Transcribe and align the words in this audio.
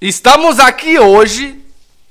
Estamos 0.00 0.58
aqui 0.58 0.98
hoje, 0.98 1.62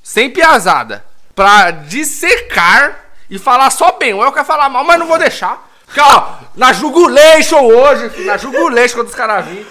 sem 0.03 0.29
piazada, 0.29 1.03
pra 1.33 1.71
dissecar 1.71 3.05
e 3.27 3.39
falar 3.39 3.71
só 3.71 3.93
bem. 3.93 4.13
O 4.13 4.23
El 4.23 4.31
quer 4.31 4.45
falar 4.45 4.69
mal, 4.69 4.83
mas 4.83 4.99
não 4.99 5.07
vou 5.07 5.17
deixar. 5.17 5.67
Porque, 5.87 5.99
ó, 5.99 6.35
na 6.55 6.71
Jugulation 6.71 7.61
hoje, 7.61 8.11
filho, 8.11 8.27
na 8.27 8.37
Jugulation 8.37 8.95
quando 8.95 9.07
os 9.07 9.15
caras 9.15 9.43
virem. 9.47 9.65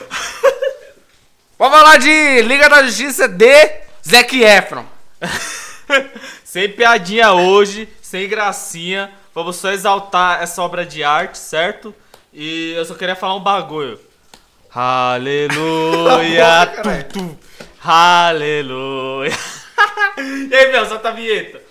Vamos 1.56 1.78
falar 1.78 1.98
de 1.98 2.42
Liga 2.42 2.68
da 2.68 2.82
Justiça 2.82 3.28
de 3.28 3.70
Zac 4.04 4.42
Efron. 4.42 4.84
sem 6.44 6.72
piadinha 6.72 7.32
hoje, 7.34 7.88
sem 8.02 8.28
gracinha. 8.28 9.12
Vamos 9.32 9.54
só 9.56 9.70
exaltar 9.70 10.42
essa 10.42 10.60
obra 10.60 10.84
de 10.84 11.04
arte, 11.04 11.38
certo? 11.38 11.94
E 12.32 12.72
eu 12.72 12.84
só 12.84 12.94
queria 12.94 13.14
falar 13.14 13.36
um 13.36 13.40
bagulho. 13.40 14.00
Aleluia! 14.74 16.66
tu, 17.08 17.20
tu. 17.20 17.47
Aleluia! 17.90 19.30
e 20.18 20.54
aí, 20.54 20.70
meu, 20.70 20.84
solta 20.84 21.08
a 21.08 21.12
vinheta. 21.12 21.62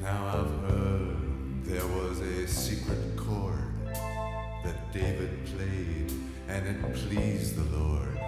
Now 0.00 0.26
I've 0.32 0.70
heard 0.70 1.64
there 1.66 1.86
was 1.98 2.20
a 2.20 2.48
secret 2.48 3.14
chord 3.18 3.74
that 4.64 4.90
David 4.94 5.44
played 5.44 6.12
and 6.48 6.66
it 6.66 6.94
pleased 6.94 7.56
the 7.56 7.76
Lord. 7.76 8.18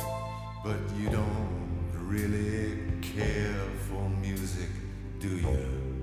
But 0.63 0.77
you 0.99 1.09
don't 1.09 1.91
really 1.95 2.88
care 3.15 3.55
for 3.89 4.09
music, 4.21 4.69
do 5.21 5.29
you? 5.29 5.98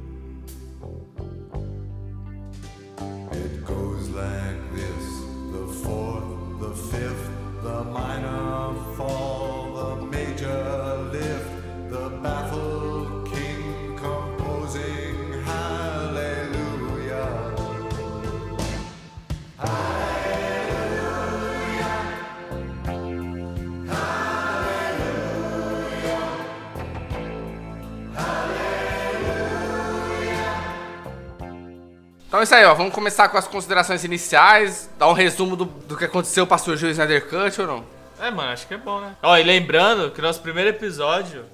Então 32.35 32.41
é 32.41 32.43
isso 32.43 32.53
aí, 32.55 32.65
ó. 32.65 32.73
Vamos 32.73 32.93
começar 32.93 33.29
com 33.29 33.37
as 33.37 33.47
considerações 33.47 34.03
iniciais, 34.03 34.89
dar 34.99 35.07
um 35.07 35.13
resumo 35.13 35.55
do, 35.55 35.63
do 35.63 35.95
que 35.95 36.03
aconteceu 36.03 36.45
pra 36.45 36.57
surgir 36.57 36.87
o 36.87 36.89
Snyder 36.89 37.29
Cut 37.29 37.61
ou 37.61 37.65
não? 37.65 37.85
É, 38.19 38.29
mano, 38.29 38.51
acho 38.51 38.67
que 38.67 38.73
é 38.73 38.77
bom, 38.77 38.99
né? 38.99 39.15
Ó, 39.23 39.37
e 39.37 39.41
lembrando 39.41 40.11
que 40.11 40.21
nosso 40.21 40.41
primeiro 40.41 40.69
episódio 40.69 41.45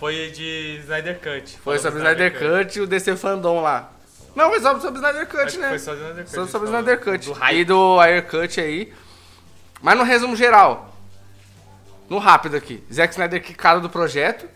foi 0.00 0.32
de 0.32 0.80
Snyder 0.80 1.20
Cut. 1.20 1.56
Foi 1.58 1.78
sobre 1.78 2.00
Snyder 2.00 2.32
Cut 2.32 2.76
e 2.76 2.82
o 2.82 2.88
DC 2.88 3.14
Fandom 3.14 3.60
lá. 3.60 3.92
Não, 4.34 4.50
foi 4.50 4.58
só 4.58 4.80
sobre 4.80 4.96
Snyder 4.96 5.28
Cut, 5.28 5.42
Acho 5.42 5.60
né? 5.60 5.68
foi 5.68 5.78
só 5.78 5.94
Snyder 5.94 6.24
Cut. 6.24 6.36
Gente 6.36 6.50
sobre 6.50 6.66
falou. 6.66 6.80
Snyder 6.80 7.00
Cut. 7.04 7.30
Do 7.30 7.44
e 7.52 7.64
do 7.64 8.00
Air 8.00 8.26
Cut 8.26 8.60
aí. 8.60 8.92
Mas 9.80 9.96
no 9.96 10.02
resumo 10.02 10.34
geral. 10.34 10.92
No 12.08 12.18
rápido 12.18 12.56
aqui. 12.56 12.82
Zack 12.92 13.12
Snyder 13.12 13.40
quicado 13.40 13.80
do 13.80 13.88
projeto. 13.88 14.48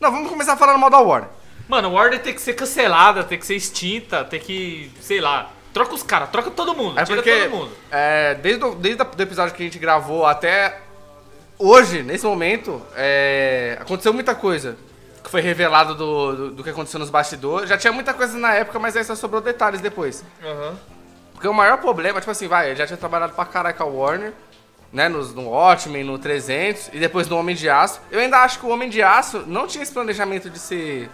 Não, 0.00 0.10
vamos 0.10 0.28
começar 0.28 0.56
falando 0.56 0.80
mal 0.80 0.90
da 0.90 0.98
Warner. 0.98 1.30
Mano, 1.68 1.88
o 1.88 1.92
Warner 1.92 2.20
tem 2.20 2.34
que 2.34 2.40
ser 2.40 2.54
cancelada, 2.54 3.24
tem 3.24 3.38
que 3.38 3.46
ser 3.46 3.54
extinta, 3.56 4.24
tem 4.24 4.38
que, 4.40 4.90
sei 5.00 5.20
lá, 5.20 5.50
troca 5.72 5.94
os 5.94 6.02
caras, 6.02 6.28
troca 6.30 6.50
todo 6.50 6.74
mundo, 6.74 6.98
É 6.98 7.04
tira 7.04 7.16
porque 7.22 7.40
todo 7.42 7.50
mundo. 7.50 7.72
é, 7.90 8.34
desde, 8.34 8.64
o, 8.64 8.74
desde 8.74 9.02
o 9.02 9.22
episódio 9.22 9.54
que 9.54 9.62
a 9.62 9.66
gente 9.66 9.78
gravou 9.78 10.26
até 10.26 10.80
hoje, 11.58 12.02
nesse 12.02 12.24
momento, 12.26 12.82
é, 12.96 13.78
aconteceu 13.80 14.12
muita 14.12 14.34
coisa 14.34 14.76
que 15.22 15.30
foi 15.30 15.40
revelado 15.40 15.94
do, 15.94 16.32
do, 16.36 16.50
do 16.50 16.64
que 16.64 16.70
aconteceu 16.70 16.98
nos 16.98 17.08
bastidores. 17.08 17.68
Já 17.68 17.78
tinha 17.78 17.92
muita 17.92 18.12
coisa 18.12 18.36
na 18.36 18.54
época, 18.54 18.78
mas 18.78 18.96
aí 18.96 19.04
só 19.04 19.14
sobrou 19.14 19.40
detalhes 19.40 19.80
depois. 19.80 20.24
Aham. 20.44 20.76
Porque 21.32 21.46
o 21.48 21.54
maior 21.54 21.78
problema, 21.78 22.20
tipo 22.20 22.30
assim, 22.30 22.48
vai, 22.48 22.68
ele 22.70 22.76
já 22.76 22.86
tinha 22.86 22.96
trabalhado 22.96 23.32
pra 23.32 23.44
caralho 23.44 23.74
com 23.76 23.82
a 23.84 23.86
Warner, 23.86 24.32
né, 24.92 25.08
no, 25.08 25.24
no 25.28 25.48
Watchmen, 25.48 26.04
no 26.04 26.18
300, 26.18 26.88
e 26.92 26.98
depois 26.98 27.28
no 27.28 27.36
Homem 27.38 27.54
de 27.56 27.68
Aço. 27.70 28.00
Eu 28.10 28.20
ainda 28.20 28.38
acho 28.38 28.58
que 28.58 28.66
o 28.66 28.68
Homem 28.68 28.88
de 28.90 29.00
Aço 29.02 29.44
não 29.46 29.66
tinha 29.66 29.82
esse 29.82 29.92
planejamento 29.92 30.50
de 30.50 30.58
ser 30.58 31.08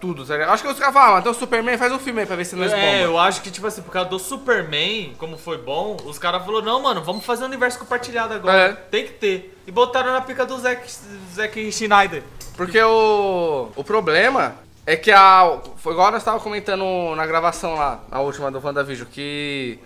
tudo, 0.00 0.24
tá? 0.24 0.34
Acho 0.52 0.62
que 0.62 0.68
os 0.68 0.78
caras 0.78 0.94
falam, 0.94 1.16
ah, 1.16 1.18
então 1.20 1.32
o 1.32 1.34
Superman 1.34 1.76
faz 1.78 1.92
um 1.92 1.98
filme 1.98 2.20
aí 2.20 2.26
pra 2.26 2.36
ver 2.36 2.44
se 2.44 2.54
nós 2.56 2.72
É, 2.72 2.76
bomba. 2.76 3.02
eu 3.04 3.18
acho 3.18 3.42
que, 3.42 3.50
tipo 3.50 3.66
assim, 3.66 3.82
por 3.82 3.90
causa 3.92 4.08
do 4.08 4.18
Superman, 4.18 5.14
como 5.18 5.36
foi 5.36 5.58
bom, 5.58 5.96
os 6.04 6.18
caras 6.18 6.44
falaram, 6.44 6.64
não, 6.64 6.82
mano, 6.82 7.02
vamos 7.02 7.24
fazer 7.24 7.42
um 7.44 7.46
universo 7.46 7.78
compartilhado 7.78 8.34
agora. 8.34 8.58
É. 8.58 8.72
Tem 8.72 9.04
que 9.04 9.12
ter. 9.12 9.58
E 9.66 9.70
botaram 9.72 10.12
na 10.12 10.20
pica 10.20 10.46
do 10.46 10.58
Zack, 10.58 10.90
Zack 11.34 11.72
Schneider. 11.72 12.22
Porque 12.56 12.80
o, 12.82 13.68
o 13.76 13.84
problema 13.84 14.54
é 14.86 14.96
que 14.96 15.10
a. 15.12 15.58
Foi 15.76 15.92
igual 15.92 16.10
nós 16.10 16.20
estávamos 16.22 16.42
comentando 16.42 16.84
na 17.14 17.26
gravação 17.26 17.74
lá, 17.74 18.00
a 18.10 18.20
última 18.20 18.50
do 18.50 18.60
WandaVision, 18.64 19.06
que. 19.10 19.78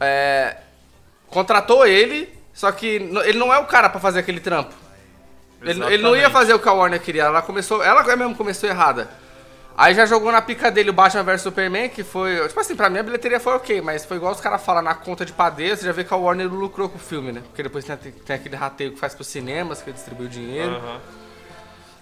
É. 0.00 0.56
Contratou 1.28 1.86
ele, 1.86 2.28
só 2.52 2.72
que 2.72 2.86
ele 3.24 3.38
não 3.38 3.54
é 3.54 3.58
o 3.58 3.64
cara 3.66 3.88
pra 3.88 4.00
fazer 4.00 4.18
aquele 4.18 4.40
trampo. 4.40 4.74
Ele, 5.62 5.84
ele 5.84 6.02
não 6.02 6.16
ia 6.16 6.30
fazer 6.30 6.54
o 6.54 6.58
que 6.58 6.68
a 6.68 6.72
Warner 6.72 7.00
queria, 7.00 7.24
ela 7.24 7.42
começou. 7.42 7.82
Ela 7.82 8.02
mesmo 8.16 8.34
começou 8.34 8.68
errada. 8.68 9.10
Aí 9.76 9.94
já 9.94 10.04
jogou 10.04 10.30
na 10.30 10.42
pica 10.42 10.70
dele 10.70 10.90
o 10.90 10.92
Batman 10.92 11.22
vs 11.22 11.42
Superman, 11.42 11.88
que 11.88 12.02
foi. 12.02 12.46
Tipo 12.48 12.60
assim, 12.60 12.76
pra 12.76 12.90
mim 12.90 12.98
a 12.98 13.02
bilheteria 13.02 13.40
foi 13.40 13.54
ok, 13.54 13.80
mas 13.80 14.04
foi 14.04 14.16
igual 14.18 14.32
os 14.32 14.40
caras 14.40 14.62
falam 14.62 14.82
na 14.82 14.94
conta 14.94 15.24
de 15.24 15.32
padeiro, 15.32 15.76
você 15.76 15.86
já 15.86 15.92
vê 15.92 16.04
que 16.04 16.12
a 16.12 16.16
Warner 16.16 16.52
lucrou 16.52 16.88
com 16.88 16.96
o 16.96 17.00
filme, 17.00 17.32
né? 17.32 17.42
Porque 17.46 17.62
depois 17.62 17.84
tem, 17.84 17.96
tem 17.96 18.36
aquele 18.36 18.56
rateio 18.56 18.92
que 18.92 18.98
faz 18.98 19.14
pros 19.14 19.28
cinemas, 19.28 19.80
que 19.80 19.90
distribui 19.92 20.26
o 20.26 20.28
dinheiro 20.28 20.74
Aham. 20.74 21.00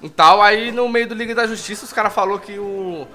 e 0.03 0.09
tal. 0.09 0.43
Aí 0.43 0.73
no 0.73 0.89
meio 0.89 1.07
do 1.07 1.15
Liga 1.15 1.35
da 1.35 1.47
Justiça, 1.47 1.85
os 1.85 1.93
caras 1.93 2.13
falou 2.13 2.39
que 2.39 2.59
o 2.59 3.07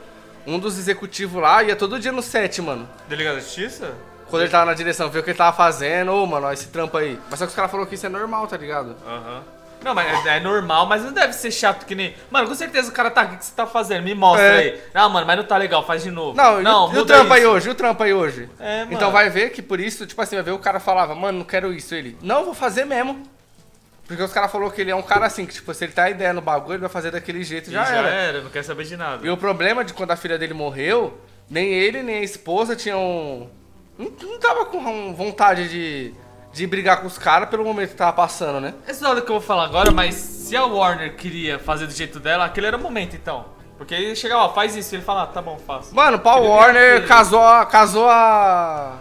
um 0.45 0.59
dos 0.59 0.77
executivos 0.77 1.41
lá 1.41 1.63
ia 1.63 1.75
todo 1.75 1.99
dia 1.99 2.11
no 2.11 2.21
set, 2.21 2.61
mano. 2.61 2.87
Delegado 3.07 3.35
da 3.35 3.41
Justiça? 3.41 3.93
Quando 4.29 4.43
ele 4.43 4.51
tava 4.51 4.65
na 4.65 4.73
direção, 4.73 5.09
ver 5.09 5.19
o 5.19 5.23
que 5.23 5.29
ele 5.29 5.37
tava 5.37 5.55
fazendo, 5.55 6.11
ô, 6.11 6.25
mano, 6.25 6.47
ó, 6.47 6.51
esse 6.51 6.67
trampo 6.67 6.97
aí. 6.97 7.19
Mas 7.29 7.39
só 7.39 7.45
que 7.45 7.49
os 7.49 7.55
caras 7.55 7.69
falaram 7.69 7.87
que 7.87 7.95
isso 7.95 8.05
é 8.05 8.09
normal, 8.09 8.47
tá 8.47 8.57
ligado? 8.57 8.95
Aham. 9.05 9.43
Não, 9.83 9.93
mas 9.93 10.25
é, 10.25 10.37
é 10.37 10.39
normal, 10.39 10.85
mas 10.85 11.03
não 11.03 11.11
deve 11.11 11.33
ser 11.33 11.51
chato 11.51 11.85
que 11.85 11.93
nem. 11.95 12.15
Mano, 12.31 12.47
com 12.47 12.55
certeza 12.55 12.89
o 12.89 12.93
cara 12.93 13.11
tá. 13.11 13.23
O 13.23 13.37
que 13.37 13.45
você 13.45 13.53
tá 13.55 13.67
fazendo? 13.67 14.03
Me 14.03 14.13
mostra 14.15 14.45
É. 14.45 14.57
aí. 14.59 14.81
Não, 14.93 15.09
mano, 15.09 15.27
mas 15.27 15.37
não 15.37 15.43
tá 15.43 15.57
legal, 15.57 15.85
faz 15.85 16.03
de 16.03 16.11
novo. 16.11 16.35
Não, 16.37 16.61
e 16.61 16.65
o- 16.65 16.67
e 16.67 16.71
o 16.71 16.87
muda 16.89 17.05
trampo 17.13 17.33
aí 17.33 17.41
isso. 17.41 17.49
hoje? 17.51 17.67
E 17.67 17.71
o 17.71 17.75
trampo 17.75 18.03
aí 18.03 18.13
hoje? 18.13 18.49
É, 18.59 18.79
mano. 18.79 18.93
Então 18.93 19.11
vai 19.11 19.29
ver 19.29 19.49
que 19.51 19.61
por 19.61 19.79
isso, 19.79 20.05
tipo 20.05 20.21
assim, 20.21 20.35
vai 20.35 20.43
ver 20.43 20.51
o 20.51 20.59
cara 20.59 20.79
falava, 20.79 21.13
mano, 21.15 21.39
não 21.39 21.45
quero 21.45 21.73
isso. 21.73 21.93
Ele, 21.93 22.17
não, 22.21 22.45
vou 22.45 22.53
fazer 22.53 22.85
mesmo. 22.85 23.21
Porque 24.07 24.21
os 24.21 24.33
caras 24.33 24.51
falaram 24.51 24.69
que 24.71 24.81
ele 24.81 24.91
é 24.91 24.95
um 24.95 25.01
cara 25.01 25.25
assim, 25.25 25.45
que 25.45 25.53
tipo, 25.53 25.73
se 25.73 25.85
ele 25.85 25.93
tá 25.93 26.03
a 26.03 26.09
ideia 26.09 26.33
no 26.33 26.41
bagulho, 26.41 26.73
ele 26.73 26.81
vai 26.81 26.89
fazer 26.89 27.09
daquele 27.11 27.41
jeito 27.43 27.69
e 27.69 27.73
já 27.73 27.87
era. 27.87 28.41
não 28.41 28.49
quer 28.49 28.63
saber 28.63 28.83
de 28.83 28.97
nada. 28.97 29.25
E 29.25 29.29
o 29.29 29.37
problema 29.37 29.83
de 29.83 29.93
quando 29.93 30.11
a 30.11 30.15
filha 30.17 30.37
dele 30.37 30.53
morreu, 30.53 31.17
nem 31.49 31.69
ele 31.71 32.03
nem 32.03 32.17
a 32.17 32.21
esposa 32.21 32.75
tinham. 32.75 33.49
Não, 33.97 34.11
não 34.21 34.39
tava 34.39 34.65
com 34.65 35.13
vontade 35.15 35.69
de, 35.69 36.13
de 36.53 36.67
brigar 36.67 37.01
com 37.01 37.07
os 37.07 37.17
caras 37.17 37.49
pelo 37.49 37.63
momento 37.63 37.89
que 37.89 37.95
tava 37.95 38.13
passando, 38.13 38.61
né? 38.61 38.75
Esse 38.87 39.01
não 39.01 39.11
é 39.11 39.13
o 39.13 39.21
que 39.21 39.31
eu 39.31 39.39
vou 39.39 39.41
falar 39.41 39.65
agora, 39.65 39.91
mas 39.91 40.13
se 40.13 40.55
a 40.55 40.63
Warner 40.63 41.15
queria 41.15 41.57
fazer 41.57 41.87
do 41.87 41.93
jeito 41.93 42.19
dela, 42.19 42.45
aquele 42.45 42.67
era 42.67 42.77
o 42.77 42.79
momento 42.79 43.15
então. 43.15 43.45
Porque 43.75 43.95
ele 43.95 44.15
chegava, 44.15 44.43
ó, 44.43 44.53
faz 44.53 44.75
isso, 44.75 44.93
ele 44.95 45.01
fala, 45.01 45.23
ah, 45.23 45.27
tá 45.27 45.41
bom, 45.41 45.57
faço. 45.65 45.93
Mano, 45.95 46.19
Paul 46.19 46.47
Warner 46.47 47.07
casou, 47.07 47.41
casou 47.65 48.07
a. 48.07 48.99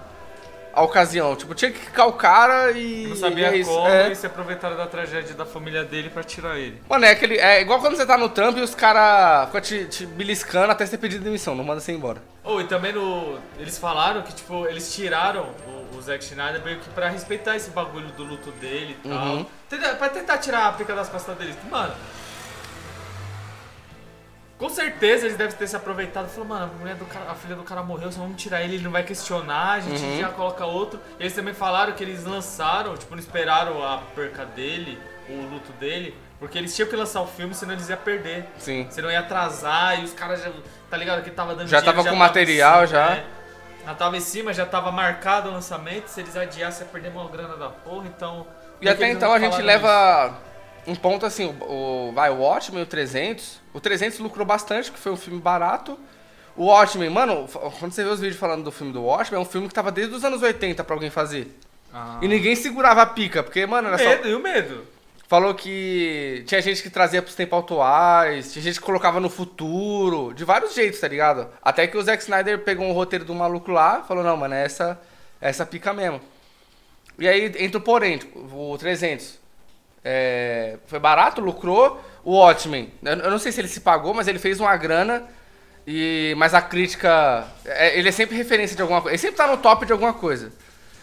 a 0.72 0.82
ocasião. 0.82 1.34
Tipo, 1.36 1.54
tinha 1.54 1.70
que 1.70 1.78
ficar 1.78 2.06
o 2.06 2.12
cara 2.14 2.72
e. 2.72 3.06
Não 3.08 3.16
sabia 3.16 3.54
e 3.54 3.60
é 3.60 3.64
como 3.64 3.86
É. 3.86 4.10
e 4.12 4.16
se 4.16 4.26
aproveitaram 4.26 4.76
da 4.76 4.86
tragédia 4.86 5.34
da 5.34 5.44
família 5.44 5.84
dele 5.84 6.10
pra 6.10 6.22
tirar 6.22 6.58
ele. 6.58 6.80
Mano, 6.88 7.04
é, 7.04 7.10
aquele, 7.10 7.38
é 7.38 7.60
igual 7.60 7.80
quando 7.80 7.96
você 7.96 8.06
tá 8.06 8.16
no 8.16 8.28
trampo 8.28 8.58
e 8.58 8.62
os 8.62 8.74
caras 8.74 9.46
ficam 9.46 9.60
te, 9.60 9.84
te 9.86 10.06
beliscando 10.06 10.72
até 10.72 10.86
você 10.86 10.96
pedir 10.98 11.19
demissão, 11.19 11.54
não 11.54 11.64
manda 11.64 11.80
você 11.80 11.92
embora. 11.92 12.22
Oh, 12.44 12.60
e 12.60 12.64
também 12.64 12.92
no. 12.92 13.38
Eles 13.58 13.78
falaram 13.78 14.22
que, 14.22 14.34
tipo, 14.34 14.66
eles 14.66 14.92
tiraram 14.92 15.48
o, 15.66 15.96
o 15.96 16.02
Zack 16.02 16.24
Schneider 16.24 16.62
meio 16.64 16.78
que 16.78 16.88
pra 16.90 17.08
respeitar 17.08 17.54
esse 17.56 17.70
bagulho 17.70 18.08
do 18.08 18.25
luto 18.25 18.50
dele 18.52 18.96
e 19.04 19.08
tal. 19.08 19.36
Uhum. 19.36 19.46
Pra 19.98 20.08
tentar 20.08 20.38
tirar 20.38 20.66
a 20.68 20.72
pica 20.72 20.94
das 20.94 21.08
costas 21.08 21.36
deles. 21.38 21.54
Mano. 21.70 21.94
Com 24.62 24.69
certeza 24.69 25.26
eles 25.26 25.37
devem 25.37 25.56
ter 25.56 25.67
se 25.67 25.75
aproveitado. 25.75 26.29
Falou, 26.29 26.49
mano, 26.49 26.70
a, 26.73 26.79
mulher 26.79 26.94
do 26.94 27.05
cara, 27.05 27.29
a 27.32 27.35
filha 27.35 27.56
do 27.56 27.64
cara 27.64 27.82
morreu, 27.82 28.12
só 28.12 28.20
vamos 28.20 28.41
tirar 28.41 28.62
ele, 28.62 28.76
ele 28.76 28.85
não 28.85 28.93
vai 28.93 29.03
questionar, 29.03 29.73
a 29.73 29.81
gente 29.81 30.00
Uhum. 30.00 30.20
já 30.20 30.29
coloca 30.29 30.64
outro. 30.64 31.00
Eles 31.19 31.35
também 31.35 31.53
falaram 31.53 31.93
que 31.94 32.05
eles 32.05 32.23
lançaram, 32.25 32.97
tipo, 32.97 33.12
não 33.12 33.19
esperaram 33.20 33.82
a 33.85 33.99
perca 34.14 34.44
dele, 34.44 35.00
o 35.29 35.32
luto 35.53 35.73
dele, 35.81 36.17
porque 36.38 36.56
eles 36.59 36.76
tinham 36.76 36.88
que 36.88 36.94
lançar 36.94 37.23
o 37.23 37.26
filme, 37.26 37.53
senão 37.56 37.73
eles 37.73 37.88
iam 37.88 37.99
perder. 37.99 38.47
Sim. 38.56 38.87
Você 38.88 39.03
não 39.03 39.11
ia 39.11 39.19
atrasar 39.19 40.00
e 40.00 40.05
os 40.05 40.12
caras 40.12 40.41
já. 40.41 40.53
Tá 40.88 40.97
ligado? 40.97 41.25
Que 41.25 41.31
tava 41.32 41.56
dando 41.56 41.67
Já 41.67 41.81
dinheiro, 41.81 41.97
tava 41.97 42.09
com 42.09 42.17
material, 42.17 42.85
em 42.85 42.87
cima, 42.87 43.00
já. 43.00 43.11
né? 43.17 43.25
Já 43.85 43.94
tava 43.94 44.17
em 44.17 44.20
cima, 44.20 44.53
já 44.53 44.64
tava 44.64 44.93
marcado 44.93 45.49
o 45.49 45.53
lançamento. 45.53 46.06
Se 46.06 46.20
eles 46.20 46.37
adiassem, 46.37 46.87
ia 46.87 46.93
perder 46.93 47.09
uma 47.09 47.29
grana 47.29 47.56
da 47.56 47.69
porra, 47.69 48.06
então. 48.06 48.47
E 48.81 48.88
até 48.88 49.11
então 49.11 49.32
a 49.32 49.41
gente 49.41 49.61
leva 49.61 50.32
um 50.87 50.94
ponto 50.94 51.25
assim, 51.26 51.46
o, 51.61 52.08
o- 52.08 52.12
vai, 52.12 52.31
o 52.31 52.38
Watchmen 52.38 52.81
e 52.81 52.82
o 52.84 52.87
300. 52.87 53.61
O 53.73 53.81
300 53.81 54.19
lucrou 54.19 54.46
bastante, 54.46 54.90
que 54.90 54.99
foi 54.99 55.12
um 55.12 55.17
filme 55.17 55.40
barato. 55.40 55.99
O 56.56 56.67
Watchmen, 56.67 57.08
mano, 57.08 57.49
quando 57.79 57.93
você 57.93 58.05
vê 58.05 58.11
os 58.11 58.20
vídeos 58.20 58.38
falando 58.38 58.64
do 58.64 58.70
filme 58.73 58.93
do 58.93 59.02
Watchmen, 59.02 59.40
é 59.40 59.43
um 59.43 59.49
filme 59.49 59.69
que 59.69 59.75
tava 59.75 59.90
desde 59.90 60.14
os 60.14 60.25
anos 60.25 60.43
80 60.43 60.84
pra 60.84 60.94
alguém 60.94 61.08
fazer. 61.11 61.56
Ah. 61.93 62.19
E 62.20 62.29
ninguém 62.29 62.55
segurava 62.55 63.02
a 63.02 63.06
pica, 63.06 63.43
porque, 63.43 63.64
mano, 63.67 63.88
era 63.88 63.99
só... 63.99 64.05
Medo, 64.05 64.29
e 64.29 64.34
o 64.34 64.40
medo? 64.40 64.87
Falou 65.29 65.55
que 65.55 66.44
tinha 66.46 66.61
gente 66.61 66.82
que 66.82 66.90
trazia 66.90 67.23
pros 67.23 67.35
tempos 67.35 67.58
atuais, 67.58 68.52
tinha 68.52 68.62
gente 68.62 68.78
que 68.78 68.85
colocava 68.85 69.19
no 69.19 69.31
futuro, 69.31 70.35
de 70.35 70.44
vários 70.44 70.75
jeitos, 70.75 71.00
tá 71.00 71.08
ligado? 71.08 71.49
Até 71.62 71.87
que 71.87 71.96
o 71.96 72.02
Zack 72.02 72.23
Snyder 72.23 72.58
pegou 72.58 72.87
um 72.87 72.93
roteiro 72.93 73.25
do 73.25 73.35
maluco 73.35 73.70
lá 73.70 74.02
e 74.05 74.08
falou, 74.08 74.23
não, 74.23 74.37
mano, 74.37 74.52
é 74.55 74.62
essa, 74.64 75.00
é 75.40 75.49
essa 75.49 75.64
pica 75.64 75.94
mesmo. 75.94 76.20
E 77.19 77.26
aí 77.26 77.50
entra 77.58 77.78
o 77.78 77.81
porém, 77.81 78.20
o 78.35 78.76
300. 78.78 79.38
É, 80.04 80.76
foi 80.87 80.99
barato, 80.99 81.40
lucrou. 81.40 82.02
O 82.25 82.37
Watchmen, 82.37 82.93
eu, 83.02 83.31
não 83.31 83.38
sei 83.38 83.50
se 83.52 83.60
ele 83.60 83.69
se 83.69 83.81
pagou, 83.81 84.14
mas 84.14 84.28
ele 84.28 84.38
fez 84.38 84.60
uma 84.60 84.76
grana. 84.76 85.25
E, 85.87 86.34
mas 86.37 86.54
a 86.54 86.62
crítica, 86.62 87.44
é, 87.64 87.99
ele 87.99 88.08
é 88.08 88.12
sempre 88.12 88.37
referência 88.37 88.76
de 88.76 88.82
alguma 88.82 89.00
coisa. 89.00 89.14
Ele 89.14 89.19
sempre 89.20 89.37
tá 89.37 89.46
no 89.46 89.56
top 89.56 89.84
de 89.84 89.93
alguma 89.93 90.12
coisa. 90.12 90.52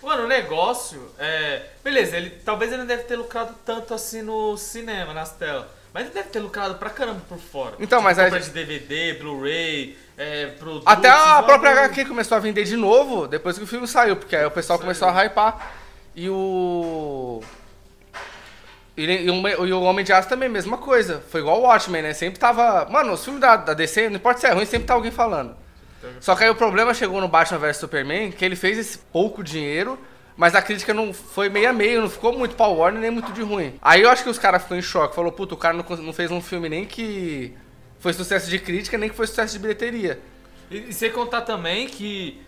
Mano, 0.01 0.23
o 0.23 0.27
negócio 0.27 1.11
é. 1.19 1.63
Beleza, 1.83 2.15
ele 2.15 2.29
talvez 2.29 2.71
ele 2.71 2.81
não 2.81 2.87
deve 2.87 3.03
ter 3.03 3.17
lucrado 3.17 3.53
tanto 3.65 3.93
assim 3.93 4.21
no 4.21 4.55
cinema, 4.57 5.13
nas 5.13 5.31
telas. 5.31 5.65
Mas 5.93 6.05
ele 6.05 6.13
deve 6.13 6.29
ter 6.29 6.39
lucrado 6.39 6.75
pra 6.75 6.89
caramba 6.89 7.21
por 7.27 7.37
fora. 7.39 7.75
Então, 7.79 8.01
mas 8.01 8.17
compra 8.17 8.37
aí- 8.37 8.43
de 8.43 8.51
DVD, 8.51 9.13
Blu-ray, 9.15 9.97
é, 10.17 10.45
produtos. 10.57 10.87
Até 10.87 11.09
a 11.09 11.41
própria 11.43 11.71
bagulho. 11.71 11.85
HQ 11.85 12.05
começou 12.05 12.37
a 12.37 12.39
vender 12.39 12.63
de 12.63 12.77
novo 12.77 13.27
depois 13.27 13.57
que 13.57 13.63
o 13.63 13.67
filme 13.67 13.87
saiu, 13.87 14.15
porque 14.15 14.35
aí 14.35 14.45
o 14.45 14.51
pessoal 14.51 14.77
Saiu. 14.77 14.85
começou 14.85 15.09
a 15.09 15.23
hypar. 15.25 15.71
E 16.15 16.29
o. 16.29 17.41
E, 18.99 19.29
o, 19.29 19.67
e 19.67 19.73
o 19.73 19.81
Homem 19.81 20.03
de 20.03 20.11
Aço 20.11 20.27
também, 20.27 20.49
mesma 20.49 20.77
coisa. 20.77 21.23
Foi 21.29 21.41
igual 21.41 21.59
o 21.59 21.63
Watchmen, 21.63 22.01
né? 22.01 22.13
Sempre 22.13 22.39
tava. 22.39 22.85
Mano, 22.89 23.13
os 23.13 23.23
filmes 23.23 23.41
da, 23.41 23.55
da 23.55 23.73
DC, 23.73 24.09
não 24.09 24.17
importa 24.17 24.41
se 24.41 24.47
é 24.47 24.51
ruim, 24.51 24.65
sempre 24.65 24.87
tá 24.87 24.93
alguém 24.93 25.11
falando. 25.11 25.55
Só 26.19 26.35
que 26.35 26.43
aí 26.43 26.49
o 26.49 26.55
problema 26.55 26.93
chegou 26.93 27.19
no 27.19 27.27
Batman 27.27 27.59
vs 27.59 27.77
Superman, 27.77 28.31
que 28.31 28.43
ele 28.43 28.55
fez 28.55 28.77
esse 28.77 28.97
pouco 28.97 29.43
dinheiro, 29.43 29.99
mas 30.35 30.55
a 30.55 30.61
crítica 30.61 30.93
não 30.93 31.13
foi 31.13 31.49
meio 31.49 31.69
a 31.69 31.73
meio, 31.73 32.01
não 32.01 32.09
ficou 32.09 32.37
muito 32.37 32.55
pau 32.55 32.77
Warner 32.77 33.01
nem 33.01 33.11
muito 33.11 33.31
de 33.33 33.41
ruim. 33.41 33.77
Aí 33.81 34.01
eu 34.01 34.09
acho 34.09 34.23
que 34.23 34.29
os 34.29 34.39
caras 34.39 34.61
ficou 34.61 34.77
em 34.77 34.81
choque, 34.81 35.15
falou, 35.15 35.31
puta, 35.31 35.53
o 35.53 35.57
cara 35.57 35.73
não, 35.75 35.83
não 35.97 36.13
fez 36.13 36.31
um 36.31 36.41
filme 36.41 36.69
nem 36.69 36.85
que 36.85 37.53
foi 37.99 38.13
sucesso 38.13 38.49
de 38.49 38.59
crítica, 38.59 38.97
nem 38.97 39.09
que 39.09 39.15
foi 39.15 39.27
sucesso 39.27 39.53
de 39.53 39.59
bilheteria. 39.59 40.19
E, 40.71 40.89
e 40.89 40.93
sem 40.93 41.11
contar 41.11 41.41
também 41.41 41.87
que. 41.87 42.41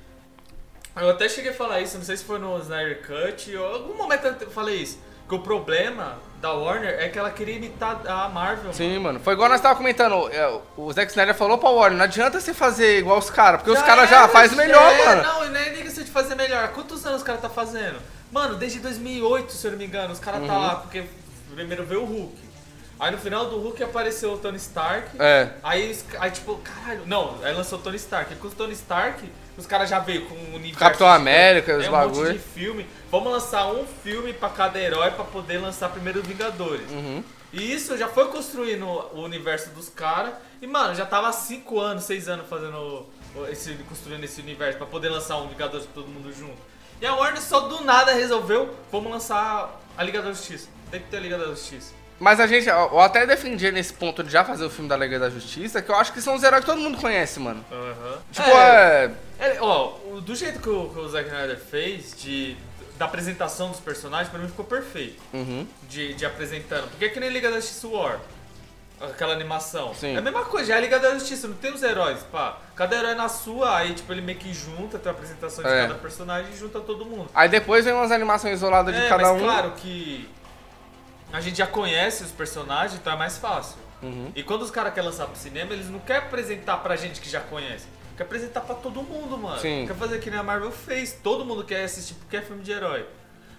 Eu 0.96 1.10
até 1.10 1.30
cheguei 1.30 1.52
a 1.52 1.54
falar 1.54 1.82
isso, 1.82 1.98
não 1.98 2.04
sei 2.04 2.18
se 2.18 2.24
foi 2.24 2.38
no 2.38 2.58
Snyder 2.60 3.02
Cut, 3.06 3.56
ou 3.56 3.66
algum 3.66 3.96
momento 3.96 4.26
eu 4.42 4.52
falei 4.52 4.78
isso. 4.78 5.00
Que 5.32 5.36
o 5.36 5.40
problema 5.40 6.18
da 6.42 6.52
Warner 6.52 6.94
é 7.00 7.08
que 7.08 7.18
ela 7.18 7.30
queria 7.30 7.56
imitar 7.56 8.02
a 8.06 8.28
Marvel. 8.28 8.74
Sim, 8.74 9.00
mano. 9.00 9.18
Foi 9.22 9.32
igual 9.32 9.48
nós 9.48 9.62
tava 9.62 9.76
comentando. 9.78 10.28
é, 10.30 10.60
O 10.76 10.92
Zack 10.92 11.10
Snyder 11.10 11.34
falou 11.34 11.58
pra 11.58 11.70
Warner, 11.70 11.98
não 11.98 12.04
adianta 12.04 12.38
você 12.38 12.54
fazer 12.54 13.00
igual 13.00 13.18
os 13.18 13.30
caras, 13.30 13.62
porque 13.62 13.72
os 13.72 13.82
caras 13.82 14.10
já 14.10 14.28
fazem 14.28 14.58
melhor, 14.58 14.92
é, 14.92 15.06
mano. 15.06 15.24
Não, 15.24 15.46
e 15.46 15.50
nem 15.52 15.72
nem 15.72 15.84
questão 15.84 16.04
de 16.04 16.12
fazer 16.12 16.36
melhor. 16.36 16.68
Quantos 16.74 17.06
anos 17.06 17.20
os 17.20 17.24
caras 17.24 17.40
tá 17.42 17.48
fazendo? 17.50 17.98
Mano, 18.30 18.56
desde 18.58 18.80
2008, 18.80 19.54
se 19.54 19.66
eu 19.66 19.72
não 19.72 19.78
me 19.78 19.86
engano, 19.86 20.12
os 20.12 20.20
caras 20.20 20.42
Uhum. 20.42 20.48
tá 20.48 20.58
lá, 20.58 20.76
porque 20.76 21.06
primeiro 21.56 21.86
veio 21.86 22.02
o 22.02 22.06
Hulk. 22.06 22.36
Aí 23.00 23.10
no 23.12 23.18
final 23.18 23.46
do 23.46 23.58
Hulk 23.58 23.82
apareceu 23.84 24.34
o 24.34 24.38
Tony 24.38 24.58
Stark. 24.58 25.08
É. 25.18 25.48
Aí, 25.64 25.92
os- 25.92 26.04
aí 26.20 26.30
tipo, 26.32 26.58
caralho, 26.58 27.04
não, 27.06 27.38
aí 27.42 27.54
lançou 27.54 27.80
o 27.80 27.82
Tony 27.82 27.96
Stark. 27.96 28.34
E 28.34 28.36
com 28.36 28.48
o 28.48 28.52
Tony 28.52 28.74
Stark, 28.74 29.24
os 29.58 29.66
caras 29.66 29.90
já 29.90 30.00
veio 30.00 30.26
com 30.26 30.36
o 30.36 30.56
universo. 30.56 30.80
Capitão 30.80 31.08
América, 31.08 31.78
os 31.78 31.86
é, 31.86 31.90
um 31.90 31.92
bagulho. 31.92 32.28
monte 32.28 32.34
de 32.34 32.40
filme. 32.40 32.86
Vamos 33.12 33.32
lançar 33.32 33.68
um 33.68 33.86
filme 34.04 34.34
pra 34.34 34.50
cada 34.50 34.80
herói 34.80 35.12
pra 35.12 35.24
poder 35.24 35.58
lançar 35.58 35.90
primeiro 35.90 36.22
Vingadores. 36.22 36.90
Uhum. 36.90 37.24
E 37.54 37.74
isso 37.74 37.98
já 37.98 38.08
foi 38.08 38.30
construindo 38.30 38.86
o 38.86 39.22
universo 39.22 39.70
dos 39.72 39.90
caras. 39.90 40.34
E, 40.62 40.68
mano, 40.68 40.96
já 40.96 41.06
tava 41.06 41.28
há 41.28 41.34
5 41.34 41.80
anos, 41.80 42.06
6 42.06 42.30
anos 42.30 42.48
fazendo 42.48 43.06
esse, 43.50 43.74
construindo 43.90 44.24
esse 44.24 44.40
universo 44.42 44.78
pra 44.78 44.88
poder 44.88 45.10
lançar 45.10 45.38
um 45.38 45.50
Vingadores 45.50 45.88
todo 45.94 46.08
mundo 46.08 46.32
junto. 46.34 46.58
E 47.02 47.06
a 47.06 47.14
Warner 47.14 47.42
só 47.42 47.62
do 47.62 47.84
nada 47.84 48.14
resolveu, 48.14 48.74
vamos 48.92 49.12
lançar 49.12 49.82
a 49.98 50.04
Liga 50.04 50.22
da 50.22 50.30
Justiça. 50.30 50.70
Tem 50.90 51.02
que 51.02 51.10
ter 51.10 51.18
a 51.18 51.20
Liga 51.20 51.38
da 51.38 51.48
Justiça. 51.48 51.94
Mas 52.22 52.40
a 52.40 52.46
gente, 52.46 52.70
eu 52.70 53.00
até 53.00 53.26
defendia 53.26 53.72
nesse 53.72 53.94
ponto 53.94 54.24
de 54.24 54.32
já 54.32 54.46
fazer 54.46 54.64
o 54.64 54.70
filme 54.70 54.88
da 54.88 54.96
Liga 54.96 55.18
da 55.18 55.28
Justiça, 55.28 55.82
que 55.82 55.90
eu 55.90 55.96
acho 55.96 56.14
que 56.14 56.22
são 56.22 56.36
os 56.36 56.44
heróis 56.44 56.64
que 56.64 56.70
todo 56.70 56.80
mundo 56.80 57.00
conhece, 57.00 57.40
mano. 57.40 57.66
Tipo, 58.32 58.48
é. 58.48 59.12
É, 59.40 59.58
ó, 59.60 59.94
o- 60.06 60.22
do 60.22 60.36
jeito 60.36 60.60
que 60.60 60.70
o, 60.70 60.90
que 60.90 61.00
o 61.00 61.10
Zack 61.10 61.28
Snyder 61.28 61.58
fez, 61.58 62.14
de, 62.16 62.56
da 62.96 63.06
apresentação 63.06 63.70
dos 63.72 63.80
personagens, 63.80 64.30
pra 64.30 64.38
mim 64.40 64.48
ficou 64.48 64.64
perfeito. 64.64 65.20
Uhum. 65.34 65.66
De, 65.90 66.14
de 66.14 66.24
apresentando. 66.24 66.88
Porque 66.92 67.06
é 67.06 67.10
que 67.10 67.20
nem 67.20 67.30
Liga 67.32 67.50
da 67.50 67.56
Justiça 67.60 67.88
War. 67.88 68.20
Aquela 69.02 69.34
animação. 69.34 69.96
Sim. 69.96 70.14
É 70.14 70.20
a 70.20 70.22
mesma 70.22 70.46
coisa, 70.46 70.68
já 70.68 70.76
é 70.76 70.78
a 70.78 70.82
Liga 70.82 71.00
da 71.00 71.16
Justiça, 71.16 71.48
não 71.48 71.56
tem 71.56 71.74
os 71.74 71.82
heróis, 71.82 72.20
pá. 72.32 72.60
Cada 72.76 72.96
herói 72.96 73.16
na 73.16 73.30
sua, 73.30 73.78
aí 73.78 73.96
tipo, 73.96 74.14
ele 74.14 74.22
meio 74.22 74.38
que 74.38 74.54
junta, 74.54 75.00
tem 75.00 75.12
a 75.12 75.16
apresentação 75.16 75.64
de 75.64 75.72
É. 75.72 75.82
cada 75.88 75.96
personagem 75.96 76.52
e 76.54 76.56
junta 76.56 76.80
todo 76.82 77.04
mundo. 77.04 77.28
Aí 77.34 77.50
depois 77.50 77.84
vem 77.84 77.96
umas 77.96 78.12
animações 78.12 78.58
isoladas 78.58 78.94
de 78.94 79.02
é, 79.02 79.10
cada 79.10 79.24
mas 79.24 79.42
um. 79.42 79.44
claro 79.44 79.72
que 79.72 80.30
a 81.32 81.40
gente 81.40 81.58
já 81.58 81.68
conhece 81.68 82.24
os 82.24 82.32
personagens, 82.32 83.00
então 83.00 83.14
é 83.14 83.16
mais 83.16 83.38
fácil. 83.38 83.78
Uhum. 84.02 84.32
E 84.36 84.44
quando 84.44 84.64
os 84.64 84.72
caras 84.72 84.94
querem 84.94 85.10
lançar 85.10 85.28
pro 85.28 85.36
cinema, 85.36 85.74
eles 85.74 85.90
não 85.90 86.00
querem 86.00 86.24
apresentar 86.24 86.78
pra 86.78 86.96
gente 86.96 87.22
que 87.22 87.30
já 87.30 87.40
conhece. 87.40 87.86
Quer 88.18 88.24
apresentar 88.24 88.62
pra 88.62 88.76
todo 88.76 89.02
mundo, 89.02 89.38
mano. 89.38 89.60
Sim. 89.60 89.86
Quer 89.88 89.96
fazer 89.96 90.20
que 90.20 90.30
nem 90.30 90.40
a 90.40 90.44
Marvel 90.44 90.72
fez. 90.72 91.18
Todo 91.24 91.46
mundo 91.46 91.64
quer 91.64 91.84
assistir 91.84 92.16
porque 92.16 92.38
é 92.38 92.42
filme 92.42 92.64
de 92.64 92.72
herói. 92.72 93.06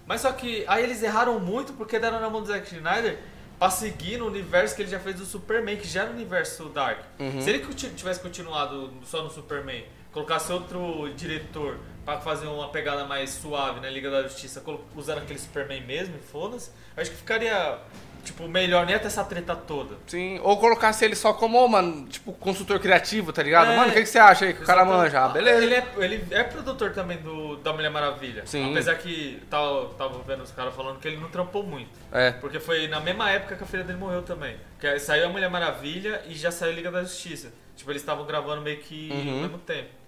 Mas 0.07 0.21
só 0.21 0.33
que 0.33 0.65
aí 0.67 0.83
eles 0.83 1.03
erraram 1.03 1.39
muito 1.39 1.73
porque 1.73 1.99
deram 1.99 2.21
na 2.21 2.29
mão 2.29 2.43
do 2.43 2.49
Zack 2.49 2.75
Snyder 2.75 3.19
pra 3.59 3.71
seguir 3.71 4.19
no 4.19 4.27
universo 4.27 4.75
que 4.75 4.83
ele 4.83 4.91
já 4.91 4.99
fez 4.99 5.17
do 5.17 5.25
Superman, 5.25 5.77
que 5.77 5.87
já 5.87 6.03
era 6.03 6.11
o 6.11 6.15
universo 6.15 6.65
Dark. 6.67 6.99
Uhum. 7.19 7.41
Se 7.41 7.49
ele 7.49 7.65
tivesse 7.95 8.21
continuado 8.21 8.93
só 9.05 9.23
no 9.23 9.31
Superman, 9.31 9.85
colocasse 10.13 10.53
outro 10.53 11.11
diretor 11.17 11.79
pra 12.05 12.19
fazer 12.21 12.47
uma 12.47 12.69
pegada 12.69 13.05
mais 13.05 13.31
suave 13.31 13.81
na 13.81 13.89
Liga 13.89 14.11
da 14.11 14.23
Justiça, 14.25 14.63
usando 14.97 15.19
aquele 15.19 15.39
Superman 15.39 15.81
mesmo, 15.83 16.17
e 16.17 16.21
foda-se, 16.21 16.71
acho 16.97 17.11
que 17.13 17.17
ficaria, 17.17 17.79
tipo, 18.25 18.49
melhor 18.49 18.85
nem 18.85 18.97
até 18.97 19.07
essa 19.07 19.23
treta 19.25 19.55
toda. 19.55 19.95
Sim. 20.09 20.41
Ou 20.43 20.57
colocasse 20.59 21.05
ele 21.05 21.15
só 21.15 21.33
como, 21.33 21.67
mano, 21.69 22.09
tipo, 22.09 22.33
consultor 22.33 22.81
criativo, 22.81 23.33
tá 23.33 23.41
ligado? 23.41 23.71
É. 23.71 23.77
mano, 23.77 23.91
o 23.91 23.95
que, 23.95 24.01
que 24.01 24.07
você 24.09 24.19
acha 24.19 24.45
aí 24.47 24.53
que 24.53 24.63
o 24.63 24.67
cara 24.67 24.85
manja? 24.85 25.25
Ah, 25.25 25.29
beleza. 25.29 25.63
Ele 25.63 25.75
é, 25.77 25.87
ele 25.99 26.25
é 26.33 26.43
produtor 26.43 26.91
também 26.93 27.19
do, 27.19 27.57
da 27.59 27.73
Mulher 27.73 27.91
Maravilha. 27.91 28.43
Sim. 28.47 28.73
Apesar 28.73 28.97
que 28.97 29.41
tava, 29.49 29.87
tava 29.97 30.21
vendo 30.25 30.43
os 30.43 30.51
caras 30.51 30.75
falando 30.75 30.99
que 30.99 31.07
ele 31.07 31.19
não 31.19 31.29
trampou 31.31 31.63
muito. 31.63 31.91
É. 32.11 32.33
Porque 32.33 32.59
foi 32.59 32.89
na 32.89 32.99
mesma 32.99 33.31
época 33.31 33.55
que 33.55 33.63
a 33.63 33.67
filha 33.67 33.85
dele 33.85 33.99
morreu 33.99 34.23
também. 34.23 34.57
Que 34.81 34.99
saiu 34.99 35.27
a 35.27 35.29
Mulher 35.29 35.49
Maravilha 35.49 36.21
e 36.27 36.35
já 36.35 36.51
saiu 36.51 36.73
a 36.73 36.75
Liga 36.75 36.91
da 36.91 37.03
Justiça. 37.05 37.53
Tipo, 37.77 37.93
eles 37.93 38.03
estavam 38.03 38.27
gravando 38.27 38.61
meio 38.61 38.79
que 38.79 39.09
Uhum. 39.13 39.35
ao 39.37 39.41
mesmo 39.43 39.59
tempo. 39.59 40.02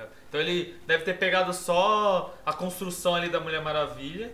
Ligado? 0.00 0.10
Então 0.28 0.40
ele 0.40 0.76
deve 0.86 1.04
ter 1.04 1.14
pegado 1.18 1.52
só 1.52 2.34
a 2.44 2.52
construção 2.52 3.14
ali 3.14 3.28
da 3.28 3.40
Mulher 3.40 3.60
Maravilha. 3.62 4.32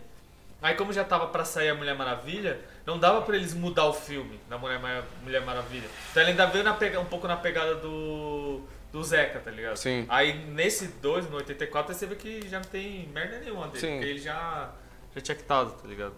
Aí 0.62 0.74
como 0.74 0.92
já 0.92 1.04
tava 1.04 1.26
pra 1.26 1.44
sair 1.44 1.68
a 1.68 1.74
Mulher 1.74 1.94
Maravilha, 1.94 2.58
não 2.86 2.98
dava 2.98 3.20
pra 3.22 3.36
eles 3.36 3.52
mudar 3.54 3.84
o 3.86 3.92
filme 3.92 4.40
da 4.48 4.56
Mulher, 4.56 4.78
Mar- 4.80 5.04
Mulher 5.22 5.42
Maravilha. 5.42 5.88
Então 6.10 6.22
ele 6.22 6.30
ainda 6.30 6.46
veio 6.46 6.64
na 6.64 6.72
pega- 6.74 6.98
um 6.98 7.04
pouco 7.04 7.28
na 7.28 7.36
pegada 7.36 7.74
do, 7.76 8.62
do 8.90 9.04
Zeca, 9.04 9.38
tá 9.38 9.50
ligado? 9.50 9.76
Sim. 9.76 10.06
Aí 10.08 10.34
nesse 10.48 10.88
2, 10.88 11.28
no 11.30 11.36
84, 11.36 11.92
aí 11.92 11.98
você 11.98 12.06
vê 12.06 12.14
que 12.16 12.48
já 12.48 12.58
não 12.58 12.64
tem 12.66 13.06
merda 13.12 13.38
nenhuma 13.38 13.66
dele. 13.68 13.80
Sim. 13.80 13.92
Porque 13.98 14.06
ele 14.06 14.18
já, 14.18 14.70
já 15.14 15.20
tinha 15.20 15.36
quitado, 15.36 15.70
tá 15.72 15.86
ligado? 15.86 16.14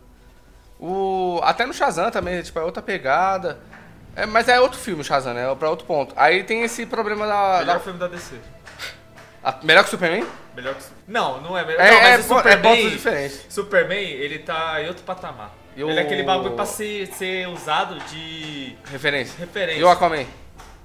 O, 0.81 1.41
até 1.43 1.67
no 1.67 1.75
Shazam 1.75 2.11
também, 2.11 2.41
tipo, 2.43 2.59
é 2.59 2.63
outra 2.63 2.81
pegada. 2.83 3.59
É, 4.15 4.25
mas 4.27 4.49
é 4.49 4.61
outro 4.61 4.79
filme, 4.79 5.01
o 5.01 5.05
Shazam, 5.05 5.35
né? 5.35 5.51
É 5.51 5.55
pra 5.55 5.69
outro 5.71 5.87
ponto. 5.87 6.13
Aí 6.17 6.45
tem 6.45 6.63
esse 6.63 6.87
problema 6.87 7.27
da. 7.27 7.59
Melhor 7.61 7.75
da- 7.75 7.81
filme 7.81 7.99
da 7.99 8.07
DC. 8.09 8.37
A- 9.43 9.59
melhor 9.63 9.83
que 9.83 9.89
o 9.89 9.91
Superman? 9.91 10.27
Melhor 10.55 10.75
que 10.75 10.83
Não, 11.07 11.41
não 11.41 11.57
é 11.57 11.65
melhor. 11.65 11.81
É, 11.81 11.91
não, 11.91 11.97
é, 11.99 12.03
mas 12.17 12.31
o 12.31 12.35
é 12.35 12.37
Superman, 12.37 12.63
pontos 12.77 12.91
diferentes. 12.93 13.47
Superman, 13.49 14.05
ele 14.11 14.39
tá 14.41 14.83
em 14.83 14.89
outro 14.89 15.03
patamar. 15.05 15.55
O- 15.77 15.81
Ele 15.81 15.99
é 15.99 16.03
aquele 16.03 16.25
bagulho 16.25 16.55
pra 16.55 16.67
ser, 16.67 17.07
ser 17.09 17.47
usado 17.49 17.99
de 18.11 18.77
Referência. 18.91 19.39
referência. 19.39 19.79
E 19.81 19.85
o 19.85 19.89
Aquaman? 19.89 20.27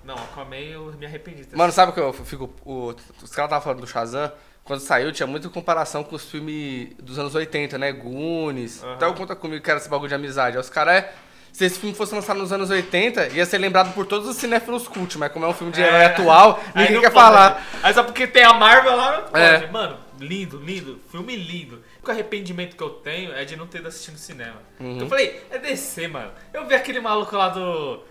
Não, 0.04 0.14
Aquaman 0.16 0.56
eu 0.58 0.94
me 1.00 1.06
arrependi. 1.06 1.48
Mano, 1.54 1.72
sabe 1.74 1.92
o 1.92 1.94
que 1.96 2.00
eu 2.00 2.14
fico. 2.14 2.54
o- 2.64 2.90
os 3.22 3.32
caras 3.32 3.48
estavam 3.50 3.62
falando 3.62 3.80
do 3.82 3.88
Shazam. 3.88 4.32
Quando 4.64 4.80
saiu, 4.82 5.12
tinha 5.12 5.26
muita 5.28 5.50
comparação 5.50 6.04
com 6.04 6.16
os 6.16 6.30
filmes 6.30 6.90
dos 7.02 7.18
anos 7.20 7.34
80, 7.36 7.78
né? 7.78 7.92
Goonies. 7.92 8.82
Até 8.84 9.06
eu 9.06 9.14
conta 9.14 9.36
comigo 9.36 9.62
que 9.64 9.70
era 9.70 9.80
esse 9.80 9.90
bagulho 9.90 10.08
de 10.10 10.16
amizade. 10.16 10.56
Aí 10.58 10.62
os 10.62 10.70
caras 10.70 10.94
é. 11.04 11.12
Se 11.54 11.66
esse 11.66 11.80
filme 11.80 11.96
fosse 11.96 12.14
lançado 12.16 12.38
nos 12.40 12.52
anos 12.52 12.70
80, 12.72 13.28
ia 13.30 13.46
ser 13.46 13.60
lembrado 13.60 13.94
por 13.94 14.06
todos 14.08 14.28
os 14.28 14.36
cinéfilos 14.38 14.88
cult, 14.88 15.18
mas 15.20 15.32
como 15.32 15.46
é 15.46 15.48
um 15.48 15.54
filme 15.54 15.72
de 15.72 15.80
herói 15.82 16.02
É. 16.02 16.06
atual, 16.08 16.60
Aí 16.74 16.86
ninguém 16.86 17.02
quer 17.02 17.12
pode. 17.12 17.26
falar. 17.26 17.64
Aí 17.84 17.94
só 17.94 18.04
porque 18.04 18.26
tem 18.26 18.44
a 18.44 18.54
Marvel 18.54 18.96
lá, 18.96 19.18
não 19.22 19.24
pode. 19.30 19.44
É. 19.44 19.68
Mano, 19.70 19.98
lindo, 20.20 20.58
lindo. 20.58 21.00
Filme 21.12 21.36
lindo. 21.36 21.84
O 22.06 22.10
arrependimento 22.12 22.76
que 22.76 22.82
eu 22.84 22.90
tenho 22.90 23.32
é 23.34 23.46
de 23.46 23.56
não 23.56 23.68
ter 23.68 23.78
ido 23.78 23.88
assistir 23.88 24.12
no 24.12 24.18
cinema. 24.18 24.56
Uhum. 24.80 25.00
Eu 25.02 25.08
falei, 25.08 25.42
é 25.52 25.60
DC, 25.60 26.08
mano. 26.08 26.32
Eu 26.52 26.66
vi 26.68 26.74
aquele 26.74 27.00
maluco 27.00 27.36
lá 27.38 27.50
do... 27.50 28.04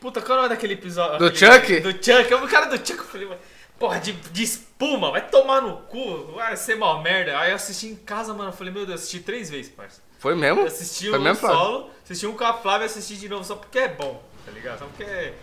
Puta, 0.00 0.22
qual 0.22 0.36
é 0.36 0.40
o 0.40 0.42
nome 0.44 0.54
daquele 0.54 0.74
episódio? 0.74 1.18
Do 1.18 1.26
aquele- 1.26 1.52
Chuck? 1.52 1.80
Do 1.80 1.90
Chuck. 1.92 2.30
Eu 2.30 2.38
vi 2.38 2.44
o 2.44 2.48
cara 2.48 2.66
do 2.66 2.76
Chuck, 2.76 2.98
eu 2.98 3.04
falei, 3.04 3.26
mano, 3.26 3.40
porra, 3.80 3.98
de, 3.98 4.12
de 4.12 4.42
espuma, 4.44 5.10
vai 5.10 5.26
tomar 5.28 5.60
no 5.60 5.78
cu, 5.88 6.32
vai 6.36 6.56
ser 6.56 6.76
mal 6.76 7.02
merda. 7.02 7.36
Aí 7.38 7.50
eu 7.50 7.56
assisti 7.56 7.88
em 7.88 7.96
casa, 7.96 8.32
mano, 8.32 8.50
eu 8.50 8.52
falei, 8.52 8.72
meu 8.72 8.86
Deus, 8.86 8.90
eu 8.90 9.02
assisti 9.02 9.20
três 9.20 9.50
vezes, 9.50 9.70
parça. 9.72 10.00
Foi 10.18 10.34
mesmo? 10.34 10.60
Eu 10.62 10.66
assisti 10.66 11.08
Foi 11.10 11.18
um 11.18 11.22
mesmo, 11.22 11.38
Flávio? 11.40 11.58
solo, 11.58 11.90
assisti 12.04 12.26
um 12.26 12.32
com 12.36 12.44
a 12.44 12.52
Flávia 12.54 12.84
e 12.84 12.86
assisti 12.86 13.16
de 13.16 13.28
novo 13.28 13.44
só 13.44 13.54
porque 13.56 13.78
é 13.78 13.88
bom, 13.88 14.22
tá 14.44 14.52
ligado? 14.52 14.78
Só 14.80 14.86
porque 14.86 15.04
é... 15.04 15.34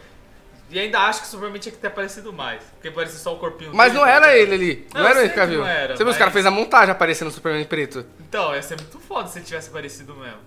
E 0.70 0.80
ainda 0.80 1.00
acho 1.02 1.22
que 1.22 1.28
o 1.28 1.30
Superman 1.30 1.60
tinha 1.60 1.72
que 1.72 1.78
ter 1.78 1.88
aparecido 1.88 2.34
mais. 2.34 2.64
Porque 2.64 2.90
parecia 2.90 3.20
só 3.20 3.34
o 3.34 3.38
corpinho 3.38 3.72
Mas 3.76 3.92
dele, 3.92 4.00
não 4.00 4.08
tá 4.08 4.12
era 4.16 4.36
ele 4.38 4.54
ali. 4.56 4.88
Não, 4.94 5.02
Não, 5.04 5.10
era 5.10 5.20
ele 5.24 5.30
que 5.30 5.46
viu. 5.46 5.60
não 5.60 5.68
era, 5.68 5.94
Você 5.96 6.04
viu, 6.04 6.08
os 6.08 6.14
mas- 6.14 6.18
caras 6.18 6.34
fez 6.34 6.46
a 6.48 6.52
montagem 6.52 6.90
aparecendo 6.92 7.28
no 7.28 7.34
Superman 7.34 7.64
preto. 7.66 8.04
Então, 8.22 8.56
ia 8.56 8.62
ser 8.64 8.78
muito 8.78 8.98
foda 9.00 9.28
se 9.28 9.38
ele 9.38 9.46
tivesse 9.46 9.70
aparecido 9.70 10.16
mesmo. 10.16 10.40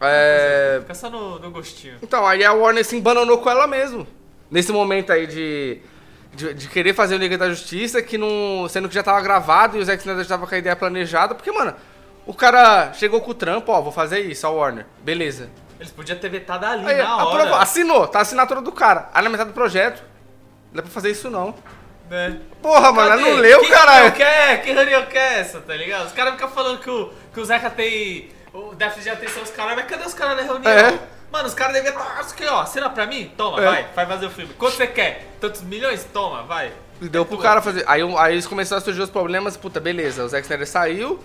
É. 0.00 0.78
Fica 0.80 0.94
só 0.94 1.08
no, 1.10 1.38
no 1.38 1.50
gostinho. 1.50 1.96
Então, 2.02 2.26
aí 2.26 2.44
a 2.44 2.52
Warner 2.52 2.84
se 2.84 2.96
embananou 2.96 3.38
com 3.38 3.50
ela 3.50 3.66
mesmo. 3.66 4.06
Nesse 4.50 4.72
momento 4.72 5.12
aí 5.12 5.26
de, 5.26 5.80
de, 6.34 6.54
de 6.54 6.68
querer 6.68 6.94
fazer 6.94 7.14
o 7.14 7.18
Liga 7.18 7.36
da 7.38 7.48
Justiça, 7.48 8.02
que 8.02 8.16
não. 8.18 8.66
Sendo 8.68 8.88
que 8.88 8.94
já 8.94 9.02
tava 9.02 9.20
gravado 9.20 9.76
e 9.76 9.80
o 9.80 9.84
Zack 9.84 9.98
Snyder 10.00 10.24
já 10.24 10.30
tava 10.30 10.46
com 10.46 10.54
a 10.54 10.58
ideia 10.58 10.74
planejada. 10.74 11.34
Porque, 11.34 11.52
mano, 11.52 11.74
o 12.28 12.34
cara 12.34 12.92
chegou 12.92 13.20
com 13.20 13.30
o 13.30 13.34
trampo, 13.34 13.72
ó, 13.72 13.80
vou 13.80 13.90
fazer 13.92 14.20
isso, 14.20 14.46
a 14.46 14.50
Warner. 14.50 14.86
Beleza. 15.02 15.48
Eles 15.80 15.90
podiam 15.92 16.18
ter 16.18 16.28
vetado 16.28 16.66
ali 16.66 16.86
Aí, 16.86 16.98
na 16.98 17.24
hora. 17.24 17.56
assinou, 17.56 18.06
tá 18.06 18.18
a 18.18 18.22
assinatura 18.22 18.60
do 18.60 18.70
cara. 18.72 19.08
Aí 19.14 19.22
na 19.22 19.30
metade 19.30 19.50
do 19.50 19.54
projeto. 19.54 20.02
Não 20.70 20.74
dá 20.76 20.82
pra 20.82 20.90
fazer 20.90 21.10
isso 21.10 21.30
não. 21.30 21.54
Né? 22.10 22.38
Porra, 22.62 22.90
mano, 22.92 23.12
ela 23.12 23.16
Cadê? 23.18 23.30
não 23.30 23.36
leu, 23.40 23.60
que 23.60 23.68
caralho. 23.68 24.10
reunião 24.10 24.12
que 24.16 24.22
é? 24.22 24.56
Que 24.58 24.72
reunião 24.72 25.06
que 25.06 25.18
é 25.18 25.40
essa, 25.40 25.60
tá 25.60 25.74
ligado? 25.74 26.06
Os 26.06 26.12
caras 26.12 26.32
ficam 26.34 26.48
falando 26.48 26.78
que 26.80 26.90
o, 26.90 27.12
que 27.32 27.40
o 27.40 27.44
Zeca 27.44 27.70
tem. 27.70 28.30
O 28.52 28.74
déficit 28.74 29.04
de 29.04 29.10
atenção 29.10 29.42
dos 29.42 29.50
caras, 29.52 29.76
mas 29.76 29.86
cadê 29.86 30.04
os 30.04 30.14
caras 30.14 30.36
na 30.36 30.42
reunião? 30.42 30.72
É. 30.72 30.98
Mano, 31.30 31.46
os 31.46 31.54
caras 31.54 31.74
deviam 31.74 31.92
estar. 31.92 32.20
Isso 32.22 32.32
aqui, 32.34 32.46
ó, 32.46 32.60
assina 32.62 32.88
pra 32.90 33.06
mim? 33.06 33.30
Toma, 33.36 33.60
É. 33.60 33.64
vai, 33.64 33.86
vai 33.94 34.06
fazer 34.06 34.26
o 34.26 34.30
filme. 34.30 34.52
Quanto 34.54 34.74
você 34.76 34.86
quer? 34.86 35.26
Tantos 35.40 35.60
milhões? 35.62 36.02
Toma, 36.12 36.42
vai. 36.44 36.72
E 37.00 37.08
deu 37.08 37.24
pro 37.26 37.36
cara 37.38 37.60
fazer. 37.62 37.84
Aí, 37.86 38.00
aí 38.18 38.32
eles 38.32 38.46
começaram 38.46 38.80
a 38.80 38.84
surgir 38.84 39.02
os 39.02 39.10
problemas. 39.10 39.56
Puta, 39.56 39.78
beleza. 39.78 40.24
O 40.24 40.28
Zack 40.28 40.42
Snyder 40.44 40.66
saiu. 40.66 41.22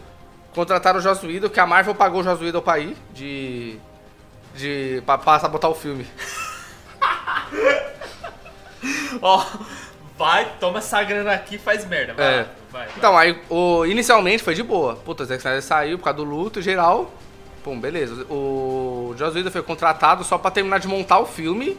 Contrataram 0.54 1.00
o 1.00 1.02
Joss 1.02 1.26
Whedon, 1.26 1.50
que 1.50 1.60
a 1.60 1.66
Marvel 1.66 1.96
pagou 1.96 2.22
o 2.22 2.24
Joss 2.24 2.42
Whedon 2.44 2.62
pra 2.62 2.80
ir. 2.80 2.96
De. 3.14 3.78
De. 4.56 5.02
Pra, 5.06 5.18
pra 5.18 5.40
sabotar 5.40 5.70
o 5.72 5.76
filme. 5.76 6.06
Ó, 9.22 9.46
vai, 10.18 10.52
toma 10.60 10.80
essa 10.80 11.02
grana 11.04 11.34
aqui 11.34 11.56
e 11.56 11.60
faz 11.60 11.86
merda. 11.88 12.14
Vai, 12.14 12.26
É. 12.26 12.44
vai, 12.72 12.86
vai. 12.88 12.94
Então, 12.98 13.18
aí, 13.18 13.42
o, 13.50 13.86
inicialmente 13.86 14.44
foi 14.44 14.54
de 14.54 14.64
boa. 14.64 14.96
Puta, 14.98 15.24
o 15.24 15.26
Zack 15.26 15.40
Snyder 15.40 15.62
saiu 15.64 15.98
por 15.98 16.06
causa 16.06 16.18
do 16.18 16.24
luto 16.24 16.62
geral. 16.62 17.12
Pum, 17.64 17.80
beleza. 17.80 18.26
O 18.30 19.14
Joss 19.18 19.36
Whedon 19.38 19.52
foi 19.52 19.64
contratado 19.64 20.24
só 20.24 20.38
pra 20.38 20.52
terminar 20.52 20.80
de 20.80 20.88
montar 20.88 21.20
o 21.20 21.26
filme 21.26 21.78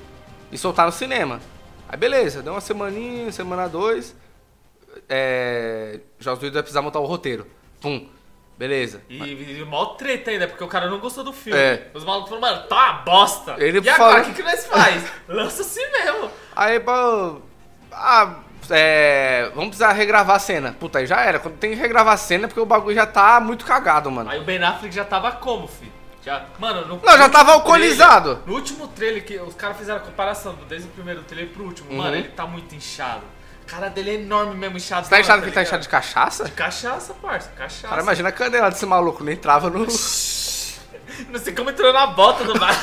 e 0.50 0.56
soltar 0.56 0.86
no 0.86 0.92
cinema. 0.92 1.40
Aí, 1.88 1.98
beleza. 1.98 2.42
Deu 2.42 2.54
uma 2.54 2.60
semaninha, 2.60 3.30
semana 3.30 3.68
dois. 3.68 4.16
É. 5.08 6.00
Joss 6.18 6.40
Whedon 6.42 6.54
vai 6.54 6.62
precisar 6.62 6.82
montar 6.82 7.00
o 7.00 7.04
roteiro. 7.06 7.46
Pum. 7.80 8.08
Beleza. 8.56 9.02
E, 9.08 9.18
e 9.60 9.64
mó 9.64 9.84
treta 9.96 10.30
ainda, 10.30 10.46
porque 10.46 10.62
o 10.62 10.68
cara 10.68 10.88
não 10.88 10.98
gostou 11.00 11.24
do 11.24 11.32
filme. 11.32 11.58
É. 11.58 11.88
Os 11.92 12.04
malucos 12.04 12.30
falaram, 12.30 12.56
mano, 12.56 12.68
tá 12.68 12.76
uma 12.76 12.92
bosta. 13.02 13.56
Ele 13.58 13.80
e 13.80 13.88
agora, 13.88 14.22
o 14.22 14.24
que, 14.26 14.34
que 14.34 14.42
nós 14.42 14.64
faz? 14.66 15.04
Lança 15.28 15.62
assim 15.62 15.84
mesmo. 15.90 16.30
Aí, 16.54 16.78
pô. 16.78 17.40
Ah, 17.90 18.36
é. 18.70 19.50
Vamos 19.54 19.68
precisar 19.70 19.92
regravar 19.92 20.36
a 20.36 20.38
cena. 20.38 20.74
Puta, 20.78 21.00
aí 21.00 21.06
já 21.06 21.20
era. 21.20 21.38
Quando 21.40 21.56
tem 21.58 21.70
que 21.70 21.76
regravar 21.76 22.14
a 22.14 22.16
cena 22.16 22.44
é 22.44 22.46
porque 22.46 22.60
o 22.60 22.66
bagulho 22.66 22.94
já 22.94 23.06
tá 23.06 23.40
muito 23.40 23.64
cagado, 23.64 24.10
mano. 24.10 24.30
Aí 24.30 24.38
o 24.38 24.44
Ben 24.44 24.62
Affleck 24.62 24.94
já 24.94 25.04
tava 25.04 25.32
como, 25.32 25.66
fi? 25.66 25.90
Já, 26.24 26.46
mano, 26.58 26.86
no 26.86 27.00
Não, 27.04 27.18
já 27.18 27.28
tava 27.28 27.52
alcoolizado. 27.52 28.36
trailer- 28.36 28.46
no 28.48 28.54
último 28.54 28.88
trailer, 28.88 29.24
que 29.26 29.36
os 29.38 29.54
caras 29.54 29.76
fizeram 29.76 29.98
a 29.98 30.02
comparação 30.02 30.54
do- 30.54 30.64
desde 30.64 30.88
o 30.88 30.90
primeiro 30.92 31.22
trailer 31.24 31.52
pro 31.52 31.64
último, 31.64 31.90
Uhum. 31.90 31.98
mano, 31.98 32.16
ele 32.16 32.28
tá 32.28 32.46
muito 32.46 32.74
inchado. 32.74 33.20
Cara 33.66 33.88
dele 33.88 34.10
é 34.10 34.14
enorme 34.14 34.54
mesmo, 34.54 34.76
inchado. 34.76 35.04
Você 35.06 35.10
tá 35.10 35.20
inchado 35.20 35.40
que 35.42 35.48
ele 35.48 35.54
tá 35.54 35.62
inchado 35.62 35.82
de 35.82 35.88
cachaça? 35.88 36.44
De 36.44 36.52
cachaça, 36.52 37.14
parça, 37.14 37.50
cachaça. 37.56 37.88
Cara, 37.88 38.02
imagina 38.02 38.28
a 38.28 38.32
canela 38.32 38.70
desse 38.70 38.84
maluco, 38.86 39.24
nem 39.24 39.36
trava 39.36 39.70
no. 39.70 39.80
Não 39.80 41.38
sei 41.38 41.54
como 41.54 41.70
entrou 41.70 41.92
na 41.92 42.06
bota 42.08 42.44
do 42.44 42.58
bar. 42.58 42.74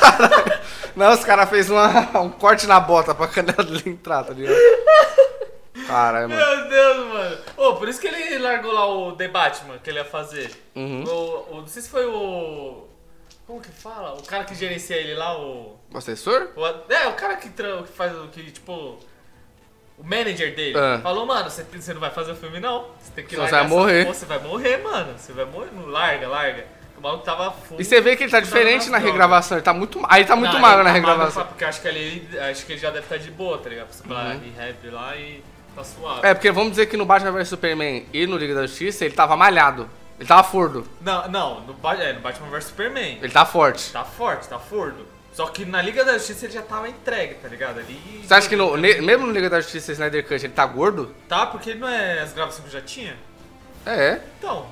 Não, 0.96 1.12
os 1.12 1.24
caras 1.24 1.48
fez 1.50 1.68
uma, 1.70 1.88
um 2.20 2.30
corte 2.30 2.66
na 2.66 2.80
bota 2.80 3.14
pra 3.14 3.28
canela 3.28 3.62
dele 3.64 3.82
entrar, 3.90 4.24
tá 4.24 4.32
ligado? 4.32 4.56
Caralho, 5.86 6.28
mano. 6.28 6.40
Meu 6.40 6.68
Deus, 6.68 7.06
mano. 7.12 7.38
Ô, 7.56 7.74
por 7.76 7.88
isso 7.88 8.00
que 8.00 8.06
ele 8.06 8.38
largou 8.38 8.72
lá 8.72 8.86
o 8.86 9.12
The 9.12 9.28
Batman 9.28 9.78
que 9.78 9.90
ele 9.90 9.98
ia 9.98 10.04
fazer. 10.04 10.50
Uhum. 10.74 11.04
O, 11.04 11.54
o- 11.56 11.60
não 11.62 11.66
sei 11.66 11.82
se 11.82 11.88
foi 11.88 12.04
o. 12.06 12.86
Como 13.46 13.60
que 13.60 13.70
fala? 13.70 14.14
O 14.14 14.22
cara 14.22 14.44
que 14.44 14.54
gerencia 14.54 14.96
ele 14.96 15.14
lá, 15.14 15.38
o. 15.38 15.78
O 15.92 15.98
assessor? 15.98 16.48
o 16.56 16.66
é, 16.92 17.08
o 17.08 17.14
cara 17.14 17.36
que, 17.36 17.48
que 17.50 17.92
faz 17.94 18.14
o 18.16 18.28
que, 18.28 18.50
tipo. 18.50 18.98
O 20.02 20.08
manager 20.08 20.54
dele 20.56 20.76
Ah. 20.76 20.98
falou, 21.00 21.24
mano, 21.24 21.48
você, 21.48 21.62
você 21.62 21.94
não 21.94 22.00
vai 22.00 22.10
fazer 22.10 22.32
o 22.32 22.36
filme 22.36 22.58
não. 22.58 22.86
Você 23.00 23.12
tem 23.14 23.24
que 23.24 23.36
você 23.36 23.50
vai 23.50 23.66
morrer. 23.68 24.04
porra, 24.04 24.14
Você 24.16 24.26
vai 24.26 24.38
morrer, 24.40 24.76
mano. 24.78 25.14
Você 25.16 25.32
vai 25.32 25.44
morrer. 25.44 25.68
Não 25.72 25.86
larga, 25.86 26.26
larga. 26.26 26.64
O 26.98 27.00
maluco 27.00 27.24
tava 27.24 27.50
full. 27.52 27.80
E 27.80 27.84
você 27.84 28.00
vê 28.00 28.16
que 28.16 28.24
ele 28.24 28.30
tá 28.32 28.40
diferente 28.40 28.86
na 28.90 28.98
drogas. 28.98 29.04
regravação. 29.04 29.56
Ele 29.58 29.64
tá 29.64 29.72
muito. 29.72 30.00
Aí 30.08 30.20
ele 30.22 30.28
tá 30.28 30.34
muito 30.36 30.52
Não, 30.54 30.60
magro 30.60 30.78
ele 30.80 30.84
na 30.84 30.90
tá 30.90 30.94
regravação. 30.94 31.46
Porque 31.46 31.62
eu 31.64 31.68
acho 31.68 31.80
que 31.80 31.88
ali, 31.88 32.28
acho 32.50 32.66
que 32.66 32.72
ele 32.72 32.80
já 32.80 32.90
deve 32.90 33.04
estar 33.04 33.16
de 33.16 33.30
boa, 33.30 33.58
tá 33.58 33.68
ligado? 33.70 33.88
Pela 34.02 34.24
Uhum. 34.34 34.40
rehab 34.56 34.90
lá 34.90 35.16
e 35.16 35.42
tá 35.74 35.84
suave. 35.84 36.26
É, 36.26 36.34
porque 36.34 36.50
vamos 36.50 36.70
dizer 36.70 36.86
que 36.86 36.96
no 36.96 37.04
Batman 37.06 37.30
vs 37.32 37.48
Superman 37.48 38.06
e 38.12 38.26
no 38.26 38.36
Liga 38.36 38.54
da 38.54 38.66
Justiça 38.66 39.04
ele 39.04 39.14
tava 39.14 39.36
malhado. 39.36 39.88
Ele 40.18 40.28
tava 40.28 40.42
fordo. 40.44 40.86
Não, 41.00 41.28
não, 41.28 41.60
no, 41.62 41.76
é, 42.00 42.12
no 42.12 42.20
Batman 42.20 42.48
vs 42.50 42.64
Superman. 42.64 43.18
Ele 43.22 43.32
tá 43.32 43.44
forte. 43.44 43.92
Tá 43.92 44.04
forte, 44.04 44.48
tá 44.48 44.58
fordo. 44.58 45.06
Só 45.32 45.46
que 45.46 45.64
na 45.64 45.80
Liga 45.80 46.04
da 46.04 46.12
Justiça 46.18 46.44
ele 46.44 46.52
já 46.52 46.60
tava 46.62 46.88
entregue, 46.88 47.34
tá 47.36 47.48
ligado? 47.48 47.78
Ali. 47.78 48.22
Você 48.26 48.34
acha 48.34 48.48
que 48.48 48.56
no, 48.56 48.76
ne- 48.76 49.00
mesmo 49.00 49.26
no 49.26 49.32
Liga 49.32 49.48
da 49.48 49.60
Justiça 49.60 49.92
Snyder 49.92 50.22
Cut 50.26 50.34
ele 50.44 50.52
tá 50.52 50.66
gordo? 50.66 51.14
Tá, 51.28 51.46
porque 51.46 51.70
ele 51.70 51.78
não 51.80 51.88
é 51.88 52.20
as 52.20 52.32
gravações 52.34 52.66
que 52.66 52.72
já 52.72 52.82
tinha? 52.82 53.16
É. 53.86 54.20
Então. 54.38 54.66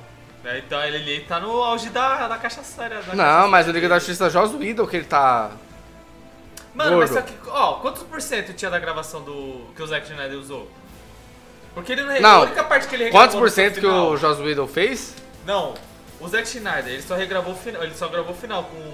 é, 0.45 0.59
Então 0.59 0.79
ele, 0.83 0.97
ele 0.97 1.21
tá 1.25 1.39
no 1.39 1.49
auge 1.63 1.89
da, 1.89 2.27
da 2.27 2.37
cachaçaria. 2.37 3.01
da 3.01 3.15
Não, 3.15 3.47
mas 3.49 3.65
no 3.65 3.73
Liga 3.73 3.89
da. 3.89 3.97
Justiça 3.97 4.29
Joss 4.29 4.55
Whedon 4.55 4.85
que 4.85 4.97
ele 4.97 5.05
tá. 5.05 5.49
Mano, 6.75 6.97
mas 6.99 7.09
gordo. 7.09 7.13
só 7.13 7.21
que. 7.21 7.49
Ó, 7.49 7.73
quantos 7.79 8.03
por 8.03 8.21
cento 8.21 8.53
tinha 8.53 8.69
da 8.69 8.79
gravação 8.79 9.21
do. 9.23 9.65
que 9.75 9.81
o 9.81 9.87
Zack 9.87 10.09
Snyder 10.09 10.37
usou? 10.37 10.69
Porque 11.73 11.91
ele 11.93 12.03
não, 12.03 12.21
Não. 12.21 12.29
A 12.29 12.41
única 12.41 12.63
parte 12.65 12.87
que 12.87 12.95
ele 12.95 13.05
regravou 13.05 13.27
Quantos 13.27 13.39
por 13.39 13.49
cento 13.49 13.79
que 13.79 13.85
o 13.85 14.15
Joss 14.15 14.41
Whedon 14.41 14.67
fez? 14.67 15.15
Não, 15.45 15.73
o 16.19 16.27
Zack 16.27 16.47
Snyder, 16.47 16.93
ele 16.93 17.01
só 17.01 17.15
regravou 17.15 17.53
o 17.53 17.57
final. 17.57 17.83
Ele 17.83 17.95
só 17.95 18.07
gravou 18.07 18.31
o 18.33 18.37
final 18.37 18.63
com. 18.63 18.93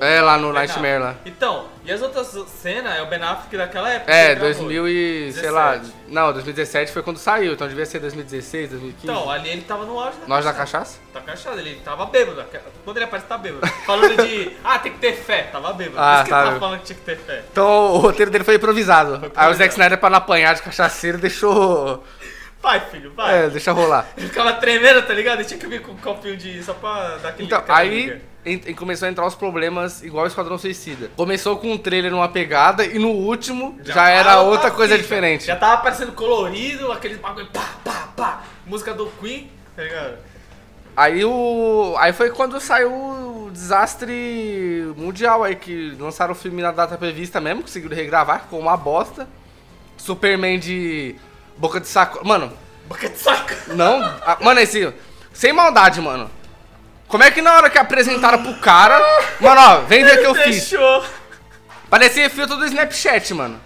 É, 0.00 0.20
lá 0.20 0.36
no 0.36 0.52
Nightmare 0.52 1.00
lá. 1.00 1.14
Então, 1.24 1.66
e 1.84 1.92
as 1.92 2.02
outras 2.02 2.26
cenas 2.48 2.96
é 2.96 3.02
o 3.02 3.06
Ben 3.06 3.22
Affleck 3.22 3.56
daquela 3.56 3.88
época. 3.90 4.12
É, 4.12 4.26
que 4.26 4.30
ele 4.32 4.40
gravou. 4.40 4.64
2000 4.64 4.88
e. 4.88 5.32
sei 5.32 5.50
lá. 5.50 5.76
17. 5.76 5.96
Não, 6.08 6.32
2017 6.32 6.92
foi 6.92 7.02
quando 7.02 7.18
saiu, 7.18 7.52
então 7.52 7.68
devia 7.68 7.86
ser 7.86 8.00
2016, 8.00 8.70
2015. 8.70 9.06
Então, 9.06 9.30
ali 9.30 9.48
ele 9.50 9.62
tava 9.62 9.84
no 9.84 9.98
auge 9.98 10.18
da 10.18 10.26
Nós 10.26 10.44
da 10.44 10.52
cachaça. 10.52 10.98
Tá 11.12 11.20
cachaça, 11.20 11.58
ele 11.58 11.80
tava 11.84 12.06
bêbado. 12.06 12.44
Quando 12.84 12.96
ele 12.96 13.04
aparece, 13.04 13.26
tá 13.26 13.38
bêbado. 13.38 13.66
Falando 13.84 14.16
de, 14.26 14.56
ah, 14.64 14.78
tem 14.78 14.92
que 14.92 14.98
ter 14.98 15.14
fé, 15.14 15.44
tava 15.44 15.72
bêbado. 15.72 15.98
Ah, 15.98 16.02
Por 16.02 16.14
isso 16.14 16.24
que 16.24 16.30
tá 16.30 16.38
ele 16.40 16.48
tava 16.48 16.60
falando 16.60 16.80
que 16.80 16.86
tinha 16.86 16.98
que 16.98 17.04
ter 17.04 17.16
fé. 17.18 17.42
Então 17.50 17.94
o 17.94 17.98
roteiro 17.98 18.30
dele 18.30 18.44
foi 18.44 18.56
improvisado. 18.56 19.14
Aí 19.14 19.20
o 19.20 19.26
improvisado. 19.26 19.58
Zack 19.58 19.72
Snyder, 19.72 19.98
pra 19.98 20.10
não 20.10 20.18
apanhar 20.18 20.54
de 20.54 20.62
cachaceiro, 20.62 21.18
deixou. 21.18 22.04
Vai, 22.62 22.80
filho, 22.80 23.12
vai. 23.14 23.44
É, 23.44 23.48
deixa 23.48 23.70
rolar. 23.70 24.08
Ele 24.16 24.26
ficava 24.26 24.52
tremendo, 24.54 25.00
tá 25.02 25.14
ligado? 25.14 25.38
Ele 25.38 25.48
tinha 25.48 25.60
que 25.60 25.68
vir 25.68 25.82
com 25.82 25.92
um 25.92 25.96
copinho 25.96 26.36
de. 26.36 26.62
só 26.64 26.74
pra 26.74 27.16
dar 27.18 27.28
aquele. 27.28 27.46
Então, 27.46 27.62
aí 27.68 27.88
liga. 27.88 28.20
Em- 28.46 28.74
começou 28.74 29.06
a 29.06 29.10
entrar 29.10 29.26
os 29.26 29.34
problemas 29.34 30.02
igual 30.02 30.24
o 30.24 30.28
Esquadrão 30.28 30.56
Suicida. 30.58 31.10
Começou 31.16 31.56
com 31.56 31.72
um 31.72 31.78
trailer 31.78 32.10
numa 32.10 32.28
pegada 32.28 32.84
e 32.84 32.98
no 32.98 33.08
último 33.10 33.78
já, 33.84 34.08
era 34.08 34.30
tava 34.30 34.42
outra 34.42 34.70
coisa 34.70 34.94
fita. 34.94 35.02
diferente. 35.02 35.44
Já 35.46 35.56
tava 35.56 35.82
parecendo 35.82 36.12
colorido, 36.12 36.90
aqueles 36.92 37.18
bagulho 37.18 37.46
pá, 37.46 37.68
pá, 37.84 38.08
pá. 38.16 38.42
Música 38.66 38.94
do 38.94 39.06
Queen, 39.20 39.50
tá 39.74 39.82
ligado? 39.82 40.18
Aí 40.96 41.24
o. 41.24 41.94
Aí 41.98 42.12
foi 42.14 42.30
quando 42.30 42.58
saiu 42.60 42.90
o 42.90 43.50
desastre 43.52 44.92
mundial 44.96 45.44
aí, 45.44 45.54
que 45.54 45.90
lançaram 45.98 46.32
o 46.32 46.34
filme 46.34 46.62
na 46.62 46.72
data 46.72 46.96
prevista 46.96 47.40
mesmo, 47.40 47.62
conseguiram 47.62 47.94
regravar, 47.94 48.42
ficou 48.42 48.58
uma 48.60 48.76
bosta. 48.76 49.28
Superman 49.98 50.58
de 50.58 51.14
boca 51.56 51.80
de 51.80 51.86
saco. 51.88 52.26
Mano, 52.26 52.52
Boca 52.88 53.08
de 53.08 53.18
saco. 53.18 53.52
não. 53.74 54.02
ah, 54.24 54.38
Mano, 54.40 54.60
esse. 54.60 54.92
Sem 55.32 55.52
maldade, 55.52 56.00
mano. 56.00 56.30
Como 57.08 57.22
é 57.22 57.30
que 57.30 57.40
na 57.40 57.54
hora 57.56 57.70
que 57.70 57.78
apresentaram 57.78 58.42
pro 58.42 58.54
cara. 58.58 58.98
Mano, 59.40 59.60
ó, 59.60 59.80
vem 59.82 60.04
ver 60.04 60.18
o 60.18 60.20
que 60.20 60.26
eu 60.26 60.34
fiz. 60.34 60.68
Fechou. 60.68 61.04
Parecia 61.88 62.28
filtro 62.28 62.56
do 62.56 62.66
Snapchat, 62.66 63.32
mano. 63.34 63.60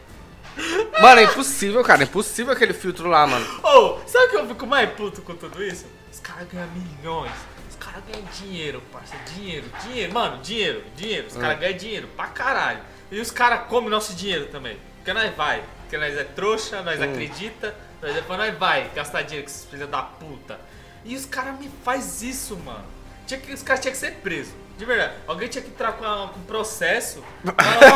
Mano, 1.01 1.21
é 1.21 1.25
impossível, 1.25 1.83
cara. 1.83 2.03
É 2.03 2.05
impossível 2.05 2.53
aquele 2.53 2.75
filtro 2.75 3.09
lá, 3.09 3.27
mano. 3.27 3.47
Ô, 3.63 3.99
sabe 4.07 4.27
o 4.27 4.31
que 4.31 4.37
eu 4.37 4.49
fico 4.49 4.67
mais 4.67 4.91
puto 4.91 5.23
com 5.23 5.35
tudo 5.35 5.63
isso? 5.63 5.87
Os 6.13 6.21
caras 6.21 6.47
ganham 6.53 6.69
milhões. 6.69 7.33
Os 7.71 7.77
caras 7.77 8.03
ganham 8.07 8.27
dinheiro, 8.39 8.83
parça. 8.93 9.15
Dinheiro, 9.35 9.65
dinheiro. 9.85 10.13
Mano, 10.13 10.39
dinheiro, 10.43 10.85
dinheiro. 10.95 11.29
Os 11.29 11.35
caras 11.37 11.57
É. 11.57 11.61
ganham 11.61 11.79
dinheiro 11.79 12.09
pra 12.15 12.27
caralho. 12.27 12.81
E 13.11 13.19
os 13.21 13.31
caras 13.31 13.61
comem 13.69 13.89
nosso 13.89 14.15
dinheiro 14.15 14.47
também. 14.47 14.79
Porque 14.97 15.15
nós 15.15 15.35
vai. 15.35 15.63
Porque 15.81 15.97
nós 15.97 16.15
é 16.17 16.25
trouxa, 16.25 16.83
nós 16.83 17.01
Hum. 17.01 17.05
acredita. 17.05 17.75
Nós 18.03 18.15
depois 18.15 18.39
nós 18.39 18.55
vai 18.59 18.91
gastar 18.95 19.23
dinheiro 19.23 19.47
com 19.47 19.51
esses 19.51 19.65
filhos 19.65 19.89
da 19.89 20.03
puta. 20.03 20.61
E 21.07 21.17
os 21.17 21.25
caras 21.25 21.59
me 21.59 21.71
faz 21.83 22.23
isso, 22.23 22.55
mano. 22.59 22.85
Tinha 23.31 23.41
que, 23.41 23.53
os 23.53 23.63
caras 23.63 23.81
tinham 23.81 23.93
que 23.93 23.99
ser 23.99 24.13
presos. 24.15 24.53
De 24.77 24.85
verdade. 24.85 25.13
Alguém 25.29 25.47
tinha 25.47 25.63
que 25.63 25.69
entrar 25.71 25.93
com, 25.93 26.05
a- 26.05 26.31
com 26.35 26.41
processo. 26.41 27.23
Falar, 27.45 27.93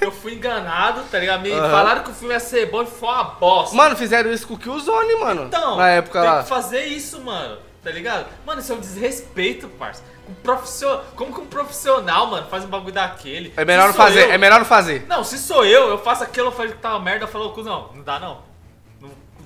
ó, 0.00 0.04
eu 0.06 0.10
fui 0.10 0.32
enganado, 0.34 1.02
tá 1.10 1.18
ligado? 1.18 1.42
Me 1.42 1.52
Aham. 1.52 1.70
falaram 1.70 2.02
que 2.02 2.10
o 2.10 2.14
filme 2.14 2.32
ia 2.32 2.40
ser 2.40 2.66
bom 2.70 2.82
e 2.82 2.86
foi 2.86 3.08
uma 3.10 3.24
bosta. 3.24 3.76
Mano, 3.76 3.94
fizeram 3.94 4.32
isso 4.32 4.46
com 4.46 4.54
o 4.54 4.58
Killzone, 4.58 5.16
mano. 5.16 5.44
Então, 5.44 5.76
na 5.76 5.88
época 5.90 6.20
tem 6.22 6.30
lá. 6.30 6.42
que 6.44 6.48
fazer 6.48 6.84
isso, 6.86 7.20
mano. 7.20 7.58
Tá 7.84 7.90
ligado? 7.90 8.26
Mano, 8.46 8.60
isso 8.60 8.72
é 8.72 8.74
um 8.76 8.80
desrespeito, 8.80 9.68
parça. 9.68 10.02
Um 10.28 10.34
profissional, 10.34 11.04
como 11.14 11.34
que 11.34 11.40
um 11.40 11.46
profissional, 11.46 12.26
mano, 12.26 12.46
faz 12.48 12.64
um 12.64 12.68
bagulho 12.68 12.92
daquele? 12.94 13.52
É 13.56 13.64
melhor 13.66 13.88
não 13.88 13.94
fazer, 13.94 14.28
eu- 14.28 14.32
é 14.32 14.38
melhor 14.38 14.58
não 14.60 14.66
fazer. 14.66 15.04
Não, 15.08 15.22
se 15.24 15.36
sou 15.36 15.64
eu, 15.64 15.88
eu 15.90 15.98
faço 15.98 16.22
aquilo, 16.24 16.48
eu 16.48 16.52
falo 16.52 16.70
que 16.70 16.78
tá 16.78 16.90
uma 16.90 17.00
merda, 17.00 17.24
eu 17.24 17.28
falo, 17.28 17.50
cuzão, 17.52 17.90
não 17.94 18.02
dá 18.02 18.18
não. 18.18 18.42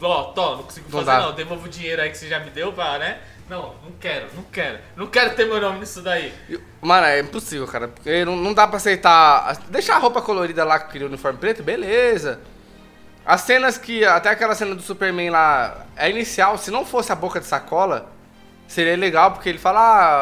ó, 0.01 0.23
tô, 0.33 0.57
não 0.57 0.63
consigo 0.65 0.87
Não 0.91 0.99
fazer 1.05 1.19
dá. 1.19 1.27
não, 1.27 1.33
devolvo 1.33 1.67
o 1.67 1.69
dinheiro 1.69 2.03
aí 2.03 2.11
que 2.11 2.19
você 2.19 2.29
já 2.29 2.39
me 2.41 2.51
deu 2.51 2.73
pra, 2.73 2.99
né? 2.99 3.19
Não, 3.53 3.75
não 3.85 3.93
quero, 4.01 4.29
não 4.35 4.43
quero. 4.45 4.79
Não 4.97 5.07
quero 5.09 5.35
ter 5.35 5.45
meu 5.45 5.61
nome 5.61 5.81
nisso 5.81 6.01
daí. 6.01 6.33
Mano, 6.81 7.07
é 7.07 7.21
impossível, 7.21 7.67
cara. 7.67 7.87
Porque 7.87 8.25
não, 8.25 8.35
não 8.35 8.55
dá 8.55 8.67
pra 8.67 8.79
aceitar. 8.79 9.59
Deixar 9.69 9.97
a 9.97 9.99
roupa 9.99 10.23
colorida 10.23 10.65
lá 10.65 10.79
com 10.79 10.87
aquele 10.89 11.05
uniforme 11.05 11.39
preto, 11.39 11.63
beleza. 11.63 12.41
As 13.27 13.43
cenas 13.43 13.77
que. 13.77 14.07
Até 14.07 14.31
aquela 14.31 14.55
cena 14.55 14.75
do 14.75 14.81
Superman 14.81 15.29
lá. 15.29 15.85
É 15.95 16.09
inicial, 16.09 16.57
se 16.57 16.71
não 16.71 16.87
fosse 16.87 17.13
a 17.13 17.15
boca 17.15 17.41
de 17.41 17.47
sacola, 17.47 18.11
seria 18.67 18.97
legal, 18.97 19.33
porque 19.33 19.51
ele 19.51 19.59
fala, 19.59 19.81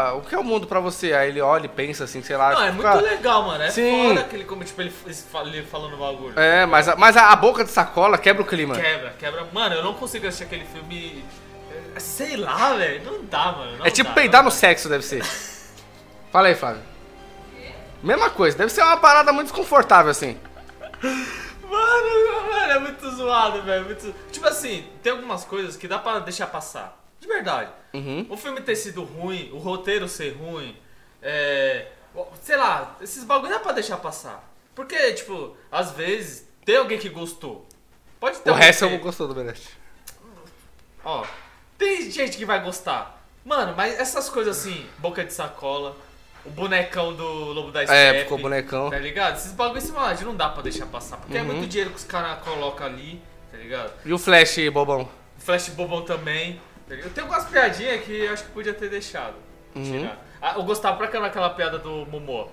ah, 0.08 0.14
o 0.14 0.22
que 0.22 0.34
é 0.34 0.38
o 0.38 0.42
mundo 0.42 0.66
pra 0.66 0.80
você? 0.80 1.12
Aí 1.12 1.28
ele 1.28 1.40
olha 1.40 1.66
e 1.66 1.68
pensa 1.68 2.02
assim, 2.02 2.20
sei 2.24 2.36
lá. 2.36 2.52
Não, 2.52 2.64
é 2.64 2.70
tipo, 2.72 2.82
muito 2.82 3.04
legal, 3.04 3.44
mano. 3.44 3.62
É 3.62 3.70
Sim. 3.70 4.08
foda 4.08 4.20
aquele, 4.22 4.42
como, 4.44 4.64
tipo, 4.64 4.80
ele, 4.82 4.92
ele 5.06 5.62
falando 5.62 5.94
o 5.94 5.98
bagulho. 5.98 6.36
É, 6.36 6.66
mas, 6.66 6.88
a- 6.88 6.96
mas 6.96 7.16
a, 7.16 7.30
a 7.30 7.36
boca 7.36 7.62
de 7.62 7.70
sacola 7.70 8.18
quebra 8.18 8.42
o 8.42 8.44
clima. 8.46 8.74
Quebra, 8.74 9.14
quebra. 9.16 9.46
Mano, 9.52 9.76
eu 9.76 9.84
não 9.84 9.94
consigo 9.94 10.26
assistir 10.26 10.44
aquele 10.44 10.64
filme. 10.64 11.24
Sei 11.98 12.36
lá, 12.36 12.74
velho. 12.76 13.04
Não 13.04 13.24
dá, 13.24 13.52
mano. 13.52 13.78
não 13.78 13.86
É 13.86 13.90
tipo 13.90 14.08
dá, 14.10 14.14
peidar 14.14 14.42
não 14.42 14.50
no 14.50 14.54
dá. 14.54 14.56
sexo, 14.60 14.88
deve 14.88 15.04
ser. 15.04 15.24
Fala 16.32 16.48
aí, 16.48 16.54
Flávio. 16.54 16.82
Mesma 18.02 18.30
coisa, 18.30 18.56
deve 18.56 18.70
ser 18.72 18.82
uma 18.82 18.96
parada 18.96 19.32
muito 19.32 19.48
desconfortável 19.48 20.10
assim. 20.10 20.38
Mano, 21.62 22.50
mano, 22.50 22.72
é 22.72 22.78
muito 22.78 23.10
zoado, 23.10 23.62
velho. 23.62 23.84
muito- 23.84 24.14
Tipo 24.32 24.46
assim, 24.48 24.86
tem 25.02 25.12
algumas 25.12 25.44
coisas 25.44 25.76
que 25.76 25.86
dá 25.86 25.98
pra 25.98 26.18
deixar 26.20 26.46
passar. 26.46 26.98
De 27.20 27.28
verdade. 27.28 27.70
Uhum. 27.92 28.26
O 28.30 28.36
filme 28.36 28.60
ter 28.62 28.76
sido 28.76 29.02
ruim, 29.04 29.50
o 29.52 29.58
roteiro 29.58 30.08
ser 30.08 30.30
ruim, 30.36 30.76
é. 31.22 31.88
Sei 32.42 32.56
lá, 32.56 32.96
esses 33.00 33.22
bagulho 33.24 33.52
dá 33.52 33.58
pra 33.60 33.72
deixar 33.72 33.98
passar. 33.98 34.42
Porque, 34.74 35.12
tipo, 35.12 35.56
às 35.70 35.92
vezes 35.92 36.48
tem 36.64 36.76
alguém 36.76 36.98
que 36.98 37.08
gostou. 37.08 37.68
Pode 38.18 38.38
ter 38.38 38.50
O 38.50 38.54
resto 38.54 38.88
que- 38.88 38.94
eu 38.94 38.98
gostou 38.98 39.28
do 39.28 39.34
Berest. 39.34 39.68
Ó, 41.04 41.24
tem 41.80 42.10
gente 42.10 42.36
que 42.36 42.44
vai 42.44 42.60
gostar. 42.62 43.20
Mano, 43.44 43.74
mas 43.76 43.98
essas 43.98 44.28
coisas 44.28 44.58
assim, 44.58 44.86
boca 44.98 45.24
de 45.24 45.32
sacola, 45.32 45.96
o 46.44 46.50
bonecão 46.50 47.14
do 47.14 47.24
Lobo 47.24 47.72
da 47.72 47.82
Steppe. 47.84 48.18
É, 48.18 48.22
ficou 48.22 48.38
bonecão. 48.38 48.90
Tá 48.90 48.98
ligado? 48.98 49.36
Esses 49.36 49.52
bagulhos 49.52 49.84
assim, 49.84 49.92
mano, 49.94 50.20
não 50.22 50.36
dá 50.36 50.50
pra 50.50 50.62
deixar 50.62 50.86
passar. 50.86 51.16
Porque 51.16 51.36
é 51.36 51.40
Uhum. 51.40 51.46
muito 51.46 51.66
dinheiro 51.66 51.90
que 51.90 51.96
os 51.96 52.04
caras 52.04 52.38
colocam 52.44 52.86
ali, 52.86 53.20
tá 53.50 53.56
ligado? 53.56 53.92
E 54.04 54.12
o 54.12 54.18
Flash, 54.18 54.56
bobão? 54.72 55.08
Flash 55.38 55.70
bobão 55.70 56.02
também. 56.02 56.60
tá 56.88 56.94
ligado? 56.96 57.12
Tem 57.12 57.22
algumas 57.22 57.44
piadinhas 57.46 58.04
que 58.04 58.12
eu 58.24 58.32
acho 58.32 58.44
que 58.44 58.50
podia 58.50 58.74
ter 58.74 58.88
deixado. 58.90 59.34
Uhum. 59.74 59.82
tirar. 59.84 60.18
Ah, 60.42 60.54
eu 60.56 60.62
gostava 60.64 60.96
pra 60.96 61.06
caramba 61.06 61.28
daquela 61.28 61.50
piada 61.50 61.78
do 61.78 62.04
Momô. 62.06 62.48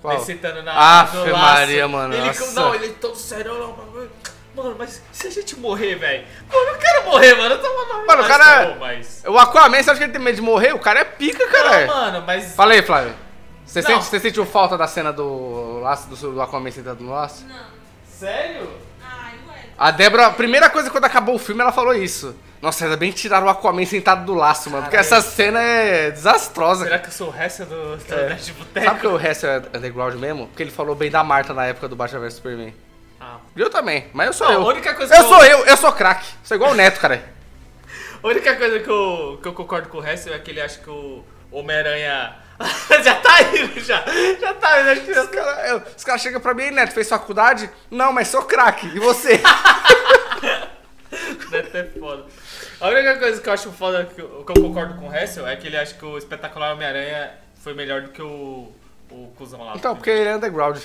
Qual? 0.00 0.14
Ele 0.14 0.24
sentando 0.24 0.62
na 0.62 0.72
laço. 0.72 1.16
Maria, 1.26 1.86
mano, 1.88 2.14
Ele, 2.14 2.26
nossa. 2.26 2.52
não, 2.52 2.74
ele 2.74 2.90
todo 2.94 3.14
sério. 3.16 3.52
não, 3.58 3.72
bagulho. 3.72 4.10
Mano, 4.54 4.74
mas 4.78 5.02
se 5.12 5.26
a 5.28 5.30
gente 5.30 5.56
morrer, 5.58 5.94
velho? 5.94 6.24
Pô, 6.50 6.56
eu 6.58 6.72
não 6.72 6.78
quero 6.78 7.04
morrer, 7.04 7.34
mano. 7.34 7.54
Eu 7.54 7.60
tô 7.62 7.68
Mano, 7.70 8.02
o 8.02 8.06
mas 8.06 8.26
cara- 8.26 8.44
tá 8.44 8.66
bom, 8.72 8.76
mas... 8.80 9.22
O 9.26 9.38
Aquaman, 9.38 9.82
você 9.82 9.90
acha 9.90 9.98
que 9.98 10.04
ele 10.04 10.12
tem 10.12 10.20
medo 10.20 10.36
de 10.36 10.42
morrer? 10.42 10.72
O 10.74 10.78
cara 10.78 11.00
é 11.00 11.04
pica, 11.04 11.46
cara. 11.48 11.86
Não, 11.86 11.94
mano, 11.94 12.24
mas. 12.26 12.54
Fala 12.54 12.72
aí, 12.72 12.82
Flávio. 12.82 13.14
Você, 13.64 13.82
sente, 13.82 14.04
você 14.04 14.18
sentiu 14.18 14.44
falta 14.44 14.76
da 14.76 14.88
cena 14.88 15.12
do 15.12 15.78
laço 15.80 16.08
do, 16.08 16.32
do 16.32 16.42
Aquaman 16.42 16.70
sentado 16.72 17.04
no 17.04 17.12
laço? 17.12 17.46
Não. 17.46 17.54
Sério? 18.04 18.68
Ai, 19.00 19.34
ué. 19.48 19.54
A 19.78 19.90
Débora, 19.92 20.26
a 20.26 20.30
primeira 20.32 20.68
coisa 20.68 20.90
quando 20.90 21.04
acabou 21.04 21.36
o 21.36 21.38
filme, 21.38 21.60
ela 21.62 21.70
falou 21.70 21.94
isso. 21.94 22.34
Nossa, 22.60 22.84
ainda 22.84 22.96
bem 22.96 23.10
que 23.12 23.16
tiraram 23.18 23.46
o 23.46 23.48
Aquaman 23.50 23.86
sentado 23.86 24.24
do 24.26 24.34
laço, 24.34 24.68
mano. 24.70 24.82
Porque 24.82 24.96
essa 24.96 25.20
cena 25.20 25.60
é 25.62 26.10
desastrosa. 26.10 26.84
Será 26.84 26.98
que 26.98 27.08
eu 27.08 27.12
sou 27.12 27.28
o 27.28 27.30
resto 27.30 27.64
do, 27.64 27.94
É. 28.12 28.28
Nerd 28.30 28.52
Boteco? 28.52 28.86
Sabe 28.86 29.00
que 29.00 29.06
o 29.06 29.16
resto 29.16 29.46
é 29.46 29.62
underground 29.74 30.14
mesmo? 30.16 30.48
Porque 30.48 30.64
ele 30.64 30.70
falou 30.72 30.94
bem 30.96 31.10
da 31.10 31.22
Marta 31.22 31.54
na 31.54 31.64
época 31.66 31.86
do 31.88 31.94
Batman 31.94 32.20
vs 32.20 32.34
Superman. 32.34 32.74
Ah. 33.20 33.36
Eu 33.54 33.68
também, 33.68 34.08
mas 34.14 34.28
eu 34.28 34.32
sou 34.32 34.46
Não, 34.46 34.54
eu. 34.54 34.62
a 34.62 34.66
única 34.68 34.94
coisa 34.94 35.14
eu 35.14 35.22
que 35.22 35.28
sou 35.28 35.44
eu, 35.44 35.66
eu 35.66 35.76
sou 35.76 35.92
craque. 35.92 36.26
Sou 36.42 36.54
igual 36.56 36.70
o 36.70 36.74
Neto, 36.74 36.98
cara. 37.00 37.22
A 38.22 38.26
única 38.26 38.54
coisa 38.54 38.78
que 38.80 38.90
eu, 38.90 39.38
que 39.40 39.48
eu 39.48 39.54
concordo 39.54 39.88
com 39.88 39.96
o 39.96 40.00
resto 40.00 40.30
é 40.30 40.38
que 40.38 40.50
ele 40.50 40.60
acha 40.60 40.78
que 40.78 40.90
o 40.90 41.24
Homem-Aranha. 41.50 42.36
já 43.02 43.14
tá 43.14 43.40
indo, 43.42 43.80
já. 43.80 44.04
Já 44.38 44.52
tá 44.54 44.80
indo. 44.80 44.90
Acho 44.90 45.00
que 45.00 45.10
Os 45.10 45.28
caras 45.30 46.04
cara 46.04 46.18
chegam 46.18 46.40
pra 46.40 46.52
mim, 46.52 46.70
Neto, 46.70 46.92
fez 46.92 47.08
faculdade? 47.08 47.70
Não, 47.90 48.12
mas 48.12 48.28
sou 48.28 48.42
craque. 48.42 48.86
E 48.88 48.98
você? 48.98 49.40
Deve 51.50 51.70
ter 51.70 51.90
foda. 51.98 52.26
A 52.80 52.88
única 52.88 53.16
coisa 53.18 53.40
que 53.40 53.48
eu 53.48 53.52
acho 53.52 53.72
foda, 53.72 54.04
que 54.04 54.20
eu, 54.20 54.44
que 54.44 54.58
eu 54.58 54.62
concordo 54.64 54.94
com 54.94 55.08
o 55.08 55.14
Hessel, 55.14 55.46
é 55.46 55.56
que 55.56 55.66
ele 55.66 55.76
acha 55.78 55.94
que 55.94 56.04
o 56.04 56.18
espetacular 56.18 56.74
Homem-Aranha 56.74 57.32
foi 57.62 57.72
melhor 57.74 58.02
do 58.02 58.08
que 58.10 58.22
o, 58.22 58.70
o 59.10 59.32
cuzão 59.36 59.64
lá. 59.64 59.72
então, 59.76 59.94
porque 59.96 60.10
ele 60.10 60.28
é 60.28 60.36
underground. 60.36 60.78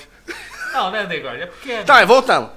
Não, 0.76 0.90
não 0.90 0.98
é 0.98 1.04
underground, 1.04 1.40
é 1.40 1.46
porque 1.46 1.72
é. 1.72 1.82
Tá, 1.82 2.04
voltando. 2.04 2.50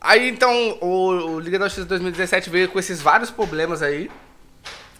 Aí 0.00 0.28
então 0.28 0.78
o, 0.80 1.34
o 1.34 1.40
Liga 1.40 1.58
da 1.58 1.66
Justiça 1.66 1.86
2017 1.86 2.48
veio 2.48 2.68
com 2.68 2.78
esses 2.78 3.02
vários 3.02 3.30
problemas 3.30 3.82
aí. 3.82 4.10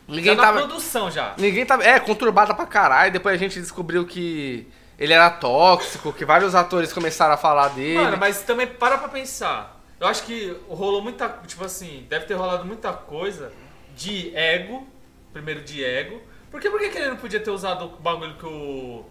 Ninguém 0.07 0.35
já 0.35 0.35
na 0.35 0.43
tava. 0.43 0.59
produção 0.59 1.11
já. 1.11 1.35
Ninguém 1.39 1.65
tava. 1.65 1.85
É, 1.85 1.99
conturbada 1.99 2.53
pra 2.55 2.67
caralho. 2.67 3.13
Depois 3.13 3.35
a 3.35 3.39
gente 3.39 3.61
descobriu 3.61 4.05
que 4.07 4.67
ele 4.99 5.13
era 5.13 5.31
tóxico, 5.31 6.13
que 6.13 6.25
vários 6.25 6.55
atores 6.55 6.93
começaram 6.93 7.35
a 7.35 7.37
falar 7.37 7.69
dele. 7.69 7.95
Mano, 7.95 8.17
mas 8.19 8.43
também 8.43 8.67
para 8.67 8.99
pra 8.99 9.09
pensar. 9.09 9.81
Eu 9.99 10.07
acho 10.07 10.25
que 10.25 10.57
rolou 10.69 11.01
muita. 11.03 11.29
Tipo 11.47 11.65
assim, 11.65 12.07
deve 12.09 12.27
ter 12.27 12.35
rolado 12.35 12.65
muita 12.65 12.93
coisa 12.93 13.53
de 13.97 14.35
ego. 14.37 14.87
Primeiro 15.33 15.63
de 15.63 15.85
ego. 15.85 16.21
Por 16.51 16.61
que, 16.61 16.69
por 16.69 16.81
que 16.81 16.89
que 16.89 16.99
ele 16.99 17.11
não 17.11 17.17
podia 17.17 17.39
ter 17.39 17.51
usado 17.51 17.85
o 17.87 17.89
bagulho 17.89 18.35
que 18.35 18.47
o. 18.47 19.05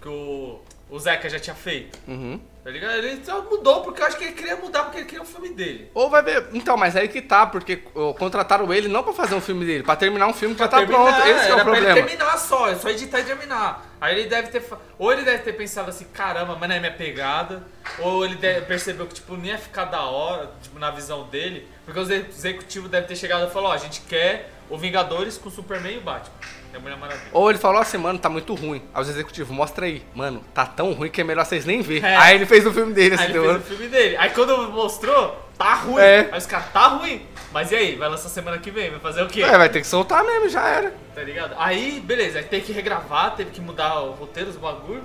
que 0.00 0.08
o. 0.08 0.60
o 0.90 0.98
Zeca 0.98 1.28
já 1.28 1.40
tinha 1.40 1.56
feito? 1.56 1.98
Uhum. 2.06 2.38
Tá 2.64 2.70
ligado? 2.70 2.94
Ele 2.94 3.22
só 3.22 3.42
mudou 3.42 3.82
porque 3.82 4.00
eu 4.00 4.06
acho 4.06 4.16
que 4.16 4.24
ele 4.24 4.32
queria 4.32 4.56
mudar 4.56 4.84
porque 4.84 4.96
ele 4.96 5.04
queria 5.06 5.20
um 5.22 5.26
filme 5.26 5.50
dele. 5.50 5.90
Ou 5.92 6.08
vai 6.08 6.22
ver. 6.22 6.48
Então, 6.54 6.78
mas 6.78 6.96
aí 6.96 7.08
que 7.08 7.20
tá, 7.20 7.46
porque 7.46 7.82
ó, 7.94 8.14
contrataram 8.14 8.72
ele 8.72 8.88
não 8.88 9.02
pra 9.02 9.12
fazer 9.12 9.34
um 9.34 9.40
filme 9.40 9.66
dele, 9.66 9.82
pra 9.82 9.94
terminar 9.96 10.26
um 10.28 10.32
filme 10.32 10.54
que 10.54 10.60
já 10.60 10.68
tá 10.68 10.78
Terminar, 10.78 11.02
pronto. 11.12 11.28
Esse 11.28 11.48
é 11.48 11.52
o 11.52 11.54
pra 11.56 11.64
problema. 11.64 11.98
Ele 11.98 12.02
terminar 12.08 12.38
só, 12.38 12.70
é 12.70 12.74
só 12.76 12.88
editar 12.88 13.20
e 13.20 13.24
terminar. 13.24 13.86
Aí 14.00 14.18
ele 14.18 14.28
deve 14.30 14.48
ter. 14.48 14.64
Ou 14.98 15.12
ele 15.12 15.22
deve 15.22 15.42
ter 15.42 15.52
pensado 15.52 15.90
assim, 15.90 16.06
caramba, 16.06 16.56
mas 16.58 16.66
não 16.68 16.76
é 16.76 16.80
minha 16.80 16.92
pegada. 16.92 17.62
Ou 17.98 18.24
ele 18.24 18.36
deve- 18.36 18.62
percebeu 18.62 19.06
que, 19.06 19.14
tipo, 19.14 19.36
não 19.36 19.44
ia 19.44 19.58
ficar 19.58 19.84
da 19.84 20.00
hora, 20.04 20.50
tipo, 20.62 20.78
na 20.78 20.90
visão 20.90 21.24
dele. 21.24 21.68
Porque 21.84 22.00
o 22.00 22.02
exe- 22.02 22.26
executivo 22.30 22.88
deve 22.88 23.06
ter 23.06 23.16
chegado 23.16 23.46
e 23.46 23.50
falou, 23.52 23.68
ó, 23.68 23.74
a 23.74 23.78
gente 23.78 24.00
quer 24.08 24.50
o 24.70 24.78
Vingadores 24.78 25.36
com 25.36 25.50
o 25.50 25.52
Superman 25.52 25.96
e 25.96 25.98
o 25.98 26.00
Batman. 26.00 26.32
É 26.74 26.78
Mulher 26.78 26.96
Maravilha. 26.98 27.28
Ou 27.32 27.50
ele 27.50 27.58
falou 27.58 27.80
assim, 27.80 27.96
mano, 27.98 28.18
tá 28.18 28.28
muito 28.28 28.52
ruim. 28.54 28.82
Aos 28.92 29.08
executivos, 29.08 29.54
mostra 29.54 29.86
aí. 29.86 30.02
Mano, 30.14 30.42
tá 30.52 30.66
tão 30.66 30.92
ruim 30.92 31.08
que 31.08 31.20
é 31.20 31.24
melhor 31.24 31.44
vocês 31.46 31.64
nem 31.64 31.80
ver. 31.82 32.02
É. 32.04 32.16
Aí 32.16 32.34
ele 32.34 32.46
fez 32.46 32.66
o 32.66 32.72
filme 32.72 32.92
dele, 32.92 33.14
Aí 33.14 33.20
assim, 33.20 33.24
ele 33.24 33.32
deu. 33.34 33.44
fez 33.44 33.56
o 33.62 33.66
filme 33.68 33.88
dele. 33.88 34.16
Aí 34.16 34.30
quando 34.30 34.72
mostrou, 34.72 35.48
tá 35.56 35.74
ruim. 35.74 36.02
É. 36.02 36.28
Aí 36.32 36.38
os 36.38 36.46
caras, 36.46 36.66
tá 36.72 36.88
ruim. 36.88 37.24
Mas 37.52 37.70
e 37.70 37.76
aí? 37.76 37.94
Vai 37.96 38.08
lançar 38.08 38.28
semana 38.28 38.58
que 38.58 38.70
vem, 38.72 38.90
vai 38.90 38.98
fazer 38.98 39.22
o 39.22 39.28
quê? 39.28 39.42
É, 39.42 39.56
vai 39.56 39.68
ter 39.68 39.80
que 39.80 39.86
soltar 39.86 40.24
mesmo, 40.24 40.48
já 40.48 40.66
era. 40.66 40.92
Tá 41.14 41.22
ligado? 41.22 41.54
Aí, 41.56 42.00
beleza, 42.00 42.38
aí 42.38 42.44
teve 42.44 42.66
que 42.66 42.72
regravar, 42.72 43.36
teve 43.36 43.50
que 43.52 43.60
mudar 43.60 44.00
o 44.00 44.10
roteiro, 44.12 44.50
os 44.50 44.56
bagulho. 44.56 45.04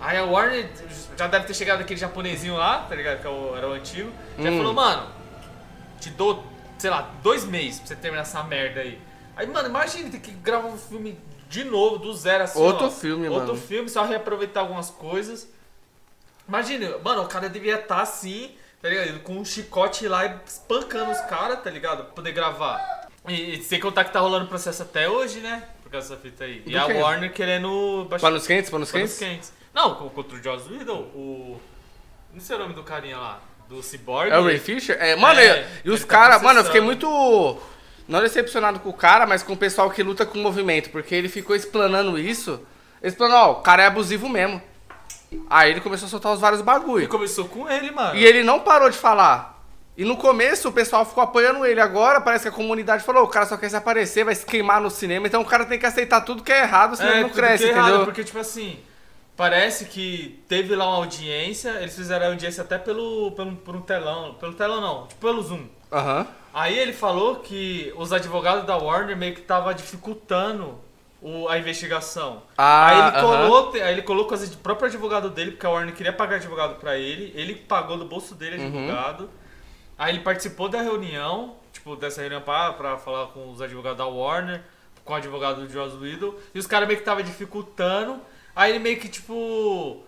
Aí 0.00 0.16
a 0.16 0.24
Warner 0.24 0.66
já 1.18 1.26
deve 1.26 1.44
ter 1.44 1.52
chegado 1.52 1.82
aquele 1.82 2.00
japonesinho 2.00 2.56
lá, 2.56 2.86
tá 2.88 2.94
ligado? 2.94 3.20
Que 3.20 3.26
é 3.28 3.58
era 3.58 3.68
o 3.68 3.72
antigo. 3.74 4.10
Já 4.38 4.48
Hum. 4.50 4.56
falou, 4.56 4.72
mano, 4.72 5.06
te 6.00 6.08
dou, 6.08 6.42
sei 6.78 6.88
lá, 6.88 7.10
dois 7.22 7.44
meses 7.44 7.78
pra 7.80 7.88
você 7.88 7.96
terminar 7.96 8.22
essa 8.22 8.42
merda 8.42 8.80
aí. 8.80 8.98
Aí, 9.40 9.46
mano, 9.46 9.68
imagina 9.68 10.10
ter 10.10 10.18
que 10.20 10.30
gravar 10.32 10.68
um 10.68 10.76
filme 10.76 11.18
de 11.48 11.64
novo, 11.64 11.96
do 11.98 12.12
zero 12.12 12.44
assim. 12.44 12.58
Outro 12.60 12.86
ó. 12.86 12.90
filme, 12.90 13.26
Outro 13.28 13.54
mano. 13.54 13.58
filme, 13.60 13.88
só 13.88 14.04
reaproveitar 14.04 14.60
algumas 14.60 14.90
coisas. 14.90 15.48
Imagina, 16.46 16.98
mano, 17.02 17.22
o 17.22 17.26
cara 17.28 17.48
devia 17.48 17.76
estar 17.76 18.02
assim, 18.02 18.50
tá 18.82 18.88
ligado? 18.88 19.20
Com 19.20 19.34
um 19.38 19.44
chicote 19.44 20.06
lá 20.08 20.26
e 20.26 20.34
espancando 20.46 21.10
os 21.10 21.20
caras, 21.22 21.62
tá 21.62 21.70
ligado? 21.70 22.04
Pra 22.04 22.12
poder 22.12 22.32
gravar. 22.32 23.08
E, 23.28 23.58
e 23.58 23.62
sem 23.62 23.78
contar 23.80 24.04
que 24.04 24.12
tá 24.12 24.20
rolando 24.20 24.46
processo 24.46 24.82
até 24.82 25.08
hoje, 25.08 25.40
né? 25.40 25.62
Por 25.82 25.90
causa 25.90 26.10
dessa 26.10 26.20
fita 26.20 26.44
aí. 26.44 26.62
E 26.66 26.70
Do 26.72 26.78
a 26.78 26.86
quê? 26.86 26.92
Warner 26.94 27.32
querendo 27.32 28.06
baixar. 28.10 28.26
Panos 28.26 28.46
quentes, 28.46 28.70
panos 28.70 28.90
panos 28.90 29.16
quentes? 29.18 29.18
quentes. 29.18 29.52
Não, 29.72 29.94
co- 29.94 30.10
contra 30.10 30.36
o 30.36 30.42
Joss 30.42 30.68
Whedon, 30.70 31.00
o. 31.14 31.60
Não 32.32 32.40
sei 32.40 32.56
o 32.56 32.58
nome 32.58 32.74
do 32.74 32.82
carinha 32.82 33.16
lá. 33.18 33.40
Do 33.68 33.80
Cyborg. 33.82 34.30
É 34.32 34.38
o 34.38 34.44
Ray 34.44 34.58
Fisher? 34.58 34.96
É, 35.00 35.14
mano, 35.14 35.38
É, 35.38 35.68
e, 35.84 35.88
e 35.88 35.90
os 35.92 36.00
tá 36.00 36.06
caras, 36.08 36.42
mano, 36.42 36.60
eu 36.60 36.64
fiquei 36.64 36.80
muito. 36.80 37.06
Não 38.10 38.20
decepcionado 38.20 38.80
com 38.80 38.88
o 38.88 38.92
cara, 38.92 39.24
mas 39.26 39.42
com 39.42 39.52
o 39.52 39.56
pessoal 39.56 39.88
que 39.90 40.02
luta 40.02 40.26
com 40.26 40.36
o 40.38 40.42
movimento, 40.42 40.90
porque 40.90 41.14
ele 41.14 41.28
ficou 41.28 41.54
explanando 41.54 42.18
isso. 42.18 42.60
Explanando, 43.02 43.40
ó, 43.40 43.50
o 43.52 43.54
cara 43.62 43.84
é 43.84 43.86
abusivo 43.86 44.28
mesmo. 44.28 44.60
Aí 45.48 45.70
ele 45.70 45.80
começou 45.80 46.06
a 46.06 46.10
soltar 46.10 46.32
os 46.32 46.40
vários 46.40 46.60
E 46.60 46.64
bagulho. 46.64 47.08
começou 47.08 47.44
com 47.46 47.68
ele, 47.70 47.92
mano. 47.92 48.16
E 48.16 48.24
ele 48.24 48.42
não 48.42 48.60
parou 48.60 48.90
de 48.90 48.98
falar. 48.98 49.62
E 49.96 50.04
no 50.04 50.16
começo 50.16 50.68
o 50.68 50.72
pessoal 50.72 51.04
ficou 51.04 51.22
apoiando 51.22 51.64
ele. 51.64 51.80
Agora 51.80 52.20
parece 52.20 52.42
que 52.42 52.48
a 52.48 52.52
comunidade 52.52 53.04
falou: 53.04 53.22
o 53.22 53.28
cara 53.28 53.46
só 53.46 53.56
quer 53.56 53.68
se 53.68 53.76
aparecer, 53.76 54.24
vai 54.24 54.34
se 54.34 54.44
queimar 54.44 54.80
no 54.80 54.90
cinema. 54.90 55.28
Então 55.28 55.42
o 55.42 55.44
cara 55.44 55.64
tem 55.64 55.78
que 55.78 55.86
aceitar 55.86 56.22
tudo 56.22 56.42
que 56.42 56.50
é 56.50 56.62
errado, 56.62 56.96
senão 56.96 57.12
ele 57.12 57.22
não 57.22 57.30
cresce, 57.30 57.64
que 57.64 57.70
é 57.70 57.72
errado, 57.72 57.86
entendeu? 57.88 58.04
Porque, 58.06 58.24
tipo 58.24 58.38
assim, 58.38 58.80
parece 59.36 59.84
que 59.84 60.42
teve 60.48 60.74
lá 60.74 60.86
uma 60.86 60.96
audiência, 60.96 61.70
eles 61.80 61.94
fizeram 61.94 62.26
a 62.26 62.28
audiência 62.30 62.62
até 62.62 62.76
pelo, 62.76 63.30
pelo, 63.32 63.54
por 63.56 63.76
um 63.76 63.82
telão. 63.82 64.34
Pelo 64.34 64.54
telão 64.54 64.80
não, 64.80 65.06
tipo 65.06 65.20
pelo 65.20 65.42
Zoom. 65.42 65.66
Aham. 65.92 66.26
Aí 66.52 66.78
ele 66.78 66.92
falou 66.92 67.36
que 67.36 67.92
os 67.96 68.12
advogados 68.12 68.64
da 68.66 68.76
Warner 68.76 69.16
meio 69.16 69.34
que 69.34 69.40
tava 69.42 69.72
dificultando 69.72 70.78
o- 71.22 71.48
a 71.48 71.58
investigação. 71.58 72.42
Ah, 72.58 72.86
aí, 72.88 72.98
ele 72.98 73.20
colou, 73.20 73.72
aí 73.74 73.92
ele 73.92 74.02
colocou 74.02 74.34
as- 74.34 74.52
o 74.52 74.58
próprio 74.58 74.86
advogado 74.88 75.30
dele, 75.30 75.52
porque 75.52 75.66
a 75.66 75.70
Warner 75.70 75.94
queria 75.94 76.12
pagar 76.12 76.36
advogado 76.36 76.76
pra 76.80 76.96
ele. 76.96 77.32
Ele 77.36 77.54
pagou 77.54 77.96
do 77.96 78.04
bolso 78.04 78.34
dele 78.34 78.56
Uhum. 78.58 78.66
advogado. 78.66 79.30
Aí 79.98 80.14
ele 80.14 80.20
participou 80.24 80.68
da 80.68 80.80
reunião, 80.80 81.56
tipo, 81.72 81.94
dessa 81.94 82.20
reunião 82.22 82.40
pra, 82.40 82.72
pra 82.72 82.96
falar 82.96 83.26
com 83.28 83.50
os 83.52 83.60
advogados 83.60 83.98
da 83.98 84.06
Warner, 84.06 84.62
com 85.04 85.12
o 85.12 85.16
advogado 85.16 85.60
do 85.66 85.70
Joss 85.72 85.96
Whedon. 85.96 86.34
E 86.54 86.58
os 86.58 86.66
caras 86.66 86.88
meio 86.88 86.98
que 86.98 87.04
tava 87.04 87.22
dificultando. 87.22 88.18
Aí 88.56 88.70
ele 88.72 88.78
meio 88.78 88.98
que, 88.98 89.08
tipo... 89.08 90.02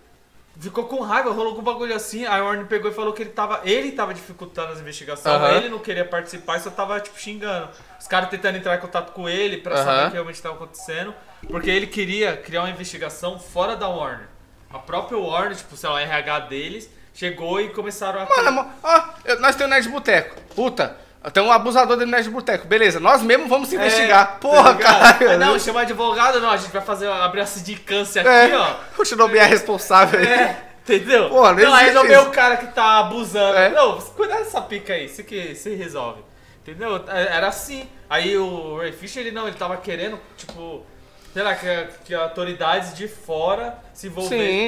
Ficou 0.61 0.85
com 0.85 1.01
raiva, 1.01 1.31
rolou 1.33 1.55
com 1.55 1.61
um 1.61 1.65
bagulho 1.65 1.95
assim. 1.95 2.27
Aí 2.27 2.41
a 2.41 2.45
Warner 2.45 2.67
pegou 2.67 2.91
e 2.91 2.95
falou 2.95 3.13
que 3.13 3.23
ele 3.23 3.31
tava, 3.31 3.61
ele 3.65 3.93
tava 3.93 4.13
dificultando 4.13 4.73
as 4.73 4.81
investigações, 4.81 5.57
ele 5.57 5.69
não 5.69 5.79
queria 5.79 6.05
participar 6.05 6.59
e 6.59 6.61
só 6.61 6.71
tava, 6.71 7.01
tipo, 7.01 7.19
xingando. 7.19 7.71
Os 7.99 8.07
caras 8.07 8.29
tentando 8.29 8.59
entrar 8.59 8.77
em 8.77 8.81
contato 8.81 9.13
com 9.13 9.29
ele 9.29 9.57
pra 9.57 9.77
saber 9.77 10.03
o 10.03 10.07
que 10.09 10.13
realmente 10.15 10.37
estava 10.37 10.55
acontecendo. 10.55 11.15
Porque 11.49 11.71
ele 11.71 11.87
queria 11.87 12.37
criar 12.37 12.63
uma 12.63 12.71
investigação 12.71 13.39
fora 13.39 13.75
da 13.77 13.89
Warner. 13.89 14.29
A 14.71 14.79
própria 14.79 15.19
Warner, 15.19 15.57
tipo, 15.57 15.77
sei 15.77 15.89
lá, 15.89 15.97
o 15.97 15.99
RH 15.99 16.39
deles, 16.41 16.91
chegou 17.15 17.61
e 17.61 17.71
começaram 17.71 18.21
a. 18.21 18.27
Mano, 18.27 18.71
ó, 18.83 19.05
nós 19.41 19.57
temos 19.57 19.71
Nerd 19.71 19.89
Boteco. 19.89 20.41
Puta, 20.55 20.97
tem 21.31 21.43
um 21.43 21.53
abusador 21.53 21.97
do 21.97 22.07
Nerd 22.07 22.29
Boteco. 22.31 22.67
Beleza, 22.67 22.99
nós 22.99 23.23
mesmos 23.23 23.49
vamos 23.49 23.69
se 23.69 23.77
É, 23.77 23.79
investigar. 23.79 24.27
tá 24.33 24.39
Porra, 24.39 24.73
ligado? 24.73 25.19
caralho. 25.19 25.31
Ah, 25.31 25.37
Não, 25.37 25.59
chamar 25.59 25.83
advogado 25.83 26.41
não, 26.41 26.51
a 26.51 26.57
gente 26.57 26.73
vai 26.73 26.83
fazer 26.83 27.09
abrir 27.09 27.41
a 27.41 27.47
sindicância 27.47 28.23
aqui, 28.23 28.53
É, 28.53 28.57
ó. 28.57 28.75
o 28.99 29.05
Shinobi 29.05 29.39
é 29.39 29.45
responsável 29.45 30.19
aí. 30.21 30.27
É, 30.27 30.63
entendeu? 30.83 31.29
Porra, 31.29 31.53
não 31.53 31.71
não, 31.95 32.05
isso. 32.21 32.29
o 32.29 32.33
cara 32.33 32.57
que 32.57 32.67
tá 32.69 32.99
abusando. 32.99 33.57
É. 33.57 33.69
Não, 33.71 33.99
cuida 34.01 34.35
dessa 34.37 34.61
pica 34.61 34.95
aí, 34.95 35.07
isso 35.07 35.23
que 35.23 35.55
se 35.55 35.75
resolve. 35.75 36.23
Entendeu? 36.63 37.05
É, 37.09 37.37
Era 37.37 37.49
assim. 37.49 37.89
Aí 38.09 38.37
o 38.37 38.79
Ray 38.79 38.93
Fisher, 38.93 39.21
ele 39.23 39.31
não, 39.33 39.47
ele 39.49 39.57
tava 39.57 39.77
querendo, 39.79 40.19
tipo, 40.37 40.85
sei 41.33 41.43
lá, 41.43 41.55
que, 41.55 41.67
que 42.05 42.15
autoridades 42.15 42.95
de 42.95 43.09
fora 43.09 43.79
se. 43.95 44.09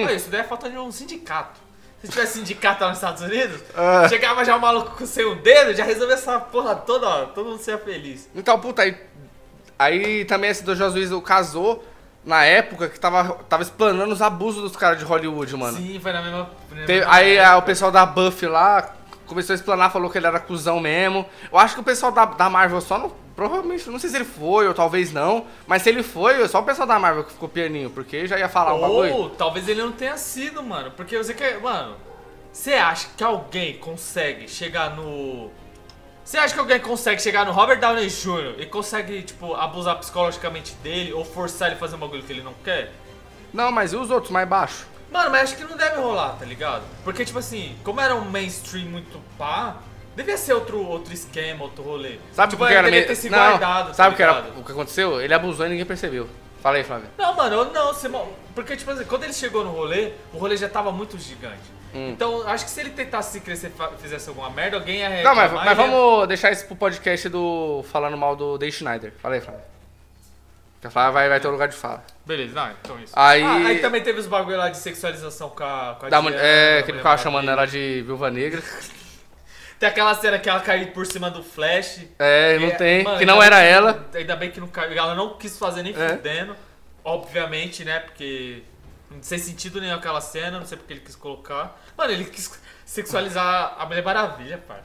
Ah, 0.09 0.12
isso 0.12 0.29
daí 0.31 0.40
é 0.40 0.45
falta 0.45 0.69
de 0.71 0.79
um 0.79 0.90
sindicato. 0.90 1.61
Se 2.05 2.11
tivesse 2.11 2.33
sindicato 2.38 2.83
lá 2.83 2.88
nos 2.90 2.99
Estados 2.99 3.23
Unidos, 3.23 3.61
Ah. 3.77 4.07
chegava 4.11 4.45
já 4.45 4.57
o 4.57 4.61
maluco 4.61 4.97
com 4.97 5.07
sem 5.07 5.25
um 5.25 5.37
dedo, 5.37 5.75
já 5.75 5.85
resolvia 5.85 6.14
essa 6.14 6.38
porra 6.38 6.75
toda, 6.77 7.07
ó, 7.09 7.25
todo 7.27 7.49
mundo 7.51 7.59
seria 7.61 7.81
feliz. 7.81 8.29
Então, 8.35 8.59
puta, 8.61 8.83
aí, 8.83 8.97
aí 9.79 10.25
também 10.25 10.51
esse 10.51 10.62
do 10.64 10.75
Josué 10.75 11.03
casou 11.25 11.85
na 12.25 12.45
época 12.45 12.88
que 12.88 12.99
tava, 12.99 13.35
tava 13.49 13.62
explanando 13.62 14.12
os 14.12 14.23
abusos 14.23 14.62
dos 14.62 14.77
caras 14.77 14.99
de 14.99 15.05
Hollywood, 15.05 15.57
mano. 15.57 15.77
Sim, 15.77 15.99
foi 16.01 16.12
na 16.12 16.23
mesma. 16.23 16.51
na 16.71 16.77
Teve- 16.87 16.99
mesma 17.01 17.14
aí 17.14 17.37
época. 17.37 17.51
ah, 17.53 17.57
o 17.59 17.62
pessoal 17.62 17.90
da 17.90 18.07
Buffy 18.07 18.49
lá 18.49 18.95
começou 19.27 19.53
a 19.53 19.57
explanar, 19.57 19.90
falou 19.93 20.11
que 20.11 20.19
ele 20.19 20.27
era 20.27 20.38
cuzão 20.40 20.81
mesmo. 20.81 21.27
Eu 21.53 21.59
acho 21.59 21.75
que 21.75 21.81
o 21.81 21.85
pessoal 21.85 22.12
da, 22.12 22.25
da 22.25 22.49
Marvel 22.51 22.81
só 22.81 22.99
não. 22.99 23.12
Provavelmente, 23.35 23.90
não 23.90 23.99
sei 23.99 24.11
se 24.11 24.16
ele 24.16 24.25
foi 24.25 24.68
ou 24.68 24.75
talvez 24.75 25.12
não. 25.12 25.47
Mas 25.66 25.83
se 25.83 25.88
ele 25.88 26.03
foi, 26.03 26.47
só 26.47 26.61
o 26.61 26.62
pessoal 26.62 26.87
da 26.87 26.99
Marvel 26.99 27.25
que 27.25 27.33
ficou 27.33 27.49
pianinho, 27.49 27.90
porque 27.90 28.27
já 28.27 28.38
ia 28.38 28.49
falar 28.49 28.75
um 28.75 28.81
bagulho. 28.81 29.12
Ou 29.12 29.31
talvez 29.31 29.68
ele 29.68 29.83
não 29.83 29.92
tenha 29.92 30.16
sido, 30.16 30.62
mano. 30.62 30.92
Porque 30.92 31.18
você 31.18 31.35
quer. 31.35 31.61
Mano, 31.61 31.97
você 32.53 32.75
acha 32.75 33.09
que 33.16 33.25
alguém 33.25 33.79
consegue 33.79 34.49
chegar 34.49 34.94
no. 34.94 35.51
Você 36.25 36.38
acha 36.38 36.55
que 36.55 36.61
alguém 36.61 36.81
consegue 36.81 37.20
chegar 37.20 37.44
no 37.44 37.53
Robert 37.53 37.81
Downey 37.81 38.09
Jr. 38.09 38.55
e 38.59 38.66
consegue, 38.66 39.23
tipo, 39.23 39.55
abusar 39.55 39.99
psicologicamente 39.99 40.73
dele 40.77 41.12
ou 41.12 41.23
forçar 41.25 41.68
ele 41.68 41.77
a 41.77 41.79
fazer 41.79 41.97
um 41.97 41.99
bagulho 41.99 42.23
que 42.23 42.33
ele 42.33 42.42
não 42.42 42.55
quer? 42.64 42.92
Não, 43.53 43.70
mas 43.70 43.92
e 43.92 43.97
os 43.97 44.11
outros 44.11 44.33
mais 44.33 44.49
baixos? 44.49 44.87
Mano, 45.12 45.31
mas 45.31 45.42
acho 45.42 45.57
que 45.57 45.64
não 45.64 45.77
deve 45.77 45.97
rolar, 45.97 46.31
tá 46.38 46.44
ligado? 46.47 46.83
Porque, 47.05 47.25
tipo 47.25 47.38
assim, 47.38 47.77
como 47.85 48.01
era 48.01 48.14
um 48.14 48.25
mainstream 48.25 48.87
muito 48.87 49.20
pá, 49.37 49.77
devia 50.16 50.37
ser 50.37 50.53
outro, 50.55 50.85
outro 50.87 51.12
esquema, 51.12 51.64
outro 51.64 51.83
rolê. 51.83 52.18
Sabe 52.33 52.50
tipo, 52.53 52.64
que 52.64 52.70
ele 52.72 52.79
era 52.79 52.90
meio... 52.90 53.07
ter 53.07 53.14
se 53.14 53.31
não, 53.31 53.38
guardado, 53.38 53.88
tá 53.88 53.94
Sabe 53.94 54.14
o 54.14 54.16
que, 54.16 54.22
era, 54.22 54.44
o 54.57 54.64
que 54.64 54.72
aconteceu? 54.72 55.20
Ele 55.20 55.35
abusou 55.35 55.66
e 55.66 55.68
ninguém 55.70 55.85
percebeu. 55.85 56.29
Fala 56.62 56.77
aí, 56.77 56.85
Flávio. 56.85 57.09
Não, 57.18 57.35
mano, 57.35 57.57
eu 57.57 57.64
não, 57.72 57.87
você, 57.92 58.09
porque 58.55 58.74
tipo 58.77 58.90
assim, 58.90 59.05
quando 59.05 59.24
ele 59.24 59.35
chegou 59.35 59.64
no 59.64 59.70
rolê, 59.70 60.12
o 60.33 60.38
rolê 60.38 60.57
já 60.57 60.68
tava 60.68 60.90
muito 60.90 61.18
gigante. 61.18 61.74
Hum. 61.94 62.11
Então, 62.11 62.46
acho 62.48 62.64
que 62.64 62.70
se 62.70 62.81
ele 62.81 62.90
tentasse 62.90 63.33
se 63.33 63.40
crescer 63.40 63.70
e 63.70 64.03
fizesse 64.03 64.29
alguma 64.29 64.50
merda, 64.50 64.77
alguém 64.79 64.98
ia 65.00 65.22
Não, 65.22 65.35
mas, 65.35 65.53
mas 65.53 65.66
ia- 65.66 65.74
vamos 65.74 66.27
deixar 66.27 66.50
isso 66.50 66.66
pro 66.66 66.74
podcast 66.74 67.29
do. 67.29 67.85
falando 67.92 68.16
mal 68.16 68.35
do 68.35 68.57
Dave 68.59 68.72
Schneider. 68.72 69.12
Fala 69.20 69.35
aí, 69.35 69.40
Flávio. 69.40 69.61
Flávia 70.90 71.12
vai, 71.12 71.29
vai 71.29 71.40
ter 71.40 71.48
um 71.48 71.53
lugar 71.53 71.68
de 71.68 71.77
fala. 71.77 72.05
Beleza, 72.27 72.55
não, 72.55 72.70
então 72.83 72.98
isso. 73.00 73.12
Aí- 73.16 73.42
Ah, 73.42 73.55
aí 73.68 73.79
também 73.79 74.03
teve 74.03 74.20
os 74.20 74.27
bagulho 74.27 74.57
lá 74.59 74.68
de 74.68 74.77
sexualização 74.77 75.48
com 75.50 75.62
a, 75.64 75.96
com 75.98 76.07
a 76.07 76.09
Da, 76.11 76.20
tia- 76.20 76.31
é, 76.37 76.77
da 76.77 76.83
que 76.83 76.90
ele 76.90 76.98
Mulher 76.98 76.98
ficava 76.98 77.18
chamando 77.18 77.50
ela 77.50 77.66
de 77.66 78.03
viúva 78.03 78.31
negra. 78.31 78.62
Tem 79.79 79.89
aquela 79.89 80.15
cena 80.15 80.39
que 80.39 80.49
ela 80.49 80.61
caiu 80.61 80.89
por 80.93 81.05
cima 81.07 81.31
do 81.31 81.43
Flash. 81.43 82.01
É, 82.19 82.59
não 82.59 82.71
Que, 82.71 82.77
tem. 82.79 83.05
mano, 83.05 83.19
que 83.19 83.27
não 83.27 83.43
era 83.43 83.61
ela. 83.61 84.09
Ainda 84.15 84.37
bem 84.37 84.51
que 84.51 84.61
não 84.61 84.69
caiu. 84.69 84.97
Ela 84.97 85.15
não 85.15 85.37
quis 85.37 85.59
fazer 85.59 85.83
nem 85.83 85.95
É. 85.95 86.09
fudendo. 86.17 86.57
Obviamente, 87.05 87.85
né? 87.85 88.01
Porque. 88.01 88.63
Não 89.11 89.23
sem 89.23 89.39
sentido 89.39 89.81
nenhum 89.81 89.95
aquela 89.95 90.21
cena, 90.21 90.59
não 90.59 90.67
sei 90.67 90.79
porque 90.79 90.93
ele 90.95 91.01
quis 91.01 91.15
colocar. 91.15 91.79
Mano, 91.97 92.11
ele 92.13 92.25
quis 92.25 92.51
sexualizar 92.85 93.77
a 93.79 93.85
Mulher 93.87 94.03
Maravilha, 94.03 94.59
pai. 94.67 94.81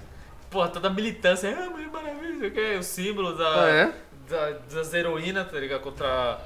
Porra, 0.49 0.67
toda 0.69 0.87
a 0.87 0.91
militância. 0.91 1.55
Ah, 1.57 1.69
Mulher 1.69 1.87
Maravilha, 1.89 2.47
o 2.47 2.51
que, 2.51 2.75
o 2.77 2.83
símbolo 2.83 3.35
da, 3.37 3.69
É. 3.69 3.91
da- 4.27 4.51
das 4.71 4.93
heroínas, 4.93 5.49
tá 5.49 5.57
ligado? 5.59 5.81
Contra 5.81 6.39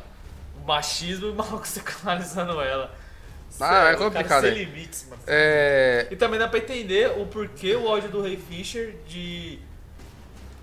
o 0.62 0.66
machismo 0.68 1.28
e 1.28 1.30
o 1.32 1.36
maluco 1.36 1.68
sexualizando 1.68 2.62
ela. 2.62 2.92
Ah, 3.60 3.68
Sério, 3.70 3.88
é 3.90 3.96
complicado, 3.96 4.28
Cara, 4.28 4.42
sem 4.42 4.52
é. 4.52 4.64
limites, 4.66 5.06
mano. 5.10 5.22
É. 5.28 6.08
E 6.12 6.16
também 6.16 6.40
dá 6.40 6.48
pra 6.48 6.60
entender 6.60 7.12
o 7.18 7.26
porquê 7.28 7.76
o 7.76 7.86
ódio 7.86 8.10
do 8.10 8.22
Ray 8.22 8.38
Fisher 8.38 8.96
de. 9.08 9.60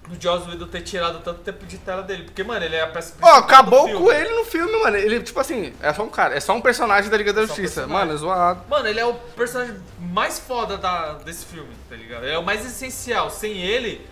Do 0.08 0.20
Joss 0.20 0.48
Whedon 0.50 0.66
ter 0.66 0.80
tirado 0.82 1.20
tanto 1.22 1.38
tempo 1.42 1.64
de 1.66 1.78
tela 1.78 2.02
dele. 2.02 2.24
Porque, 2.24 2.42
mano, 2.42 2.64
ele 2.64 2.74
é 2.74 2.80
a 2.82 2.88
peça 2.88 3.14
Ó, 3.22 3.32
do 3.32 3.38
acabou 3.44 3.86
filme. 3.86 4.02
com 4.04 4.10
ele 4.12 4.28
no 4.30 4.44
filme, 4.44 4.72
mano. 4.82 4.96
Ele, 4.96 5.20
tipo 5.22 5.38
assim, 5.38 5.72
é 5.80 5.92
só 5.94 6.02
um 6.02 6.08
cara, 6.08 6.34
é 6.34 6.40
só 6.40 6.52
um 6.52 6.60
personagem 6.60 7.08
da 7.08 7.16
Liga 7.16 7.32
da 7.32 7.42
um 7.42 7.46
Justiça. 7.46 7.82
personagem. 7.82 7.92
Mano, 8.06 8.12
é 8.12 8.16
zoado. 8.16 8.64
Mano, 8.68 8.88
ele 8.88 8.98
é 8.98 9.06
o 9.06 9.14
personagem 9.14 9.76
mais 10.00 10.40
foda 10.40 10.76
da, 10.76 11.12
desse 11.14 11.44
filme, 11.46 11.68
tá 11.88 11.94
ligado? 11.94 12.24
Ele 12.24 12.32
é 12.34 12.38
o 12.38 12.42
mais 12.42 12.66
essencial. 12.66 13.30
Sem 13.30 13.56
ele, 13.58 14.04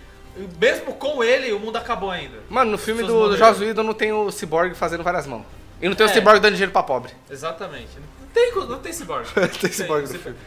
mesmo 0.61 0.95
com 0.95 1.25
ele, 1.25 1.53
o 1.53 1.59
mundo 1.59 1.77
acabou 1.77 2.13
ainda. 2.13 2.39
Mano, 2.49 2.71
no 2.71 2.79
filme 2.79 3.03
do, 3.03 3.31
do. 3.31 3.37
Joss 3.37 3.61
Whedon 3.61 3.83
não 3.83 3.95
tem 3.95 4.13
o 4.13 4.31
Cyborg 4.31 4.75
fazendo 4.77 5.03
várias 5.03 5.27
mãos. 5.27 5.45
E 5.83 5.89
não 5.89 5.97
tem 5.97 6.07
o 6.07 6.11
É. 6.11 6.13
Cyborg 6.13 6.39
dando 6.39 6.53
dinheiro 6.53 6.71
pra 6.71 6.85
pobre. 6.85 7.13
Exatamente. 7.29 7.89
Tem, 8.33 8.55
não 8.55 8.79
tem 8.79 8.93
cyborg. 8.93 9.27
Tem 9.61 9.73
cyborg 9.73 10.13
no 10.13 10.19
filme. 10.19 10.39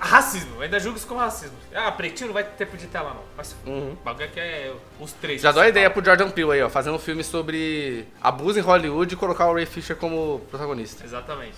Racismo, 0.00 0.60
ainda 0.62 0.80
julgo 0.80 0.96
isso 0.98 1.06
como 1.06 1.20
racismo. 1.20 1.56
Ah, 1.74 1.92
pretinho 1.92 2.28
não 2.28 2.34
vai 2.34 2.42
ter 2.42 2.64
tempo 2.64 2.76
de 2.76 2.86
tela, 2.86 3.10
não. 3.10 3.22
Mas 3.36 3.54
Uhum. 3.66 3.92
o 3.92 3.96
bagulho 4.04 4.24
aqui 4.24 4.40
é 4.40 4.72
os 4.98 5.12
três. 5.12 5.40
Já 5.42 5.52
dou 5.52 5.60
a 5.60 5.64
assim, 5.64 5.70
ideia 5.70 5.88
tá? 5.88 5.94
pro 5.94 6.04
Jordan 6.04 6.30
Peele 6.30 6.52
aí, 6.52 6.62
ó. 6.62 6.68
Fazer 6.70 6.90
um 6.90 6.98
filme 6.98 7.22
sobre 7.22 8.06
abuso 8.20 8.58
em 8.58 8.62
Hollywood 8.62 9.12
e 9.14 9.16
colocar 9.16 9.46
o 9.48 9.54
Ray 9.54 9.66
Fisher 9.66 9.94
como 9.96 10.40
protagonista. 10.50 11.04
Exatamente. 11.04 11.54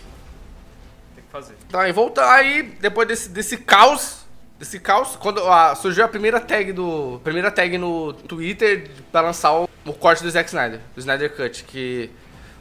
Tem 1.14 1.25
que 1.25 1.31
fazer. 1.31 1.55
Então 1.68 1.81
aí 1.81 1.92
volta 1.92 2.29
aí, 2.33 2.62
depois 2.81 3.07
desse, 3.07 3.29
desse 3.29 3.57
caos, 3.57 4.27
desse 4.59 4.79
caos, 4.81 5.16
quando 5.16 5.40
ah, 5.48 5.75
surgiu 5.77 6.05
a 6.05 6.09
primeira 6.09 6.40
tag 6.40 6.72
do. 6.72 7.20
Primeira 7.22 7.51
tag 7.51 7.79
no 7.79 8.12
Twitter 8.12 8.90
pra 9.12 9.20
lançar 9.20 9.53
o, 9.55 9.68
o 9.87 9.92
corte 9.92 10.22
do 10.22 10.31
Zack 10.31 10.48
Snyder, 10.48 10.81
do 10.94 10.98
Snyder 11.01 11.35
Cut, 11.35 11.62
que 11.64 12.11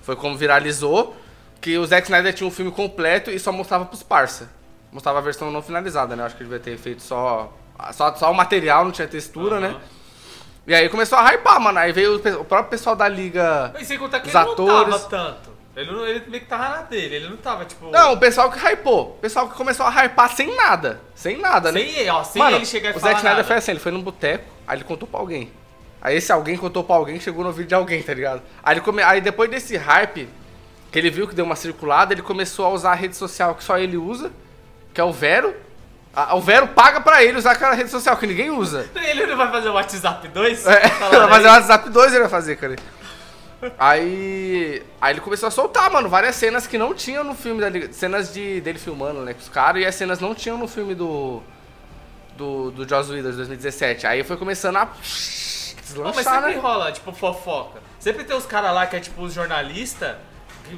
foi 0.03 0.15
como 0.15 0.37
viralizou, 0.37 1.15
que 1.61 1.77
o 1.77 1.85
Zack 1.85 2.07
Snyder 2.07 2.33
tinha 2.33 2.47
um 2.47 2.51
filme 2.51 2.71
completo 2.71 3.29
e 3.29 3.39
só 3.39 3.51
mostrava 3.51 3.85
pros 3.85 4.01
parça. 4.03 4.49
Mostrava 4.91 5.19
a 5.19 5.21
versão 5.21 5.51
não 5.51 5.61
finalizada, 5.61 6.15
né? 6.15 6.25
Acho 6.25 6.35
que 6.35 6.43
ele 6.43 6.49
devia 6.49 6.63
ter 6.63 6.77
feito 6.77 7.01
só. 7.01 7.53
Só, 7.93 8.13
só 8.15 8.31
o 8.31 8.33
material, 8.33 8.83
não 8.83 8.91
tinha 8.91 9.07
textura, 9.07 9.57
Aham. 9.57 9.69
né? 9.69 9.81
E 10.67 10.75
aí 10.75 10.89
começou 10.89 11.17
a 11.17 11.31
hypar, 11.31 11.59
mano. 11.59 11.79
Aí 11.79 11.91
veio 11.91 12.13
o, 12.13 12.41
o 12.41 12.45
próprio 12.45 12.69
pessoal 12.69 12.95
da 12.95 13.07
liga. 13.07 13.71
Mas 13.73 13.87
sem 13.87 13.97
contar 13.97 14.19
que 14.19 14.27
Os 14.27 14.35
ele 14.35 14.43
não 14.43 14.51
atores. 14.51 14.95
tava 14.95 15.09
tanto. 15.09 15.51
Ele, 15.75 15.89
não, 15.91 16.05
ele 16.05 16.23
meio 16.27 16.43
que 16.43 16.49
tava 16.49 16.69
na 16.69 16.81
dele, 16.81 17.15
ele 17.15 17.29
não 17.29 17.37
tava, 17.37 17.63
tipo... 17.63 17.89
Não, 17.89 18.11
o 18.13 18.17
pessoal 18.17 18.51
que 18.51 18.59
hypou. 18.59 19.11
O 19.11 19.19
pessoal 19.21 19.47
que 19.47 19.55
começou 19.55 19.85
a 19.85 19.89
hypar 19.89 20.29
sem 20.35 20.53
nada. 20.55 20.99
Sem 21.15 21.37
nada, 21.37 21.71
né? 21.71 21.79
sem, 21.79 21.89
ele, 21.89 22.09
ó, 22.09 22.23
sem 22.23 22.41
Mano, 22.41 22.57
ele 22.57 22.65
chegar 22.65 22.93
e 22.93 22.97
o 22.97 22.99
Zack 22.99 23.15
Snyder 23.15 23.37
nada. 23.37 23.43
foi 23.45 23.55
assim, 23.55 23.71
ele 23.71 23.79
foi 23.79 23.91
num 23.91 24.01
boteco, 24.01 24.43
aí 24.67 24.77
ele 24.77 24.83
contou 24.83 25.07
pra 25.07 25.21
alguém. 25.21 25.49
Aí 26.01 26.17
esse 26.17 26.29
alguém 26.31 26.57
contou 26.57 26.83
pra 26.83 26.97
alguém, 26.97 27.19
chegou 27.21 27.43
no 27.45 27.53
vídeo 27.53 27.69
de 27.69 27.75
alguém, 27.75 28.03
tá 28.03 28.13
ligado? 28.13 28.41
Aí, 28.61 28.73
ele 28.73 28.81
come... 28.81 29.01
aí 29.01 29.21
depois 29.21 29.49
desse 29.49 29.77
hype, 29.77 30.27
que 30.91 30.99
ele 30.99 31.09
viu 31.09 31.27
que 31.27 31.33
deu 31.33 31.45
uma 31.45 31.55
circulada, 31.55 32.13
ele 32.13 32.21
começou 32.21 32.65
a 32.65 32.69
usar 32.69 32.91
a 32.91 32.95
rede 32.95 33.15
social 33.15 33.55
que 33.55 33.63
só 33.63 33.77
ele 33.77 33.97
usa, 33.97 34.31
que 34.93 34.99
é 34.99 35.03
o 35.03 35.11
Vero. 35.11 35.55
Ah, 36.13 36.35
O 36.35 36.41
Vero 36.41 36.67
paga 36.67 36.99
pra 36.99 37.23
ele 37.23 37.37
usar 37.37 37.51
aquela 37.51 37.73
rede 37.73 37.89
social 37.89 38.17
que 38.17 38.27
ninguém 38.27 38.51
usa. 38.51 38.89
Ele 38.95 39.25
não 39.25 39.37
vai 39.37 39.49
fazer 39.49 39.69
o 39.69 39.73
WhatsApp 39.73 40.27
2? 40.27 40.67
É, 40.67 40.79
vai 41.09 41.29
fazer 41.29 41.47
o. 41.47 41.51
WhatsApp 41.51 41.89
2 41.89 42.11
ele 42.11 42.19
vai 42.19 42.29
fazer, 42.29 42.57
cara. 42.57 42.75
Aí, 43.79 44.83
aí 44.99 45.13
ele 45.13 45.21
começou 45.21 45.47
a 45.47 45.51
soltar, 45.51 45.89
mano, 45.91 46.09
várias 46.09 46.35
cenas 46.35 46.65
que 46.67 46.77
não 46.77 46.93
tinham 46.93 47.23
no 47.23 47.33
filme 47.35 47.61
da. 47.61 47.93
Cenas 47.93 48.33
de, 48.33 48.59
dele 48.59 48.79
filmando, 48.79 49.21
né, 49.21 49.33
com 49.33 49.39
os 49.39 49.49
caras, 49.49 49.81
e 49.81 49.85
as 49.85 49.95
cenas 49.95 50.19
não 50.19 50.35
tinham 50.35 50.57
no 50.57 50.67
filme 50.67 50.93
do. 50.95 51.41
Do, 52.35 52.71
do 52.71 52.89
Joss 52.89 53.11
Whedon 53.11 53.29
de 53.29 53.35
2017. 53.37 54.07
Aí 54.07 54.23
foi 54.23 54.35
começando 54.35 54.77
a. 54.77 54.85
Pô, 54.87 54.93
mas 54.95 55.75
Deslanchar, 55.85 56.23
sempre 56.23 56.55
né? 56.55 56.59
rola, 56.59 56.91
tipo, 56.91 57.11
fofoca. 57.13 57.79
Sempre 57.99 58.23
tem 58.23 58.35
os 58.35 58.45
caras 58.45 58.73
lá 58.73 58.87
que 58.87 58.95
é 58.95 58.99
tipo 58.99 59.21
os 59.21 59.33
jornalistas, 59.33 60.15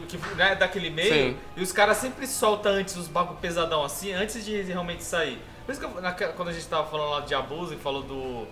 que, 0.01 0.17
né, 0.35 0.55
daquele 0.55 0.89
meio, 0.89 1.31
Sim. 1.33 1.37
e 1.57 1.61
os 1.61 1.71
caras 1.71 1.97
sempre 1.97 2.27
soltam 2.27 2.73
antes 2.73 2.95
os 2.95 3.07
bagulho 3.07 3.37
pesadão 3.39 3.83
assim, 3.83 4.11
antes 4.13 4.43
de 4.43 4.61
realmente 4.63 5.03
sair. 5.03 5.39
Por 5.65 5.71
isso 5.71 5.79
que 5.81 5.87
eu- 5.87 6.01
naque- 6.01 6.27
quando 6.35 6.49
a 6.49 6.53
gente 6.53 6.67
tava 6.67 6.85
falando 6.89 7.09
lá 7.11 7.19
de 7.21 7.33
abuso 7.33 7.73
e 7.73 7.77
falou 7.77 8.01
do. 8.03 8.47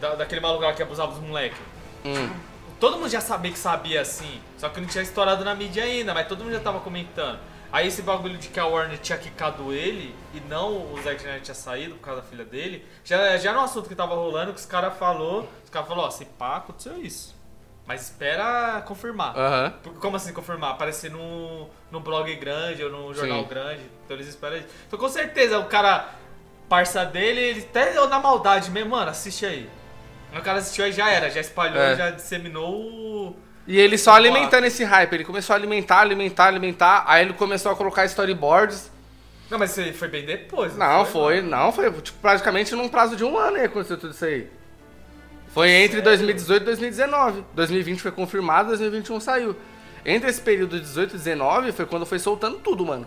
da- 0.00 0.16
daquele 0.16 0.40
maluco 0.40 0.64
lá 0.64 0.72
que 0.72 0.82
abusava 0.82 1.12
dos 1.12 1.20
moleques. 1.22 1.58
Hum. 2.04 2.30
todo 2.80 2.96
mundo 2.98 3.08
já 3.08 3.20
sabia 3.20 3.50
que 3.50 3.58
sabia 3.58 4.00
assim, 4.02 4.40
só 4.58 4.68
que 4.68 4.78
não 4.80 4.86
tinha 4.88 5.02
estourado 5.02 5.42
na 5.44 5.54
mídia 5.54 5.84
ainda, 5.84 6.12
mas 6.12 6.26
todo 6.28 6.42
mundo 6.44 6.52
já 6.52 6.60
tava 6.60 6.80
comentando. 6.80 7.38
Aí 7.72 7.88
esse 7.88 8.02
bagulho 8.02 8.36
de 8.36 8.48
que 8.48 8.60
a 8.60 8.66
Warner 8.66 8.98
tinha 8.98 9.16
quicado 9.16 9.72
ele 9.72 10.14
e 10.34 10.40
não 10.40 10.92
o 10.92 11.00
Zack 11.02 11.16
Snyder 11.16 11.40
tinha 11.40 11.54
saído 11.54 11.94
por 11.94 12.02
causa 12.02 12.20
da 12.20 12.26
filha 12.26 12.44
dele, 12.44 12.84
já, 13.04 13.36
já 13.38 13.50
era 13.50 13.58
um 13.58 13.62
assunto 13.64 13.88
que 13.88 13.94
tava 13.94 14.14
rolando, 14.14 14.52
que 14.52 14.60
os 14.60 14.66
caras 14.66 14.96
falou, 14.98 15.48
os 15.64 15.70
caras 15.70 15.88
falaram, 15.88 16.06
ó, 16.08 16.10
se 16.10 16.24
pá, 16.24 16.56
aconteceu 16.58 16.98
isso. 17.02 17.33
Mas 17.86 18.02
espera 18.02 18.82
confirmar. 18.86 19.34
Porque 19.82 19.98
Como 19.98 20.16
assim 20.16 20.32
confirmar? 20.32 20.70
Aparecer 20.70 21.10
num, 21.10 21.68
num 21.90 22.00
blog 22.00 22.34
grande 22.36 22.82
ou 22.82 22.90
num 22.90 23.12
jornal 23.12 23.42
Sim. 23.42 23.48
grande. 23.48 23.82
Então 24.04 24.16
eles 24.16 24.28
esperam. 24.28 24.58
Então 24.86 24.98
com 24.98 25.08
certeza 25.08 25.58
o 25.58 25.66
cara, 25.66 26.08
parça 26.68 27.04
dele, 27.04 27.40
ele 27.40 27.60
até 27.60 27.92
deu 27.92 28.08
na 28.08 28.18
maldade 28.18 28.70
mesmo, 28.70 28.90
mano, 28.90 29.10
assiste 29.10 29.44
aí. 29.44 29.68
O 30.36 30.40
cara 30.42 30.58
assistiu 30.58 30.84
aí 30.84 30.92
já 30.92 31.08
era, 31.10 31.30
já 31.30 31.40
espalhou, 31.40 31.80
É. 31.80 31.94
já 31.94 32.10
disseminou 32.10 32.74
o. 32.74 33.36
E 33.66 33.78
ele 33.78 33.96
só 33.96 34.12
alimentando 34.12 34.64
esse 34.64 34.82
hype, 34.84 35.12
ele 35.12 35.24
começou 35.24 35.54
a 35.54 35.56
alimentar, 35.56 36.00
alimentar, 36.00 36.46
alimentar, 36.46 37.04
aí 37.06 37.24
ele 37.24 37.32
começou 37.34 37.70
a 37.72 37.76
colocar 37.76 38.04
storyboards. 38.04 38.90
Não, 39.50 39.58
mas 39.58 39.70
isso 39.70 39.80
aí 39.80 39.92
foi 39.92 40.08
bem 40.08 40.24
depois. 40.24 40.76
Não, 40.76 41.04
foi, 41.04 41.40
não, 41.40 41.70
foi 41.70 41.90
tipo, 42.00 42.18
praticamente 42.18 42.74
num 42.74 42.88
prazo 42.88 43.14
de 43.14 43.24
um 43.24 43.38
ano 43.38 43.56
aí 43.56 43.64
aconteceu 43.64 43.96
tudo 43.96 44.12
isso 44.12 44.24
aí. 44.24 44.50
Foi 45.54 45.70
entre 45.70 46.02
Sério? 46.02 46.04
2018 46.04 46.62
e 46.62 46.64
2019. 46.64 47.44
2020 47.54 48.02
foi 48.02 48.10
confirmado, 48.10 48.70
2021 48.70 49.20
saiu. 49.20 49.56
Entre 50.04 50.28
esse 50.28 50.40
período 50.40 50.76
de 50.76 50.82
18 50.82 51.14
e 51.14 51.18
19 51.18 51.70
foi 51.70 51.86
quando 51.86 52.04
foi 52.04 52.18
soltando 52.18 52.58
tudo, 52.58 52.84
mano. 52.84 53.06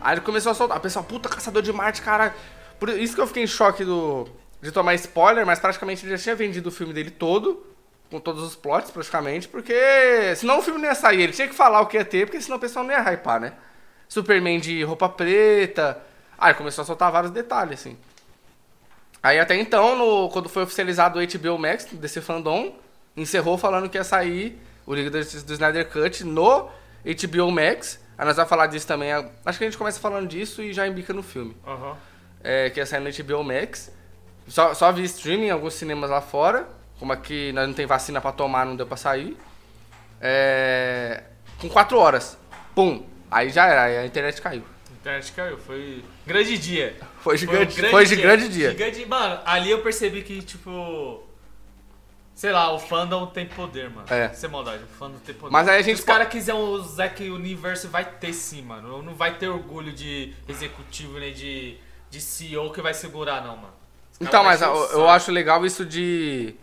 Aí 0.00 0.14
ele 0.14 0.22
começou 0.22 0.50
a 0.52 0.54
soltar. 0.54 0.78
A 0.78 0.80
pessoa, 0.80 1.04
puta, 1.04 1.28
Caçador 1.28 1.60
de 1.60 1.70
Marte, 1.70 2.00
caralho. 2.00 2.32
Por 2.80 2.88
isso 2.88 3.14
que 3.14 3.20
eu 3.20 3.26
fiquei 3.26 3.42
em 3.42 3.46
choque 3.46 3.84
do, 3.84 4.26
de 4.62 4.72
tomar 4.72 4.94
spoiler, 4.94 5.44
mas 5.44 5.58
praticamente 5.58 6.06
ele 6.06 6.16
já 6.16 6.22
tinha 6.22 6.34
vendido 6.34 6.70
o 6.70 6.72
filme 6.72 6.94
dele 6.94 7.10
todo, 7.10 7.62
com 8.10 8.18
todos 8.18 8.42
os 8.42 8.56
plots 8.56 8.90
praticamente, 8.90 9.46
porque 9.46 9.74
senão 10.34 10.60
o 10.60 10.62
filme 10.62 10.80
não 10.80 10.88
ia 10.88 10.94
sair. 10.94 11.20
Ele 11.20 11.32
tinha 11.32 11.46
que 11.46 11.54
falar 11.54 11.82
o 11.82 11.86
que 11.86 11.98
ia 11.98 12.04
ter, 12.06 12.24
porque 12.24 12.40
senão 12.40 12.56
o 12.56 12.60
pessoal 12.60 12.86
não 12.86 12.92
ia 12.92 13.02
hypar, 13.02 13.38
né? 13.38 13.52
Superman 14.08 14.58
de 14.58 14.82
roupa 14.82 15.10
preta. 15.10 16.00
Aí 16.38 16.54
começou 16.54 16.82
a 16.82 16.86
soltar 16.86 17.12
vários 17.12 17.30
detalhes, 17.30 17.80
assim. 17.80 17.98
Aí 19.22 19.38
até 19.38 19.54
então, 19.56 19.96
no- 19.96 20.28
quando 20.30 20.48
foi 20.48 20.64
oficializado 20.64 21.18
o 21.18 21.22
HBO 21.22 21.58
Max 21.58 21.84
desse 21.92 22.20
fandom, 22.20 22.74
encerrou 23.16 23.56
falando 23.56 23.88
que 23.88 23.96
ia 23.96 24.04
sair 24.04 24.58
o 24.84 24.94
Liga 24.94 25.16
Justiça 25.22 25.46
do 25.46 25.52
Snyder 25.52 25.88
Cut 25.88 26.24
no 26.24 26.68
HBO 27.04 27.50
Max. 27.52 28.00
Aí 28.18 28.26
nós 28.26 28.36
vamos 28.36 28.48
falar 28.48 28.66
disso 28.66 28.86
também. 28.86 29.12
Acho 29.12 29.58
que 29.58 29.64
a 29.64 29.66
gente 29.68 29.78
começa 29.78 30.00
falando 30.00 30.26
disso 30.28 30.62
e 30.62 30.72
já 30.72 30.86
embica 30.88 31.12
no 31.12 31.22
filme. 31.22 31.56
Aham. 31.66 31.96
É, 32.42 32.70
que 32.70 32.80
ia 32.80 32.86
sair 32.86 33.00
no 33.00 33.08
HBO 33.10 33.44
Max. 33.44 33.92
Só, 34.48 34.74
só 34.74 34.90
vi 34.90 35.04
streaming 35.04 35.46
em 35.46 35.50
alguns 35.50 35.74
cinemas 35.74 36.10
lá 36.10 36.20
fora. 36.20 36.68
Como 36.98 37.12
aqui 37.12 37.52
nós 37.52 37.66
não 37.68 37.74
tem 37.74 37.86
vacina 37.86 38.20
pra 38.20 38.32
tomar, 38.32 38.66
não 38.66 38.74
deu 38.76 38.86
pra 38.86 38.96
sair. 38.96 39.36
É, 40.20 41.22
com 41.60 41.68
4 41.68 41.98
horas. 41.98 42.36
Pum. 42.74 43.04
Aí 43.30 43.50
já 43.50 43.66
era, 43.66 43.82
aí 43.84 43.98
a 43.98 44.06
internet 44.06 44.40
caiu. 44.42 44.62
A 44.90 44.94
internet 44.94 45.32
caiu, 45.32 45.58
foi 45.58 46.04
grande 46.26 46.58
dia. 46.58 46.96
Foi 47.22 47.34
um 47.34 47.38
gigante, 47.38 47.80
foi 47.90 48.04
de 48.06 48.16
grande 48.16 48.48
dia. 48.48 48.70
Gigante- 48.70 49.06
Mano, 49.06 49.40
ali 49.44 49.70
eu 49.70 49.80
percebi 49.82 50.22
que, 50.22 50.42
tipo. 50.42 51.22
Sei 52.34 52.50
lá, 52.50 52.72
o 52.72 52.78
fandom 52.78 53.26
tem 53.26 53.46
poder, 53.46 53.90
mano. 53.90 54.06
É. 54.10 54.30
Sem 54.30 54.48
maldade, 54.48 54.82
o 54.84 54.86
fandom 54.98 55.18
tem 55.24 55.34
poder. 55.34 55.52
Mas 55.52 55.68
aí 55.68 55.78
a 55.78 55.82
gente 55.82 55.96
Se 55.96 56.00
os 56.02 56.06
caras 56.06 56.28
quiserem 56.28 56.60
o 56.60 56.78
Zack 56.80 57.22
Universe, 57.30 57.86
vai 57.86 58.04
ter 58.04 58.32
sim, 58.32 58.62
mano. 58.62 59.02
Não 59.02 59.14
vai 59.14 59.36
ter 59.36 59.48
orgulho 59.48 59.92
de 59.92 60.32
executivo 60.48 61.18
nem 61.18 61.32
de, 61.34 61.76
de 62.10 62.20
CEO 62.20 62.72
que 62.72 62.80
vai 62.80 62.94
segurar, 62.94 63.42
não, 63.44 63.56
mano. 63.56 63.74
Então, 64.20 64.42
mas 64.42 64.62
eu, 64.62 64.74
eu 64.92 65.08
acho 65.10 65.30
legal 65.30 65.64
isso 65.66 65.84
de. 65.84 66.54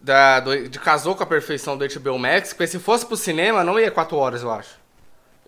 Da, 0.00 0.38
do- 0.40 0.68
de 0.68 0.78
casou 0.78 1.16
com 1.16 1.24
a 1.24 1.26
perfeição 1.26 1.76
do 1.76 1.84
HBO 1.84 2.18
Max, 2.18 2.50
porque 2.52 2.68
se 2.68 2.78
fosse 2.78 3.04
pro 3.04 3.16
cinema, 3.16 3.64
não 3.64 3.78
ia 3.80 3.90
4 3.90 4.16
horas, 4.16 4.42
eu 4.42 4.50
acho. 4.52 4.70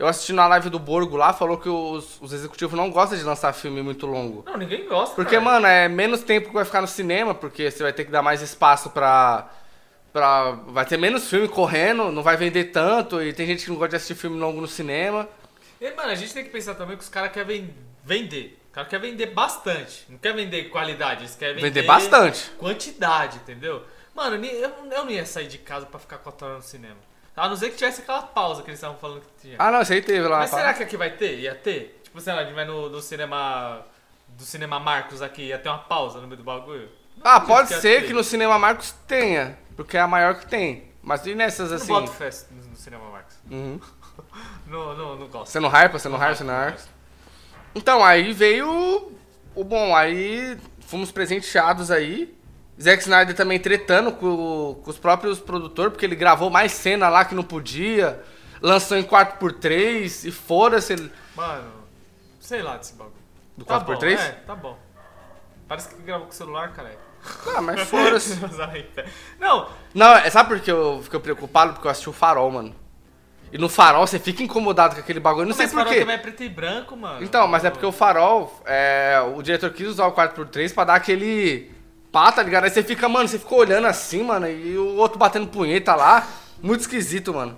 Eu 0.01 0.07
assisti 0.07 0.33
na 0.33 0.47
live 0.47 0.71
do 0.71 0.79
Borgo 0.79 1.15
lá, 1.15 1.31
falou 1.35 1.59
que 1.59 1.69
os, 1.69 2.19
os 2.23 2.33
executivos 2.33 2.75
não 2.75 2.91
gostam 2.91 3.19
de 3.19 3.23
lançar 3.23 3.53
filme 3.53 3.83
muito 3.83 4.07
longo. 4.07 4.43
Não, 4.47 4.57
ninguém 4.57 4.89
gosta. 4.89 5.15
Porque, 5.15 5.33
cara. 5.37 5.45
mano, 5.45 5.67
é 5.67 5.89
menos 5.91 6.23
tempo 6.23 6.49
que 6.49 6.55
vai 6.55 6.65
ficar 6.65 6.81
no 6.81 6.89
cinema, 6.89 7.35
porque 7.35 7.71
você 7.71 7.83
vai 7.83 7.93
ter 7.93 8.07
que 8.07 8.11
dar 8.11 8.23
mais 8.23 8.41
espaço 8.41 8.89
pra. 8.89 9.51
pra 10.11 10.53
vai 10.69 10.87
ter 10.87 10.97
menos 10.97 11.29
filme 11.29 11.47
correndo, 11.47 12.11
não 12.11 12.23
vai 12.23 12.35
vender 12.35 12.73
tanto, 12.73 13.23
e 13.23 13.31
tem 13.35 13.47
gente 13.47 13.65
que 13.65 13.71
não 13.71 13.77
gosta 13.77 13.91
de 13.91 13.97
assistir 13.97 14.15
filme 14.15 14.39
longo 14.41 14.59
no 14.59 14.67
cinema. 14.67 15.29
E, 15.79 15.91
mano, 15.91 16.09
a 16.09 16.15
gente 16.15 16.33
tem 16.33 16.45
que 16.45 16.51
pensar 16.51 16.75
também 16.77 16.97
que 16.97 17.03
os 17.03 17.11
caras 17.11 17.31
querem 17.31 17.69
vender. 18.03 18.59
O 18.71 18.73
cara 18.73 18.87
quer 18.87 19.01
vender 19.01 19.27
bastante. 19.27 20.07
Não 20.09 20.17
quer 20.17 20.33
vender 20.35 20.71
qualidade, 20.71 21.25
eles 21.25 21.35
querem 21.35 21.57
vender, 21.57 21.69
Vender 21.69 21.83
bastante. 21.87 22.51
quantidade, 22.53 23.37
entendeu? 23.37 23.83
Mano, 24.15 24.43
eu, 24.47 24.73
eu 24.91 25.05
não 25.05 25.11
ia 25.11 25.27
sair 25.27 25.47
de 25.47 25.59
casa 25.59 25.85
pra 25.85 26.01
ficar 26.01 26.17
4 26.17 26.47
horas 26.47 26.59
no 26.59 26.65
cinema. 26.65 27.10
A 27.41 27.49
não 27.49 27.57
ser 27.57 27.71
que 27.71 27.77
tivesse 27.77 28.03
aquela 28.03 28.23
pausa 28.23 28.63
que 28.63 28.69
eles 28.69 28.79
estavam 28.79 28.99
falando 28.99 29.23
que 29.23 29.29
tinha. 29.41 29.57
Ah, 29.59 29.71
não, 29.71 29.81
isso 29.81 29.93
aí 29.93 30.03
teve 30.03 30.27
lá. 30.29 30.41
Mas 30.41 30.51
será 30.51 30.75
que 30.75 30.83
aqui 30.83 30.97
vai 30.97 31.11
ter? 31.11 31.39
Ia 31.39 31.55
ter? 31.55 32.01
Tipo, 32.05 32.21
sei 32.21 32.33
lá, 32.35 32.41
a 32.41 32.45
gente 32.45 32.55
vai 32.55 32.65
no, 32.65 32.89
no 32.89 33.01
cinema. 33.01 33.85
Do 34.29 34.45
cinema 34.45 34.79
Marcos 34.79 35.21
aqui, 35.21 35.43
ia 35.43 35.59
ter 35.59 35.69
uma 35.69 35.79
pausa 35.79 36.21
no 36.21 36.27
meio 36.27 36.37
do 36.37 36.45
bagulho? 36.45 36.89
Ah, 37.23 37.37
Acredito 37.37 37.49
pode 37.49 37.81
ser 37.81 38.07
que 38.07 38.13
no 38.13 38.23
Cinema 38.23 38.59
Marcos 38.59 38.93
tenha, 39.07 39.59
porque 39.77 39.97
é 39.97 40.01
a 40.01 40.07
maior 40.07 40.39
que 40.39 40.47
tem. 40.47 40.91
Mas 41.03 41.27
e 41.27 41.35
nessas 41.35 41.71
Eu 41.71 41.77
assim? 41.77 41.93
Não 41.93 42.01
boto 42.03 42.13
festa 42.13 42.55
no, 42.55 42.71
no 42.71 42.77
cinema 42.77 43.11
Marcos. 43.11 43.37
Uhum. 43.51 43.81
Não, 44.67 44.97
não, 44.97 45.17
não 45.17 45.27
gosto. 45.29 45.51
Você 45.51 45.59
não 45.59 45.69
hypa, 45.69 45.99
você 45.99 46.09
não 46.09 46.19
hypa, 46.19 46.35
você 46.35 46.45
não 46.45 46.55
hypa. 46.55 46.79
Então, 47.75 48.05
aí 48.05 48.33
veio 48.33 49.13
o 49.55 49.65
bom, 49.65 49.97
aí 49.97 50.57
fomos 50.81 51.11
presenteados 51.11 51.91
aí. 51.91 52.39
Zack 52.81 53.03
Snyder 53.03 53.35
também 53.37 53.59
tretando 53.59 54.11
com, 54.13 54.81
com 54.83 54.91
os 54.91 54.99
próprios 54.99 55.39
produtores, 55.39 55.93
porque 55.93 56.07
ele 56.07 56.17
gravou 56.17 56.49
mais 56.51 56.73
cena 56.73 57.09
lá 57.09 57.25
que 57.25 57.35
não 57.35 57.43
podia, 57.45 58.23
lançou 58.63 58.97
em 58.97 59.03
4x3 59.03 60.25
e 60.27 60.31
foda-se. 60.31 60.93
ele- 60.95 61.13
Mano, 61.37 61.71
sei 62.41 62.63
lá 62.63 62.77
desse 62.77 62.95
bagulho. 62.95 63.15
Do 63.57 63.65
Tá 63.65 63.81
4x3? 63.81 64.17
bom, 64.17 64.23
É, 64.23 64.29
tá 64.47 64.55
bom. 64.55 64.79
Parece 65.69 65.89
que 65.95 66.03
gravou 66.03 66.27
com 66.27 66.33
o 66.33 66.35
celular, 66.35 66.73
cara. 66.73 66.97
Ah, 67.55 67.61
mas 67.61 67.83
foda-se. 67.83 68.39
Não, 69.39 69.69
Não, 69.95 70.15
é- 70.17 70.31
sabe 70.31 70.49
por 70.49 70.61
que 70.61 70.71
eu 70.73 71.01
fiquei 71.03 71.21
preocupado? 71.21 71.75
Porque 71.75 71.87
eu 71.87 71.91
assisti 71.91 72.09
o 72.09 72.13
Farol, 72.15 72.51
mano. 72.51 72.75
E 73.53 73.59
no 73.59 73.69
Farol 73.69 74.07
você 74.07 74.19
fica 74.19 74.43
incomodado 74.43 74.95
com 74.95 75.01
aquele 75.01 75.21
bagulho, 75.21 75.47
não 75.47 75.53
sei 75.55 75.67
mas 75.67 75.73
por 75.73 75.79
Farol 75.81 75.93
quê. 75.93 76.01
também 76.01 76.15
é 76.15 76.19
preto 76.19 76.43
e 76.43 76.49
branco, 76.49 76.97
mano. 76.97 77.23
Então, 77.23 77.47
mas 77.49 77.65
é 77.65 77.71
porque 77.71 77.85
o 77.85 77.91
farol, 77.93 78.63
é, 78.65 79.21
o 79.37 79.43
diretor 79.43 79.71
quis 79.71 79.89
usar 79.89 80.07
o 80.07 80.13
4x3 80.13 80.73
pra 80.73 80.85
dar 80.85 80.95
aquele 80.95 81.71
pá, 82.13 82.31
tá 82.33 82.43
ligado? 82.43 82.65
Aí 82.65 82.71
você 82.71 82.83
fica, 82.83 83.09
mano, 83.09 83.29
você 83.29 83.39
ficou 83.39 83.59
olhando 83.61 83.87
assim, 83.87 84.23
mano, 84.23 84.49
e 84.49 84.77
o 84.77 84.97
outro 84.97 85.19
batendo 85.19 85.47
punheta 85.47 85.95
lá. 85.95 86.27
Muito 86.63 86.81
esquisito, 86.81 87.33
mano. 87.33 87.57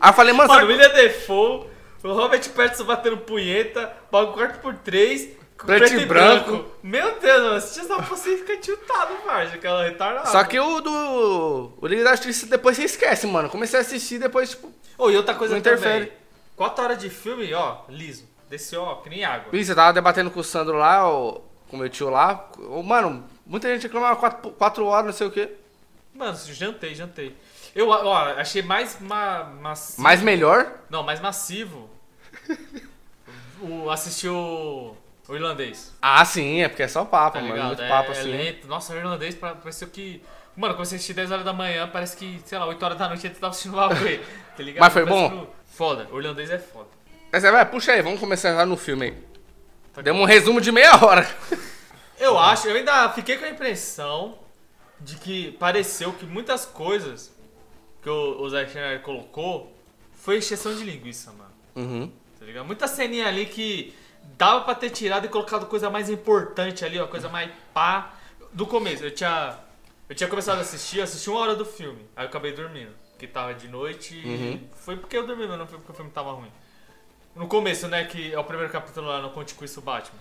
Aí 0.00 0.10
eu 0.10 0.14
falei, 0.14 0.32
mano, 0.32 0.48
Mano, 0.48 0.66
William 0.68 0.88
Defoe, 0.90 1.66
o 2.02 2.12
Robert 2.12 2.48
Pattinson 2.50 2.84
batendo 2.84 3.16
punheta, 3.18 3.92
bagulho 4.10 4.34
4 4.34 4.60
por 4.60 4.74
3 4.74 5.28
preto, 5.56 5.94
e 5.94 6.04
branco. 6.04 6.64
Meu 6.82 7.18
Deus, 7.18 7.42
mano, 7.42 7.60
se 7.60 7.80
essa 7.80 7.96
você 8.02 8.36
fica 8.36 8.56
tiltado, 8.58 9.14
parça, 9.24 9.54
aquela 9.54 9.84
retardada. 9.84 10.26
só 10.26 10.44
que 10.44 10.58
o 10.58 10.80
do. 10.80 11.72
O 11.80 11.86
Liga 11.86 12.04
da 12.04 12.14
Justiça 12.16 12.46
depois 12.46 12.76
você 12.76 12.84
esquece, 12.84 13.26
mano. 13.26 13.48
Comecei 13.48 13.78
a 13.78 13.82
assistir 13.82 14.18
depois, 14.18 14.50
tipo. 14.50 14.70
Ô, 14.98 15.10
e 15.10 15.16
outra 15.16 15.34
coisa 15.34 15.54
Não 15.54 15.62
também. 15.62 15.78
interfere. 15.78 16.12
4 16.56 16.84
horas 16.84 16.98
de 16.98 17.10
filme, 17.10 17.52
ó, 17.54 17.78
liso. 17.88 18.28
Desceu, 18.48 18.82
ó, 18.82 18.96
que 18.96 19.08
nem 19.08 19.24
água. 19.24 19.48
Ih, 19.52 19.64
você 19.64 19.74
tava 19.74 19.92
debatendo 19.92 20.30
com 20.30 20.38
o 20.40 20.44
Sandro 20.44 20.76
lá, 20.76 21.08
o, 21.10 21.42
com 21.68 21.76
o 21.76 21.80
meu 21.80 21.88
tio 21.88 22.10
lá. 22.10 22.48
Ô, 22.68 22.82
Mano, 22.82 23.24
muita 23.46 23.68
gente 23.72 23.82
reclamava 23.84 24.16
4 24.30 24.86
horas, 24.86 25.06
não 25.06 25.12
sei 25.12 25.26
o 25.26 25.30
quê. 25.30 25.50
Mano, 26.14 26.36
jantei, 26.36 26.94
jantei. 26.94 27.36
Eu, 27.74 27.88
ó, 27.88 28.16
achei 28.38 28.62
mais 28.62 28.98
ma 29.00 29.44
massivo. 29.44 30.02
Mas 30.02 30.22
melhor. 30.22 30.72
Não, 30.88 31.02
mais 31.02 31.20
massivo. 31.20 31.90
o, 33.60 33.90
assistir 33.90 34.28
o, 34.28 34.96
o 35.28 35.34
irlandês. 35.34 35.92
Ah, 36.00 36.24
sim, 36.24 36.62
é 36.62 36.68
porque 36.68 36.82
é 36.84 36.88
só 36.88 37.04
papo, 37.04 37.36
Tá 37.38 37.40
mano. 37.42 37.52
ligado? 37.54 37.68
Muito 37.68 37.82
é, 37.82 37.88
papo 37.88 38.08
é 38.10 38.12
assim. 38.12 38.30
lento. 38.30 38.66
Nossa, 38.68 38.92
o 38.92 38.96
irlandês 38.96 39.34
pa- 39.34 39.54
pareceu 39.54 39.88
que. 39.88 40.22
Mano, 40.56 40.74
quando 40.74 40.86
você 40.86 40.94
assistir 40.94 41.14
10 41.14 41.32
horas 41.32 41.44
da 41.44 41.52
manhã, 41.52 41.88
parece 41.92 42.16
que, 42.16 42.40
sei 42.44 42.56
lá, 42.58 42.66
8 42.66 42.80
horas 42.84 42.96
da 42.98 43.08
noite 43.08 43.22
você 43.22 43.30
tava 43.30 43.48
assistindo 43.50 43.72
o 43.74 43.76
bagulho. 43.76 44.20
Tá 44.56 44.62
ligado? 44.62 44.80
Mas 44.84 44.92
foi 44.92 45.04
Parece 45.04 45.20
bom? 45.34 45.46
que- 45.46 45.52
Foda, 45.76 46.08
o 46.12 46.20
irlandês 46.20 46.48
é 46.48 46.58
foda. 46.60 46.86
Mas 47.32 47.42
é, 47.42 47.50
vai, 47.50 47.68
puxa 47.68 47.90
aí, 47.90 48.00
vamos 48.02 48.20
começar 48.20 48.54
já 48.54 48.64
no 48.64 48.76
filme 48.76 49.06
aí. 49.06 49.14
Tá 49.92 50.00
Demos 50.00 50.22
um 50.22 50.24
resumo 50.24 50.60
de 50.60 50.70
meia 50.70 51.04
hora. 51.04 51.28
Eu 52.24 52.38
acho, 52.38 52.68
eu 52.68 52.76
ainda 52.76 53.10
fiquei 53.10 53.36
com 53.36 53.44
a 53.44 53.50
impressão 53.50 54.38
de 54.98 55.16
que 55.16 55.52
pareceu 55.52 56.12
que 56.12 56.24
muitas 56.24 56.64
coisas 56.64 57.34
que 58.02 58.08
o, 58.08 58.40
o 58.40 58.48
Zack 58.48 58.68
Snyder 58.68 59.02
colocou 59.02 59.76
foi 60.12 60.36
exceção 60.36 60.74
de 60.74 60.84
linguiça, 60.84 61.32
mano. 61.32 61.50
Uhum. 61.76 62.12
Tá 62.38 62.46
ligado? 62.46 62.64
Muita 62.64 62.88
ceninha 62.88 63.28
ali 63.28 63.44
que 63.46 63.94
dava 64.38 64.62
pra 64.62 64.74
ter 64.74 64.90
tirado 64.90 65.26
e 65.26 65.28
colocado 65.28 65.66
coisa 65.66 65.90
mais 65.90 66.08
importante 66.08 66.84
ali, 66.84 66.98
ó, 66.98 67.06
coisa 67.06 67.28
mais 67.28 67.50
pá. 67.74 68.14
Do 68.52 68.66
começo, 68.66 69.04
eu 69.04 69.10
tinha. 69.10 69.58
Eu 70.08 70.14
tinha 70.14 70.28
começado 70.28 70.58
a 70.58 70.60
assistir, 70.60 70.98
eu 70.98 71.04
assisti 71.04 71.28
uma 71.28 71.40
hora 71.40 71.54
do 71.54 71.64
filme. 71.64 72.06
Aí 72.14 72.24
eu 72.24 72.28
acabei 72.28 72.52
dormindo. 72.52 72.92
Porque 73.10 73.26
tava 73.26 73.54
de 73.54 73.68
noite 73.68 74.14
e. 74.14 74.26
Uhum. 74.26 74.68
Foi 74.76 74.96
porque 74.96 75.16
eu 75.16 75.26
dormi, 75.26 75.46
mas 75.46 75.58
não 75.58 75.66
foi 75.66 75.78
porque 75.78 75.92
o 75.92 75.94
filme 75.94 76.10
tava 76.10 76.32
ruim. 76.32 76.50
No 77.34 77.48
começo, 77.48 77.88
né, 77.88 78.04
que 78.04 78.32
é 78.32 78.38
o 78.38 78.44
primeiro 78.44 78.72
capítulo 78.72 79.08
lá 79.08 79.20
no 79.20 79.30
Conte 79.30 79.54
com 79.54 79.64
isso 79.64 79.80
Batman. 79.80 80.20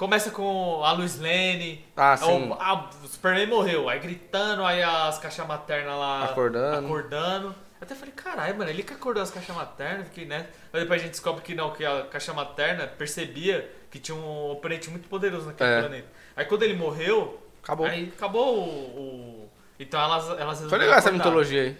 Começa 0.00 0.30
com 0.30 0.82
a 0.82 0.92
Luiz 0.92 1.18
Lane. 1.20 1.84
Ah, 1.94 2.16
sim. 2.16 2.48
O, 2.48 2.54
a- 2.54 2.88
o 3.04 3.06
Superman 3.06 3.46
morreu. 3.48 3.86
Aí 3.86 3.98
gritando, 3.98 4.64
aí 4.64 4.82
as 4.82 5.18
caixas 5.18 5.46
maternas 5.46 5.94
lá. 5.94 6.24
Acordando. 6.24 6.86
Acordando. 6.86 7.46
Eu 7.48 7.82
até 7.82 7.94
falei, 7.94 8.14
caralho, 8.14 8.56
mano, 8.56 8.70
ele 8.70 8.82
que 8.82 8.94
acordou 8.94 9.22
as 9.22 9.30
caixas 9.30 9.54
maternas, 9.54 10.06
fiquei, 10.08 10.24
né? 10.24 10.46
Mas 10.72 10.80
depois 10.84 11.02
a 11.02 11.04
gente 11.04 11.10
descobre 11.12 11.42
que 11.42 11.54
não, 11.54 11.70
que 11.74 11.84
a 11.84 12.06
caixa 12.06 12.32
materna 12.32 12.86
percebia 12.86 13.70
que 13.90 13.98
tinha 13.98 14.16
um 14.16 14.52
oponente 14.52 14.88
muito 14.88 15.06
poderoso 15.06 15.48
naquele 15.48 15.68
É. 15.70 15.80
planeta. 15.80 16.08
Aí 16.34 16.46
quando 16.46 16.62
ele 16.62 16.76
morreu, 16.76 17.38
Acabou. 17.62 17.84
aí 17.84 18.10
acabou 18.16 18.56
o. 18.56 18.70
o- 19.00 19.50
Então 19.78 20.00
elas, 20.00 20.30
elas 20.40 20.60
Foi 20.66 20.78
legal 20.78 20.96
essa 20.96 21.12
mitologia 21.12 21.60
aí. 21.60 21.76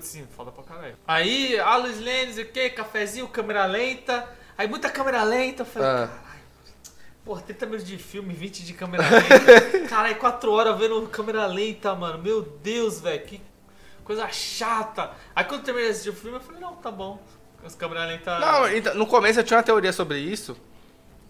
Sim, 0.00 0.26
foda 0.36 0.50
pra 0.50 0.64
caralho. 0.64 0.96
Aí, 1.06 1.56
a 1.60 1.76
Luiz 1.76 2.00
Lane, 2.00 2.42
o 2.42 2.46
que, 2.46 2.70
cafezinho, 2.70 3.28
câmera 3.28 3.64
lenta. 3.66 4.28
Aí 4.58 4.66
muita 4.66 4.90
câmera 4.90 5.22
lenta, 5.22 5.62
eu 5.62 5.66
falei, 5.66 5.88
Ah. 5.88 6.08
Porra, 7.24 7.40
30 7.42 7.66
minutos 7.66 7.86
de 7.86 7.96
filme, 7.96 8.34
20 8.34 8.64
de 8.64 8.74
câmera 8.74 9.04
lenta. 9.08 9.80
Caralho, 9.88 10.16
4 10.16 10.52
horas 10.52 10.78
vendo 10.78 11.00
câmera 11.08 11.46
lenta, 11.46 11.94
mano. 11.94 12.22
Meu 12.22 12.42
Deus, 12.42 13.00
velho, 13.00 13.22
que 13.24 13.40
coisa 14.04 14.28
chata. 14.28 15.10
Aí 15.34 15.44
quando 15.44 15.60
eu 15.60 15.64
terminei 15.64 15.88
de 15.88 15.92
assistir 15.92 16.10
o 16.10 16.14
filme, 16.14 16.36
eu 16.36 16.40
falei, 16.40 16.60
não, 16.60 16.74
tá 16.76 16.90
bom. 16.90 17.18
As 17.64 17.74
câmeras 17.74 18.06
lentas. 18.08 18.40
Não, 18.40 18.68
então, 18.70 18.94
no 18.94 19.06
começo 19.06 19.40
eu 19.40 19.44
tinha 19.44 19.56
uma 19.56 19.62
teoria 19.62 19.90
sobre 19.90 20.18
isso, 20.18 20.54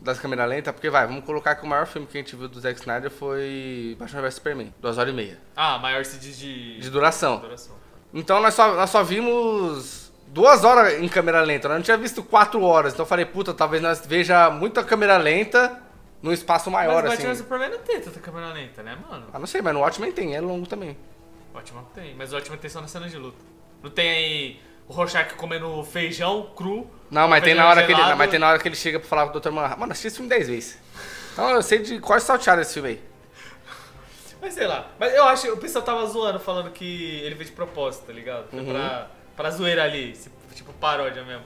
das 0.00 0.18
câmeras 0.18 0.48
lentas, 0.48 0.74
porque 0.74 0.90
vai, 0.90 1.07
vamos 1.07 1.24
colocar 1.24 1.54
que 1.54 1.62
o 1.64 1.66
maior 1.68 1.87
filme 1.87 2.09
que 2.09 2.18
a 2.18 2.20
gente 2.20 2.35
viu 2.35 2.48
do 2.48 2.59
Zack 2.59 2.80
Snyder 2.80 3.09
foi 3.09 3.94
Batman 3.96 4.22
vs 4.22 4.35
Superman, 4.35 4.74
duas 4.80 4.98
horas 4.98 5.12
e 5.12 5.16
meia 5.16 5.38
Ah, 5.54 5.78
maior 5.78 6.04
se 6.04 6.18
diz 6.18 6.37
de. 6.37 6.80
de 6.80 6.90
duração. 6.90 7.38
duração. 7.38 7.76
Então 8.12 8.40
nós 8.42 8.52
só, 8.54 8.74
nós 8.74 8.90
só 8.90 9.04
vimos 9.04 10.12
duas 10.26 10.64
horas 10.64 11.00
em 11.00 11.07
câmera 11.09 11.40
lenta, 11.42 11.68
nós 11.68 11.76
não 11.76 11.83
tinha 11.85 11.96
visto 11.96 12.20
quatro 12.24 12.61
horas, 12.62 12.92
então 12.94 13.04
eu 13.04 13.09
falei, 13.09 13.24
puta, 13.24 13.54
talvez 13.54 13.80
nós 13.80 14.04
veja 14.04 14.50
muita 14.50 14.83
câmera 14.83 15.16
lenta 15.16 15.80
num 16.24 16.32
espaço 16.32 16.70
Mas 16.70 16.87
maior, 16.87 17.04
o 17.04 17.06
assim. 17.06 17.16
Batman 17.16 17.28
vs 17.34 17.38
Superman 17.38 17.68
não 17.68 17.78
tem 17.80 18.00
tanta 18.00 18.18
câmera 18.18 18.50
lenta, 18.50 18.82
né, 18.82 18.96
mano? 19.06 19.26
Ah, 19.30 19.38
não 19.38 19.46
sei, 19.46 19.60
mas 19.60 19.74
no 19.74 19.80
Watchmen 19.80 20.10
tem, 20.10 20.34
é 20.34 20.40
longo 20.40 20.66
também. 20.66 20.96
O 21.50 21.54
Batman 21.54 21.84
tem, 21.94 22.14
mas 22.14 22.32
o 22.32 22.37
Batman 22.37 22.56
tem 22.56 22.70
só 22.70 22.80
nas 22.80 22.90
cenas 22.90 23.10
de 23.10 23.18
luta. 23.18 23.37
Não 23.82 23.90
tem 23.90 24.08
aí 24.08 24.60
o 24.88 24.94
Rorschach 24.94 25.34
comendo 25.34 25.84
feijão 25.84 26.50
cru. 26.56 26.90
Não, 27.10 27.28
mas 27.28 27.44
tem, 27.44 27.54
na 27.54 27.68
hora 27.68 27.84
que 27.84 27.92
ele, 27.92 28.00
gelado. 28.00 28.16
mas 28.16 28.30
tem 28.30 28.38
na 28.38 28.48
hora 28.48 28.58
que 28.58 28.66
ele 28.66 28.74
chega 28.74 28.98
pra 28.98 29.06
falar 29.06 29.28
com 29.28 29.37
o 29.37 29.40
Dr. 29.40 29.50
Manhattan. 29.50 29.80
Mano, 29.80 29.92
assisti 29.92 30.06
esse 30.06 30.16
filme 30.16 30.30
10 30.30 30.48
vezes. 30.48 30.78
Então 31.34 31.50
eu 31.50 31.62
sei 31.62 31.80
de 31.80 31.98
quase 32.00 32.24
salteado 32.24 32.62
esse 32.62 32.72
filme 32.72 32.88
aí. 32.88 33.02
Mas 34.40 34.54
sei 34.54 34.66
lá. 34.66 34.88
Mas 34.98 35.12
eu 35.12 35.24
acho, 35.24 35.52
o 35.52 35.58
pessoal 35.58 35.84
tava 35.84 36.06
zoando, 36.06 36.40
falando 36.40 36.70
que 36.70 37.20
ele 37.20 37.37
fez 37.37 37.50
de 37.50 37.54
propósito, 37.54 38.06
tá 38.06 38.14
ligado? 38.14 38.50
Uhum. 38.50 38.64
Pra, 38.64 39.10
pra 39.37 39.50
zoeira 39.50 39.84
ali, 39.84 40.18
tipo 40.54 40.72
paródia 40.72 41.22
mesmo. 41.22 41.44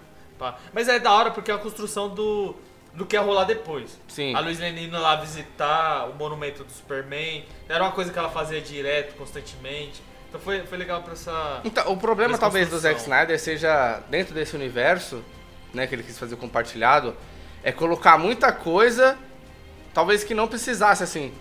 Mas 0.73 0.89
é 0.89 1.01
da 1.01 1.13
hora 1.13 1.33
porque 1.33 1.51
é 1.51 1.55
a 1.55 1.59
construção 1.59 2.09
do, 2.09 2.55
do 2.95 3.07
que 3.07 3.15
ia 3.17 3.21
rolar 3.23 3.45
depois. 3.45 3.99
Sim. 4.09 4.35
A 4.35 4.41
Luiz 4.41 4.59
Lane 4.59 4.87
indo 4.87 4.99
lá 5.01 5.17
visitar 5.17 6.07
o 6.11 6.15
monumento 6.15 6.65
do 6.65 6.73
Superman. 6.73 7.45
Era 7.69 7.85
uma 7.85 7.93
coisa 7.93 8.13
que 8.13 8.19
ela 8.19 8.29
fazia 8.31 8.61
direto, 8.61 9.15
constantemente. 9.17 10.03
Então 10.29 10.41
foi, 10.41 10.61
foi 10.67 10.77
legal 10.79 11.03
pra 11.03 11.13
essa. 11.15 11.61
Então, 11.65 11.91
o 11.93 11.97
problema 11.97 12.37
talvez 12.37 12.69
do 12.69 12.79
Zack. 12.79 13.01
Snyder 13.01 13.39
seja, 13.39 14.03
dentro 14.11 14.35
desse 14.35 14.55
universo, 14.57 15.25
né, 15.73 15.87
que 15.87 15.95
ele 15.95 16.03
quis 16.03 16.19
fazer 16.19 16.37
compartilhado, 16.37 17.17
é 17.63 17.73
colocar 17.73 18.19
muita 18.19 18.53
coisa, 18.53 19.17
talvez 19.95 20.25
que 20.25 20.35
não 20.35 20.47
precisasse, 20.49 21.03
assim. 21.03 21.33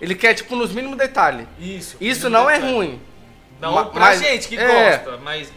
Ele 0.00 0.14
quer, 0.14 0.34
tipo, 0.34 0.56
nos 0.56 0.72
mínimos 0.72 0.98
detalhes. 0.98 1.46
Isso. 1.58 1.96
Isso 2.00 2.28
não 2.28 2.50
é 2.50 2.54
detalhe. 2.56 2.74
ruim. 2.74 3.02
Não 3.60 3.72
Ma- 3.74 3.84
pra 3.86 4.00
mas- 4.06 4.20
gente 4.20 4.48
que 4.48 4.58
é. 4.58 4.96
gosta, 4.98 5.16
mas 5.18 5.50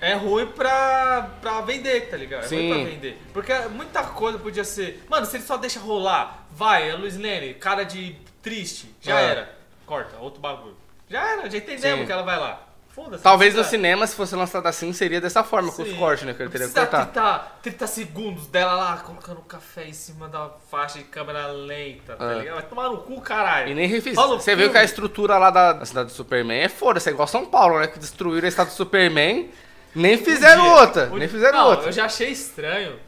é 0.00 0.14
ruim 0.14 0.46
pra, 0.46 1.30
pra 1.40 1.60
vender, 1.62 2.08
tá 2.10 2.16
ligado? 2.16 2.44
É 2.44 2.48
ruim 2.48 2.58
Sim. 2.58 2.68
pra 2.68 2.90
vender. 2.90 3.22
Porque 3.32 3.54
muita 3.70 4.02
coisa 4.04 4.38
podia 4.38 4.64
ser. 4.64 5.04
Mano, 5.08 5.26
se 5.26 5.36
ele 5.36 5.44
só 5.44 5.56
deixa 5.56 5.80
rolar, 5.80 6.46
vai, 6.50 6.88
é 6.90 6.94
Luiz 6.94 7.16
Lane, 7.16 7.54
cara 7.54 7.84
de 7.84 8.16
triste, 8.42 8.94
já 9.00 9.20
É. 9.20 9.24
era. 9.30 9.54
Corta, 9.86 10.16
outro 10.18 10.40
bagulho. 10.40 10.76
Já 11.08 11.20
era, 11.32 11.50
já 11.50 11.58
entendemos 11.58 12.00
Sim. 12.00 12.06
que 12.06 12.12
ela 12.12 12.22
vai 12.22 12.38
lá. 12.38 12.66
Foda-se. 12.90 13.22
Talvez 13.22 13.54
no 13.54 13.62
cinema, 13.62 14.04
se 14.04 14.16
fosse 14.16 14.34
lançado 14.34 14.66
assim, 14.66 14.92
seria 14.92 15.20
dessa 15.20 15.44
forma, 15.44 15.70
com 15.70 15.80
os 15.82 15.88
Sim. 15.88 15.96
cortes, 15.96 16.24
né, 16.26 16.34
que 16.34 16.42
ele 16.42 16.50
teria 16.50 16.66
que 16.66 16.74
cortar. 16.74 17.06
30, 17.06 17.38
30 17.62 17.86
segundos 17.86 18.46
dela 18.48 18.74
lá 18.74 18.96
colocando 18.96 19.40
café 19.42 19.86
em 19.86 19.92
cima 19.92 20.28
da 20.28 20.50
faixa 20.70 20.98
de 20.98 21.04
câmera 21.04 21.46
lenta, 21.48 22.16
tá 22.16 22.32
É. 22.32 22.38
ligado? 22.40 22.54
Vai 22.56 22.62
tomar 22.64 22.88
no 22.88 22.98
cu, 22.98 23.20
caralho. 23.20 23.68
E 23.70 23.74
nem 23.74 23.86
refiz. 23.86 24.16
Você 24.16 24.56
viu 24.56 24.70
que 24.70 24.76
a 24.78 24.82
estrutura 24.82 25.38
lá 25.38 25.50
da, 25.50 25.72
da 25.74 25.86
cidade 25.86 26.08
do 26.08 26.12
Superman 26.14 26.58
é 26.62 26.68
foda-se, 26.68 27.08
é 27.08 27.12
igual 27.12 27.28
São 27.28 27.46
Paulo, 27.46 27.78
né? 27.78 27.86
Que 27.86 27.98
destruíram 27.98 28.46
a 28.46 28.48
estátua 28.48 28.72
do 28.72 28.76
Superman, 28.76 29.50
nem 29.94 30.16
fizeram 30.18 30.64
Um 30.64 30.72
outra, 30.74 31.10
Um 31.12 31.16
nem 31.16 31.28
fizeram 31.28 31.58
não, 31.58 31.66
outra. 31.70 31.88
Eu 31.88 31.92
já 31.92 32.04
achei 32.04 32.30
estranho, 32.30 32.98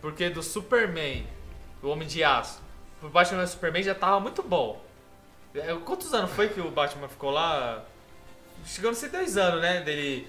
porque 0.00 0.28
do 0.30 0.42
Superman, 0.42 1.26
do 1.82 1.88
Homem 1.90 2.06
de 2.06 2.22
Aço, 2.24 2.58
pro 3.00 3.08
Batman 3.08 3.40
vs 3.42 3.50
Superman 3.50 3.82
já 3.82 3.94
tava 3.94 4.20
muito 4.20 4.42
bom. 4.42 4.80
É, 5.54 5.74
Quantos 5.84 6.12
anos 6.14 6.30
foi 6.32 6.48
que 6.48 6.60
o 6.60 6.70
Batman 6.70 7.08
ficou 7.08 7.30
lá? 7.30 7.82
Chegou 8.66 8.90
a 8.90 8.94
ser 8.94 9.08
dois 9.08 9.36
anos, 9.36 9.60
né? 9.60 9.80
Dele. 9.80 10.28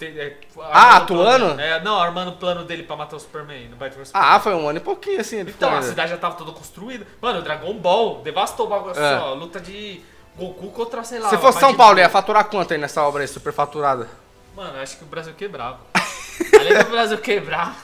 é, 0.00 0.36
Ah, 0.60 0.94
o 0.94 0.96
atuando? 1.02 1.60
É, 1.60 1.80
não, 1.82 1.98
armando 2.00 2.32
o 2.32 2.36
plano 2.36 2.64
dele 2.64 2.82
pra 2.82 2.96
matar 2.96 3.16
o 3.16 3.20
Superman 3.20 3.68
no 3.68 3.76
Batman 3.76 4.02
vs 4.02 4.10
Ah, 4.12 4.38
foi 4.40 4.54
um 4.54 4.68
ano 4.68 4.78
e 4.78 4.82
pouquinho, 4.82 5.20
assim. 5.20 5.40
então, 5.40 5.70
a 5.70 5.74
ainda. 5.74 5.86
cidade 5.86 6.10
já 6.10 6.16
tava 6.18 6.34
toda 6.34 6.50
construída. 6.52 7.06
Mano, 7.20 7.38
o 7.38 7.42
Dragon 7.42 7.72
Ball 7.74 8.20
devastou 8.22 8.66
o 8.66 8.68
bagulho 8.68 8.90
assim, 8.90 9.00
É. 9.00 9.16
ó. 9.18 9.32
Luta 9.34 9.60
de 9.60 10.02
Goku 10.36 10.70
contra, 10.72 11.04
sei 11.04 11.18
lá. 11.20 11.30
Se 11.30 11.38
fosse 11.38 11.60
São 11.60 11.74
Paulo, 11.74 11.98
ia 11.98 12.08
faturar 12.08 12.44
quanto 12.46 12.72
aí 12.72 12.78
nessa 12.78 13.02
obra 13.02 13.22
aí, 13.22 13.28
super 13.28 13.52
faturada? 13.52 14.08
Mano, 14.54 14.76
eu 14.76 14.82
acho 14.82 14.98
que 14.98 15.04
o 15.04 15.06
Brasil 15.06 15.32
quebrava. 15.34 15.78
Além 16.58 16.78
do 16.78 16.90
Brasil 16.90 17.18
quebrar, 17.18 17.76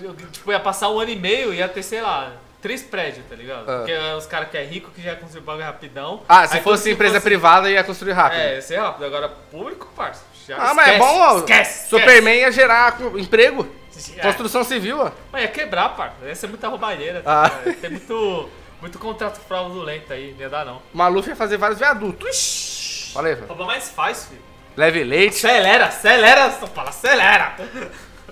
eu, 0.00 0.14
tipo, 0.14 0.50
ia 0.50 0.60
passar 0.60 0.88
um 0.90 0.98
ano 0.98 1.10
e 1.10 1.16
meio 1.16 1.52
e 1.52 1.58
ia 1.58 1.68
ter, 1.68 1.82
sei 1.82 2.00
lá, 2.00 2.32
três 2.60 2.82
prédios, 2.82 3.24
tá 3.28 3.34
ligado? 3.34 3.68
Ah. 3.68 3.78
Porque 3.78 3.92
os 4.16 4.26
caras 4.26 4.48
que 4.50 4.56
é 4.56 4.64
rico 4.64 4.90
que 4.90 5.02
já 5.02 5.16
construiu 5.16 5.44
bagulho 5.44 5.64
rapidão. 5.64 6.22
Ah, 6.28 6.46
se 6.46 6.56
Aí 6.56 6.62
fosse 6.62 6.90
empresa 6.92 7.14
fosse- 7.14 7.24
privada, 7.24 7.70
ia 7.70 7.82
construir 7.82 8.12
rápido. 8.12 8.40
É, 8.40 8.54
ia 8.54 8.62
ser 8.62 8.76
rápido. 8.78 9.04
Agora, 9.04 9.28
público, 9.28 9.88
parça. 9.96 10.22
Já 10.46 10.56
ah, 10.56 10.74
mas 10.74 10.88
é 10.88 10.92
esquece, 10.92 11.12
bom, 11.12 11.20
ó. 11.20 11.38
Esquece, 11.38 11.88
Superman 11.88 12.36
ia 12.36 12.50
gerar 12.50 13.00
emprego, 13.16 13.66
esquece. 13.90 14.18
É. 14.18 14.22
construção 14.22 14.64
civil, 14.64 14.98
ó. 14.98 15.10
Mas 15.30 15.42
ia 15.42 15.48
quebrar, 15.48 15.90
parça. 15.90 16.16
Ia 16.24 16.34
ser 16.34 16.48
muita 16.48 16.68
roubalheira. 16.68 17.22
Ah. 17.24 17.48
tá 17.48 17.58
ligado? 17.58 17.80
Tem 17.80 17.90
muito, 17.90 18.50
muito 18.80 18.98
contrato 18.98 19.40
fraudulento 19.40 20.12
aí, 20.12 20.32
não 20.32 20.40
ia 20.40 20.48
dar 20.48 20.64
não. 20.64 20.82
Maluf 20.92 21.28
ia 21.28 21.36
fazer 21.36 21.56
vários 21.58 21.78
viadutos. 21.78 23.10
Fala 23.12 23.28
aí, 23.28 23.34
velho. 23.34 23.46
Rouba 23.46 23.66
mais 23.66 23.90
faz, 23.90 24.26
filho. 24.26 24.51
Leve 24.76 25.04
leite. 25.04 25.46
Acelera, 25.46 25.86
acelera, 25.86 26.50
São 26.50 26.68
Paulo, 26.68 26.90
acelera. 26.90 27.56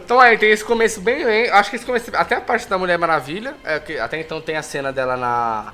Então 0.02 0.18
aí 0.18 0.36
tem 0.36 0.50
esse 0.50 0.64
começo 0.64 1.00
bem, 1.00 1.24
bem. 1.24 1.48
Acho 1.50 1.70
que 1.70 1.76
esse 1.76 1.86
começo. 1.86 2.10
Até 2.16 2.36
a 2.36 2.40
parte 2.40 2.68
da 2.68 2.76
Mulher 2.76 2.98
Maravilha. 2.98 3.54
É, 3.62 3.78
que 3.78 3.98
até 3.98 4.18
então 4.20 4.40
tem 4.40 4.56
a 4.56 4.62
cena 4.62 4.92
dela 4.92 5.16
na. 5.16 5.72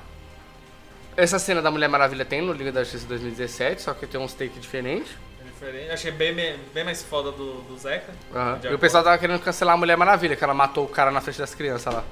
Essa 1.15 1.39
cena 1.39 1.61
da 1.61 1.71
Mulher 1.71 1.89
Maravilha 1.89 2.23
tem 2.23 2.41
no 2.41 2.53
Liga 2.53 2.71
da 2.71 2.83
Justiça 2.83 3.07
2017, 3.07 3.81
só 3.81 3.93
que 3.93 4.05
tem 4.05 4.21
uns 4.21 4.33
take 4.33 4.59
diferentes. 4.59 5.11
Diferente. 5.43 5.89
Achei 5.89 6.11
bem, 6.11 6.35
bem 6.71 6.83
mais 6.83 7.01
foda 7.01 7.31
do, 7.31 7.61
do 7.61 7.75
Zeca. 7.79 8.13
De 8.61 8.67
E 8.67 8.73
o 8.73 8.77
pessoal 8.77 9.03
tava 9.03 9.17
querendo 9.17 9.39
cancelar 9.39 9.73
a 9.73 9.77
Mulher 9.77 9.97
Maravilha, 9.97 10.35
que 10.35 10.43
ela 10.43 10.53
matou 10.53 10.85
o 10.85 10.87
cara 10.87 11.09
na 11.09 11.19
frente 11.19 11.39
das 11.39 11.55
crianças 11.55 11.91
lá. 11.91 12.03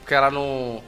Porque 0.00 0.12
ela 0.12 0.30
não. 0.30 0.82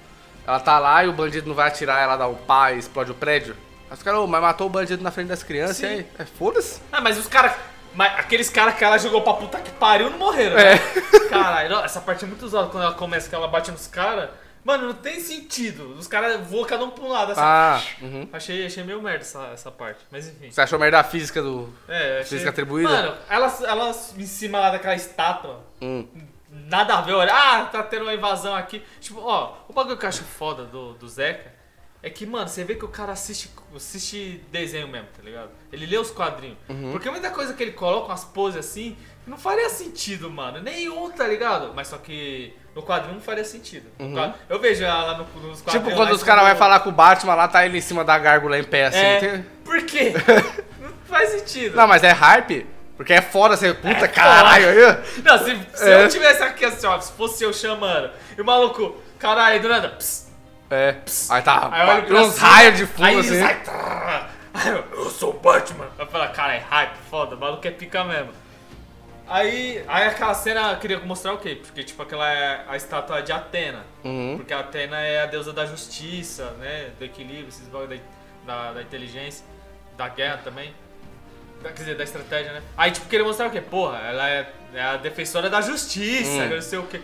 Ela 0.46 0.60
tá 0.60 0.78
lá 0.78 1.02
e 1.04 1.08
o 1.08 1.12
bandido 1.12 1.48
não 1.48 1.54
vai 1.54 1.68
atirar, 1.68 2.02
ela 2.02 2.16
dá 2.16 2.26
o 2.26 2.34
pá 2.34 2.72
e 2.72 2.78
explode 2.78 3.10
o 3.10 3.14
prédio. 3.14 3.56
Os 3.90 4.02
caras, 4.02 4.20
"Ô, 4.20 4.26
mas 4.26 4.40
matou 4.40 4.66
o 4.66 4.70
bandido 4.70 5.02
na 5.02 5.10
frente 5.10 5.28
das 5.28 5.42
crianças, 5.42 5.76
Sim. 5.78 5.84
e 5.86 5.88
aí? 5.88 6.06
É, 6.18 6.24
Foda-se. 6.24 6.80
Ah, 6.92 7.00
mas 7.00 7.18
os 7.18 7.26
caras. 7.26 7.52
Mas 7.94 8.18
aqueles 8.20 8.48
caras 8.48 8.76
que 8.76 8.84
ela 8.84 8.96
jogou 8.98 9.20
pra 9.22 9.32
puta 9.34 9.58
que 9.60 9.70
pariu 9.72 10.10
não 10.10 10.18
morreram, 10.18 10.56
É. 10.58 10.74
né? 10.76 10.80
Caralho, 11.28 11.70
não, 11.70 11.84
essa 11.84 12.00
parte 12.00 12.24
é 12.24 12.28
muito 12.28 12.44
usada 12.46 12.68
quando 12.68 12.84
ela 12.84 12.94
começa, 12.94 13.28
que 13.28 13.34
ela 13.34 13.48
bate 13.48 13.70
nos 13.72 13.86
caras. 13.88 14.30
Mano, 14.62 14.88
não 14.88 14.94
tem 14.94 15.18
sentido. 15.18 15.94
Os 15.98 16.06
caras 16.06 16.38
voam 16.46 16.64
cada 16.66 16.84
um 16.84 16.90
pra 16.90 17.02
um 17.02 17.08
lado. 17.08 17.32
Assim. 17.32 17.40
Ah, 17.42 17.82
uhum. 18.02 18.28
Achei, 18.32 18.66
achei 18.66 18.84
meio 18.84 19.00
merda 19.02 19.20
essa, 19.22 19.46
essa 19.54 19.70
parte. 19.70 20.00
Mas 20.10 20.28
enfim. 20.28 20.50
Você 20.50 20.60
achou 20.60 20.78
merda 20.78 21.00
a 21.00 21.04
física 21.04 21.40
do. 21.42 21.72
É, 21.88 22.16
achei... 22.20 22.24
Física 22.38 22.50
atribuída? 22.50 22.90
Mano, 22.90 23.16
elas, 23.28 23.62
elas 23.62 24.14
em 24.18 24.26
cima 24.26 24.60
lá 24.60 24.70
daquela 24.70 24.94
estátua. 24.94 25.60
Hum. 25.80 26.06
Nada 26.52 26.98
a 26.98 27.00
ver, 27.00 27.14
olha, 27.14 27.32
ah, 27.32 27.64
tá 27.72 27.82
tendo 27.82 28.02
uma 28.02 28.12
invasão 28.14 28.54
aqui. 28.54 28.84
Tipo, 29.00 29.20
ó, 29.22 29.54
o 29.68 29.72
bagulho 29.72 29.96
que 29.96 30.04
eu 30.04 30.08
acho 30.08 30.22
foda 30.24 30.64
do, 30.64 30.92
do 30.94 31.08
Zeca 31.08 31.52
é 32.02 32.08
que, 32.10 32.24
mano, 32.24 32.48
você 32.48 32.64
vê 32.64 32.74
que 32.74 32.84
o 32.84 32.88
cara 32.88 33.12
assiste, 33.12 33.50
assiste 33.76 34.42
desenho 34.50 34.88
mesmo, 34.88 35.08
tá 35.16 35.22
ligado? 35.22 35.50
Ele 35.72 35.84
lê 35.86 35.98
os 35.98 36.10
quadrinhos. 36.10 36.56
Uhum. 36.68 36.92
Porque 36.92 37.10
muita 37.10 37.30
coisa 37.30 37.52
que 37.54 37.62
ele 37.62 37.72
coloca, 37.72 38.06
umas 38.06 38.24
poses 38.24 38.58
assim, 38.58 38.96
não 39.26 39.36
faria 39.36 39.68
sentido, 39.68 40.30
mano. 40.30 40.60
Nenhum, 40.60 41.10
tá 41.10 41.26
ligado? 41.26 41.72
Mas 41.74 41.88
só 41.88 41.98
que 41.98 42.54
no 42.74 42.82
quadrinho 42.82 43.14
não 43.14 43.20
faria 43.20 43.44
sentido. 43.44 43.86
No 43.98 44.12
quadro- 44.14 44.34
Eu 44.48 44.58
vejo 44.58 44.82
ela 44.82 45.18
no, 45.18 45.24
nos 45.48 45.60
quadrinhos. 45.60 45.66
Uhum. 45.74 45.78
Tipo 45.78 45.90
lá, 45.90 45.96
quando 45.96 46.12
os 46.14 46.22
caras 46.22 46.44
vão 46.48 46.56
falar 46.56 46.80
com 46.80 46.88
o 46.88 46.92
Batman 46.92 47.34
lá, 47.34 47.46
tá 47.48 47.66
ele 47.66 47.76
em 47.78 47.82
cima 47.82 48.02
da 48.04 48.18
gárgula 48.18 48.58
em 48.58 48.64
pé 48.64 48.86
assim. 48.86 48.98
É, 48.98 49.18
tem- 49.20 49.42
por 49.64 49.82
quê? 49.84 50.12
não 50.80 50.90
faz 51.06 51.28
sentido. 51.30 51.76
Não, 51.76 51.86
mas 51.86 52.02
é 52.02 52.12
hype, 52.12 52.66
porque 52.96 53.12
é 53.12 53.20
foda 53.20 53.56
você. 53.58 53.74
Puta 53.74 54.06
É 54.06 54.08
caralho 54.08 54.68
aí. 54.68 55.22
Não, 55.22 55.38
se, 55.38 55.60
se 55.76 55.84
É. 55.84 56.02
eu 56.04 56.08
tivesse 56.08 56.42
aqui 56.42 56.64
assim, 56.64 56.86
ó, 56.86 56.98
se 56.98 57.12
fosse 57.12 57.44
eu 57.44 57.52
chamando, 57.52 58.10
e 58.38 58.40
o 58.40 58.44
maluco, 58.44 58.96
caralho, 59.18 59.60
do 59.60 59.68
nada, 59.68 59.90
pss, 59.90 60.29
É. 60.70 60.96
Aí 61.30 61.42
tá. 61.42 61.68
aí 61.72 61.82
eu 61.82 61.94
olho 61.94 62.06
pra 62.06 62.16
uns 62.22 62.38
raios 62.38 62.78
de 62.78 62.86
fundo 62.86 63.04
aí 63.06 63.18
assim. 63.18 63.40
sai, 63.40 63.60
aí 64.54 64.68
eu, 64.92 65.10
sou 65.10 65.30
o 65.30 65.38
Batman. 65.38 65.86
Aí 65.98 66.04
eu 66.04 66.06
falo, 66.06 66.32
cara, 66.32 66.54
é 66.54 66.58
hype, 66.58 66.96
foda, 67.10 67.34
o 67.34 67.38
maluco 67.40 67.66
é 67.66 67.70
pica 67.70 68.04
mesmo. 68.04 68.30
Aí, 69.28 69.84
aí 69.86 70.08
aquela 70.08 70.34
cena 70.34 70.74
queria 70.76 70.98
mostrar 71.00 71.32
o 71.32 71.38
quê? 71.38 71.60
Porque, 71.64 71.84
tipo, 71.84 72.02
aquela 72.02 72.28
é 72.32 72.64
a 72.68 72.76
estátua 72.76 73.22
de 73.22 73.30
Atena. 73.30 73.84
Uhum. 74.02 74.34
Porque 74.38 74.52
a 74.52 74.58
Atena 74.58 75.00
é 75.00 75.22
a 75.22 75.26
deusa 75.26 75.52
da 75.52 75.64
justiça, 75.66 76.50
né? 76.58 76.90
Do 76.98 77.04
equilíbrio, 77.04 77.46
esses 77.48 77.68
bagulho 77.68 78.00
da, 78.44 78.72
da, 78.72 78.82
inteligência, 78.82 79.44
da 79.96 80.08
guerra 80.08 80.40
também. 80.42 80.74
Da- 81.62 81.68
Quer 81.70 81.78
dizer, 81.78 81.96
da 81.96 82.02
estratégia, 82.02 82.52
né? 82.52 82.62
Aí, 82.76 82.90
tipo, 82.90 83.06
queria 83.08 83.24
mostrar 83.24 83.46
o 83.46 83.50
quê? 83.52 83.60
Porra, 83.60 83.98
ela 83.98 84.28
é, 84.28 84.52
é 84.74 84.82
a 84.82 84.96
defensora 84.96 85.48
da 85.48 85.60
justiça, 85.60 86.30
Hum. 86.30 86.48
não 86.48 86.60
sei 86.62 86.78
o 86.80 86.86
quê. 86.88 87.00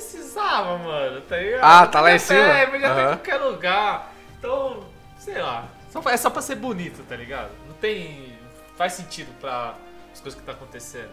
Precisava, 0.00 0.78
mano, 0.78 1.20
tá 1.20 1.36
ligado? 1.36 1.60
Ah, 1.62 1.86
tá 1.86 2.00
lá 2.00 2.14
em 2.14 2.18
cima? 2.18 2.40
Podia 2.70 2.94
ter 2.94 3.00
em 3.00 3.06
qualquer 3.06 3.36
lugar. 3.36 4.14
Então, 4.38 4.82
sei 5.18 5.40
lá. 5.40 5.68
Só, 5.90 6.00
é 6.08 6.16
só 6.16 6.30
pra 6.30 6.40
ser 6.40 6.54
bonito, 6.54 7.02
tá 7.06 7.14
ligado? 7.14 7.50
Não 7.68 7.74
tem. 7.74 8.32
Faz 8.78 8.94
sentido 8.94 9.28
pra 9.38 9.74
as 10.10 10.20
coisas 10.20 10.40
que 10.40 10.46
tá 10.46 10.52
acontecendo. 10.52 11.10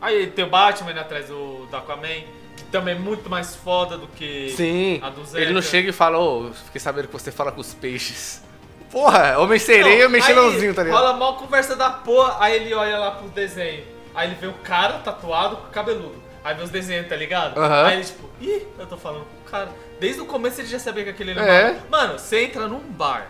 Aí 0.00 0.28
tem 0.28 0.46
o 0.46 0.48
Batman 0.48 0.92
indo 0.92 1.00
atrás 1.00 1.28
do, 1.28 1.66
do 1.66 1.76
Aquaman, 1.76 2.24
que 2.56 2.64
também 2.72 2.94
é 2.94 2.98
muito 2.98 3.28
mais 3.28 3.54
foda 3.54 3.98
do 3.98 4.06
que 4.06 4.54
Sim. 4.56 4.98
a 5.02 5.10
do 5.10 5.22
Zeca. 5.22 5.44
Ele 5.44 5.52
não 5.52 5.60
chega 5.60 5.90
e 5.90 5.92
fala, 5.92 6.18
ô, 6.18 6.50
fiquei 6.52 6.80
sabendo 6.80 7.08
que 7.08 7.12
você 7.12 7.30
fala 7.30 7.52
com 7.52 7.60
os 7.60 7.74
peixes. 7.74 8.42
Porra, 8.90 9.38
homem 9.38 9.58
sereia 9.58 10.04
Não, 10.04 10.10
mexilãozinho, 10.10 10.70
aí 10.70 10.74
tá 10.74 10.82
ligado? 10.82 10.98
Rola 10.98 11.12
mal 11.12 11.36
conversa 11.36 11.76
da 11.76 11.90
porra, 11.90 12.38
aí 12.40 12.56
ele 12.56 12.72
olha 12.72 12.96
lá 12.96 13.10
pro 13.10 13.28
desenho. 13.28 13.84
Aí 14.14 14.28
ele 14.28 14.36
vê 14.36 14.46
o 14.46 14.54
cara 14.54 14.94
tatuado 15.00 15.58
com 15.58 15.68
cabeludo. 15.68 16.29
Aí 16.42 16.54
vê 16.54 16.62
os 16.62 16.70
desenhos, 16.70 17.08
tá 17.08 17.16
ligado? 17.16 17.58
Aham. 17.58 17.84
Aí 17.86 17.96
ele 17.96 18.04
tipo, 18.04 18.28
ih, 18.40 18.66
eu 18.78 18.86
tô 18.86 18.96
falando 18.96 19.24
com 19.24 19.48
o 19.48 19.50
cara. 19.50 19.68
Desde 20.00 20.20
o 20.22 20.26
começo 20.26 20.60
ele 20.60 20.68
já 20.68 20.78
sabia 20.78 21.04
que 21.04 21.10
aquele 21.10 21.32
era 21.32 21.42
É. 21.42 21.72
bar. 21.74 21.80
Mano, 21.90 22.18
você 22.18 22.44
entra 22.44 22.66
num 22.66 22.80
bar. 22.80 23.26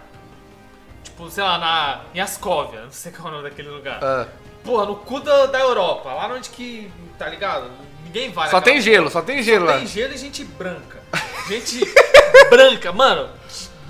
Tipo, 1.02 1.28
sei 1.30 1.42
lá, 1.42 1.58
na, 1.58 2.00
em 2.14 2.20
Ascóvia, 2.20 2.82
não 2.82 2.92
sei 2.92 3.10
qual 3.10 3.26
é 3.28 3.30
o 3.30 3.36
nome 3.38 3.48
daquele 3.48 3.68
lugar. 3.68 3.98
Ah, 4.02 4.26
Porra, 4.62 4.84
no 4.86 4.96
cu 4.96 5.20
da, 5.20 5.46
da 5.46 5.58
Europa, 5.58 6.12
lá 6.12 6.28
onde 6.28 6.50
que, 6.50 6.92
tá 7.18 7.26
ligado? 7.28 7.70
Ninguém 8.04 8.30
vai 8.30 8.50
só 8.50 8.60
tem 8.60 8.80
gelo, 8.80 9.08
só 9.10 9.22
tem 9.22 9.42
gelo 9.42 9.64
lá. 9.66 9.78
Tem 9.78 9.86
gelo 9.86 10.12
e 10.12 10.18
gente 10.18 10.44
branca. 10.44 11.00
Gente 11.48 11.80
branca, 12.50 12.92
mano. 12.92 13.30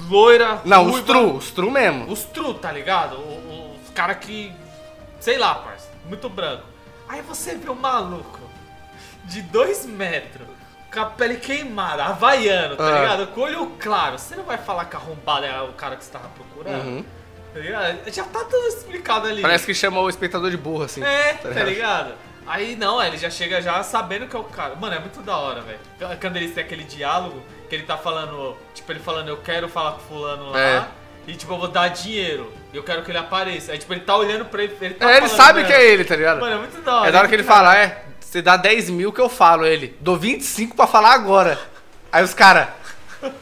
Loira, 0.09 0.61
Não, 0.65 0.85
os 0.87 0.93
ruiva. 0.93 1.07
tru, 1.07 1.37
os 1.37 1.51
tru 1.51 1.71
mesmo. 1.71 2.11
Os 2.11 2.23
true, 2.25 2.55
tá 2.55 2.71
ligado? 2.73 3.17
O- 3.17 3.77
Os 3.85 3.91
cara 3.91 4.15
que. 4.15 4.53
Sei 5.21 5.37
lá, 5.39 5.55
parça. 5.57 5.89
Muito 6.07 6.29
branco. 6.29 6.63
Aí 7.09 7.21
você 7.23 7.55
vê 7.57 7.71
um 7.71 7.75
maluco 7.75 8.39
de 9.25 9.43
dois 9.43 9.87
metros, 9.87 10.47
com 10.93 11.01
a 11.01 11.07
pele 11.07 11.37
queimada, 11.37 12.05
havaiano, 12.05 12.77
tá 12.77 12.85
Ah. 12.87 13.01
ligado? 13.01 13.27
Com 13.29 13.43
olho 13.43 13.73
claro. 13.79 14.19
Você 14.19 14.35
não 14.35 14.45
vai 14.45 14.59
falar 14.59 14.87
que 14.87 14.97
arrombado 14.97 15.47
é 15.47 15.63
o 15.63 15.73
cara 15.73 15.97
que 15.97 16.05
você 16.05 16.11
tava 16.11 16.29
procurando? 16.31 16.85
Uhum. 16.85 17.05
Tá 17.55 17.61
ligado? 17.61 17.99
Já 18.13 18.25
tá 18.25 18.41
tudo 18.45 18.67
explicado 18.69 19.27
ali. 19.29 19.43
Parece 19.43 19.67
que 19.67 19.75
chamou 19.75 20.05
o 20.05 20.09
espectador 20.09 20.51
de 20.51 20.57
burro, 20.57 20.85
assim. 20.85 21.03
É, 21.03 21.35
tá 21.35 21.63
ligado? 21.65 22.13
Aí 22.47 22.75
não, 22.75 23.01
ele 23.03 23.17
já 23.17 23.31
chega 23.31 23.61
já 23.63 23.83
sabendo 23.83 24.27
que 24.27 24.35
é 24.35 24.39
o 24.39 24.45
cara. 24.45 24.75
Mano, 24.75 24.95
é 24.95 24.99
muito 24.99 25.21
da 25.23 25.37
hora, 25.37 25.61
velho. 25.61 25.79
Quando 26.21 26.37
eles 26.37 26.53
têm 26.55 26.65
aquele 26.65 26.83
diálogo, 26.85 27.41
que 27.69 27.75
ele 27.77 27.85
tá 27.85 27.97
falando, 27.97 28.57
tipo, 28.75 28.91
ele 28.91 28.99
falando, 28.99 29.29
eu 29.29 29.37
quero 29.37 29.69
falar 29.69 29.93
com 29.93 30.01
fulano 30.01 30.51
lá. 30.51 30.59
É. 30.61 30.85
E 31.29 31.35
tipo, 31.35 31.53
eu 31.53 31.59
vou 31.59 31.69
dar 31.69 31.89
dinheiro. 31.89 32.53
E 32.73 32.77
eu 32.77 32.83
quero 32.83 33.03
que 33.03 33.11
ele 33.11 33.19
apareça. 33.19 33.71
Aí 33.73 33.79
tipo, 33.79 33.93
ele 33.93 34.01
tá 34.01 34.17
olhando 34.17 34.45
pra 34.47 34.65
ele. 34.65 34.77
ele 34.81 34.95
tá 34.95 35.13
É, 35.13 35.17
ele 35.19 35.29
sabe 35.29 35.65
que 35.65 35.73
é 35.73 35.85
ele, 35.93 36.05
tá 36.05 36.17
ligado? 36.17 36.41
Mano, 36.41 36.55
é 36.57 36.59
muito 36.59 36.81
da 36.83 36.97
hora. 37.01 37.09
É 37.09 37.13
da 37.13 37.19
hora 37.19 37.29
que 37.29 37.35
ele 37.35 37.43
muito 37.43 37.55
fala, 37.55 37.77
é, 37.77 38.05
você 38.31 38.41
dá 38.41 38.57
10 38.57 38.91
mil 38.91 39.13
que 39.13 39.21
eu 39.21 39.29
falo, 39.29 39.67
ele. 39.67 39.97
Dou 40.01 40.17
25 40.17 40.77
pra 40.77 40.87
falar 40.87 41.13
agora. 41.15 41.59
Aí 42.13 42.23
os 42.23 42.33
caras. 42.35 42.69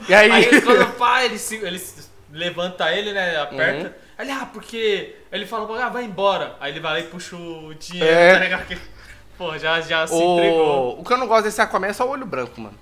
E 0.09 0.15
aí. 0.15 0.31
Aí 0.31 0.45
ele, 0.47 0.61
quando 0.63 0.87
pá, 0.97 1.25
ele, 1.25 1.39
se, 1.39 1.57
ele 1.57 1.79
se- 1.79 2.09
levanta 2.33 2.91
ele, 2.93 3.13
né? 3.13 3.37
Aperta. 3.41 3.89
Uhum. 3.89 3.95
Ele, 4.19 4.33
ah, 4.33 4.49
porque. 4.53 5.15
Ele 5.31 5.47
fala, 5.47 5.85
ah, 5.85 5.89
vai 5.91 6.05
embora. 6.05 6.57
Aí 6.59 6.73
ele 6.73 6.81
vai 6.81 6.93
lá 6.95 7.01
e 7.01 7.03
puxa 7.05 7.37
o 7.37 7.75
dinheiro, 7.75 8.11
É. 8.11 8.33
tá 8.33 8.39
ligado? 8.41 8.81
Pô, 9.37 9.57
já, 9.59 9.81
já 9.83 10.07
se 10.07 10.15
entregou. 10.15 10.97
o... 10.97 11.01
o 11.01 11.05
que 11.05 11.13
eu 11.13 11.17
não 11.19 11.29
gosto 11.29 11.45
desse 11.45 11.61
Aquaman 11.61 11.87
é 11.89 11.93
só 11.93 12.05
o 12.07 12.11
olho 12.11 12.27
branco, 12.27 12.61
mano. 12.61 12.75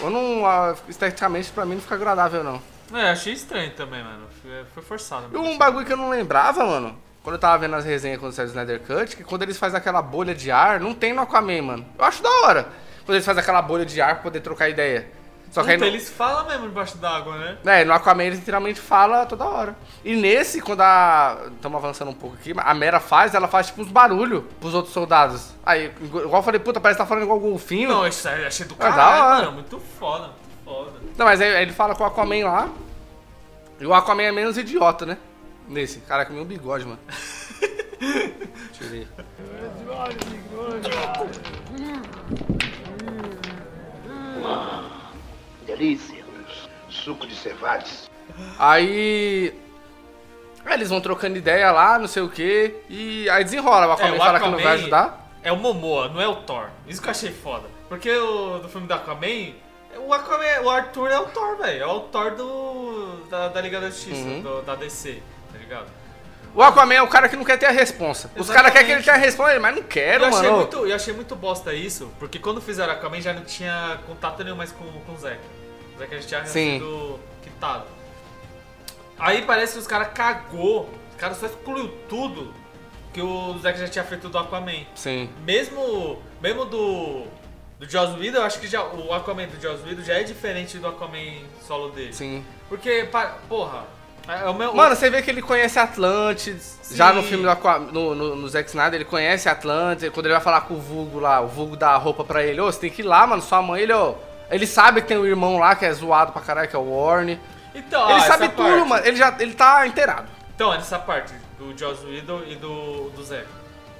Eu 0.00 0.08
não. 0.10 0.42
Esteticamente, 0.88 1.50
pra 1.50 1.66
mim, 1.66 1.74
não 1.74 1.82
fica 1.82 1.96
agradável, 1.96 2.42
não. 2.44 2.62
É, 2.94 3.10
achei 3.10 3.32
estranho 3.34 3.70
também, 3.72 4.02
mano. 4.02 4.26
Foi- 4.72 4.82
forçado. 4.82 5.28
E 5.30 5.36
um 5.36 5.58
bagulho 5.58 5.84
que 5.84 5.92
eu 5.92 5.96
não 5.96 6.08
lembrava, 6.08 6.64
mano. 6.64 6.98
Quando 7.28 7.34
eu 7.34 7.40
tava 7.40 7.58
vendo 7.58 7.76
as 7.76 7.84
resenhas 7.84 8.18
quando 8.18 8.32
saiu 8.32 8.46
o 8.46 8.48
Snyder 8.48 8.80
Cut, 8.80 9.14
que 9.14 9.22
quando 9.22 9.42
eles 9.42 9.58
fazem 9.58 9.76
aquela 9.76 10.00
bolha 10.00 10.34
de 10.34 10.50
ar, 10.50 10.80
não 10.80 10.94
tem 10.94 11.12
no 11.12 11.20
Aquaman, 11.20 11.60
mano. 11.60 11.86
Eu 11.98 12.02
acho 12.06 12.22
da 12.22 12.30
hora. 12.30 12.62
Quando 13.04 13.16
eles 13.16 13.26
fazem 13.26 13.42
aquela 13.42 13.60
bolha 13.60 13.84
de 13.84 14.00
ar 14.00 14.14
pra 14.14 14.22
poder 14.22 14.40
trocar 14.40 14.70
ideia. 14.70 15.10
Só 15.50 15.62
que 15.62 15.72
aí 15.72 15.76
Puta, 15.76 15.90
no, 15.90 15.94
eles 15.94 16.08
falam 16.08 16.46
mesmo 16.46 16.68
debaixo 16.68 16.96
d'água, 16.96 17.36
né? 17.36 17.58
é, 17.66 17.84
no 17.84 17.92
Aquaman 17.92 18.24
ele 18.24 18.36
literalmente 18.36 18.80
fala 18.80 19.26
toda 19.26 19.44
hora. 19.44 19.76
E 20.02 20.16
nesse, 20.16 20.62
quando 20.62 20.80
a. 20.80 21.36
Estamos 21.54 21.76
avançando 21.76 22.12
um 22.12 22.14
pouco 22.14 22.36
aqui, 22.36 22.54
a 22.56 22.72
Mera 22.72 22.98
faz, 22.98 23.34
ela 23.34 23.46
faz 23.46 23.66
tipo 23.66 23.82
uns 23.82 23.88
barulhos 23.88 24.44
pros 24.58 24.72
outros 24.72 24.94
soldados. 24.94 25.50
Aí, 25.66 25.92
igual 26.02 26.36
eu 26.36 26.42
falei, 26.42 26.58
puta, 26.58 26.80
parece 26.80 26.96
que 26.96 27.04
tá 27.04 27.06
falando 27.06 27.24
igual 27.24 27.38
golfinho. 27.38 27.90
Não, 27.90 28.06
isso 28.06 28.26
aí 28.26 28.40
eu 28.40 28.46
achei 28.46 28.64
do 28.64 28.74
da 28.74 28.88
caralho, 28.90 29.22
hora. 29.22 29.36
mano. 29.40 29.52
Muito 29.52 29.78
foda, 29.98 30.28
muito 30.28 30.64
foda. 30.64 30.92
Não, 31.18 31.26
mas 31.26 31.42
aí 31.42 31.60
ele 31.60 31.72
fala 31.74 31.94
com 31.94 32.04
o 32.04 32.06
Aquaman 32.06 32.46
lá. 32.46 32.70
E 33.78 33.86
o 33.86 33.92
Aquaman 33.92 34.22
é 34.22 34.32
menos 34.32 34.56
idiota, 34.56 35.04
né? 35.04 35.18
Nesse. 35.68 36.00
Caraca, 36.00 36.32
meu 36.32 36.44
bigode, 36.44 36.84
mano. 36.84 36.98
Tirei. 38.72 39.06
Delícia. 45.66 46.24
Suco 46.88 47.26
de 47.26 47.34
cevades. 47.34 48.08
Aí. 48.58 49.54
aí 50.64 50.74
eles 50.74 50.88
vão 50.88 51.00
trocando 51.00 51.36
ideia 51.36 51.70
lá, 51.70 51.98
não 51.98 52.08
sei 52.08 52.22
o 52.22 52.28
que. 52.28 52.74
E 52.88 53.28
aí 53.30 53.44
desenrola. 53.44 53.86
O 53.86 53.92
Aquaman 53.92 54.14
É, 54.14 54.16
o 54.16 54.18
fala 54.18 54.38
que 54.40 54.44
não 54.46 54.52
vai 54.52 54.60
Aquaman- 54.62 54.74
ajudar. 54.74 55.28
É 55.42 55.52
o 55.52 55.56
Momoa, 55.56 56.08
não 56.08 56.20
é 56.20 56.26
o 56.26 56.36
Thor. 56.36 56.68
Isso 56.86 57.00
que 57.00 57.06
eu 57.08 57.10
achei 57.12 57.30
foda. 57.30 57.68
Porque 57.88 58.10
o, 58.10 58.58
do 58.58 58.68
filme 58.68 58.86
do 58.86 58.92
Aquaman, 58.94 59.52
o 60.06 60.12
Aquaman, 60.12 60.62
o 60.64 60.70
Arthur 60.70 61.10
é 61.10 61.18
o 61.18 61.26
Thor, 61.26 61.56
velho. 61.58 61.82
É 61.82 61.86
o 61.86 62.00
Thor 62.00 62.34
do, 62.34 63.24
da, 63.30 63.48
da 63.48 63.60
Liga 63.60 63.80
da 63.80 63.88
Justiça, 63.88 64.20
Uhum. 64.20 64.42
do- 64.42 64.62
da 64.62 64.74
DC, 64.74 65.22
ligado? 65.68 65.86
O 66.54 66.62
Aquaman 66.62 66.94
é 66.94 67.02
o 67.02 67.08
cara 67.08 67.28
que 67.28 67.36
não 67.36 67.44
quer 67.44 67.58
ter 67.58 67.66
a 67.66 67.70
responsa. 67.70 68.30
Os 68.36 68.48
caras 68.48 68.72
querem 68.72 68.86
que 68.86 68.92
ele 68.94 69.02
tenha 69.02 69.16
a 69.16 69.18
responsa, 69.18 69.60
mas 69.60 69.76
não 69.76 69.82
quero, 69.82 70.24
Eu 70.24 70.28
achei, 70.28 70.42
mano. 70.42 70.56
muito, 70.56 70.86
eu 70.86 70.96
achei 70.96 71.14
muito 71.14 71.36
bosta 71.36 71.72
isso, 71.74 72.10
porque 72.18 72.38
quando 72.38 72.60
fizeram 72.60 72.92
Aquaman 72.94 73.20
já 73.20 73.32
não 73.32 73.44
tinha 73.44 73.98
contato 74.06 74.42
nenhum 74.42 74.56
mais 74.56 74.72
com, 74.72 74.84
com 74.84 75.12
o 75.12 75.16
Zeca. 75.16 75.40
O 75.94 75.98
Zeca 75.98 76.20
já 76.20 76.26
tinha 76.26 76.46
Sim. 76.46 76.78
sido 76.78 77.20
quitado. 77.42 77.84
Aí 79.18 79.42
parece 79.42 79.74
que 79.74 79.78
os 79.80 79.86
caras 79.86 80.08
cagou, 80.14 80.88
os 81.10 81.16
caras 81.16 81.36
só 81.38 81.46
excluiu 81.46 81.88
tudo 82.08 82.52
que 83.12 83.20
o 83.20 83.58
Zeca 83.58 83.78
já 83.78 83.88
tinha 83.88 84.04
feito 84.04 84.28
do 84.28 84.38
Aquaman. 84.38 84.86
Sim. 84.94 85.28
Mesmo, 85.44 86.20
mesmo 86.40 86.64
do, 86.64 87.24
do 87.78 87.88
Joss 87.88 88.18
Whedon, 88.18 88.38
eu 88.38 88.44
acho 88.44 88.58
que 88.58 88.66
já, 88.66 88.82
o 88.84 89.12
Aquaman 89.12 89.46
do 89.48 89.60
Joss 89.60 89.82
Whedon 89.84 90.02
já 90.02 90.14
é 90.14 90.22
diferente 90.22 90.78
do 90.78 90.88
Aquaman 90.88 91.42
solo 91.66 91.90
dele. 91.90 92.12
Sim. 92.12 92.44
Porque, 92.68 93.08
porra, 93.48 93.84
é 94.28 94.48
o 94.48 94.54
meu... 94.54 94.74
Mano, 94.74 94.94
você 94.94 95.08
vê 95.08 95.22
que 95.22 95.30
ele 95.30 95.42
conhece 95.42 95.78
Atlantis. 95.78 96.78
Já 96.92 97.12
no 97.12 97.22
Sim. 97.22 97.28
filme 97.28 97.44
do 97.44 97.92
no, 97.92 98.14
no, 98.14 98.36
no 98.36 98.48
Zack 98.48 98.68
Snyder, 98.68 98.94
ele 98.94 99.04
conhece 99.04 99.48
Atlantis. 99.48 100.10
Quando 100.10 100.26
ele 100.26 100.34
vai 100.34 100.42
falar 100.42 100.62
com 100.62 100.74
o 100.74 100.80
Vulgo 100.80 101.18
lá, 101.18 101.40
o 101.40 101.48
Vulgo 101.48 101.76
dá 101.76 101.90
a 101.90 101.96
roupa 101.96 102.24
pra 102.24 102.42
ele. 102.42 102.60
Ô, 102.60 102.66
você 102.66 102.80
tem 102.80 102.90
que 102.90 103.02
ir 103.02 103.04
lá, 103.04 103.26
mano. 103.26 103.42
Sua 103.42 103.62
mãe, 103.62 103.82
ele, 103.82 103.92
ó. 103.92 104.14
Ele 104.50 104.66
sabe 104.66 105.02
que 105.02 105.08
tem 105.08 105.18
um 105.18 105.26
irmão 105.26 105.58
lá 105.58 105.74
que 105.74 105.84
é 105.84 105.92
zoado 105.92 106.32
pra 106.32 106.40
caralho, 106.40 106.68
que 106.68 106.76
é 106.76 106.78
o 106.78 107.04
Warren. 107.04 107.38
Então, 107.74 108.10
ele 108.10 108.20
ó, 108.20 108.20
sabe 108.20 108.44
essa 108.44 108.54
tudo, 108.54 108.68
parte. 108.68 108.88
mano. 108.88 109.06
Ele 109.06 109.16
já 109.16 109.36
ele 109.38 109.54
tá 109.54 109.86
inteirado. 109.86 110.28
Então, 110.54 110.72
é 110.72 110.78
nessa 110.78 110.98
parte 110.98 111.32
do 111.58 111.76
Joss 111.78 112.04
Whedon 112.04 112.42
e 112.46 112.56
do, 112.56 113.10
do 113.10 113.22
Zeca. 113.22 113.46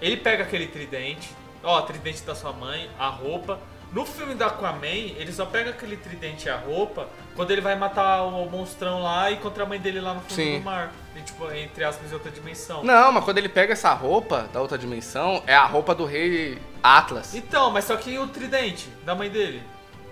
Ele 0.01 0.17
pega 0.17 0.45
aquele 0.45 0.67
tridente, 0.67 1.31
ó, 1.63 1.81
tridente 1.83 2.23
da 2.23 2.35
sua 2.35 2.53
mãe, 2.53 2.89
a 2.99 3.09
roupa. 3.09 3.59
No 3.93 4.05
filme 4.05 4.35
do 4.35 4.45
Aquaman, 4.45 4.87
ele 5.17 5.33
só 5.33 5.47
pega 5.47 5.71
aquele 5.71 5.97
tridente 5.97 6.47
e 6.47 6.51
a 6.51 6.57
roupa 6.57 7.09
quando 7.35 7.51
ele 7.51 7.61
vai 7.61 7.75
matar 7.75 8.23
o 8.23 8.49
monstrão 8.51 9.03
lá 9.03 9.31
e 9.31 9.37
contra 9.39 9.63
a 9.63 9.67
mãe 9.67 9.81
dele 9.81 10.01
lá 10.01 10.13
no 10.13 10.21
fundo 10.21 10.35
Sim. 10.35 10.59
do 10.59 10.65
mar. 10.65 10.93
E, 11.17 11.23
tipo, 11.23 11.51
entre 11.53 11.85
aspas, 11.85 12.11
em 12.11 12.15
outra 12.15 12.31
dimensão. 12.31 12.85
Não, 12.85 13.13
mas 13.13 13.25
quando 13.25 13.39
ele 13.39 13.49
pega 13.49 13.73
essa 13.73 13.93
roupa 13.95 14.49
da 14.53 14.61
outra 14.61 14.77
dimensão, 14.77 15.43
é 15.47 15.55
a 15.55 15.65
roupa 15.65 15.95
do 15.95 16.05
rei 16.05 16.59
Atlas. 16.83 17.35
Então, 17.35 17.71
mas 17.71 17.85
só 17.87 17.97
que 17.97 18.11
e 18.11 18.19
o 18.19 18.27
tridente 18.27 18.89
da 19.05 19.15
mãe 19.15 19.31
dele? 19.31 19.63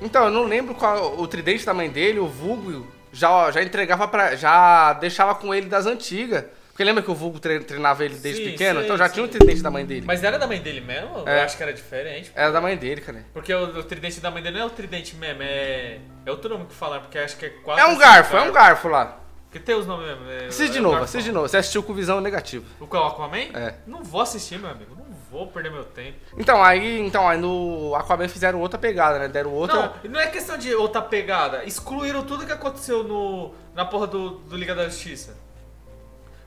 Então, 0.00 0.24
eu 0.24 0.30
não 0.30 0.44
lembro 0.44 0.74
qual 0.74 1.18
o 1.18 1.26
tridente 1.26 1.64
da 1.64 1.74
mãe 1.74 1.90
dele, 1.90 2.18
o 2.18 2.26
Vulgo 2.26 2.86
já, 3.12 3.50
já 3.50 3.62
entregava 3.62 4.08
pra. 4.08 4.36
já 4.36 4.94
deixava 4.94 5.34
com 5.34 5.54
ele 5.54 5.68
das 5.68 5.86
antigas. 5.86 6.44
Porque 6.76 6.84
lembra 6.84 7.02
que 7.02 7.10
o 7.10 7.14
Vulgo 7.14 7.40
tre- 7.40 7.60
treinava 7.60 8.04
ele 8.04 8.16
desde 8.16 8.44
Sim, 8.44 8.50
pequeno? 8.50 8.80
sei, 8.80 8.84
então 8.84 8.98
já 8.98 9.06
sei. 9.06 9.14
tinha 9.14 9.24
o 9.24 9.28
tridente 9.28 9.62
da 9.62 9.70
mãe 9.70 9.86
dele. 9.86 10.04
Mas 10.06 10.22
era 10.22 10.38
da 10.38 10.46
mãe 10.46 10.60
dele 10.60 10.82
mesmo? 10.82 11.26
É. 11.26 11.38
Eu 11.40 11.44
acho 11.46 11.56
que 11.56 11.62
era 11.62 11.72
diferente. 11.72 12.30
Era 12.34 12.52
da 12.52 12.60
mãe 12.60 12.76
dele, 12.76 13.00
cara. 13.00 13.24
Porque 13.32 13.54
o, 13.54 13.78
o 13.78 13.82
tridente 13.82 14.20
da 14.20 14.30
mãe 14.30 14.42
dele 14.42 14.56
não 14.58 14.64
é 14.64 14.66
o 14.66 14.70
tridente 14.70 15.16
mesmo, 15.16 15.42
é. 15.42 16.00
É 16.26 16.30
outro 16.30 16.50
nome 16.50 16.66
que 16.66 16.74
falar, 16.74 17.00
porque 17.00 17.18
acho 17.18 17.38
que 17.38 17.46
é 17.46 17.48
quatro. 17.48 17.82
É 17.82 17.86
um 17.86 17.92
cinco 17.92 18.00
garfo, 18.02 18.36
é 18.36 18.42
um 18.42 18.52
garfo 18.52 18.88
lá. 18.88 19.20
Porque 19.48 19.58
tem 19.58 19.74
os 19.74 19.86
nomes 19.86 20.06
mesmo. 20.06 20.28
É, 20.30 20.46
Assiste 20.48 20.72
de 20.72 20.76
é 20.76 20.80
um 20.82 20.84
novo, 20.84 20.96
assiste 21.02 21.24
de 21.24 21.32
novo. 21.32 21.48
Você 21.48 21.56
assistiu 21.56 21.82
com 21.82 21.94
visão 21.94 22.20
negativa. 22.20 22.66
O 22.78 22.86
qual, 22.86 23.06
Aquaman? 23.06 23.38
É. 23.54 23.76
Não 23.86 24.04
vou 24.04 24.20
assistir, 24.20 24.58
meu 24.58 24.68
amigo. 24.68 24.94
Não 24.94 25.06
vou 25.30 25.46
perder 25.46 25.70
meu 25.72 25.84
tempo. 25.84 26.18
Então, 26.36 26.62
aí, 26.62 27.00
então, 27.00 27.26
aí 27.26 27.38
no 27.38 27.94
Aquaman 27.94 28.28
fizeram 28.28 28.60
outra 28.60 28.78
pegada, 28.78 29.18
né? 29.18 29.28
Deram 29.28 29.50
outra. 29.50 29.94
Não, 30.04 30.10
não 30.10 30.20
é 30.20 30.26
questão 30.26 30.58
de 30.58 30.74
outra 30.74 31.00
pegada. 31.00 31.64
Excluíram 31.64 32.22
tudo 32.22 32.44
que 32.44 32.52
aconteceu 32.52 33.02
no, 33.02 33.54
na 33.74 33.86
porra 33.86 34.06
do, 34.06 34.30
do 34.40 34.58
Liga 34.58 34.74
da 34.74 34.84
Justiça. 34.90 35.45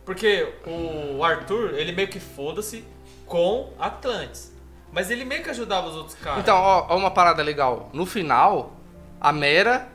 Porque 0.10 0.56
o 0.66 1.24
Arthur, 1.24 1.76
ele 1.76 1.92
meio 1.92 2.08
que 2.08 2.20
foda-se 2.20 2.84
com 3.28 3.72
Atlantis. 3.78 4.52
Mas 4.92 5.12
ele 5.12 5.24
meio 5.24 5.44
que 5.44 5.52
ajudava 5.52 5.86
os 5.88 5.96
outros 5.96 6.16
caras. 6.16 6.40
Então, 6.40 6.58
ó, 6.58 6.88
ó 6.90 6.98
uma 6.98 7.12
parada 7.12 7.44
legal. 7.44 7.92
No 7.94 8.08
final, 8.08 8.74
a 9.22 9.32
Mera, 9.32 9.88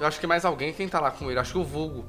eu 0.00 0.04
acho 0.08 0.18
que 0.18 0.26
mais 0.26 0.44
alguém, 0.44 0.72
quem 0.72 0.88
tá 0.88 0.98
lá 0.98 1.12
com 1.12 1.30
ele? 1.30 1.38
Acho 1.38 1.52
que 1.52 1.58
o 1.58 1.62
Vulgo. 1.64 2.04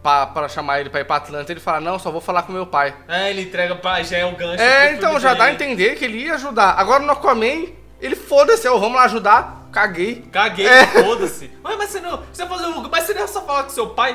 Pra, 0.00 0.28
pra 0.28 0.48
chamar 0.48 0.78
ele 0.78 0.88
pra 0.88 1.00
ir 1.00 1.04
pra 1.04 1.16
Atlanta, 1.16 1.50
ele 1.50 1.58
fala, 1.58 1.80
não, 1.80 1.98
só 1.98 2.12
vou 2.12 2.20
falar 2.20 2.44
com 2.44 2.52
meu 2.52 2.64
pai. 2.68 2.94
É, 3.08 3.30
ele 3.30 3.42
entrega 3.42 3.74
pra. 3.74 4.00
Já 4.04 4.18
é 4.18 4.24
o 4.24 4.36
gancho. 4.36 4.62
É, 4.62 4.92
então 4.92 5.18
já 5.18 5.34
dá 5.34 5.42
a 5.42 5.50
dele. 5.50 5.56
entender 5.64 5.96
que 5.96 6.04
ele 6.04 6.18
ia 6.18 6.34
ajudar. 6.34 6.78
Agora 6.78 7.02
no 7.02 7.10
Aquaman, 7.10 7.66
ele 8.00 8.14
foda-se, 8.14 8.68
ó, 8.68 8.78
vamos 8.78 8.94
lá 8.96 9.06
ajudar. 9.06 9.66
Caguei. 9.72 10.22
Caguei, 10.30 10.68
É. 10.68 10.86
foda-se. 10.86 11.50
Mas, 11.64 11.76
mas 11.76 11.90
você 11.90 11.98
não. 12.00 12.22
Você 12.32 12.46
fazer. 12.46 12.66
Mas 12.88 13.02
você 13.06 13.12
não 13.14 13.20
ia 13.22 13.26
só 13.26 13.42
falar 13.44 13.64
com 13.64 13.70
seu 13.70 13.88
pai? 13.90 14.12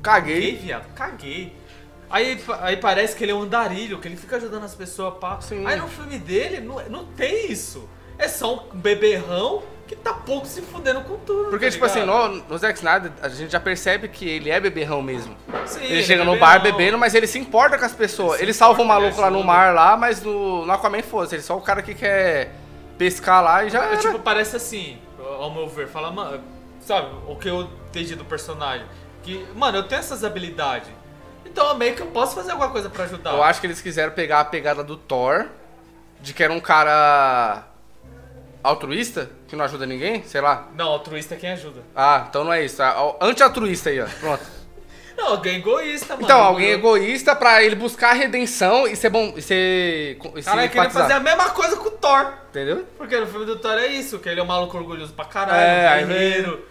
Caguei, 0.00 0.34
Caguei. 0.40 0.56
viado, 0.56 0.86
caguei. 0.94 1.59
Aí, 2.10 2.42
aí 2.60 2.76
parece 2.76 3.14
que 3.14 3.24
ele 3.24 3.32
é 3.32 3.34
um 3.34 3.42
andarilho, 3.42 3.98
que 3.98 4.08
ele 4.08 4.16
fica 4.16 4.36
ajudando 4.36 4.64
as 4.64 4.74
pessoas 4.74 5.14
pá. 5.20 5.40
Sim. 5.40 5.64
Aí 5.66 5.76
no 5.78 5.86
filme 5.88 6.18
dele 6.18 6.60
não, 6.60 6.76
não 6.88 7.04
tem 7.04 7.50
isso. 7.50 7.88
É 8.18 8.26
só 8.28 8.54
um 8.72 8.76
beberrão 8.78 9.62
que 9.86 9.96
tá 9.96 10.12
pouco 10.12 10.46
se 10.46 10.60
fudendo 10.62 11.00
com 11.02 11.16
tudo. 11.18 11.50
Porque, 11.50 11.66
tá 11.66 11.70
tipo 11.72 11.84
assim, 11.84 12.04
no, 12.04 12.28
no 12.28 12.58
Zack 12.58 12.78
Snyder, 12.78 13.10
a 13.22 13.28
gente 13.28 13.50
já 13.50 13.58
percebe 13.58 14.08
que 14.08 14.28
ele 14.28 14.50
é 14.50 14.60
beberrão 14.60 15.02
mesmo. 15.02 15.36
Sim, 15.66 15.82
Ele 15.82 16.02
chega 16.02 16.22
é 16.22 16.24
no 16.24 16.36
bar 16.36 16.60
bebendo, 16.62 16.96
mas 16.98 17.14
ele 17.14 17.26
se 17.26 17.38
importa 17.38 17.78
com 17.78 17.84
as 17.84 17.92
pessoas. 17.92 18.34
Ele 18.34 18.46
Ele, 18.46 18.52
salva 18.54 18.80
o 18.80 18.84
importa, 18.84 19.00
maluco 19.00 19.16
ele 19.16 19.22
lá 19.22 19.30
no 19.30 19.42
mar 19.42 19.74
lá, 19.74 19.96
mas 19.96 20.22
no, 20.22 20.64
no 20.66 20.72
Aquaman 20.72 21.02
foda-se. 21.02 21.34
Ele 21.36 21.42
é 21.42 21.44
só 21.44 21.56
o 21.56 21.60
cara 21.60 21.82
que 21.82 21.94
quer 21.94 22.52
pescar 22.98 23.42
lá 23.42 23.64
e 23.64 23.70
já 23.70 23.82
É, 23.82 23.86
era. 23.92 23.96
tipo, 23.96 24.18
parece 24.18 24.54
assim, 24.56 24.98
ao 25.18 25.52
meu 25.52 25.68
ver, 25.68 25.88
fala, 25.88 26.12
mano, 26.12 26.40
sabe, 26.80 27.08
o 27.26 27.34
que 27.36 27.48
eu 27.48 27.62
entendi 27.88 28.14
do 28.14 28.24
personagem. 28.24 28.86
Que, 29.22 29.44
mano, 29.56 29.78
eu 29.78 29.82
tenho 29.84 29.98
essas 29.98 30.22
habilidades. 30.22 30.88
Então 31.44 31.74
meio 31.76 31.94
que 31.94 32.02
eu 32.02 32.06
posso 32.06 32.34
fazer 32.34 32.52
alguma 32.52 32.70
coisa 32.70 32.88
pra 32.88 33.04
ajudar. 33.04 33.32
Eu 33.32 33.42
acho 33.42 33.60
que 33.60 33.66
eles 33.66 33.80
quiseram 33.80 34.12
pegar 34.12 34.40
a 34.40 34.44
pegada 34.44 34.82
do 34.84 34.96
Thor, 34.96 35.46
de 36.20 36.32
que 36.32 36.42
era 36.42 36.52
um 36.52 36.60
cara 36.60 37.64
altruísta, 38.62 39.30
que 39.48 39.56
não 39.56 39.64
ajuda 39.64 39.86
ninguém, 39.86 40.22
sei 40.24 40.40
lá. 40.40 40.68
Não, 40.74 40.88
altruísta 40.88 41.34
é 41.34 41.38
quem 41.38 41.50
ajuda. 41.50 41.82
Ah, 41.96 42.26
então 42.28 42.44
não 42.44 42.52
é 42.52 42.64
isso. 42.64 42.82
o 42.82 43.16
Anti-altruísta 43.20 43.90
aí, 43.90 44.00
ó. 44.00 44.06
Pronto. 44.20 44.44
Não, 45.16 45.32
alguém 45.32 45.56
egoísta, 45.56 46.14
mano. 46.14 46.24
Então, 46.24 46.40
alguém 46.40 46.70
egoísta 46.70 47.36
pra 47.36 47.62
ele 47.62 47.74
buscar 47.74 48.10
a 48.10 48.12
redenção 48.14 48.86
e 48.86 48.96
ser 48.96 49.10
bom. 49.10 49.34
E 49.36 49.42
ser. 49.42 50.12
E 50.12 50.42
Cara, 50.42 50.62
queria 50.62 50.64
empatizar. 50.66 51.02
fazer 51.02 51.12
a 51.12 51.20
mesma 51.20 51.50
coisa 51.50 51.76
com 51.76 51.88
o 51.88 51.90
Thor. 51.90 52.32
Entendeu? 52.48 52.86
Porque 52.96 53.20
no 53.20 53.26
filme 53.26 53.44
do 53.44 53.58
Thor 53.58 53.72
é 53.72 53.86
isso, 53.88 54.18
que 54.18 54.30
ele 54.30 54.40
é 54.40 54.42
um 54.42 54.46
maluco 54.46 54.78
orgulhoso 54.78 55.12
pra 55.12 55.26
caralho, 55.26 55.60
É, 55.60 55.84
um 55.84 55.92
aí 55.92 56.04
guerreiro. 56.06 56.64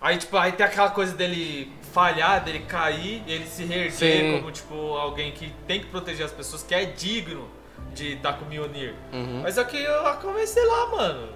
Aí, 0.00 0.16
tipo, 0.16 0.34
aí 0.38 0.52
tem 0.52 0.64
aquela 0.64 0.88
coisa 0.90 1.12
dele 1.14 1.70
falhar, 1.92 2.42
dele 2.44 2.60
cair, 2.60 3.22
e 3.26 3.32
ele 3.32 3.46
se 3.46 3.64
reerguer 3.64 3.92
Sim. 3.92 4.38
como, 4.38 4.52
tipo, 4.52 4.74
alguém 4.96 5.32
que 5.32 5.52
tem 5.66 5.80
que 5.80 5.86
proteger 5.86 6.26
as 6.26 6.32
pessoas, 6.32 6.62
que 6.62 6.74
é 6.74 6.84
digno 6.84 7.48
de 7.92 8.14
estar 8.14 8.34
com 8.34 8.44
o 8.44 8.48
Mjolnir. 8.48 8.94
Uhum. 9.12 9.40
Mas 9.42 9.54
só 9.56 9.64
que 9.64 9.76
eu 9.76 10.14
comecei 10.20 10.64
lá, 10.64 10.86
mano. 10.86 11.28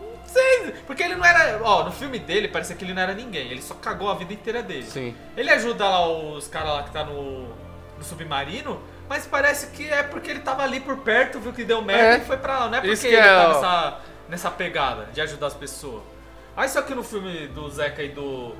Não 0.00 0.26
sei, 0.26 0.74
porque 0.86 1.02
ele 1.02 1.14
não 1.14 1.24
era... 1.24 1.60
Ó, 1.62 1.84
no 1.84 1.92
filme 1.92 2.18
dele, 2.18 2.48
parecia 2.48 2.76
que 2.76 2.84
ele 2.84 2.92
não 2.92 3.02
era 3.02 3.14
ninguém, 3.14 3.50
ele 3.50 3.62
só 3.62 3.74
cagou 3.74 4.10
a 4.10 4.14
vida 4.14 4.32
inteira 4.32 4.62
dele. 4.62 4.84
Sim. 4.84 5.14
Ele 5.36 5.50
ajuda 5.50 5.88
lá 5.88 6.06
os 6.06 6.46
caras 6.48 6.68
lá 6.70 6.82
que 6.82 6.90
tá 6.90 7.04
no, 7.04 7.48
no 7.96 8.04
submarino, 8.04 8.80
mas 9.08 9.26
parece 9.26 9.68
que 9.68 9.88
é 9.88 10.02
porque 10.02 10.30
ele 10.30 10.40
tava 10.40 10.62
ali 10.62 10.80
por 10.80 10.98
perto, 10.98 11.40
viu 11.40 11.52
que 11.52 11.64
deu 11.64 11.80
merda 11.80 12.16
É. 12.16 12.18
e 12.18 12.24
foi 12.26 12.36
pra 12.36 12.58
lá. 12.60 12.68
Não 12.68 12.76
é 12.76 12.80
porque 12.80 12.92
Isso 12.92 13.06
ele 13.06 13.16
é, 13.16 13.22
tá 13.22 13.48
nessa, 13.48 14.00
nessa 14.28 14.50
pegada 14.50 15.06
de 15.12 15.20
ajudar 15.22 15.46
as 15.46 15.54
pessoas. 15.54 16.02
Aí 16.54 16.68
só 16.68 16.82
que 16.82 16.94
no 16.94 17.02
filme 17.04 17.46
do 17.48 17.68
Zeca 17.70 18.02
e 18.02 18.08
do 18.08 18.54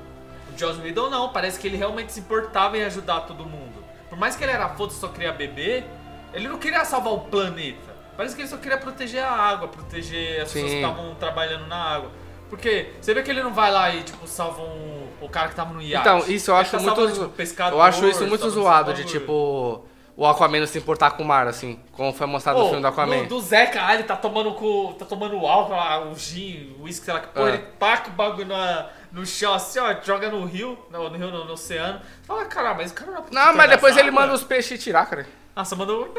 Joss 0.59 0.79
Whedon, 0.81 1.09
não. 1.09 1.29
Parece 1.29 1.59
que 1.59 1.67
ele 1.67 1.77
realmente 1.77 2.11
se 2.11 2.19
importava 2.19 2.77
em 2.77 2.83
ajudar 2.83 3.21
todo 3.21 3.45
mundo. 3.45 3.83
Por 4.09 4.17
mais 4.17 4.35
que 4.35 4.43
ele 4.43 4.51
era 4.51 4.69
foda 4.69 4.91
e 4.91 4.95
só 4.95 5.07
queria 5.07 5.31
beber, 5.31 5.85
ele 6.33 6.47
não 6.47 6.57
queria 6.57 6.83
salvar 6.85 7.13
o 7.13 7.19
planeta. 7.21 7.89
Parece 8.17 8.35
que 8.35 8.41
ele 8.41 8.49
só 8.49 8.57
queria 8.57 8.77
proteger 8.77 9.23
a 9.23 9.31
água, 9.31 9.67
proteger 9.67 10.41
as 10.41 10.51
pessoas 10.51 10.65
que 10.65 10.69
Sim. 10.71 10.75
estavam 10.77 11.15
trabalhando 11.15 11.67
na 11.67 11.77
água. 11.77 12.11
Porque 12.49 12.91
você 12.99 13.13
vê 13.13 13.21
que 13.21 13.29
ele 13.29 13.43
não 13.43 13.53
vai 13.53 13.71
lá 13.71 13.93
e, 13.93 14.01
tipo, 14.03 14.27
salva 14.27 14.61
um, 14.63 15.07
o 15.21 15.29
cara 15.29 15.49
que 15.49 15.55
tava 15.55 15.71
no 15.73 15.81
iate. 15.81 16.01
Então, 16.01 16.19
isso 16.27 16.49
eu 16.51 16.55
acho 16.55 16.71
tá 16.71 16.77
muito. 16.79 16.95
salvando, 16.95 17.29
tipo, 17.29 17.63
eu 17.71 17.81
acho 17.81 18.07
isso 18.07 18.25
muito 18.27 18.49
zoado, 18.49 18.93
de 18.93 19.05
tipo. 19.05 19.85
O 20.17 20.25
Aquaman 20.27 20.65
se 20.65 20.77
importar 20.77 21.11
com 21.11 21.23
o 21.23 21.25
mar, 21.25 21.47
assim. 21.47 21.79
Como 21.93 22.11
foi 22.11 22.27
mostrado 22.27 22.57
Pô, 22.57 22.63
no 22.63 22.69
filme 22.71 22.81
do 22.81 22.87
Aquaman. 22.89 23.19
Do, 23.23 23.35
do 23.35 23.39
Zeca, 23.41 23.85
ah, 23.85 23.93
ele 23.93 24.03
tá 24.03 24.17
tomando 24.17 24.53
com. 24.53 24.93
tá 24.99 25.05
tomando 25.05 25.37
álcool 25.47 25.71
lá, 25.75 26.01
o 26.03 26.15
gin, 26.15 26.75
o 26.77 26.83
uísque, 26.83 27.05
sei 27.05 27.13
lá 27.13 27.21
que 27.21 27.27
porra, 27.27 27.45
Ah. 27.45 27.53
ele 27.53 27.63
taca 27.79 28.09
o 28.09 28.13
bagulho 28.13 28.47
na, 28.47 28.89
no 29.11 29.25
chão 29.25 29.53
assim, 29.53 29.79
ó, 29.79 29.95
joga 30.03 30.29
no 30.29 30.45
rio, 30.45 30.77
no, 30.91 31.09
no 31.09 31.17
rio, 31.17 31.31
no, 31.31 31.45
no 31.45 31.53
oceano. 31.53 31.99
Fala, 32.23 32.45
caralho, 32.45 32.77
mas 32.77 32.91
o 32.91 32.93
cara 32.93 33.11
não 33.11 33.19
é 33.19 33.23
Não, 33.31 33.55
mas 33.55 33.69
depois 33.69 33.97
ele 33.97 34.09
água?" 34.09 34.21
manda 34.21 34.33
os 34.33 34.43
peixes 34.43 34.81
tirar, 34.83 35.05
cara. 35.07 35.25
Nossa, 35.55 35.75
mandou. 35.75 36.13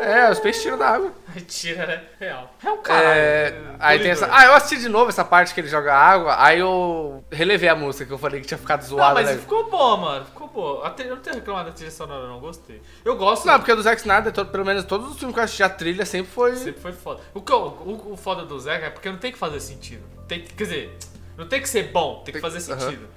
É, 0.00 0.30
os 0.30 0.38
peixes 0.40 0.62
tiram 0.62 0.76
da 0.78 0.88
água. 0.88 1.12
Tira, 1.48 1.86
né? 1.86 2.02
Real. 2.20 2.52
É 2.64 2.70
um 2.70 2.76
caralho. 2.78 3.06
É, 3.08 3.54
aí 3.78 3.98
tem 4.00 4.10
essa. 4.10 4.28
Ah, 4.30 4.44
eu 4.46 4.54
assisti 4.54 4.78
de 4.82 4.88
novo 4.88 5.08
essa 5.08 5.24
parte 5.24 5.54
que 5.54 5.60
ele 5.60 5.68
joga 5.68 5.92
água, 5.94 6.36
aí 6.38 6.58
eu 6.60 7.24
relevei 7.30 7.68
a 7.68 7.74
música 7.76 8.04
que 8.04 8.12
eu 8.12 8.18
falei 8.18 8.40
que 8.40 8.46
tinha 8.46 8.58
ficado 8.58 8.82
Não, 8.82 8.88
zoada. 8.88 9.14
mas 9.14 9.26
né? 9.30 9.36
ficou 9.38 9.68
bom, 9.70 9.96
mano. 9.96 10.24
Ficou 10.26 10.48
bom. 10.48 10.82
Até, 10.84 11.04
eu 11.04 11.14
não 11.16 11.22
tenho 11.22 11.36
reclamado 11.36 11.70
da 11.70 11.74
trilha 11.74 11.90
sonora, 11.90 12.26
não. 12.28 12.38
Gostei. 12.40 12.80
Eu 13.04 13.16
gosto. 13.16 13.46
Não, 13.46 13.58
porque 13.58 13.74
do 13.74 13.82
Zack 13.82 14.00
Snyder, 14.00 14.32
todo- 14.32 14.50
pelo 14.50 14.64
menos 14.64 14.84
todos 14.84 15.10
os 15.12 15.16
filmes 15.18 15.34
que 15.34 15.40
eu 15.40 15.44
assisti, 15.44 15.62
a 15.62 15.68
trilha 15.68 16.04
sempre 16.04 16.30
foi. 16.32 16.54
Sempre 16.56 16.80
foi 16.80 16.92
foda. 16.92 17.20
O, 17.32 17.40
que 17.40 17.52
eu- 17.52 17.58
o, 17.58 18.12
o 18.12 18.16
foda 18.16 18.44
do 18.44 18.58
Zeca 18.60 18.86
é 18.86 18.90
porque 18.90 19.08
não 19.08 19.18
tem 19.18 19.32
que 19.32 19.38
fazer 19.38 19.58
sentido. 19.60 20.04
Tem, 20.28 20.40
que- 20.40 20.54
quer 20.54 20.64
dizer, 20.64 20.98
não 21.36 21.46
tem 21.48 21.60
que 21.60 21.68
ser 21.68 21.84
bom, 21.92 22.16
tem 22.24 22.26
que 22.26 22.32
Tem- 22.32 22.40
fazer 22.40 22.72
aham. 22.72 22.80
sentido. 22.80 23.08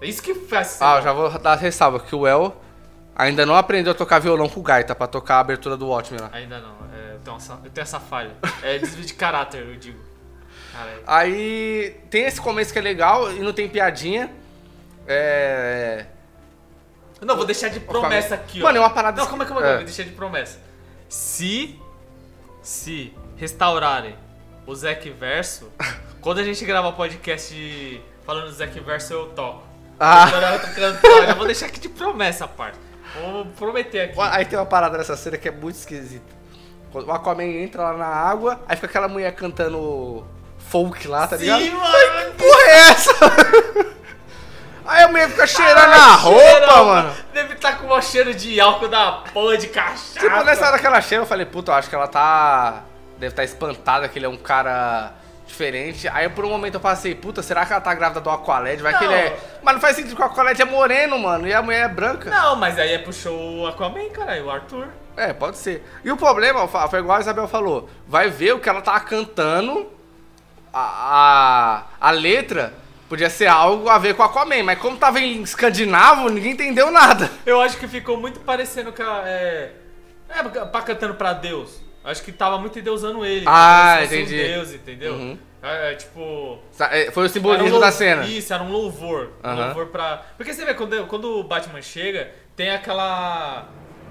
É 0.00 0.06
isso 0.06 0.22
que 0.22 0.34
faz 0.34 0.80
Ah, 0.82 1.00
já 1.00 1.12
vou 1.12 1.30
dar 1.38 1.52
a 1.52 1.56
ressalva 1.56 1.98
que 2.00 2.14
o 2.14 2.26
El 2.26 2.54
ainda 3.16 3.46
não 3.46 3.54
aprendeu 3.54 3.92
a 3.92 3.94
tocar 3.94 4.18
violão 4.18 4.48
com 4.48 4.60
gaita 4.62 4.94
pra 4.94 5.06
tocar 5.06 5.36
a 5.36 5.40
abertura 5.40 5.76
do 5.76 5.86
Watchmen 5.88 6.20
lá. 6.20 6.30
Ainda 6.32 6.58
não, 6.60 6.74
é, 6.92 7.14
eu, 7.14 7.20
tenho 7.20 7.36
essa, 7.36 7.60
eu 7.64 7.70
tenho 7.70 7.82
essa 7.82 8.00
falha. 8.00 8.32
É 8.62 8.78
desvio 8.78 9.04
de 9.04 9.14
caráter, 9.14 9.64
eu 9.66 9.76
digo. 9.76 9.98
Caralho. 10.72 11.02
Aí 11.06 11.96
tem 12.10 12.24
esse 12.24 12.40
começo 12.40 12.72
que 12.72 12.78
é 12.78 12.82
legal 12.82 13.32
e 13.32 13.38
não 13.38 13.52
tem 13.52 13.68
piadinha. 13.68 14.30
É. 15.06 16.06
Não, 17.20 17.36
vou 17.36 17.46
deixar 17.46 17.68
de 17.68 17.80
promessa 17.80 18.34
aqui, 18.34 18.60
ó. 18.60 18.64
Mano, 18.64 18.78
é 18.78 18.80
uma 18.80 18.90
parada. 18.90 19.20
Não, 19.22 19.28
como 19.28 19.42
é 19.42 19.46
que 19.46 19.52
eu 19.52 19.54
vou 19.54 19.84
deixar 19.84 20.02
de 20.02 20.10
promessa? 20.10 20.58
Se. 21.08 21.80
Se 22.62 23.12
restaurarem 23.36 24.16
o 24.66 24.74
Zack 24.74 25.08
Verso, 25.10 25.70
quando 26.20 26.38
a 26.38 26.44
gente 26.44 26.64
gravar 26.64 26.92
podcast 26.92 28.02
falando 28.24 28.46
do 28.46 28.52
Zack 28.52 28.78
Verso, 28.80 29.12
eu 29.12 29.26
toco. 29.28 29.62
Ah. 30.00 30.28
Eu 30.76 31.26
já 31.26 31.34
vou 31.34 31.46
deixar 31.46 31.66
aqui 31.66 31.78
de 31.80 31.88
promessa 31.88 32.44
a 32.46 32.48
parte. 32.48 32.78
Vou 33.20 33.46
prometer 33.46 34.00
aqui. 34.10 34.20
Aí 34.20 34.44
tem 34.44 34.58
uma 34.58 34.66
parada 34.66 34.98
nessa 34.98 35.16
cena 35.16 35.36
que 35.38 35.48
é 35.48 35.52
muito 35.52 35.76
esquisita. 35.76 36.34
O 36.92 37.10
Aquaman 37.12 37.44
entra 37.44 37.82
lá 37.82 37.92
na 37.96 38.06
água, 38.06 38.60
aí 38.68 38.76
fica 38.76 38.86
aquela 38.86 39.08
mulher 39.08 39.32
cantando 39.34 40.24
folk 40.58 41.06
lá, 41.08 41.26
tá 41.26 41.36
ligado? 41.36 41.60
Sim, 41.62 41.70
mano! 41.70 42.34
Porra, 42.38 42.62
é 42.62 42.78
essa? 42.90 43.12
Aí 44.86 45.02
a 45.02 45.08
mulher 45.08 45.30
fica 45.30 45.46
cheirando 45.46 45.78
Ah, 45.94 46.12
a 46.12 46.16
roupa, 46.16 46.84
mano. 46.84 47.14
Deve 47.32 47.54
estar 47.54 47.78
com 47.78 47.88
o 47.88 48.02
cheiro 48.02 48.34
de 48.34 48.60
álcool 48.60 48.86
da 48.88 49.12
porra 49.32 49.56
de 49.56 49.68
cachaça. 49.68 50.20
Tipo, 50.20 50.44
nessa 50.44 50.66
hora 50.66 50.78
que 50.78 50.86
ela 50.86 51.00
chega, 51.00 51.22
eu 51.22 51.26
falei, 51.26 51.46
puta, 51.46 51.72
eu 51.72 51.76
acho 51.76 51.88
que 51.88 51.94
ela 51.94 52.06
tá. 52.06 52.82
Deve 53.18 53.32
estar 53.32 53.44
espantada 53.44 54.08
que 54.08 54.18
ele 54.18 54.26
é 54.26 54.28
um 54.28 54.36
cara 54.36 55.12
diferente. 55.46 56.08
Aí 56.08 56.28
por 56.28 56.44
um 56.44 56.48
momento 56.48 56.74
eu 56.74 56.80
passei, 56.80 57.14
puta, 57.14 57.42
será 57.42 57.64
que 57.64 57.72
ela 57.72 57.80
tá 57.80 57.94
grávida 57.94 58.20
do 58.20 58.30
Aqualed? 58.30 58.82
Vai 58.82 58.96
que 58.98 59.04
Não. 59.04 59.12
ele 59.12 59.20
é. 59.28 59.38
Mas 59.62 59.74
não 59.74 59.80
faz 59.80 59.96
sentido 59.96 60.16
que 60.16 60.22
o 60.22 60.24
Aqualed 60.24 60.60
é 60.60 60.64
moreno, 60.64 61.18
mano, 61.18 61.46
e 61.46 61.52
a 61.52 61.62
mulher 61.62 61.84
é 61.84 61.88
branca. 61.88 62.30
Não, 62.30 62.56
mas 62.56 62.78
aí 62.78 62.92
é 62.92 62.98
puxou 62.98 63.60
o 63.60 63.66
Aquaman, 63.66 64.08
caralho, 64.10 64.46
o 64.46 64.50
Arthur. 64.50 64.88
É, 65.16 65.32
pode 65.32 65.58
ser. 65.58 65.84
E 66.04 66.10
o 66.10 66.16
problema, 66.16 66.66
foi 66.66 66.98
igual 66.98 67.18
a 67.18 67.20
Isabel 67.20 67.46
falou, 67.46 67.88
vai 68.06 68.28
ver 68.28 68.54
o 68.54 68.58
que 68.58 68.68
ela 68.68 68.80
tava 68.82 69.00
cantando, 69.00 69.86
a, 70.72 71.84
a, 72.00 72.08
a 72.08 72.10
letra 72.10 72.74
podia 73.08 73.30
ser 73.30 73.46
algo 73.46 73.88
a 73.88 73.96
ver 73.96 74.14
com 74.14 74.24
Aquaman, 74.24 74.64
mas 74.64 74.78
como 74.78 74.96
tava 74.96 75.20
em 75.20 75.42
escandinavo, 75.42 76.28
ninguém 76.28 76.52
entendeu 76.52 76.90
nada. 76.90 77.30
Eu 77.46 77.60
acho 77.60 77.76
que 77.76 77.86
ficou 77.86 78.16
muito 78.16 78.40
parecendo 78.40 78.92
que 78.92 79.00
ela 79.00 79.22
é. 79.28 79.72
É, 80.28 80.42
pra 80.42 80.82
cantando 80.82 81.14
pra 81.14 81.32
Deus. 81.32 81.83
Acho 82.04 82.22
que 82.22 82.30
tava 82.32 82.58
muito 82.58 82.78
endeusando 82.78 83.24
ele. 83.24 83.44
Ah, 83.48 83.98
fosse 84.02 84.16
entendi. 84.16 84.34
Um 84.34 84.46
Deus, 84.46 84.72
entendeu? 84.74 85.14
Uhum. 85.14 85.38
É, 85.62 85.92
é, 85.92 85.94
tipo. 85.94 86.58
É, 86.90 87.10
Foi 87.10 87.22
o 87.22 87.26
um 87.26 87.28
simbolismo 87.30 87.70
lou- 87.70 87.80
da 87.80 87.90
cena. 87.90 88.24
Isso, 88.26 88.52
era 88.52 88.62
um 88.62 88.70
louvor. 88.70 89.30
Um 89.42 89.54
louvor 89.54 89.86
pra. 89.86 90.22
Porque 90.36 90.52
você 90.52 90.64
vê, 90.64 90.74
quando, 90.74 91.06
quando 91.06 91.38
o 91.40 91.42
Batman 91.42 91.80
chega, 91.80 92.30
tem 92.54 92.70
aquela. 92.70 93.66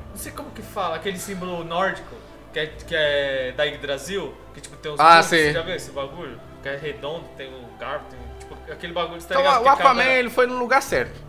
Não 0.10 0.18
sei 0.18 0.32
como 0.32 0.50
que 0.52 0.62
fala, 0.64 0.96
aquele 0.96 1.18
símbolo 1.20 1.64
nórdico, 1.64 2.16
que 2.52 2.60
é, 2.60 2.66
que 2.68 2.96
é 2.96 3.54
da 3.56 3.64
Yggdrasil, 3.66 4.34
que 4.56 4.62
tipo 4.62 4.76
tem 4.78 4.92
uns. 4.92 5.00
Ah, 5.00 5.12
grupos, 5.20 5.26
sim. 5.28 5.38
Você 5.38 5.54
já 5.54 5.62
viu 5.62 5.76
esse 5.76 5.92
bagulho? 5.92 6.40
Que 6.64 6.70
é 6.70 6.76
redondo, 6.78 7.26
tem 7.38 7.50
um 7.50 7.78
garfo, 7.78 8.06
tem 8.10 8.20
tipo 8.40 8.58
aquele 8.72 8.94
bagulho, 8.94 9.22
você 9.22 9.28
tá 9.28 9.36
Então 9.36 9.44
ligado? 9.44 9.64
o 9.66 9.70
Aquaman, 9.70 10.02
cada- 10.04 10.16
ele 10.16 10.30
foi 10.32 10.48
no 10.48 10.58
lugar 10.58 10.82
certo. 10.82 11.20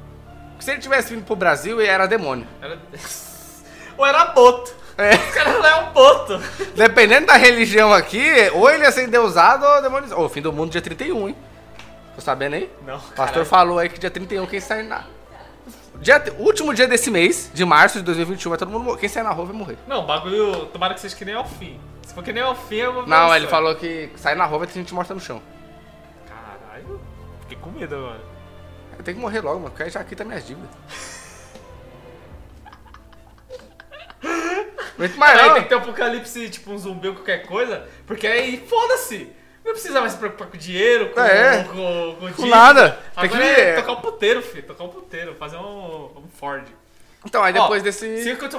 Se 0.60 0.70
ele 0.70 0.80
tivesse 0.80 1.12
vindo 1.14 1.24
pro 1.26 1.36
Brasil, 1.36 1.78
ele 1.80 1.90
era 1.90 2.06
demônio. 2.06 2.46
Era... 2.62 2.78
Ou 3.98 4.06
era 4.06 4.24
boto. 4.26 4.74
É. 4.96 5.14
Os 5.14 5.34
caras 5.34 5.54
não 5.54 5.66
é 5.66 5.74
um 5.76 5.92
boto. 5.92 6.38
Dependendo 6.76 7.26
da 7.26 7.36
religião 7.36 7.92
aqui, 7.92 8.22
ou 8.52 8.70
ele 8.70 8.84
ia 8.84 8.92
ser 8.92 9.04
endeusado 9.04 9.64
ou 9.66 9.82
demonizado. 9.82 10.20
Ô, 10.20 10.28
fim 10.28 10.40
do 10.40 10.52
mundo 10.52 10.70
dia 10.70 10.80
31, 10.80 11.28
hein? 11.28 11.36
Tô 12.14 12.20
sabendo 12.20 12.54
aí? 12.54 12.70
Não, 12.86 12.96
O 12.96 13.00
pastor 13.00 13.16
caralho. 13.26 13.44
falou 13.46 13.78
aí 13.78 13.88
que 13.88 13.98
dia 13.98 14.10
31 14.10 14.46
quem 14.46 14.60
sai 14.60 14.82
na... 14.84 15.04
Dia, 15.96 16.22
último 16.38 16.74
dia 16.74 16.86
desse 16.86 17.10
mês, 17.10 17.50
de 17.54 17.64
março 17.64 17.98
de 17.98 18.04
2021, 18.04 18.50
vai 18.50 18.58
todo 18.58 18.70
mundo 18.70 18.84
morrer. 18.84 19.00
Quem 19.00 19.08
sair 19.08 19.22
na 19.22 19.30
rua 19.30 19.46
vai 19.46 19.54
morrer. 19.56 19.78
Não, 19.86 20.00
o 20.00 20.06
bagulho, 20.06 20.66
tomara 20.66 20.92
que 20.94 21.00
seja 21.00 21.16
que 21.16 21.24
nem 21.24 21.34
ao 21.34 21.44
fim. 21.44 21.80
Se 22.02 22.12
for 22.12 22.22
que 22.22 22.32
nem 22.32 22.42
o 22.42 22.54
fim, 22.54 22.76
eu 22.76 22.92
vou 22.92 23.06
Não, 23.06 23.34
ele 23.34 23.46
falou 23.46 23.74
que 23.74 24.10
sai 24.16 24.34
na 24.34 24.44
rua 24.44 24.58
vai 24.60 24.66
ter 24.68 24.74
gente 24.74 24.92
morta 24.92 25.14
no 25.14 25.20
chão. 25.20 25.40
Caralho, 26.28 27.00
fiquei 27.42 27.56
com 27.58 27.70
medo 27.70 27.94
agora. 27.96 28.20
Eu 28.98 29.04
tenho 29.04 29.16
que 29.16 29.20
morrer 29.22 29.40
logo, 29.40 29.58
mano, 29.58 29.70
porque 29.70 29.84
aí 29.84 29.90
já 29.90 30.04
quita 30.04 30.24
minhas 30.24 30.46
dívidas. 30.46 30.70
Muito 34.98 35.18
mais 35.18 35.38
Aí 35.40 35.52
tem 35.54 35.62
que 35.62 35.68
ter 35.68 35.74
um 35.74 35.78
apocalipse, 35.78 36.48
tipo 36.50 36.72
um 36.72 36.78
zumbi 36.78 37.08
ou 37.08 37.14
qualquer 37.14 37.46
coisa, 37.46 37.86
porque 38.06 38.26
aí 38.26 38.64
foda-se. 38.68 39.30
Não 39.64 39.72
precisa 39.72 39.98
mais 40.00 40.12
se 40.12 40.18
preocupar 40.18 40.48
com 40.48 40.58
dinheiro, 40.58 41.08
com, 41.10 41.20
É. 41.20 41.64
com, 41.64 41.72
com, 42.20 42.26
com 42.28 42.32
Com 42.42 42.46
nada. 42.46 42.90
Tem 43.18 43.24
Agora 43.24 43.40
que- 43.42 43.60
é 43.60 43.74
tocar 43.76 43.92
um 43.92 44.00
puteiro, 44.00 44.42
filho. 44.42 44.62
Tocar 44.62 44.84
um 44.84 44.88
puteiro, 44.88 45.34
fazer 45.36 45.56
um, 45.56 46.10
um 46.18 46.28
Ford. 46.38 46.64
Então, 47.24 47.42
aí 47.42 47.54
depois 47.54 47.80
Ó, 47.80 47.84
desse. 47.84 48.22
Se 48.22 48.30
acontecer 48.32 48.58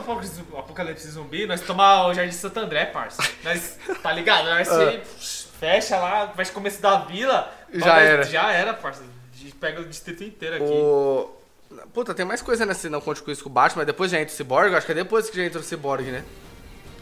um 0.51 0.57
apocalipse- 0.57 1.07
zumbi, 1.11 1.45
nós 1.45 1.61
tomar 1.61 2.07
o 2.07 2.13
Jardim 2.15 2.31
de 2.31 2.35
Santo 2.37 2.59
André, 2.59 2.85
parça. 2.85 3.21
Nós, 3.43 3.77
tá 4.01 4.11
ligado? 4.11 4.45
Nós 4.49 4.67
se 4.67 5.47
fecha 5.59 5.97
lá, 5.97 6.25
vai 6.35 6.43
começo 6.47 6.81
da 6.81 6.97
vila. 6.97 7.53
Já 7.71 7.99
era. 7.99 8.23
Já 8.23 8.51
era, 8.51 8.73
parça. 8.73 9.03
A 9.03 9.37
gente 9.37 9.53
pega 9.53 9.81
o 9.81 9.85
distrito 9.85 10.23
inteiro 10.23 10.55
aqui. 10.55 10.65
O. 10.65 11.29
Puta, 11.93 12.13
tem 12.13 12.25
mais 12.25 12.41
coisa 12.41 12.65
nesse 12.65 12.89
Não 12.89 13.01
Conte 13.01 13.21
Com 13.21 13.31
Isso 13.31 13.43
com 13.43 13.49
o 13.49 13.53
Batman, 13.53 13.79
mas 13.79 13.87
depois 13.87 14.11
já 14.11 14.19
entra 14.19 14.33
o 14.33 14.37
Cyborg, 14.37 14.75
acho 14.75 14.85
que 14.85 14.91
é 14.91 14.95
depois 14.95 15.29
que 15.29 15.37
já 15.37 15.43
entra 15.43 15.59
o 15.59 15.63
Cyborg, 15.63 16.03
né? 16.11 16.23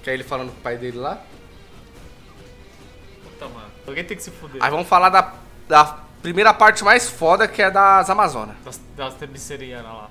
Que 0.02 0.10
é 0.10 0.14
ele 0.14 0.24
falando 0.24 0.52
com 0.52 0.58
o 0.60 0.62
pai 0.62 0.78
dele 0.78 0.98
lá. 0.98 1.22
Puta, 3.24 3.48
mano. 3.48 3.72
Alguém 3.88 4.04
tem 4.04 4.18
que 4.18 4.24
se 4.24 4.32
fuder. 4.32 4.64
Aí 4.64 4.70
vamos 4.70 4.88
falar 4.88 5.10
da, 5.10 5.34
da 5.68 6.04
primeira 6.22 6.54
parte 6.54 6.84
mais 6.84 7.10
foda, 7.10 7.48
que 7.48 7.62
é 7.62 7.70
das 7.70 8.10
Amazonas. 8.10 8.56
Das, 8.64 8.82
das 8.96 9.14
tebicerianas 9.16 9.92
lá. 9.92 10.10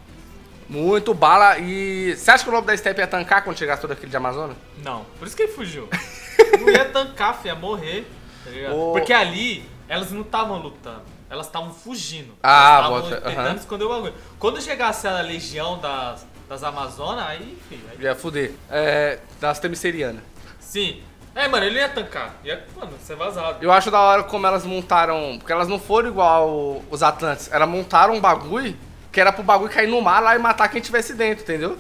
Muito 0.69 1.13
bala 1.13 1.59
e. 1.59 2.15
Você 2.17 2.31
acha 2.31 2.45
que 2.45 2.51
o 2.51 2.53
Lobo 2.53 2.67
da 2.67 2.77
Steppe 2.77 3.01
ia 3.01 3.07
tancar 3.07 3.45
quando 3.45 3.59
chegasse 3.59 3.83
todo 3.83 3.93
aquele 3.93 4.11
de 4.11 4.17
Amazonas? 4.17 4.57
Não, 4.83 5.05
por 5.19 5.27
isso 5.27 5.37
que 5.37 5.43
ele 5.43 5.53
fugiu. 5.53 5.89
não 6.59 6.71
ia 6.71 6.87
tancar, 6.87 7.37
filho, 7.37 7.55
ia 7.55 7.55
morrer. 7.55 8.07
Tá 8.45 8.51
ligado? 8.51 8.75
Ô. 8.75 8.93
Porque 8.93 9.13
ali, 9.13 9.69
elas 9.89 10.11
não 10.11 10.23
estavam 10.23 10.59
lutando. 10.59 11.12
Elas 11.33 11.47
estavam 11.47 11.73
fugindo. 11.73 12.35
Ah, 12.43 12.83
elas 12.85 13.05
bota- 13.05 13.21
tentando 13.23 13.57
esconder 13.59 13.85
o 13.85 13.89
bagulho. 13.89 14.15
Quando 14.39 14.61
chegasse 14.61 15.09
a 15.09 15.21
legião 15.23 15.79
das, 15.79 16.27
das 16.47 16.63
Amazonas, 16.63 17.27
aí, 17.27 17.59
filho. 17.71 17.83
aí- 17.91 18.05
Ia 18.05 18.15
fuder. 18.15 18.53
É. 18.71 19.19
Das 19.41 19.59
Temicerianas. 19.59 20.23
sim. 20.61 21.03
É, 21.35 21.49
mano, 21.49 21.65
ele 21.65 21.79
ia 21.79 21.89
tancar. 21.89 22.35
Ia, 22.45 22.63
mano, 22.79 22.93
ser 23.03 23.17
vazado. 23.17 23.57
Eu 23.65 23.73
acho 23.73 23.91
da 23.91 23.99
hora 23.99 24.23
como 24.25 24.47
elas 24.47 24.67
montaram. 24.67 25.37
Porque 25.39 25.51
elas 25.51 25.67
não 25.67 25.79
foram 25.79 26.11
igual 26.11 26.83
os 26.91 27.03
Atlantes. 27.03 27.51
Elas 27.51 27.67
montaram 27.67 28.13
um 28.13 28.21
bagulho 28.21 28.77
que 29.11 29.19
era 29.19 29.33
pro 29.33 29.43
bagulho 29.43 29.71
cair 29.73 29.89
no 29.89 30.03
mar 30.03 30.21
lá 30.21 30.37
e 30.37 30.39
matar 30.39 30.69
quem 30.69 30.83
tivesse 30.83 31.15
dentro, 31.15 31.43
entendeu? 31.45 31.79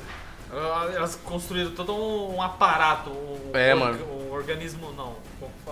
Elas 0.94 1.16
construíram 1.16 1.72
todo 1.72 1.94
um, 1.94 2.40
aparato, 2.40 3.10
um, 3.10 3.50
É, 3.52 3.74
mano. 3.74 3.98
um 4.06 4.32
organismo, 4.32 4.90
não, 4.92 5.16
como 5.38 5.52
que 5.52 5.64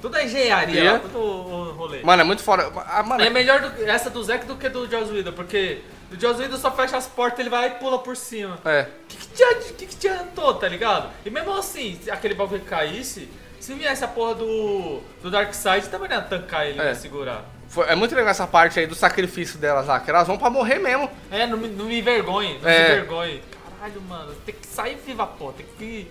Toda 0.00 0.18
a 0.18 0.24
engenharia, 0.24 0.80
É. 0.80 0.92
lá, 0.92 0.98
todo 1.00 1.18
o 1.18 1.72
rolê. 1.72 2.00
Mano, 2.02 2.22
é 2.22 2.24
muito 2.24 2.42
foda. 2.42 2.70
Ah, 2.86 3.02
mano, 3.02 3.22
É 3.24 3.28
melhor 3.30 3.60
do- 3.60 3.84
essa 3.84 4.08
do 4.08 4.22
Zack 4.22 4.46
do 4.46 4.54
que 4.56 4.68
do 4.68 4.88
Joss 4.88 5.12
Whedon, 5.12 5.32
porque 5.32 5.80
do 6.08 6.20
Joss 6.20 6.40
Whedon 6.40 6.56
só 6.56 6.70
fecha 6.70 6.96
as 6.96 7.06
portas, 7.08 7.40
ele 7.40 7.50
vai 7.50 7.62
lá 7.62 7.66
e 7.66 7.78
pula 7.80 7.98
por 7.98 8.16
cima. 8.16 8.58
É. 8.64 8.82
O 8.82 9.06
que, 9.08 9.16
que, 9.16 9.26
te, 9.26 9.72
que, 9.74 9.86
que 9.86 9.96
te 9.96 10.08
adiantou, 10.08 10.54
tá 10.54 10.68
ligado? 10.68 11.10
E 11.26 11.30
mesmo 11.30 11.52
assim, 11.52 11.98
se 12.00 12.10
aquele 12.10 12.34
bagulho 12.34 12.60
caísse, 12.62 13.28
se 13.58 13.74
viesse 13.74 14.04
a 14.04 14.08
porra 14.08 14.36
do, 14.36 15.00
do 15.20 15.30
Darkseid, 15.32 15.88
também 15.88 16.08
não 16.08 16.16
ia 16.16 16.22
tancar 16.22 16.64
ele, 16.66 16.80
É. 16.80 16.94
segurar. 16.94 17.44
Foi- 17.68 17.86
é 17.88 17.96
muito 17.96 18.14
legal 18.14 18.30
essa 18.30 18.46
parte 18.46 18.78
aí 18.78 18.86
do 18.86 18.94
sacrifício 18.94 19.58
delas 19.58 19.88
lá, 19.88 19.98
que 19.98 20.08
elas 20.08 20.26
vão 20.28 20.38
pra 20.38 20.48
morrer 20.48 20.78
mesmo. 20.78 21.10
É, 21.30 21.44
não 21.44 21.58
me, 21.58 21.66
não 21.68 21.86
me 21.86 21.98
envergonhe, 21.98 22.56
não 22.62 22.70
É. 22.70 22.78
me 22.78 22.84
envergonhe. 22.94 23.42
Caralho, 23.80 24.00
mano, 24.02 24.32
tem 24.46 24.54
que 24.54 24.66
sair 24.66 24.96
viva, 25.04 25.26
porra, 25.26 25.54
tem 25.54 25.66
que 25.76 26.08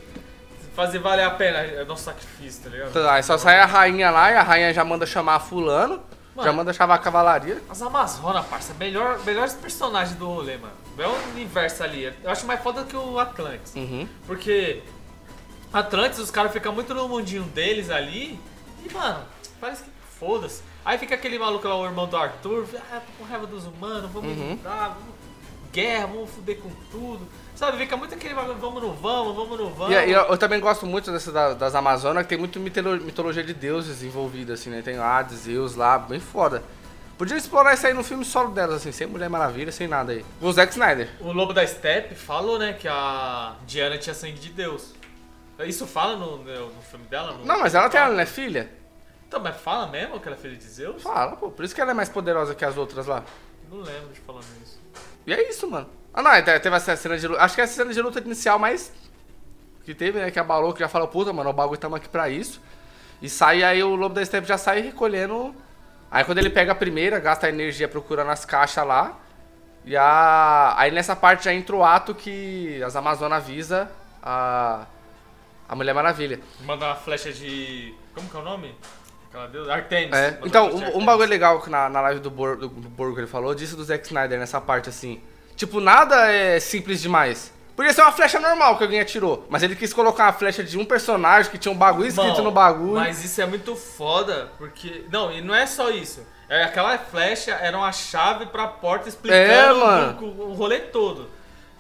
fazer 0.78 1.00
valer 1.00 1.24
a 1.26 1.32
pena 1.32 1.58
é 1.58 1.84
nosso 1.84 2.04
sacrifício, 2.04 2.64
tá 2.64 2.70
ligado? 2.70 3.10
Aí 3.10 3.24
só 3.24 3.36
sai 3.36 3.60
a 3.60 3.66
rainha 3.66 4.12
lá 4.12 4.32
e 4.32 4.36
a 4.36 4.44
rainha 4.44 4.72
já 4.72 4.86
manda 4.86 5.08
chamar 5.08 5.40
fulano, 5.40 5.96
já 6.36 6.44
Mano. 6.44 6.54
manda 6.54 6.72
chamar 6.72 6.94
a 6.96 6.98
cavalaria. 7.00 7.60
As 7.68 7.82
Amazonas, 7.82 8.46
parça, 8.46 8.76
melhor, 8.76 9.20
melhores 9.26 9.56
personagens 9.56 10.16
do 10.16 10.28
rolê, 10.28 10.56
mano. 10.58 10.74
É 11.00 11.08
um 11.08 11.32
universo 11.32 11.84
ali. 11.84 12.14
Eu 12.24 12.30
acho 12.30 12.46
mais 12.46 12.62
foda 12.62 12.84
que 12.84 12.96
o 12.96 13.18
Atlantis. 13.18 13.74
Uhum. 13.76 14.08
Porque 14.28 14.84
Atlantis, 15.74 16.20
os 16.20 16.30
caras 16.30 16.52
ficam 16.54 16.72
muito 16.72 16.94
no 16.94 17.08
mundinho 17.10 17.42
deles 17.44 17.90
ali. 17.90 18.40
E, 18.88 18.94
mano, 18.94 19.26
parece 19.60 19.84
que 19.84 19.90
foda-se. 20.20 20.62
Aí 20.86 20.98
fica 21.00 21.16
aquele 21.16 21.38
maluco 21.40 21.68
lá, 21.68 21.76
o 21.76 21.86
irmão 21.86 22.08
do 22.08 22.16
Arthur. 22.16 22.68
Ah, 22.92 23.00
tô 23.00 23.12
com 23.24 23.30
raiva 23.30 23.48
dos 23.48 23.66
humanos, 23.66 24.10
vamos 24.12 24.38
Uhum. 24.38 24.52
lutar, 24.52 24.90
vamos... 24.90 25.16
guerra, 25.74 26.06
vamos 26.08 26.30
fuder 26.30 26.58
com 26.60 26.70
tudo. 26.92 27.28
Sabe, 27.58 27.78
fica 27.80 27.98
muito 27.98 28.14
aquele 28.14 28.36
vamos 28.36 28.62
no 28.84 28.94
vamos, 28.94 29.36
vamos 29.36 29.58
no 29.60 29.70
vamos. 29.72 29.96
E, 29.96 30.00
e 30.08 30.12
eu, 30.12 30.22
eu 30.28 30.38
também 30.38 30.60
gosto 30.60 30.86
muito 30.86 31.12
dessa 31.12 31.32
da- 31.32 31.54
das 31.56 31.74
Amazonas, 31.74 32.22
que 32.22 32.30
tem 32.30 32.38
muito 32.38 32.60
mitolo- 32.60 33.02
mitologia 33.04 33.44
de 33.44 33.52
deuses 33.52 34.04
envolvida, 34.04 34.54
assim, 34.54 34.70
né? 34.70 34.84
Tem 34.84 34.96
Hades, 35.00 35.40
Zeus 35.40 35.74
lá, 35.76 35.98
bem 35.98 36.20
foda. 36.20 36.62
Podia 37.18 37.36
explorar 37.36 37.74
isso 37.74 37.88
aí 37.88 37.96
no 37.96 38.04
filme 38.04 38.24
solo 38.24 38.52
delas, 38.52 38.76
assim, 38.76 38.92
sem 38.92 39.08
Mulher 39.08 39.28
Maravilha, 39.28 39.72
sem 39.72 39.88
nada 39.88 40.12
aí. 40.12 40.24
Com 40.40 40.46
o 40.46 40.54
Zack 40.54 40.72
Snyder. 40.72 41.10
O 41.20 41.32
Lobo 41.32 41.52
da 41.52 41.66
Steppe 41.66 42.14
falou, 42.14 42.60
né, 42.60 42.74
que 42.74 42.88
a 42.88 43.56
Diana 43.66 43.98
tinha 43.98 44.14
sangue 44.14 44.38
de 44.38 44.50
Deus. 44.50 44.94
Isso 45.66 45.88
fala 45.88 46.16
no, 46.16 46.38
no, 46.38 46.68
no 46.76 46.82
filme 46.84 47.06
dela? 47.08 47.32
No- 47.34 47.44
Não, 47.44 47.60
mas 47.60 47.74
ela 47.74 47.90
tem 47.90 48.00
ela, 48.00 48.14
não 48.14 48.20
é 48.20 48.26
filha? 48.28 48.70
Então, 49.28 49.40
mas 49.42 49.58
fala 49.58 49.88
mesmo 49.88 50.20
que 50.20 50.28
ela 50.28 50.38
é 50.38 50.40
filha 50.40 50.56
de 50.56 50.64
Zeus? 50.64 51.02
Fala, 51.02 51.36
pô. 51.36 51.50
Por 51.50 51.66
isso 51.66 51.74
que 51.74 51.82
ela 51.82 51.90
é 51.90 51.94
mais 51.96 52.08
poderosa 52.08 52.54
que 52.54 52.64
as 52.64 52.78
outras 52.78 53.08
lá. 53.08 53.24
Não 53.68 53.80
lembro 53.80 54.10
de 54.14 54.20
falar 54.20 54.42
isso. 54.64 54.80
E 55.26 55.34
é 55.34 55.50
isso, 55.50 55.68
mano. 55.68 55.90
Ah, 56.18 56.24
não, 56.24 56.32
te- 56.42 56.60
teve 56.60 56.76
essa 56.76 56.96
cena 56.96 57.16
de 57.16 57.28
luta. 57.28 57.42
Acho 57.44 57.54
que 57.54 57.62
é 57.62 57.64
essa 57.64 57.74
cena 57.76 57.94
de 57.94 58.02
luta 58.02 58.20
inicial 58.20 58.58
mais. 58.58 58.92
Que 59.86 59.94
teve, 59.94 60.20
né? 60.20 60.32
Que 60.32 60.40
abalou, 60.40 60.74
que 60.74 60.80
já 60.80 60.90
falou, 60.90 61.08
puta, 61.08 61.32
mano, 61.32 61.52
o 61.52 61.54
bagulho 61.54 61.80
tamo 61.80 61.96
aqui 61.96 62.10
pra 62.10 62.28
isso. 62.28 62.60
E 63.22 63.30
sai 63.30 63.64
aí 63.64 63.84
o 63.84 63.96
Lobo 63.96 64.16
da 64.16 64.26
Steppe 64.26 64.48
já 64.48 64.58
sai 64.58 64.82
recolhendo. 64.82 65.54
Aí 66.10 66.24
quando 66.24 66.40
ele 66.40 66.50
pega 66.50 66.72
a 66.72 66.76
primeira, 66.76 67.20
gasta 67.20 67.46
a 67.46 67.50
energia 67.50 67.88
procurando 67.88 68.32
as 68.32 68.46
caixas 68.46 68.84
lá. 68.86 69.16
E 69.86 69.96
a. 69.96 70.74
Aí 70.76 70.90
nessa 70.90 71.16
parte 71.16 71.46
já 71.46 71.54
entra 71.54 71.76
o 71.76 71.84
ato 71.84 72.16
que 72.16 72.82
as 72.82 72.96
Amazonas 72.96 73.44
avisa 73.44 73.90
a. 74.24 74.86
A 75.70 75.76
Mulher 75.76 75.94
Maravilha. 75.94 76.40
Manda 76.66 76.86
uma 76.88 76.96
flecha 76.96 77.32
de. 77.32 77.94
Como 78.16 78.28
que 78.28 78.36
é 78.36 78.40
o 78.40 78.44
nome? 78.44 78.74
Aquela 79.30 79.48
deusa? 79.48 79.72
Artemis. 79.72 80.16
É, 80.16 80.40
então, 80.44 80.70
um, 80.74 81.00
um 81.00 81.06
bagulho 81.06 81.30
legal 81.30 81.62
que 81.62 81.70
na, 81.70 81.88
na 81.90 82.02
live 82.02 82.22
do, 82.22 82.32
Bor, 82.32 82.56
do, 82.58 82.70
do 82.70 82.90
Borgo 82.90 83.14
que 83.14 83.20
ele 83.22 83.28
falou, 83.28 83.54
disso 83.54 83.76
do 83.76 83.84
Zack 83.84 84.06
Snyder 84.08 84.40
nessa 84.40 84.60
parte 84.60 84.90
assim. 84.90 85.22
Tipo, 85.58 85.82
nada 85.82 86.32
é 86.32 86.60
simples 86.60 87.02
demais. 87.02 87.52
Podia 87.76 87.92
ser 87.92 88.02
uma 88.02 88.12
flecha 88.12 88.40
normal 88.40 88.78
que 88.78 88.84
alguém 88.84 89.00
atirou, 89.00 89.46
mas 89.50 89.62
ele 89.62 89.76
quis 89.76 89.94
colocar 89.94 90.26
uma 90.26 90.34
flecha 90.34 90.64
de 90.64 90.78
um 90.78 90.86
personagem 90.86 91.52
que 91.52 91.58
tinha 91.58 91.72
um 91.72 91.78
bagulho 91.78 92.08
escrito 92.08 92.30
Irmão, 92.30 92.44
no 92.46 92.52
bagulho. 92.52 92.94
Mas 92.94 93.24
isso 93.26 93.42
é 93.42 93.46
muito 93.46 93.76
foda, 93.76 94.52
porque. 94.58 95.06
Não, 95.12 95.32
e 95.32 95.42
não 95.42 95.54
é 95.54 95.66
só 95.66 95.90
isso. 95.90 96.26
É, 96.48 96.64
aquela 96.64 96.98
flecha 96.98 97.52
era 97.52 97.78
uma 97.78 97.92
chave 97.92 98.46
pra 98.46 98.68
porta 98.68 99.10
explicando 99.10 99.84
É. 99.84 100.16
O, 100.20 100.50
o 100.50 100.54
rolê 100.54 100.80
todo. 100.80 101.30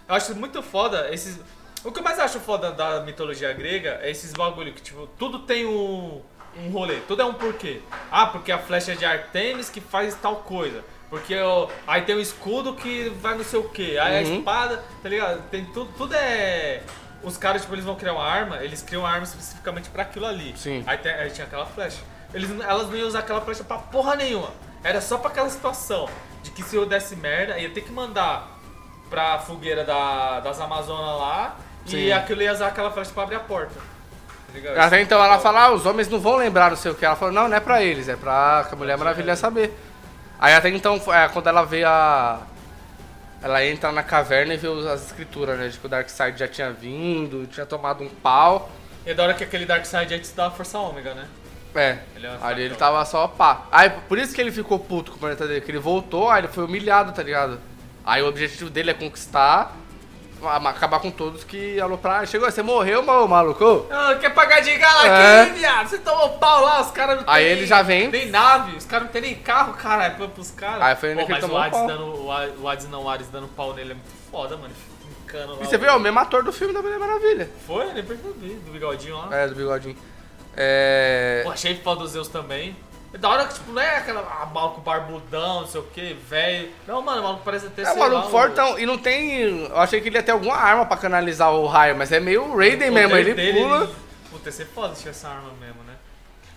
Eu 0.07 0.15
acho 0.15 0.35
muito 0.35 0.61
foda 0.61 1.07
esses. 1.11 1.39
O 1.83 1.91
que 1.91 1.99
eu 1.99 2.03
mais 2.03 2.19
acho 2.19 2.39
foda 2.39 2.71
da 2.71 3.01
mitologia 3.01 3.53
grega 3.53 3.99
é 4.01 4.09
esses 4.09 4.33
bagulho 4.33 4.73
que, 4.73 4.81
tipo, 4.81 5.07
tudo 5.17 5.39
tem 5.39 5.65
um, 5.65 6.21
um 6.59 6.69
rolê, 6.69 6.97
tudo 7.07 7.21
é 7.21 7.25
um 7.25 7.33
porquê. 7.33 7.81
Ah, 8.11 8.25
porque 8.27 8.51
a 8.51 8.57
flecha 8.57 8.91
é 8.91 8.95
de 8.95 9.05
Artemis 9.05 9.69
que 9.69 9.79
faz 9.79 10.15
tal 10.15 10.37
coisa. 10.37 10.83
Porque 11.09 11.35
o- 11.39 11.69
aí 11.87 12.01
tem 12.01 12.15
o 12.15 12.19
escudo 12.21 12.73
que 12.73 13.09
vai 13.21 13.35
não 13.35 13.43
sei 13.43 13.59
o 13.59 13.69
que. 13.69 13.97
Aí 13.97 14.19
a 14.23 14.27
Uhum. 14.27 14.37
espada, 14.39 14.83
tá 15.01 15.07
ligado? 15.09 15.41
Tem 15.49 15.63
tudo, 15.65 15.89
tudo 15.97 16.13
é. 16.15 16.81
Os 17.23 17.37
caras, 17.37 17.61
tipo, 17.61 17.73
eles 17.73 17.85
vão 17.85 17.95
criar 17.95 18.13
uma 18.13 18.25
arma, 18.25 18.57
eles 18.63 18.81
criam 18.81 19.03
uma 19.03 19.09
arma 19.09 19.23
especificamente 19.23 19.89
pra 19.89 20.03
aquilo 20.03 20.25
ali. 20.25 20.53
Sim. 20.57 20.83
Aí, 20.85 20.97
tem- 20.97 21.13
aí 21.13 21.29
tinha 21.31 21.47
aquela 21.47 21.65
flecha. 21.65 21.97
Eles, 22.33 22.49
elas 22.61 22.87
não 22.89 22.95
iam 22.95 23.07
usar 23.07 23.19
aquela 23.19 23.41
flecha 23.41 23.63
pra 23.63 23.77
porra 23.77 24.15
nenhuma. 24.15 24.49
Era 24.83 24.99
só 25.01 25.17
pra 25.17 25.29
aquela 25.29 25.49
situação. 25.49 26.07
De 26.43 26.51
que 26.51 26.61
se 26.61 26.75
eu 26.75 26.85
desse 26.85 27.15
merda, 27.15 27.57
ia 27.57 27.69
ter 27.69 27.81
que 27.81 27.91
mandar 27.91 28.47
pra 29.09 29.39
fogueira 29.39 29.83
da, 29.83 30.39
das 30.41 30.59
Amazonas 30.59 31.19
lá. 31.19 31.55
Sim. 31.85 31.97
E 31.97 32.13
aquilo 32.13 32.41
ia 32.41 32.51
usar 32.51 32.67
aquela 32.67 32.91
flecha 32.91 33.11
pra 33.13 33.23
abrir 33.23 33.35
a 33.35 33.39
porta. 33.39 33.79
Tá? 34.75 34.85
Até 34.85 35.01
então 35.01 35.23
ela 35.23 35.39
fala, 35.39 35.65
ah, 35.65 35.71
os 35.73 35.85
homens 35.85 36.07
não 36.09 36.19
vão 36.19 36.35
lembrar 36.35 36.69
não 36.69 36.77
sei 36.77 36.91
o 36.91 36.95
que. 36.95 37.05
Ela 37.05 37.15
falou, 37.15 37.33
não, 37.33 37.47
não 37.47 37.57
é 37.57 37.59
pra 37.59 37.81
eles, 37.83 38.07
é 38.09 38.15
pra 38.15 38.67
a 38.71 38.75
Mulher 38.75 38.97
Maravilha 38.97 39.35
saber. 39.35 39.77
Aí 40.39 40.53
até 40.53 40.69
então, 40.69 41.01
é, 41.13 41.27
quando 41.29 41.47
ela 41.47 41.63
vê 41.63 41.83
a. 41.83 42.39
Ela 43.41 43.63
entra 43.65 43.91
na 43.91 44.01
caverna 44.01 44.53
e 44.53 44.57
vê 44.57 44.67
as 44.89 45.05
escrituras, 45.05 45.57
né? 45.59 45.67
De 45.67 45.77
que 45.77 45.85
o 45.85 45.89
Darkseid 45.89 46.37
já 46.37 46.47
tinha 46.47 46.71
vindo, 46.71 47.47
tinha 47.47 47.65
tomado 47.65 48.03
um 48.03 48.09
pau. 48.09 48.69
E 49.05 49.13
da 49.13 49.23
hora 49.23 49.33
que 49.33 49.43
aquele 49.43 49.65
Darkseid 49.65 50.13
antes 50.13 50.31
da 50.33 50.49
Força 50.49 50.79
Ômega, 50.79 51.13
né? 51.13 51.27
É, 51.75 51.99
Ele 52.15 52.25
é 52.25 52.37
ali 52.41 52.63
ele 52.63 52.75
tava 52.75 53.03
só 53.05 53.27
pá. 53.27 53.67
Aí 53.71 53.89
por 53.89 54.17
isso 54.17 54.33
que 54.33 54.41
ele 54.41 54.51
ficou 54.51 54.79
puto 54.79 55.11
com 55.11 55.17
o 55.17 55.19
planeta 55.19 55.47
dele, 55.47 55.61
que 55.61 55.69
ele 55.69 55.77
voltou, 55.77 56.29
aí 56.29 56.41
ele 56.41 56.47
foi 56.47 56.65
humilhado, 56.65 57.11
tá 57.11 57.21
ligado? 57.21 57.59
Aí 58.03 58.23
o 58.23 58.27
objetivo 58.27 58.69
dele 58.69 58.91
é 58.91 58.93
conquistar, 58.93 59.75
acabar 60.65 60.99
com 60.99 61.09
todos 61.11 61.43
que 61.43 61.79
alopraram. 61.79 62.25
Chegou, 62.25 62.49
você 62.49 62.61
morreu, 62.61 63.01
meu 63.03 63.27
maluco? 63.27 63.85
Ah, 63.91 64.15
quer 64.19 64.33
pagar 64.33 64.61
de 64.61 64.75
gala 64.77 65.07
É. 65.07 65.41
aqui, 65.43 65.51
viado? 65.53 65.87
Você 65.87 65.97
tomou 65.99 66.29
pau 66.37 66.63
lá, 66.63 66.81
os 66.81 66.91
caras 66.91 67.17
não 67.17 67.23
Aí 67.27 67.43
tem 67.45 67.53
ele 67.53 67.65
já 67.65 67.81
vem. 67.81 68.07
Nem 68.09 68.29
nave, 68.29 68.75
os 68.77 68.85
caras 68.85 69.05
não 69.07 69.11
tem 69.13 69.21
nem 69.21 69.35
carro, 69.35 69.73
cara. 69.73 70.05
É 70.05 70.09
pros 70.09 70.51
caras. 70.51 70.81
Aí 70.81 70.95
foi 70.95 71.15
que 71.25 71.31
ele 71.31 71.33
mas 71.33 71.43
o 71.43 71.47
tomou 71.47 71.57
um 71.59 71.63
Hades 71.63 71.77
pau. 71.79 71.87
dando. 71.87 72.25
O 72.25 72.31
Hades- 72.67 72.85
o 72.87 72.89
não, 72.89 73.03
o 73.03 73.09
Ares 73.09 73.27
dando 73.27 73.47
pau 73.49 73.73
nele 73.73 73.91
é 73.91 73.95
muito 73.95 74.09
foda, 74.31 74.55
mano. 74.57 74.73
lá. 75.33 75.57
E 75.61 75.65
você 75.65 75.77
vê, 75.77 75.87
é 75.87 75.91
o 75.91 75.99
mesmo 75.99 76.17
ator 76.19 76.41
do 76.43 76.53
filme 76.53 76.73
da 76.73 76.81
Mulher 76.81 76.97
Maravilha. 76.99 77.49
Foi? 77.65 77.91
Nem 77.93 78.03
percebi. 78.03 78.53
Do 78.65 78.71
bigodinho 78.71 79.17
lá. 79.17 79.27
É, 79.35 79.47
do 79.47 79.55
bigodinho. 79.55 79.97
É. 80.55 81.41
Pô, 81.43 81.51
achei 81.51 81.75
foda 81.75 82.01
dos 82.01 82.11
Zeus 82.11 82.27
também. 82.29 82.75
É 83.13 83.17
Da 83.17 83.29
hora 83.29 83.45
que, 83.45 83.53
tipo, 83.53 83.71
não 83.71 83.81
é 83.81 83.97
aquela 83.97 84.21
ah, 84.21 84.45
maluco 84.45 84.81
barbudão, 84.81 85.61
não 85.61 85.67
sei 85.67 85.81
o 85.81 85.83
que, 85.85 86.13
velho. 86.13 86.71
Não, 86.87 87.01
mano, 87.01 87.21
o 87.21 87.23
maluco 87.23 87.43
parece 87.43 87.67
até 87.67 87.83
É, 87.83 87.91
o 87.91 87.99
maluco 87.99 88.29
fortão. 88.29 88.77
E 88.77 88.85
não 88.85 88.97
tem. 88.97 89.65
Eu 89.65 89.77
achei 89.77 90.01
que 90.01 90.09
ele 90.09 90.17
ia 90.17 90.23
ter 90.23 90.31
alguma 90.31 90.55
arma 90.55 90.85
pra 90.85 90.97
canalizar 90.97 91.51
o 91.51 91.65
raio, 91.65 91.95
mas 91.95 92.11
é 92.11 92.19
meio 92.19 92.55
Raiden 92.55 92.91
mesmo. 92.91 93.15
Ele 93.15 93.33
dele, 93.33 93.61
pula. 93.61 93.83
Ele... 93.83 93.95
Puta, 94.31 94.51
foda 94.51 94.95
se 94.95 95.01
tivesse 95.01 95.25
essa 95.25 95.29
arma 95.29 95.51
mesmo, 95.59 95.81
né? 95.83 95.93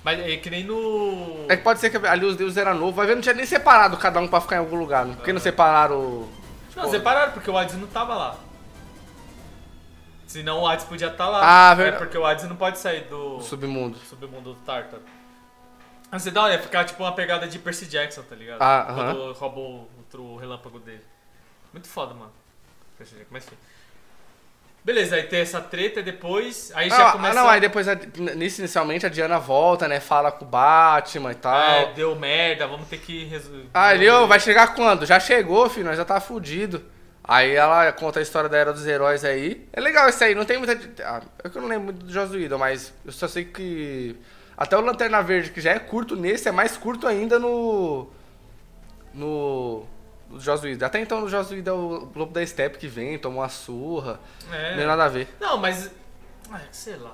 Mas 0.03 0.19
é 0.21 0.37
que 0.37 0.51
nem 0.51 0.65
no. 0.65 1.47
É 1.49 1.57
que 1.57 1.63
pode 1.63 1.79
ser 1.79 1.91
que 1.91 2.07
ali 2.07 2.25
os 2.25 2.37
deuses 2.37 2.57
eram 2.57 2.75
novos. 2.75 2.95
Vai 2.95 3.07
ver, 3.07 3.15
não 3.15 3.23
tinha 3.23 3.35
nem 3.35 3.47
separado 3.47 3.97
cada 3.97 4.19
um 4.19 4.27
pra 4.27 4.41
ficar 4.41 4.57
em 4.57 4.61
algum 4.61 4.77
lugar. 4.77 5.07
Por 5.07 5.25
que 5.25 5.33
não 5.33 5.41
separaram 5.41 5.97
o. 5.97 6.33
Não, 6.75 6.91
separaram, 6.91 7.33
porque 7.33 7.51
o 7.51 7.57
Hades 7.57 7.75
não 7.77 7.87
tava 7.87 8.15
lá. 8.15 8.37
Senão 10.27 10.61
o 10.61 10.67
Hades 10.67 10.85
podia 10.85 11.09
estar 11.09 11.29
lá. 11.29 11.41
Ah, 11.43 11.73
É 11.73 11.75
verdade. 11.75 11.99
porque 11.99 12.17
o 12.17 12.25
Hades 12.25 12.49
não 12.49 12.57
pode 12.57 12.79
sair 12.79 13.03
do 13.05 13.41
submundo? 13.41 13.99
submundo 14.09 14.55
do 14.55 14.61
Tártaro. 14.61 15.03
Você 16.13 16.31
dá, 16.31 16.51
ia 16.51 16.59
ficar 16.59 16.85
tipo 16.85 17.03
uma 17.03 17.15
pegada 17.15 17.47
de 17.47 17.59
Percy 17.59 17.87
Jackson, 17.87 18.23
tá 18.23 18.35
ligado? 18.35 18.61
Ah, 18.61 18.87
Quando 18.95 19.33
roubou 19.33 19.89
o, 20.15 20.19
o 20.19 20.37
relâmpago 20.37 20.79
dele. 20.81 21.05
Muito 21.73 21.87
foda, 21.89 22.15
mano. 22.15 22.33
Percy 22.99 23.15
Jackson, 23.15 23.29
mas 23.31 23.45
enfim. 23.47 23.57
Beleza, 24.83 25.15
aí 25.17 25.25
tem 25.25 25.41
essa 25.41 25.61
treta 25.61 26.01
e 26.01 26.03
depois. 26.03 26.73
Aí 26.75 26.89
já 26.89 27.09
Ah, 27.11 27.13
começa. 27.13 27.39
ah, 27.39 27.43
não, 27.43 27.51
aí 27.51 27.61
depois, 27.61 27.87
a- 27.87 27.95
nisso, 28.35 28.63
inicialmente, 28.63 29.05
a 29.05 29.11
Diana 29.11 29.39
volta, 29.39 29.87
né? 29.87 30.01
Fala 30.01 30.33
com 30.33 30.45
o 30.47 30.49
Batman 30.49 31.33
e 31.33 31.35
tal. 31.35 31.55
É, 31.61 31.93
deu 31.93 32.17
merda, 32.17 32.67
vamos 32.67 32.89
ter 32.89 32.99
que 32.99 33.25
resolver. 33.25 33.67
Ah, 33.75 33.95
ele, 33.95 34.11
vai 34.27 34.41
chegar 34.41 34.75
quando? 34.75 35.05
Já 35.05 35.21
chegou, 35.21 35.69
filho, 35.69 35.85
nós 35.87 35.99
já 35.99 36.05
tá 36.05 36.19
fudido. 36.19 36.83
Aí 37.23 37.55
ela 37.55 37.93
conta 37.93 38.19
a 38.21 38.23
história 38.23 38.49
da 38.49 38.57
Era 38.57 38.73
dos 38.73 38.87
Heróis 38.87 39.23
aí. 39.23 39.69
É 39.71 39.81
legal 39.81 40.09
isso 40.09 40.25
aí, 40.25 40.35
não 40.35 40.47
tem 40.47 40.57
muita. 40.57 40.73
Ah, 41.05 41.21
é 41.45 41.49
que 41.51 41.57
eu 41.59 41.63
não 41.63 41.69
lembro 41.69 41.85
muito 41.85 42.07
do 42.07 42.11
Joss 42.13 42.35
Whedon, 42.35 42.57
mas 42.59 42.93
eu 43.05 43.13
só 43.13 43.29
sei 43.29 43.45
que. 43.45 44.17
Até 44.61 44.77
o 44.77 44.81
Lanterna 44.83 45.23
Verde, 45.23 45.51
que 45.51 45.61
já 45.61 45.71
é 45.73 45.79
curto 45.79 46.15
nesse, 46.15 46.47
é 46.49 46.53
mais 46.53 46.77
curto 46.77 47.07
ainda 47.09 47.39
no. 47.39 48.07
No. 49.15 49.87
No 50.29 50.39
Whedon. 50.39 50.87
Até 50.87 51.01
então 51.01 51.21
no 51.21 51.27
Whedon 51.27 51.71
é 51.71 51.73
o 51.73 52.09
Lobo 52.15 52.33
da 52.33 52.47
Steppe 52.47 52.79
que 52.79 52.87
vem, 52.87 53.19
toma 53.19 53.39
uma 53.39 53.49
surra. 53.49 54.21
É. 54.53 54.71
Não 54.71 54.77
tem 54.79 54.87
nada 54.87 55.05
a 55.05 55.09
ver. 55.09 55.29
Não, 55.41 55.57
mas. 55.57 55.91
Ah, 56.53 56.61
sei 56.71 56.97
lá. 56.97 57.13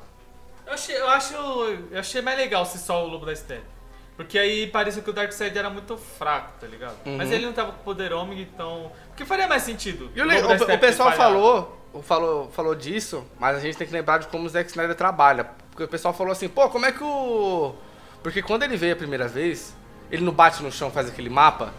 Eu 0.67 0.73
achei, 0.75 0.97
eu 1.01 1.09
acho. 1.09 1.35
Eu 1.91 1.99
achei 2.01 2.21
mais 2.21 2.37
legal 2.37 2.67
se 2.67 2.79
só 2.79 3.05
o 3.05 3.09
Lobo 3.09 3.25
da 3.25 3.35
Steppe. 3.35 3.65
Porque 4.17 4.39
aí 4.39 4.67
parecia 4.67 5.03
que 5.03 5.11
o 5.11 5.13
Darkseid 5.13 5.57
era 5.57 5.69
muito 5.71 5.97
fraco, 5.97 6.53
tá 6.61 6.67
ligado? 6.67 6.97
Uhum. 7.07 7.17
Mas 7.19 7.31
ele 7.31 7.45
não 7.47 7.53
tava 7.53 7.73
com 7.73 7.83
poder 7.85 8.13
ômega, 8.13 8.41
então. 8.41 8.91
Porque 9.09 9.25
faria 9.25 9.47
mais 9.47 9.63
sentido. 9.63 10.11
E 10.15 10.21
o, 10.21 10.25
o 10.25 10.27
le- 10.27 10.43
o- 10.43 10.75
o 10.75 10.79
pessoal 10.79 11.13
falou, 11.13 11.81
o- 11.93 12.03
falou, 12.03 12.51
falou 12.51 12.75
disso, 12.75 13.25
mas 13.39 13.57
a 13.57 13.61
gente 13.61 13.77
tem 13.77 13.87
que 13.87 13.93
lembrar 13.93 14.19
de 14.19 14.27
como 14.29 14.45
o 14.47 14.49
Zack 14.49 14.69
Snyder 14.71 14.95
trabalha. 14.97 15.51
Porque 15.77 15.85
o 15.85 15.89
pessoal 15.89 16.15
falou 16.15 16.33
assim, 16.33 16.49
pô, 16.49 16.71
como 16.71 16.87
é 16.87 16.91
que 16.93 17.05
o. 17.05 17.75
Porque 18.23 18.41
quando 18.41 18.63
ele 18.63 18.79
veio 18.79 18.95
a 18.95 18.97
primeira 18.97 19.29
vez, 19.29 19.77
ele 20.11 20.25
não 20.25 20.33
bate 20.33 20.63
no 20.63 20.73
chão, 20.73 20.91
faz 20.91 21.07
aquele 21.07 21.29
mapa. 21.29 21.71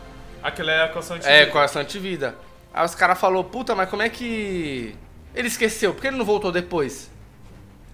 Aquilo 0.44 0.70
é 0.70 0.84
a 0.84 0.86
equação 0.86 1.18
de 1.18 1.28
É, 1.28 1.48
coração 1.48 1.84
de 1.84 1.98
vida. 1.98 2.36
Aí 2.72 2.86
os 2.86 2.94
caras 2.94 3.20
falaram, 3.20 3.44
puta, 3.44 3.74
mas 3.74 3.90
como 3.90 4.04
é 4.04 4.10
que. 4.10 4.96
Ele 5.34 5.48
esqueceu, 5.48 5.96
por 5.96 6.02
que 6.02 6.08
ele 6.10 6.16
não 6.18 6.26
voltou 6.26 6.52
depois? 6.52 7.10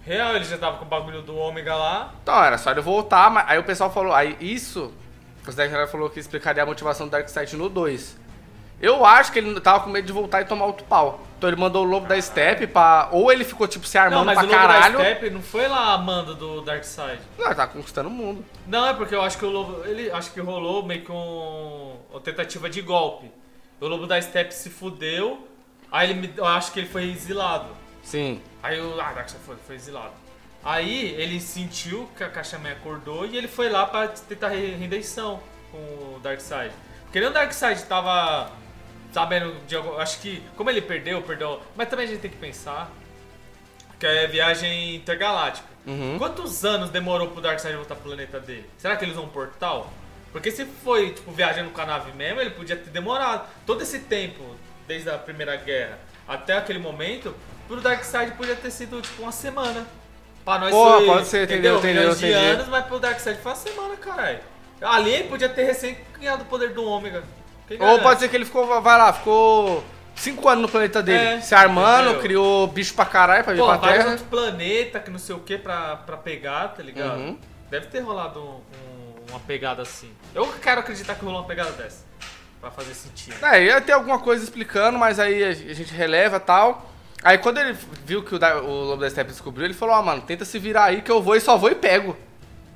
Real, 0.04 0.36
ele 0.36 0.44
já 0.44 0.58
tava 0.58 0.76
com 0.76 0.84
o 0.84 0.88
bagulho 0.88 1.22
do 1.22 1.34
ômega 1.34 1.74
lá. 1.74 2.12
Então, 2.22 2.44
era 2.44 2.58
só 2.58 2.70
ele 2.70 2.82
voltar, 2.82 3.30
mas 3.30 3.46
aí 3.48 3.58
o 3.58 3.64
pessoal 3.64 3.90
falou, 3.90 4.12
aí 4.12 4.36
isso, 4.38 4.92
o 5.48 5.50
Zack 5.50 5.68
Snyder 5.70 5.88
falou 5.88 6.10
que 6.10 6.20
explicaria 6.20 6.62
a 6.62 6.66
motivação 6.66 7.06
do 7.06 7.10
Darkseid 7.12 7.56
no 7.56 7.70
2. 7.70 8.14
Eu 8.80 9.04
acho 9.04 9.32
que 9.32 9.38
ele 9.38 9.58
tava 9.60 9.80
com 9.84 9.90
medo 9.90 10.06
de 10.06 10.12
voltar 10.12 10.42
e 10.42 10.44
tomar 10.44 10.66
outro 10.66 10.84
pau. 10.86 11.20
Então 11.38 11.48
ele 11.48 11.58
mandou 11.60 11.84
o 11.84 11.88
Lobo 11.88 12.06
da 12.06 12.20
Steppe 12.20 12.66
pra... 12.66 13.08
Ou 13.12 13.30
ele 13.32 13.44
ficou, 13.44 13.66
tipo, 13.68 13.86
se 13.86 13.96
Não, 13.96 14.04
armando 14.04 14.24
mas 14.26 14.34
pra 14.38 14.44
o 14.44 14.46
Lobo 14.50 14.58
caralho. 14.60 14.98
da 14.98 15.04
Steppe 15.04 15.30
não 15.30 15.42
foi 15.42 15.68
lá 15.68 15.92
a 15.94 15.98
manda 15.98 16.34
do 16.34 16.60
Darkseid. 16.62 17.20
Não, 17.38 17.46
ele 17.46 17.54
tá 17.54 17.66
conquistando 17.66 18.08
o 18.08 18.12
mundo. 18.12 18.44
Não, 18.66 18.86
é 18.88 18.94
porque 18.94 19.14
eu 19.14 19.22
acho 19.22 19.38
que 19.38 19.44
o 19.44 19.50
Lobo. 19.50 19.84
Ele 19.84 20.10
acho 20.10 20.32
que 20.32 20.40
rolou 20.40 20.82
meio 20.84 21.02
que 21.04 21.12
um, 21.12 21.96
uma 22.10 22.20
tentativa 22.20 22.68
de 22.68 22.80
golpe. 22.82 23.30
O 23.80 23.86
Lobo 23.86 24.06
da 24.06 24.20
Steppe 24.20 24.54
se 24.54 24.70
fudeu. 24.70 25.46
Aí 25.92 26.10
ele 26.10 26.20
me- 26.20 26.32
eu 26.36 26.46
acho 26.46 26.72
que 26.72 26.80
ele 26.80 26.88
foi 26.88 27.04
exilado. 27.10 27.66
Sim. 28.02 28.40
Aí 28.62 28.80
o. 28.80 29.00
Ah, 29.00 29.12
Darkseid 29.12 29.42
foi, 29.44 29.56
foi 29.66 29.76
exilado. 29.76 30.12
Aí 30.64 31.14
ele 31.18 31.40
sentiu 31.40 32.08
que 32.16 32.24
a 32.24 32.28
Caixa 32.30 32.58
Man 32.58 32.72
acordou 32.72 33.26
e 33.26 33.36
ele 33.36 33.48
foi 33.48 33.68
lá 33.68 33.84
pra 33.86 34.08
tentar 34.08 34.48
re- 34.48 34.74
redenção 34.76 35.40
com 35.70 35.76
o 35.78 36.20
Darkseid. 36.22 36.72
Porque 37.04 37.20
nem 37.20 37.28
o 37.28 37.32
Darkseid 37.32 37.82
tava 37.84 38.50
sabendo 39.14 39.54
de. 39.66 39.76
Acho 39.98 40.20
que. 40.20 40.42
Como 40.56 40.68
ele 40.68 40.82
perdeu, 40.82 41.22
perdeu. 41.22 41.62
Mas 41.76 41.88
também 41.88 42.06
a 42.06 42.08
gente 42.08 42.20
tem 42.20 42.30
que 42.30 42.36
pensar 42.36 42.90
que 43.98 44.04
é 44.04 44.26
viagem 44.26 44.96
intergaláctica. 44.96 45.68
Uhum. 45.86 46.18
Quantos 46.18 46.64
anos 46.64 46.90
demorou 46.90 47.28
pro 47.28 47.40
Darkseid 47.40 47.76
voltar 47.76 47.94
pro 47.94 48.04
planeta 48.04 48.40
dele? 48.40 48.68
Será 48.76 48.96
que 48.96 49.04
eles 49.04 49.14
usam 49.14 49.26
um 49.26 49.30
portal? 49.32 49.90
Porque 50.32 50.50
se 50.50 50.64
foi, 50.64 51.12
tipo, 51.12 51.30
viajando 51.30 51.70
com 51.70 51.80
a 51.80 51.86
nave 51.86 52.12
mesmo, 52.12 52.40
ele 52.40 52.50
podia 52.50 52.76
ter 52.76 52.90
demorado. 52.90 53.46
Todo 53.64 53.82
esse 53.82 54.00
tempo, 54.00 54.42
desde 54.88 55.08
a 55.08 55.16
Primeira 55.16 55.54
Guerra 55.56 55.98
até 56.26 56.54
aquele 56.54 56.80
momento, 56.80 57.34
pro 57.68 57.80
Darkseid 57.80 58.32
podia 58.32 58.56
ter 58.56 58.70
sido, 58.72 59.00
tipo, 59.00 59.22
uma 59.22 59.30
semana. 59.30 59.86
Pra 60.44 60.58
nós 60.58 60.70
Pô, 60.70 60.96
foi, 60.96 61.06
pode 61.06 61.26
ser, 61.28 61.44
entendeu, 61.44 61.78
entendeu, 61.78 62.14
de 62.14 62.26
entendi. 62.26 62.32
anos, 62.32 62.68
mas 62.68 62.84
pro 62.84 62.98
Darkseid 62.98 63.40
foi 63.40 63.52
uma 63.52 63.56
semana, 63.56 63.96
caralho. 63.96 64.40
Ali 64.82 65.12
ele 65.12 65.28
podia 65.28 65.48
ter 65.48 65.64
recém 65.64 65.96
ganhado 66.18 66.42
o 66.42 66.46
poder 66.46 66.70
do 66.74 66.84
Ômega. 66.84 67.22
Quem 67.68 67.76
Ou 67.80 67.86
garante? 67.86 68.02
pode 68.02 68.20
ser 68.20 68.28
que 68.28 68.36
ele 68.36 68.44
ficou, 68.44 68.80
vai 68.82 68.98
lá, 68.98 69.12
ficou 69.12 69.82
cinco 70.14 70.48
anos 70.48 70.62
no 70.62 70.68
planeta 70.68 71.02
dele. 71.02 71.24
É, 71.36 71.40
se 71.40 71.54
armando, 71.54 72.04
entendeu? 72.04 72.20
criou 72.22 72.66
bicho 72.66 72.94
pra 72.94 73.04
caralho 73.04 73.42
pra 73.44 73.52
vir 73.52 73.58
Pô, 73.60 73.66
pra 73.66 73.78
Terra. 73.78 74.10
outros 74.10 74.28
planetas 74.28 75.02
que 75.02 75.10
não 75.10 75.18
sei 75.18 75.34
o 75.34 75.40
que 75.40 75.56
pra, 75.58 75.96
pra 75.96 76.16
pegar, 76.16 76.68
tá 76.68 76.82
ligado? 76.82 77.16
Uhum. 77.18 77.38
Deve 77.70 77.86
ter 77.86 78.00
rolado 78.00 78.40
um- 78.40 78.44
um- 78.44 79.30
uma 79.30 79.40
pegada 79.40 79.82
assim. 79.82 80.10
Eu 80.34 80.46
quero 80.62 80.80
acreditar 80.80 81.14
que 81.14 81.24
rolou 81.24 81.40
uma 81.40 81.46
pegada 81.46 81.72
dessa. 81.72 82.04
Pra 82.60 82.70
fazer 82.70 82.94
sentido. 82.94 83.34
É, 83.44 83.62
ia 83.62 83.80
ter 83.80 83.92
alguma 83.92 84.18
coisa 84.18 84.42
explicando, 84.44 84.98
mas 84.98 85.18
aí 85.18 85.42
a 85.44 85.52
gente 85.52 85.92
releva 85.92 86.36
e 86.36 86.40
tal. 86.40 86.90
Aí 87.22 87.36
quando 87.38 87.58
ele 87.58 87.76
viu 88.04 88.22
que 88.22 88.34
o, 88.34 88.38
o 88.38 88.84
Lobo 88.84 89.00
da 89.02 89.08
Steppe 89.10 89.30
descobriu, 89.30 89.64
ele 89.66 89.74
falou, 89.74 89.94
ó, 89.96 90.02
mano, 90.02 90.22
tenta 90.22 90.44
se 90.44 90.58
virar 90.58 90.84
aí 90.84 91.02
que 91.02 91.10
eu 91.10 91.22
vou 91.22 91.34
e 91.36 91.40
só 91.40 91.56
vou 91.58 91.70
e 91.70 91.74
pego. 91.74 92.16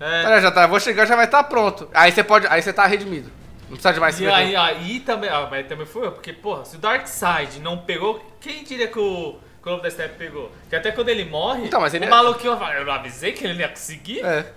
É. 0.00 0.24
Olha, 0.26 0.40
já 0.40 0.50
tá, 0.50 0.66
vou 0.66 0.78
chegar, 0.80 1.06
já 1.06 1.14
vai 1.16 1.24
estar 1.26 1.42
pronto. 1.44 1.88
Aí 1.94 2.10
você 2.12 2.22
pode, 2.24 2.46
aí 2.48 2.60
você 2.62 2.72
tá 2.72 2.86
redimido. 2.86 3.30
Não 3.68 3.76
precisa 3.76 3.92
de 3.92 4.00
mais 4.00 4.20
E 4.20 4.26
aí, 4.26 4.56
aí 4.56 5.00
também. 5.00 5.28
Ah, 5.30 5.46
mas 5.50 5.66
também 5.66 5.86
foi 5.86 6.06
eu, 6.06 6.12
porque, 6.12 6.32
porra, 6.32 6.64
se 6.64 6.76
o 6.76 6.78
Darkseid 6.78 7.60
não 7.60 7.78
pegou, 7.78 8.24
quem 8.40 8.64
diria 8.64 8.88
que 8.88 8.98
o, 8.98 9.38
que 9.62 9.68
o 9.68 9.70
Lobo 9.72 9.82
da 9.82 9.90
Steppe 9.90 10.16
pegou? 10.16 10.50
Que 10.68 10.76
até 10.76 10.90
quando 10.90 11.08
ele 11.10 11.24
morre, 11.24 11.66
Então, 11.66 11.80
mas 11.80 11.92
ele 11.94 12.06
o 12.06 12.08
é- 12.08 12.10
maluquinho 12.10 12.56
fala, 12.56 12.74
eu 12.74 12.90
avisei 12.90 13.32
que 13.32 13.44
ele 13.44 13.54
não 13.54 13.60
ia 13.60 13.68
conseguir? 13.68 14.24
É. 14.24 14.52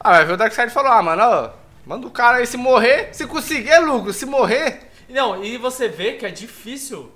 Ah, 0.00 0.22
ver 0.22 0.32
o 0.32 0.36
Darkseid 0.36 0.72
falou, 0.72 0.90
ah, 0.90 1.02
mano, 1.02 1.22
ó, 1.22 1.50
manda 1.84 2.06
o 2.06 2.10
cara 2.10 2.38
aí 2.38 2.46
se 2.46 2.56
morrer, 2.56 3.10
se 3.12 3.26
conseguir 3.26 3.70
é 3.70 3.78
lucro, 3.78 4.12
se 4.12 4.24
morrer... 4.26 4.88
Não, 5.08 5.42
e 5.42 5.56
você 5.56 5.88
vê 5.88 6.12
que 6.12 6.26
é 6.26 6.30
difícil 6.30 7.10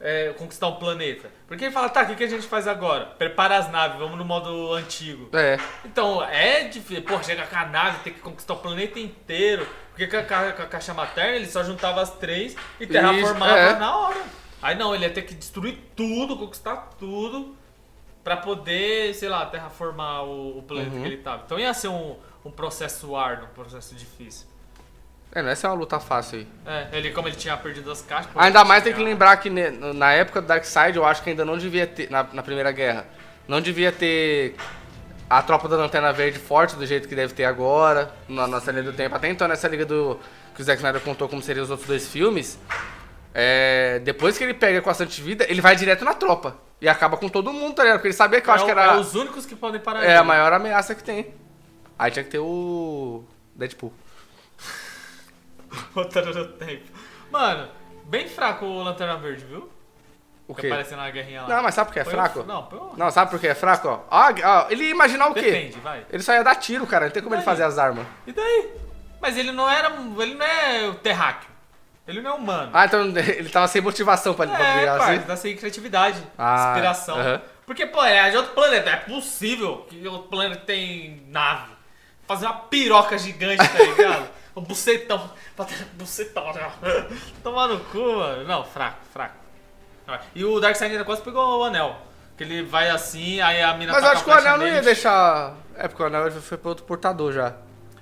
é, 0.00 0.32
conquistar 0.38 0.68
um 0.68 0.76
planeta. 0.76 1.30
Porque 1.46 1.64
ele 1.64 1.72
fala, 1.72 1.88
tá, 1.88 2.02
o 2.02 2.06
que, 2.06 2.14
que 2.16 2.24
a 2.24 2.28
gente 2.28 2.46
faz 2.46 2.66
agora? 2.66 3.06
Prepara 3.06 3.56
as 3.56 3.70
naves, 3.70 3.98
vamos 3.98 4.16
no 4.16 4.24
modo 4.24 4.72
antigo. 4.72 5.28
É. 5.36 5.58
Então, 5.84 6.22
é 6.24 6.64
difícil. 6.64 7.02
Pô, 7.02 7.22
chega 7.22 7.46
com 7.46 7.56
a 7.56 7.66
nave, 7.66 7.98
tem 8.04 8.12
que 8.12 8.20
conquistar 8.20 8.54
o 8.54 8.58
planeta 8.58 8.98
inteiro. 8.98 9.66
Porque 9.96 10.06
com 10.08 10.16
a, 10.18 10.22
ca- 10.22 10.52
com 10.52 10.62
a 10.62 10.66
caixa 10.66 10.92
materna 10.92 11.36
ele 11.36 11.46
só 11.46 11.64
juntava 11.64 12.02
as 12.02 12.10
três 12.10 12.54
e 12.78 12.86
terraformava 12.86 13.56
é. 13.58 13.76
na 13.78 13.96
hora. 13.96 14.20
Aí 14.60 14.74
não, 14.74 14.94
ele 14.94 15.04
ia 15.04 15.10
ter 15.10 15.22
que 15.22 15.34
destruir 15.34 15.78
tudo, 15.96 16.36
conquistar 16.36 16.90
tudo. 16.98 17.56
Pra 18.22 18.36
poder, 18.36 19.14
sei 19.14 19.28
lá, 19.28 19.46
terraformar 19.46 20.24
o, 20.24 20.58
o 20.58 20.62
planeta 20.62 20.90
Uhum. 20.94 21.00
que 21.02 21.06
ele 21.08 21.16
tava. 21.18 21.44
Então 21.46 21.58
ia 21.58 21.72
ser 21.72 21.88
um, 21.88 22.16
um 22.44 22.50
processo 22.50 23.14
árduo, 23.16 23.46
um 23.46 23.54
processo 23.54 23.94
difícil. 23.94 24.46
É, 25.32 25.40
não 25.42 25.48
essa 25.50 25.66
é 25.68 25.70
uma 25.70 25.76
luta 25.76 26.00
fácil 26.00 26.40
aí. 26.40 26.48
É, 26.66 26.88
ele, 26.98 27.10
como 27.12 27.28
ele 27.28 27.36
tinha 27.36 27.56
perdido 27.56 27.90
as 27.90 28.02
caixas. 28.02 28.30
Ainda 28.34 28.64
mais 28.64 28.82
tem 28.82 28.92
que 28.92 29.00
lembrar 29.02 29.36
que 29.36 29.48
ne- 29.48 29.70
na 29.70 30.12
época 30.12 30.42
do 30.42 30.48
Darkseid, 30.48 30.96
eu 30.96 31.06
acho 31.06 31.22
que 31.22 31.30
ainda 31.30 31.44
não 31.44 31.56
devia 31.56 31.86
ter, 31.86 32.10
na, 32.10 32.24
na 32.24 32.42
Primeira 32.42 32.72
Guerra, 32.72 33.06
não 33.46 33.60
devia 33.60 33.92
ter 33.92 34.56
a 35.28 35.42
tropa 35.42 35.68
da 35.68 35.76
Lanterna 35.76 36.12
Verde 36.12 36.38
forte 36.38 36.76
do 36.76 36.86
jeito 36.86 37.08
que 37.08 37.14
deve 37.14 37.34
ter 37.34 37.44
agora, 37.44 38.14
na 38.28 38.46
nossa 38.46 38.70
linha 38.70 38.84
do 38.84 38.92
tempo. 38.92 39.14
Até 39.14 39.28
então, 39.28 39.48
nessa 39.48 39.66
liga 39.68 39.84
do 39.84 40.18
que 40.54 40.62
o 40.62 40.64
Zack 40.64 40.78
Snyder 40.78 41.00
contou 41.02 41.28
como 41.28 41.42
seriam 41.42 41.64
os 41.64 41.70
outros 41.70 41.88
dois 41.88 42.08
filmes, 42.08 42.58
é, 43.34 43.98
depois 44.04 44.38
que 44.38 44.44
ele 44.44 44.54
pega 44.54 44.80
com 44.80 44.88
a 44.88 44.94
Santa 44.94 45.20
Vida, 45.20 45.44
ele 45.48 45.60
vai 45.60 45.76
direto 45.76 46.04
na 46.04 46.14
tropa. 46.14 46.56
E 46.80 46.88
acaba 46.88 47.16
com 47.16 47.28
todo 47.28 47.52
mundo, 47.52 47.74
tá 47.74 47.82
ligado? 47.82 47.98
Porque 47.98 48.08
ele 48.08 48.14
sabia 48.14 48.40
que 48.40 48.48
eu 48.48 48.52
é, 48.52 48.56
acho 48.56 48.64
que 48.64 48.70
era 48.70 48.84
é 48.84 48.96
os 48.96 49.14
únicos 49.14 49.44
que 49.44 49.56
podem 49.56 49.80
parar 49.80 50.02
é 50.02 50.10
ele. 50.10 50.14
a 50.16 50.24
maior 50.24 50.52
ameaça 50.52 50.94
que 50.94 51.02
tem. 51.02 51.34
Aí 51.98 52.10
tinha 52.10 52.22
que 52.22 52.30
ter 52.30 52.38
o 52.38 53.24
Deadpool. 53.54 53.92
Voltando 55.92 56.32
no 56.32 56.48
tempo. 56.52 56.84
Mano, 57.30 57.68
bem 58.04 58.28
fraco 58.28 58.64
o 58.64 58.82
Lanterna 58.82 59.16
Verde, 59.16 59.44
viu? 59.44 59.75
O 60.48 60.54
Fica 60.54 60.60
quê? 60.62 60.66
aparecendo 60.68 60.98
na 60.98 61.10
guerrinha 61.10 61.42
lá. 61.42 61.48
Não, 61.48 61.62
mas 61.62 61.74
sabe 61.74 61.88
por 61.88 61.94
que 61.94 62.00
é 62.00 62.04
Põe 62.04 62.12
o- 62.12 62.16
fraco? 62.16 62.42
Não, 62.44 62.62
põe 62.64 62.80
Não, 62.96 63.10
sabe 63.10 63.30
por 63.30 63.40
que 63.40 63.48
é 63.48 63.54
fraco? 63.54 63.88
Ó, 63.88 64.00
ó, 64.10 64.32
ó, 64.44 64.66
ele 64.70 64.84
ia 64.84 64.90
imaginar 64.90 65.28
o 65.28 65.34
quê? 65.34 65.40
Defende, 65.42 65.80
vai. 65.80 66.06
Ele 66.10 66.22
só 66.22 66.32
ia 66.32 66.44
dar 66.44 66.54
tiro, 66.54 66.86
cara. 66.86 67.06
Não 67.06 67.12
tem 67.12 67.22
como 67.22 67.34
ele 67.34 67.42
fazer 67.42 67.64
as 67.64 67.78
armas. 67.78 68.06
E 68.26 68.32
daí? 68.32 68.70
Mas 69.20 69.36
ele 69.36 69.50
não 69.50 69.68
era. 69.68 69.88
Ele 70.18 70.34
não 70.34 70.46
é 70.46 70.86
o 70.88 70.94
terráqueo. 70.94 71.48
Ele 72.06 72.20
não 72.22 72.30
é 72.30 72.34
humano. 72.34 72.70
Ah, 72.72 72.84
então 72.84 73.00
ele 73.18 73.48
tava 73.48 73.66
sem 73.66 73.82
motivação 73.82 74.34
pra, 74.34 74.46
pra 74.46 74.64
é, 74.64 74.76
brigar 74.76 74.98
pai, 74.98 75.06
assim? 75.08 75.14
ele 75.16 75.24
tá 75.24 75.36
sem 75.36 75.56
criatividade, 75.56 76.22
Ah, 76.38 76.68
inspiração. 76.70 77.18
aham. 77.18 77.42
Porque, 77.66 77.84
pô, 77.84 78.04
é 78.04 78.30
de 78.30 78.36
outro 78.36 78.52
planeta. 78.52 78.90
É 78.90 78.96
possível 78.96 79.84
que 79.90 80.06
outro 80.06 80.28
planeta 80.28 80.60
tem 80.64 81.24
nave. 81.26 81.72
Fazer 82.28 82.46
uma 82.46 82.54
piroca 82.54 83.18
gigante, 83.18 83.56
tá 83.68 83.78
ligado? 83.82 84.28
um 84.54 84.60
bucetão. 84.62 85.28
Bucetão? 85.94 86.52
Tomar 87.42 87.66
no 87.66 87.80
cu, 87.80 87.98
mano. 87.98 88.44
Não, 88.44 88.64
fraco, 88.64 88.98
fraco. 89.12 89.34
E 90.34 90.44
o 90.44 90.60
Darkseid 90.60 90.92
ainda 90.92 91.04
quase 91.04 91.22
pegou 91.22 91.60
o 91.60 91.64
anel. 91.64 91.96
Que 92.36 92.44
ele 92.44 92.62
vai 92.62 92.90
assim, 92.90 93.40
aí 93.40 93.62
a 93.62 93.74
mina 93.74 93.92
Mas 93.92 94.04
eu 94.04 94.10
acho 94.10 94.24
que 94.24 94.30
o 94.30 94.32
anel 94.32 94.58
não 94.58 94.66
ia 94.66 94.82
deixar. 94.82 95.54
É, 95.74 95.88
porque 95.88 96.02
o 96.02 96.06
anel 96.06 96.30
foi 96.30 96.58
pro 96.58 96.68
outro 96.70 96.84
portador 96.84 97.32
já. 97.32 97.54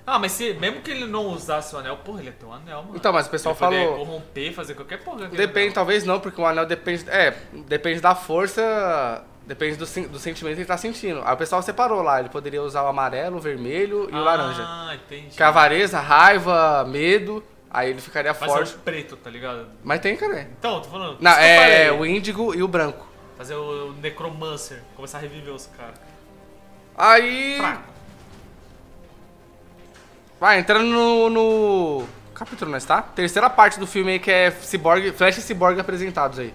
Ah, 0.07 0.19
mas 0.19 0.33
se, 0.33 0.53
mesmo 0.55 0.83
que 0.83 0.91
ele 0.91 1.07
não 1.07 1.29
usasse 1.29 1.75
o 1.75 1.79
anel, 1.79 1.97
porra, 1.99 2.19
ele 2.21 2.29
ia 2.29 2.35
ter 2.35 2.45
um 2.45 2.53
anel, 2.53 2.83
mano. 2.83 2.97
Então, 2.97 3.13
mas 3.13 3.27
o 3.27 3.31
pessoal 3.31 3.55
Ele 3.55 3.59
falou- 3.59 3.97
corromper, 3.97 4.53
fazer 4.53 4.75
qualquer 4.75 4.99
porra. 5.03 5.29
Depende, 5.29 5.59
anel. 5.69 5.73
talvez 5.73 6.05
não, 6.05 6.21
porque 6.21 6.39
o 6.41 6.47
anel 6.47 6.67
depende. 6.67 7.09
É, 7.09 7.35
depende 7.67 8.01
da 8.01 8.15
força. 8.15 9.25
Depende 9.47 9.77
do, 9.77 9.85
do 9.85 10.19
sentimento 10.19 10.55
que 10.55 10.61
ele 10.63 10.65
tá 10.67 10.77
sentindo. 10.77 11.23
Aí 11.25 11.35
o 11.35 11.37
pessoal 11.37 11.63
separou 11.63 12.03
lá. 12.03 12.19
Ele 12.19 12.31
poderia 12.31 12.63
usar 12.63 12.83
o 12.83 12.87
amarelo, 12.89 13.37
o 13.37 13.41
vermelho 13.41 14.09
e 14.11 14.15
o 14.15 14.23
laranja. 14.23 14.63
Ah, 14.63 14.95
entendi. 14.95 15.37
Que 15.37 15.43
é 15.43 15.47
avareza, 15.47 16.01
raiva, 16.01 16.85
medo. 16.89 17.45
Aí 17.75 17.91
ele 17.91 18.01
ficaria 18.01 18.33
Mas 18.33 18.53
forte. 18.53 18.73
é 18.73 18.77
o 18.77 18.79
preto, 18.79 19.17
tá 19.17 19.29
ligado? 19.29 19.67
Mas 19.83 20.01
tem, 20.01 20.17
cadê? 20.17 20.43
Então, 20.43 20.81
tô 20.81 20.89
falando. 20.89 21.19
Não, 21.21 21.33
é 21.33 21.91
o 21.91 22.07
índigo 22.07 22.55
e 22.55 22.63
o 22.63 22.69
branco. 22.69 23.05
Fazer 23.37 23.57
o 23.57 23.93
Necromancer, 23.95 24.81
começar 24.95 25.19
a 25.19 25.21
reviver 25.21 25.53
os 25.53 25.67
caras. 25.77 25.97
Aí. 26.97 27.57
Fraco. 27.59 27.83
Vai, 30.39 30.61
entrando 30.61 30.87
no, 30.87 31.31
no 31.31 32.07
capítulo, 32.33 32.71
nós 32.71 32.85
tá? 32.85 33.03
Terceira 33.03 33.51
parte 33.51 33.81
do 33.81 33.89
filme 33.89 34.13
aí 34.13 34.19
que 34.21 34.31
é 34.31 34.53
Cyborg, 34.53 35.11
Flash 35.11 35.39
e 35.39 35.43
Cyborg 35.43 35.81
apresentados 35.81 36.39
aí. 36.39 36.55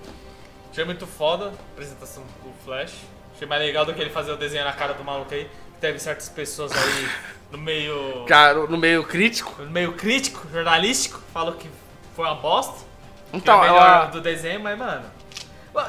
Achei 0.71 0.85
muito 0.85 1.05
foda 1.05 1.47
a 1.47 1.49
apresentação 1.73 2.23
do 2.23 2.53
Flash. 2.63 2.95
Achei 3.35 3.45
mais 3.45 3.61
legal 3.61 3.85
do 3.85 3.93
que 3.93 3.99
ele 3.99 4.09
fazer 4.09 4.31
o 4.31 4.37
desenho 4.37 4.63
na 4.63 4.71
cara 4.71 4.93
do 4.93 5.03
maluco 5.03 5.33
aí. 5.33 5.49
Teve 5.79 5.99
certas 5.99 6.27
pessoas 6.29 6.71
aí 6.73 7.09
no 7.51 7.57
meio. 7.57 8.25
Cara, 8.27 8.53
no 8.67 8.77
meio 8.77 9.03
crítico. 9.03 9.61
no 9.61 9.71
meio 9.71 9.93
crítico, 9.93 10.45
jornalístico, 10.51 11.21
falou 11.33 11.53
que 11.53 11.69
foi 12.15 12.25
uma 12.25 12.35
bosta. 12.35 12.85
Então, 13.31 13.63
é 13.63 13.67
melhor 13.69 13.77
ela- 13.85 14.05
do 14.05 14.19
desenho, 14.21 14.59
mas, 14.59 14.77
mano. 14.77 15.05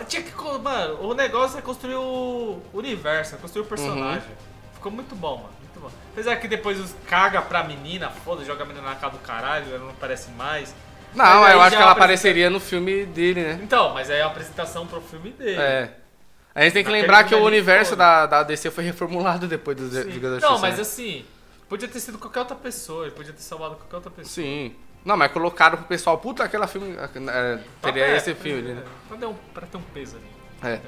Tinha 0.07 0.23
que. 0.23 0.31
Mano, 0.63 1.03
o 1.03 1.15
negócio 1.15 1.59
é 1.59 1.63
construir 1.63 1.95
o 1.97 2.61
universo, 2.73 3.35
é 3.35 3.39
construir 3.39 3.63
o 3.63 3.67
personagem. 3.67 4.29
Uhum. 4.29 4.75
Ficou 4.75 4.93
muito 4.93 5.15
bom, 5.17 5.37
mano. 5.39 5.51
Muito 5.61 5.81
bom. 5.81 5.91
Apesar 6.13 6.37
que 6.37 6.47
depois 6.47 6.79
os 6.79 6.95
caga 7.09 7.43
pra 7.43 7.65
menina, 7.65 8.11
foda, 8.11 8.45
joga 8.45 8.63
a 8.63 8.67
menina 8.67 8.87
na 8.89 8.95
cara 8.95 9.13
do 9.13 9.19
caralho, 9.19 9.67
ela 9.71 9.79
não 9.81 9.91
aparece 9.91 10.31
mais. 10.33 10.73
Não, 11.15 11.25
eu 11.25 11.33
acho 11.41 11.45
que 11.45 11.55
ela 11.55 11.63
apresenta- 11.65 11.91
apareceria 11.93 12.51
no 12.51 12.61
filme 12.61 13.05
dele, 13.07 13.43
né? 13.43 13.61
Então, 13.63 13.93
mas 13.93 14.09
aí 14.11 14.19
é 14.19 14.23
a 14.23 14.27
apresentação 14.27 14.87
pro 14.87 15.01
filme 15.01 15.31
dele. 15.31 15.61
É. 15.61 15.91
A 16.61 16.65
gente 16.65 16.75
tem 16.75 16.85
que 16.85 16.91
lembrar 16.91 17.25
que 17.25 17.35
o 17.35 17.43
universo 17.43 17.97
da, 17.97 18.27
da 18.27 18.43
DC 18.43 18.71
foi 18.71 18.85
reformulado 18.85 19.49
depois 19.49 19.79
do 19.79 19.89
Sim. 19.89 20.03
Liga 20.11 20.39
da 20.39 20.47
Não, 20.47 20.59
mas 20.59 20.77
né? 20.77 20.83
assim, 20.83 21.25
podia 21.67 21.89
ter 21.89 21.99
sido 22.01 22.19
qualquer 22.19 22.41
outra 22.41 22.55
pessoa, 22.55 23.07
ele 23.07 23.15
podia 23.15 23.33
ter 23.33 23.41
salvado 23.41 23.77
qualquer 23.77 23.97
outra 23.97 24.11
pessoa. 24.11 24.31
Sim. 24.31 24.75
Não, 25.03 25.17
mas 25.17 25.33
colocaram 25.33 25.79
pro 25.79 25.87
pessoal, 25.87 26.19
puta, 26.19 26.45
aquela 26.45 26.67
filme. 26.67 26.95
É, 26.99 27.59
teria 27.81 28.05
É, 28.09 28.17
esse 28.19 28.33
é, 28.33 28.35
filme, 28.35 28.73
é, 28.73 28.75
né? 28.75 28.83
Pra, 29.09 29.17
ter 29.17 29.25
um, 29.25 29.35
pra 29.55 29.67
ter 29.67 29.77
um 29.79 29.83
peso 29.95 30.17
ali. 30.19 30.75
É. 30.75 30.81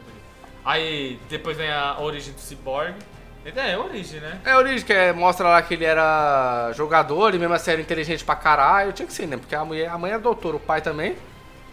Aí 0.62 1.18
depois 1.30 1.56
vem 1.56 1.70
a 1.72 1.98
origem 1.98 2.34
do 2.34 2.40
Cyborg. 2.40 2.94
É, 3.42 3.72
é 3.72 3.78
origem, 3.78 4.20
né? 4.20 4.42
É 4.44 4.54
origem, 4.54 4.84
que 4.84 4.92
é, 4.92 5.10
mostra 5.10 5.48
lá 5.48 5.62
que 5.62 5.72
ele 5.72 5.86
era 5.86 6.70
jogador 6.74 7.34
e 7.34 7.38
mesmo 7.38 7.54
assim 7.54 7.70
era 7.70 7.80
inteligente 7.80 8.22
pra 8.26 8.36
caralho. 8.36 8.92
Tinha 8.92 9.06
que 9.06 9.14
ser, 9.14 9.26
né? 9.26 9.38
Porque 9.38 9.54
a, 9.54 9.64
mulher, 9.64 9.88
a 9.88 9.96
mãe 9.96 10.12
é 10.12 10.18
doutora, 10.18 10.56
o 10.56 10.60
pai 10.60 10.82
também. 10.82 11.16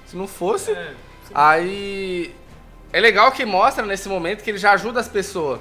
Se 0.06 0.16
não 0.16 0.26
fosse. 0.26 0.72
É, 0.72 0.94
Aí. 1.36 2.34
É 2.92 3.00
legal 3.00 3.32
que 3.32 3.46
mostra 3.46 3.86
nesse 3.86 4.10
momento 4.10 4.44
que 4.44 4.50
ele 4.50 4.58
já 4.58 4.72
ajuda 4.72 5.00
as 5.00 5.08
pessoas. 5.08 5.60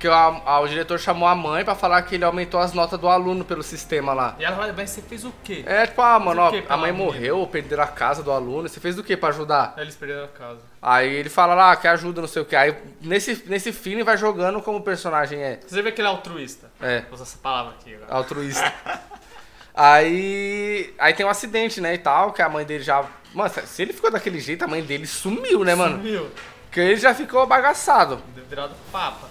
Que 0.00 0.08
a- 0.08 0.40
a- 0.46 0.60
o 0.60 0.66
diretor 0.66 0.98
chamou 0.98 1.28
a 1.28 1.34
mãe 1.34 1.62
pra 1.62 1.74
falar 1.74 2.00
que 2.02 2.14
ele 2.14 2.24
aumentou 2.24 2.58
as 2.58 2.72
notas 2.72 2.98
do 2.98 3.06
aluno 3.06 3.44
pelo 3.44 3.62
sistema 3.62 4.14
lá. 4.14 4.34
E 4.38 4.44
ela 4.46 4.56
vai, 4.56 4.72
mas 4.72 4.88
você 4.88 5.02
fez 5.02 5.24
o 5.26 5.32
quê? 5.44 5.62
É 5.66 5.86
tipo, 5.86 6.00
ah, 6.00 6.18
mano, 6.18 6.40
o 6.40 6.44
ó, 6.46 6.50
quê 6.50 6.64
a 6.66 6.74
mãe 6.76 6.90
morreu, 6.90 7.46
perderam 7.46 7.84
a 7.84 7.86
casa 7.86 8.22
do 8.22 8.30
aluno. 8.32 8.66
Você 8.66 8.80
fez 8.80 8.98
o 8.98 9.04
que 9.04 9.14
pra 9.14 9.28
ajudar? 9.28 9.74
Eles 9.76 9.94
perderam 9.94 10.24
a 10.24 10.28
casa. 10.28 10.60
Aí 10.80 11.12
ele 11.14 11.28
fala 11.28 11.54
lá 11.54 11.76
que 11.76 11.86
ajuda, 11.86 12.22
não 12.22 12.28
sei 12.28 12.40
o 12.40 12.46
que. 12.46 12.56
Aí 12.56 12.74
nesse, 13.02 13.44
nesse 13.46 13.72
filme 13.74 14.02
vai 14.02 14.16
jogando 14.16 14.62
como 14.62 14.78
o 14.78 14.82
personagem 14.82 15.38
é. 15.42 15.60
Você 15.66 15.82
vê 15.82 15.92
que 15.92 16.00
ele 16.00 16.08
é 16.08 16.10
altruísta. 16.10 16.70
É. 16.80 17.00
Vou 17.02 17.12
usar 17.12 17.24
essa 17.24 17.36
palavra 17.36 17.74
aqui 17.78 17.94
agora. 17.94 18.10
altruísta. 18.14 18.72
aí. 19.80 20.94
Aí 20.98 21.14
tem 21.14 21.24
um 21.24 21.30
acidente, 21.30 21.80
né, 21.80 21.94
e 21.94 21.98
tal, 21.98 22.32
que 22.32 22.42
a 22.42 22.48
mãe 22.48 22.64
dele 22.64 22.82
já. 22.82 23.04
Mano, 23.34 23.50
se 23.64 23.82
ele 23.82 23.92
ficou 23.92 24.10
daquele 24.10 24.40
jeito, 24.40 24.64
a 24.64 24.68
mãe 24.68 24.82
dele 24.82 25.06
sumiu, 25.06 25.64
né, 25.64 25.74
mano? 25.74 25.96
Sumiu. 25.98 26.30
Porque 26.66 26.80
ele 26.80 26.96
já 26.96 27.14
ficou 27.14 27.46
bagaçado. 27.46 28.20
Virado 28.48 28.74
papa. 28.92 29.28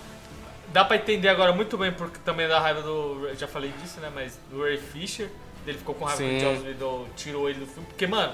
Dá 0.72 0.86
pra 0.86 0.98
entender 0.98 1.30
agora 1.30 1.52
muito 1.52 1.78
bem 1.78 1.92
porque 1.92 2.20
também 2.20 2.48
dá 2.48 2.60
raiva 2.60 2.82
do. 2.82 3.30
Já 3.36 3.48
falei 3.48 3.74
disso, 3.82 4.00
né? 4.00 4.12
Mas 4.14 4.40
do 4.52 4.62
Ray 4.62 4.78
Fisher. 4.78 5.30
Ele 5.66 5.78
ficou 5.78 5.96
com 5.96 6.06
raiva 6.06 6.22
Sim. 6.22 6.40
que 6.40 6.46
o 6.46 6.56
Joss 6.56 6.66
Whedon 6.66 7.08
tirou 7.16 7.50
ele 7.50 7.60
do 7.60 7.68
filme. 7.68 7.88
Porque, 7.88 8.08
mano, 8.08 8.34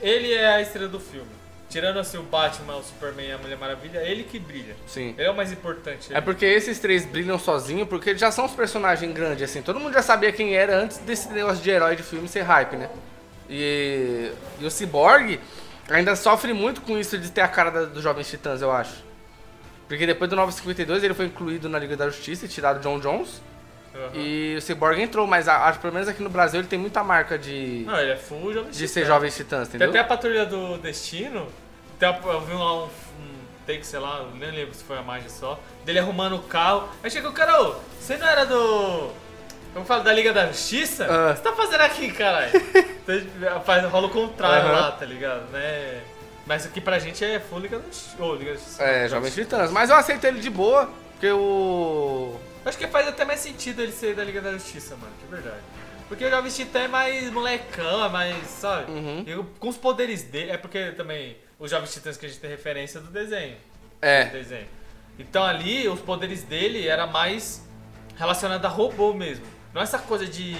ele 0.00 0.32
é 0.32 0.54
a 0.54 0.60
estrela 0.60 0.88
do 0.88 1.00
filme. 1.00 1.37
Tirando 1.68 1.98
assim 1.98 2.16
o 2.16 2.22
Batman, 2.22 2.76
o 2.76 2.82
Superman 2.82 3.28
e 3.28 3.32
a 3.32 3.38
Mulher 3.38 3.58
Maravilha, 3.58 3.98
é 3.98 4.10
ele 4.10 4.24
que 4.24 4.38
brilha. 4.38 4.74
Sim. 4.86 5.14
Ele 5.18 5.26
é 5.26 5.30
o 5.30 5.36
mais 5.36 5.52
importante. 5.52 6.14
É 6.14 6.20
porque 6.20 6.46
esses 6.46 6.78
três 6.78 7.04
brilham 7.04 7.38
sozinhos, 7.38 7.86
porque 7.88 8.08
eles 8.10 8.20
já 8.20 8.30
são 8.32 8.46
os 8.46 8.52
personagens 8.52 9.12
grandes, 9.12 9.42
assim. 9.50 9.60
Todo 9.60 9.78
mundo 9.78 9.92
já 9.92 10.00
sabia 10.02 10.32
quem 10.32 10.54
era 10.56 10.74
antes 10.76 10.96
desse 10.98 11.28
negócio 11.30 11.62
de 11.62 11.68
herói 11.70 11.94
de 11.94 12.02
filme 12.02 12.26
ser 12.26 12.40
hype, 12.42 12.76
né? 12.76 12.88
E, 13.50 14.32
e 14.60 14.64
o 14.64 14.70
Cyborg 14.70 15.38
ainda 15.90 16.16
sofre 16.16 16.52
muito 16.54 16.80
com 16.80 16.96
isso 16.98 17.18
de 17.18 17.30
ter 17.30 17.42
a 17.42 17.48
cara 17.48 17.70
da- 17.70 17.84
dos 17.84 18.02
Jovens 18.02 18.28
Titãs, 18.30 18.62
eu 18.62 18.72
acho. 18.72 19.04
Porque 19.86 20.06
depois 20.06 20.28
do 20.30 20.36
952 20.36 21.02
ele 21.04 21.14
foi 21.14 21.26
incluído 21.26 21.68
na 21.68 21.78
Liga 21.78 21.96
da 21.96 22.06
Justiça 22.08 22.44
e 22.46 22.48
tirado 22.48 22.80
John 22.80 22.98
Jones. 22.98 23.42
Aham. 23.94 24.10
E 24.14 24.54
o 24.56 24.60
Cyborg 24.62 25.00
entrou, 25.00 25.26
mas 25.26 25.48
acho 25.48 25.78
que 25.78 25.82
pelo 25.82 25.94
menos 25.94 26.08
aqui 26.08 26.22
no 26.22 26.30
Brasil 26.30 26.60
ele 26.60 26.68
tem 26.68 26.78
muita 26.78 27.02
marca 27.02 27.38
de, 27.38 27.84
Não, 27.86 27.98
ele 27.98 28.12
é 28.12 28.16
full 28.16 28.52
jovem 28.52 28.70
de 28.70 28.88
ser. 28.88 29.04
Jovens 29.06 29.34
Titãs, 29.36 29.68
Tem 29.68 29.76
entendeu? 29.76 29.88
até 29.90 29.98
a 30.00 30.04
Patrulha 30.04 30.44
do 30.46 30.78
Destino. 30.78 31.48
Tem 31.98 32.08
a- 32.08 32.20
eu 32.24 32.40
vi 32.42 32.52
lá 32.52 32.84
um, 32.84 32.86
um 32.86 32.88
take, 33.66 33.84
sei 33.86 33.98
lá, 33.98 34.18
eu 34.18 34.30
nem 34.36 34.50
lembro 34.52 34.74
se 34.74 34.84
foi 34.84 34.98
a 34.98 35.00
imagem 35.02 35.28
só. 35.28 35.58
Dele 35.84 35.98
arrumando 35.98 36.36
o 36.36 36.42
carro. 36.42 36.88
Aí 37.02 37.10
chegou 37.10 37.30
o 37.30 37.34
cara, 37.34 37.60
ô, 37.62 37.74
você 37.98 38.16
não 38.16 38.26
era 38.28 38.44
do. 38.44 39.10
Como 39.74 39.84
fala, 39.84 40.02
da 40.02 40.12
Liga 40.12 40.32
da 40.32 40.46
Justiça? 40.46 41.04
O 41.04 41.10
Ah. 41.12 41.30
que 41.34 41.38
você 41.38 41.42
tá 41.44 41.52
fazendo 41.56 41.80
aqui, 41.82 42.12
caralho? 42.12 42.50
Então, 43.08 43.60
faz, 43.62 43.82
rola 43.90 44.06
o 44.06 44.10
contrário 44.10 44.68
Aham. 44.68 44.80
lá, 44.80 44.92
tá 44.92 45.06
ligado? 45.06 45.50
Né? 45.50 46.02
Mas 46.46 46.66
aqui 46.66 46.78
pra 46.78 46.98
gente 46.98 47.24
é 47.24 47.40
full 47.40 47.58
Liga 47.58 47.78
da 47.78 47.84
Justiça. 47.86 48.22
Ô, 48.22 48.34
Liga 48.34 48.50
da 48.52 48.56
Justiça. 48.58 48.82
É, 48.84 49.08
Jovens 49.08 49.34
Titãs. 49.34 49.70
Mas 49.70 49.88
eu 49.88 49.96
aceito 49.96 50.24
ele 50.26 50.40
de 50.40 50.50
boa, 50.50 50.90
porque 51.12 51.30
o. 51.30 52.36
Acho 52.64 52.76
que 52.78 52.86
faz 52.86 53.08
até 53.08 53.24
mais 53.24 53.40
sentido 53.40 53.80
ele 53.82 53.92
ser 53.92 54.14
da 54.14 54.24
Liga 54.24 54.40
da 54.40 54.52
Justiça, 54.52 54.96
mano, 54.96 55.12
de 55.20 55.26
verdade. 55.26 55.62
Porque 56.08 56.24
o 56.24 56.30
Jovem 56.30 56.50
Titã 56.50 56.80
é 56.80 56.88
mais 56.88 57.30
molecão, 57.30 58.04
é 58.04 58.08
mais, 58.08 58.46
sabe? 58.46 58.90
Uhum. 58.90 59.46
Com 59.60 59.68
os 59.68 59.76
poderes 59.76 60.22
dele. 60.22 60.50
É 60.50 60.56
porque 60.56 60.92
também 60.92 61.36
os 61.58 61.70
Jovens 61.70 61.92
Titãs 61.92 62.16
que 62.16 62.24
a 62.26 62.28
gente 62.28 62.40
tem 62.40 62.48
referência 62.50 63.00
do 63.00 63.10
desenho. 63.10 63.56
do 63.56 64.06
É. 64.06 64.24
desenho. 64.26 64.66
Então 65.18 65.42
ali, 65.44 65.86
os 65.88 66.00
poderes 66.00 66.42
dele 66.42 66.86
era 66.86 67.06
mais 67.06 67.66
relacionado 68.16 68.64
a 68.64 68.68
robô 68.68 69.12
mesmo. 69.12 69.44
Não 69.74 69.82
essa 69.82 69.98
coisa 69.98 70.24
de, 70.26 70.56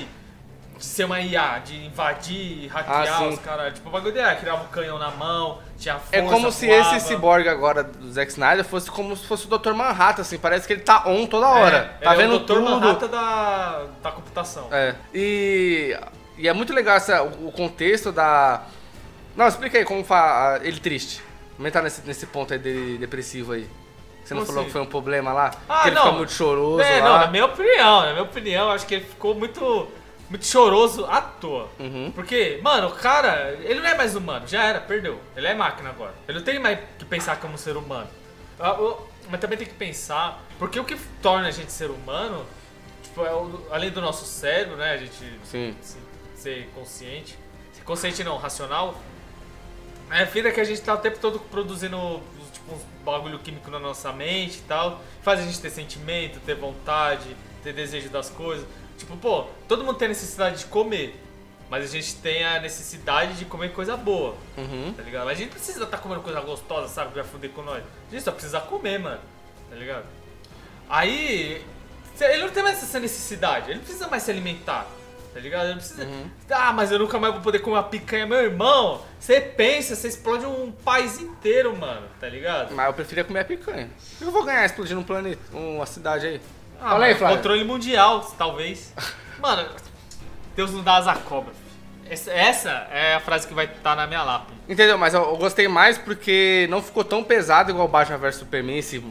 de 0.79 0.85
ser 0.85 1.05
uma 1.05 1.21
IA, 1.21 1.59
de 1.65 1.87
invadir, 1.87 2.69
hackear 2.69 3.21
Ah, 3.23 3.29
os 3.29 3.39
caras. 3.41 3.75
Tipo, 3.75 3.89
o 3.89 3.93
bagulho 3.93 4.13
dele, 4.15 4.27
ah, 4.27 4.35
criava 4.37 4.63
o 4.65 4.69
canhão 4.69 4.99
na 4.99 5.11
mão, 5.11 5.59
tinha 5.77 5.95
força, 5.97 6.17
É 6.17 6.23
como 6.23 6.51
se 6.53 6.67
voava. 6.67 6.97
esse 6.97 7.07
cyborg 7.09 7.49
agora 7.49 7.83
do 7.83 8.11
Zack 8.13 8.31
Snyder 8.31 8.65
fosse 8.65 8.91
como 8.91 9.17
se 9.17 9.27
fosse 9.27 9.47
o 9.47 9.59
Dr. 9.59 9.73
Manhattan, 9.73 10.23
assim. 10.23 10.39
Parece 10.39 10.67
que 10.67 10.73
ele 10.75 10.83
tá 10.83 11.03
on 11.07 11.27
toda 11.27 11.49
hora. 11.49 11.97
É, 12.01 12.05
tá 12.05 12.15
vendo 12.15 12.35
é 12.35 12.37
o 12.37 12.39
Dr. 12.39 12.47
tudo. 12.47 12.63
Manhattan 12.63 13.09
da, 13.09 13.85
da 14.03 14.13
computação. 14.13 14.69
É. 14.71 14.95
E, 15.13 15.99
e 16.37 16.47
é 16.49 16.53
muito 16.53 16.73
legal 16.73 16.97
essa, 16.97 17.23
o, 17.23 17.49
o 17.49 17.53
contexto 17.53 18.13
da. 18.13 18.63
Não, 19.37 19.47
explica 19.47 19.79
aí 19.79 19.85
como 19.85 20.03
fa... 20.05 20.61
ele 20.63 20.79
triste. 20.81 21.23
Vamos 21.57 21.69
entrar 21.69 21.83
nesse, 21.83 22.07
nesse 22.07 22.27
ponto 22.27 22.53
aí 22.53 22.59
de, 22.59 22.99
depressivo 22.99 23.53
aí. 23.53 23.69
Você 24.25 24.35
não 24.35 24.43
Como 24.43 24.47
falou 24.47 24.61
assim? 24.61 24.67
que 24.69 24.73
foi 24.73 24.83
um 24.83 24.87
problema 24.87 25.33
lá? 25.33 25.51
Ah, 25.69 25.81
que 25.83 25.89
ele 25.89 25.95
não. 25.97 26.03
ficou 26.03 26.19
muito 26.19 26.33
choroso 26.33 26.83
É, 26.83 27.01
lá. 27.01 27.09
não, 27.09 27.19
na 27.21 27.27
minha 27.29 27.47
opinião, 27.47 28.01
na 28.03 28.11
minha 28.13 28.23
opinião, 28.23 28.71
acho 28.71 28.87
que 28.87 28.95
ele 28.97 29.05
ficou 29.05 29.35
muito, 29.35 29.89
muito 30.29 30.45
choroso 30.47 31.05
à 31.07 31.21
toa. 31.23 31.69
Uhum. 31.79 32.13
Porque, 32.15 32.61
mano, 32.63 32.89
o 32.89 32.93
cara, 32.93 33.53
ele 33.61 33.81
não 33.81 33.89
é 33.89 33.95
mais 33.97 34.15
humano, 34.15 34.47
já 34.47 34.63
era, 34.65 34.81
perdeu. 34.81 35.21
Ele 35.37 35.47
é 35.47 35.55
máquina 35.55 35.91
agora. 35.91 36.15
Ele 36.29 36.39
não 36.39 36.45
tem 36.45 36.59
mais 36.59 36.79
que 36.99 37.05
pensar 37.05 37.37
como 37.41 37.57
ser 37.59 37.77
humano. 37.77 38.09
Ah, 38.61 38.77
Mas 39.31 39.41
também 39.41 39.59
tem 39.59 39.67
que 39.67 39.75
pensar, 39.75 40.43
porque 40.59 40.81
o 40.81 40.85
que 40.85 40.97
torna 41.23 41.49
a 41.49 41.51
gente 41.51 41.71
ser 41.71 41.91
humano, 41.91 42.47
tipo, 43.03 43.23
é 43.27 43.31
o- 43.33 43.67
além 43.71 43.91
do 43.91 44.01
nosso 44.01 44.25
cérebro, 44.25 44.77
né, 44.77 44.93
a 44.93 44.97
gente 44.97 45.23
Sim. 45.45 45.77
se- 45.83 45.99
ser 46.35 46.71
consciente, 46.75 47.39
ser 47.75 47.83
consciente 47.85 48.25
não, 48.25 48.39
racional, 48.39 48.99
é 50.11 50.23
a 50.23 50.25
vida 50.25 50.51
que 50.51 50.59
a 50.61 50.65
gente 50.65 50.81
tá 50.81 50.95
o 50.95 50.97
tempo 50.97 51.19
todo 51.19 51.39
produzindo 51.39 52.23
tipo, 52.53 52.75
uns 52.75 52.81
bagulho 53.05 53.39
químico 53.39 53.71
na 53.71 53.79
nossa 53.79 54.11
mente 54.15 54.59
e 54.59 54.63
tal. 54.63 55.03
Faz 55.23 55.41
a 55.41 55.43
gente 55.43 55.61
ter 55.61 55.69
sentimento, 55.71 56.41
ter 56.41 56.55
vontade, 56.55 57.37
ter 57.63 57.75
desejo 57.75 58.09
das 58.09 58.31
coisas. 58.31 58.67
Tipo, 58.99 59.17
pô, 59.17 59.45
todo 59.67 59.83
mundo 59.85 59.97
tem 59.97 60.09
necessidade 60.09 60.59
de 60.59 60.65
comer. 60.67 61.19
Mas 61.71 61.85
a 61.85 61.87
gente 61.87 62.15
tem 62.17 62.43
a 62.45 62.59
necessidade 62.61 63.35
de 63.35 63.45
comer 63.45 63.73
coisa 63.73 63.95
boa, 63.97 64.35
Uhum. 64.57 64.93
tá 64.97 65.03
ligado? 65.03 65.27
Mas 65.27 65.33
a 65.33 65.39
gente 65.39 65.49
não 65.51 65.55
precisa 65.55 65.85
estar 65.85 65.99
comendo 65.99 66.23
coisa 66.23 66.41
gostosa, 66.41 66.89
sabe? 66.89 67.11
Que 67.11 67.17
vai 67.17 67.25
foder 67.25 67.51
com 67.51 67.61
nós. 67.63 67.83
A 68.09 68.11
gente 68.11 68.23
só 68.25 68.33
precisa 68.33 68.59
comer, 68.61 68.99
mano. 68.99 69.21
Tá 69.71 69.77
ligado? 69.77 70.05
Aí. 70.89 71.63
Ele 72.21 72.43
não 72.43 72.49
tem 72.51 72.63
mais 72.65 72.83
essa 72.83 72.99
necessidade. 72.99 73.67
Ele 73.67 73.75
não 73.77 73.85
precisa 73.85 74.09
mais 74.09 74.23
se 74.25 74.31
alimentar. 74.31 74.87
Tá 75.33 75.39
ligado? 75.41 75.65
Ele 75.65 75.73
não 75.73 75.79
precisa. 75.79 76.05
Uhum. 76.05 76.31
Ah, 76.51 76.73
mas 76.73 76.91
eu 76.91 76.99
nunca 76.99 77.19
mais 77.19 77.33
vou 77.35 77.43
poder 77.43 77.59
comer 77.61 77.77
uma 77.77 77.83
picanha, 77.85 78.27
meu 78.27 78.39
irmão. 78.41 79.03
Você 79.21 79.41
pensa, 79.41 79.95
você 79.95 80.09
explode 80.09 80.45
um 80.47 80.73
país 80.73 81.21
inteiro, 81.21 81.77
mano. 81.77 82.09
Tá 82.19 82.29
ligado? 82.29 82.75
Mas 82.75 82.87
eu 82.87 82.95
preferia 82.95 83.25
comer 83.25 83.41
a 83.41 83.45
picanha. 83.45 83.91
Eu 84.21 84.31
vou 84.33 84.43
ganhar 84.43 84.65
explodindo 84.65 84.99
um 85.01 85.05
planeta, 85.05 85.41
uma 85.53 85.87
cidade 85.87 86.27
aí? 86.27 86.41
Ah, 86.81 86.91
Fala 86.91 87.05
aí, 87.07 87.15
Flávio. 87.15 87.37
Controle 87.37 87.65
mundial, 87.65 88.21
talvez. 88.37 88.93
Mano, 89.41 89.69
Deus 90.57 90.73
não 90.73 90.83
dá 90.83 90.97
asa 90.97 91.13
à 91.13 91.17
cobra. 91.17 91.53
Essa, 92.09 92.33
essa 92.33 92.71
é 92.91 93.15
a 93.15 93.21
frase 93.21 93.47
que 93.47 93.53
vai 93.53 93.67
estar 93.67 93.95
na 93.95 94.07
minha 94.07 94.23
lápide. 94.23 94.59
Entendeu? 94.69 94.97
Mas 94.97 95.13
eu, 95.13 95.23
eu 95.23 95.37
gostei 95.37 95.69
mais 95.69 95.99
porque 95.99 96.67
não 96.71 96.83
ficou 96.83 97.05
tão 97.05 97.23
pesado 97.23 97.71
igual 97.71 97.87
Batman 97.87 98.17
vs 98.19 98.37
Superman, 98.37 98.79
esse. 98.79 99.03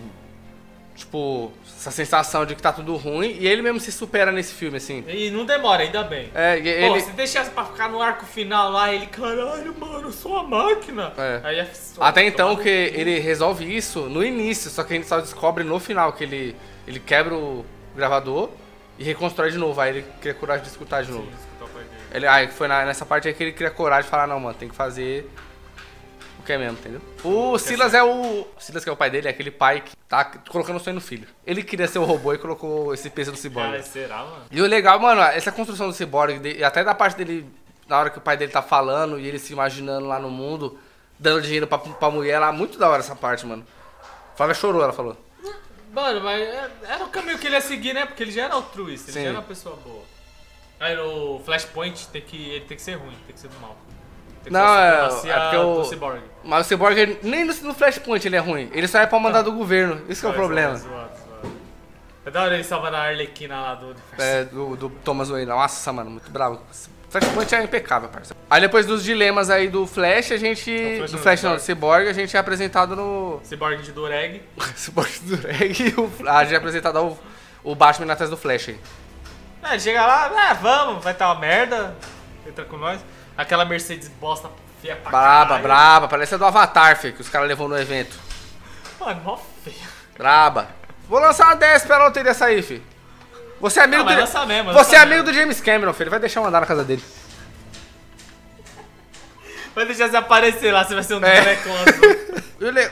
Tipo, 0.95 1.51
essa 1.77 1.91
sensação 1.91 2.43
de 2.43 2.55
que 2.55 2.61
tá 2.61 2.73
tudo 2.73 2.95
ruim. 2.95 3.37
E 3.39 3.47
ele 3.47 3.61
mesmo 3.61 3.79
se 3.79 3.91
supera 3.91 4.31
nesse 4.31 4.51
filme, 4.53 4.77
assim. 4.77 5.03
E 5.07 5.29
não 5.29 5.45
demora, 5.45 5.83
ainda 5.83 6.03
bem. 6.03 6.31
É, 6.33 6.57
e 6.57 6.87
Pô, 6.87 6.95
ele. 6.95 7.01
se 7.01 7.11
deixasse 7.11 7.51
pra 7.51 7.65
ficar 7.65 7.87
no 7.87 8.01
arco 8.01 8.25
final 8.25 8.71
lá, 8.71 8.91
ele, 8.91 9.05
caralho, 9.05 9.75
mano, 9.79 10.07
eu 10.07 10.11
sou 10.11 10.31
uma 10.31 10.43
máquina. 10.43 11.13
É. 11.15 11.41
Aí 11.43 11.59
é 11.59 11.69
Até 11.99 12.25
então 12.25 12.55
que 12.55 12.67
ele 12.67 13.19
resolve 13.19 13.63
isso 13.63 14.01
no 14.09 14.23
início, 14.23 14.71
só 14.71 14.83
que 14.83 14.93
a 14.93 14.95
gente 14.95 15.07
só 15.07 15.19
descobre 15.19 15.63
no 15.63 15.79
final 15.79 16.13
que 16.13 16.23
ele, 16.23 16.55
ele 16.87 16.99
quebra 16.99 17.35
o 17.35 17.65
gravador 17.95 18.49
e 18.97 19.03
reconstrói 19.03 19.51
de 19.51 19.57
novo. 19.57 19.79
Aí 19.81 19.89
ele 19.97 20.05
cria 20.21 20.33
coragem 20.33 20.63
de 20.63 20.69
escutar 20.69 21.03
de 21.03 21.11
novo. 21.11 21.25
Sim, 21.25 21.31
escutar. 21.33 21.57
Ele, 22.11 22.25
aí 22.25 22.47
foi 22.47 22.67
na- 22.67 22.85
nessa 22.85 23.05
parte 23.05 23.27
aí 23.27 23.33
que 23.33 23.43
ele 23.43 23.51
cria 23.51 23.69
coragem 23.69 24.05
de 24.05 24.09
falar, 24.09 24.25
não, 24.27 24.39
mano, 24.39 24.55
tem 24.57 24.69
que 24.69 24.75
fazer 24.75 25.29
o 26.39 26.43
que 26.43 26.53
é 26.53 26.57
mesmo, 26.57 26.77
entendeu? 26.79 27.01
O 27.23 27.57
Silas 27.59 27.93
é 27.93 28.01
o. 28.01 28.07
o 28.41 28.47
Silas, 28.57 28.83
que 28.83 28.89
é 28.89 28.93
o 28.93 28.95
pai 28.95 29.09
dele, 29.09 29.27
é 29.27 29.31
aquele 29.31 29.51
pai 29.51 29.81
que 29.81 29.95
tá 30.07 30.23
colocando 30.49 30.77
o 30.77 30.79
sonho 30.79 30.95
no 30.95 31.01
filho. 31.01 31.27
Ele 31.45 31.61
queria 31.61 31.87
ser 31.87 31.99
o 31.99 32.05
robô 32.05 32.33
e 32.33 32.37
colocou 32.37 32.93
esse 32.93 33.09
peso 33.09 33.31
do 33.33 33.37
ciborgue. 33.37 33.71
Cara, 33.71 33.83
será, 33.83 34.17
mano? 34.19 34.45
E 34.49 34.61
o 34.61 34.65
legal, 34.65 34.97
mano, 34.99 35.21
essa 35.21 35.51
construção 35.51 35.87
do 35.87 35.93
ciborgue, 35.93 36.39
de- 36.39 36.63
até 36.63 36.83
da 36.83 36.95
parte 36.95 37.17
dele, 37.17 37.45
na 37.89 37.99
hora 37.99 38.09
que 38.09 38.17
o 38.17 38.21
pai 38.21 38.37
dele 38.37 38.51
tá 38.51 38.61
falando 38.61 39.19
e 39.19 39.27
ele 39.27 39.37
se 39.37 39.51
imaginando 39.51 40.07
lá 40.07 40.17
no 40.19 40.29
mundo, 40.29 40.79
dando 41.19 41.41
dinheiro 41.41 41.67
pra, 41.67 41.77
pra 41.77 42.09
mulher 42.09 42.39
lá, 42.39 42.51
muito 42.53 42.77
da 42.79 42.87
hora 42.89 42.99
essa 42.99 43.15
parte, 43.15 43.45
mano. 43.45 43.65
Flávia 44.37 44.55
chorou, 44.55 44.81
ela 44.81 44.93
falou. 44.93 45.17
Mano, 45.99 46.21
mas 46.21 46.39
é- 46.39 46.69
era 46.89 47.03
o 47.05 47.09
caminho 47.09 47.39
que 47.39 47.47
ele 47.47 47.55
ia 47.55 47.61
seguir, 47.61 47.91
né? 47.93 48.05
Porque 48.05 48.21
ele 48.21 48.31
já 48.31 48.43
era 48.43 48.53
altruísta, 48.53 49.09
ele 49.09 49.13
Sim. 49.17 49.23
já 49.23 49.29
era 49.29 49.39
uma 49.39 49.43
pessoa 49.45 49.75
boa. 49.83 50.03
Aí 50.79 50.95
no 50.95 51.39
Flashpoint 51.43 52.07
tem 52.09 52.21
que, 52.21 52.49
ele 52.51 52.65
tem 52.65 52.77
que 52.77 52.83
ser 52.83 52.93
ruim, 52.93 53.15
tem 53.25 53.33
que 53.33 53.39
ser 53.39 53.47
do 53.47 53.59
mal. 53.59 53.75
Tem 54.43 54.43
que 54.43 54.49
Não, 54.51 54.59
ser 54.75 54.79
é- 54.79 54.91
supremacia 55.09 55.33
é 55.33 55.39
porque 55.39 55.55
o- 55.57 55.73
do 55.81 55.85
Cyborg. 55.85 56.21
Mas 56.43 56.67
o 56.67 56.99
ele- 56.99 57.19
nem 57.23 57.43
no, 57.43 57.53
no 57.63 57.73
Flashpoint 57.73 58.23
ele 58.27 58.35
é 58.35 58.39
ruim. 58.39 58.69
Ele 58.73 58.87
só 58.87 58.99
é 58.99 59.07
pra 59.07 59.17
mandar 59.19 59.41
do 59.41 59.51
governo. 59.53 59.99
Isso 60.07 60.21
que 60.21 60.27
é 60.27 60.29
o 60.29 60.33
Ah, 60.33 60.35
problema. 60.35 60.75
zoado, 60.75 61.17
zoado. 61.17 61.51
É 62.27 62.29
da 62.29 62.43
hora 62.43 62.53
ele 62.53 62.63
salvar 62.63 62.93
a 62.93 62.99
Arlequina 63.01 63.59
lá 63.59 63.73
do... 63.73 63.95
É, 64.19 64.43
do, 64.43 64.75
do 64.75 64.89
Thomas 65.03 65.29
Wayne. 65.29 65.47
Nossa, 65.47 65.91
mano, 65.91 66.11
muito 66.11 66.29
bravo. 66.29 66.61
Flashpoint 67.09 67.55
é 67.55 67.63
impecável, 67.63 68.09
parceiro. 68.09 68.37
Aí 68.49 68.59
depois 68.59 68.85
dos 68.85 69.03
dilemas 69.03 69.49
aí 69.49 69.69
do 69.69 69.87
Flash, 69.87 70.31
a 70.31 70.37
gente. 70.37 70.97
Flash 70.97 71.11
do 71.11 71.15
não, 71.15 71.23
Flash 71.23 71.43
não, 71.43 71.55
do 71.55 71.61
Cyborg. 71.61 72.07
A 72.09 72.13
gente 72.13 72.35
é 72.35 72.39
apresentado 72.39 72.95
no. 72.95 73.39
Cyborg 73.43 73.81
de 73.81 73.91
Dureg. 73.91 74.41
Cyborg 74.75 75.19
do 75.21 75.35
Reg 75.35 75.81
e 75.81 75.99
o. 75.99 76.11
A 76.27 76.43
gente 76.43 76.53
é 76.53 76.57
apresentado 76.57 76.97
ao, 76.97 77.17
o 77.63 77.73
Batman 77.75 78.11
atrás 78.11 78.29
do 78.29 78.35
Flash 78.35 78.69
aí. 78.69 78.79
É, 79.63 79.79
chega 79.79 80.05
lá, 80.05 80.31
ah, 80.35 80.53
vamos, 80.53 81.03
vai 81.03 81.13
estar 81.13 81.31
uma 81.31 81.39
merda. 81.39 81.95
Entra 82.45 82.65
com 82.65 82.77
nós. 82.77 82.99
Aquela 83.37 83.65
Mercedes 83.65 84.09
bosta 84.19 84.49
feia 84.81 84.95
pra 84.95 85.11
Braba, 85.11 85.45
caralho. 85.45 85.63
braba. 85.63 86.07
Parece 86.07 86.35
a 86.35 86.37
do 86.37 86.45
Avatar, 86.45 86.97
filho, 86.97 87.13
que 87.13 87.21
os 87.21 87.29
caras 87.29 87.47
levou 87.47 87.67
no 87.67 87.77
evento. 87.77 88.17
Mano, 88.99 89.21
mó 89.23 89.37
feia. 89.63 89.75
Braba. 90.17 90.69
Vou 91.07 91.19
lançar 91.19 91.45
uma 91.45 91.55
10 91.55 91.85
pra 91.85 92.03
loteria 92.03 92.33
sair, 92.33 92.61
filho. 92.61 92.83
Você 93.59 93.79
é 93.79 93.83
amigo 93.83 94.03
Não, 94.03 94.09
do. 94.15 94.47
mesmo, 94.47 94.73
Você 94.73 94.95
é 94.95 94.99
amigo 94.99 95.23
mesmo. 95.23 95.25
do 95.25 95.33
James 95.33 95.61
Cameron, 95.61 95.93
filho. 95.93 96.09
Vai 96.11 96.19
deixar 96.19 96.39
eu 96.41 96.45
andar 96.45 96.59
na 96.61 96.65
casa 96.67 96.83
dele. 96.83 97.03
Vai 99.73 99.85
deixar 99.85 100.09
você 100.09 100.17
aparecer 100.17 100.71
lá, 100.71 100.83
você 100.83 100.93
vai 100.95 101.03
ser 101.03 101.15
um 101.15 101.23
É. 101.23 101.57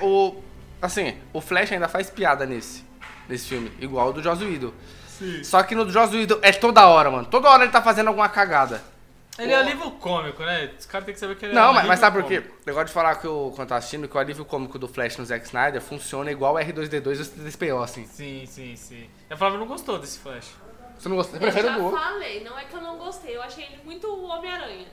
o 0.02 0.06
o. 0.38 0.44
Assim, 0.82 1.18
o 1.34 1.42
Flash 1.42 1.72
ainda 1.72 1.88
faz 1.88 2.10
piada 2.10 2.46
nesse. 2.46 2.84
Nesse 3.28 3.48
filme. 3.48 3.72
Igual 3.80 4.10
o 4.10 4.14
do 4.14 4.22
Joss 4.22 4.44
Whedon. 4.44 4.72
Sim. 5.08 5.44
Só 5.44 5.64
que 5.64 5.74
no 5.74 5.86
do 5.86 5.92
Joss 5.92 6.16
Whedon 6.16 6.38
é 6.42 6.52
toda 6.52 6.86
hora, 6.88 7.10
mano. 7.10 7.26
Toda 7.26 7.50
hora 7.50 7.64
ele 7.64 7.72
tá 7.72 7.82
fazendo 7.82 8.08
alguma 8.08 8.30
cagada. 8.30 8.84
Ele 9.38 9.52
é 9.52 9.56
alívio 9.56 9.92
cômico, 9.92 10.44
né? 10.44 10.72
Os 10.80 10.86
caras 10.86 11.06
têm 11.06 11.14
que 11.14 11.20
saber 11.20 11.36
que 11.36 11.46
ele 11.46 11.52
é 11.52 11.56
Não, 11.56 11.74
mas, 11.74 11.86
mas 11.86 12.00
sabe 12.00 12.22
por 12.22 12.28
quê? 12.28 12.42
Eu 12.66 12.74
gosto 12.74 12.88
de 12.88 12.94
falar 12.94 13.16
que 13.16 13.28
eu, 13.28 13.52
quando 13.56 13.68
tá 13.68 13.76
assistindo, 13.76 14.08
que 14.08 14.16
o 14.16 14.20
alívio 14.20 14.46
cômico 14.46 14.80
do 14.80 14.88
Flash 14.88 15.18
no 15.18 15.26
Zack 15.26 15.46
Snyder 15.46 15.82
funciona 15.82 16.32
igual 16.32 16.56
o 16.56 16.58
R2D2 16.58 17.18
e 17.18 17.22
o 17.22 17.26
C3PO, 17.26 17.84
assim. 17.84 18.06
Sim, 18.06 18.46
sim, 18.48 18.76
sim. 18.78 19.10
A 19.30 19.36
Flávia 19.36 19.60
não 19.60 19.68
gostou 19.68 20.00
desse 20.00 20.20
Flash. 20.20 20.54
Você 20.98 21.10
não 21.10 21.18
gostou? 21.18 21.36
Eu 21.36 21.42
prefere 21.42 21.68
já 21.68 21.74
o 21.74 21.80
do 21.80 21.86
outro? 21.86 22.00
falei, 22.00 22.44
não 22.44 22.58
é 22.58 22.64
que 22.64 22.74
eu 22.74 22.82
não 22.82 22.98
gostei, 22.98 23.36
eu 23.36 23.42
achei 23.42 23.66
ele 23.66 23.80
muito 23.84 24.08
Homem-Aranha. 24.08 24.88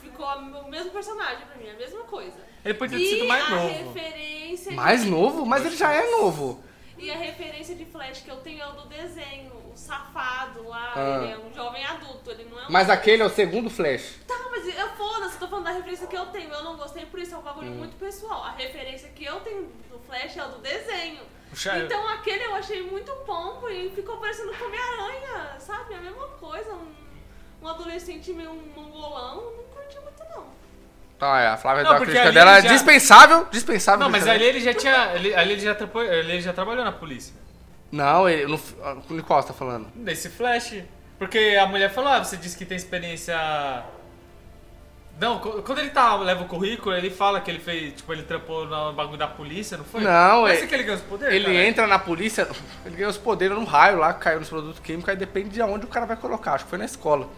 Ficou 0.00 0.26
o 0.26 0.70
mesmo 0.70 0.90
personagem 0.90 1.46
pra 1.46 1.56
mim, 1.56 1.70
a 1.70 1.74
mesma 1.74 2.00
coisa. 2.04 2.36
Ele 2.64 2.74
podia 2.74 2.98
ter 2.98 3.04
sido 3.04 3.28
mais 3.28 3.44
a 3.44 3.50
novo. 3.50 3.92
referência. 3.92 4.72
Mais 4.72 5.04
novo? 5.04 5.46
Mas 5.46 5.66
ele 5.66 5.76
já 5.76 5.92
é 5.92 6.10
novo. 6.10 6.64
E 6.98 7.10
a 7.10 7.16
referência 7.16 7.74
de 7.76 7.84
Flash 7.84 8.22
que 8.22 8.30
eu 8.30 8.36
tenho 8.38 8.60
é 8.60 8.66
o 8.66 8.72
do 8.72 8.88
desenho, 8.88 9.52
o 9.72 9.76
safado 9.76 10.66
lá, 10.68 10.92
Ah. 10.96 11.22
ele 11.22 11.32
é 11.32 11.38
um 11.38 11.52
jovem 11.54 11.84
adulto, 11.84 12.30
ele 12.30 12.44
não 12.50 12.58
é 12.60 12.66
um. 12.66 12.70
Mas 12.72 12.90
aquele 12.90 13.22
é 13.22 13.24
o 13.24 13.30
segundo 13.30 13.70
Flash. 13.70 14.18
Tá, 14.26 14.34
mas 14.50 14.66
eu 14.66 14.88
foda-se, 14.90 15.38
tô 15.38 15.46
falando 15.46 15.66
da 15.66 15.70
referência 15.72 16.06
que 16.08 16.16
eu 16.16 16.26
tenho, 16.26 16.52
eu 16.52 16.64
não 16.64 16.76
gostei 16.76 17.06
por 17.06 17.20
isso, 17.20 17.34
é 17.34 17.38
um 17.38 17.42
bagulho 17.42 17.70
Hum. 17.70 17.76
muito 17.76 17.96
pessoal. 17.96 18.42
A 18.42 18.50
referência 18.50 19.08
que 19.10 19.24
eu 19.24 19.38
tenho 19.40 19.64
do 19.90 19.98
Flash 20.00 20.36
é 20.36 20.44
o 20.44 20.48
do 20.48 20.58
desenho. 20.58 21.20
Puxa, 21.50 21.78
Então 21.78 22.06
aquele 22.08 22.44
eu 22.44 22.54
achei 22.56 22.82
muito 22.82 23.10
pombo 23.24 23.70
e 23.70 23.90
ficou 23.90 24.18
parecendo 24.18 24.52
com 24.54 24.64
Homem-Aranha, 24.66 25.58
sabe? 25.60 25.94
A 25.94 26.00
mesma 26.00 26.26
coisa, 26.28 26.74
um, 26.74 26.94
um 27.62 27.68
adolescente 27.68 28.32
meio 28.32 28.52
mongolão, 28.74 29.36
não 29.56 29.64
curti 29.72 29.98
muito 30.00 30.22
não. 30.34 30.46
Então, 31.18 31.36
é, 31.36 31.48
a 31.48 31.56
Flávia 31.56 31.82
Não, 31.82 31.90
da 31.90 31.96
porque 31.96 32.12
crítica 32.12 32.28
ali 32.28 32.34
dela 32.38 32.58
é 32.58 32.62
já- 32.62 32.68
dispensável. 32.68 33.46
Dispensável. 33.50 33.98
Não, 34.00 34.08
mas 34.08 34.26
ali 34.28 34.44
ele 34.44 34.60
já 34.60 34.72
tinha. 34.72 35.12
ele- 35.16 35.34
ali 35.34 35.52
ele 35.54 35.60
já, 35.60 35.76
ele 36.06 36.40
já 36.40 36.52
trabalhou 36.52 36.84
na 36.84 36.92
polícia. 36.92 37.34
Não, 37.90 38.28
ele. 38.28 38.46
No, 38.46 38.60
no 39.10 39.22
qual 39.24 39.42
você 39.42 39.48
tá 39.48 39.54
falando? 39.54 39.88
Nesse 39.96 40.28
Flash. 40.30 40.74
Porque 41.18 41.58
a 41.60 41.66
mulher 41.66 41.90
falou, 41.92 42.12
ah, 42.12 42.22
você 42.24 42.36
disse 42.36 42.56
que 42.56 42.64
tem 42.64 42.76
experiência. 42.76 43.36
Não, 45.20 45.40
quando 45.40 45.80
ele 45.80 45.90
tá, 45.90 46.14
leva 46.14 46.44
o 46.44 46.46
currículo, 46.46 46.94
ele 46.94 47.10
fala 47.10 47.40
que 47.40 47.50
ele 47.50 47.58
fez, 47.58 47.94
tipo, 47.94 48.12
ele 48.12 48.22
trampou 48.22 48.64
no 48.66 48.92
bagulho 48.92 49.18
da 49.18 49.26
polícia, 49.26 49.76
não 49.76 49.84
foi? 49.84 50.00
Não, 50.02 50.46
é- 50.46 50.64
que 50.64 50.72
ele 50.72 50.84
ganhou 50.84 50.96
os 51.00 51.04
poderes, 51.04 51.34
Ele 51.34 51.44
caralho? 51.46 51.64
entra 51.64 51.86
na 51.88 51.98
polícia, 51.98 52.46
ele 52.86 52.94
ganha 52.94 53.08
os 53.08 53.18
poderes 53.18 53.56
num 53.58 53.64
raio 53.64 53.98
lá, 53.98 54.12
caiu 54.12 54.38
nos 54.38 54.48
produtos 54.48 54.78
químicos, 54.78 55.08
aí 55.08 55.16
depende 55.16 55.48
de 55.48 55.60
onde 55.60 55.86
o 55.86 55.88
cara 55.88 56.06
vai 56.06 56.16
colocar. 56.16 56.52
Acho 56.52 56.62
que 56.64 56.70
foi 56.70 56.78
na 56.78 56.84
escola. 56.84 57.28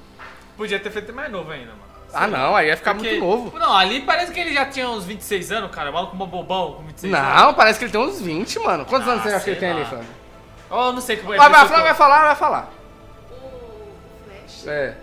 Podia 0.58 0.78
ter 0.78 0.90
feito 0.90 1.10
mais 1.14 1.32
novo 1.32 1.50
ainda, 1.50 1.70
mano. 1.72 1.89
Ah, 2.12 2.26
não, 2.26 2.56
aí 2.56 2.68
ia 2.68 2.76
ficar 2.76 2.94
Porque- 2.94 3.08
muito 3.10 3.24
novo. 3.24 3.58
Não, 3.58 3.72
ali 3.76 4.00
parece 4.02 4.32
que 4.32 4.40
ele 4.40 4.52
já 4.52 4.66
tinha 4.66 4.88
uns 4.90 5.04
26 5.04 5.52
anos, 5.52 5.70
cara. 5.70 5.92
Maluco 5.92 6.12
como 6.12 6.26
bobão 6.26 6.74
com 6.74 6.82
26 6.84 7.14
anos. 7.14 7.40
Não, 7.40 7.54
parece 7.54 7.78
que 7.78 7.84
ele 7.84 7.92
tem 7.92 8.00
uns 8.00 8.20
20, 8.20 8.58
mano. 8.58 8.84
Quantos 8.84 9.08
Ah, 9.08 9.12
anos 9.12 9.22
você 9.22 9.28
acha 9.30 9.44
que 9.44 9.50
ele 9.50 9.60
tem 9.60 9.70
ali, 9.70 9.80
lá. 9.80 9.86
Flávio? 9.86 10.08
Oh, 10.70 10.74
eu 10.86 10.92
não 10.92 11.00
sei 11.00 11.16
como 11.16 11.34
é 11.34 11.36
Vai, 11.36 11.48
vai, 11.50 11.60
que 11.62 11.66
Flávio 11.68 11.84
vai 11.84 11.94
falar, 11.94 12.24
vai 12.26 12.36
falar. 12.36 12.70
O, 13.30 13.34
o 13.34 14.00
Flash. 14.24 14.66
É. 14.66 14.96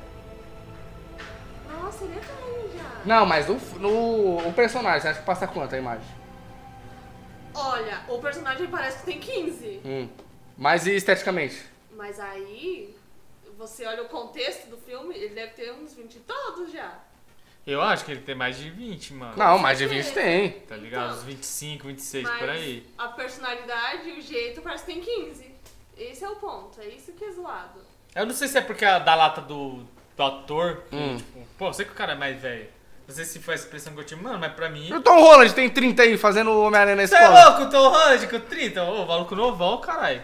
Nossa, 1.81 2.03
ele 2.03 2.13
é 2.13 2.19
velho 2.19 2.71
já. 2.77 2.83
Não, 3.05 3.25
mas 3.25 3.47
no, 3.47 3.55
no 3.79 4.47
o 4.47 4.53
personagem, 4.53 5.01
você 5.01 5.07
acha 5.09 5.19
que 5.19 5.25
passa 5.25 5.47
quanto 5.47 5.75
a 5.75 5.77
imagem? 5.77 6.05
Olha, 7.53 8.01
o 8.07 8.19
personagem 8.19 8.67
parece 8.67 8.99
que 8.99 9.05
tem 9.05 9.19
15. 9.19 9.81
Hum. 9.83 10.07
Mas 10.57 10.85
e 10.87 10.95
esteticamente? 10.95 11.63
Mas 11.95 12.19
aí, 12.19 12.95
você 13.57 13.85
olha 13.85 14.03
o 14.03 14.07
contexto 14.09 14.67
do 14.69 14.77
filme, 14.77 15.15
ele 15.15 15.33
deve 15.33 15.51
ter 15.53 15.71
uns 15.73 15.93
20 15.93 16.15
e 16.15 16.19
todos 16.19 16.71
já. 16.71 16.93
Eu 17.65 17.81
acho 17.81 18.05
que 18.05 18.11
ele 18.11 18.21
tem 18.21 18.33
mais 18.35 18.57
de 18.57 18.69
20, 18.69 19.13
mano. 19.13 19.33
Não, 19.35 19.57
mais 19.59 19.77
de 19.77 19.85
20 19.87 20.11
tem. 20.13 20.51
Tá 20.61 20.75
ligado? 20.77 21.05
Então. 21.07 21.17
Uns 21.17 21.23
25, 21.23 21.87
26, 21.87 22.23
Mas 22.23 22.39
por 22.39 22.49
aí. 22.49 22.85
a 22.97 23.07
personalidade 23.09 24.09
e 24.09 24.19
o 24.19 24.21
jeito 24.21 24.61
parece 24.61 24.85
que 24.85 24.93
tem 24.93 25.01
15. 25.01 25.51
Esse 25.97 26.23
é 26.23 26.29
o 26.29 26.35
ponto, 26.37 26.79
é 26.79 26.87
isso 26.87 27.11
que 27.11 27.25
é 27.25 27.31
zoado. 27.31 27.81
Eu 28.15 28.25
não 28.25 28.33
sei 28.33 28.47
se 28.47 28.57
é 28.57 28.61
porque 28.61 28.85
é 28.85 28.99
da 28.99 29.15
lata 29.15 29.41
do, 29.41 29.83
do 30.15 30.23
ator. 30.23 30.83
que, 30.89 30.95
Hum. 30.95 31.17
tipo, 31.17 31.45
pô, 31.57 31.67
eu 31.67 31.73
sei 31.73 31.85
que 31.85 31.91
o 31.91 31.95
cara 31.95 32.13
é 32.13 32.15
mais 32.15 32.39
velho. 32.39 32.69
Não 33.07 33.13
sei 33.15 33.25
se 33.25 33.39
foi 33.39 33.53
essa 33.53 33.63
expressão 33.63 33.93
que 33.93 33.99
eu 33.99 34.03
tive, 34.05 34.21
mano, 34.21 34.37
mas 34.39 34.53
pra 34.53 34.69
mim. 34.69 34.87
E 34.89 34.93
o 34.93 35.01
Tom 35.01 35.19
Holland 35.19 35.53
tem 35.53 35.69
30 35.69 36.03
aí, 36.03 36.17
fazendo 36.17 36.51
o 36.51 36.61
Homem-Aranha 36.65 36.95
na 36.97 37.07
Você 37.07 37.15
é 37.15 37.21
escola. 37.21 37.45
louco, 37.49 37.61
o 37.63 37.69
Tom 37.69 37.89
Holland 37.89 38.27
com 38.27 38.39
30? 38.39 38.83
Ô, 38.83 39.05
maluco 39.05 39.35
novão, 39.35 39.79
caralho. 39.81 40.21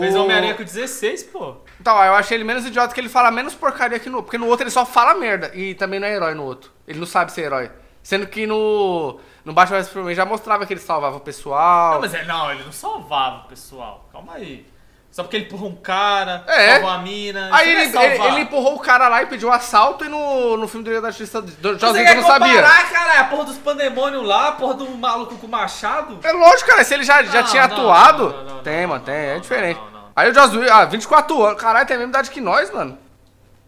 Fez 0.00 0.14
O- 0.14 0.22
Homem-Aranha 0.22 0.54
com 0.54 0.64
16, 0.64 1.22
pô. 1.24 1.56
Então, 1.80 1.96
eu 2.04 2.14
achei 2.14 2.36
ele 2.36 2.44
menos 2.44 2.64
idiota 2.66 2.92
que 2.92 3.00
ele 3.00 3.08
fala 3.08 3.30
menos 3.30 3.54
porcaria 3.54 3.98
que 3.98 4.08
no 4.10 4.16
outro. 4.16 4.26
Porque 4.26 4.38
no 4.38 4.46
outro 4.48 4.64
ele 4.64 4.70
só 4.70 4.84
fala 4.84 5.14
merda. 5.14 5.50
E 5.54 5.74
também 5.74 6.00
não 6.00 6.06
é 6.08 6.14
herói 6.14 6.34
no 6.34 6.42
outro. 6.44 6.70
Ele 6.86 6.98
não 6.98 7.06
sabe 7.06 7.32
ser 7.32 7.42
herói. 7.42 7.70
Sendo 8.02 8.26
que 8.26 8.46
no. 8.46 9.18
No 9.44 9.52
Batman 9.52 9.78
vs 9.78 9.86
Superman 9.88 10.14
já 10.14 10.24
mostrava 10.24 10.64
que 10.66 10.72
ele 10.72 10.80
salvava 10.80 11.16
o 11.16 11.20
pessoal. 11.20 11.94
Não, 11.94 12.00
mas 12.00 12.14
é, 12.14 12.24
não, 12.24 12.50
ele 12.50 12.64
não 12.64 12.72
salvava 12.72 13.44
o 13.44 13.48
pessoal. 13.48 14.08
Calma 14.10 14.34
aí. 14.34 14.66
Só 15.14 15.22
porque 15.22 15.36
ele 15.36 15.44
empurrou 15.44 15.68
um 15.70 15.76
cara, 15.76 16.42
É. 16.48 16.72
salvou 16.72 16.90
a 16.90 16.98
mina. 16.98 17.48
Aí 17.52 17.70
ele, 17.70 17.78
é 17.78 17.84
ele, 17.84 17.92
salvar. 17.92 18.32
ele 18.32 18.40
empurrou 18.40 18.74
o 18.74 18.80
cara 18.80 19.06
lá 19.06 19.22
e 19.22 19.26
pediu 19.26 19.52
assalto 19.52 20.04
e 20.04 20.08
no, 20.08 20.56
no 20.56 20.66
filme 20.66 20.82
do 20.82 20.88
Liga 20.90 21.02
da 21.02 21.12
Justiça 21.12 21.40
do 21.40 21.68
eu 21.68 21.72
não 21.74 22.26
sabia. 22.26 22.62
cara, 22.90 23.20
a 23.20 23.24
porra 23.26 23.44
dos 23.44 23.56
pandemônios 23.58 24.26
lá, 24.26 24.48
a 24.48 24.52
porra 24.52 24.74
do 24.74 24.90
maluco 24.90 25.36
com 25.38 25.46
o 25.46 25.48
machado? 25.48 26.18
É 26.20 26.32
lógico, 26.32 26.68
cara, 26.68 26.82
se 26.82 26.94
ele 26.94 27.04
já, 27.04 27.22
já 27.22 27.42
Não, 27.42 27.48
tinha 27.48 27.68
não, 27.68 27.76
atuado. 27.76 28.24
não, 28.28 28.44
não, 28.44 28.54
não, 28.56 28.62
tem, 28.64 28.80
não, 28.82 28.88
mano, 28.88 28.98
não, 28.98 29.04
tem, 29.06 29.14
é 29.14 29.38
diferente. 29.38 29.76
não, 29.78 29.90
não. 29.92 30.12
Aí 30.16 30.32
o 30.32 30.34
Josué, 30.34 30.68
ah, 30.68 30.84
24 30.84 31.44
anos. 31.44 31.60
Caralho, 31.62 31.86
tem 31.86 31.94
a 31.94 31.98
mesma 32.00 32.10
idade 32.10 32.30
que 32.32 32.40
nós, 32.40 32.72
mano. 32.72 32.98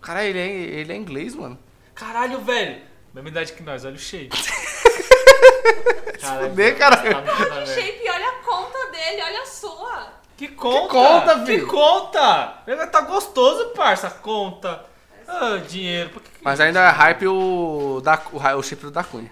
Caralho, 0.03 0.27
ele 0.27 0.41
é, 0.41 0.47
ele 0.81 0.93
é 0.93 0.97
inglês, 0.97 1.37
mano. 1.37 1.57
Caralho, 1.95 2.41
velho. 2.41 2.83
Mesma 3.15 3.29
idade 3.29 3.53
que 3.53 3.63
nós, 3.63 3.85
olha 3.85 3.95
o 3.95 3.99
shape. 4.01 4.31
Caralho, 6.21 6.49
fuder, 6.51 6.77
cara. 6.77 6.97
tá 6.97 7.03
muito 7.05 7.25
nada 7.25 7.55
a 7.55 7.65
ver. 7.65 7.67
Shape, 7.69 8.03
olha 8.11 8.29
a 8.31 8.33
conta 8.45 8.91
dele, 8.91 9.23
olha 9.23 9.43
a 9.43 9.47
sua. 9.47 10.17
Que 10.37 10.49
conta? 10.49 10.89
conta, 10.89 11.41
Que 11.41 11.47
filho? 11.47 11.67
conta? 11.67 12.59
Ele 12.67 12.87
tá 12.89 13.01
gostoso, 13.01 13.71
parça, 13.71 14.11
conta. 14.11 14.85
Ah, 15.27 15.57
dinheiro. 15.67 16.11
Que 16.11 16.21
que- 16.21 16.39
Mas 16.43 16.61
ainda 16.61 16.81
é 16.81 16.89
hype 16.91 17.27
o, 17.27 18.01
da, 18.03 18.21
o, 18.33 18.39
o 18.59 18.63
chip 18.63 18.83
do 18.83 18.91
da 18.91 19.03
Cunha. 19.03 19.31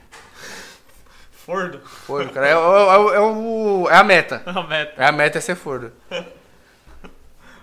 Fordo. 1.31 1.81
Fordo, 1.81 2.33
cara. 2.33 2.49
É, 2.49 2.57
o- 2.57 2.61
é, 2.91 2.99
o- 2.99 3.15
é, 3.15 3.21
o- 3.21 3.89
é 3.91 3.97
a 3.97 4.03
meta. 4.03 4.43
A 4.47 4.63
meta. 4.63 4.95
É 5.03 5.07
a 5.07 5.13
meta 5.13 5.39
é 5.39 5.41
ser 5.41 5.55
Fordo. 5.55 5.93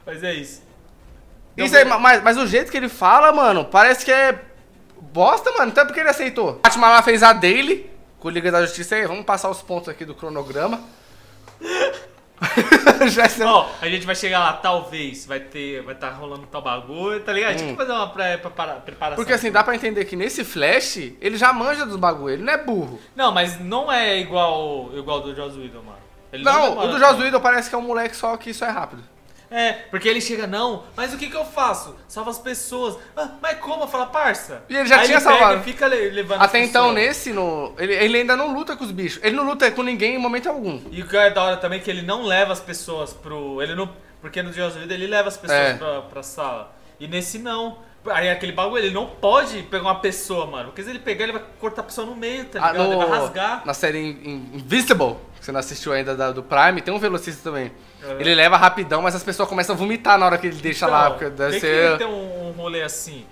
Mas 0.06 0.24
é 0.24 0.34
isso. 0.34 0.62
Isso 1.58 1.76
aí, 1.76 1.84
mas, 1.86 2.24
mas 2.24 2.38
o 2.38 2.48
jeito 2.48 2.72
que 2.72 2.78
ele 2.78 2.88
fala, 2.90 3.32
mano, 3.34 3.66
parece 3.66 4.06
que 4.06 4.12
é 4.12 4.40
bosta, 5.00 5.52
mano. 5.52 5.70
Então 5.72 5.84
é 5.84 5.86
porque 5.86 6.00
ele 6.00 6.10
aceitou. 6.10 6.54
Batman 6.64 6.88
lá 6.90 7.02
fez 7.04 7.22
a 7.22 7.34
Daily 7.34 7.90
com 8.20 8.30
o 8.30 8.32
Liga 8.32 8.50
da 8.52 8.62
Justiça 8.62 8.96
aí. 8.96 9.06
Vamos 9.06 9.26
passar 9.26 9.50
os 9.50 9.62
pontos 9.62 9.90
aqui 9.90 10.06
do 10.06 10.16
cronograma. 10.16 10.80
Já. 13.10 13.24
Ó, 13.46 13.68
a 13.82 13.88
gente 13.88 14.06
vai 14.06 14.16
chegar 14.16 14.40
lá, 14.40 14.54
talvez, 14.54 15.26
vai 15.26 15.40
ter, 15.40 15.82
vai 15.84 15.94
estar 15.94 16.10
rolando 16.12 16.48
tal 16.48 16.62
bagulho, 16.62 17.20
tá 17.22 17.32
ligado? 17.32 17.50
A 17.50 17.52
gente 17.54 17.64
tem 17.66 17.76
que 17.76 17.82
fazer 17.82 17.92
uma 17.92 18.10
pré 18.10 18.38
prepara- 18.38 18.74
preparação. 18.76 19.16
Porque 19.16 19.34
assim, 19.34 19.52
dá 19.52 19.64
pra 19.64 19.76
entender 19.76 20.06
que 20.06 20.16
nesse 20.16 20.44
Flash, 20.44 20.98
ele 21.22 21.38
já 21.38 21.54
manja 21.54 21.86
dos 21.86 21.96
bagulho, 21.98 22.34
ele 22.34 22.44
não 22.44 22.54
é 22.54 22.58
burro. 22.58 23.00
Não, 23.16 23.32
mas 23.32 23.60
não 23.60 23.92
é 23.92 24.20
igual 24.20 24.90
igual 24.96 25.22
do 25.22 25.36
Joss 25.36 25.58
Whedon, 25.58 25.82
mano. 25.84 25.98
Ele 26.34 26.44
Não, 26.44 26.70
demora 26.70 26.88
o 26.88 26.92
do. 26.92 27.00
Joss 27.00 27.22
Whedon 27.22 27.40
parece 27.42 27.70
que 27.70 27.76
é 27.76 27.78
um 27.78 27.82
moleque 27.82 28.16
só 28.16 28.36
que 28.38 28.50
isso 28.52 28.64
é 28.66 28.70
rápido. 28.70 29.04
É, 29.52 29.74
porque 29.92 30.08
ele 30.08 30.22
chega, 30.22 30.48
não, 30.48 30.84
mas 30.96 31.14
o 31.14 31.18
que 31.18 31.30
que 31.30 31.36
eu 31.36 31.44
faço? 31.44 31.94
Salva 32.08 32.32
as 32.32 32.40
pessoas. 32.40 32.98
Ah, 33.18 33.32
mas 33.42 33.60
como? 33.60 33.86
Fala, 33.86 34.06
parça. 34.06 34.64
E 34.70 34.76
ele 34.78 34.88
já 34.88 34.96
Aí 35.02 35.06
tinha 35.08 35.18
ele 35.18 35.26
pega 35.26 35.38
salvado. 35.40 35.60
e 35.60 35.64
fica 35.64 35.88
le- 35.88 36.10
levando 36.10 36.40
as 36.42 36.48
Até 36.48 36.60
então, 36.60 36.90
pessoas. 36.94 36.96
nesse, 37.08 37.34
no, 37.34 37.74
ele, 37.78 37.94
ele 37.94 38.18
ainda 38.20 38.38
não 38.38 38.54
luta 38.54 38.78
com 38.78 38.84
os 38.86 38.92
bichos. 38.92 39.22
Ele 39.22 39.36
não 39.36 39.44
luta 39.44 39.70
com 39.72 39.84
ninguém 39.84 40.16
em 40.16 40.18
momento 40.18 40.48
algum. 40.48 40.80
E 40.90 41.02
o 41.02 41.08
que 41.08 41.18
é 41.18 41.30
da 41.32 41.44
hora 41.44 41.58
também 41.58 41.80
é 41.80 41.84
que 41.84 41.92
ele 41.92 42.02
não 42.02 42.24
leva 42.24 42.54
as 42.54 42.62
pessoas 42.62 43.12
pro. 43.12 43.62
Ele 43.62 43.76
não. 43.76 43.90
Porque 44.22 44.42
no 44.42 44.54
Joss 44.54 44.78
Whedon 44.78 44.94
ele 44.94 45.08
leva 45.08 45.28
as 45.28 45.36
pessoas 45.36 45.60
É. 45.60 45.74
pra, 45.74 46.02
pra 46.04 46.24
sala. 46.24 46.74
E 47.00 47.06
nesse 47.08 47.38
não. 47.38 47.80
Aí 48.08 48.30
aquele 48.32 48.52
bagulho, 48.54 48.84
ele 48.84 48.94
não 48.94 49.06
pode 49.06 49.62
pegar 49.64 49.84
uma 49.84 50.00
pessoa, 50.00 50.46
mano. 50.48 50.70
Porque 50.70 50.82
se 50.82 50.90
ele 50.90 50.98
pegar, 51.00 51.24
ele 51.26 51.34
vai 51.34 51.44
cortar 51.60 51.82
a 51.82 51.84
pessoa 51.86 52.08
no 52.08 52.16
meio, 52.16 52.46
tá 52.46 52.60
Ah, 52.64 52.72
ligado? 52.72 52.88
Ele 52.94 52.96
vai 53.06 53.10
rasgar. 53.20 53.62
Na 53.66 53.74
série 53.76 54.00
In- 54.00 54.20
In- 54.24 54.52
Invisible, 54.56 55.18
que 55.42 55.46
você 55.46 55.52
não 55.52 55.60
assistiu 55.60 55.92
ainda 55.92 56.16
da- 56.16 56.32
do 56.32 56.42
Prime, 56.44 56.82
tem 56.82 56.94
um 56.94 57.00
velocista 57.00 57.50
também. 57.50 57.72
Uhum. 58.04 58.20
Ele 58.20 58.34
leva 58.36 58.56
rapidão, 58.56 59.02
mas 59.02 59.16
as 59.16 59.24
pessoas 59.24 59.50
começam 59.50 59.76
a 59.76 59.78
vomitar 59.78 60.18
na 60.18 60.26
hora 60.28 60.38
que 60.38 60.48
ele 60.48 60.56
deixa 60.62 60.86
lá. 60.88 61.08
Então, 61.08 61.12
Porque 61.18 61.30
deve 61.32 61.52
tem 61.52 61.60
que 61.60 61.66
ser. 61.68 61.98
ter 61.98 62.06
um, 62.06 62.50
um 62.50 62.52
rolê 62.52 62.84
assim. 62.84 63.26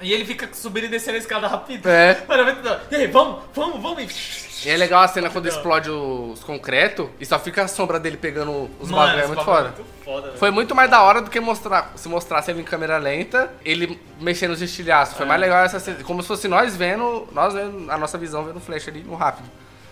E 0.00 0.12
ele 0.12 0.26
fica 0.26 0.46
subindo 0.52 0.84
e 0.84 0.88
descendo 0.88 1.16
a 1.16 1.18
escada 1.18 1.46
rápido. 1.48 1.86
É. 1.88 2.22
É. 2.28 2.94
E 2.94 2.96
aí, 2.96 3.06
vamos, 3.06 3.40
vamos, 3.54 3.80
vamos. 3.82 4.46
E 4.64 4.68
é 4.70 4.76
legal 4.76 5.02
a 5.02 5.08
cena 5.08 5.30
quando 5.30 5.46
explode 5.48 5.88
os 5.90 6.42
concreto 6.44 7.10
e 7.20 7.24
só 7.24 7.38
fica 7.38 7.62
a 7.62 7.68
sombra 7.68 7.98
dele 8.00 8.16
pegando 8.18 8.70
os 8.80 8.90
Mano, 8.90 8.96
bagulho. 9.06 9.16
É 9.16 9.18
esse 9.20 9.28
muito 9.28 9.44
foda. 9.44 9.62
muito 9.68 9.84
foda, 10.04 10.26
velho. 10.28 10.38
Foi 10.38 10.50
muito 10.50 10.74
mais 10.74 10.90
da 10.90 11.02
hora 11.02 11.22
do 11.22 11.30
que 11.30 11.40
mostrar, 11.40 11.92
se 11.96 12.08
mostrasse 12.08 12.50
ele 12.50 12.60
em 12.60 12.64
câmera 12.64 12.98
lenta, 12.98 13.50
ele 13.64 13.98
mexendo 14.20 14.50
os 14.50 14.60
estilhaços. 14.62 15.16
Foi 15.16 15.24
É. 15.24 15.28
mais 15.28 15.40
legal 15.40 15.64
essa 15.64 15.78
cena. 15.80 16.02
Como 16.04 16.20
se 16.22 16.28
fosse 16.28 16.46
nós 16.48 16.76
vendo, 16.76 17.26
nós 17.32 17.54
vendo, 17.54 17.90
a 17.90 17.96
nossa 17.96 18.18
visão 18.18 18.44
vendo 18.44 18.56
o 18.56 18.60
flash 18.60 18.88
ali 18.88 19.02
no 19.02 19.14
rápido. 19.14 19.48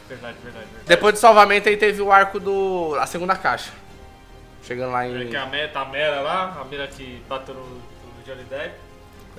Verdade, 0.09 0.37
verdade, 0.43 0.67
verdade. 0.67 0.87
Depois 0.87 1.15
do 1.15 1.19
salvamento 1.19 1.69
aí 1.69 1.77
teve 1.77 2.03
o 2.03 2.13
arco 2.13 2.39
do. 2.39 2.95
a 3.01 3.07
segunda 3.07 3.35
caixa. 3.37 3.73
Chegando 4.63 4.93
lá 4.93 5.05
É 5.07 5.09
em. 5.11 5.29
que 5.29 5.37
a 5.37 5.47
Mera, 5.47 5.69
tá 5.73 5.81
a 5.83 5.85
Mera 5.87 6.21
lá, 6.21 6.59
a 6.61 6.65
Mera 6.65 6.87
que 6.87 7.23
bateu 7.29 7.55
no, 7.55 7.63
no 7.67 8.23
Johnny 8.25 8.45
Depp. 8.45 8.75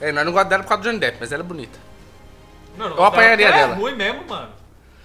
É, 0.02 0.12
nós 0.12 0.26
não 0.26 0.32
gostamos 0.32 0.50
dela 0.50 0.64
por 0.64 0.70
causa 0.70 0.84
do 0.84 0.90
Johnny 0.90 1.00
Depp, 1.00 1.18
mas 1.20 1.32
ela 1.32 1.42
é 1.44 1.46
bonita. 1.46 1.80
Não, 2.78 2.90
não, 2.90 2.98
Eu 2.98 3.04
apanharia 3.06 3.48
ela 3.48 3.56
dela. 3.58 3.74
é 3.74 3.76
ruim 3.76 3.96
mesmo, 3.96 4.28
mano. 4.28 4.50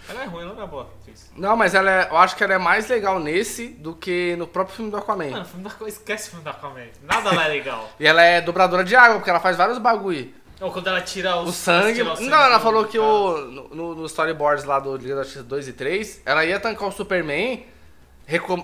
Ela 0.09 0.23
é 0.25 0.27
ruim, 0.27 0.43
ela 0.43 0.55
não 0.55 0.63
é 0.65 0.67
boa. 0.67 0.91
Não, 1.37 1.57
mas 1.57 1.73
ela 1.75 1.89
é, 1.91 2.09
eu 2.11 2.17
acho 2.17 2.35
que 2.35 2.43
ela 2.43 2.55
é 2.55 2.59
mais 2.59 2.89
legal 2.89 3.21
nesse 3.21 3.69
do 3.69 3.95
que 3.95 4.35
no 4.37 4.47
próprio 4.47 4.75
filme 4.77 4.91
do 4.91 4.97
Aquaman. 4.97 5.31
Mano, 5.31 5.45
filme 5.45 5.69
esquece 5.87 6.27
o 6.29 6.31
filme 6.31 6.45
da 6.45 6.51
Aquaman. 6.51 6.87
Nada 7.03 7.33
lá 7.33 7.45
é 7.45 7.49
legal. 7.49 7.89
E 8.01 8.07
ela 8.07 8.23
é 8.23 8.41
dobradora 8.41 8.83
de 8.83 8.97
água, 8.97 9.17
porque 9.17 9.31
ela 9.31 9.39
faz 9.41 9.57
vários 9.57 9.79
bagulho. 9.79 10.33
Ou 10.61 10.71
quando 10.71 10.89
ela 10.89 11.01
tira 11.01 11.37
os, 11.41 11.49
O 11.49 11.53
sangue. 11.53 11.95
tira 11.95 12.13
o 12.15 12.21
Não, 12.21 12.39
ela 12.43 12.61
falou 12.61 12.85
que 12.85 12.99
o, 12.99 13.39
no, 13.73 13.95
no- 13.95 14.07
storyboards 14.07 14.65
lá 14.65 14.79
do 14.79 14.95
Liga 14.97 15.17
da 15.17 15.23
Justiça 15.23 15.43
2 15.45 15.69
e 15.69 15.73
3, 15.73 16.23
ela 16.27 16.45
ia 16.45 16.61
tancar 16.61 16.89
o 16.89 16.93
Superman 16.93 17.65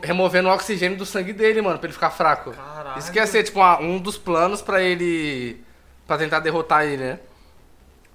removendo 0.03 0.49
o 0.49 0.53
oxigênio 0.53 0.97
do 0.97 1.05
sangue 1.07 1.33
dele, 1.33 1.61
mano, 1.63 1.79
pra 1.79 1.87
ele 1.87 1.95
ficar 1.95 2.11
fraco. 2.11 2.53
Caralho. 2.53 2.99
Isso 2.99 3.11
que 3.11 3.19
ia 3.19 3.27
ser, 3.27 3.43
tipo, 3.43 3.59
uma- 3.59 3.81
um 3.81 3.99
dos 3.99 4.17
planos 4.19 4.63
pra 4.63 4.81
ele. 4.83 5.61
pra 6.07 6.17
tentar 6.17 6.39
derrotar 6.39 6.85
ele, 6.85 6.99
né? 7.03 7.19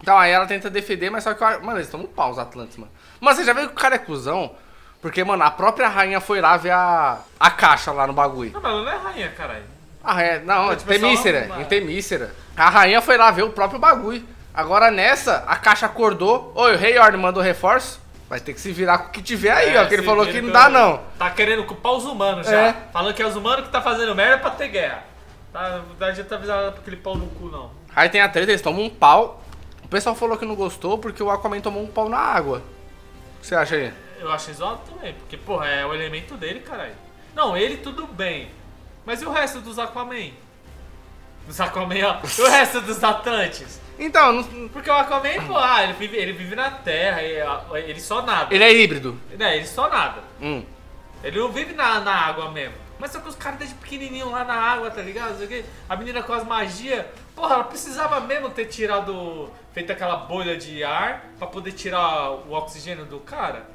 Então 0.02 0.18
aí 0.18 0.32
ela 0.32 0.46
tenta 0.48 0.70
defender, 0.70 1.10
mas 1.10 1.24
só 1.26 1.34
que, 1.34 1.44
mano, 1.44 1.78
eles 1.78 1.90
tomam 1.90 2.06
um 2.08 2.10
pau, 2.10 2.32
os 2.32 2.40
Atlantes, 2.40 2.78
mano. 2.78 2.90
Mas 3.20 3.36
você 3.36 3.44
já 3.44 3.52
viu 3.54 3.68
que 3.68 3.74
o 3.74 3.76
cara 3.76 3.96
é 3.96 3.98
cuzão? 4.00 4.56
Porque, 5.02 5.22
mano, 5.24 5.44
a 5.44 5.52
própria 5.52 5.90
rainha 5.90 6.22
foi 6.22 6.40
lá 6.40 6.56
ver 6.56 6.70
a, 6.72 7.20
a 7.40 7.52
caixa 7.52 7.92
lá 7.92 8.08
no 8.08 8.14
bagulho. 8.14 8.52
Não, 8.54 8.62
mas 8.62 8.72
ela 8.72 8.84
não 8.84 8.92
é 8.92 8.96
rainha, 8.98 9.30
caralho. 9.32 9.66
A 10.04 10.14
rainha, 10.14 10.40
não, 10.40 10.72
É, 10.72 10.76
tipo, 10.76 10.90
Temícera, 10.90 11.46
uma- 11.46 11.62
em 11.62 11.66
Temícera. 11.66 12.32
A 12.58 12.70
rainha 12.70 13.02
foi 13.02 13.18
lá 13.18 13.30
ver 13.32 13.44
o 13.44 13.50
próprio 13.52 13.80
bagulho. 13.80 14.24
Agora 14.54 14.92
nessa, 14.92 15.44
a 15.48 15.56
caixa 15.56 15.86
acordou. 15.86 16.52
Oi, 16.56 16.74
o 16.76 16.78
Rei 16.78 16.98
Orne 17.00 17.18
mandou 17.18 17.42
reforço. 17.42 18.02
Vai 18.28 18.40
ter 18.40 18.54
que 18.54 18.62
se 18.62 18.72
virar 18.72 18.98
com 18.98 19.08
o 19.10 19.12
que 19.12 19.22
tiver 19.22 19.52
aí, 19.52 19.76
É, 19.76 19.82
ó. 19.82 19.86
Que 19.86 19.94
ele 19.96 20.04
falou 20.04 20.26
que 20.26 20.42
não 20.42 20.52
dá, 20.52 20.70
não. 20.70 21.02
Tá 21.20 21.30
querendo 21.30 21.66
culpar 21.66 21.92
os 21.94 22.06
humanos 22.06 22.48
já. 22.48 22.68
É. 22.70 22.76
Falando 22.92 23.14
que 23.14 23.22
é 23.22 23.28
os 23.28 23.36
humanos 23.36 23.66
que 23.66 23.72
tá 23.72 23.82
fazendo 23.82 24.16
merda 24.16 24.38
pra 24.38 24.50
ter 24.52 24.70
guerra. 24.70 25.04
Tá, 25.52 25.82
não 26.00 26.08
adianta 26.08 26.36
avisar 26.36 26.72
pra 26.72 26.80
aquele 26.82 26.96
pau 26.96 27.16
no 27.16 27.28
cu, 27.28 27.48
não. 27.48 27.72
Aí 27.94 28.08
tem 28.10 28.22
a 28.22 28.30
treta, 28.30 28.52
eles 28.52 28.62
tomam 28.62 28.84
um 28.86 28.90
pau. 28.90 29.44
O 29.84 29.88
pessoal 29.90 30.16
falou 30.16 30.38
que 30.38 30.46
não 30.46 30.56
gostou 30.56 30.98
porque 30.98 31.22
o 31.22 31.30
Aquaman 31.30 31.60
tomou 31.60 31.84
um 31.84 31.88
pau 31.88 32.08
na 32.08 32.18
água. 32.20 32.60
O 33.38 33.42
que 33.42 33.48
você 33.48 33.56
acha 33.56 33.76
aí? 33.76 33.94
Eu 34.20 34.32
acho 34.32 34.54
zoado 34.54 34.80
também, 34.90 35.14
porque, 35.16 35.36
porra, 35.36 35.68
é 35.68 35.86
o 35.86 35.94
elemento 35.94 36.36
dele, 36.38 36.62
caralho. 36.62 36.94
Não, 37.36 37.58
ele 37.58 37.78
tudo 37.78 38.08
bem. 38.08 38.50
Mas 39.06 39.22
e 39.22 39.26
o 39.26 39.32
resto 39.32 39.60
dos 39.62 39.78
Aquaman? 39.80 40.32
Dos 41.48 41.60
Aquaman, 41.60 41.96
ó. 42.06 42.18
E 42.38 42.42
o 42.42 42.50
resto 42.50 42.82
dos 42.82 43.04
Atlantes? 43.04 43.80
Então, 43.98 44.32
não- 44.32 44.68
Porque 44.70 44.90
o 44.90 44.94
Aquaman, 44.94 45.46
pô, 45.48 45.58
ah, 45.58 45.84
ele 45.84 45.94
vive, 45.94 46.18
ele 46.18 46.34
vive 46.34 46.56
na 46.56 46.70
Terra, 46.72 47.22
ele, 47.22 47.42
ele 47.90 48.00
só 48.00 48.22
nada. 48.22 48.54
ele 48.54 48.64
é 48.64 48.74
híbrido. 48.74 49.20
Né, 49.38 49.58
ele 49.58 49.68
só 49.68 49.90
nada. 49.90 50.22
Hum. 50.42 50.64
Ele 51.24 51.40
não 51.40 51.52
vive 51.52 51.74
na, 51.74 52.00
na 52.00 52.14
água 52.14 52.50
mesmo. 52.52 52.76
Mas 52.98 53.12
só 53.12 53.20
que 53.20 53.28
os 53.30 53.36
caras 53.36 53.58
desde 53.58 53.76
pequenininho 53.76 54.30
lá 54.30 54.44
na 54.44 54.54
água, 54.54 54.92
tá 54.92 55.02
ligado? 55.02 55.36
A 55.90 55.96
menina 55.96 56.22
com 56.22 56.34
as 56.34 56.46
magias. 56.46 57.04
Porra, 57.36 57.56
ela 57.56 57.64
precisava 57.64 58.20
mesmo 58.22 58.50
ter 58.52 58.66
tirado. 58.66 59.50
Feito 59.74 59.92
aquela 59.92 60.18
bolha 60.18 60.56
de 60.58 60.84
ar 60.84 61.26
pra 61.40 61.48
poder 61.48 61.72
tirar 61.72 62.30
o 62.32 62.52
oxigênio 62.54 63.06
do 63.06 63.20
cara. 63.20 63.66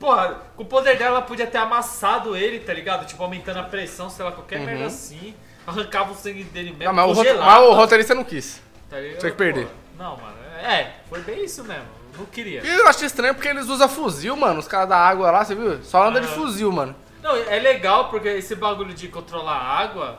Porra, 0.00 0.40
com 0.56 0.62
o 0.62 0.66
poder 0.66 0.96
dela 0.96 1.18
ela 1.18 1.22
podia 1.22 1.46
ter 1.46 1.58
amassado 1.58 2.34
ele, 2.34 2.58
tá 2.60 2.72
ligado? 2.72 3.06
Tipo, 3.06 3.22
aumentando 3.22 3.58
a 3.58 3.64
pressão, 3.64 4.08
sei 4.08 4.24
lá, 4.24 4.32
qualquer 4.32 4.58
merda 4.60 4.86
assim. 4.86 5.34
Arrancava 5.66 6.10
o 6.12 6.14
sangue 6.14 6.42
dele 6.42 6.70
mesmo. 6.70 6.92
Não, 6.92 7.06
mas, 7.06 7.18
o 7.18 7.38
mas 7.38 7.60
o 7.60 7.72
roteirista 7.74 8.14
não 8.14 8.24
quis. 8.24 8.62
tá 8.88 8.98
ligado? 8.98 9.18
tinha 9.18 9.30
que 9.30 9.36
perder. 9.36 9.66
Porra, 9.66 9.74
Não, 9.98 10.16
mano. 10.16 10.36
É, 10.62 10.94
foi 11.08 11.20
bem 11.20 11.44
isso 11.44 11.62
mesmo. 11.64 11.84
Não 12.18 12.24
queria. 12.24 12.62
E 12.64 12.68
eu 12.68 12.86
achei 12.88 13.06
estranho 13.06 13.34
porque 13.34 13.48
eles 13.48 13.68
usam 13.68 13.88
fuzil, 13.88 14.34
mano. 14.36 14.58
Os 14.58 14.66
caras 14.66 14.88
da 14.88 14.96
água 14.96 15.30
lá, 15.30 15.44
você 15.44 15.54
viu? 15.54 15.82
Só 15.82 16.08
anda 16.08 16.20
de 16.20 16.26
Aham. 16.26 16.34
fuzil, 16.34 16.72
mano. 16.72 16.96
Não, 17.22 17.36
é 17.36 17.58
legal 17.58 18.08
porque 18.08 18.28
esse 18.28 18.54
bagulho 18.56 18.94
de 18.94 19.06
controlar 19.08 19.52
a 19.56 19.78
água, 19.78 20.18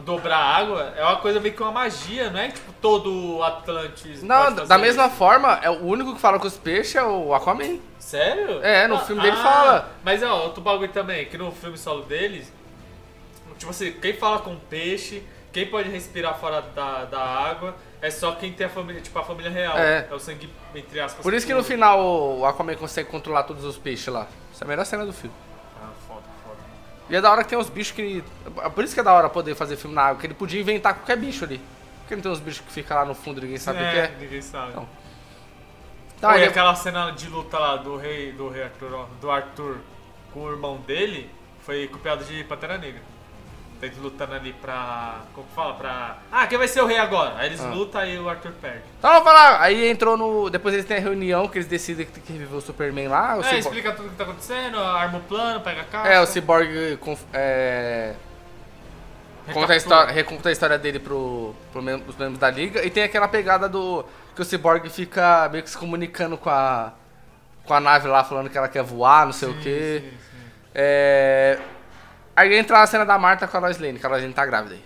dobrar 0.00 0.38
água, 0.38 0.94
é 0.96 1.04
uma 1.04 1.16
coisa 1.16 1.38
meio 1.38 1.54
que 1.54 1.62
uma 1.62 1.70
magia, 1.72 2.30
não 2.30 2.40
é 2.40 2.48
tipo 2.48 2.72
todo 2.80 3.42
Atlantis. 3.42 4.22
Não, 4.22 4.54
da 4.54 4.78
mesma 4.78 5.06
isso. 5.06 5.16
forma, 5.16 5.58
é 5.62 5.68
o 5.68 5.84
único 5.84 6.14
que 6.14 6.20
fala 6.20 6.38
com 6.38 6.46
os 6.46 6.56
peixes 6.56 6.96
é 6.96 7.02
o 7.02 7.34
Aquaman. 7.34 7.78
Sério? 7.98 8.62
É, 8.64 8.86
no 8.88 8.94
Ah, 8.96 9.00
filme 9.00 9.20
dele 9.20 9.36
ah, 9.38 9.42
fala. 9.42 9.90
Mas 10.02 10.22
ó, 10.22 10.44
outro 10.44 10.62
bagulho 10.62 10.90
também, 10.90 11.26
que 11.26 11.36
no 11.36 11.52
filme 11.52 11.76
solo 11.76 12.02
deles, 12.02 12.50
tipo 13.58 13.70
assim, 13.70 13.92
quem 13.92 14.14
fala 14.14 14.38
com 14.38 14.56
peixe, 14.56 15.22
quem 15.52 15.66
pode 15.66 15.90
respirar 15.90 16.38
fora 16.38 16.62
da, 16.62 17.04
da 17.04 17.20
água, 17.20 17.76
é 18.00 18.10
só 18.10 18.32
quem 18.32 18.50
tem 18.52 18.66
a 18.66 18.70
família, 18.70 19.00
tipo 19.00 19.18
a 19.18 19.22
família 19.22 19.50
real. 19.50 19.76
É. 19.76 20.08
o 20.10 20.18
sangue, 20.18 20.48
entre 20.74 20.98
aspas. 21.00 21.22
Por 21.22 21.34
isso 21.34 21.46
que 21.46 21.52
no 21.54 21.62
final 21.62 22.00
o 22.38 22.46
Aquaman 22.46 22.74
consegue 22.76 23.10
controlar 23.10 23.42
todos 23.42 23.64
os 23.64 23.76
peixes 23.76 24.08
lá. 24.08 24.26
Essa 24.52 24.64
é 24.64 24.66
a 24.66 24.68
melhor 24.68 24.84
cena 24.86 25.04
do 25.04 25.12
filme. 25.12 25.34
E 27.12 27.16
é 27.16 27.20
da 27.20 27.30
hora 27.30 27.44
que 27.44 27.50
tem 27.50 27.58
uns 27.58 27.68
bichos 27.68 27.94
que. 27.94 28.24
Por 28.74 28.82
isso 28.82 28.94
que 28.94 29.00
é 29.00 29.02
da 29.02 29.12
hora 29.12 29.28
poder 29.28 29.54
fazer 29.54 29.76
filme 29.76 29.94
na 29.94 30.02
água, 30.04 30.18
que 30.20 30.26
ele 30.26 30.32
podia 30.34 30.58
inventar 30.58 30.94
qualquer 30.94 31.16
bicho 31.18 31.44
ali. 31.44 31.60
Porque 32.00 32.16
não 32.16 32.22
tem 32.22 32.32
uns 32.32 32.40
bichos 32.40 32.64
que 32.66 32.72
ficam 32.72 32.96
lá 32.96 33.04
no 33.04 33.14
fundo 33.14 33.38
e 33.38 33.42
ninguém 33.42 33.58
sabe 33.58 33.78
o 33.78 33.82
que 33.82 33.96
é. 33.98 34.16
ninguém 34.18 34.40
sabe. 34.40 34.70
Então, 34.70 34.88
Então, 36.16 36.30
Tá, 36.30 36.36
e 36.38 36.40
ele- 36.40 36.48
aquela 36.50 36.74
cena 36.74 37.10
de 37.10 37.28
luta 37.28 37.58
lá 37.58 37.76
do 37.76 37.96
rei, 37.96 38.32
do 38.32 38.48
rei 38.48 38.62
Arthur, 38.64 39.08
do 39.20 39.30
Arthur 39.30 39.76
com 40.32 40.44
o 40.44 40.50
irmão 40.50 40.78
dele 40.78 41.28
foi 41.66 41.86
copiado 41.88 42.24
de 42.24 42.42
Pantera 42.44 42.78
Negra. 42.78 43.02
Tá 43.82 43.86
eles 43.88 43.98
lutando 43.98 44.32
ali 44.34 44.52
pra. 44.52 45.16
Como 45.34 45.44
que 45.44 45.54
fala? 45.56 45.74
Pra. 45.74 46.16
Ah, 46.30 46.46
quem 46.46 46.56
vai 46.56 46.68
ser 46.68 46.80
o 46.82 46.86
rei 46.86 46.98
agora? 46.98 47.34
Aí 47.36 47.46
eles 47.48 47.60
Ah. 47.60 47.66
lutam 47.68 48.06
e 48.06 48.16
o 48.16 48.28
Arthur 48.28 48.52
perde. 48.52 48.82
Então 48.96 49.10
vamos 49.10 49.24
falar, 49.24 49.60
aí 49.60 49.88
entrou 49.88 50.16
no. 50.16 50.48
Depois 50.48 50.72
eles 50.72 50.86
têm 50.86 50.98
a 50.98 51.00
reunião 51.00 51.48
que 51.48 51.58
eles 51.58 51.66
decidem 51.66 52.06
que 52.06 52.12
tem 52.12 52.22
que 52.22 52.32
reviver 52.32 52.56
o 52.56 52.60
Superman 52.60 53.08
lá. 53.08 53.34
O 53.36 53.40
É, 53.40 53.42
Cyborg- 53.42 53.58
explica 53.58 53.92
tudo 53.92 54.06
o 54.06 54.10
que 54.10 54.16
tá 54.16 54.22
acontecendo, 54.22 54.78
arma 54.78 55.18
o 55.18 55.22
plano, 55.22 55.60
pega 55.62 55.80
a 55.80 55.84
caixa. 55.84 56.08
É, 56.10 56.20
o 56.20 56.26
Cyborg 56.26 56.96
conf- 57.00 57.24
é, 57.32 58.14
conta, 59.52 59.72
a 59.72 59.76
história, 59.76 60.12
reconta 60.12 60.48
a 60.48 60.52
história 60.52 60.78
dele 60.78 61.00
pro, 61.00 61.52
pro 61.72 61.82
pros 61.82 62.16
membros 62.16 62.38
da 62.38 62.50
liga. 62.50 62.84
E 62.86 62.90
tem 62.90 63.02
aquela 63.02 63.26
pegada 63.26 63.68
do. 63.68 64.04
que 64.36 64.42
o 64.42 64.44
Cyborg 64.44 64.88
fica 64.90 65.48
meio 65.50 65.64
que 65.64 65.70
se 65.70 65.76
comunicando 65.76 66.38
com 66.38 66.50
a. 66.50 66.92
com 67.64 67.74
a 67.74 67.80
nave 67.80 68.06
lá, 68.06 68.22
falando 68.22 68.48
que 68.48 68.56
ela 68.56 68.68
quer 68.68 68.84
voar, 68.84 69.24
não 69.26 69.32
sei 69.32 69.48
o 69.48 69.54
quê. 69.60 70.02
Sim, 70.04 70.10
sim. 70.10 70.46
É. 70.72 71.58
Aí 72.34 72.54
entra 72.56 72.82
a 72.82 72.86
cena 72.86 73.04
da 73.04 73.18
Marta 73.18 73.46
com 73.46 73.56
a 73.56 73.60
Lois 73.60 73.78
Lane, 73.78 73.98
que 73.98 74.06
a 74.06 74.08
Lois 74.08 74.22
Lane 74.22 74.34
tá 74.34 74.46
grávida 74.46 74.74
aí. 74.74 74.82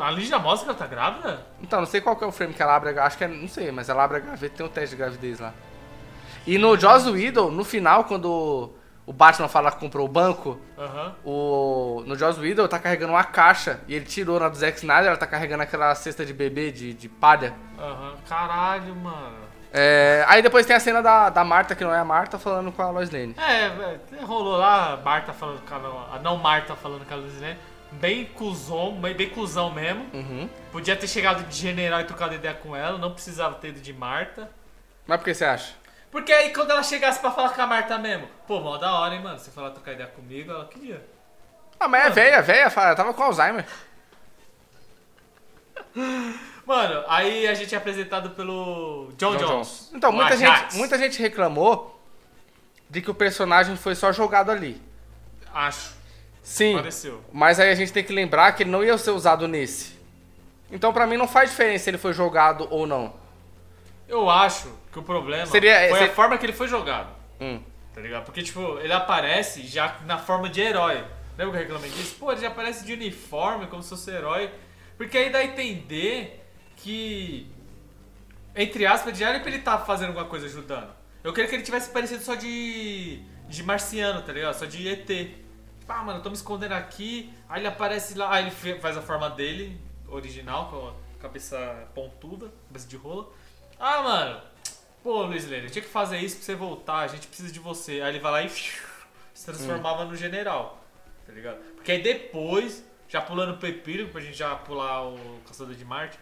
Ali 0.00 0.24
já 0.26 0.38
mostra 0.38 0.66
que 0.66 0.70
ela 0.70 0.78
tá 0.78 0.86
grávida? 0.94 1.46
Então, 1.62 1.80
não 1.80 1.86
sei 1.86 2.00
qual 2.00 2.14
que 2.14 2.22
é 2.22 2.26
o 2.26 2.32
frame 2.32 2.52
que 2.52 2.62
ela 2.62 2.76
abre, 2.76 2.90
a- 2.98 3.04
acho 3.06 3.16
que 3.16 3.24
é, 3.24 3.28
não 3.28 3.48
sei, 3.48 3.70
mas 3.72 3.88
ela 3.88 4.04
abre 4.04 4.18
a 4.18 4.20
gaveta 4.20 4.54
e 4.54 4.56
tem 4.58 4.66
um 4.66 4.68
teste 4.68 4.90
de 4.94 4.96
gravidez 5.02 5.40
lá. 5.40 5.52
E 6.46 6.58
no 6.58 6.76
Joss 6.78 7.08
Whedon, 7.08 7.50
no 7.50 7.64
final, 7.64 8.04
quando 8.04 8.70
o 9.06 9.12
Batman 9.12 9.48
fala 9.48 9.70
que 9.72 9.78
comprou 9.80 10.04
o 10.04 10.08
banco, 10.08 10.58
o, 11.24 12.02
no 12.06 12.14
Joss 12.16 12.38
Whedon 12.38 12.68
tá 12.68 12.78
carregando 12.78 13.12
uma 13.14 13.24
caixa, 13.24 13.80
e 13.88 13.94
ele 13.94 14.04
tirou 14.04 14.38
na 14.38 14.48
do 14.50 14.56
Zack 14.56 14.76
Snyder, 14.78 15.06
ela 15.06 15.16
tá 15.16 15.26
carregando 15.26 15.62
aquela 15.62 15.94
cesta 15.94 16.24
de 16.26 16.34
bebê, 16.34 16.70
de, 16.70 16.92
de 16.92 17.08
palha. 17.08 17.54
Aham. 17.78 18.14
Caralho, 18.28 18.94
mano. 18.94 19.51
É, 19.74 20.22
aí 20.28 20.42
depois 20.42 20.66
tem 20.66 20.76
a 20.76 20.80
cena 20.80 21.02
da, 21.02 21.30
da 21.30 21.42
Marta, 21.42 21.74
que 21.74 21.82
não 21.82 21.94
é 21.94 21.98
a 21.98 22.04
Marta, 22.04 22.38
falando 22.38 22.70
com 22.70 22.82
a 22.82 22.90
Lois 22.90 23.10
Lane. 23.10 23.34
É, 23.38 23.66
é, 23.66 24.22
rolou 24.22 24.58
lá 24.58 24.92
a 24.92 24.96
Marta 24.98 25.32
falando 25.32 25.62
com 25.66 25.74
a 25.74 25.78
não, 25.78 26.14
a 26.14 26.18
não 26.18 26.36
Marta 26.36 26.76
falando 26.76 27.06
com 27.06 27.14
a 27.14 27.16
Luzinha. 27.16 27.58
Bem 27.92 28.26
cuzão, 28.26 28.92
bem, 29.00 29.14
bem 29.14 29.30
cuzão 29.30 29.70
mesmo. 29.70 30.06
Uhum. 30.12 30.48
Podia 30.70 30.94
ter 30.94 31.06
chegado 31.06 31.42
de 31.44 31.56
general 31.56 32.00
e 32.00 32.04
trocado 32.04 32.34
ideia 32.34 32.54
com 32.54 32.76
ela, 32.76 32.98
não 32.98 33.12
precisava 33.12 33.54
ter 33.54 33.68
ido 33.68 33.80
de 33.80 33.94
Marta. 33.94 34.50
Mas 35.06 35.18
por 35.18 35.24
que 35.24 35.34
você 35.34 35.44
acha? 35.46 35.74
Porque 36.10 36.32
aí 36.32 36.52
quando 36.52 36.70
ela 36.70 36.82
chegasse 36.82 37.18
pra 37.18 37.30
falar 37.30 37.50
com 37.50 37.62
a 37.62 37.66
Marta 37.66 37.96
mesmo, 37.98 38.28
pô, 38.46 38.60
mó 38.60 38.76
da 38.76 38.92
hora, 38.98 39.14
hein, 39.14 39.22
mano. 39.22 39.38
Você 39.38 39.50
falar 39.50 39.70
trocar 39.70 39.92
ideia 39.92 40.08
comigo, 40.08 40.50
ela 40.52 40.66
queria. 40.66 41.02
Ah, 41.80 41.88
mas 41.88 42.06
é 42.06 42.10
velha, 42.10 42.42
velha, 42.42 42.70
fala, 42.70 42.94
tava 42.94 43.14
com 43.14 43.22
Alzheimer. 43.22 43.64
Mano, 46.66 47.04
aí 47.08 47.46
a 47.48 47.54
gente 47.54 47.74
é 47.74 47.78
apresentado 47.78 48.30
pelo 48.30 49.10
John, 49.16 49.36
John 49.36 49.46
Jones. 49.46 49.90
Então, 49.92 50.10
o 50.10 50.12
muita 50.12 50.36
gente, 50.36 50.76
muita 50.76 50.98
gente 50.98 51.20
reclamou 51.20 52.00
de 52.88 53.00
que 53.02 53.10
o 53.10 53.14
personagem 53.14 53.76
foi 53.76 53.94
só 53.94 54.12
jogado 54.12 54.50
ali. 54.50 54.80
Acho. 55.52 55.94
Sim. 56.42 56.76
Pareceu. 56.76 57.22
Mas 57.32 57.58
aí 57.60 57.70
a 57.70 57.74
gente 57.74 57.92
tem 57.92 58.04
que 58.04 58.12
lembrar 58.12 58.52
que 58.52 58.62
ele 58.62 58.70
não 58.70 58.84
ia 58.84 58.96
ser 58.98 59.10
usado 59.10 59.46
nesse. 59.48 59.98
Então 60.70 60.92
pra 60.92 61.06
mim 61.06 61.16
não 61.16 61.28
faz 61.28 61.50
diferença 61.50 61.84
se 61.84 61.90
ele 61.90 61.98
foi 61.98 62.12
jogado 62.12 62.66
ou 62.70 62.86
não. 62.86 63.14
Eu 64.08 64.28
acho 64.28 64.68
que 64.92 64.98
o 64.98 65.02
problema 65.02 65.46
Seria- 65.46 65.88
foi 65.88 66.04
a 66.04 66.08
forma 66.12 66.36
que 66.36 66.44
ele 66.46 66.52
foi 66.52 66.68
jogado. 66.68 67.08
Hum. 67.40 67.60
Tá 67.94 68.00
ligado? 68.00 68.24
Porque, 68.24 68.42
tipo, 68.42 68.78
ele 68.78 68.92
aparece 68.92 69.66
já 69.66 69.96
na 70.06 70.18
forma 70.18 70.48
de 70.48 70.60
herói. 70.60 71.04
Lembra 71.36 71.52
que 71.58 71.58
eu 71.58 71.62
reclamei 71.62 71.90
disso? 71.90 72.16
Pô, 72.18 72.32
ele 72.32 72.40
já 72.40 72.48
aparece 72.48 72.84
de 72.84 72.92
uniforme, 72.92 73.66
como 73.66 73.82
se 73.82 73.90
fosse 73.90 74.10
herói. 74.10 74.50
Porque 74.96 75.16
aí 75.18 75.30
dá 75.30 75.38
a 75.38 75.44
entender 75.44 76.41
que, 76.82 77.46
entre 78.54 78.86
aspas, 78.86 79.16
já 79.16 79.30
era 79.30 79.40
pra 79.40 79.48
ele 79.48 79.58
estar 79.58 79.78
fazendo 79.78 80.08
alguma 80.08 80.26
coisa 80.26 80.46
ajudando. 80.46 80.92
Eu 81.22 81.32
queria 81.32 81.48
que 81.48 81.56
ele 81.56 81.62
tivesse 81.62 81.90
parecido 81.90 82.22
só 82.22 82.34
de, 82.34 83.22
de 83.48 83.62
marciano, 83.62 84.22
tá 84.22 84.32
ligado? 84.32 84.54
Só 84.54 84.64
de 84.64 84.88
ET. 84.88 85.08
Ah, 85.88 86.02
mano, 86.02 86.18
eu 86.18 86.22
tô 86.22 86.30
me 86.30 86.36
escondendo 86.36 86.72
aqui. 86.72 87.32
Aí 87.48 87.60
ele 87.60 87.68
aparece 87.68 88.16
lá, 88.16 88.34
aí 88.34 88.44
ele 88.44 88.80
faz 88.80 88.96
a 88.96 89.02
forma 89.02 89.28
dele, 89.30 89.80
original, 90.08 90.68
com 90.68 90.88
a 90.88 91.22
cabeça 91.22 91.88
pontuda, 91.94 92.50
cabeça 92.68 92.88
de 92.88 92.96
rola. 92.96 93.28
Ah, 93.78 94.02
mano, 94.02 94.40
Pô, 95.02 95.24
Luiz 95.24 95.50
Lane, 95.50 95.64
eu 95.64 95.70
tinha 95.70 95.82
que 95.82 95.88
fazer 95.88 96.18
isso 96.18 96.36
pra 96.36 96.44
você 96.44 96.54
voltar, 96.54 96.98
a 96.98 97.06
gente 97.08 97.26
precisa 97.26 97.52
de 97.52 97.58
você. 97.58 98.00
Aí 98.00 98.10
ele 98.10 98.20
vai 98.20 98.32
lá 98.32 98.42
e 98.42 98.48
se 99.34 99.44
transformava 99.44 100.04
no 100.04 100.14
general, 100.14 100.84
tá 101.26 101.32
ligado? 101.32 101.58
Porque 101.74 101.90
aí 101.90 102.00
depois, 102.00 102.84
já 103.08 103.20
pulando 103.20 103.58
pro 103.58 103.68
epílogo, 103.68 104.12
pra 104.12 104.20
gente 104.20 104.36
já 104.36 104.54
pular 104.54 105.08
o 105.08 105.40
Caçador 105.44 105.74
de 105.74 105.84
Marte, 105.84 106.16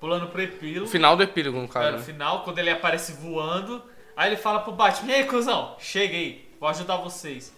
pulando 0.00 0.28
pro 0.28 0.42
epílogo, 0.42 0.90
final 0.90 1.16
do 1.16 1.22
epílogo, 1.22 1.58
no 1.58 1.64
é, 1.64 1.68
caso. 1.68 1.92
no 1.92 1.98
né? 1.98 2.04
final, 2.04 2.42
quando 2.42 2.58
ele 2.58 2.70
aparece 2.70 3.12
voando, 3.12 3.82
aí 4.16 4.30
ele 4.30 4.36
fala 4.36 4.60
pro 4.60 4.72
Batman, 4.72 5.12
e 5.12 5.14
aí, 5.14 5.24
cuzão, 5.24 5.76
cheguei, 5.78 6.54
vou 6.60 6.68
ajudar 6.68 6.96
vocês. 6.96 7.52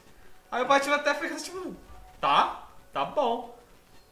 Aí 0.51 0.63
o 0.63 0.67
Batman 0.67 0.97
até 0.97 1.15
fica 1.15 1.37
tipo, 1.37 1.77
tá, 2.21 2.69
tá 2.93 3.05
bom. 3.05 3.57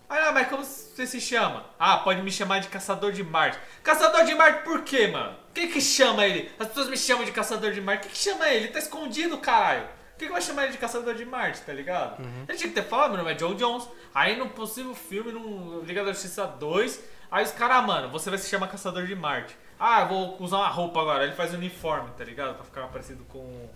Aí, 0.09 0.21
ah, 0.23 0.33
mas 0.33 0.49
como 0.49 0.63
você 0.63 1.07
se 1.07 1.21
chama? 1.21 1.65
Ah, 1.79 1.99
pode 1.99 2.23
me 2.23 2.31
chamar 2.31 2.61
de 2.61 2.69
Caçador 2.69 3.11
de 3.11 3.25
Marte. 3.25 3.59
Caçador 3.83 4.25
de 4.25 4.35
Marte 4.35 4.63
por 4.63 4.83
quê, 4.83 5.09
mano? 5.09 5.37
Quem 5.53 5.69
que 5.69 5.81
chama 5.81 6.25
ele? 6.25 6.51
As 6.59 6.69
pessoas 6.69 6.89
me 6.89 6.97
chamam 6.97 7.25
de 7.25 7.33
Caçador 7.33 7.73
de 7.73 7.81
Marte. 7.81 8.03
Quem 8.03 8.11
que 8.13 8.19
chama 8.19 8.49
ele? 8.49 8.67
Ele 8.67 8.73
tá 8.73 8.79
escondido, 8.79 9.39
caralho. 9.39 9.89
Quem 10.17 10.29
que 10.29 10.33
vai 10.33 10.41
chamar 10.41 10.65
ele 10.65 10.73
de 10.73 10.79
Caçador 10.79 11.15
de 11.15 11.25
Marte, 11.25 11.61
tá 11.61 11.73
ligado? 11.73 12.23
Ele 12.49 12.57
tinha 12.57 12.69
que 12.69 12.75
ter 12.75 12.85
falado, 12.85 13.11
meu 13.11 13.19
nome 13.19 13.33
é 13.33 13.35
John 13.35 13.55
Jones. 13.55 13.89
Aí 14.15 14.37
no 14.37 14.49
possível 14.49 14.95
filme, 14.95 15.33
no 15.33 15.83
Liga 15.83 16.05
da 16.05 16.13
Justiça 16.13 16.47
2, 16.47 17.01
aí 17.31 17.45
os 17.45 17.53
caras, 17.53 17.85
mano, 17.87 18.09
você 18.09 18.31
vai 18.31 18.39
se 18.39 18.49
chamar 18.49 18.69
Caçador 18.69 19.07
de 19.07 19.15
Marte. 19.15 19.57
Ah, 19.79 20.03
eu 20.03 20.09
vou 20.09 20.37
usar 20.41 20.59
uma 20.59 20.69
roupa 20.69 21.01
agora. 21.01 21.25
Ele 21.25 21.35
faz 21.35 21.53
uniforme, 21.53 22.11
tá 22.17 22.25
ligado? 22.25 22.55
Pra 22.55 22.65
ficar 22.65 22.87
parecido 22.89 23.25
com 23.25 23.69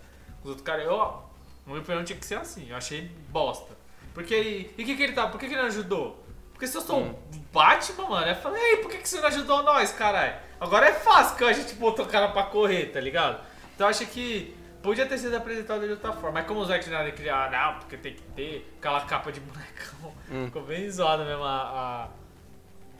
os 0.43 0.49
outros 0.49 0.65
caras. 0.65 0.85
Eu, 0.85 0.93
ó, 0.93 1.21
no 1.65 1.73
meu 1.73 1.81
opinião 1.81 2.03
tinha 2.03 2.17
que 2.17 2.25
ser 2.25 2.35
assim. 2.35 2.69
Eu 2.69 2.77
achei 2.77 3.11
bosta. 3.29 3.75
Porque 4.13 4.33
ele. 4.33 4.73
E 4.77 4.83
o 4.83 4.85
que, 4.85 4.95
que 4.95 5.03
ele 5.03 5.13
tá? 5.13 5.27
Por 5.27 5.39
que, 5.39 5.47
que 5.47 5.53
ele 5.53 5.61
não 5.61 5.67
ajudou? 5.67 6.21
Porque 6.51 6.67
se 6.67 6.77
eu 6.77 6.81
sou 6.81 6.99
um 6.99 7.15
Batman, 7.51 8.07
mano, 8.07 8.27
eu 8.27 8.35
falei, 8.35 8.61
ei, 8.61 8.77
por 8.77 8.91
que, 8.91 8.97
que 8.99 9.09
você 9.09 9.19
não 9.19 9.27
ajudou 9.27 9.63
nós, 9.63 9.91
caralho? 9.91 10.35
Agora 10.59 10.87
é 10.87 10.93
fácil 10.93 11.35
que 11.35 11.43
a 11.43 11.53
gente 11.53 11.73
botou 11.73 12.05
o 12.05 12.07
cara 12.07 12.27
pra 12.27 12.43
correr, 12.43 12.91
tá 12.91 12.99
ligado? 12.99 13.41
Então 13.73 13.87
eu 13.87 13.89
acho 13.89 14.05
que 14.05 14.55
podia 14.83 15.07
ter 15.07 15.17
sido 15.17 15.35
apresentado 15.35 15.83
de 15.85 15.91
outra 15.91 16.13
forma. 16.13 16.33
Mas 16.33 16.47
como 16.47 16.59
o 16.59 16.65
Zack 16.65 16.83
Snyder 16.83 17.15
queria, 17.15 17.35
ah, 17.35 17.49
não, 17.49 17.79
porque 17.79 17.97
tem 17.97 18.13
que 18.13 18.21
ter 18.21 18.75
aquela 18.77 19.01
capa 19.01 19.31
de 19.31 19.39
bonecão. 19.39 20.13
Ficou 20.45 20.63
bem 20.63 20.87
zoada 20.89 21.25
mesmo 21.25 21.43
a, 21.43 21.49
a, 21.49 22.07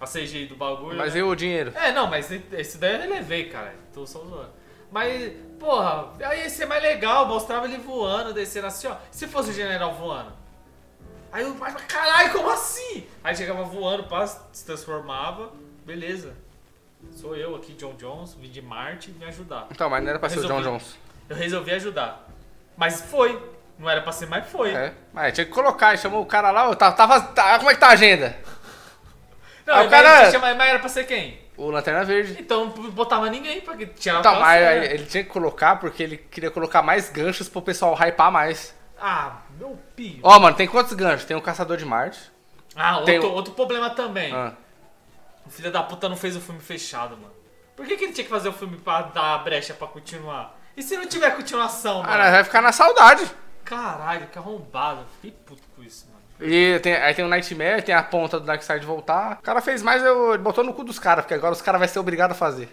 a 0.05 0.07
CGI 0.07 0.45
do 0.45 0.55
bagulho. 0.55 0.97
Mas 0.97 1.13
né? 1.13 1.19
e 1.19 1.23
o 1.23 1.35
dinheiro? 1.35 1.73
É, 1.75 1.91
não, 1.91 2.07
mas 2.07 2.31
esse 2.31 2.77
daí 2.77 2.95
eu 2.95 3.01
relevei, 3.01 3.49
cara. 3.49 3.73
Tô 3.93 4.05
só 4.05 4.19
zoando. 4.19 4.49
Mas, 4.91 5.33
porra, 5.59 6.09
aí 6.23 6.43
ia 6.43 6.49
ser 6.49 6.65
mais 6.65 6.81
legal, 6.83 7.25
mostrava 7.25 7.65
ele 7.65 7.77
voando, 7.77 8.33
descendo 8.33 8.67
assim, 8.67 8.87
ó. 8.87 8.95
Se 9.09 9.27
fosse 9.27 9.51
o 9.51 9.53
general 9.53 9.93
voando. 9.93 10.33
Aí 11.31 11.45
o 11.45 11.55
pai 11.55 11.73
caralho, 11.87 12.31
como 12.33 12.49
assim? 12.49 13.07
Aí 13.23 13.35
chegava 13.35 13.63
voando, 13.63 14.03
pá, 14.03 14.27
se 14.27 14.65
transformava, 14.65 15.53
beleza. 15.85 16.33
Sou 17.11 17.35
eu 17.35 17.55
aqui, 17.55 17.73
John 17.73 17.93
Jones, 17.93 18.33
vim 18.33 18.49
de 18.49 18.61
Marte 18.61 19.11
me 19.11 19.25
ajudar. 19.25 19.67
Então, 19.71 19.89
mas 19.89 20.03
não 20.03 20.09
era 20.09 20.19
pra 20.19 20.29
ser 20.29 20.39
o 20.39 20.41
John 20.41 20.57
Resolvi. 20.57 20.79
Jones. 20.79 20.99
Eu 21.29 21.35
resolvi 21.35 21.71
ajudar. 21.71 22.27
Mas 22.75 23.01
foi. 23.01 23.41
Não 23.79 23.89
era 23.89 24.01
pra 24.01 24.11
ser, 24.11 24.27
mas 24.27 24.47
foi. 24.47 24.71
É. 24.71 24.93
Mas 25.13 25.33
tinha 25.33 25.45
que 25.45 25.51
colocar, 25.51 25.97
chamou 25.97 26.21
o 26.21 26.25
cara 26.25 26.51
lá, 26.51 26.69
ô, 26.69 26.75
tava, 26.75 26.95
tava, 26.95 27.21
tá- 27.21 27.57
como 27.57 27.71
é 27.71 27.73
que 27.73 27.79
tá 27.79 27.87
a 27.87 27.91
agenda? 27.93 28.37
Não, 29.65 29.75
Ah, 29.75 29.81
o 29.83 29.89
cara- 29.89 30.31
chama- 30.31 30.53
mas 30.55 30.69
era 30.69 30.79
pra 30.79 30.89
ser 30.89 31.03
quem? 31.05 31.39
O 31.57 31.69
Lanterna 31.69 32.03
Verde. 32.03 32.37
Então 32.39 32.65
não 32.65 32.89
botava 32.91 33.29
ninguém, 33.29 33.61
porque 33.61 33.85
tinha 33.85 34.15
Então, 34.19 34.39
mas 34.39 34.63
aí 34.63 34.85
ele 34.93 35.05
tinha 35.05 35.23
que 35.23 35.29
colocar 35.29 35.75
porque 35.75 36.01
ele 36.01 36.17
queria 36.17 36.49
colocar 36.49 36.81
mais 36.81 37.09
ganchos 37.09 37.47
pro 37.47 37.61
pessoal 37.61 37.93
hypar 37.95 38.31
mais. 38.31 38.75
Ah, 38.99 39.37
meu 39.59 39.77
pio. 39.95 40.19
Ó, 40.23 40.39
mano, 40.39 40.55
tem 40.55 40.67
quantos 40.67 40.93
ganchos? 40.93 41.25
Tem 41.25 41.35
o 41.37 41.41
Caçador 41.41 41.77
de 41.77 41.85
Marte. 41.85 42.19
Ah, 42.75 42.99
outro, 42.99 43.31
outro 43.31 43.53
problema 43.53 43.89
também. 43.91 44.33
Ah. 44.33 44.53
O 45.45 45.49
filho 45.49 45.71
da 45.71 45.83
puta 45.83 46.07
não 46.07 46.15
fez 46.15 46.35
o 46.35 46.41
filme 46.41 46.61
fechado, 46.61 47.17
mano. 47.17 47.33
Por 47.75 47.85
que, 47.85 47.97
que 47.97 48.05
ele 48.05 48.13
tinha 48.13 48.23
que 48.23 48.29
fazer 48.29 48.49
o 48.49 48.53
filme 48.53 48.77
pra 48.77 49.01
dar 49.03 49.35
a 49.35 49.37
brecha 49.39 49.73
pra 49.73 49.87
continuar? 49.87 50.57
E 50.77 50.81
se 50.83 50.95
não 50.95 51.05
tiver 51.05 51.31
continuação, 51.35 52.01
Ah, 52.01 52.07
mano? 52.07 52.17
nós 52.23 52.31
vai 52.31 52.43
ficar 52.43 52.61
na 52.61 52.71
saudade. 52.71 53.29
Caralho, 53.65 54.27
que 54.27 54.37
arrombado. 54.37 55.05
Fiquei 55.15 55.31
puto 55.45 55.63
com 55.75 55.83
isso, 55.83 56.05
mano. 56.07 56.20
E 56.41 56.79
tem, 56.79 56.93
aí 56.95 57.13
tem 57.13 57.23
o 57.23 57.27
Nightmare, 57.27 57.81
tem 57.83 57.93
a 57.93 58.01
ponta 58.03 58.39
do 58.39 58.45
Darkseid 58.45 58.85
voltar. 58.85 59.37
O 59.39 59.43
cara 59.43 59.61
fez 59.61 59.81
mais, 59.83 60.03
eu, 60.03 60.33
ele 60.33 60.43
botou 60.43 60.63
no 60.63 60.73
cu 60.73 60.83
dos 60.83 60.97
caras, 60.99 61.23
porque 61.23 61.33
agora 61.35 61.53
os 61.53 61.61
caras 61.61 61.79
vão 61.79 61.87
ser 61.87 61.99
obrigados 61.99 62.35
a 62.35 62.39
fazer. 62.39 62.69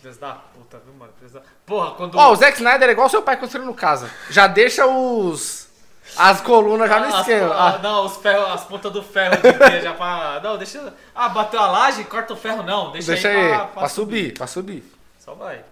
Filhas 0.00 0.16
da 0.16 0.32
puta, 0.32 0.78
viu, 0.84 0.94
mano? 0.94 1.12
Filhas 1.18 1.32
da... 1.32 1.42
Porra, 1.66 1.90
quando. 1.92 2.16
Ó, 2.16 2.32
o 2.32 2.36
Zack 2.36 2.56
Snyder 2.56 2.88
é 2.88 2.92
igual 2.92 3.08
seu 3.08 3.20
pai 3.22 3.36
construindo 3.36 3.72
casa. 3.74 4.10
Já 4.30 4.46
deixa 4.46 4.86
os. 4.86 5.68
As 6.16 6.40
colunas 6.40 6.88
já 6.88 6.98
no 6.98 7.06
As- 7.06 7.20
esquema. 7.20 7.54
ah, 7.54 7.74
Ah, 7.74 7.78
não, 7.78 8.06
os 8.06 8.16
ferros, 8.16 8.48
as 8.50 8.64
pontas 8.64 8.90
do 8.92 9.02
ferro 9.02 9.36
de 9.36 9.52
pé 9.52 9.80
já 9.80 9.92
pra. 9.92 10.40
Não, 10.42 10.56
deixa. 10.56 10.92
Ah, 11.14 11.28
bateu 11.28 11.60
a 11.60 11.70
laje, 11.70 12.02
corta 12.04 12.32
o 12.32 12.36
ferro, 12.36 12.62
não. 12.62 12.90
Deixa, 12.92 13.12
deixa 13.12 13.28
aí, 13.28 13.36
aí, 13.36 13.48
pra, 13.50 13.64
pra, 13.66 13.88
subir, 13.88 14.32
pra 14.36 14.46
subir. 14.46 14.82
Só 15.18 15.34
vai. 15.34 15.62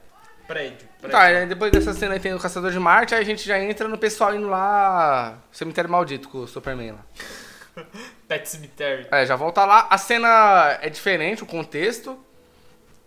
Prédio. 0.46 0.87
Tá, 1.00 1.44
depois 1.44 1.70
dessa 1.70 1.92
cena 1.92 2.14
aí 2.14 2.20
tem 2.20 2.34
o 2.34 2.38
Caçador 2.38 2.72
de 2.72 2.78
Marte, 2.78 3.14
aí 3.14 3.20
a 3.20 3.24
gente 3.24 3.46
já 3.46 3.58
entra 3.58 3.86
no 3.86 3.96
pessoal 3.96 4.34
indo 4.34 4.48
lá. 4.48 5.38
Cemitério 5.52 5.90
Maldito 5.90 6.28
com 6.28 6.38
o 6.38 6.48
Superman 6.48 6.92
lá. 6.92 7.84
Pet 8.26 8.48
Cemetery. 8.48 9.06
É, 9.10 9.24
já 9.24 9.36
volta 9.36 9.64
lá. 9.64 9.86
A 9.88 9.96
cena 9.96 10.78
é 10.82 10.90
diferente, 10.90 11.42
o 11.42 11.46
contexto. 11.46 12.18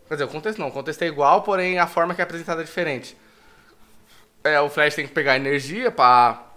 Quer 0.07 0.15
dizer, 0.15 0.23
o 0.23 0.29
contexto 0.29 0.59
não, 0.59 0.69
o 0.69 0.71
contexto 0.71 1.01
é 1.01 1.07
igual, 1.07 1.41
porém 1.41 1.79
a 1.79 1.87
forma 1.87 2.15
que 2.15 2.21
é 2.21 2.23
apresentada 2.23 2.61
é 2.61 2.63
diferente. 2.63 3.17
É, 4.43 4.59
o 4.59 4.69
Flash 4.69 4.95
tem 4.95 5.05
que 5.05 5.13
pegar 5.13 5.35
energia 5.35 5.91
pra 5.91 6.51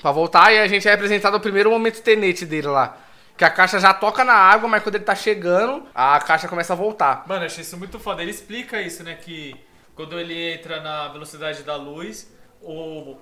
Pra 0.00 0.12
voltar, 0.12 0.52
e 0.52 0.60
a 0.60 0.68
gente 0.68 0.88
é 0.88 0.92
apresentado 0.92 1.36
o 1.36 1.40
primeiro 1.40 1.70
momento 1.70 2.00
tenente 2.00 2.46
dele 2.46 2.68
lá. 2.68 2.96
Que 3.36 3.44
a 3.44 3.50
caixa 3.50 3.80
já 3.80 3.92
toca 3.92 4.24
na 4.24 4.32
água, 4.32 4.68
mas 4.68 4.82
quando 4.82 4.94
ele 4.94 5.04
tá 5.04 5.14
chegando, 5.14 5.86
a 5.92 6.20
caixa 6.20 6.46
começa 6.46 6.72
a 6.72 6.76
voltar. 6.76 7.24
Mano, 7.26 7.42
eu 7.42 7.46
achei 7.46 7.62
isso 7.62 7.76
muito 7.76 7.98
foda. 7.98 8.22
Ele 8.22 8.30
explica 8.30 8.80
isso, 8.80 9.02
né? 9.02 9.14
Que 9.14 9.56
quando 9.98 10.18
ele 10.20 10.52
entra 10.54 10.80
na 10.80 11.08
velocidade 11.08 11.64
da 11.64 11.74
luz, 11.74 12.32
o, 12.62 13.16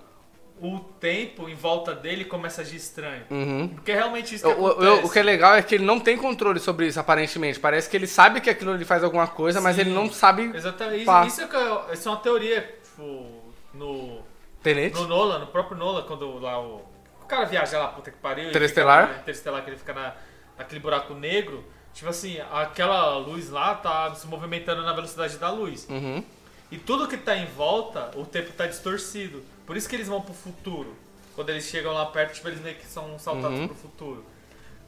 o 0.60 0.78
tempo 1.00 1.48
em 1.48 1.54
volta 1.54 1.94
dele 1.94 2.26
começa 2.26 2.60
a 2.60 2.64
agir 2.64 2.76
estranho. 2.76 3.24
Uhum. 3.30 3.68
Porque 3.68 3.92
é 3.92 3.94
realmente 3.94 4.34
isso 4.34 4.44
que 4.44 4.50
O, 4.60 4.64
o- 4.64 5.06
o 5.06 5.10
que 5.10 5.18
é 5.18 5.22
legal 5.22 5.54
é 5.54 5.62
que 5.62 5.74
ele 5.74 5.86
não 5.86 5.98
tem 5.98 6.18
controle 6.18 6.60
sobre 6.60 6.86
isso, 6.86 7.00
aparentemente. 7.00 7.58
Parece 7.58 7.88
que 7.88 7.96
ele 7.96 8.06
sabe 8.06 8.42
que 8.42 8.50
aquilo 8.50 8.74
ele 8.74 8.84
faz 8.84 9.02
alguma 9.02 9.26
coisa, 9.26 9.58
mas 9.58 9.76
Sim. 9.76 9.80
ele 9.82 9.90
não 9.90 10.12
sabe. 10.12 10.54
Exatamente. 10.54 11.06
Pá. 11.06 11.24
Isso, 11.26 11.40
é, 11.40 11.94
isso 11.94 12.08
é 12.08 12.12
uma 12.12 12.20
teoria, 12.20 12.78
tipo, 12.84 13.42
no, 13.72 14.20
Tenente? 14.62 14.96
no 15.00 15.06
Nolan, 15.08 15.38
no 15.38 15.46
próprio 15.46 15.78
Nolan, 15.78 16.02
quando 16.02 16.38
lá 16.38 16.60
o, 16.60 16.82
o 17.22 17.26
cara 17.26 17.46
viaja 17.46 17.78
lá, 17.78 17.88
puta 17.88 18.10
que 18.10 18.18
pariu. 18.18 18.50
Interestelar? 18.50 19.08
Fica, 19.08 19.20
Interestelar, 19.22 19.64
que 19.64 19.70
ele 19.70 19.78
fica 19.78 19.94
na, 19.94 20.14
naquele 20.58 20.80
buraco 20.80 21.14
negro. 21.14 21.64
Tipo 21.94 22.10
assim, 22.10 22.38
aquela 22.52 23.16
luz 23.16 23.48
lá 23.48 23.74
tá 23.74 24.14
se 24.14 24.26
movimentando 24.26 24.82
na 24.82 24.92
velocidade 24.92 25.38
da 25.38 25.50
luz. 25.50 25.86
Uhum. 25.88 26.22
E 26.70 26.76
tudo 26.78 27.06
que 27.06 27.16
tá 27.16 27.36
em 27.36 27.46
volta, 27.46 28.10
o 28.16 28.24
tempo 28.24 28.52
tá 28.52 28.66
distorcido. 28.66 29.42
Por 29.66 29.76
isso 29.76 29.88
que 29.88 29.94
eles 29.96 30.08
vão 30.08 30.20
pro 30.20 30.34
futuro. 30.34 30.94
Quando 31.34 31.50
eles 31.50 31.64
chegam 31.66 31.92
lá 31.92 32.06
perto, 32.06 32.34
tipo, 32.34 32.48
eles 32.48 32.60
meio 32.60 32.76
que 32.76 32.86
são 32.86 33.18
saltados 33.18 33.58
Uhum. 33.58 33.68
pro 33.68 33.76
futuro. 33.76 34.24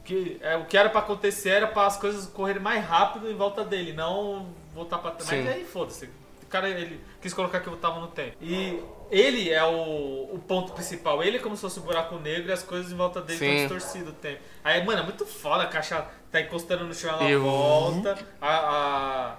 Que, 0.03 0.37
é, 0.41 0.57
o 0.57 0.65
que 0.65 0.75
era 0.77 0.89
pra 0.89 0.99
acontecer 1.01 1.49
era 1.49 1.67
para 1.67 1.85
as 1.87 1.95
coisas 1.97 2.25
correrem 2.25 2.61
mais 2.61 2.83
rápido 2.83 3.29
em 3.29 3.35
volta 3.35 3.63
dele, 3.63 3.93
não 3.93 4.47
voltar 4.73 4.97
pra 4.97 5.11
trás. 5.11 5.29
Mas 5.45 5.55
aí, 5.55 5.63
foda-se. 5.65 6.09
O 6.41 6.47
cara, 6.49 6.67
ele 6.67 6.99
quis 7.21 7.31
colocar 7.33 7.59
que 7.59 7.67
eu 7.67 7.77
tava 7.77 7.99
no 7.99 8.07
tempo. 8.07 8.35
E 8.41 8.81
ele 9.11 9.51
é 9.51 9.63
o, 9.63 10.31
o 10.33 10.43
ponto 10.47 10.73
principal. 10.73 11.21
Ele 11.23 11.37
é 11.37 11.39
como 11.39 11.55
se 11.55 11.61
fosse 11.61 11.79
um 11.79 11.83
buraco 11.83 12.15
negro 12.17 12.49
e 12.49 12.51
as 12.51 12.63
coisas 12.63 12.91
em 12.91 12.95
volta 12.95 13.21
dele 13.21 13.45
estão 13.45 13.77
distorcidas 13.77 14.09
o 14.09 14.13
tempo. 14.15 14.39
Aí, 14.63 14.83
mano, 14.83 15.01
é 15.01 15.03
muito 15.03 15.27
foda. 15.27 15.63
A 15.63 15.67
caixa 15.67 16.07
tá 16.31 16.41
encostando 16.41 16.85
no 16.85 16.93
chão, 16.95 17.11
ela 17.11 17.29
E- 17.29 17.35
volta. 17.37 18.17
A, 18.41 18.57
a, 18.57 19.35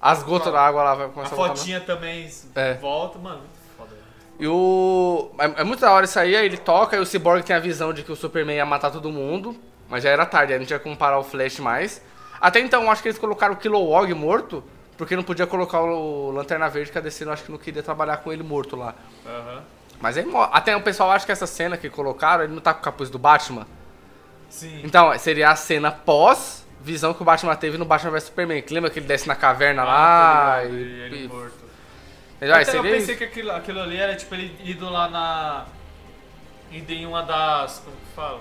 As 0.00 0.22
gotas 0.22 0.52
da 0.52 0.60
água 0.60 0.82
lá 0.82 0.94
vai 0.94 1.06
a 1.06 1.08
começar 1.08 1.34
a 1.34 1.36
voltar. 1.36 1.52
né? 1.54 1.58
fotinha 1.58 1.80
também 1.80 2.30
É. 2.54 2.74
volta. 2.74 3.18
Mano, 3.18 3.40
foda. 3.76 3.90
E 4.38 4.46
o. 4.46 5.30
É, 5.38 5.62
é 5.62 5.64
muito 5.64 5.80
da 5.80 5.90
hora 5.92 6.04
isso 6.04 6.18
aí, 6.18 6.36
aí 6.36 6.44
ele 6.46 6.58
toca 6.58 6.96
e 6.96 7.00
o 7.00 7.06
Cyborg 7.06 7.42
tem 7.42 7.56
a 7.56 7.58
visão 7.60 7.92
de 7.92 8.02
que 8.02 8.12
o 8.12 8.16
Superman 8.16 8.56
ia 8.56 8.66
matar 8.66 8.90
todo 8.90 9.10
mundo. 9.10 9.56
Mas 9.88 10.02
já 10.02 10.10
era 10.10 10.26
tarde, 10.26 10.52
aí 10.52 10.58
não 10.58 10.66
tinha 10.66 10.78
como 10.80 10.96
parar 10.96 11.18
o 11.18 11.22
Flash 11.24 11.60
mais. 11.60 12.02
Até 12.40 12.58
então, 12.60 12.90
acho 12.90 13.00
que 13.02 13.08
eles 13.08 13.18
colocaram 13.18 13.54
o 13.54 13.56
Kilowog 13.56 14.12
morto, 14.14 14.62
porque 14.98 15.14
não 15.14 15.22
podia 15.22 15.46
colocar 15.46 15.80
o 15.80 16.30
Lanterna 16.32 16.68
Verde, 16.68 16.90
que 16.90 16.98
a 16.98 17.00
DC 17.00 17.28
acho 17.30 17.44
que 17.44 17.52
não 17.52 17.58
queria 17.58 17.82
trabalhar 17.84 18.16
com 18.18 18.32
ele 18.32 18.42
morto 18.42 18.74
lá. 18.76 18.94
Aham. 19.24 19.62
Mas 20.00 20.18
aí, 20.18 20.26
até 20.52 20.76
o 20.76 20.82
pessoal 20.82 21.10
acha 21.12 21.24
que 21.24 21.30
essa 21.32 21.46
cena 21.46 21.76
que 21.76 21.88
colocaram, 21.88 22.44
ele 22.44 22.52
não 22.52 22.60
tá 22.60 22.74
com 22.74 22.80
o 22.80 22.82
capuz 22.82 23.08
do 23.08 23.18
Batman. 23.18 23.64
Sim. 24.50 24.80
Então, 24.84 25.16
seria 25.18 25.50
a 25.50 25.56
cena 25.56 25.90
pós 25.92 26.65
visão 26.82 27.12
que 27.14 27.22
o 27.22 27.24
Batman 27.24 27.56
teve 27.56 27.78
no 27.78 27.84
Batman 27.84 28.10
vs 28.12 28.24
Superman. 28.24 28.62
Que 28.62 28.72
lembra 28.74 28.90
que 28.90 28.98
ele 28.98 29.06
desce 29.06 29.26
na 29.26 29.34
caverna 29.34 29.82
Ah, 29.82 29.86
lá 29.86 30.64
e... 30.64 30.68
ele 30.68 31.24
e- 31.24 31.28
morto. 31.28 31.66
Até 32.40 32.76
eu 32.76 32.82
pensei 32.82 32.98
isso. 32.98 33.16
que 33.16 33.24
aquilo, 33.24 33.50
aquilo 33.50 33.80
ali 33.80 33.96
era 33.96 34.14
tipo 34.14 34.34
ele 34.34 34.54
ido 34.62 34.88
lá 34.90 35.08
na. 35.08 35.64
indo 36.70 36.90
em 36.92 37.06
uma 37.06 37.22
das. 37.22 37.80
como 37.84 37.96
que 37.96 38.14
fala? 38.14 38.40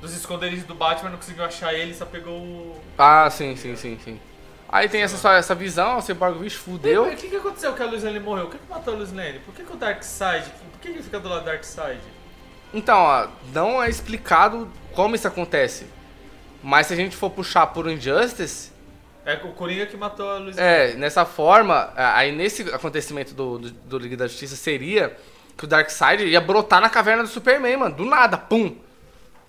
Dos 0.00 0.14
esconderijos 0.16 0.64
do 0.66 0.74
Batman, 0.74 1.10
não 1.10 1.16
conseguiu 1.18 1.44
achar 1.44 1.72
ele, 1.74 1.94
só 1.94 2.06
pegou 2.06 2.38
o. 2.38 2.80
Ah, 2.98 3.28
sim, 3.30 3.54
sim, 3.56 3.76
sim, 3.76 3.98
sim. 4.02 4.20
Aí 4.68 4.88
tem 4.88 5.02
essa, 5.02 5.32
essa 5.34 5.54
visão, 5.54 5.98
o 5.98 6.02
Cyborg, 6.02 6.38
vixe, 6.38 6.56
fudeu. 6.56 7.04
O 7.06 7.16
que, 7.16 7.28
que 7.28 7.36
aconteceu 7.36 7.72
que 7.74 7.82
a 7.82 7.86
Luz 7.86 8.02
Lane 8.02 8.18
morreu? 8.18 8.46
O 8.46 8.50
que, 8.50 8.58
que 8.58 8.68
matou 8.68 8.94
a 8.94 8.96
Luz 8.96 9.12
Lane? 9.12 9.38
Por 9.40 9.54
que, 9.54 9.62
que 9.62 9.72
o 9.72 9.76
Darkseid? 9.76 10.44
Por 10.72 10.80
que, 10.80 10.88
que 10.88 10.94
ele 10.94 11.02
fica 11.02 11.20
do 11.20 11.28
lado 11.28 11.40
do 11.42 11.46
Darkseid? 11.46 12.00
Então, 12.72 12.98
ó, 12.98 13.28
não 13.52 13.80
é 13.82 13.88
explicado 13.88 14.68
como 14.92 15.14
isso 15.14 15.28
acontece. 15.28 15.86
Mas 16.66 16.86
se 16.86 16.94
a 16.94 16.96
gente 16.96 17.14
for 17.14 17.28
puxar 17.28 17.66
por 17.68 17.90
Injustice, 17.90 18.72
É 19.26 19.34
o 19.34 19.52
Coringa 19.52 19.84
que 19.86 19.96
matou 19.98 20.30
a 20.30 20.38
Lane. 20.38 20.54
é, 20.56 20.94
nessa 20.94 21.24
forma, 21.26 21.92
aí 21.94 22.32
nesse 22.32 22.62
acontecimento 22.72 23.34
do, 23.34 23.58
do, 23.58 23.70
do 23.70 23.98
Liga 23.98 24.16
da 24.16 24.26
Justiça 24.26 24.56
seria 24.56 25.14
que 25.56 25.64
o 25.64 25.66
Darkseid 25.66 26.24
ia 26.24 26.40
brotar 26.40 26.80
na 26.80 26.88
caverna 26.88 27.22
do 27.22 27.28
Superman, 27.28 27.76
mano, 27.76 27.94
do 27.94 28.04
nada, 28.06 28.38
pum. 28.38 28.76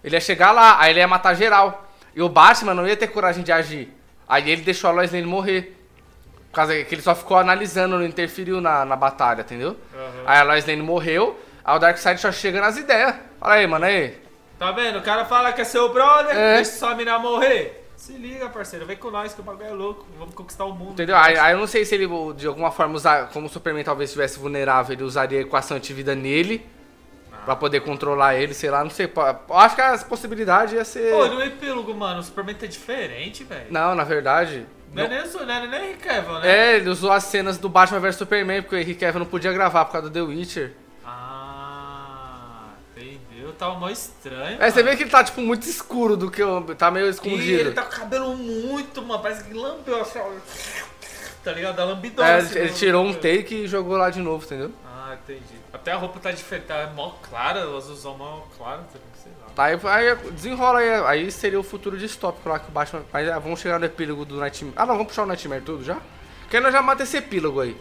Ele 0.03 0.15
ia 0.15 0.19
chegar 0.21 0.51
lá, 0.51 0.79
aí 0.79 0.91
ele 0.91 0.99
ia 0.99 1.07
matar 1.07 1.33
geral. 1.35 1.89
E 2.13 2.21
o 2.21 2.27
Batman 2.29 2.73
não 2.73 2.87
ia 2.87 2.95
ter 2.97 3.07
coragem 3.07 3.43
de 3.43 3.51
agir. 3.51 3.89
Aí 4.27 4.49
ele 4.51 4.61
deixou 4.61 4.89
a 4.89 4.93
Lois 4.93 5.11
Lane 5.11 5.25
morrer. 5.25 5.73
Por 6.51 6.55
causa 6.55 6.83
que 6.83 6.95
ele 6.95 7.01
só 7.01 7.15
ficou 7.15 7.37
analisando, 7.37 7.97
não 7.97 8.05
interferiu 8.05 8.59
na, 8.61 8.83
na 8.85 8.95
batalha, 8.95 9.41
entendeu? 9.41 9.77
Aham. 9.93 10.23
Aí 10.25 10.39
a 10.39 10.43
Lois 10.43 10.65
Lane 10.65 10.81
morreu, 10.81 11.39
aí 11.63 11.75
o 11.75 11.79
Darkseid 11.79 12.19
só 12.19 12.31
chega 12.31 12.59
nas 12.61 12.77
ideias. 12.77 13.15
Fala 13.39 13.53
aí, 13.55 13.67
mano, 13.67 13.85
aí. 13.85 14.17
Tá 14.57 14.71
vendo? 14.71 14.99
O 14.99 15.01
cara 15.01 15.25
fala 15.25 15.51
que 15.51 15.61
é 15.61 15.65
seu 15.65 15.91
brother, 15.91 16.35
É. 16.35 16.55
deixa 16.55 16.71
sua 16.71 16.95
mina 16.95 17.19
morrer. 17.19 17.85
Se 17.95 18.13
liga, 18.13 18.49
parceiro, 18.49 18.85
vem 18.85 18.97
com 18.97 19.09
nós 19.09 19.33
que 19.33 19.39
o 19.39 19.43
bagulho 19.43 19.67
é 19.67 19.71
louco. 19.71 20.05
Vamos 20.19 20.35
conquistar 20.35 20.65
o 20.65 20.73
mundo. 20.73 20.91
Entendeu? 20.91 21.15
Aí, 21.15 21.37
aí 21.37 21.53
eu 21.53 21.59
não 21.59 21.67
sei 21.67 21.85
se 21.85 21.95
ele, 21.95 22.07
de 22.35 22.45
alguma 22.45 22.69
forma, 22.69 22.93
usar, 22.93 23.29
como 23.29 23.47
o 23.47 23.49
Superman 23.49 23.83
talvez 23.83 24.09
estivesse 24.09 24.37
vulnerável, 24.37 24.93
ele 24.93 25.03
usaria 25.03 25.39
a 25.39 25.41
equação 25.41 25.77
antivida 25.77 26.13
nele. 26.13 26.65
Pra 27.45 27.55
poder 27.55 27.81
controlar 27.81 28.35
ele, 28.35 28.55
sei 28.55 28.71
lá, 28.71 28.83
não 28.83 28.89
sei. 28.89 29.07
acho 29.51 29.75
que 29.75 29.81
as 29.81 30.03
possibilidades 30.03 30.73
ia 30.73 30.83
ser. 30.83 31.11
Pô, 31.11 31.27
no 31.27 31.43
epílogo, 31.43 31.93
mano, 31.93 32.19
o 32.19 32.23
Superman 32.23 32.55
tá 32.55 32.65
diferente, 32.65 33.43
velho. 33.43 33.67
Não, 33.69 33.93
na 33.93 34.03
verdade. 34.03 34.65
Não 34.91 35.03
é 35.03 35.07
não. 35.07 35.15
nem 35.15 35.19
é 35.19 35.67
nem 35.67 35.81
o 35.81 35.83
Henry 35.85 35.97
Cavill, 35.97 36.39
né? 36.39 36.49
É, 36.49 36.75
ele 36.77 36.89
usou 36.89 37.11
as 37.11 37.23
cenas 37.25 37.59
do 37.59 37.69
Batman 37.69 37.99
vs 37.99 38.15
Superman, 38.15 38.63
porque 38.63 38.75
o 38.75 38.79
Henry 38.79 38.95
Cavill 38.95 39.19
não 39.19 39.27
podia 39.27 39.53
gravar 39.53 39.85
por 39.85 39.91
causa 39.91 40.09
do 40.09 40.13
The 40.13 40.21
Witcher. 40.21 40.73
Tava 43.57 43.75
mó 43.75 43.89
estranho. 43.89 44.61
É, 44.61 44.69
você 44.69 44.83
vê 44.83 44.95
que 44.95 45.03
ele 45.03 45.09
tá, 45.09 45.23
tipo, 45.23 45.41
muito 45.41 45.67
escuro 45.67 46.15
do 46.17 46.29
que 46.29 46.41
eu. 46.41 46.63
Tá 46.77 46.91
meio 46.91 47.07
E 47.07 47.09
escondido. 47.09 47.59
ele 47.59 47.71
tá 47.71 47.83
com 47.83 47.95
o 47.95 47.99
cabelo 47.99 48.35
muito, 48.35 49.01
mano. 49.01 49.21
Parece 49.21 49.43
que 49.43 49.53
lambeu 49.53 50.01
assim, 50.01 50.19
ó. 50.19 50.29
Tá 51.43 51.51
ligado? 51.51 51.75
Da 51.75 51.85
lambidona. 51.85 52.27
É, 52.27 52.35
assim, 52.37 52.57
ele, 52.59 52.73
tirou 52.73 53.05
um 53.05 53.13
take 53.13 53.53
e 53.55 53.67
jogou 53.67 53.97
lá 53.97 54.09
de 54.09 54.19
novo, 54.19 54.43
entendeu? 54.43 54.71
Ah, 54.85 55.15
entendi. 55.21 55.55
Até 55.71 55.91
a 55.91 55.95
roupa 55.95 56.19
tá 56.19 56.31
diferente, 56.31 56.65
tá 56.65 56.91
mó 56.95 57.11
clara, 57.21 57.69
o 57.69 57.77
azulzão 57.77 58.17
mó 58.17 58.41
claro, 58.57 58.81
sei 58.91 59.31
lá. 59.39 59.47
Tá, 59.55 59.65
aí, 59.65 59.79
aí 59.83 60.15
desenrola 60.31 60.79
aí, 60.79 60.89
aí 61.05 61.31
seria 61.31 61.59
o 61.59 61.63
futuro 61.63 61.97
distópico 61.97 62.49
lá 62.49 62.57
que 62.57 62.67
o 62.67 62.71
Batman. 62.71 63.03
Mas 63.13 63.29
ah, 63.29 63.37
vamos 63.39 63.59
chegar 63.59 63.79
no 63.79 63.85
epílogo 63.85 64.25
do 64.25 64.37
Nightmare. 64.37 64.73
Ah, 64.75 64.85
não, 64.85 64.95
vamos 64.95 65.07
puxar 65.07 65.23
o 65.23 65.27
Nightmare 65.27 65.61
tudo 65.61 65.83
já? 65.83 65.97
Porque 66.41 66.59
nós 66.59 66.73
já 66.73 66.81
mata 66.81 67.03
esse 67.03 67.17
epílogo 67.17 67.61
aí. 67.61 67.77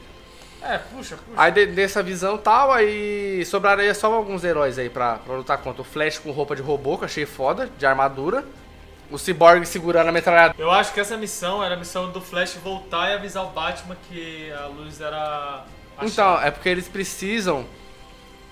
É, 0.67 0.79
puxa, 0.79 1.17
puxa. 1.17 1.33
Aí 1.37 1.53
de- 1.53 1.67
dessa 1.67 2.03
visão 2.03 2.39
tal, 2.39 2.73
aí 2.73 3.45
sobraria 3.45 3.93
só 3.95 4.13
alguns 4.13 4.43
heróis 4.45 4.79
aí 4.79 4.89
pra, 4.89 5.17
pra 5.17 5.35
lutar 5.35 5.59
contra. 5.59 5.83
O 5.83 5.85
Flash 5.85 6.19
com 6.19 6.31
roupa 6.31 6.57
de 6.57 6.63
robô, 6.63 6.97
que 6.97 7.05
eu 7.05 7.07
achei 7.07 7.27
foda, 7.27 7.69
de 7.79 7.85
armadura. 7.85 8.45
O 9.11 9.19
Cyborg 9.19 9.65
segurando 9.67 10.09
a 10.09 10.13
metralhadora. 10.13 10.57
Eu 10.59 10.71
acho 10.71 10.93
que 10.95 10.99
essa 11.01 11.17
missão 11.17 11.63
era 11.63 11.75
a 11.75 11.79
missão 11.79 12.11
do 12.11 12.21
Flash 12.21 12.55
voltar 12.65 13.11
e 13.11 13.15
avisar 13.15 13.45
o 13.45 13.51
Batman 13.51 13.97
que 14.09 14.51
a 14.53 14.67
luz 14.67 15.01
era. 15.01 15.65
a 15.99 16.05
Então, 16.07 16.41
é 16.41 16.51
porque 16.51 16.69
eles 16.71 16.89
precisam 16.89 17.67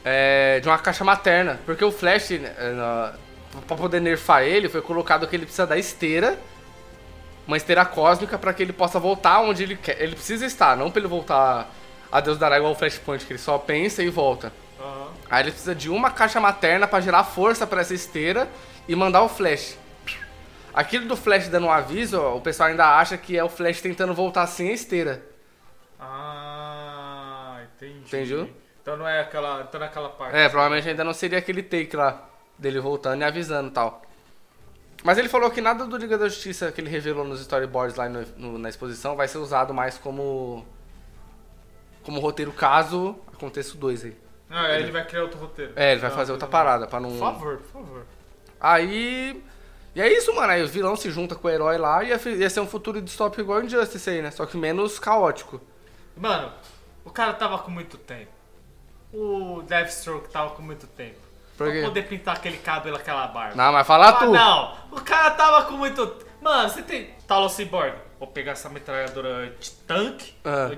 é, 0.05 0.61
de 0.61 0.69
uma 0.69 0.79
caixa 0.79 1.03
materna. 1.05 1.59
Porque 1.65 1.83
o 1.85 1.91
Flash, 1.91 2.33
é, 2.33 2.73
na- 2.75 3.15
pra 3.67 3.77
poder 3.77 4.01
nerfar 4.01 4.43
ele, 4.43 4.69
foi 4.69 4.83
colocado 4.83 5.27
que 5.27 5.35
ele 5.35 5.45
precisa 5.47 5.67
da 5.67 5.79
esteira. 5.79 6.39
Uma 7.47 7.57
esteira 7.57 7.85
cósmica 7.85 8.39
pra 8.39 8.53
que 8.53 8.63
ele 8.63 8.73
possa 8.73 9.01
voltar 9.01 9.41
onde 9.41 9.63
ele 9.63 9.77
quer. 9.77 10.01
Ele 10.01 10.15
precisa 10.15 10.45
estar, 10.47 10.77
não 10.77 10.91
pra 10.91 11.01
ele 11.01 11.09
voltar 11.09 11.69
a 12.13 12.21
Deus 12.21 12.37
dará 12.39 12.59
igual 12.59 12.73
o 12.73 12.77
Flashpoint, 12.77 13.25
que 13.25 13.33
ele 13.33 13.39
só 13.41 13.57
pensa 13.59 14.03
e 14.03 14.09
volta. 14.11 14.53
Aham. 14.79 15.09
Aí 15.31 15.43
ele 15.45 15.51
precisa 15.51 15.75
de 15.75 15.89
uma 15.91 16.11
caixa 16.11 16.39
materna 16.39 16.87
pra 16.87 17.01
gerar 17.01 17.25
força 17.25 17.67
pra 17.67 17.81
essa 17.81 17.95
esteira 17.95 18.47
e 18.87 18.95
mandar 18.95 19.23
o 19.23 19.29
Flash. 19.29 19.79
Aquilo 20.75 21.07
do 21.07 21.17
Flash 21.17 21.49
dando 21.49 21.67
um 21.67 21.71
aviso, 21.71 22.21
ó, 22.21 22.37
o 22.37 22.41
pessoal 22.41 22.69
ainda 22.69 22.87
acha 22.99 23.17
que 23.19 23.37
é 23.37 23.43
o 23.43 23.49
Flash 23.49 23.81
tentando 23.81 24.15
voltar 24.15 24.47
sem 24.47 24.69
a 24.71 24.73
esteira. 24.73 25.23
Ah, 26.01 27.61
entendi. 27.77 27.99
Entendeu? 28.07 28.51
Então 28.81 28.97
não 28.97 29.07
é 29.07 29.21
aquela. 29.21 29.63
Então 29.63 29.79
naquela 29.81 30.09
parte. 30.09 30.35
É, 30.37 30.49
provavelmente 30.49 30.89
ainda 30.89 31.05
não 31.05 31.13
seria 31.15 31.39
aquele 31.39 31.63
take 31.63 31.95
lá 31.97 32.29
dele 32.59 32.81
voltando 32.81 33.21
e 33.21 33.25
avisando 33.25 33.69
e 33.69 33.73
tal. 33.73 34.03
Mas 35.05 35.19
ele 35.19 35.29
falou 35.29 35.51
que 35.51 35.61
nada 35.61 35.85
do 35.87 35.97
Liga 35.97 36.17
da 36.17 36.29
Justiça 36.29 36.71
que 36.73 36.81
ele 36.81 36.89
revelou 36.91 37.25
nos 37.25 37.41
storyboards 37.41 37.97
lá 37.97 38.09
no- 38.09 38.25
no- 38.37 38.59
na 38.59 38.69
exposição 38.69 39.17
vai 39.17 39.27
ser 39.29 39.39
usado 39.39 39.75
mais 39.75 39.99
como 39.99 40.65
como 42.03 42.21
roteiro 42.21 42.53
caso 42.53 43.17
aconteça 43.33 43.75
o 43.75 43.79
2 43.79 44.05
aí. 44.05 44.17
Ah, 44.51 44.67
aí 44.67 44.83
ele 44.83 44.93
vai 44.93 45.05
criar 45.07 45.23
outro 45.23 45.39
roteiro. 45.41 45.73
É, 45.77 45.93
ele 45.93 46.01
vai 46.01 46.11
Ah, 46.11 46.15
fazer 46.15 46.33
outra 46.33 46.47
parada 46.47 46.87
pra 46.87 47.01
não 47.01 47.11
Por 47.11 47.19
favor, 47.19 47.57
por 47.59 47.73
favor. 47.73 48.07
Aí. 48.61 49.43
E 49.95 50.01
é 50.01 50.11
isso, 50.13 50.35
mano. 50.35 50.53
Aí 50.53 50.63
o 50.63 50.69
vilão 50.69 50.95
se 50.97 51.11
junta 51.11 51.35
com 51.35 51.49
o 51.49 51.51
herói 51.51 51.77
lá 51.79 52.03
e 52.05 52.09
ia, 52.09 52.19
fi- 52.19 52.35
ia 52.37 52.49
ser 52.51 52.61
um 52.61 52.67
futuro 52.67 53.01
distópico 53.01 53.41
igual 53.43 53.63
Injustice 53.63 54.09
aí, 54.09 54.23
né? 54.23 54.31
Só 54.31 54.47
que 54.47 54.57
menos 54.57 54.99
caótico. 54.99 55.61
Mano, 56.17 56.51
o 57.05 57.11
cara 57.11 57.33
tava 57.35 57.59
com 57.59 57.71
muito 57.71 57.97
tempo. 57.99 58.31
O 59.13 59.63
Deathstroke 59.67 60.31
tava 60.31 60.51
com 60.51 60.63
muito 60.63 60.87
tempo. 60.87 61.21
Por 61.57 61.67
pra 61.67 61.73
quê? 61.73 61.83
poder 61.83 62.03
pintar 62.09 62.37
aquele 62.37 62.57
cabelo, 62.59 62.97
aquela 62.97 63.27
barba. 63.27 63.55
Não, 63.55 63.73
mas 63.73 63.87
fala 63.87 64.09
Ah, 64.09 64.13
tu. 64.15 64.27
não! 64.33 64.77
O 64.91 65.01
cara 65.03 65.31
tava 65.33 65.67
com 65.67 65.75
muito. 65.75 66.17
Mano, 66.41 66.69
você 66.71 66.83
tem. 66.83 67.11
Talo 67.27 67.49
Cyborg. 67.49 67.95
Vou 68.19 68.27
pegar 68.29 68.53
essa 68.53 68.69
metralhadora 68.71 69.55
de 69.61 69.71
tanque. 69.71 70.35
Ah. 70.45 70.71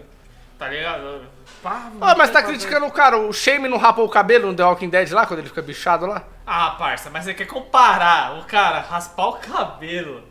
Tá 0.59 0.69
ligado? 0.69 1.23
Pá, 1.63 1.91
Ah, 2.01 2.15
mas 2.17 2.29
não 2.29 2.35
tá 2.35 2.43
criticando 2.43 2.87
o 2.87 2.91
cara, 2.91 3.19
o 3.19 3.33
Shame 3.33 3.69
não 3.69 3.77
rapou 3.77 4.05
o 4.05 4.09
cabelo 4.09 4.49
no 4.49 4.55
The 4.57 4.65
Walking 4.65 4.89
Dead 4.89 5.11
lá, 5.13 5.27
quando 5.27 5.41
ele 5.41 5.49
fica 5.49 5.63
bichado 5.63 6.07
lá? 6.07 6.23
Ah, 6.47 6.71
parça, 6.79 7.11
mas 7.11 7.25
você 7.25 7.35
quer 7.35 7.47
comparar 7.47 8.39
o 8.39 8.45
cara 8.45 8.81
raspar 8.81 9.27
o 9.29 9.33
cabelo 9.35 10.23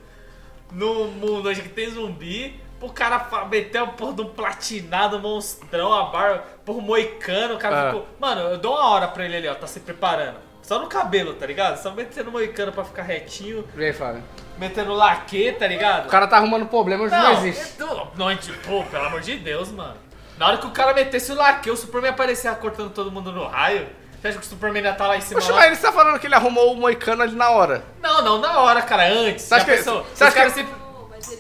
no 0.72 1.06
mundo 1.06 1.50
hoje 1.50 1.62
que 1.62 1.70
tem 1.70 1.90
zumbi, 1.90 2.60
pro 2.80 2.90
cara 2.90 3.28
meter 3.50 3.80
a 3.80 3.88
porra 3.88 4.14
de 4.14 4.22
um 4.22 4.30
platinado 4.30 5.20
monstrão, 5.20 5.94
a 5.94 6.06
barba, 6.06 6.44
porra, 6.66 6.78
um 6.80 6.82
moicano, 6.82 7.56
o 7.56 7.58
cara 7.58 7.82
Ah. 7.82 7.86
ficou. 7.88 8.08
Mano, 8.20 8.42
eu 8.42 8.58
dou 8.58 8.74
uma 8.76 8.88
hora 8.90 9.08
pra 9.08 9.26
ele 9.26 9.36
ali, 9.38 9.48
ó, 9.48 9.56
tá 9.56 9.68
se 9.68 9.80
preparando. 9.82 10.38
Só 10.62 10.80
no 10.80 10.88
cabelo, 10.88 11.34
tá 11.34 11.46
ligado? 11.46 11.76
Só 11.78 11.92
metendo 11.92 12.32
moicano 12.32 12.72
pra 12.72 12.86
ficar 12.86 13.04
retinho, 13.04 13.68
E 13.76 13.84
aí, 13.84 13.92
Flávio? 13.92 14.24
metendo 14.58 14.94
laque, 14.94 15.52
tá 15.54 15.68
ligado? 15.68 16.06
O 16.06 16.10
cara 16.10 16.26
tá 16.26 16.38
arrumando 16.38 16.66
problema 16.68 17.04
onde 17.04 17.14
não, 17.14 17.22
Não, 17.22 17.46
existe. 17.46 17.80
eu- 17.82 18.08
não, 18.16 18.30
é 18.30 18.36
tipo, 18.38 18.84
pelo 18.86 19.06
amor 19.06 19.20
de 19.20 19.36
Deus, 19.38 19.70
mano. 19.72 19.96
Na 20.44 20.50
hora 20.50 20.58
que 20.58 20.68
o 20.68 20.72
cara 20.72 20.94
metesse 20.94 21.32
o 21.32 21.36
laque, 21.36 21.72
o 21.72 21.78
Superman 21.78 22.12
aparecia 22.12 22.52
cortando 22.54 22.90
todo 22.90 23.10
mundo 23.10 23.32
no 23.32 23.48
raio. 23.48 23.88
Você 24.20 24.28
acha 24.28 24.38
que 24.38 24.46
o 24.46 24.50
Superman 24.50 24.84
ia 24.84 24.92
tá 24.94 25.08
lá 25.08 25.16
em 25.16 25.22
cima? 25.22 25.40
Poxa, 25.40 25.54
lá? 25.54 25.60
mas 25.60 25.68
ele 25.68 25.78
tá 25.78 25.90
falando 25.90 26.20
que 26.20 26.28
ele 26.28 26.36
arrumou 26.36 26.74
o 26.74 26.76
moicano 26.76 27.24
ali 27.24 27.34
na 27.34 27.50
hora. 27.50 27.82
Não, 28.02 28.22
não, 28.22 28.40
na 28.40 28.60
hora, 28.60 28.82
cara, 28.82 29.08
antes. 29.08 29.46
Você 29.46 29.56
acha 29.56 29.64
que- 29.64 29.72
pensou? 29.72 30.06
você 30.14 30.22
acha 30.26 30.44
que- 30.44 30.50
sempre- 30.50 30.74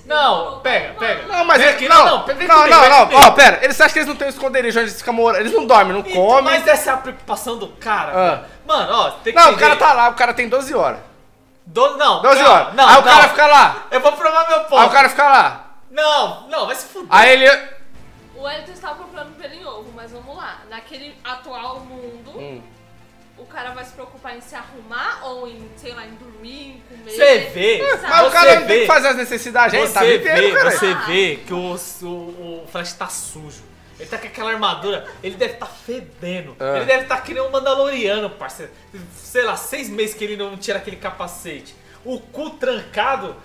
Não, 0.05 0.61
pega, 0.61 0.93
pega. 0.93 1.23
Não, 1.27 1.43
mas 1.43 1.61
ele, 1.61 1.71
aqui, 1.71 1.89
não, 1.89 1.97
não, 2.05 2.25
não, 2.25 2.25
não, 2.27 2.47
não, 2.47 2.89
não, 2.89 3.05
não, 3.09 3.19
ó, 3.27 3.31
pera, 3.31 3.59
eles 3.61 3.81
acham 3.81 3.91
que 3.91 3.99
eles 3.99 4.07
não 4.07 4.15
têm 4.15 4.29
esconderijo 4.29 4.79
onde 4.79 4.87
eles 4.87 4.97
ficam 4.97 5.13
morando, 5.13 5.41
eles 5.41 5.51
não 5.51 5.65
dormem, 5.65 5.91
não 5.91 5.99
Então, 5.99 6.13
comem. 6.13 6.43
Mas 6.45 6.65
essa 6.65 6.91
é 6.91 6.93
a 6.93 6.97
preocupação 6.97 7.57
do 7.57 7.67
cara. 7.67 8.13
Ah. 8.15 8.45
Mano, 8.65 8.89
ó, 8.93 9.09
tem 9.21 9.33
que 9.33 9.39
Não, 9.39 9.51
o 9.51 9.57
cara 9.57 9.75
tá 9.75 9.91
lá, 9.91 10.07
o 10.07 10.13
cara 10.13 10.33
tem 10.33 10.47
12 10.47 10.73
horas. 10.73 10.99
Do... 11.65 11.97
Não, 11.97 12.21
12 12.21 12.41
calma, 12.41 12.53
horas. 12.53 12.73
Não, 12.73 12.87
aí 12.87 12.93
o 12.93 13.01
não. 13.01 13.03
cara 13.03 13.27
fica 13.27 13.47
lá, 13.47 13.75
Eu 13.91 13.99
vou 13.99 14.13
provar 14.13 14.47
meu 14.47 14.59
ponto. 14.61 14.77
aí 14.81 14.87
o 14.87 14.91
cara 14.91 15.09
fica 15.09 15.23
lá. 15.25 15.65
Não, 15.91 16.47
não, 16.47 16.67
vai 16.67 16.75
se 16.77 16.85
fuder. 16.87 17.07
Aí 17.09 17.33
ele... 17.33 17.73
O 18.43 18.49
Elton 18.49 18.71
estava 18.73 18.95
procurando 18.95 19.37
pelo 19.37 19.53
em 19.53 19.65
ovo, 19.65 19.91
mas 19.95 20.11
vamos 20.11 20.35
lá. 20.35 20.61
Naquele 20.69 21.15
atual 21.23 21.79
mundo, 21.79 22.31
Hum. 22.37 22.61
o 23.37 23.45
cara 23.45 23.71
vai 23.71 23.85
se 23.85 23.93
preocupar 23.93 24.35
em 24.37 24.41
se 24.41 24.53
arrumar 24.53 25.21
ou 25.23 25.47
em, 25.47 25.65
sei 25.77 25.93
lá, 25.93 26.05
em 26.05 26.13
dormir, 26.15 26.71
em 26.75 26.83
comer. 26.89 27.11
Você 27.11 27.37
vê, 27.53 27.79
sabe? 27.91 28.01
Mas 28.03 28.19
o 28.21 28.23
Você 28.25 28.31
cara 28.33 28.59
não 28.59 28.67
tem 28.67 28.75
vê. 28.75 28.81
que 28.81 28.87
fazer 28.87 29.07
as 29.07 29.15
necessidades, 29.15 29.73
aí, 29.79 29.87
Você 29.87 29.93
tá 29.93 30.03
vivendo, 30.03 30.35
vê, 30.35 30.51
cara. 30.51 30.71
você 30.71 30.93
vê 31.05 31.35
que 31.47 31.53
o, 31.53 31.75
o, 32.01 32.05
o 32.63 32.67
Flash 32.69 32.93
tá 32.93 33.07
sujo. 33.07 33.63
Ele 33.99 34.09
tá 34.09 34.17
com 34.17 34.27
aquela 34.27 34.51
armadura, 34.51 35.07
ele 35.23 35.35
deve 35.37 35.53
tá 35.53 35.65
fedendo. 35.67 36.55
É. 36.59 36.77
Ele 36.77 36.85
deve 36.85 37.05
tá 37.05 37.21
que 37.21 37.33
nem 37.33 37.41
um 37.41 37.49
Mandaloriano, 37.49 38.29
parceiro. 38.31 38.71
Sei 39.15 39.43
lá, 39.43 39.55
seis 39.55 39.87
meses 39.87 40.13
que 40.15 40.23
ele 40.23 40.35
não 40.35 40.57
tira 40.57 40.79
aquele 40.79 40.97
capacete. 40.97 41.73
O 42.03 42.19
cu 42.19 42.49
trancado, 42.49 43.35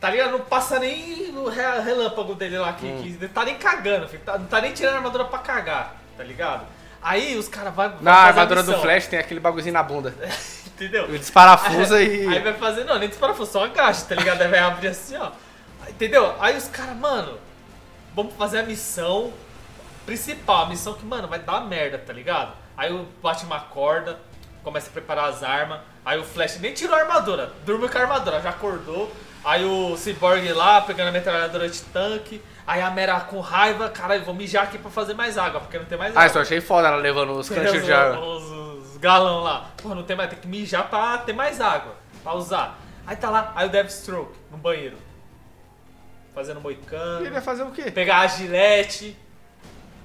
tá 0.00 0.10
ligado? 0.10 0.30
Não 0.32 0.40
passa 0.40 0.78
nem 0.78 1.30
o 1.36 1.48
re- 1.48 1.80
relâmpago 1.80 2.34
dele 2.34 2.58
lá, 2.58 2.72
que, 2.72 2.86
Hum. 2.86 3.00
que 3.02 3.08
ele 3.08 3.28
tá 3.28 3.44
nem 3.44 3.56
cagando, 3.56 4.08
filho. 4.08 4.22
Tá- 4.24 4.38
não 4.38 4.46
tá 4.46 4.60
nem 4.60 4.72
tirando 4.72 4.94
a 4.94 4.96
armadura 4.98 5.24
pra 5.26 5.38
cagar, 5.40 5.96
tá 6.16 6.24
ligado? 6.24 6.64
Aí 7.02 7.36
os 7.36 7.48
caras 7.48 7.74
vão. 7.74 7.94
Na 8.00 8.14
armadura 8.14 8.62
do 8.62 8.76
Flash 8.78 9.06
tem 9.06 9.18
aquele 9.18 9.40
bagulhozinho 9.40 9.72
na 9.72 9.82
bunda. 9.82 10.14
Entendeu? 10.66 11.04
Ele 11.04 11.18
desparafusa 11.18 12.00
e... 12.02 12.26
Aí 12.26 12.38
vai 12.40 12.54
fazer, 12.54 12.84
não, 12.84 12.98
nem 12.98 13.08
disparafuso, 13.08 13.52
só 13.52 13.64
agacha, 13.64 14.04
tá 14.06 14.14
ligado? 14.14 14.40
Aí 14.40 14.48
vai 14.48 14.58
abrir 14.60 14.88
assim, 14.88 15.14
ó. 15.16 15.30
Entendeu? 15.88 16.34
Aí 16.40 16.56
os 16.56 16.68
caras, 16.68 16.96
mano, 16.96 17.38
vamos 18.14 18.32
fazer 18.34 18.60
a 18.60 18.62
missão 18.62 19.30
principal, 20.06 20.64
a 20.64 20.68
missão 20.68 20.94
que, 20.94 21.04
mano, 21.04 21.28
vai 21.28 21.38
dar 21.38 21.60
merda, 21.62 21.98
tá 21.98 22.12
ligado? 22.12 22.52
Aí 22.76 22.90
o 22.92 23.06
Batman 23.22 23.56
acorda, 23.56 24.18
começa 24.62 24.88
a 24.88 24.92
preparar 24.92 25.28
as 25.28 25.42
armas, 25.42 25.80
aí 26.04 26.18
o 26.18 26.24
Flash 26.24 26.58
nem 26.60 26.72
tirou 26.72 26.96
a 26.96 27.00
armadura, 27.00 27.52
dormiu 27.66 27.88
com 27.88 27.98
a 27.98 28.00
armadura, 28.00 28.40
já 28.40 28.50
acordou. 28.50 29.12
Aí 29.44 29.64
o 29.64 29.96
Cyborg 29.96 30.52
lá, 30.52 30.80
pegando 30.82 31.08
a 31.08 31.12
metralhadora 31.12 31.68
de 31.68 31.80
tanque. 31.82 32.42
Aí 32.66 32.80
a 32.82 32.90
Mera 32.90 33.18
com 33.20 33.40
raiva, 33.40 33.88
caralho, 33.88 34.24
vou 34.24 34.34
mijar 34.34 34.64
aqui 34.64 34.78
pra 34.78 34.90
fazer 34.90 35.14
mais 35.14 35.36
água, 35.38 35.60
porque 35.60 35.78
não 35.78 35.86
tem 35.86 35.98
mais 35.98 36.14
Ah, 36.14 36.20
água. 36.20 36.26
isso 36.28 36.38
eu 36.38 36.42
achei 36.42 36.60
foda 36.60 36.88
ela 36.88 36.96
levando 36.98 37.30
os 37.32 37.48
canchos 37.50 37.84
de 37.84 37.92
água. 37.92 38.18
Os, 38.20 38.44
os, 38.44 38.96
galão 38.98 39.42
lá. 39.42 39.70
Pô, 39.82 39.94
não 39.94 40.02
tem 40.02 40.14
mais, 40.14 40.30
tem 40.30 40.38
que 40.38 40.46
mijar 40.46 40.88
pra 40.88 41.18
ter 41.18 41.32
mais 41.32 41.60
água. 41.60 41.94
Pra 42.22 42.34
usar. 42.34 42.78
Aí 43.06 43.16
tá 43.16 43.30
lá, 43.30 43.52
aí 43.56 43.66
o 43.66 43.70
Deathstroke 43.70 44.36
no 44.50 44.58
banheiro. 44.58 44.96
Fazendo 46.34 46.60
moicano. 46.60 47.26
Ele 47.26 47.34
ia 47.34 47.42
fazer 47.42 47.62
o 47.64 47.70
quê? 47.72 47.90
Pegar 47.90 48.18
a 48.20 48.26
gilete. 48.26 49.16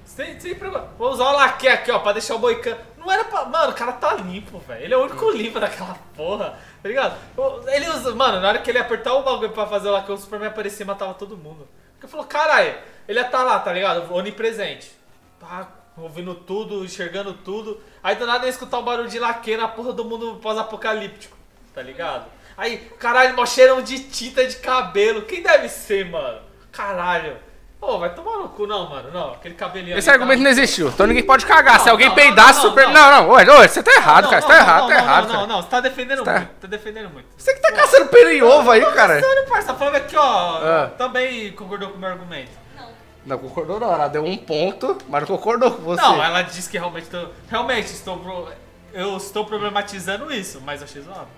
Sem, 0.04 0.40
sem 0.40 0.54
problema. 0.54 0.88
Vou 0.98 1.10
usar 1.10 1.24
o 1.28 1.36
laque 1.36 1.68
aqui, 1.68 1.90
ó, 1.90 1.98
pra 1.98 2.12
deixar 2.12 2.34
o 2.34 2.38
moicano. 2.38 2.78
Não 2.96 3.12
era 3.12 3.22
pra. 3.24 3.44
Mano, 3.44 3.70
o 3.70 3.74
cara 3.74 3.92
tá 3.92 4.14
limpo, 4.14 4.58
velho. 4.58 4.82
Ele 4.82 4.94
é 4.94 4.96
o 4.96 5.02
único 5.02 5.30
limpo 5.30 5.60
daquela 5.60 5.96
porra. 6.16 6.58
Tá 6.86 6.88
ligado? 6.88 7.18
Ele 7.66 7.88
usa. 7.88 8.14
Mano, 8.14 8.40
na 8.40 8.48
hora 8.48 8.58
que 8.60 8.70
ele 8.70 8.78
apertar 8.78 9.14
o 9.14 9.22
bagulho 9.24 9.50
pra 9.50 9.66
fazer 9.66 9.88
o 9.88 9.92
laque, 9.92 10.12
o 10.12 10.16
Superman 10.16 10.48
aparecia 10.48 10.84
e 10.84 10.86
matava 10.86 11.14
todo 11.14 11.36
mundo. 11.36 11.66
Porque 11.94 12.06
falou, 12.06 12.26
caralho, 12.26 12.76
ele 13.08 13.18
ia 13.18 13.24
tá 13.24 13.42
lá, 13.42 13.58
tá 13.58 13.72
ligado? 13.72 14.12
Onipresente. 14.14 14.92
Pá, 15.40 15.68
ouvindo 15.96 16.32
tudo, 16.32 16.84
enxergando 16.84 17.34
tudo. 17.34 17.80
Aí 18.02 18.14
do 18.14 18.24
nada 18.24 18.46
ia 18.46 18.50
escutar 18.50 18.78
o 18.78 18.82
barulho 18.82 19.08
de 19.08 19.18
laque 19.18 19.56
na 19.56 19.66
porra 19.66 19.92
do 19.92 20.04
mundo 20.04 20.38
pós-apocalíptico. 20.40 21.36
Tá 21.74 21.82
ligado? 21.82 22.30
Aí, 22.56 22.78
caralho, 23.00 23.34
mó 23.34 23.44
cheirão 23.44 23.82
de 23.82 24.04
tinta 24.04 24.46
de 24.46 24.56
cabelo. 24.56 25.22
Quem 25.22 25.42
deve 25.42 25.68
ser, 25.68 26.08
mano? 26.08 26.40
Caralho. 26.70 27.36
Pô, 27.80 27.98
vai 27.98 28.12
tomar 28.14 28.38
no 28.38 28.48
cu, 28.48 28.66
não, 28.66 28.88
mano. 28.88 29.10
Não, 29.12 29.32
aquele 29.32 29.54
cabelinho 29.54 29.96
Esse 29.98 30.08
ali 30.08 30.14
argumento 30.16 30.38
tá- 30.38 30.44
não 30.44 30.50
existiu. 30.50 30.88
Então 30.88 31.06
ninguém 31.06 31.22
pode 31.22 31.44
cagar. 31.46 31.76
Não, 31.76 31.84
Se 31.84 31.90
alguém 31.90 32.08
não, 32.08 32.14
peidasse, 32.14 32.54
não, 32.58 32.62
não, 32.64 32.70
super. 32.70 32.86
não. 32.88 32.92
Não, 32.94 33.10
não. 33.10 33.28
Ô, 33.30 33.34
ô, 33.34 33.68
você 33.68 33.82
tá 33.82 33.92
errado, 33.92 34.24
Não, 34.24 34.30
cara. 34.30 34.42
Você 34.42 34.48
não, 34.48 34.54
tá 34.56 34.64
não, 34.64 34.66
errado, 34.66 34.80
não, 34.82 34.88
tá 34.88 34.94
não, 34.94 35.02
errado, 35.04 35.26
Não, 35.28 35.34
cara. 35.34 35.46
não, 35.46 35.62
você 35.62 35.68
tá 35.68 35.80
defendendo 35.80 36.24
Tá. 36.24 36.32
muito. 36.32 36.48
Tá 36.60 36.66
defendendo 36.68 37.10
muito. 37.10 37.26
Você 37.36 37.54
que 37.54 37.60
tá 37.60 37.72
caçando 37.72 38.06
pelo 38.08 38.30
em 38.30 38.42
ovo 38.42 38.70
aí, 38.70 38.80
cara. 38.92 39.20
Sério, 39.20 39.46
parça, 39.48 39.66
tá 39.68 39.74
falando 39.74 39.96
aqui, 39.96 40.16
ó. 40.16 40.58
Ah. 40.62 40.90
Também 40.96 41.52
concordou 41.52 41.90
com 41.90 41.96
o 41.96 41.98
meu 42.00 42.08
argumento. 42.08 42.50
Não. 42.76 42.88
Não 43.26 43.38
concordou 43.38 43.78
não, 43.78 43.92
ela 43.92 44.08
deu 44.08 44.24
um 44.24 44.36
ponto, 44.36 44.96
mas 45.08 45.20
não 45.20 45.36
concordou 45.36 45.70
com 45.72 45.82
você. 45.82 46.00
Não, 46.02 46.22
ela 46.24 46.42
disse 46.42 46.68
que 46.70 46.78
realmente 46.78 47.06
tô, 47.08 47.26
realmente 47.48 47.86
estou 47.92 48.16
pro- 48.18 48.48
eu 48.94 49.16
estou 49.18 49.44
problematizando 49.44 50.32
isso, 50.32 50.60
mas 50.64 50.80
eu 50.80 50.86
achei 50.86 51.02
zoado. 51.02 51.28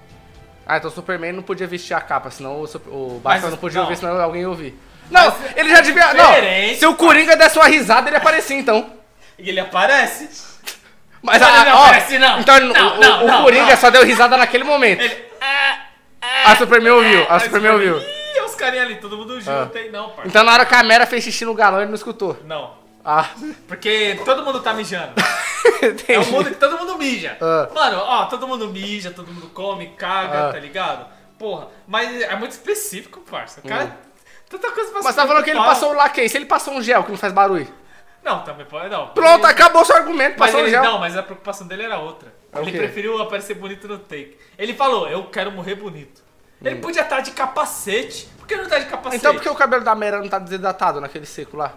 Ah, 0.64 0.76
então 0.76 0.88
o 0.90 0.92
Superman 0.94 1.32
não 1.32 1.42
podia 1.42 1.66
vestir 1.66 1.94
a 1.94 2.00
capa, 2.00 2.30
senão 2.30 2.62
o, 2.62 2.64
o 2.64 3.20
Mas- 3.24 3.34
Batman 3.40 3.50
não 3.50 3.56
podia 3.58 3.78
não. 3.80 3.86
ouvir, 3.88 3.96
senão 3.98 4.20
alguém 4.20 4.42
ia 4.42 4.48
ouvir. 4.48 4.78
Não, 5.10 5.24
Mas 5.24 5.56
ele 5.56 5.70
já 5.70 5.80
devia. 5.80 6.14
Não, 6.14 6.32
se 6.76 6.86
o 6.86 6.94
Coringa 6.94 7.36
desse 7.36 7.58
uma 7.58 7.68
risada, 7.68 8.08
ele 8.08 8.16
aparecia 8.16 8.56
então. 8.56 8.92
E 9.38 9.48
ele 9.48 9.60
aparece. 9.60 10.28
Mas 11.22 11.42
a, 11.42 11.64
não 11.64 11.76
ó, 11.76 11.84
aparece, 11.84 12.18
não. 12.18 12.40
Então 12.40 12.60
Não, 12.60 12.96
o, 12.96 13.00
não, 13.00 13.24
o 13.24 13.26
não, 13.26 13.42
Coringa 13.42 13.76
só 13.76 13.90
deu 13.90 14.04
risada 14.04 14.36
naquele 14.36 14.64
momento. 14.64 15.02
Ele. 15.02 15.24
Ah, 15.40 15.78
ah, 16.20 16.52
A 16.52 16.56
Superman 16.56 16.92
ouviu, 16.92 17.22
a 17.28 17.36
ah, 17.36 17.40
Superman 17.40 17.72
ouviu. 17.72 17.98
Ih, 17.98 18.40
os 18.44 18.54
carinha 18.54 18.82
ali, 18.82 18.96
todo 18.96 19.16
mundo 19.16 19.40
junto, 19.40 19.78
hein? 19.78 19.90
Não, 19.90 20.10
parça. 20.10 20.28
Então 20.28 20.44
na 20.44 20.52
hora 20.52 20.66
que 20.66 20.74
a 20.74 20.82
Mera 20.82 21.06
fez 21.06 21.24
xixi 21.24 21.44
no 21.44 21.54
galão, 21.54 21.78
ele 21.80 21.88
não 21.88 21.94
escutou. 21.94 22.36
Não. 22.44 22.76
Ah, 23.04 23.30
Porque 23.66 24.20
todo 24.24 24.44
mundo 24.44 24.60
tá 24.60 24.74
mijando. 24.74 25.12
É 26.08 26.18
um 26.18 26.24
mundo 26.26 26.50
que 26.50 26.56
todo 26.56 26.78
mundo 26.78 26.96
mija. 26.96 27.36
Ah. 27.40 27.68
Mano, 27.74 27.98
ó, 27.98 28.24
todo 28.26 28.48
mundo 28.48 28.68
mija, 28.68 29.10
todo 29.10 29.30
mundo 29.32 29.50
come, 29.52 29.88
caga, 29.96 30.48
Ah. 30.48 30.52
tá 30.52 30.58
ligado? 30.58 31.06
Porra, 31.38 31.68
mas 31.86 32.20
é 32.20 32.34
muito 32.36 32.52
específico, 32.52 33.20
parça. 33.20 33.60
O 33.62 33.68
cara. 33.68 33.96
Tanta 34.50 34.70
coisa 34.72 34.90
pra 34.90 35.00
Hum. 35.00 35.04
Mas 35.04 35.14
se 35.14 35.20
tá 35.20 35.26
falando 35.26 35.44
que 35.44 35.50
ele 35.50 35.58
passou 35.60 35.90
o 35.90 35.94
laque. 35.94 36.28
Se 36.28 36.36
ele 36.36 36.46
passou 36.46 36.74
um 36.74 36.82
gel 36.82 37.04
que 37.04 37.10
não 37.10 37.18
faz 37.18 37.32
barulho. 37.32 37.68
Não, 38.22 38.42
também 38.42 38.66
pode. 38.66 38.88
Não. 38.88 39.08
Pronto, 39.08 39.44
Ele- 39.44 39.52
acabou 39.52 39.84
seu 39.84 39.96
argumento. 39.96 40.36
Mas 40.38 40.50
Passou 40.50 40.60
o 40.60 40.64
ele, 40.64 40.70
gel. 40.70 40.82
não, 40.82 40.98
mas 40.98 41.16
a 41.16 41.22
preocupação 41.22 41.66
dele 41.66 41.84
era 41.84 41.98
outra. 41.98 42.32
É 42.52 42.58
o 42.58 42.62
ele 42.62 42.72
quê? 42.72 42.78
preferiu 42.78 43.20
aparecer 43.22 43.54
bonito 43.54 43.86
no 43.86 43.98
take. 43.98 44.36
Ele 44.58 44.74
falou, 44.74 45.08
eu 45.08 45.24
quero 45.30 45.50
morrer 45.52 45.74
bonito. 45.76 46.22
Ele 46.64 46.76
podia 46.76 47.02
estar 47.02 47.20
de 47.20 47.30
capacete. 47.30 48.28
Por 48.38 48.46
que 48.46 48.56
não 48.56 48.66
tá 48.66 48.78
de 48.80 48.86
capacete? 48.86 49.16
Então 49.16 49.34
por 49.34 49.42
que 49.42 49.48
o 49.48 49.54
cabelo 49.54 49.84
da 49.84 49.94
Mera 49.94 50.18
não 50.18 50.28
tá 50.28 50.38
desidratado 50.40 51.00
naquele 51.00 51.24
seco 51.26 51.56
lá? 51.56 51.74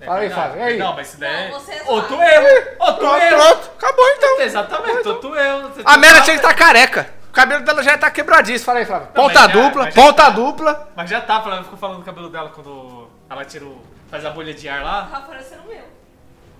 É 0.00 0.04
Fala 0.06 0.18
aí, 0.20 0.28
verdade. 0.28 0.48
Fábio, 0.50 0.62
e 0.62 0.64
aí? 0.68 0.78
Não, 0.78 0.94
mas 0.94 1.08
isso 1.08 1.18
daí 1.18 1.30
é 1.46 1.50
Não, 1.50 1.56
é 1.58 1.82
outro 1.86 2.22
erro. 2.22 2.66
Outro 2.78 2.96
Pronto, 2.98 3.16
erro. 3.22 3.36
pronto. 3.36 3.70
Acabou 3.78 4.08
então. 4.10 4.40
Exatamente, 4.42 5.08
outro 5.08 5.34
erro. 5.36 5.72
A 5.78 5.82
tá- 5.82 5.96
Mera 5.96 6.20
tinha 6.20 6.38
que 6.38 6.44
estar 6.44 6.54
careca. 6.54 7.10
O 7.28 7.32
cabelo 7.32 7.64
dela 7.64 7.82
já 7.82 7.96
tá 7.98 8.10
quebradiço. 8.10 8.64
Fala 8.64 8.78
aí, 8.80 8.84
Flávio. 8.86 9.08
Não, 9.14 9.24
Ponta 9.24 9.40
já- 9.40 9.46
dupla, 9.46 9.86
ponta 9.92 10.24
tá. 10.24 10.30
dupla. 10.30 10.88
Mas 10.96 11.10
já 11.10 11.20
tá, 11.20 11.42
ela 11.44 11.62
ficou 11.62 11.78
falando 11.78 11.98
do 11.98 12.04
cabelo 12.04 12.28
dela 12.30 12.50
quando 12.54 13.08
ela 13.28 13.44
tira 13.44 13.64
o, 13.64 13.80
faz 14.10 14.24
a 14.24 14.30
bolha 14.30 14.52
de 14.54 14.68
ar 14.68 14.82
lá. 14.82 15.08
Tá 15.10 15.20
parecendo 15.20 15.62
o 15.62 15.68
meu. 15.68 15.82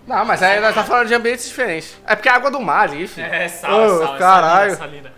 Não, 0.07 0.24
mas 0.24 0.43
aí 0.43 0.59
nós 0.61 0.74
tá 0.74 0.85
falando 0.85 1.09
de 1.09 1.15
ambientes 1.15 1.47
diferentes. 1.49 1.97
É 2.07 2.15
porque 2.16 2.28
é 2.28 2.32
água 2.32 2.51
do 2.51 2.61
mar 2.61 2.89
ali, 2.89 3.07
filho. 3.07 3.27
É, 3.27 3.49
sal, 3.49 3.85
é 3.85 4.07
sal, 4.07 4.16
caralho. 4.19 4.77
salina, 4.77 5.12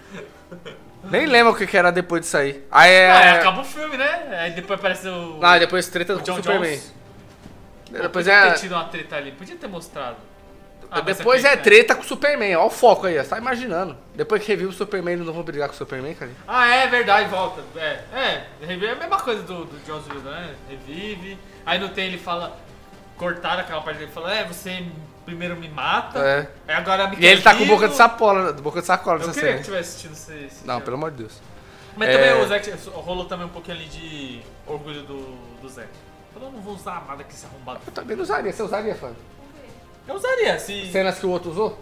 salina. 0.50 0.76
Nem 1.04 1.26
lembro 1.26 1.52
o 1.52 1.56
que 1.56 1.66
que 1.66 1.76
era 1.76 1.90
depois 1.92 2.22
disso 2.22 2.36
aí. 2.36 2.64
Aí 2.70 2.90
é. 2.92 3.10
Ah, 3.10 3.20
é, 3.24 3.30
acaba 3.38 3.60
o 3.60 3.64
filme, 3.64 3.96
né? 3.96 4.38
Aí 4.42 4.50
depois 4.52 4.78
aparece 4.78 5.08
o. 5.08 5.38
Aí 5.42 5.60
depois 5.60 5.88
treta 5.88 6.14
o 6.14 6.16
com 6.16 6.22
o 6.22 6.26
John 6.26 6.36
Superman. 6.36 6.70
Jones. 6.70 6.94
Depois 7.90 8.10
Podia 8.26 8.32
é. 8.32 8.50
ter 8.52 8.58
tido 8.60 8.72
uma 8.72 8.84
treta 8.84 9.16
ali, 9.16 9.32
podia 9.32 9.56
ter 9.56 9.66
mostrado. 9.66 10.16
Ah, 10.90 11.00
Depois 11.00 11.44
é 11.44 11.50
né? 11.50 11.56
treta 11.56 11.94
com 11.94 12.02
o 12.02 12.04
Superman. 12.04 12.56
Ó 12.56 12.66
o 12.66 12.70
foco 12.70 13.06
aí, 13.06 13.18
ó. 13.18 13.22
Você 13.22 13.28
tá 13.30 13.38
imaginando. 13.38 13.96
Depois 14.14 14.42
que 14.42 14.48
revive 14.48 14.70
o 14.70 14.72
Superman, 14.72 15.14
eles 15.14 15.26
não 15.26 15.32
vão 15.32 15.42
brigar 15.44 15.68
com 15.68 15.74
o 15.74 15.78
Superman, 15.78 16.14
cara. 16.14 16.30
Ah, 16.48 16.66
é 16.74 16.86
verdade, 16.88 17.28
volta. 17.28 17.62
É, 17.76 18.00
é, 18.12 18.46
revive 18.60 18.86
é 18.86 18.92
a 18.92 18.96
mesma 18.96 19.20
coisa 19.20 19.42
do, 19.42 19.64
do 19.66 19.86
Joss 19.86 20.08
Whedon, 20.10 20.30
né? 20.30 20.54
Revive. 20.68 21.38
Aí 21.64 21.78
no 21.78 21.88
tem 21.90 22.06
ele 22.06 22.18
fala. 22.18 22.56
Cortaram 23.16 23.60
aquela 23.60 23.82
parte 23.82 23.98
dele 23.98 24.10
fala, 24.10 24.34
é, 24.34 24.44
você 24.44 24.82
primeiro 25.26 25.54
me 25.54 25.68
mata. 25.68 26.18
É. 26.18 26.48
Aí 26.66 26.74
agora 26.74 27.06
me 27.06 27.16
E 27.20 27.26
ele 27.26 27.42
tá 27.42 27.54
com 27.54 27.66
boca 27.66 27.82
de 27.86 27.92
vivo. 27.92 27.96
sacola, 27.96 28.52
boca 28.54 28.80
de 28.80 28.86
sacola 28.86 29.20
Eu 29.20 29.26
nessa 29.26 29.38
queria 29.40 29.58
que 29.58 29.64
tivesse 29.64 29.90
assistido 29.90 30.12
esse, 30.12 30.32
esse 30.46 30.66
Não, 30.66 30.74
filme. 30.76 30.84
pelo 30.84 30.96
amor 30.96 31.10
de 31.10 31.18
Deus. 31.18 31.34
Mas 31.96 32.08
É. 32.08 32.12
também 32.16 32.42
o 32.42 32.48
Zack 32.48 32.70
rolou 32.94 33.26
também 33.26 33.44
um 33.46 33.50
pouquinho 33.50 33.76
ali 33.76 33.86
de 33.86 34.40
orgulho 34.66 35.02
do, 35.02 35.18
do 35.60 35.68
Zack. 35.68 35.88
Falou, 36.32 36.48
eu 36.48 36.52
não 36.54 36.60
vou 36.62 36.74
usar 36.74 37.04
nada 37.06 37.22
que 37.22 37.34
esse 37.34 37.44
arrombado. 37.44 37.80
Eu 37.86 37.92
também 37.92 38.16
não 38.16 38.22
usaria. 38.22 38.52
Você 38.52 38.62
usaria, 38.62 38.94
fã? 38.94 39.12
Eu 40.08 40.14
usaria, 40.14 40.58
se. 40.58 40.90
Cenas 40.90 41.18
que 41.18 41.26
o 41.26 41.30
outro 41.30 41.50
usou? 41.50 41.78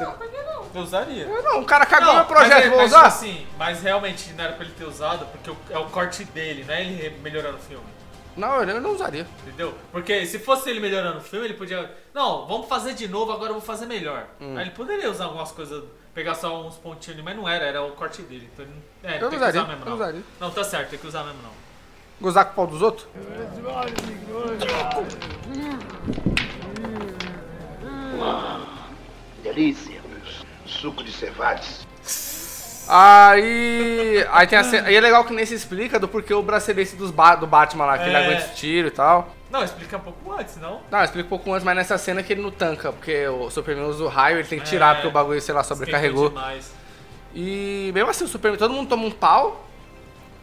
Não, 0.00 0.12
por 0.12 0.28
que 0.30 0.36
não? 0.42 0.64
Eu 0.74 0.80
usaria. 0.82 1.24
Eu 1.24 1.42
não, 1.42 1.60
o 1.60 1.64
cara 1.66 1.84
cagou 1.84 2.06
Não, 2.08 2.14
meu 2.16 2.24
projeto, 2.24 2.52
mas, 2.54 2.64
é- 2.64 2.68
vou 2.70 2.78
mas, 2.78 2.86
usar? 2.90 3.06
assim, 3.06 3.46
mas 3.58 3.82
realmente 3.82 4.32
não 4.32 4.44
era 4.44 4.52
pra 4.54 4.64
ele 4.64 4.74
ter 4.74 4.84
usado, 4.84 5.26
porque 5.26 5.50
é 5.72 5.78
o 5.78 5.84
corte 5.90 6.24
dele, 6.24 6.64
não 6.66 6.74
é 6.74 6.82
ele 6.82 7.18
melhorando 7.20 7.56
o 7.58 7.60
filme. 7.60 7.84
Não, 8.36 8.62
eu 8.62 8.80
não 8.80 8.92
usaria. 8.94 9.26
Entendeu? 9.42 9.74
Porque 9.92 10.24
se 10.24 10.38
fosse 10.38 10.70
ele 10.70 10.80
melhorando 10.80 11.18
o 11.18 11.20
filme, 11.20 11.46
ele 11.46 11.54
podia. 11.54 11.90
Não, 12.14 12.46
vamos 12.46 12.68
fazer 12.68 12.94
de 12.94 13.06
novo, 13.08 13.30
agora 13.32 13.50
eu 13.50 13.54
vou 13.54 13.62
fazer 13.62 13.86
melhor. 13.86 14.24
Hum. 14.40 14.56
Aí 14.56 14.62
ele 14.64 14.70
poderia 14.70 15.10
usar 15.10 15.24
algumas 15.24 15.50
coisas, 15.52 15.84
pegar 16.14 16.34
só 16.34 16.62
uns 16.66 16.76
pontinhos 16.76 17.18
ali, 17.18 17.22
mas 17.22 17.36
não 17.36 17.46
era, 17.48 17.66
era 17.66 17.82
o 17.82 17.90
corte 17.92 18.22
dele. 18.22 18.48
Então, 18.54 18.64
ele 18.64 18.74
não- 19.02 19.10
é, 19.10 19.16
Eu 19.22 19.28
tem 19.28 19.36
usaria, 19.38 19.52
que 19.60 19.66
usar 19.66 19.68
mesmo, 19.76 19.84
não. 19.84 19.94
usaria. 19.96 20.22
Não, 20.40 20.50
tá 20.50 20.64
certo, 20.64 20.90
tem 20.90 20.98
que 20.98 21.06
usar 21.06 21.24
mesmo 21.24 21.42
não. 21.42 21.50
Gozar 22.20 22.44
com 22.46 22.52
o 22.52 22.54
pau 22.54 22.66
dos 22.66 22.80
outros? 22.82 23.06
Delícia. 29.42 30.00
Suco 30.66 31.02
de 31.02 31.10
cevades. 31.12 31.86
Aí. 32.88 34.26
Aí 34.30 34.46
tem 34.46 34.58
a 34.58 34.64
cena. 34.64 34.88
Aí 34.88 34.94
é 34.96 35.00
legal 35.00 35.24
que 35.24 35.32
nem 35.32 35.44
se 35.46 35.54
explica 35.54 35.98
do 35.98 36.08
porquê 36.08 36.34
o 36.34 36.42
bracelete 36.42 36.96
dos 36.96 37.10
ba- 37.10 37.36
do 37.36 37.46
Batman 37.46 37.84
lá, 37.86 37.98
que 37.98 38.04
ele 38.04 38.16
É. 38.16 38.24
aguenta 38.26 38.46
os 38.52 38.58
tiros 38.58 38.90
e 38.92 38.94
tal. 38.94 39.34
Não, 39.50 39.64
explica 39.64 39.96
um 39.96 40.00
pouco 40.00 40.32
antes, 40.32 40.56
não? 40.58 40.80
Não, 40.90 41.02
explica 41.02 41.26
um 41.26 41.28
pouco 41.28 41.52
antes, 41.52 41.64
mas 41.64 41.74
nessa 41.76 41.98
cena 41.98 42.22
que 42.22 42.32
ele 42.32 42.42
não 42.42 42.50
tanca, 42.50 42.92
porque 42.92 43.26
o 43.28 43.50
Superman 43.50 43.86
usa 43.86 44.04
o 44.04 44.08
raio, 44.08 44.38
ele 44.38 44.46
tem 44.46 44.60
que 44.60 44.64
tirar, 44.66 44.90
É. 44.92 44.94
porque 44.94 45.08
o 45.08 45.10
bagulho, 45.10 45.40
sei 45.40 45.54
lá, 45.54 45.64
sobrecarregou. 45.64 46.32
E 47.34 47.90
mesmo 47.94 48.10
assim, 48.10 48.24
o 48.24 48.28
Superman, 48.28 48.58
todo 48.58 48.72
mundo 48.74 48.88
toma 48.88 49.04
um 49.04 49.10
pau, 49.10 49.68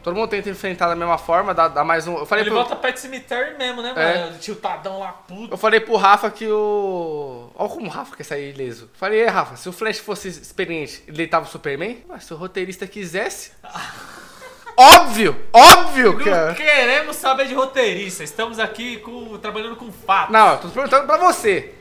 todo 0.07 0.15
mundo 0.15 0.29
tenta 0.29 0.49
enfrentar 0.49 0.87
da 0.87 0.95
mesma 0.95 1.17
forma, 1.17 1.53
dá, 1.53 1.67
dá 1.67 1.83
mais 1.83 2.07
um. 2.07 2.17
Eu 2.17 2.25
falei, 2.25 2.43
Ele 2.43 2.49
pro, 2.51 2.59
volta 2.59 2.75
perto 2.77 2.95
do 2.95 2.99
cemitério 2.99 3.57
mesmo, 3.57 3.81
né, 3.81 3.93
É. 3.95 4.19
mano? 4.25 4.37
Tiltadão 4.37 4.99
lá, 4.99 5.11
puto. 5.11 5.53
eu 5.53 5.57
falei 5.57 5.81
pro 5.81 5.97
Rafa 5.97 6.31
que 6.31 6.47
o. 6.47 7.49
Olha 7.53 7.69
como 7.69 7.87
o 7.87 7.89
Rafa 7.89 8.15
quer 8.15 8.23
sair 8.23 8.53
ileso. 8.53 8.89
Falei, 8.93 9.19
"Ei, 9.21 9.27
Rafa, 9.27 9.57
se 9.57 9.67
o 9.67 9.73
Flash 9.73 9.99
fosse 9.99 10.29
experiente, 10.29 11.03
ele 11.07 11.17
deitava 11.17 11.45
o 11.45 11.49
Superman? 11.49 12.03
Ué, 12.09 12.19
se 12.21 12.33
o 12.33 12.37
roteirista 12.37 12.87
quisesse. 12.87 13.51
óbvio! 14.77 15.35
Óbvio, 15.51 16.17
cara! 16.23 16.53
queremos 16.55 17.15
saber 17.17 17.47
de 17.47 17.53
roteirista, 17.53 18.23
estamos 18.23 18.59
aqui 18.59 18.97
com- 18.97 19.37
trabalhando 19.39 19.75
com 19.75 19.91
fato. 19.91 20.31
Não, 20.31 20.51
eu 20.51 20.57
tô 20.59 20.69
perguntando 20.69 21.05
pra 21.05 21.17
você. 21.17 21.73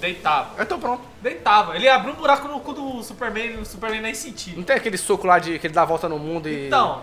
Deitava. 0.00 0.50
Eu 0.58 0.66
tô 0.66 0.78
pronto. 0.78 1.02
Deitava. 1.22 1.74
Ele 1.74 1.88
abriu 1.88 2.12
um 2.12 2.16
buraco 2.16 2.46
no 2.48 2.60
cu 2.60 2.74
do 2.74 3.02
Superman 3.02 3.52
e 3.52 3.56
o 3.56 3.64
Superman 3.64 4.02
nem 4.02 4.12
sentia. 4.14 4.54
Não 4.54 4.62
tem 4.62 4.76
aquele 4.76 4.98
soco 4.98 5.26
lá 5.26 5.38
de 5.38 5.58
que 5.58 5.66
ele 5.66 5.72
dá 5.74 5.82
a 5.82 5.86
volta 5.86 6.06
no 6.06 6.18
mundo 6.18 6.48
e. 6.50 6.66
Então, 6.66 7.02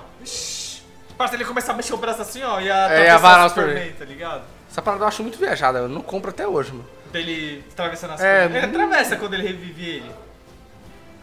parça, 1.23 1.35
ele 1.35 1.45
começar 1.45 1.71
a 1.73 1.75
mexer 1.75 1.93
o 1.93 1.97
braço 1.97 2.21
assim, 2.21 2.43
ó, 2.43 2.59
e 2.59 2.69
a 2.69 2.89
É, 2.91 3.15
o 3.15 3.45
o 3.45 3.49
Superman. 3.49 3.93
Tá 3.93 4.05
ligado? 4.05 4.41
Essa 4.69 4.81
parada 4.81 5.03
eu 5.03 5.07
acho 5.07 5.21
muito 5.23 5.37
viajada, 5.37 5.79
eu 5.79 5.87
não 5.89 6.01
compro 6.01 6.29
até 6.31 6.45
hoje, 6.47 6.71
mano. 6.71 6.85
Dele 7.11 7.63
atravessando 7.71 8.13
as 8.13 8.21
É, 8.21 8.47
coisas. 8.47 8.55
Ele 8.57 8.65
atravessa 8.65 9.15
quando 9.17 9.33
ele 9.35 9.43
revive 9.47 9.85
ele. 9.87 10.11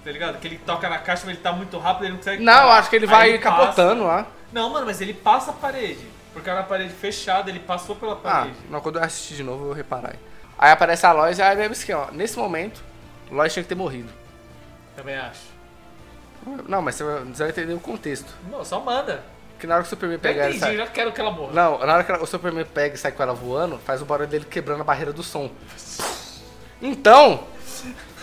Tá 0.04 0.10
ligado? 0.10 0.38
Que 0.38 0.48
ele 0.48 0.58
toca 0.64 0.88
na 0.88 0.98
caixa, 0.98 1.24
mas 1.26 1.34
ele 1.34 1.42
tá 1.42 1.52
muito 1.52 1.76
rápido, 1.78 2.04
ele 2.04 2.10
não 2.12 2.18
consegue. 2.18 2.42
Não, 2.42 2.62
eu 2.62 2.70
acho 2.70 2.88
que 2.88 2.96
ele 2.96 3.04
Aí 3.06 3.10
vai 3.10 3.38
passa. 3.38 3.56
capotando 3.56 4.04
lá. 4.04 4.26
Não, 4.52 4.70
mano, 4.70 4.86
mas 4.86 5.00
ele 5.00 5.12
passa 5.12 5.50
a 5.50 5.54
parede. 5.54 6.06
Porque 6.32 6.48
era 6.48 6.60
uma 6.60 6.66
parede 6.66 6.94
fechada, 6.94 7.50
ele 7.50 7.58
passou 7.60 7.96
pela 7.96 8.12
Ah, 8.12 8.16
parede. 8.16 8.54
não, 8.70 8.80
quando 8.80 8.98
eu 8.98 9.04
assistir 9.04 9.34
de 9.34 9.42
novo 9.42 9.62
eu 9.62 9.66
vou 9.66 9.74
reparar. 9.74 10.10
aí. 10.10 10.18
Aí 10.58 10.70
aparece 10.70 11.04
a 11.04 11.12
Lois 11.12 11.38
e 11.38 11.42
aí 11.42 11.56
mesmo 11.56 11.72
esquema. 11.72 12.06
ó. 12.08 12.12
Nesse 12.12 12.38
momento, 12.38 12.82
Lois 13.30 13.52
tinha 13.52 13.62
que 13.62 13.68
ter 13.68 13.74
morrido. 13.74 14.08
Também 14.96 15.16
acho. 15.16 15.50
Não, 16.66 16.80
mas 16.80 16.94
você 16.94 17.04
vai 17.42 17.48
entender 17.50 17.74
o 17.74 17.80
contexto. 17.80 18.32
Não, 18.50 18.64
só 18.64 18.80
manda. 18.80 19.22
Porque 19.60 19.66
na 19.66 19.74
hora 19.74 19.82
que 19.82 19.88
o 19.88 19.90
Superman 19.90 20.18
pega 20.18 20.40
ela 20.40 20.48
entendi, 20.48 20.58
sai... 20.60 20.72
eu 20.72 20.78
já 20.78 20.86
quero 20.86 21.12
que 21.12 21.20
ela 21.20 21.30
morra. 21.30 21.52
Não, 21.52 21.78
na 21.86 21.92
hora 21.92 22.02
que 22.02 22.10
ela- 22.10 22.22
o 22.22 22.26
Superman 22.26 22.64
pega 22.64 22.94
e 22.94 22.98
sai 22.98 23.12
com 23.12 23.22
ela 23.22 23.34
voando, 23.34 23.78
faz 23.84 24.00
o 24.00 24.06
barulho 24.06 24.26
dele 24.26 24.46
quebrando 24.48 24.80
a 24.80 24.84
barreira 24.84 25.12
do 25.12 25.22
som. 25.22 25.50
Então, 26.80 27.44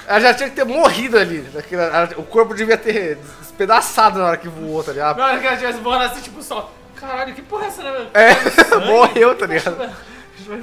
ela 0.07 0.19
já 0.19 0.33
tinha 0.33 0.49
que 0.49 0.55
ter 0.55 0.63
morrido 0.65 1.15
ali. 1.15 1.47
Ela- 1.71 2.09
O 2.17 2.23
corpo 2.23 2.55
devia 2.55 2.75
ter 2.75 3.17
despedaçado 3.39 4.17
na 4.17 4.25
hora 4.25 4.37
que 4.37 4.47
voou, 4.47 4.83
tá 4.83 4.91
ligado? 4.91 5.17
Na 5.19 5.27
hora 5.27 5.39
que 5.39 5.45
ela 5.45 5.57
tivesse 5.57 5.79
voando 5.79 6.05
assim, 6.05 6.21
tipo, 6.21 6.41
só. 6.41 6.71
Caralho, 6.95 7.35
que 7.35 7.43
porra 7.43 7.65
é 7.65 7.67
essa, 7.67 7.83
né? 7.83 8.07
É, 8.15 8.75
morreu, 8.87 9.37
tá 9.37 9.45
ligado? 9.45 9.77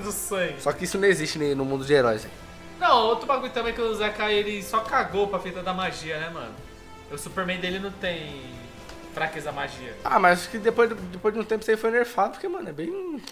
Do 0.03 0.11
sangue. 0.11 0.57
Só 0.61 0.73
que 0.73 0.85
isso 0.87 0.99
não 0.99 1.07
existe 1.07 1.39
no 1.55 1.65
mundo 1.65 1.85
de 1.85 1.93
heróis. 1.95 2.25
hein? 2.25 2.31
Não, 2.81 2.97
outro 3.07 3.27
bagulho 3.27 3.53
também 3.53 3.73
que 3.73 3.81
o 3.81 3.95
Zeca 3.95 4.29
ele 4.33 4.61
só 4.61 4.81
cagou 4.81 5.29
pra 5.29 5.39
feita 5.39 5.63
da 5.63 5.73
magia, 5.73 6.19
né, 6.19 6.31
mano? 6.35 6.51
O 7.13 7.17
Superman 7.17 7.61
dele 7.61 7.79
não 7.79 7.93
tem 7.93 8.43
fraqueza 9.15 9.53
magia. 9.53 9.95
Ah, 10.05 10.19
mas 10.19 10.41
acho 10.41 10.51
que 10.51 10.59
depois, 10.59 10.91
depois 10.91 11.32
de 11.32 11.41
um 11.41 11.45
tempo 11.45 11.62
isso 11.62 11.70
aí 11.70 11.77
foi 11.77 11.91
nerfado, 11.91 12.32
porque, 12.32 12.49
mano, 12.49 12.69
é 12.69 12.73
bem. 12.73 13.23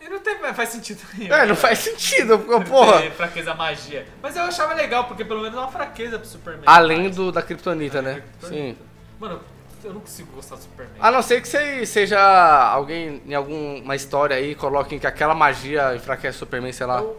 Ele 0.00 0.10
não 0.10 0.18
tem. 0.20 0.36
Faz 0.54 0.70
sentido 0.70 1.00
nenhum. 1.16 1.32
É, 1.34 1.46
não 1.46 1.54
faz 1.56 1.78
sentido, 1.78 2.38
porra. 2.68 3.10
fraqueza 3.10 3.54
magia. 3.54 4.06
Mas 4.22 4.34
eu 4.34 4.42
achava 4.42 4.74
legal, 4.74 5.04
porque 5.04 5.24
pelo 5.24 5.40
menos 5.42 5.56
é 5.56 5.60
uma 5.60 5.70
fraqueza 5.70 6.18
pro 6.18 6.26
Superman. 6.28 6.62
Além 6.66 7.04
Mas- 7.04 7.16
do 7.16 7.30
da 7.30 7.42
Kryptonita, 7.42 8.00
né? 8.02 8.22
Sim. 8.42 8.76
Mano, 9.18 9.40
eu 9.84 9.92
não 9.94 10.00
consigo 10.00 10.32
gostar 10.32 10.56
do 10.56 10.62
Superman. 10.62 10.96
A 10.98 11.10
não 11.10 11.22
ser 11.22 11.40
que 11.42 11.48
você 11.48 11.84
seja 11.86 12.18
alguém 12.18 13.22
em 13.26 13.34
alguma 13.34 13.94
história 13.94 14.36
aí, 14.36 14.54
coloquem 14.54 14.98
que 14.98 15.06
aquela 15.06 15.34
magia 15.34 15.94
enfraquece 15.94 16.36
o 16.36 16.40
Superman, 16.40 16.72
sei 16.72 16.86
lá. 16.86 17.02
O, 17.02 17.16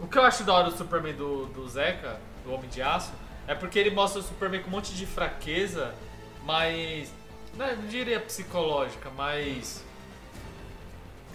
o 0.00 0.06
que 0.08 0.18
eu 0.18 0.22
acho 0.22 0.42
da 0.44 0.52
hora 0.54 0.70
do 0.70 0.76
Superman 0.76 1.14
do, 1.14 1.46
do 1.46 1.68
Zeca, 1.68 2.18
do 2.44 2.52
Homem 2.52 2.68
de 2.68 2.82
Aço, 2.82 3.12
é 3.46 3.54
porque 3.54 3.78
ele 3.78 3.90
mostra 3.90 4.20
o 4.20 4.22
Superman 4.24 4.60
com 4.62 4.68
um 4.68 4.72
monte 4.72 4.92
de 4.92 5.06
fraqueza, 5.06 5.94
mas. 6.44 7.12
Não, 7.56 7.76
não 7.76 7.86
diria 7.86 8.20
psicológica, 8.20 9.10
mas. 9.16 9.84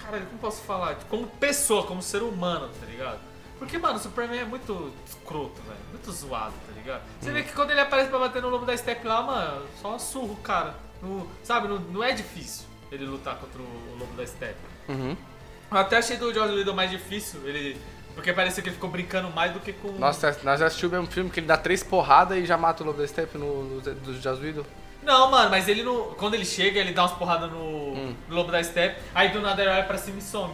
Caralho, 0.03 0.25
como 0.27 0.39
posso 0.39 0.61
falar? 0.63 0.95
Como 1.09 1.27
pessoa, 1.27 1.85
como 1.85 2.01
ser 2.01 2.21
humano, 2.23 2.69
tá 2.79 2.85
ligado? 2.85 3.19
Porque, 3.57 3.77
mano, 3.77 3.95
o 3.97 3.99
Superman 3.99 4.39
é 4.39 4.45
muito 4.45 4.93
escroto, 5.05 5.61
velho. 5.63 5.79
Muito 5.91 6.11
zoado, 6.11 6.53
tá 6.65 6.73
ligado? 6.73 7.01
Você 7.19 7.31
vê 7.31 7.43
que 7.43 7.51
quando 7.51 7.71
ele 7.71 7.81
aparece 7.81 8.09
pra 8.09 8.17
bater 8.17 8.41
no 8.41 8.49
lobo 8.49 8.65
da 8.65 8.75
Step 8.75 9.05
lá, 9.05 9.21
mano, 9.21 9.65
só 9.81 9.97
surra 9.99 10.31
o 10.31 10.37
cara. 10.37 10.75
No- 11.01 11.29
sabe, 11.43 11.67
não, 11.67 11.77
não 11.79 12.03
é 12.03 12.13
difícil 12.13 12.65
ele 12.91 13.05
lutar 13.05 13.35
contra 13.35 13.61
o 13.61 13.97
lobo 13.99 14.13
da 14.15 14.25
Step. 14.25 14.55
Uhum. 14.87 15.15
Eu 15.71 15.77
até 15.77 15.97
achei 15.97 16.17
do 16.17 16.33
Joss 16.33 16.51
Whedon 16.53 16.73
mais 16.73 16.89
difícil, 16.89 17.47
ele... 17.47 17.79
Porque 18.15 18.33
parecia 18.33 18.63
que 18.63 18.69
ele 18.69 18.75
ficou 18.75 18.89
brincando 18.89 19.29
mais 19.29 19.53
do 19.53 19.59
que 19.59 19.71
com... 19.71 19.91
Nossa, 19.91 20.37
nós 20.43 20.59
já 20.59 20.65
assistimos 20.65 20.93
o 20.93 20.99
mesmo 20.99 21.13
filme 21.13 21.29
que 21.29 21.39
ele 21.39 21.47
dá 21.47 21.55
três 21.55 21.83
porradas 21.83 22.37
e 22.37 22.45
já 22.45 22.57
mata 22.57 22.81
o 22.83 22.87
Lobo 22.87 22.99
da 22.99 23.07
Steppe 23.07 23.37
no, 23.37 23.63
no, 23.63 23.81
do 23.81 24.19
Joss 24.19 24.41
Whedon. 24.41 24.63
Não, 25.09 25.31
mano, 25.31 25.49
mas 25.49 25.67
ele 25.67 25.81
não... 25.81 26.03
Quando 26.17 26.35
ele 26.35 26.45
chega, 26.45 26.79
ele 26.79 26.93
dá 26.93 27.01
umas 27.01 27.13
porradas 27.13 27.49
no, 27.51 27.57
Hum. 27.59 28.15
no 28.27 28.35
Lobo 28.35 28.51
da 28.51 28.63
Steppe, 28.63 29.01
aí 29.15 29.29
do 29.29 29.41
nada 29.41 29.59
ele 29.61 29.71
olha 29.71 29.83
pra 29.83 29.97
cima 29.97 30.19
e 30.19 30.21
some. 30.21 30.53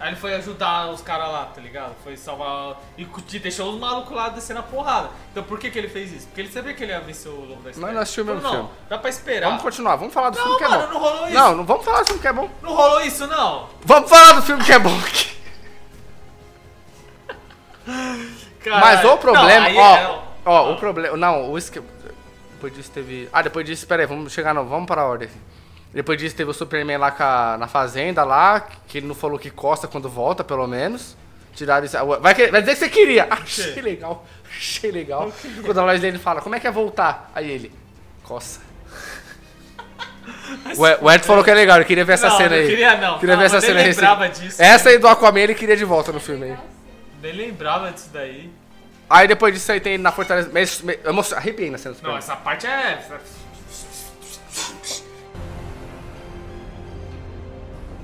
Aí 0.00 0.08
ele 0.10 0.16
foi 0.16 0.32
ajudar 0.36 0.86
os 0.88 1.02
caras 1.02 1.28
lá, 1.30 1.44
tá 1.46 1.60
ligado? 1.60 1.92
Foi 2.02 2.16
salvar... 2.16 2.80
E 2.96 3.04
deixou 3.38 3.70
os 3.72 3.78
malucos 3.78 4.16
lá 4.16 4.30
descendo 4.30 4.60
a 4.60 4.62
porrada. 4.62 5.10
Então 5.30 5.42
por 5.42 5.58
que 5.58 5.70
que 5.70 5.78
ele 5.78 5.88
fez 5.88 6.10
isso? 6.10 6.26
Porque 6.28 6.40
ele 6.40 6.48
sabia 6.50 6.72
que 6.72 6.82
ele 6.82 6.92
ia 6.92 7.00
vencer 7.00 7.30
o 7.30 7.34
Lobo 7.40 7.56
da 7.62 7.70
Steppe. 7.70 7.80
Mas 7.80 7.92
nós 7.92 8.02
assistimos 8.04 8.30
o 8.30 8.34
mesmo 8.36 8.48
não, 8.48 8.54
filme. 8.54 8.70
dá 8.88 8.96
pra 8.98 9.10
esperar. 9.10 9.46
Vamos 9.48 9.62
continuar, 9.62 9.96
vamos 9.96 10.14
falar 10.14 10.30
do 10.30 10.36
filme 10.36 10.50
Não, 10.52 10.56
que 10.58 10.64
é 10.64 10.68
bom. 10.68 10.86
não 10.86 10.98
rolou 11.00 11.24
isso. 11.26 11.34
Não, 11.34 11.54
não 11.56 11.64
vamos 11.66 11.84
falar 11.84 12.00
do 12.00 12.06
filme 12.06 12.20
que 12.22 12.28
é 12.28 12.32
bom. 12.32 12.50
Não 12.62 12.74
rolou 12.74 13.00
isso, 13.02 13.26
não. 13.26 13.68
Vamos 13.84 14.08
falar 14.08 14.32
do 14.32 14.42
filme 14.42 14.64
que 14.64 14.72
é 14.72 14.78
bom 14.78 14.98
aqui. 15.00 15.36
Mas 18.66 19.04
o 19.04 19.16
problema, 19.18 19.68
Não, 19.68 19.76
ó, 19.80 19.96
é- 19.96 20.18
ó, 20.46 20.72
o 20.72 20.76
problema, 20.76 21.16
não, 21.16 21.50
o 21.50 21.58
esque... 21.58 21.82
Depois 22.58 22.74
disso 22.74 22.90
teve... 22.92 23.28
Ah, 23.32 23.40
depois 23.40 23.64
disso, 23.64 23.86
pera 23.86 24.02
aí, 24.02 24.06
vamos 24.06 24.32
chegar, 24.32 24.52
não, 24.52 24.66
vamos 24.66 24.86
para 24.88 25.02
a 25.02 25.06
ordem. 25.06 25.28
Depois 25.94 26.18
disso 26.18 26.34
teve 26.34 26.50
o 26.50 26.52
Superman 26.54 26.98
lá 26.98 27.14
a- 27.16 27.56
na 27.56 27.68
fazenda 27.68 28.24
lá, 28.24 28.66
que 28.88 28.98
ele 28.98 29.06
não 29.06 29.14
falou 29.14 29.38
que 29.38 29.48
costa 29.48 29.86
quando 29.86 30.08
volta, 30.08 30.42
pelo 30.42 30.66
menos. 30.66 31.16
Tiraram 31.54 31.86
isso... 31.86 31.96
Vai, 32.20 32.34
que- 32.34 32.48
vai 32.48 32.60
dizer 32.60 32.72
que 32.74 32.78
você 32.80 32.88
queria. 32.88 33.28
Achei 33.30 33.80
legal, 33.80 34.26
achei 34.50 34.90
legal. 34.90 35.32
Quando 35.64 35.78
a 35.78 35.84
loja 35.84 36.00
dele 36.00 36.18
fala, 36.18 36.40
como 36.40 36.56
é 36.56 36.60
que 36.60 36.66
é 36.66 36.70
voltar? 36.70 37.30
Aí 37.32 37.48
ele, 37.48 37.72
coça. 38.24 38.60
O 40.76 40.86
Ed- 40.86 40.98
o 41.00 41.10
Ed 41.10 41.24
falou 41.24 41.44
que 41.44 41.50
é 41.50 41.54
legal, 41.54 41.76
ele 41.76 41.84
queria 41.84 42.04
ver 42.04 42.14
essa 42.14 42.28
Não, 42.28 42.36
cena 42.36 42.50
não 42.50 42.56
aí. 42.56 42.66
queria 42.68 42.96
não. 42.96 43.18
Queria 43.18 43.34
Não, 43.34 43.40
ver 43.40 43.46
essa 43.46 43.60
cena 43.60 43.82
lembrava 43.82 44.28
disso. 44.28 44.60
Essa 44.62 44.88
aí 44.90 44.98
do 44.98 45.06
Aquaman 45.08 45.40
ele 45.40 45.54
queria 45.54 45.76
de 45.76 45.84
volta 45.84 46.10
no 46.12 46.18
filme 46.20 46.44
aí. 46.50 46.56
Nem 47.22 47.32
lembrava 47.32 47.90
disso 47.92 48.10
daí. 48.12 48.50
Aí 49.10 49.26
depois 49.26 49.54
disso 49.54 49.72
aí 49.72 49.80
tem 49.80 49.96
na 49.98 50.12
Fortaleza. 50.12 50.50
Mas, 50.52 50.82
mas, 50.82 50.98
eu 51.02 51.10
emocio- 51.10 51.36
arrepiei 51.36 51.70
na 51.70 51.78
cena 51.78 51.94
do 51.94 52.02
Não, 52.02 52.16
essa 52.16 52.36
parte 52.36 52.66
é. 52.66 53.06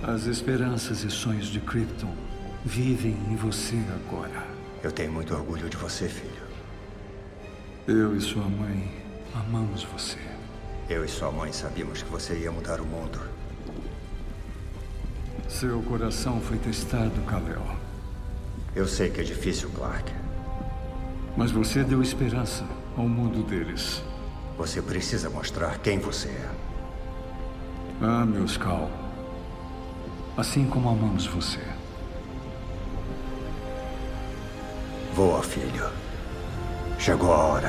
As 0.03 0.27
esperanças 0.27 1.03
e 1.03 1.11
sonhos 1.11 1.47
de 1.47 1.61
Krypton 1.61 2.13
vivem 2.65 3.13
em 3.31 3.37
você 3.37 3.77
agora. 4.07 4.45
Eu 4.83 4.93
tenho 4.93 5.11
muito 5.13 5.35
orgulho 5.35 5.69
de 5.69 5.77
você, 5.77 6.09
filho. 6.09 6.45
Eu 7.87 8.17
e 8.17 8.21
sua 8.21 8.45
mãe 8.45 8.93
amamos 9.35 9.83
você. 9.85 10.19
Eu 10.89 11.05
e 11.05 11.09
sua 11.09 11.31
mãe 11.31 11.53
sabíamos 11.53 12.03
que 12.03 12.11
você 12.11 12.35
ia 12.35 12.51
mudar 12.53 12.81
o 12.81 12.85
mundo. 12.85 13.19
Seu 15.49 15.83
coração 15.83 16.41
foi 16.41 16.59
testado, 16.59 17.21
Kal-El. 17.23 17.77
Eu 18.77 18.87
sei 18.87 19.09
que 19.11 19.21
é 19.21 19.25
difícil, 19.25 19.71
Clark. 19.71 20.13
Mas 21.36 21.51
você 21.51 21.82
deu 21.82 22.01
esperança 22.01 22.65
ao 22.97 23.09
mundo 23.09 23.43
deles. 23.43 24.02
Você 24.56 24.81
precisa 24.81 25.28
mostrar 25.28 25.78
quem 25.78 25.98
você 25.98 26.28
é. 26.28 26.51
Ah, 28.01 28.24
meus 28.24 28.56
Cal. 28.56 28.90
assim 30.36 30.66
como 30.66 30.89
amamos 30.89 31.27
você. 31.27 31.61
Voa, 35.15 35.43
filho. 35.43 35.90
Chegou 36.98 37.32
a 37.32 37.39
hora. 37.39 37.69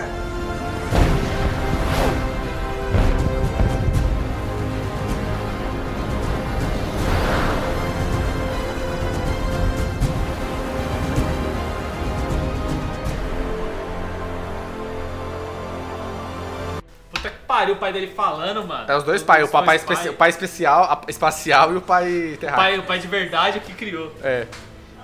Pariu 17.55 17.75
o 17.75 17.77
pai 17.77 17.93
dele 17.93 18.07
falando, 18.07 18.67
mano. 18.67 18.85
É 18.91 18.95
os 18.97 19.03
dois 19.03 19.23
pais, 19.23 19.47
o 19.47 19.51
papai 19.51 19.77
especi- 19.77 20.09
o 20.09 20.13
pai 20.13 20.29
especial, 20.29 20.83
a- 20.83 21.01
espacial 21.07 21.73
e 21.73 21.77
o 21.77 21.81
pai 21.81 22.33
O 22.33 22.37
terráqueo. 22.37 22.63
pai, 22.63 22.79
o 22.79 22.83
pai 22.83 22.99
de 22.99 23.07
verdade 23.07 23.57
é 23.57 23.61
que 23.61 23.73
criou. 23.73 24.11
É. 24.21 24.45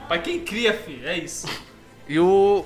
O 0.03 0.07
pai 0.07 0.21
quem 0.21 0.41
cria, 0.41 0.73
filho. 0.73 1.07
É 1.07 1.17
isso. 1.17 1.47
E 2.07 2.19
o. 2.19 2.65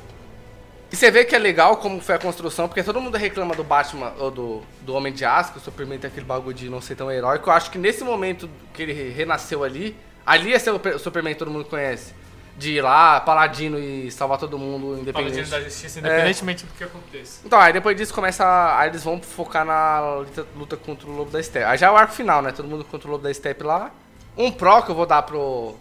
E 0.91 0.95
você 0.95 1.12
vê 1.12 1.24
que 1.26 1.36
é 1.36 1.40
legal 1.40 1.78
como 1.78 1.99
foi 2.02 2.16
a 2.16 2.20
construção, 2.20 2.68
porque 2.68 2.82
todo 2.84 2.99
mundo 3.02 3.16
reclama 3.18 3.53
do 3.56 3.64
Batman 3.64 4.14
ou 4.18 4.32
do, 4.32 4.62
do 4.82 4.94
Homem 4.95 5.12
de 5.14 5.24
Aço, 5.26 5.52
que 5.52 5.57
o 5.57 5.62
Superman 5.62 5.99
tem 5.99 6.07
aquele 6.10 6.26
bagulho 6.26 6.56
de 6.56 6.70
não 6.70 6.80
ser 6.82 6.95
tão 6.95 7.12
heróico. 7.12 7.49
Eu 7.49 7.53
acho 7.53 7.70
que 7.70 7.78
nesse 7.78 8.03
momento 8.03 8.49
que 8.74 8.82
ele 8.84 8.94
renasceu 9.12 9.64
ali, 9.64 9.95
ali 10.26 10.49
ia 10.52 10.60
ser 10.60 10.72
o 10.72 10.80
pe- 10.80 10.91
o 10.95 10.99
Superman 10.99 11.34
que 11.34 11.40
todo 11.40 11.52
mundo 11.52 11.66
conhece. 11.66 12.14
De 12.57 12.72
ir 12.72 12.82
lá, 12.82 13.19
paladino 13.19 13.77
e 13.77 14.10
salvar 14.10 14.38
todo 14.38 14.57
mundo, 14.57 14.84
Paladino 14.86 15.02
independente. 15.02 15.49
da 15.52 15.60
justiça, 15.61 15.99
independentemente 15.99 16.65
do 16.65 16.72
que 16.73 16.86
aconteça. 16.86 17.41
Então, 17.44 17.60
aí 17.60 17.73
depois 17.73 17.98
disso 17.98 18.14
começa. 18.14 18.45
a- 18.45 18.80
Aí 18.80 18.90
eles 18.90 19.03
vão 19.03 19.22
focar 19.22 19.65
na 19.65 19.99
luta, 20.19 20.48
luta 20.56 20.77
contra 20.77 21.06
o 21.10 21.11
Lobo 21.11 21.32
da 21.32 21.44
Steppe. 21.44 21.65
Aí 21.65 21.77
já 21.77 21.88
é 21.88 21.91
o 21.91 21.98
arco 21.98 22.14
final, 22.14 22.41
né? 22.41 22.53
Todo 22.53 22.65
mundo 22.68 22.86
contra 22.86 23.10
o 23.10 23.11
Lobo 23.11 23.23
da 23.23 23.34
Steppe 23.34 23.61
lá. 23.64 23.91
Um 24.38 24.49
pró 24.52 24.82
que 24.82 24.90
eu 24.90 24.95
vou 24.95 25.06
dar 25.06 25.22
pro, 25.23 25.76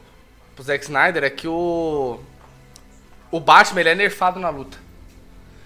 pro 0.56 0.64
Zack 0.64 0.82
Snyder 0.84 1.22
é 1.22 1.30
que 1.30 1.46
o. 1.46 2.18
O 3.30 3.38
Batman 3.38 3.80
ele 3.80 3.88
é 3.90 3.94
nerfado 3.94 4.40
na 4.40 4.48
luta. 4.48 4.76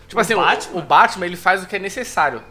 Tipo 0.06 0.18
O 0.18 0.20
assim, 0.20 0.34
o- 0.34 0.40
Batman? 0.40 0.78
O, 0.78 0.82
Batman 0.82 1.24
ele 1.26 1.36
faz 1.36 1.62
o 1.62 1.66
que 1.66 1.76
é 1.76 1.78
necessário. 1.78 2.42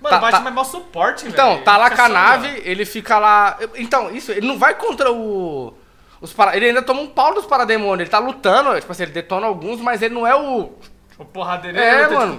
Mano, 0.00 0.10
Tá- 0.14 0.18
o 0.18 0.20
Batman 0.22 0.44
tá- 0.44 0.48
é 0.50 0.52
mó 0.54 0.64
suporte, 0.64 1.22
velho. 1.24 1.32
Então, 1.34 1.62
tá 1.62 1.76
lá 1.76 1.90
com 1.90 2.02
a 2.02 2.08
nave, 2.08 2.48
ele 2.64 2.84
fica 2.86 3.18
lá. 3.18 3.58
Então, 3.76 4.10
isso, 4.10 4.32
ele 4.32 4.46
não 4.46 4.58
vai 4.58 4.74
contra 4.74 5.12
o. 5.12 5.74
Os 6.22 6.32
para... 6.32 6.56
Ele 6.56 6.66
ainda 6.68 6.80
toma 6.82 7.00
um 7.02 7.08
pau 7.08 7.34
dos 7.34 7.44
parademônios. 7.44 8.00
Ele 8.00 8.08
tá 8.10 8.18
lutando, 8.20 8.78
tipo 8.80 8.90
assim, 8.92 9.02
ele 9.02 9.12
detona 9.12 9.46
alguns, 9.46 9.80
mas 9.80 10.00
ele 10.00 10.14
não 10.14 10.26
é 10.26 10.34
o. 10.34 10.72
O 11.18 11.24
porradeiro 11.26 11.78
É, 11.78 12.02
é, 12.02 12.08
mano. 12.08 12.38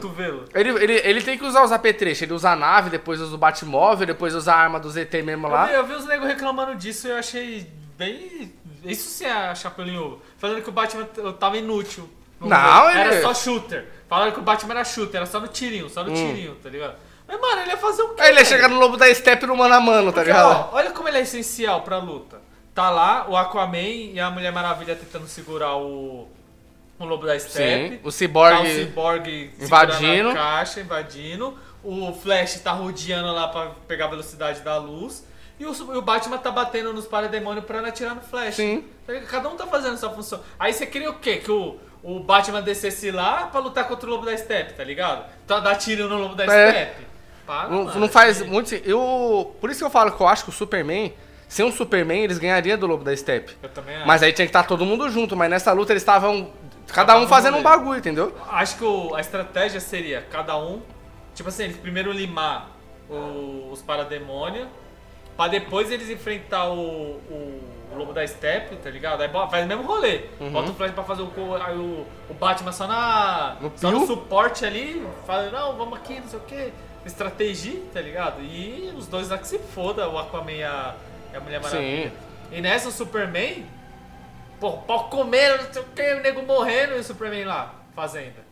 Ele, 0.55 0.69
ele, 0.83 0.93
ele 1.03 1.21
tem 1.21 1.37
que 1.37 1.45
usar 1.45 1.63
os 1.63 1.71
apetrechos. 1.71 2.23
Ele 2.23 2.33
usa 2.33 2.49
a 2.51 2.55
nave, 2.55 2.89
depois 2.89 3.21
usa 3.21 3.35
o 3.35 3.37
Batmóvel, 3.37 4.07
depois 4.07 4.33
usa 4.33 4.51
a 4.53 4.57
arma 4.57 4.79
do 4.79 4.89
ZT 4.89 5.21
mesmo 5.21 5.47
Eu 5.47 5.51
lá. 5.51 5.65
vi, 5.65 5.73
eu 5.73 5.85
vi 5.85 5.93
os 5.93 6.05
negros 6.05 6.27
reclamando 6.27 6.73
disso 6.75 7.07
e 7.07 7.11
eu 7.11 7.17
achei 7.17 7.67
bem. 7.97 8.51
Isso 8.83 9.09
sim 9.09 9.25
é 9.25 9.53
chapelinho. 9.53 10.19
Falando 10.37 10.61
que 10.61 10.69
o 10.69 10.71
Batman 10.71 11.05
tava 11.39 11.57
inútil. 11.57 12.09
Não, 12.41 12.89
ele- 12.89 12.99
Era 12.99 13.21
só 13.21 13.33
shooter. 13.33 13.87
Falaram 14.09 14.31
que 14.31 14.39
o 14.39 14.43
Batman 14.43 14.73
era 14.73 14.83
shooter, 14.83 15.17
era 15.17 15.25
só 15.25 15.39
no 15.39 15.47
tirinho, 15.47 15.89
só 15.89 16.03
no 16.03 16.11
Hum. 16.11 16.15
tirinho, 16.15 16.55
tá 16.55 16.69
ligado? 16.69 16.95
Mas, 17.27 17.39
mano, 17.39 17.61
ele 17.61 17.69
ia 17.71 17.77
fazer 17.77 18.01
o 18.01 18.09
quê? 18.15 18.21
Aí 18.21 18.29
ele 18.31 18.39
ia 18.39 18.45
chegar 18.45 18.67
no 18.67 18.77
lobo 18.79 18.97
da 18.97 19.13
Steppe 19.13 19.45
no 19.45 19.55
mano 19.55 19.73
a 19.73 19.79
mano, 19.79 20.11
tá 20.11 20.21
Porque, 20.21 20.31
ligado? 20.31 20.69
ó, 20.73 20.75
olha 20.75 20.91
como 20.91 21.07
ele 21.07 21.19
é 21.19 21.21
essencial 21.21 21.81
pra 21.83 21.97
luta. 21.99 22.41
Tá 22.73 22.89
lá 22.89 23.29
o 23.29 23.37
Aquaman 23.37 23.77
e 23.77 24.19
a 24.19 24.29
Mulher 24.31 24.51
Maravilha 24.51 24.95
tentando 24.95 25.27
segurar 25.27 25.75
o, 25.77 26.27
o 26.97 27.05
Lobo 27.05 27.25
da 27.25 27.37
Steppe. 27.39 27.95
Sim. 27.95 27.99
O 28.03 28.11
Cyborg. 28.11 28.55
Tá 28.55 28.61
o 28.63 28.67
Cyborg 28.67 29.51
invadindo. 29.59 30.29
a 30.29 30.33
caixa, 30.33 30.79
invadindo. 30.81 31.57
O 31.83 32.13
Flash 32.13 32.59
tá 32.61 32.71
rodeando 32.71 33.31
lá 33.31 33.47
pra 33.49 33.71
pegar 33.87 34.05
a 34.05 34.09
velocidade 34.09 34.61
da 34.61 34.77
luz. 34.77 35.25
E 35.59 35.65
o, 35.65 35.71
e 35.71 35.97
o 35.97 36.01
Batman 36.01 36.37
tá 36.39 36.49
batendo 36.49 36.91
nos 36.93 37.05
parademônios 37.05 37.65
pra 37.65 37.79
atirar 37.87 38.15
no 38.15 38.21
Flash. 38.21 38.55
Sim. 38.55 38.85
Tá? 39.05 39.13
Cada 39.29 39.49
um 39.49 39.55
tá 39.55 39.67
fazendo 39.67 39.97
sua 39.97 40.09
função. 40.09 40.41
Aí 40.57 40.73
você 40.73 40.85
queria 40.85 41.11
o 41.11 41.19
quê? 41.19 41.37
Que 41.37 41.51
o, 41.51 41.77
o 42.01 42.19
Batman 42.21 42.61
descesse 42.61 43.11
lá 43.11 43.47
pra 43.47 43.59
lutar 43.59 43.87
contra 43.87 44.07
o 44.07 44.09
Lobo 44.11 44.25
da 44.25 44.35
Steppe, 44.35 44.73
tá 44.73 44.83
ligado? 44.83 45.25
Então 45.45 45.61
dar 45.61 45.75
tiro 45.75 46.09
no 46.09 46.17
Lobo 46.17 46.33
da 46.35 46.45
É. 46.45 46.71
Steppe. 46.71 47.07
Não, 47.69 47.83
não 47.99 48.09
faz 48.09 48.41
muito. 48.41 48.73
Eu, 48.73 49.55
por 49.59 49.69
isso 49.69 49.79
que 49.79 49.85
eu 49.85 49.89
falo 49.91 50.11
que 50.13 50.21
eu 50.21 50.27
acho 50.27 50.45
que 50.45 50.49
o 50.49 50.53
Superman, 50.53 51.13
sem 51.53 51.63
um 51.65 51.71
Superman, 51.71 52.23
eles 52.23 52.37
ganhariam 52.39 52.77
do 52.77 52.87
lobo 52.87 53.03
da 53.03 53.15
Steppe. 53.15 53.55
Eu 53.61 53.69
também 53.69 53.95
acho. 53.95 54.07
Mas 54.07 54.23
aí 54.23 54.33
tinha 54.33 54.45
que 54.45 54.49
estar 54.49 54.63
todo 54.63 54.85
mundo 54.85 55.09
junto. 55.09 55.35
Mas 55.35 55.49
nessa 55.49 55.71
luta 55.71 55.93
eles 55.93 56.01
estavam. 56.01 56.49
Cada 56.87 57.17
um 57.17 57.27
fazendo 57.27 57.57
um 57.57 57.63
bagulho, 57.63 57.99
entendeu? 57.99 58.35
Acho 58.49 58.77
que 58.77 58.83
o- 58.83 59.15
a 59.15 59.21
estratégia 59.21 59.79
seria 59.79 60.21
cada 60.29 60.57
um, 60.57 60.81
tipo 61.33 61.49
assim, 61.49 61.63
eles 61.63 61.77
primeiro 61.77 62.11
limar 62.11 62.69
o- 63.09 63.69
os 63.71 63.81
parademônios, 63.81 64.67
pra 65.37 65.47
depois 65.47 65.89
eles 65.91 66.09
enfrentar 66.09 66.69
o, 66.69 66.75
o, 67.29 67.61
o 67.93 67.97
Lobo 67.97 68.13
da 68.13 68.25
Steppe, 68.27 68.75
tá 68.75 68.89
ligado? 68.89 69.21
Aí 69.21 69.27
bo- 69.27 69.47
faz 69.47 69.63
o 69.65 69.67
mesmo 69.67 69.83
rolê. 69.83 70.21
Bota 70.51 70.71
o 70.71 70.73
Flash 70.75 70.91
pra 70.91 71.03
fazer 71.03 71.21
o, 71.21 71.27
co- 71.27 71.55
aí 71.55 71.75
o, 71.77 72.05
o 72.29 72.33
Batman 72.33 72.71
só, 72.71 72.85
na, 72.87 73.55
No 73.61 73.71
só 73.75 73.89
no 73.91 73.99
pio. 73.99 74.07
suporte 74.07 74.65
ali, 74.65 75.05
fala, 75.25 75.49
não, 75.51 75.77
vamos 75.77 75.97
aqui, 75.99 76.19
não 76.19 76.27
sei 76.27 76.39
o 76.39 76.41
que, 76.43 76.73
estratégia, 77.05 77.79
tá 77.93 78.01
ligado? 78.01 78.41
E 78.41 78.91
os 78.97 79.07
dois 79.07 79.29
lá 79.29 79.37
que 79.37 79.47
se 79.47 79.57
foda, 79.59 80.07
o 80.09 80.17
Aquaman 80.19 80.51
e 80.51 80.63
a, 80.63 80.95
e 81.33 81.35
a 81.35 81.39
Mulher 81.39 81.61
Maravilha. 81.61 82.09
Sim. 82.09 82.15
E 82.51 82.61
nessa 82.61 82.87
o 82.89 82.91
Superman, 82.91 83.65
pô, 84.59 84.73
pau 84.77 85.09
comendo, 85.09 85.63
não 85.63 85.73
sei 85.73 85.81
o 85.81 85.85
que, 85.85 86.13
o 86.13 86.21
nego 86.21 86.43
morrendo 86.43 86.93
e 86.93 86.99
o 86.99 87.03
Superman 87.03 87.45
lá, 87.45 87.73
fazenda. 87.95 88.45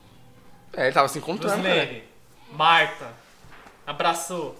É, 0.73 0.85
ele 0.85 0.93
tava 0.93 1.07
se 1.07 1.19
encontrando. 1.19 1.61
né? 1.61 2.01
Marta, 2.51 3.07
abraçou. 3.85 4.55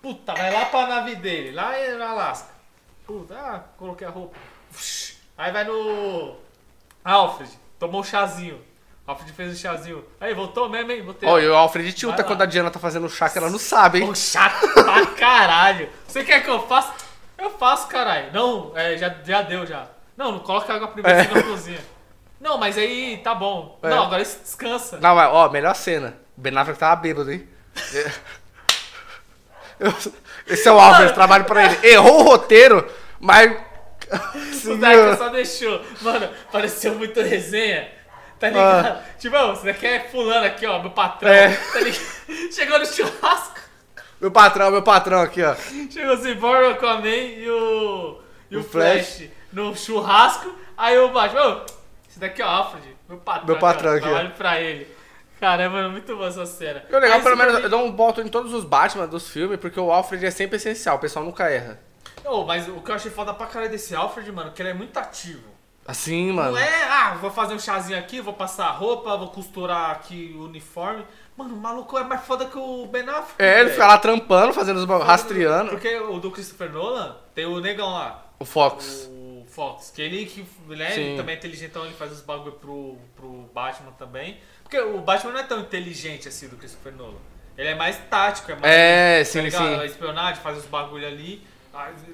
Puta, 0.00 0.34
vai 0.34 0.50
lá 0.52 0.64
pra 0.64 0.86
nave 0.86 1.16
dele, 1.16 1.52
lá 1.52 1.72
no 1.96 2.02
Alasca. 2.02 2.48
Puta, 3.06 3.34
ah, 3.34 3.60
coloquei 3.76 4.06
a 4.06 4.10
roupa. 4.10 4.36
Aí 5.36 5.52
vai 5.52 5.64
no 5.64 6.36
Alfred, 7.04 7.50
tomou 7.78 8.00
um 8.00 8.04
chazinho. 8.04 8.60
Alfred 9.06 9.32
fez 9.32 9.52
um 9.52 9.56
chazinho. 9.56 10.04
Aí, 10.20 10.32
voltou 10.32 10.68
mesmo, 10.68 10.92
hein? 10.92 11.02
Voltei. 11.02 11.28
Ó, 11.28 11.38
e 11.38 11.48
o 11.48 11.54
Alfred 11.54 11.92
tilta 11.92 12.22
quando 12.22 12.42
a 12.42 12.46
Diana 12.46 12.70
tá 12.70 12.78
fazendo 12.78 13.08
chá 13.08 13.28
que 13.28 13.38
ela 13.38 13.50
não 13.50 13.58
sabe, 13.58 13.98
hein? 13.98 14.06
Pô, 14.06 14.14
chato 14.14 14.68
pra 14.72 15.04
caralho. 15.06 15.90
Você 16.06 16.22
quer 16.22 16.44
que 16.44 16.48
eu 16.48 16.66
faça? 16.68 16.94
Eu 17.40 17.50
faço, 17.50 17.88
caralho. 17.88 18.32
Não, 18.32 18.72
é, 18.76 18.96
já, 18.96 19.14
já 19.24 19.42
deu 19.42 19.64
já. 19.66 19.86
Não, 20.16 20.32
não 20.32 20.38
coloca 20.40 20.72
água 20.74 20.88
primeiro 20.88 21.18
É. 21.18 21.26
na 21.34 21.42
cozinha. 21.42 21.80
Não, 22.40 22.58
mas 22.58 22.76
aí 22.78 23.18
tá 23.24 23.34
bom. 23.34 23.78
É. 23.82 23.88
Não, 23.88 24.04
agora 24.04 24.22
isso 24.22 24.38
descansa. 24.42 24.98
Não, 25.00 25.14
mas, 25.14 25.28
ó, 25.32 25.48
melhor 25.48 25.74
cena. 25.74 26.16
O 26.36 26.40
Ben 26.40 26.56
Affleck 26.56 26.78
tava 26.78 26.96
bêbado, 27.00 27.30
hein? 27.32 27.48
É. 27.94 28.10
Eu- 29.78 29.94
Esse 30.46 30.68
é 30.68 30.72
o 30.72 30.78
Alfred, 30.78 31.14
trabalho 31.14 31.44
pra 31.44 31.64
ele. 31.64 31.86
Errou 31.88 32.20
o 32.20 32.22
roteiro, 32.22 32.86
mas. 33.18 33.56
O. 34.66 34.76
Dark 34.76 35.16
só 35.18 35.28
deixou. 35.28 35.80
Mano, 36.00 36.28
pareceu 36.50 36.94
muito 36.96 37.20
resenha. 37.22 37.88
Tá 38.40 38.48
ligado? 38.48 39.02
Tipo, 39.18 39.36
ó, 39.36 39.54
você 39.54 39.72
quer 39.72 40.10
fulano 40.10 40.46
aqui, 40.46 40.66
ó, 40.66 40.80
meu 40.80 40.90
patrão. 40.90 41.30
Ah. 41.30 41.34
É. 41.34 41.48
Tá 41.54 41.78
ligado? 41.78 42.00
Chegou 42.52 42.78
no 42.78 42.86
churrasco. 42.86 43.49
Meu 44.20 44.30
patrão, 44.30 44.70
meu 44.70 44.82
patrão 44.82 45.20
aqui, 45.20 45.42
ó. 45.42 45.54
Chegou 45.90 46.14
o 46.14 46.18
Cyborg, 46.18 46.66
o 46.66 46.70
Aquaman 46.72 47.08
e 47.08 47.48
o. 47.48 48.20
E 48.50 48.56
o, 48.56 48.60
O 48.60 48.62
Flash. 48.62 49.16
Flash. 49.16 49.30
no 49.52 49.74
churrasco. 49.76 50.54
Aí 50.76 50.98
o 50.98 51.08
Batman, 51.08 51.56
ô, 51.56 51.66
esse 52.08 52.18
daqui 52.18 52.42
é 52.42 52.44
o 52.44 52.48
Alfred, 52.48 52.96
meu 53.08 53.18
patrão. 53.18 53.46
Meu 53.46 53.58
patrão 53.58 53.92
aqui. 53.92 54.02
Trabalho 54.02 54.30
pra 54.32 54.60
ele. 54.60 54.86
Caramba, 55.38 55.76
mano, 55.76 55.90
muito 55.92 56.14
boa 56.14 56.28
essa 56.28 56.44
cena. 56.44 56.84
E 56.88 56.94
o 56.94 56.98
legal, 56.98 57.16
Aí 57.16 57.22
pelo 57.22 57.36
menos, 57.36 57.62
eu 57.62 57.68
dou 57.70 57.82
um 57.82 57.96
voto 57.96 58.20
em 58.20 58.28
todos 58.28 58.52
os 58.52 58.62
Batman 58.62 59.06
dos 59.06 59.30
filmes, 59.30 59.58
porque 59.58 59.80
o 59.80 59.90
Alfred 59.90 60.26
é 60.26 60.30
sempre 60.30 60.56
essencial, 60.56 60.96
o 60.96 61.00
pessoal 61.00 61.24
nunca 61.24 61.48
erra. 61.48 61.80
Ô, 62.24 62.44
mas 62.44 62.68
o 62.68 62.80
que 62.82 62.90
eu 62.90 62.94
achei 62.94 63.10
foda 63.10 63.32
pra 63.32 63.46
caralho 63.46 63.70
desse 63.70 63.94
Alfred, 63.94 64.30
mano, 64.30 64.52
que 64.52 64.60
ele 64.60 64.68
é 64.68 64.74
muito 64.74 64.98
ativo. 64.98 65.48
Assim, 65.86 66.30
mano. 66.30 66.52
Não 66.52 66.58
é, 66.58 66.84
ah, 66.84 67.16
vou 67.20 67.30
fazer 67.30 67.54
um 67.54 67.58
chazinho 67.58 67.98
aqui, 67.98 68.20
vou 68.20 68.34
passar 68.34 68.66
a 68.66 68.70
roupa, 68.70 69.16
vou 69.16 69.28
costurar 69.28 69.92
aqui 69.92 70.36
o 70.38 70.44
uniforme. 70.44 71.04
Mano, 71.40 71.54
o 71.54 71.58
maluco 71.58 71.96
é 71.96 72.04
mais 72.04 72.22
foda 72.22 72.44
que 72.44 72.58
o 72.58 72.86
Ben 72.86 73.08
Affleck. 73.08 73.34
É, 73.38 73.60
ele 73.60 73.70
fica 73.70 73.86
lá 73.86 73.96
trampando, 73.98 74.52
fazendo 74.52 74.76
os 74.76 74.84
bagulhos, 74.84 75.08
rastreando. 75.08 75.70
Porque 75.70 75.96
o 75.96 76.18
do 76.18 76.30
Christopher 76.30 76.70
Nolan 76.70 77.16
tem 77.34 77.46
o 77.46 77.58
negão 77.60 77.90
lá, 77.90 78.26
O 78.38 78.44
Fox. 78.44 79.08
o 79.10 79.46
Fox, 79.48 79.90
que 79.90 80.02
ele 80.02 80.26
que 80.26 80.46
né, 80.68 80.94
ele 80.94 81.16
também 81.16 81.34
é 81.34 81.38
inteligentão, 81.38 81.86
ele 81.86 81.94
faz 81.94 82.12
os 82.12 82.20
bagulho 82.20 82.52
pro, 82.52 82.98
pro 83.16 83.50
Batman 83.54 83.92
também. 83.92 84.38
Porque 84.62 84.78
o 84.78 84.98
Batman 85.00 85.32
não 85.32 85.40
é 85.40 85.44
tão 85.44 85.60
inteligente 85.60 86.28
assim 86.28 86.46
do 86.46 86.56
Christopher 86.56 86.92
Nolan. 86.94 87.18
Ele 87.56 87.68
é 87.68 87.74
mais 87.74 87.98
tático, 88.10 88.52
é 88.52 88.54
mais. 88.54 88.64
É, 88.66 89.18
tá 89.20 89.24
sim, 89.24 89.50
sim. 89.50 89.84
Espionagem, 89.84 90.42
faz 90.42 90.58
os 90.58 90.66
bagulho 90.66 91.06
ali. 91.06 91.42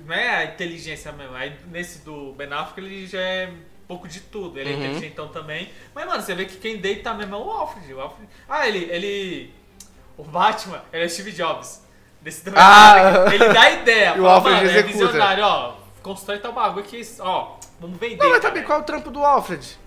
Não 0.05 0.15
é 0.15 0.37
a 0.37 0.45
inteligência 0.45 1.11
mesmo. 1.13 1.35
Aí 1.35 1.53
nesse 1.67 2.05
do 2.05 2.33
Ben 2.33 2.53
Affleck 2.53 2.81
ele 2.81 3.07
já 3.07 3.21
é 3.21 3.53
pouco 3.87 4.09
de 4.09 4.21
tudo. 4.21 4.59
Ele 4.59 4.71
é 4.73 4.77
Uhum. 4.77 4.85
inteligentão 4.85 5.29
também. 5.29 5.71
Mas, 5.95 6.07
mano, 6.07 6.23
você 6.23 6.35
vê 6.35 6.45
que 6.45 6.57
quem 6.57 6.79
deita 6.79 7.15
mesmo 7.15 7.35
é 7.35 7.39
o 7.39 7.51
Alfred. 7.51 7.95
O 7.95 8.01
Alfred... 8.01 8.29
Ah, 8.49 8.67
ele, 8.69 8.85
ele. 8.91 9.55
O 10.17 10.25
Batman, 10.25 10.83
ele 10.93 11.05
é 11.05 11.09
Steve 11.09 11.33
Jobs. 11.33 11.85
Desse 12.21 12.45
do 12.45 12.51
Ben 12.51 12.61
Ah. 12.63 13.27
Ele 13.33 13.49
dá 13.49 13.71
ideia. 13.71 14.15
E 14.17 14.21
o 14.21 14.23
fala, 14.23 14.35
Alfred 14.35 14.57
mano, 14.65 14.79
é 14.79 14.83
visionário, 14.83 15.45
ó. 15.45 15.75
Constrói 16.03 16.39
tal 16.39 16.53
bagulho 16.53 16.85
que, 16.85 17.01
ó, 17.21 17.57
vamos 17.81 17.99
vender. 17.99 18.17
Não, 18.17 18.31
mas 18.31 18.41
também 18.41 18.63
qual 18.63 18.79
é 18.79 18.83
o 18.83 18.85
trampo 18.85 19.11
do 19.11 19.25
Alfred? 19.25 19.79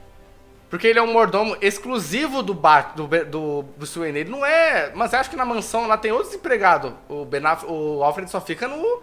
Porque 0.70 0.86
ele 0.86 1.00
é 1.00 1.02
um 1.02 1.12
mordomo 1.12 1.58
exclusivo 1.62 2.44
do 2.44 2.54
Bat, 2.54 2.96
do, 2.96 3.08
do 3.26 3.66
Bruce 3.76 3.98
Wayne. 3.98 4.20
Ele 4.20 4.30
não 4.30 4.46
é. 4.46 4.92
Mas 4.94 5.14
acho 5.14 5.30
que 5.30 5.36
na 5.36 5.46
mansão 5.46 5.88
lá 5.88 5.98
tem 5.98 6.12
outros 6.12 6.34
empregados. 6.34 6.94
O 7.08 7.26
Ben 7.26 7.42
o 7.68 8.04
Alfred 8.04 8.30
só 8.30 8.40
fica 8.40 8.68
no. 8.68 9.02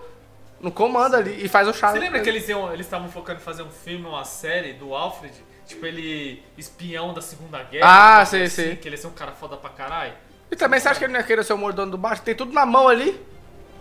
No 0.60 0.70
comando 0.70 1.16
ali 1.16 1.44
e 1.44 1.48
faz 1.48 1.68
o 1.68 1.72
chá. 1.72 1.92
Você 1.92 1.98
lembra 1.98 2.20
que 2.20 2.28
eles 2.28 2.48
estavam 2.80 3.08
focando 3.08 3.40
em 3.40 3.42
fazer 3.42 3.62
um 3.62 3.70
filme, 3.70 4.06
uma 4.06 4.24
série 4.24 4.72
do 4.72 4.94
Alfred? 4.94 5.34
Tipo, 5.66 5.84
ele 5.84 6.42
espião 6.56 7.12
da 7.12 7.20
Segunda 7.20 7.62
Guerra. 7.62 8.20
Ah, 8.20 8.24
sei, 8.24 8.40
coisa 8.40 8.54
sei. 8.54 8.76
Que 8.76 8.88
ele 8.88 8.94
ia 8.94 9.00
ser 9.00 9.08
um 9.08 9.12
cara 9.12 9.32
foda 9.32 9.56
pra 9.56 9.70
caralho. 9.70 10.12
E 10.50 10.54
também 10.54 10.78
você 10.78 10.88
acha 10.88 10.98
que 10.98 11.04
ele 11.04 11.12
não 11.12 11.20
ia 11.20 11.26
querer 11.26 11.44
ser 11.44 11.54
o 11.54 11.58
mordomo 11.58 11.90
do 11.90 11.98
Batman? 11.98 12.24
Tem 12.24 12.34
tudo 12.34 12.52
na 12.52 12.64
mão 12.64 12.86
ali. 12.86 13.20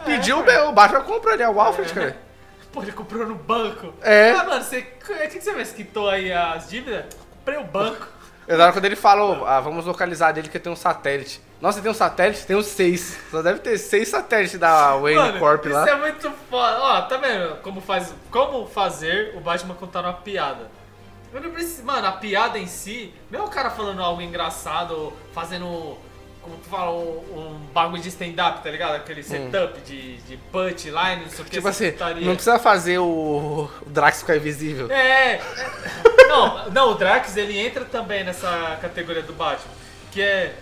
Pediu, 0.03 0.39
o 0.39 0.71
Batman 0.71 1.01
comprou 1.01 1.33
ali, 1.33 1.43
é 1.43 1.49
o 1.49 1.59
Alfred, 1.59 1.93
cara. 1.93 2.17
Pô, 2.73 2.81
ele 2.81 2.91
comprou 2.91 3.25
no 3.25 3.35
banco. 3.35 3.93
É. 4.01 4.31
Ah, 4.31 4.43
mano, 4.43 4.63
você. 4.63 4.79
O 4.79 4.83
que 4.83 5.27
que 5.27 5.41
você 5.41 5.53
fez? 5.53 5.71
Quitou 5.71 6.09
aí 6.09 6.33
as 6.33 6.69
dívidas? 6.69 7.05
Comprei 7.37 7.57
o 7.57 7.63
banco. 7.63 8.07
Eu 8.47 8.57
lembro 8.57 8.73
quando 8.73 8.85
ele 8.85 8.95
falou, 8.95 9.45
ah, 9.45 9.59
vamos 9.59 9.85
localizar 9.85 10.31
dele 10.31 10.49
que 10.49 10.59
tem 10.59 10.71
um 10.71 10.75
satélite. 10.75 11.41
Nossa, 11.59 11.81
tem 11.81 11.89
um 11.89 11.95
satélite? 11.95 12.45
Tem 12.45 12.55
uns 12.55 12.67
seis. 12.67 13.17
Só 13.31 13.41
deve 13.41 13.59
ter 13.59 13.77
seis 13.77 14.07
satélites 14.07 14.59
da 14.59 14.95
Wayne 14.97 15.19
Mano, 15.19 15.39
Corp 15.39 15.65
isso 15.65 15.73
lá. 15.73 15.89
é 15.89 15.95
muito 15.95 16.31
foda. 16.49 16.79
Ó, 16.79 17.01
tá 17.03 17.17
vendo 17.17 17.55
como, 17.61 17.81
faz, 17.81 18.13
como 18.29 18.67
fazer 18.67 19.33
o 19.35 19.39
Batman 19.39 19.73
contar 19.73 20.01
uma 20.01 20.13
piada? 20.13 20.69
Eu 21.33 21.41
não 21.41 21.51
preciso, 21.51 21.83
mano, 21.83 22.07
a 22.07 22.11
piada 22.13 22.57
em 22.59 22.67
si, 22.67 23.13
não 23.29 23.41
é 23.41 23.43
o 23.43 23.49
cara 23.49 23.69
falando 23.69 24.01
algo 24.01 24.21
engraçado, 24.21 25.11
fazendo, 25.33 25.97
como 26.45 26.57
tu 26.57 26.69
fala, 26.69 26.91
um, 26.91 27.23
um 27.37 27.59
bagulho 27.73 28.01
de 28.01 28.09
stand-up, 28.09 28.63
tá 28.63 28.69
ligado? 28.69 28.95
Aquele 28.95 29.23
setup 29.23 29.81
de, 29.81 30.17
de 30.17 30.37
punchline, 30.37 31.23
não 31.23 31.29
sei 31.29 31.41
o 31.41 31.43
que. 31.45 31.49
Tipo 31.49 31.67
assim, 31.67 31.91
putaria. 31.91 32.25
não 32.25 32.35
precisa 32.35 32.59
fazer 32.59 32.99
o, 32.99 33.69
o 33.81 33.89
Drax 33.89 34.19
ficar 34.19 34.37
invisível. 34.37 34.89
É, 34.91 35.33
é. 35.33 35.41
Não, 36.27 36.69
não, 36.69 36.91
o 36.91 36.93
Drax 36.93 37.35
ele 37.35 37.57
entra 37.57 37.83
também 37.83 38.23
nessa 38.23 38.77
categoria 38.79 39.23
do 39.23 39.33
Batman, 39.33 39.73
que 40.11 40.21
é 40.21 40.55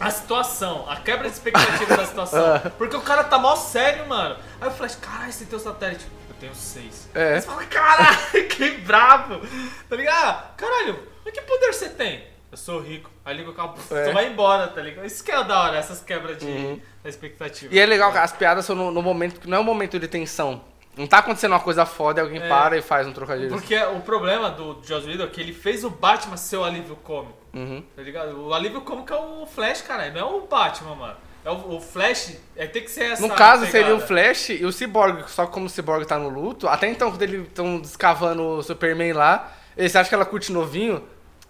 a 0.00 0.10
situação, 0.10 0.84
a 0.88 0.96
quebra 0.96 1.28
de 1.28 1.34
expectativa 1.34 1.96
da 1.96 2.04
situação. 2.04 2.60
Porque 2.76 2.96
o 2.96 3.00
cara 3.00 3.22
tá 3.22 3.38
mal 3.38 3.56
sério, 3.56 4.08
mano. 4.08 4.36
Aí 4.60 4.68
o 4.68 4.72
Flash, 4.72 4.96
caralho, 4.96 5.32
você 5.32 5.44
tem 5.44 5.56
o 5.56 5.62
satélite. 5.62 6.04
Eu 6.28 6.34
tenho 6.40 6.54
seis. 6.56 7.08
É. 7.14 7.40
Você 7.40 7.46
fala, 7.46 7.64
caralho, 7.66 8.48
que 8.50 8.70
brabo. 8.78 9.40
Tá 9.88 9.94
ligado? 9.94 10.56
Caralho, 10.56 10.98
mas 11.24 11.32
que 11.32 11.40
poder 11.42 11.72
você 11.72 11.88
tem? 11.88 12.33
Eu 12.54 12.58
sou 12.58 12.78
rico. 12.80 13.10
Aí 13.24 13.36
liga 13.36 13.50
o 13.50 13.52
carro, 13.52 13.74
É. 13.90 14.04
tu 14.04 14.12
vai 14.14 14.28
embora, 14.28 14.68
tá 14.68 14.80
ligado? 14.80 15.04
Isso 15.04 15.24
que 15.24 15.32
é 15.32 15.42
da 15.42 15.60
hora, 15.60 15.76
essas 15.76 16.00
quebras 16.00 16.38
de 16.38 16.80
da 17.02 17.08
expectativa. 17.10 17.74
E 17.74 17.78
é 17.80 17.84
legal 17.84 18.12
que 18.12 18.18
as 18.18 18.30
piadas 18.30 18.64
são 18.64 18.76
no, 18.76 18.92
no 18.92 19.02
momento 19.02 19.40
que 19.40 19.50
não 19.50 19.58
é 19.58 19.60
um 19.60 19.64
momento 19.64 19.98
de 19.98 20.06
tensão. 20.06 20.60
Não 20.96 21.04
tá 21.08 21.18
acontecendo 21.18 21.50
uma 21.50 21.58
coisa 21.58 21.84
foda 21.84 22.20
e 22.20 22.22
alguém 22.22 22.40
É. 22.40 22.48
para 22.48 22.76
e 22.78 22.80
faz 22.82 23.08
um 23.08 23.12
trocadilho. 23.12 23.48
Porque 23.50 23.76
o 23.76 23.98
problema 24.02 24.50
do 24.50 24.78
Joss 24.84 25.04
Whedon 25.04 25.24
é 25.24 25.26
que 25.26 25.40
ele 25.40 25.52
fez 25.52 25.82
o 25.82 25.90
Batman 25.90 26.36
ser 26.36 26.58
o 26.58 26.62
alívio 26.62 26.94
cômico. 26.94 27.36
Uhum. 27.52 27.82
Tá 27.96 28.02
ligado? 28.02 28.40
O 28.46 28.54
alívio 28.54 28.82
cômico 28.82 29.12
é 29.12 29.16
o 29.18 29.44
Flash, 29.46 29.82
cara. 29.82 30.08
Não 30.12 30.20
é 30.20 30.24
o 30.24 30.40
Batman, 30.46 30.94
mano. 30.94 31.16
É 31.44 31.50
o, 31.50 31.74
o 31.74 31.80
Flash 31.80 32.36
é 32.54 32.68
tem 32.68 32.84
que 32.84 32.90
ser 32.92 33.10
essa. 33.10 33.20
No 33.26 33.34
caso, 33.34 33.66
pegada. 33.66 33.72
seria 33.72 33.96
o 33.96 34.00
Flash 34.00 34.50
e 34.50 34.64
o 34.64 34.70
Cyborg. 34.70 35.24
Só 35.28 35.44
que 35.46 35.50
como 35.52 35.66
o 35.66 35.68
Cyborg 35.68 36.06
tá 36.06 36.16
no 36.20 36.28
luto, 36.28 36.68
até 36.68 36.88
então, 36.88 37.10
quando 37.10 37.22
eles 37.22 37.42
estão 37.48 37.80
descavando 37.80 38.42
o 38.44 38.62
Superman 38.62 39.12
lá, 39.12 39.52
você 39.76 39.98
acha 39.98 40.08
que 40.08 40.14
ela 40.14 40.24
curte 40.24 40.52
novinho? 40.52 41.02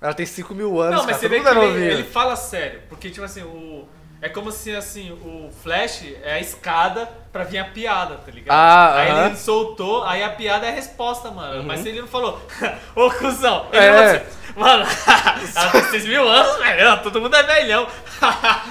Ela 0.04 0.12
tem 0.12 0.26
5 0.26 0.54
mil 0.54 0.78
anos, 0.82 0.96
Não, 0.98 1.06
mas 1.06 1.16
cara. 1.16 1.18
você 1.18 1.28
vê 1.28 1.40
que 1.40 1.48
é 1.48 1.64
ele, 1.64 1.92
ele 1.94 2.04
fala 2.04 2.36
sério. 2.36 2.82
Porque, 2.90 3.08
tipo 3.08 3.24
assim, 3.24 3.42
o. 3.42 3.88
É 4.20 4.28
como 4.28 4.52
se 4.52 4.74
assim, 4.74 5.10
o 5.12 5.50
Flash 5.62 6.04
é 6.22 6.34
a 6.34 6.40
escada 6.40 7.06
pra 7.32 7.42
vir 7.44 7.58
a 7.58 7.64
piada, 7.64 8.16
tá 8.16 8.30
ligado? 8.30 8.54
Ah, 8.54 8.94
aí. 9.00 9.10
Uhum. 9.12 9.26
ele 9.26 9.36
soltou, 9.36 10.04
aí 10.04 10.22
a 10.22 10.30
piada 10.30 10.66
é 10.66 10.70
a 10.70 10.72
resposta, 10.72 11.30
mano. 11.30 11.62
Mas 11.64 11.84
ele 11.84 12.00
não 12.00 12.08
falou, 12.08 12.38
ô 12.96 13.10
cuzão, 13.10 13.66
ele 13.72 13.82
É. 13.84 13.92
falou 13.92 14.04
assim, 14.04 14.24
mano, 14.56 14.84
ela 15.56 15.70
tem 15.72 15.82
6 15.84 16.04
mil 16.06 16.26
anos, 16.28 16.56
velho, 16.58 17.02
todo 17.02 17.20
mundo 17.20 17.34
é 17.36 17.42
velhão. 17.42 17.86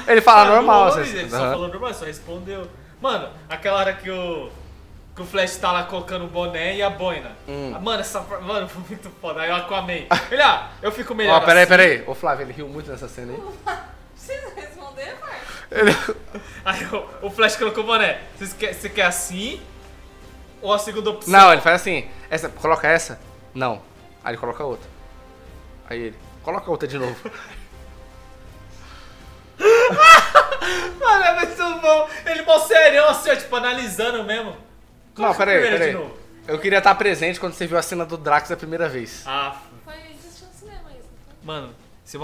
Ele 0.07 0.21
fala 0.21 0.55
normal, 0.55 0.87
assim, 0.87 1.17
Ele 1.17 1.29
só 1.29 1.37
falou 1.37 1.67
normal, 1.67 1.93
só 1.93 2.05
respondeu. 2.05 2.67
Mano, 3.01 3.29
aquela 3.49 3.77
hora 3.79 3.93
que 3.93 4.09
o. 4.09 4.49
Que 5.15 5.21
o 5.21 5.25
Flash 5.25 5.57
tá 5.57 5.71
lá 5.71 5.83
colocando 5.83 6.25
o 6.25 6.27
boné 6.27 6.75
e 6.75 6.81
a 6.81 6.89
boina. 6.89 7.31
Hum. 7.47 7.71
Mano, 7.81 8.01
essa. 8.01 8.19
Mano, 8.21 8.67
foi 8.69 8.83
muito 8.89 9.09
foda. 9.21 9.41
Aí 9.41 9.49
eu 9.49 9.55
Aquaman. 9.55 10.07
Ele, 10.31 10.41
ah, 10.41 10.69
eu 10.81 10.91
fico 10.91 11.13
melhor. 11.13 11.41
Ó, 11.41 11.45
peraí, 11.45 11.63
assim. 11.63 11.69
peraí. 11.69 12.03
Ô, 12.07 12.15
Flávio, 12.15 12.45
ele 12.45 12.53
riu 12.53 12.67
muito 12.67 12.89
nessa 12.89 13.07
cena 13.07 13.33
aí. 13.67 13.77
Precisa 14.15 14.53
responder, 14.55 15.15
pai? 15.19 15.37
Ele- 15.71 15.95
Aí 16.65 16.85
o, 16.85 17.27
o 17.27 17.29
Flash 17.29 17.55
colocou 17.57 17.83
o 17.83 17.87
boné. 17.87 18.21
Você 18.39 18.55
quer, 18.57 18.73
você 18.73 18.89
quer 18.89 19.05
assim? 19.05 19.61
Ou 20.61 20.73
a 20.73 20.79
segunda 20.79 21.09
opção? 21.11 21.31
Não, 21.31 21.51
ele 21.51 21.61
faz 21.61 21.81
assim. 21.81 22.09
Essa, 22.29 22.49
coloca 22.49 22.87
essa? 22.87 23.19
Não. 23.53 23.81
Aí 24.23 24.31
ele 24.31 24.37
coloca 24.39 24.63
outra. 24.63 24.89
Aí 25.89 25.99
ele, 25.99 26.15
coloca 26.41 26.71
outra 26.71 26.87
de 26.87 26.97
novo. 26.97 27.15
Mano, 30.99 31.23
é 31.23 31.35
muito 31.45 31.79
bom. 31.81 32.09
Ele 32.25 32.41
mó 32.43 32.57
serião 32.59 33.09
assim, 33.09 33.29
ó, 33.29 33.35
tipo, 33.35 33.55
analisando 33.55 34.23
mesmo. 34.23 34.55
Não, 35.15 35.25
Coloca 35.33 35.43
a 35.43 35.45
peraí, 35.45 35.61
peraí. 35.71 35.91
de 35.91 35.97
novo. 35.97 36.17
Eu 36.47 36.59
queria 36.59 36.79
estar 36.79 36.93
presente 36.95 37.39
quando 37.39 37.53
você 37.53 37.65
viu 37.67 37.77
a 37.77 37.81
cena 37.81 38.05
do 38.05 38.17
Drax 38.17 38.51
a 38.51 38.57
primeira 38.57 38.89
vez. 38.89 39.23
Ah, 39.25 39.55
Foi 39.85 39.93
assistir 39.93 40.45
no 40.45 40.53
cinema 40.53 40.89
isso. 40.91 41.07
mano, 41.43 41.73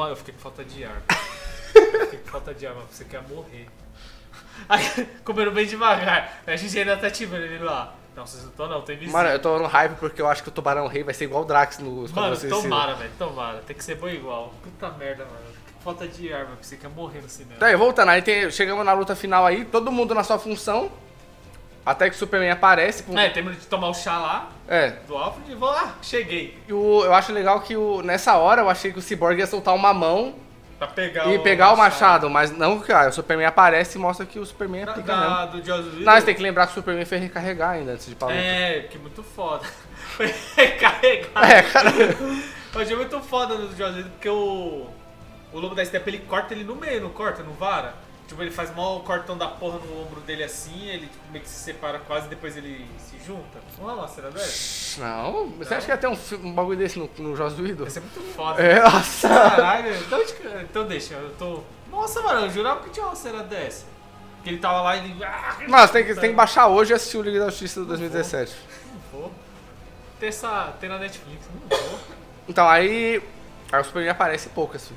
eu 0.09 0.15
fiquei 0.15 0.33
com 0.33 0.39
falta 0.41 0.63
de 0.63 0.83
ar. 0.83 1.01
eu 1.75 2.01
fiquei 2.05 2.19
com 2.19 2.27
falta 2.29 2.53
de 2.53 2.67
ar, 2.67 2.73
mano. 2.73 2.87
Você 2.91 3.05
quer 3.05 3.21
morrer. 3.23 3.67
Aí, 4.67 5.07
comendo 5.23 5.51
bem 5.51 5.65
devagar. 5.65 6.41
A 6.45 6.55
gente 6.55 6.77
ainda 6.77 6.97
tá 6.97 7.07
ativando 7.07 7.43
ele 7.43 7.63
lá. 7.63 7.95
Não, 8.15 8.25
vocês 8.27 8.43
não 8.43 8.49
estão 8.49 8.67
não, 8.67 8.81
tem 8.81 8.97
visível. 8.97 9.13
Mano, 9.17 9.29
eu 9.29 9.39
tô 9.39 9.57
no 9.59 9.67
hype 9.67 9.95
porque 9.97 10.21
eu 10.21 10.27
acho 10.27 10.43
que 10.43 10.49
o 10.49 10.51
Tubarão 10.51 10.87
Rei 10.87 11.03
vai 11.03 11.13
ser 11.13 11.23
igual 11.25 11.43
o 11.43 11.45
Drax 11.45 11.77
no 11.79 12.03
Esquadrão 12.05 12.35
Mano, 12.35 12.49
tomara, 12.49 12.95
velho, 12.95 13.11
tomara. 13.17 13.57
Tem 13.59 13.75
que 13.75 13.83
ser 13.83 13.95
bom 13.95 14.09
igual. 14.09 14.53
Puta 14.61 14.89
merda, 14.97 15.23
mano. 15.23 15.45
Falta 15.81 16.05
de 16.05 16.33
ar, 16.33 16.43
mano. 16.43 16.57
Você 16.61 16.75
quer 16.75 16.89
morrer 16.89 17.21
no 17.21 17.29
cinema. 17.29 17.55
Daí, 17.57 17.75
voltando, 17.77 18.09
aí 18.09 18.21
tem- 18.21 18.51
chegamos 18.51 18.83
na 18.85 18.91
luta 18.91 19.15
final 19.15 19.45
aí, 19.45 19.63
todo 19.63 19.89
mundo 19.89 20.13
na 20.13 20.25
sua 20.25 20.37
função. 20.37 20.91
Até 21.85 22.09
que 22.09 22.15
o 22.15 22.19
Superman 22.19 22.51
aparece. 22.51 23.03
com- 23.03 23.17
É, 23.17 23.29
temos 23.29 23.57
de 23.57 23.65
tomar 23.65 23.87
o 23.89 23.93
chá 23.93 24.17
lá 24.17 24.49
É. 24.67 24.91
do 25.07 25.17
Alfred 25.17 25.51
e 25.51 25.55
vou 25.55 25.69
lá, 25.69 25.95
cheguei. 26.01 26.57
E 26.67 26.73
o- 26.73 27.03
eu 27.03 27.13
acho 27.13 27.31
legal 27.31 27.61
que 27.61 27.75
o, 27.75 28.01
nessa 28.01 28.35
hora 28.35 28.61
eu 28.61 28.69
achei 28.69 28.91
que 28.91 28.99
o 28.99 29.01
Cyborg 29.01 29.39
ia 29.39 29.47
soltar 29.47 29.73
uma 29.73 29.93
mão 29.93 30.35
Pra 30.77 30.87
pegar 30.87 31.27
e 31.27 31.39
pegar 31.39 31.73
o 31.73 31.77
machado, 31.77 32.29
mas 32.29 32.51
não 32.51 32.79
que 32.79 32.89
ah, 32.91 33.07
o 33.09 33.11
Superman 33.11 33.45
aparece 33.47 33.97
e 33.97 34.01
mostra 34.01 34.25
que 34.25 34.39
o 34.39 34.45
Superman 34.45 34.83
é 34.83 34.85
Da, 34.85 34.93
pica 34.93 35.13
mesmo. 35.15 35.29
da, 35.35 35.45
do 35.47 35.65
Joss. 35.65 35.83
Não, 35.99 36.13
você 36.13 36.21
tem 36.21 36.35
que 36.35 36.41
lembrar 36.41 36.67
que 36.67 36.71
o 36.71 36.75
Superman 36.75 37.03
foi 37.05 37.17
recarregar 37.17 37.71
ainda 37.71 37.91
antes 37.93 38.05
de 38.05 38.11
luta. 38.13 38.31
É, 38.31 38.87
que 38.89 38.97
muito 38.97 39.21
foda. 39.21 39.65
Foi 40.15 40.33
recarregado. 40.55 41.45
É, 41.45 41.61
cara. 41.63 41.89
Eu 42.73 42.81
achei 42.81 42.95
muito 42.95 43.19
foda 43.21 43.55
do 43.55 43.67
Joss 43.75 43.93
Whedon, 43.97 44.09
porque 44.11 44.29
o. 44.29 44.87
O 45.51 45.59
Lobo 45.59 45.75
da 45.75 45.83
Steppe 45.83 46.09
ele 46.11 46.19
corta 46.19 46.53
ele 46.53 46.63
no 46.63 46.75
meio, 46.75 47.01
não 47.01 47.09
corta, 47.09 47.41
não 47.43 47.53
vara? 47.53 47.93
Tipo, 48.29 48.43
ele 48.43 48.51
faz 48.51 48.73
mal 48.75 48.97
o 48.97 48.99
cortão 48.99 49.35
da 49.35 49.47
porra 49.47 49.79
no 49.79 50.01
ombro 50.03 50.21
dele 50.21 50.43
assim, 50.43 50.87
ele 50.87 51.07
tipo, 51.07 51.31
meio 51.31 51.43
que 51.43 51.49
se 51.49 51.63
separa 51.63 51.97
quase 51.99 52.27
e 52.27 52.29
depois 52.29 52.55
ele 52.55 52.87
se 52.99 53.17
junta. 53.25 53.57
Não 53.77 53.89
é 53.89 53.93
uma 53.93 54.07
cena 54.07 54.29
dessa? 54.29 55.01
Não, 55.01 55.47
você 55.57 55.73
acha 55.73 55.85
que 55.87 55.91
ia 55.91 55.97
ter 55.97 56.07
um, 56.07 56.17
um 56.47 56.53
bagulho 56.53 56.77
desse 56.77 56.99
no, 56.99 57.09
no 57.17 57.35
Joss 57.35 57.59
Whedon? 57.59 57.83
Vai 57.83 57.89
ser 57.91 58.01
muito 58.01 58.21
foda. 58.35 58.61
É, 58.61 58.81
nossa. 58.83 59.27
Caralho, 59.27 59.95
então, 59.95 60.23
que- 60.23 60.47
então 60.61 60.87
deixa, 60.87 61.15
eu 61.15 61.31
tô. 61.39 61.63
Nossa, 61.89 62.21
mano, 62.21 62.45
eu 62.45 62.49
jurava 62.51 62.81
que 62.83 62.91
tinha 62.91 63.03
uma 63.05 63.15
cena 63.15 63.41
dessa. 63.41 63.85
Que 64.43 64.51
ele 64.51 64.59
tava 64.59 64.81
lá 64.81 64.95
e 64.95 64.99
ele. 65.11 65.23
Ah, 65.23 65.57
Não, 65.67 65.79
você 65.79 65.91
tem 65.93 66.05
que, 66.05 66.13
tem 66.21 66.29
que 66.29 66.35
baixar 66.35 66.67
hoje 66.67 66.91
e 66.91 66.93
assistir 66.93 67.17
o 67.17 67.23
Liga 67.23 67.39
da 67.39 67.45
Justiça 67.49 67.81
de 67.81 67.87
2017. 67.87 68.55
Não 68.93 69.19
vou. 69.21 69.31
Ter, 70.19 70.27
essa, 70.27 70.73
ter 70.79 70.87
na 70.87 70.99
Netflix, 70.99 71.45
não 71.67 71.77
vou. 71.77 71.99
Então, 72.47 72.69
aí. 72.69 73.21
Aí 73.71 73.81
o 73.81 73.83
Superman 73.83 74.11
aparece 74.11 74.49
pouco, 74.49 74.75
assim. 74.75 74.95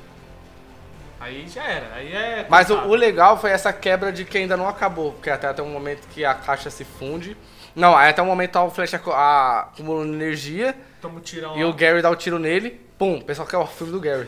Aí 1.23 1.47
já 1.47 1.63
era, 1.63 1.95
aí 1.95 2.13
é. 2.13 2.45
Mas 2.49 2.69
o, 2.69 2.75
o 2.79 2.95
legal 2.95 3.39
foi 3.39 3.51
essa 3.51 3.71
quebra 3.71 4.11
de 4.11 4.25
que 4.25 4.37
ainda 4.37 4.57
não 4.57 4.67
acabou, 4.67 5.13
porque 5.13 5.29
até, 5.29 5.47
até 5.47 5.61
um 5.63 5.69
momento 5.69 6.05
que 6.09 6.25
a 6.25 6.33
caixa 6.33 6.69
se 6.69 6.83
funde. 6.83 7.37
Não, 7.75 7.95
aí 7.95 8.09
até 8.09 8.21
o 8.21 8.25
momento 8.25 8.59
o 8.59 8.69
Flash 8.69 8.93
acu- 8.93 9.11
a- 9.13 9.61
acumulando 9.71 10.13
energia 10.13 10.75
Toma 11.01 11.19
um 11.19 11.21
tirão 11.21 11.57
e 11.57 11.63
lá. 11.63 11.69
o 11.69 11.73
Gary 11.73 12.01
dá 12.01 12.09
o 12.09 12.15
tiro 12.15 12.37
nele. 12.37 12.71
Pum, 12.99 13.17
o 13.17 13.23
pessoal 13.23 13.47
quer 13.47 13.57
o 13.57 13.65
filme 13.65 13.93
do 13.93 13.99
Gary. 14.01 14.27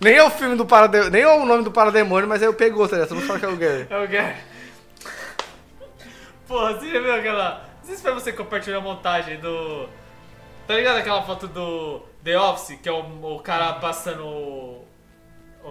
nem 0.00 0.14
é 0.16 0.22
o 0.24 0.30
filme 0.30 0.56
do 0.56 0.66
Parademônio, 0.66 1.10
nem 1.12 1.22
é 1.22 1.28
o 1.28 1.46
nome 1.46 1.62
do 1.64 1.70
Parademônio, 1.70 2.28
mas 2.28 2.42
aí 2.42 2.48
eu 2.48 2.54
pegou, 2.54 2.86
tá 2.88 2.96
ligado? 2.96 3.08
Todo 3.10 3.18
mundo 3.18 3.26
fala 3.28 3.38
que 3.38 3.46
é 3.46 3.48
o 3.48 3.56
Gary. 3.56 3.86
É 3.88 3.96
o 3.98 4.08
Gary. 4.08 4.36
Porra, 6.46 6.74
você 6.74 6.90
já 6.92 7.00
viu 7.00 7.14
aquela. 7.14 7.64
Não 7.80 7.84
sei 7.86 7.96
se 7.96 8.02
foi 8.02 8.12
você 8.12 8.30
que 8.32 8.38
compartilhou 8.38 8.80
a 8.80 8.82
montagem 8.82 9.38
do. 9.40 9.88
Tá 10.66 10.74
ligado 10.74 10.98
aquela 10.98 11.22
foto 11.22 11.46
do 11.48 12.00
The 12.24 12.38
Office, 12.38 12.78
que 12.82 12.88
é 12.88 12.92
o, 12.92 13.36
o 13.36 13.40
cara 13.40 13.74
passando. 13.74 14.84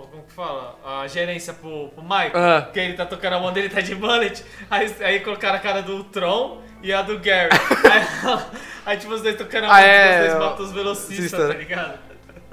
Como 0.01 0.23
que 0.23 0.31
fala? 0.33 0.75
A 0.85 1.07
gerência 1.07 1.53
pro, 1.53 1.89
pro 1.89 2.03
Michael. 2.03 2.31
Ah. 2.35 2.69
Que 2.73 2.79
ele 2.79 2.93
tá 2.93 3.05
tocando 3.05 3.33
a 3.33 3.39
mão 3.39 3.51
dele, 3.53 3.69
tá 3.69 3.81
de 3.81 3.95
mullet. 3.95 4.43
Aí, 4.69 4.95
aí 4.99 5.19
colocaram 5.21 5.55
a 5.55 5.59
cara 5.59 5.81
do 5.81 6.03
Tron 6.05 6.61
e 6.81 6.91
a 6.93 7.01
do 7.01 7.17
Gary. 7.19 7.49
aí, 7.91 8.45
aí, 8.85 8.97
tipo, 8.97 9.13
os 9.13 9.21
dois 9.21 9.35
tocando 9.35 9.65
a 9.65 9.67
mão, 9.67 9.75
Ah, 9.75 9.81
é, 9.81 10.21
os 10.21 10.27
dois 10.27 10.43
matam 10.43 10.65
os 10.65 10.71
velocistas, 10.71 11.31
velocista. 11.31 11.47
tá 11.47 11.53
ligado? 11.59 11.99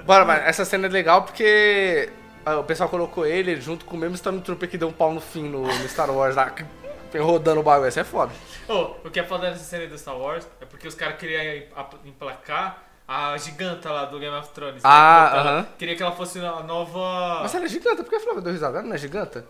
Bora, 0.05 0.25
mas 0.25 0.43
essa 0.45 0.65
cena 0.65 0.87
é 0.87 0.89
legal 0.89 1.23
porque 1.23 2.09
ah, 2.45 2.57
o 2.57 2.63
pessoal 2.63 2.89
colocou 2.89 3.25
ele 3.25 3.59
junto 3.61 3.85
com 3.85 3.95
o 3.95 3.99
mesmo 3.99 4.15
Stormtrooper 4.15 4.69
que 4.69 4.77
deu 4.77 4.89
um 4.89 4.93
pau 4.93 5.13
no 5.13 5.21
fim 5.21 5.43
no, 5.43 5.61
no 5.61 5.87
Star 5.89 6.11
Wars 6.11 6.35
lá, 6.35 6.53
rodando 7.17 7.59
o 7.61 7.63
bagulho. 7.63 7.87
Isso 7.87 7.99
é 7.99 8.03
foda. 8.03 8.31
Oh, 8.67 8.95
o 9.05 9.09
que 9.11 9.19
é 9.19 9.23
foda 9.23 9.49
nessa 9.49 9.63
cena 9.63 9.87
do 9.87 9.97
Star 9.97 10.17
Wars 10.17 10.47
é 10.59 10.65
porque 10.65 10.87
os 10.87 10.95
caras 10.95 11.17
queriam 11.17 11.63
emplacar 12.05 12.83
a 13.07 13.37
giganta 13.37 13.91
lá 13.91 14.05
do 14.05 14.17
Game 14.19 14.35
of 14.35 14.49
Thrones. 14.49 14.75
né? 14.75 14.81
Ah, 14.83 15.29
ela- 15.33 15.41
aham. 15.41 15.67
Queria 15.77 15.95
que 15.95 16.03
ela 16.03 16.11
fosse 16.13 16.39
a 16.39 16.61
nova. 16.63 17.39
Mas 17.41 17.53
ela 17.55 17.65
é 17.65 17.67
giganta, 17.67 18.03
por 18.03 18.09
que 18.09 18.15
a 18.15 18.19
Flávia 18.19 18.41
deu 18.41 18.53
risada? 18.53 18.79
Ela 18.79 18.87
não 18.87 18.95
é 18.95 18.97
giganta? 18.97 19.45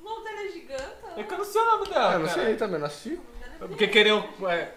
O 0.00 0.04
nome 0.08 0.24
dela 0.24 0.40
é 0.40 0.48
giganta? 0.52 0.94
É 1.16 1.22
que 1.22 1.32
eu 1.34 1.38
não 1.38 1.44
sei 1.44 1.60
o 1.60 1.64
nome 1.66 1.88
dela. 1.88 2.10
Ah, 2.10 2.12
eu 2.14 2.18
não 2.20 2.28
cara. 2.28 2.42
sei 2.44 2.56
também, 2.56 2.78
não 2.78 2.86
assisti. 2.86 3.20
Ela 3.58 3.68
Porque 3.68 3.86
queriam, 3.88 4.24
é, 4.48 4.68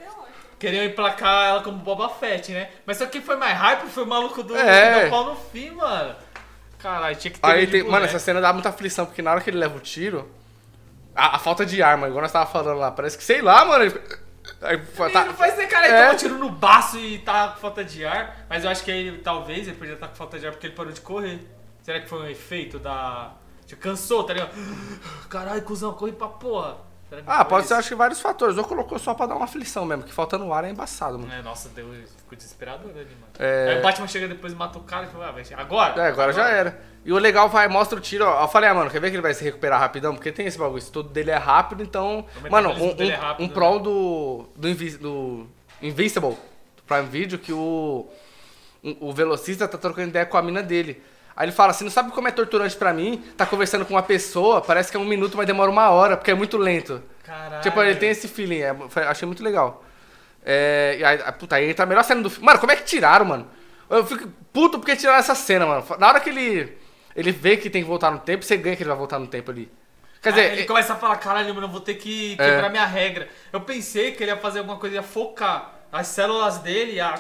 queriam 0.58 0.84
emplacar 0.86 1.50
ela 1.50 1.62
como 1.64 1.78
Boba 1.78 2.10
Fett, 2.10 2.52
né? 2.52 2.70
Mas 2.86 2.98
só 2.98 3.06
que 3.06 3.20
foi 3.22 3.36
mais 3.36 3.58
hype 3.58 3.88
foi 3.90 4.04
o 4.04 4.08
maluco 4.08 4.42
do, 4.42 4.56
É. 4.56 5.04
do 5.06 5.10
pau 5.10 5.26
no 5.26 5.36
fim, 5.36 5.72
mano. 5.72 6.16
Caralho, 6.80 7.16
tinha 7.18 7.32
que 7.32 7.40
ter. 7.40 7.46
Aí 7.48 7.68
tem, 7.68 7.84
mano, 7.84 8.06
essa 8.06 8.20
cena 8.20 8.40
dá 8.40 8.54
muita 8.54 8.70
aflição, 8.70 9.06
porque 9.06 9.22
na 9.22 9.32
hora 9.32 9.42
que 9.42 9.50
ele 9.50 9.58
leva 9.58 9.76
o 9.78 9.82
tiro, 9.82 10.30
a, 11.14 11.36
a 11.36 11.40
falta 11.40 11.66
de 11.66 11.84
arma, 11.84 12.08
igual 12.08 12.22
nós 12.22 12.32
tava 12.32 12.50
falando 12.50 12.78
lá, 12.80 12.90
parece 12.90 13.18
que, 13.18 13.24
sei 13.24 13.42
lá, 13.42 13.66
mano. 13.66 13.84
ele- 13.84 14.02
Aí, 14.62 14.76
Ele 14.76 15.10
tá- 15.12 15.26
não 15.26 15.34
faz 15.34 15.54
ser 15.56 15.68
cara, 15.68 15.88
ele 15.88 15.96
É. 15.96 16.12
um 16.12 16.16
tiro 16.16 16.38
no 16.38 16.50
baço 16.50 16.98
e 16.98 17.20
tá 17.20 17.50
com 17.50 17.60
falta 17.60 17.84
de 17.84 18.06
ar. 18.06 18.46
Mas 18.50 18.64
eu 18.64 18.70
acho 18.70 18.84
que 18.84 18.92
ele, 18.92 19.18
talvez, 19.20 19.68
ele 19.68 19.78
podia 19.78 19.94
estar 19.94 20.08
com 20.08 20.16
falta 20.16 20.38
de 20.40 20.46
ar 20.46 20.52
porque 20.52 20.68
ele 20.68 20.76
parou 20.76 20.92
de 20.92 21.02
correr. 21.02 21.40
Será 21.84 22.00
que 22.00 22.08
foi 22.10 22.20
um 22.20 22.28
efeito 22.28 22.78
da. 22.80 23.34
Cansou, 23.80 24.24
tá 24.24 24.34
ligado? 24.34 24.50
Caralho, 25.30 25.62
cuzão, 25.62 25.94
corre 25.94 26.12
pra 26.12 26.28
porra. 26.28 26.78
Ah, 27.26 27.44
pode 27.44 27.68
ser, 27.68 27.74
acho 27.74 27.90
que 27.90 27.96
vários 27.96 28.22
fatores. 28.22 28.58
Ou 28.58 28.64
colocou 28.64 29.00
só 29.00 29.14
pra 29.14 29.26
dar 29.26 29.36
uma 29.36 29.46
aflição 29.46 29.86
mesmo, 29.86 30.04
que 30.04 30.14
faltando 30.14 30.52
ar 30.54 30.64
é 30.64 30.70
embaçado, 30.70 31.18
mano. 31.18 31.32
É, 31.32 31.42
nossa, 31.42 31.70
deu, 31.70 31.88
ficou 32.18 32.38
desesperador 32.38 32.92
ali, 32.92 33.16
mano. 33.20 33.34
É. 33.40 33.72
Aí 33.74 33.80
o 33.80 33.82
Batman 33.82 34.08
chega 34.08 34.28
depois 34.28 34.54
e 34.54 34.56
mata 34.56 34.78
o 34.78 34.84
cara 34.84 35.06
e 35.06 35.10
fala, 35.10 35.30
ah, 35.30 35.32
vai, 35.32 35.44
agora? 35.56 36.02
É, 36.04 36.08
agora 36.08 36.32
já 36.34 36.48
era. 36.48 36.80
E 37.04 37.12
o 37.12 37.18
legal 37.18 37.50
vai, 37.50 37.68
mostra 37.68 37.98
o 37.98 38.02
tiro, 38.02 38.26
ó. 38.26 38.44
Eu 38.44 38.48
falei, 38.48 38.70
ah, 38.70 38.74
mano, 38.74 38.92
quer 38.92 39.00
ver 39.00 39.10
que 39.10 39.16
ele 39.16 39.22
vai 39.24 39.34
se 39.34 39.44
recuperar 39.44 39.80
rapidão? 39.80 40.14
Porque 40.14 40.32
tem 40.32 40.46
esse 40.46 40.58
bagulho, 40.58 40.78
isso 40.78 40.92
tudo 40.92 41.10
dele 41.10 41.32
é 41.32 41.38
rápido, 41.38 41.82
então. 41.82 42.26
O 42.38 42.52
Mano, 42.52 42.70
metabolismo 42.70 42.92
um, 42.92 42.96
dele 42.96 43.12
é 43.12 43.18
um, 43.18 43.22
rápido, 43.22 43.46
um 43.46 43.48
né? 43.48 43.54
prol 43.54 43.80
do. 43.80 44.50
Do, 44.56 44.70
Invis, 44.70 44.98
do 44.98 45.48
Invincible, 45.82 46.38
do 46.76 46.84
Prime 46.86 47.08
Video, 47.08 47.40
que 47.40 47.54
o. 47.54 48.08
um- 48.84 48.98
o 49.00 49.14
velocista 49.14 49.68
tá 49.68 49.78
trocando 49.78 50.10
ideia 50.10 50.26
com 50.26 50.38
a 50.38 50.42
mina 50.42 50.62
dele. 50.62 51.02
Aí 51.40 51.46
ele 51.46 51.54
fala 51.54 51.72
assim, 51.72 51.86
não 51.86 51.92
sabe 51.92 52.12
como 52.12 52.28
é 52.28 52.32
torturante 52.32 52.76
pra 52.76 52.92
mim? 52.92 53.24
Tá 53.38 53.46
conversando 53.46 53.86
com 53.86 53.94
uma 53.94 54.04
pessoa, 54.04 54.60
parece 54.60 54.92
que 54.92 54.98
é 54.98 55.00
um 55.00 55.06
minuto, 55.06 55.38
mas 55.38 55.48
demora 55.48 55.72
uma 55.72 55.90
hora, 55.90 56.18
porque 56.18 56.32
é 56.32 56.34
muito 56.34 56.58
lento. 56.58 57.02
Caralho. 57.24 57.62
Tipo, 57.62 57.82
ele 57.82 57.96
tem 57.96 58.10
esse 58.10 58.28
feeling, 58.28 58.60
é, 58.60 58.76
achei 59.08 59.26
muito 59.26 59.42
legal. 59.42 59.82
É, 60.46 60.98
e 61.00 61.04
aí, 61.06 61.22
ah, 61.26 61.32
puta, 61.32 61.56
aí 61.56 61.70
entra 61.70 61.84
a 61.84 61.88
melhor 61.88 62.04
cena 62.04 62.22
do 62.22 62.30
filme. 62.30 62.46
Mano, 62.46 62.60
como 62.60 62.74
é 62.74 62.76
que 62.76 62.84
tiraram, 62.84 63.26
mano? 63.26 63.48
Eu 63.90 64.06
fico 64.06 64.28
puto 64.52 64.80
porque 64.80 64.98
tiraram 64.98 65.18
essa 65.20 65.34
cena, 65.34 65.66
mano. 65.66 65.86
Na 65.98 66.10
hora 66.10 66.20
que 66.20 66.30
ele, 66.30 66.78
ele 67.16 67.32
vê 67.32 67.56
que 67.56 67.70
tem 67.70 67.84
que 67.84 67.88
voltar 67.88 68.12
no 68.12 68.20
tempo, 68.20 68.44
você 68.44 68.58
ganha 68.58 68.76
que 68.76 68.84
ele 68.84 68.90
vai 68.90 68.98
voltar 68.98 69.18
no 69.18 69.28
tempo 69.28 69.50
ali. 69.50 69.72
Quer 70.22 70.32
dizer, 70.32 70.52
ele 70.52 70.62
é- 70.64 70.66
começa 70.66 70.92
a 70.92 70.98
falar, 70.98 71.16
caralho, 71.16 71.56
mano, 71.56 71.68
eu 71.68 71.72
vou 71.72 71.80
ter 71.80 71.94
que 71.94 72.36
quebrar 72.36 72.70
minha 72.70 72.86
regra. 72.86 73.30
Eu 73.54 73.62
pensei 73.62 74.12
que 74.12 74.22
ele 74.26 74.32
ia 74.32 74.38
fazer 74.38 74.60
alguma 74.60 74.78
coisa, 74.78 74.96
ia 74.96 75.04
focar 75.04 75.76
as 75.90 76.08
células 76.08 76.58
dele, 76.58 77.00
a... 77.00 77.16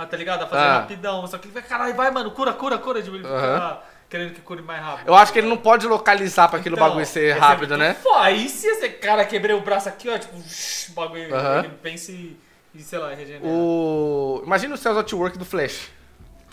Ah, 0.00 0.06
tá 0.06 0.16
ligado? 0.16 0.44
A 0.44 0.46
fazer 0.46 0.62
Ah. 0.62 0.78
rapidão. 0.78 1.26
Só 1.26 1.36
que 1.38 1.46
ele 1.48 1.54
vai, 1.54 1.62
caralho, 1.64 1.92
vai, 1.94 2.08
mano, 2.12 2.30
cura, 2.30 2.52
cura, 2.52 2.78
cura. 2.78 3.02
Tipo, 3.02 3.16
ele 3.16 3.24
fica 3.24 3.34
Aham. 3.36 3.78
querendo 4.08 4.32
que 4.32 4.40
cure 4.40 4.62
mais 4.62 4.80
rápido. 4.80 5.08
eu 5.08 5.14
acho 5.16 5.32
que 5.32 5.40
ele 5.40 5.48
não 5.48 5.56
pode 5.56 5.88
localizar 5.88 6.48
pra 6.48 6.60
aquele 6.60 6.76
Então, 6.76 6.86
bagulho 6.88 7.04
ser 7.04 7.34
ser 7.34 7.38
rápido, 7.40 7.70
muito 7.70 7.80
né? 7.80 7.94
foda. 7.94 8.20
Aí 8.22 8.48
se 8.48 8.68
esse 8.68 8.88
cara 8.90 9.24
quebrei 9.24 9.56
o 9.56 9.60
braço 9.60 9.88
aqui, 9.88 10.08
ó, 10.08 10.16
tipo, 10.16 10.36
o 10.36 10.92
bagulho, 10.94 11.34
Aham. 11.34 11.58
ele 11.64 11.68
pensa 11.82 12.12
e, 12.12 12.38
e, 12.74 12.80
sei 12.80 12.98
lá, 13.00 13.08
regenera. 13.12 13.44
O... 13.44 14.40
Imagina 14.46 14.74
o 14.76 14.78
Cells 14.78 15.00
at 15.00 15.12
Work 15.12 15.36
do 15.36 15.44
Flash. 15.44 15.90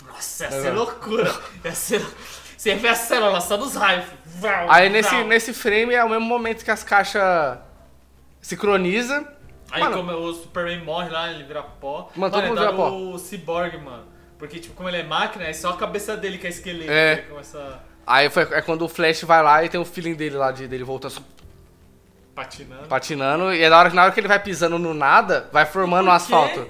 Nossa, 0.04 0.44
ia 0.46 0.50
ser 0.50 0.70
loucura. 0.72 1.32
Ia 1.64 1.72
ser... 1.72 2.04
Você 2.56 2.74
ver 2.74 2.88
a 2.88 2.94
célula 2.96 3.40
só 3.40 3.56
dos 3.56 3.76
raios. 3.76 4.06
Aí 4.68 4.88
nesse, 4.88 5.14
nesse 5.22 5.52
frame 5.52 5.94
é 5.94 6.02
o 6.02 6.08
mesmo 6.08 6.24
momento 6.24 6.64
que 6.64 6.70
as 6.70 6.82
caixas 6.82 7.58
sincronizam. 8.40 9.26
Aí 9.70 9.82
Mano, 9.82 9.96
como 9.96 10.12
o 10.12 10.32
Superman 10.32 10.84
morre 10.84 11.10
lá, 11.10 11.30
ele 11.30 11.44
vira 11.44 11.62
pó. 11.62 12.10
Mano, 12.14 12.32
todo 12.32 12.46
mundo 12.46 12.58
é 12.58 12.66
vira 12.66 12.72
pó. 12.76 12.90
o 12.90 13.18
Cyborg, 13.18 13.76
mano. 13.78 14.04
Porque, 14.38 14.58
tipo, 14.58 14.74
como 14.74 14.88
ele 14.88 14.98
é 14.98 15.02
máquina, 15.02 15.44
é 15.44 15.52
só 15.52 15.70
a 15.70 15.76
cabeça 15.76 16.16
dele 16.16 16.38
que 16.38 16.46
é 16.46 16.50
esqueleto. 16.50 16.90
É. 16.90 17.16
Começa 17.28 17.80
Aí 18.06 18.30
foi, 18.30 18.44
é 18.44 18.62
quando 18.62 18.82
o 18.82 18.88
Flash 18.88 19.24
vai 19.24 19.42
lá 19.42 19.64
e 19.64 19.68
tem 19.68 19.80
o 19.80 19.84
feeling 19.84 20.14
dele 20.14 20.36
lá, 20.36 20.52
de, 20.52 20.68
dele 20.68 20.84
voltando 20.84 21.20
patinando. 22.34 22.86
patinando. 22.86 23.52
E 23.52 23.62
é 23.62 23.68
na 23.68 23.78
hora, 23.78 23.90
na 23.90 24.04
hora 24.04 24.12
que 24.12 24.20
ele 24.20 24.28
vai 24.28 24.38
pisando 24.38 24.78
no 24.78 24.94
nada, 24.94 25.48
vai 25.52 25.66
formando 25.66 26.08
um 26.08 26.12
asfalto. 26.12 26.68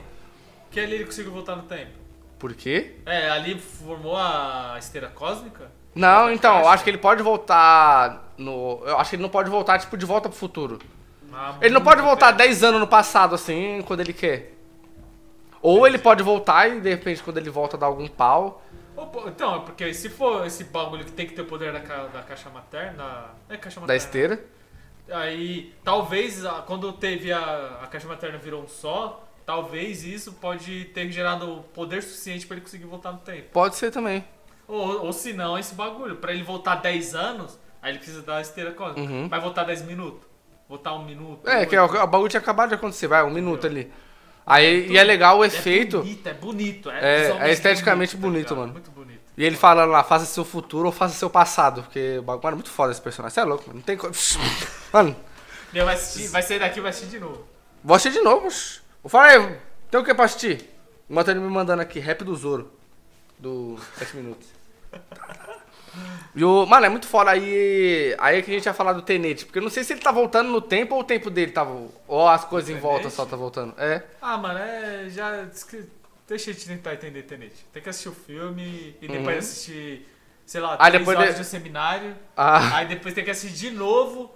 Que 0.70 0.80
ali 0.80 0.94
ele 0.94 1.04
conseguiu 1.04 1.32
voltar 1.32 1.56
no 1.56 1.64
tempo. 1.64 1.92
Por 2.38 2.54
quê? 2.54 2.96
É, 3.04 3.28
ali 3.28 3.58
formou 3.58 4.16
a 4.16 4.76
esteira 4.78 5.08
cósmica? 5.08 5.70
Não, 5.94 6.30
então, 6.30 6.60
eu 6.60 6.68
acho 6.68 6.84
que 6.84 6.90
ele 6.90 6.98
pode 6.98 7.22
voltar 7.22 8.32
no. 8.36 8.82
Eu 8.84 8.98
acho 8.98 9.10
que 9.10 9.16
ele 9.16 9.22
não 9.22 9.30
pode 9.30 9.50
voltar, 9.50 9.78
tipo, 9.78 9.96
de 9.96 10.06
volta 10.06 10.28
pro 10.28 10.38
futuro. 10.38 10.78
Ah, 11.32 11.56
Ele 11.60 11.74
não 11.74 11.82
pode 11.82 12.00
voltar 12.02 12.28
tempo. 12.28 12.38
10 12.38 12.64
anos 12.64 12.80
no 12.80 12.86
passado, 12.86 13.34
assim, 13.34 13.82
quando 13.86 14.00
ele 14.00 14.12
quer. 14.12 14.52
Ou 15.60 15.86
ele 15.86 15.98
pode 15.98 16.22
voltar 16.22 16.68
e 16.68 16.80
de 16.80 16.88
repente 16.90 17.22
quando 17.22 17.38
ele 17.38 17.50
volta 17.50 17.76
dar 17.76 17.86
algum 17.86 18.06
pau. 18.06 18.62
Então, 19.26 19.56
é 19.56 19.58
porque 19.60 19.92
se 19.92 20.08
for 20.08 20.46
esse 20.46 20.64
bagulho 20.64 21.04
que 21.04 21.12
tem 21.12 21.26
que 21.26 21.34
ter 21.34 21.42
o 21.42 21.46
poder 21.46 21.72
da, 21.72 21.80
ca- 21.80 22.06
da 22.06 22.22
caixa 22.22 22.48
materna. 22.48 23.26
É 23.48 23.56
caixa 23.56 23.80
materna. 23.80 23.86
Da 23.86 23.96
esteira. 23.96 24.44
Aí, 25.10 25.74
talvez, 25.84 26.44
a- 26.44 26.62
quando 26.62 26.92
teve 26.92 27.32
a, 27.32 27.80
a 27.82 27.86
caixa 27.88 28.08
materna 28.08 28.38
virou 28.38 28.62
um 28.62 28.68
só, 28.68 29.22
talvez 29.44 30.02
isso 30.04 30.32
pode 30.34 30.86
ter 30.86 31.10
gerado 31.12 31.64
poder 31.74 32.02
suficiente 32.02 32.46
pra 32.46 32.56
ele 32.56 32.64
conseguir 32.64 32.86
voltar 32.86 33.12
no 33.12 33.18
tempo. 33.18 33.48
Pode 33.52 33.76
ser 33.76 33.90
também. 33.90 34.24
Ou, 34.66 35.04
ou 35.06 35.12
se 35.12 35.32
não, 35.32 35.58
esse 35.58 35.74
bagulho. 35.74 36.16
Pra 36.16 36.32
ele 36.32 36.42
voltar 36.42 36.76
10 36.76 37.14
anos, 37.14 37.58
aí 37.82 37.92
ele 37.92 37.98
precisa 37.98 38.22
da 38.22 38.40
esteira 38.40 38.72
cósmica. 38.72 39.00
Uhum. 39.12 39.28
Vai 39.28 39.40
voltar 39.40 39.64
10 39.64 39.82
minutos. 39.82 40.25
Voltar 40.68 40.94
um 40.94 41.04
minuto. 41.04 41.48
É, 41.48 41.56
dois. 41.58 41.68
que 41.68 41.76
é 41.76 41.82
o, 41.82 42.06
bagulho 42.06 42.28
tinha 42.28 42.40
acabado 42.40 42.70
de 42.70 42.74
acontecer, 42.74 43.06
vai, 43.06 43.22
um 43.24 43.30
minuto 43.30 43.66
ali. 43.66 43.92
Aí, 44.44 44.88
e 44.90 44.96
é 44.98 45.02
legal 45.04 45.38
o 45.38 45.44
É 45.44 45.48
efeito. 45.48 45.98
bonito, 45.98 46.28
é 46.28 46.34
bonito. 46.34 46.90
É, 46.90 47.30
É- 47.30 47.48
é 47.48 47.52
esteticamente 47.52 48.16
bonito, 48.16 48.32
bonito, 48.32 48.48
ligado? 48.50 48.58
mano. 48.60 48.72
Muito 48.72 48.90
bonito. 48.90 49.20
E 49.36 49.44
ele 49.44 49.56
falando 49.56 49.90
lá, 49.90 50.02
faça 50.04 50.24
seu 50.24 50.44
futuro 50.44 50.86
ou 50.86 50.92
faça 50.92 51.14
seu 51.14 51.28
passado. 51.28 51.82
Porque 51.82 52.18
o 52.18 52.22
bagulho 52.22 52.52
é 52.52 52.54
muito 52.54 52.70
foda 52.70 52.90
esse 52.92 53.00
personagem. 53.02 53.34
Você 53.34 53.40
é 53.40 53.44
louco, 53.44 53.64
mano. 53.66 53.78
Não 53.78 53.82
tem 53.84 53.96
como. 53.96 54.12
Mano, 54.92 55.16
Meu, 55.72 55.84
vai, 55.84 55.94
assistir, 55.94 56.28
vai 56.28 56.42
sair 56.42 56.58
daqui 56.60 56.78
e 56.78 56.82
vai 56.82 56.90
assistir 56.90 57.10
de 57.10 57.18
novo. 57.18 57.44
vou 57.84 57.94
assistir 57.96 58.18
de 58.18 58.24
novo. 58.24 58.48
Vou 59.02 59.10
falar 59.10 59.26
aí, 59.26 59.56
tem 59.90 60.00
o 60.00 60.04
que 60.04 60.14
pra 60.14 60.24
assistir? 60.24 60.70
O 61.08 61.14
Matheus 61.14 61.36
me 61.36 61.48
mandando 61.48 61.82
aqui, 61.82 61.98
rap 61.98 62.24
do 62.24 62.34
Zoro. 62.34 62.72
Do 63.38 63.76
7 63.98 64.16
minutos. 64.16 64.48
E 66.34 66.44
o, 66.44 66.66
mano, 66.66 66.86
é 66.86 66.88
muito 66.88 67.06
foda. 67.06 67.30
Aí, 67.30 68.14
aí 68.18 68.38
é 68.38 68.42
que 68.42 68.50
a 68.50 68.54
gente 68.54 68.66
ia 68.66 68.74
falar 68.74 68.92
do 68.92 69.02
Tenete. 69.02 69.44
Porque 69.46 69.58
eu 69.58 69.62
não 69.62 69.70
sei 69.70 69.82
se 69.84 69.92
ele 69.92 70.00
tá 70.00 70.12
voltando 70.12 70.50
no 70.50 70.60
tempo 70.60 70.94
ou 70.94 71.00
o 71.00 71.04
tempo 71.04 71.30
dele 71.30 71.50
tava. 71.52 71.88
Ou 72.06 72.28
as 72.28 72.44
coisas 72.44 72.68
em 72.70 72.78
volta 72.78 73.08
só 73.10 73.24
tá 73.24 73.36
voltando. 73.36 73.74
É. 73.78 74.02
Ah, 74.20 74.36
mano, 74.36 74.58
é. 74.58 75.06
Já. 75.08 75.46
Deixa 76.28 76.50
eu 76.50 76.54
te 76.54 76.66
tentar 76.66 76.94
entender 76.94 77.22
Tenet. 77.22 77.54
Tem 77.72 77.82
que 77.82 77.88
assistir 77.88 78.08
o 78.08 78.12
filme 78.12 78.96
e 79.00 79.06
depois 79.08 79.22
Uhum. 79.34 79.38
assistir, 79.38 80.08
sei 80.44 80.60
lá, 80.60 80.76
três 80.76 80.92
depois 80.92 81.16
horas 81.16 81.30
de- 81.30 81.34
de 81.36 81.40
um 81.40 81.44
seminário. 81.44 82.16
Ah, 82.36 82.78
Aí 82.78 82.86
depois 82.88 83.14
tem 83.14 83.24
que 83.24 83.30
assistir 83.30 83.70
de 83.70 83.76
novo 83.76 84.34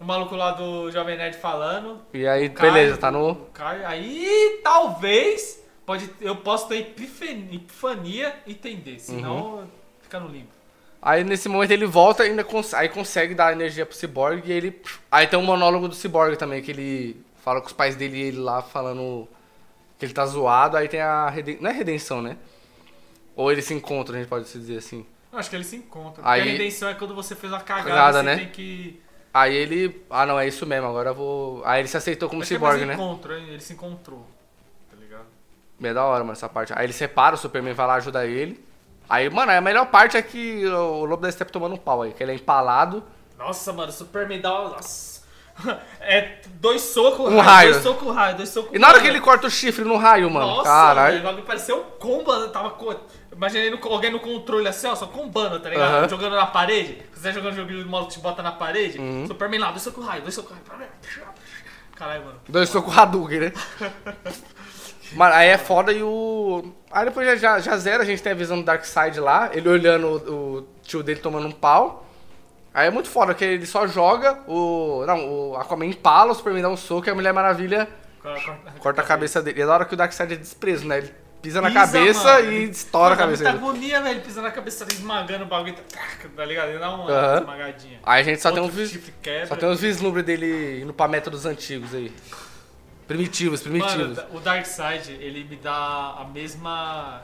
o 0.00 0.04
maluco 0.04 0.34
lá 0.36 0.52
do 0.52 0.90
Jovem 0.92 1.16
Nerd 1.18 1.36
falando. 1.36 2.00
e 2.14 2.26
aí, 2.28 2.48
Caio, 2.48 2.72
beleza, 2.72 2.96
tá 2.96 3.10
no. 3.10 3.34
Caio. 3.52 3.86
Aí 3.88 4.60
talvez 4.62 5.60
pode, 5.84 6.08
eu 6.20 6.36
posso 6.36 6.68
ter 6.68 6.76
epifania, 6.78 7.54
epifania 7.56 8.36
e 8.46 8.52
entender. 8.52 9.00
Senão 9.00 9.56
Uhum. 9.56 9.66
fica 10.00 10.20
no 10.20 10.28
limbo. 10.28 10.48
Aí 11.04 11.24
nesse 11.24 11.48
momento 11.48 11.72
ele 11.72 11.84
volta 11.84 12.24
e 12.24 12.30
ainda 12.30 12.44
cons 12.44 12.72
aí 12.72 12.88
consegue 12.88 13.34
dar 13.34 13.52
energia 13.52 13.84
pro 13.84 13.96
Cyborg 13.96 14.42
e 14.48 14.52
ele. 14.52 14.80
Aí 15.10 15.26
tem 15.26 15.36
um 15.36 15.42
monólogo 15.42 15.88
do 15.88 15.94
Cyborg 15.96 16.36
também, 16.36 16.62
que 16.62 16.70
ele 16.70 17.20
fala 17.42 17.60
com 17.60 17.66
os 17.66 17.72
pais 17.72 17.96
dele 17.96 18.16
e 18.18 18.22
ele 18.22 18.38
lá 18.38 18.62
falando 18.62 19.26
que 19.98 20.06
ele 20.06 20.12
tá 20.12 20.24
zoado, 20.24 20.76
aí 20.76 20.88
tem 20.88 21.00
a 21.00 21.28
reden... 21.28 21.58
Não 21.60 21.70
é 21.70 21.72
redenção, 21.72 22.22
né? 22.22 22.36
Ou 23.34 23.50
eles 23.50 23.64
se 23.64 23.74
encontram, 23.74 24.14
a 24.16 24.18
gente 24.20 24.28
pode 24.28 24.48
se 24.48 24.58
dizer 24.58 24.78
assim. 24.78 25.04
Eu 25.32 25.38
acho 25.38 25.50
que 25.50 25.56
eles 25.56 25.66
se 25.66 25.76
encontram. 25.76 26.24
Aí- 26.26 26.40
Porque 26.40 26.50
a 26.50 26.52
redenção 26.58 26.88
é 26.88 26.94
quando 26.94 27.14
você 27.14 27.34
fez 27.34 27.52
uma 27.52 27.60
cagada, 27.60 27.88
Cagada, 27.88 28.22
né? 28.22 28.36
tem 28.36 28.48
que. 28.50 29.00
Aí 29.34 29.54
ele. 29.54 30.04
Ah 30.10 30.26
não, 30.26 30.38
é 30.38 30.46
isso 30.46 30.66
mesmo, 30.66 30.86
agora 30.88 31.10
eu 31.10 31.14
vou. 31.14 31.62
Aí 31.64 31.80
ele 31.80 31.88
se 31.88 31.96
aceitou 31.96 32.28
como 32.28 32.42
é 32.42 32.46
Cyborg, 32.46 32.76
mais 32.84 32.86
né? 32.88 32.94
encontro, 32.94 33.34
hein? 33.36 33.46
Ele 33.48 33.60
se 33.60 33.72
encontrou. 33.72 34.26
Tá 34.90 34.96
ligado? 35.00 35.24
Bem 35.80 35.94
da 35.94 36.04
hora, 36.04 36.20
mano, 36.22 36.32
essa 36.32 36.48
parte. 36.48 36.72
Aí 36.76 36.84
ele 36.84 36.92
separa, 36.92 37.34
o 37.34 37.38
Superman 37.38 37.72
vai 37.72 37.86
lá 37.86 37.94
ajudar 37.94 38.26
ele. 38.26 38.62
Aí, 39.12 39.28
mano, 39.28 39.52
a 39.52 39.60
melhor 39.60 39.84
parte 39.90 40.16
é 40.16 40.22
que 40.22 40.64
o 40.66 41.04
Lobo 41.04 41.20
da 41.20 41.30
Steppe 41.30 41.52
tomando 41.52 41.74
um 41.74 41.78
pau 41.78 42.00
aí, 42.00 42.14
que 42.14 42.22
ele 42.22 42.32
é 42.32 42.34
empalado. 42.34 43.04
Nossa, 43.38 43.70
mano, 43.70 43.92
Superman 43.92 44.40
dá. 44.40 44.58
uma- 44.58 44.70
Nossa. 44.70 45.20
É 46.00 46.38
dois 46.54 46.80
socos, 46.80 47.30
Um 47.30 47.38
raio. 47.38 47.72
Dois 47.72 47.82
socos, 47.82 48.14
raio, 48.14 48.36
dois 48.36 48.48
socos. 48.48 48.70
E 48.72 48.78
na 48.78 48.88
hora 48.88 48.96
que 48.96 49.04
raio. 49.04 49.12
ele 49.16 49.20
corta 49.20 49.46
o 49.48 49.50
chifre 49.50 49.84
no 49.84 49.98
raio, 49.98 50.30
mano. 50.30 50.46
Nossa, 50.46 50.62
caralho. 50.64 51.22
bagulho 51.22 51.44
pareceu 51.44 51.78
um 51.78 51.98
combo. 51.98 52.32
eu 52.32 52.50
Tava 52.50 52.70
co... 52.70 52.94
Imaginei 53.30 53.70
alguém 53.82 54.10
no 54.10 54.18
controle 54.18 54.66
assim, 54.66 54.86
ó, 54.86 54.94
só 54.94 55.06
combando, 55.06 55.60
tá 55.60 55.68
ligado? 55.68 55.90
Aham. 55.94 56.08
Jogando 56.08 56.34
na 56.34 56.46
parede. 56.46 57.02
Você 57.14 57.28
tá 57.28 57.32
jogando 57.32 57.54
joguinho 57.54 57.84
do 57.84 57.90
maluco 57.90 58.10
que 58.10 58.16
te 58.18 58.22
bota 58.22 58.42
na 58.42 58.52
parede. 58.52 58.98
Uhum. 58.98 59.26
Superman 59.26 59.60
lá, 59.60 59.70
dois 59.72 59.82
socos 59.82 60.06
raio, 60.06 60.22
dois 60.22 60.34
socos 60.34 60.56
raio. 60.66 60.88
Caralho, 61.94 62.24
mano. 62.24 62.40
Dois 62.48 62.70
socos 62.70 62.96
Hadouken, 62.96 63.40
né? 63.40 63.52
Mano, 65.14 65.34
aí 65.34 65.48
é 65.48 65.58
foda 65.58 65.92
e 65.92 66.02
o. 66.02 66.72
Aí 66.92 67.04
depois 67.06 67.26
já, 67.26 67.36
já, 67.36 67.58
já 67.58 67.76
zera, 67.76 68.02
a 68.02 68.06
gente 68.06 68.22
tem 68.22 68.32
a 68.32 68.36
visão 68.36 68.58
do 68.58 68.64
Darkseid 68.64 69.18
lá, 69.18 69.50
ele 69.52 69.68
olhando 69.68 70.06
o, 70.06 70.58
o 70.58 70.68
tio 70.82 71.02
dele 71.02 71.20
tomando 71.20 71.46
um 71.46 71.52
pau. 71.52 72.06
Aí 72.74 72.86
é 72.86 72.90
muito 72.90 73.08
foda, 73.08 73.34
que 73.34 73.44
ele 73.44 73.66
só 73.66 73.86
joga, 73.86 74.38
o. 74.46 75.04
Não, 75.06 75.50
o 75.50 75.56
Aquaman 75.56 75.86
empala, 75.86 76.32
o 76.32 76.34
Superman 76.34 76.62
dá 76.62 76.68
um 76.68 76.76
soco 76.76 77.06
e 77.08 77.10
a 77.10 77.14
Mulher 77.14 77.32
Maravilha 77.32 77.88
corta 78.78 79.00
a 79.02 79.04
cabeça 79.04 79.42
dele. 79.42 79.60
E 79.60 79.62
é 79.62 79.66
da 79.66 79.74
hora 79.74 79.84
que 79.84 79.94
o 79.94 79.96
Darkseid 79.96 80.32
é 80.32 80.36
desprezo, 80.36 80.86
né? 80.86 80.98
Ele 80.98 81.14
pisa 81.42 81.60
na 81.60 81.68
Pisa, 81.68 81.80
cabeça 81.80 82.34
mano. 82.34 82.52
e 82.52 82.70
estoura 82.70 83.14
a 83.14 83.16
Mano, 83.16 83.18
dá 83.18 83.24
cabeça 83.24 83.42
muita 83.44 83.58
dele. 83.58 83.64
agonia, 83.64 84.00
velho, 84.00 84.20
pisando 84.20 84.46
na 84.46 84.52
cabeça, 84.52 84.86
esmagando 84.90 85.44
o 85.44 85.48
bagulho, 85.48 85.74
tá, 85.74 86.00
tá 86.36 86.44
ligado? 86.44 86.68
Ele 86.68 86.78
dá 86.78 86.94
uma 86.94 87.38
esmagadinha. 87.40 87.98
Aí 88.04 88.20
a 88.20 88.24
gente 88.24 88.40
só 88.40 88.52
tem, 88.52 88.60
um 88.60 88.64
Outro 88.66 88.78
vis... 88.78 89.00
só 89.48 89.56
tem 89.56 89.68
uns 89.68 89.80
vislumbres 89.80 90.24
dele 90.24 90.82
indo 90.82 90.94
pra 90.94 91.08
métodos 91.08 91.44
antigos 91.44 91.92
aí. 91.94 92.12
Primitivos, 93.06 93.60
primitivos. 93.60 94.16
Mano, 94.16 94.36
o 94.36 94.40
Darkseid, 94.40 95.12
ele 95.12 95.44
me 95.44 95.56
dá 95.56 96.16
a 96.18 96.24
mesma 96.32 97.22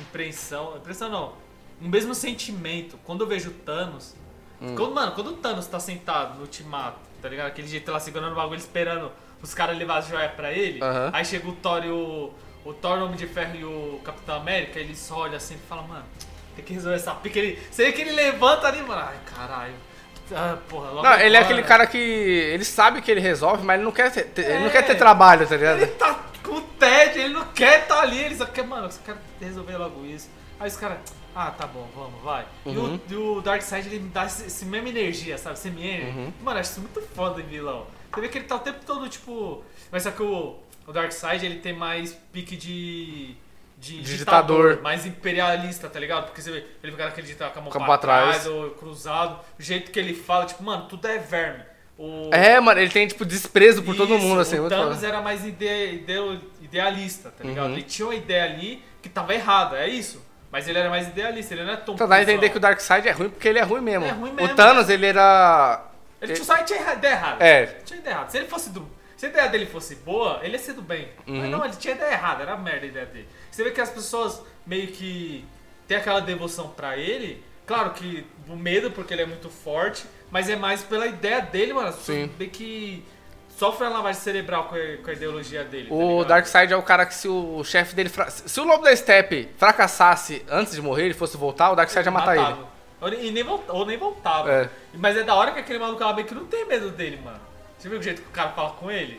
impressão. 0.00 0.76
Impressão 0.76 1.08
não. 1.08 1.32
O 1.80 1.88
mesmo 1.88 2.14
sentimento. 2.14 2.98
Quando 3.04 3.22
eu 3.22 3.26
vejo 3.26 3.50
o 3.50 3.52
Thanos. 3.52 4.14
Hum. 4.60 4.74
Quando, 4.76 4.94
mano, 4.94 5.12
quando 5.12 5.28
o 5.28 5.32
Thanos 5.34 5.66
tá 5.66 5.80
sentado 5.80 6.34
no 6.34 6.42
ultimato, 6.42 6.98
tá 7.22 7.28
ligado? 7.28 7.46
Aquele 7.46 7.68
jeito 7.68 7.90
lá 7.90 7.98
segurando 7.98 8.32
o 8.32 8.36
bagulho, 8.36 8.58
esperando 8.58 9.10
os 9.42 9.54
caras 9.54 9.76
levar 9.78 9.98
as 9.98 10.08
joias 10.08 10.32
pra 10.32 10.52
ele. 10.52 10.82
Aham. 10.82 11.10
Aí 11.12 11.24
chega 11.24 11.48
o 11.48 11.52
Thor 11.52 11.84
e 11.84 11.90
o. 11.90 12.32
O 12.62 12.74
Thor, 12.74 12.98
o 12.98 13.04
Homem 13.06 13.16
de 13.16 13.26
Ferro 13.26 13.56
e 13.56 13.64
o 13.64 14.00
Capitão 14.04 14.36
América, 14.36 14.78
ele 14.78 14.94
só 14.94 15.20
olha 15.20 15.38
assim 15.38 15.54
e 15.54 15.66
fala, 15.66 15.80
mano, 15.80 16.04
tem 16.54 16.62
que 16.62 16.74
resolver 16.74 16.96
essa 16.96 17.14
pica. 17.14 17.38
Ele, 17.38 17.58
você 17.70 17.86
vê 17.86 17.92
que 17.92 18.02
ele 18.02 18.12
levanta 18.12 18.66
ali, 18.66 18.82
mano. 18.82 19.00
Ai, 19.00 19.16
caralho. 19.24 19.74
Ah, 20.34 20.56
porra, 20.68 20.90
logo 20.90 21.02
Não, 21.02 21.20
ele 21.20 21.36
é 21.36 21.40
aquele 21.40 21.62
cara 21.62 21.86
que. 21.86 21.98
Ele 21.98 22.64
sabe 22.64 23.00
que 23.02 23.10
ele 23.10 23.20
resolve, 23.20 23.64
mas 23.64 23.76
ele 23.76 23.84
não 23.84 23.92
quer 23.92 24.10
ter, 24.12 24.24
ter- 24.24 24.46
ele 24.50 24.60
não 24.60 24.66
É. 24.66 24.70
quer 24.70 24.82
ter 24.86 24.94
trabalho, 24.96 25.46
tá 25.46 25.56
ligado? 25.56 25.78
Ele 25.82 25.86
tá 25.92 26.20
com 26.42 26.52
o 26.52 26.60
TED, 26.60 27.18
ele 27.18 27.34
não 27.34 27.44
quer 27.46 27.80
estar 27.82 28.00
ali, 28.00 28.18
ele 28.18 28.36
só 28.36 28.46
quer, 28.46 28.64
mano, 28.64 28.86
eu 28.86 28.90
só 28.90 29.00
quero 29.04 29.18
resolver 29.40 29.76
logo 29.76 30.04
isso. 30.06 30.28
Aí 30.58 30.68
os 30.68 30.76
caras, 30.76 30.98
ah, 31.34 31.50
tá 31.50 31.66
bom, 31.66 31.88
vamos, 31.94 32.22
vai. 32.22 32.44
Uhum. 32.66 33.00
E, 33.08 33.14
o, 33.14 33.36
o 33.38 33.40
Darkseid, 33.42 33.86
ele 33.88 34.00
me 34.00 34.08
dá 34.10 34.26
esse 34.26 34.64
mesma 34.64 34.88
energia, 34.88 35.38
sabe? 35.38 35.54
Esse 35.56 35.68
energia. 35.68 36.08
Uhum. 36.08 36.32
Mano, 36.42 36.60
acho 36.60 36.70
isso 36.72 36.80
muito 36.80 37.00
foda 37.14 37.40
em 37.40 37.46
vilão. 37.46 37.86
Você 38.12 38.20
vê 38.20 38.28
que 38.28 38.38
ele 38.38 38.44
tá 38.46 38.56
o 38.56 38.60
tempo 38.60 38.80
todo, 38.86 39.08
tipo. 39.08 39.62
Mas 39.90 40.02
só 40.02 40.10
que 40.10 40.22
o, 40.22 40.56
o 40.86 40.92
Darkseid, 40.92 41.44
ele 41.46 41.60
tem 41.60 41.72
mais 41.72 42.12
pique 42.32 42.56
de. 42.56 43.34
De 43.80 44.02
De 44.02 44.18
ditador, 44.18 44.80
mais 44.82 45.06
imperialista, 45.06 45.88
tá 45.88 45.98
ligado? 45.98 46.26
Porque 46.26 46.42
você 46.42 46.52
vê, 46.52 46.64
ele 46.82 46.92
fica 46.92 47.06
naquele 47.06 47.26
ditador 47.26 47.54
com 47.54 47.60
a 47.60 47.62
mão 47.62 47.72
pra 47.72 47.80
pra 47.80 47.98
trás, 47.98 48.42
trás. 48.42 48.46
ou 48.46 48.70
cruzado. 48.72 49.40
O 49.58 49.62
jeito 49.62 49.90
que 49.90 49.98
ele 49.98 50.14
fala, 50.14 50.44
tipo, 50.44 50.62
mano, 50.62 50.84
tudo 50.86 51.08
é 51.08 51.16
verme. 51.18 51.64
O, 51.96 52.28
É, 52.32 52.60
mano, 52.60 52.78
ele 52.78 52.90
tem, 52.90 53.06
tipo, 53.08 53.24
desprezo 53.24 53.82
por 53.82 53.96
todo 53.96 54.14
isso, 54.14 54.22
mundo, 54.26 54.40
assim. 54.40 54.58
O 54.58 54.68
Thanos 54.68 55.02
era 55.02 55.22
mais 55.22 55.46
ide, 55.46 55.64
ide- 55.64 56.40
idealista, 56.60 57.30
tá 57.30 57.42
ligado? 57.42 57.68
Uhum. 57.68 57.72
Ele 57.72 57.82
tinha 57.82 58.06
uma 58.06 58.14
ideia 58.14 58.44
ali 58.44 58.82
que 59.02 59.08
tava 59.08 59.34
errada, 59.34 59.78
é 59.78 59.88
isso. 59.88 60.22
Mas 60.52 60.68
ele 60.68 60.78
era 60.78 60.90
mais 60.90 61.08
idealista, 61.08 61.54
ele 61.54 61.64
não 61.64 61.72
é 61.72 61.76
tão. 61.76 61.94
Então 61.94 62.08
dá 62.08 62.16
a 62.16 62.22
entender 62.22 62.50
que 62.50 62.56
o 62.56 62.60
Darkseid 62.60 63.06
é 63.08 63.12
ruim 63.12 63.30
porque 63.30 63.48
ele 63.48 63.58
é 63.58 63.62
ruim 63.62 63.80
mesmo. 63.80 64.04
É 64.04 64.10
ruim 64.10 64.30
O 64.30 64.34
mesmo. 64.34 64.56
Thanos, 64.56 64.90
ele 64.90 65.06
era. 65.06 65.86
Ele 66.20 66.34
tinha, 66.34 66.44
só 66.44 66.56
tinha 66.64 66.92
ideia 66.92 67.12
errada. 67.12 67.44
É. 67.44 67.66
Tinha 67.84 67.98
ideia 67.98 68.14
errada. 68.14 68.30
Se 68.30 68.36
ele 68.38 68.46
fosse 68.48 68.70
do. 68.70 68.99
Se 69.20 69.26
a 69.26 69.28
ideia 69.28 69.48
dele 69.50 69.66
fosse 69.66 69.96
boa, 69.96 70.40
ele 70.42 70.54
ia 70.54 70.58
ser 70.58 70.72
do 70.72 70.80
bem. 70.80 71.10
Uhum. 71.26 71.40
Mas 71.40 71.50
não, 71.50 71.62
ele 71.62 71.76
tinha 71.76 71.92
ideia 71.94 72.12
errada, 72.12 72.42
era 72.42 72.56
merda 72.56 72.86
a 72.86 72.88
ideia 72.88 73.04
dele. 73.04 73.28
Você 73.50 73.62
vê 73.62 73.70
que 73.70 73.78
as 73.78 73.90
pessoas 73.90 74.40
meio 74.64 74.86
que 74.86 75.44
têm 75.86 75.98
aquela 75.98 76.20
devoção 76.20 76.68
pra 76.68 76.96
ele. 76.96 77.44
Claro 77.66 77.90
que 77.90 78.26
o 78.48 78.56
medo, 78.56 78.90
porque 78.90 79.12
ele 79.12 79.20
é 79.20 79.26
muito 79.26 79.50
forte, 79.50 80.06
mas 80.30 80.48
é 80.48 80.56
mais 80.56 80.82
pela 80.82 81.06
ideia 81.06 81.42
dele, 81.42 81.74
mano. 81.74 81.92
Sim. 81.92 82.30
meio 82.38 82.50
que 82.50 83.04
sofrem 83.58 83.90
a 83.90 83.92
lavagem 83.92 84.22
cerebral 84.22 84.64
com 84.64 84.74
a, 84.74 84.78
com 85.04 85.10
a 85.10 85.12
ideologia 85.12 85.64
dele. 85.64 85.88
tá 85.90 85.94
O 85.94 86.08
ligado? 86.12 86.28
Darkseid 86.28 86.72
é 86.72 86.76
o 86.78 86.82
cara 86.82 87.04
que 87.04 87.12
se 87.14 87.28
o 87.28 87.62
chefe 87.62 87.94
dele. 87.94 88.08
fra- 88.08 88.30
Se 88.30 88.58
o 88.58 88.64
Lobo 88.64 88.84
da 88.84 88.96
Steppe 88.96 89.50
fracassasse 89.58 90.42
antes 90.48 90.72
de 90.72 90.80
morrer, 90.80 91.04
ele 91.04 91.14
fosse 91.14 91.36
voltar, 91.36 91.70
o 91.70 91.76
Darkseid 91.76 92.06
ia 92.06 92.10
matar 92.10 92.36
ele. 92.36 92.42
Matava. 92.42 92.68
E 93.20 93.42
volta- 93.42 93.70
ou 93.74 93.84
nem 93.84 93.98
voltava. 93.98 94.50
É. 94.50 94.70
Mas 94.94 95.14
é 95.14 95.22
da 95.22 95.34
hora 95.34 95.52
que 95.52 95.58
aquele 95.60 95.78
maluco 95.78 96.02
lá 96.02 96.14
meio 96.14 96.26
que 96.26 96.34
não 96.34 96.46
tem 96.46 96.64
medo 96.66 96.88
dele, 96.90 97.20
mano. 97.22 97.49
Você 97.80 97.88
viu 97.88 97.98
o 97.98 98.02
jeito 98.02 98.20
que 98.20 98.28
o 98.28 98.32
cara 98.32 98.50
fala 98.50 98.70
com 98.70 98.90
ele? 98.90 99.18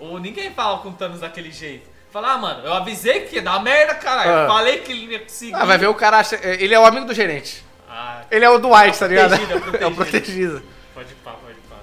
Ou 0.00 0.18
ninguém 0.18 0.50
fala 0.52 0.78
com 0.78 0.88
o 0.88 0.92
Thanos 0.92 1.20
daquele 1.20 1.52
jeito. 1.52 1.86
Fala, 2.10 2.32
ah, 2.32 2.38
mano, 2.38 2.64
eu 2.64 2.72
avisei 2.72 3.20
que 3.26 3.36
ia 3.36 3.42
dar 3.42 3.62
merda, 3.62 3.94
caralho. 3.94 4.30
Ah. 4.30 4.42
Eu 4.44 4.48
falei 4.48 4.78
que 4.78 4.92
ele 4.92 5.12
ia 5.12 5.20
conseguir. 5.20 5.54
Ah, 5.54 5.66
vai 5.66 5.76
ver 5.76 5.88
o 5.88 5.94
cara. 5.94 6.18
acha- 6.18 6.36
Ele 6.42 6.74
é 6.74 6.80
o 6.80 6.86
amigo 6.86 7.04
do 7.06 7.12
gerente. 7.12 7.62
Ah, 7.88 8.22
Ele 8.30 8.44
é 8.44 8.48
o 8.50 8.58
Dwight, 8.58 8.98
tá 8.98 9.06
ligado? 9.06 9.34
é. 9.34 9.38
É 9.84 9.86
o 9.86 9.94
protegido. 9.94 10.62
pode 10.94 11.12
pá, 11.16 11.32
pode 11.32 11.54
pá. 11.68 11.76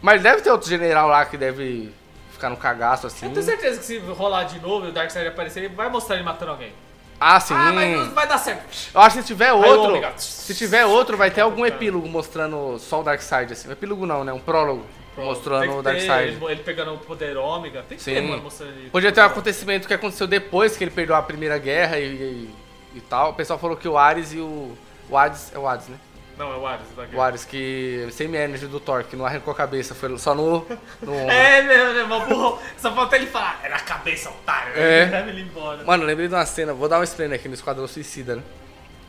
Mas 0.00 0.22
deve 0.22 0.42
ter 0.42 0.50
outro 0.52 0.68
general 0.68 1.08
lá 1.08 1.24
que 1.24 1.36
deve 1.36 1.92
ficar 2.32 2.50
no 2.50 2.56
cagaço 2.56 3.08
assim. 3.08 3.26
Eu 3.26 3.32
tenho 3.32 3.44
certeza 3.44 3.80
que 3.80 3.84
se 3.84 3.98
rolar 3.98 4.44
de 4.44 4.60
novo 4.60 4.86
e 4.86 4.88
o 4.90 4.92
Darkseid 4.92 5.26
aparecer, 5.26 5.64
ele 5.64 5.74
vai 5.74 5.88
mostrar 5.88 6.14
ele 6.14 6.24
matando 6.24 6.52
alguém. 6.52 6.72
Ah, 7.20 7.40
sim. 7.40 7.52
Ah, 7.54 7.72
mas 7.72 7.98
não 8.06 8.14
vai 8.14 8.28
dar 8.28 8.38
certo. 8.38 8.64
Eu 8.94 9.00
acho 9.00 9.16
que 9.16 9.22
se 9.22 9.26
tiver 9.26 9.52
outro. 9.52 9.90
Ômega. 9.90 10.12
Se 10.18 10.54
tiver 10.54 10.86
outro, 10.86 11.16
vai 11.16 11.32
ter 11.32 11.40
algum 11.40 11.66
epílogo 11.66 12.06
mostrando 12.08 12.78
só 12.78 13.00
o 13.00 13.02
Darkseid, 13.02 13.52
assim. 13.52 13.68
Um 13.68 13.72
epílogo 13.72 14.06
não, 14.06 14.22
né? 14.22 14.32
Um 14.32 14.38
prólogo. 14.38 14.86
Mostrando 15.24 15.78
o 15.78 15.82
Darkseid. 15.82 16.34
Ele, 16.34 16.44
ele 16.52 16.62
pegando 16.62 16.94
o 16.94 16.98
poder 16.98 17.36
ômega. 17.36 17.82
Tem 17.88 17.98
que 17.98 18.04
Sim. 18.04 18.14
ter, 18.14 18.20
mano, 18.22 18.42
mostrando 18.42 18.72
ele. 18.72 18.90
Podia 18.90 19.12
ter 19.12 19.20
um 19.20 19.24
acontecimento 19.24 19.86
que 19.88 19.94
aconteceu 19.94 20.26
depois 20.26 20.76
que 20.76 20.84
ele 20.84 20.90
perdeu 20.90 21.14
a 21.16 21.22
primeira 21.22 21.58
guerra 21.58 21.98
e, 21.98 22.04
e, 22.04 22.54
e 22.96 23.00
tal. 23.00 23.30
O 23.30 23.34
pessoal 23.34 23.58
falou 23.58 23.76
que 23.76 23.88
o 23.88 23.98
Ares 23.98 24.32
e 24.32 24.38
o. 24.38 24.76
O 25.10 25.16
Hades. 25.16 25.52
É 25.54 25.58
o 25.58 25.66
Hades, 25.66 25.88
né? 25.88 25.98
Não, 26.38 26.52
é 26.52 26.56
o 26.56 26.64
Ares 26.64 26.86
da 26.96 27.02
O 27.02 27.06
guerra. 27.06 27.24
Ares 27.24 27.44
que. 27.44 28.06
Semi-energy 28.12 28.66
do 28.66 28.78
Thor, 28.78 29.02
que 29.02 29.16
não 29.16 29.26
arrancou 29.26 29.52
a 29.52 29.56
cabeça, 29.56 29.94
foi 29.94 30.16
só 30.18 30.34
no. 30.34 30.64
no. 31.02 31.14
É, 31.14 31.62
meu, 31.62 32.20
burro. 32.20 32.60
Só 32.76 32.94
falta 32.94 33.16
ele 33.16 33.26
falar, 33.26 33.60
era 33.64 33.76
a 33.76 33.80
cabeça, 33.80 34.30
otário. 34.30 34.72
É. 34.76 35.02
Ele 35.02 35.10
leva 35.10 35.30
ele 35.30 35.42
embora. 35.42 35.82
Mano, 35.84 36.04
lembrei 36.04 36.28
de 36.28 36.34
uma 36.34 36.46
cena, 36.46 36.72
vou 36.72 36.88
dar 36.88 37.00
um 37.00 37.02
explainer 37.02 37.38
aqui 37.38 37.48
no 37.48 37.54
Esquadrão 37.54 37.88
Suicida, 37.88 38.36
né? 38.36 38.42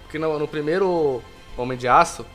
Porque 0.03 0.17
no, 0.17 0.39
no 0.39 0.47
primeiro 0.47 1.21
Homem 1.55 1.77
de 1.77 1.87
Aço, 1.87 2.25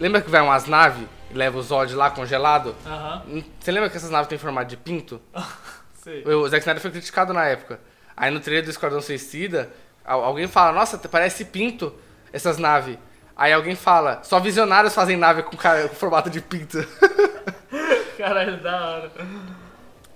lembra 0.00 0.20
que 0.20 0.30
vai 0.30 0.40
umas 0.40 0.66
naves 0.66 1.06
e 1.30 1.34
leva 1.34 1.58
o 1.58 1.62
Zod 1.62 1.94
lá 1.94 2.10
congelado? 2.10 2.74
Aham, 2.86 3.22
Hum, 3.28 3.42
Você 3.60 3.70
lembra 3.70 3.90
que 3.90 3.96
essas 3.96 4.10
naves 4.10 4.28
têm 4.28 4.38
formato 4.38 4.68
de 4.68 4.76
pinto? 4.76 5.20
sei. 6.02 6.24
O 6.24 6.48
Zack 6.48 6.60
Snyder 6.62 6.80
foi 6.82 6.90
criticado 6.90 7.32
na 7.32 7.44
época. 7.44 7.80
Aí 8.16 8.30
no 8.30 8.40
trailer 8.40 8.64
do 8.64 8.70
Esquadrão 8.70 9.00
Suicida, 9.00 9.70
al- 10.04 10.24
alguém 10.24 10.48
fala, 10.48 10.72
nossa, 10.72 10.98
parece 10.98 11.44
pinto 11.44 11.94
essas 12.32 12.58
naves. 12.58 12.98
Aí 13.36 13.52
alguém 13.52 13.76
fala, 13.76 14.20
só 14.24 14.40
visionários 14.40 14.94
fazem 14.94 15.16
nave 15.16 15.42
com, 15.44 15.56
com 15.56 15.94
formato 15.94 16.28
de 16.28 16.40
pinto. 16.40 16.78
Caralho, 18.18 18.60
da 18.60 18.86
hora. 18.86 19.12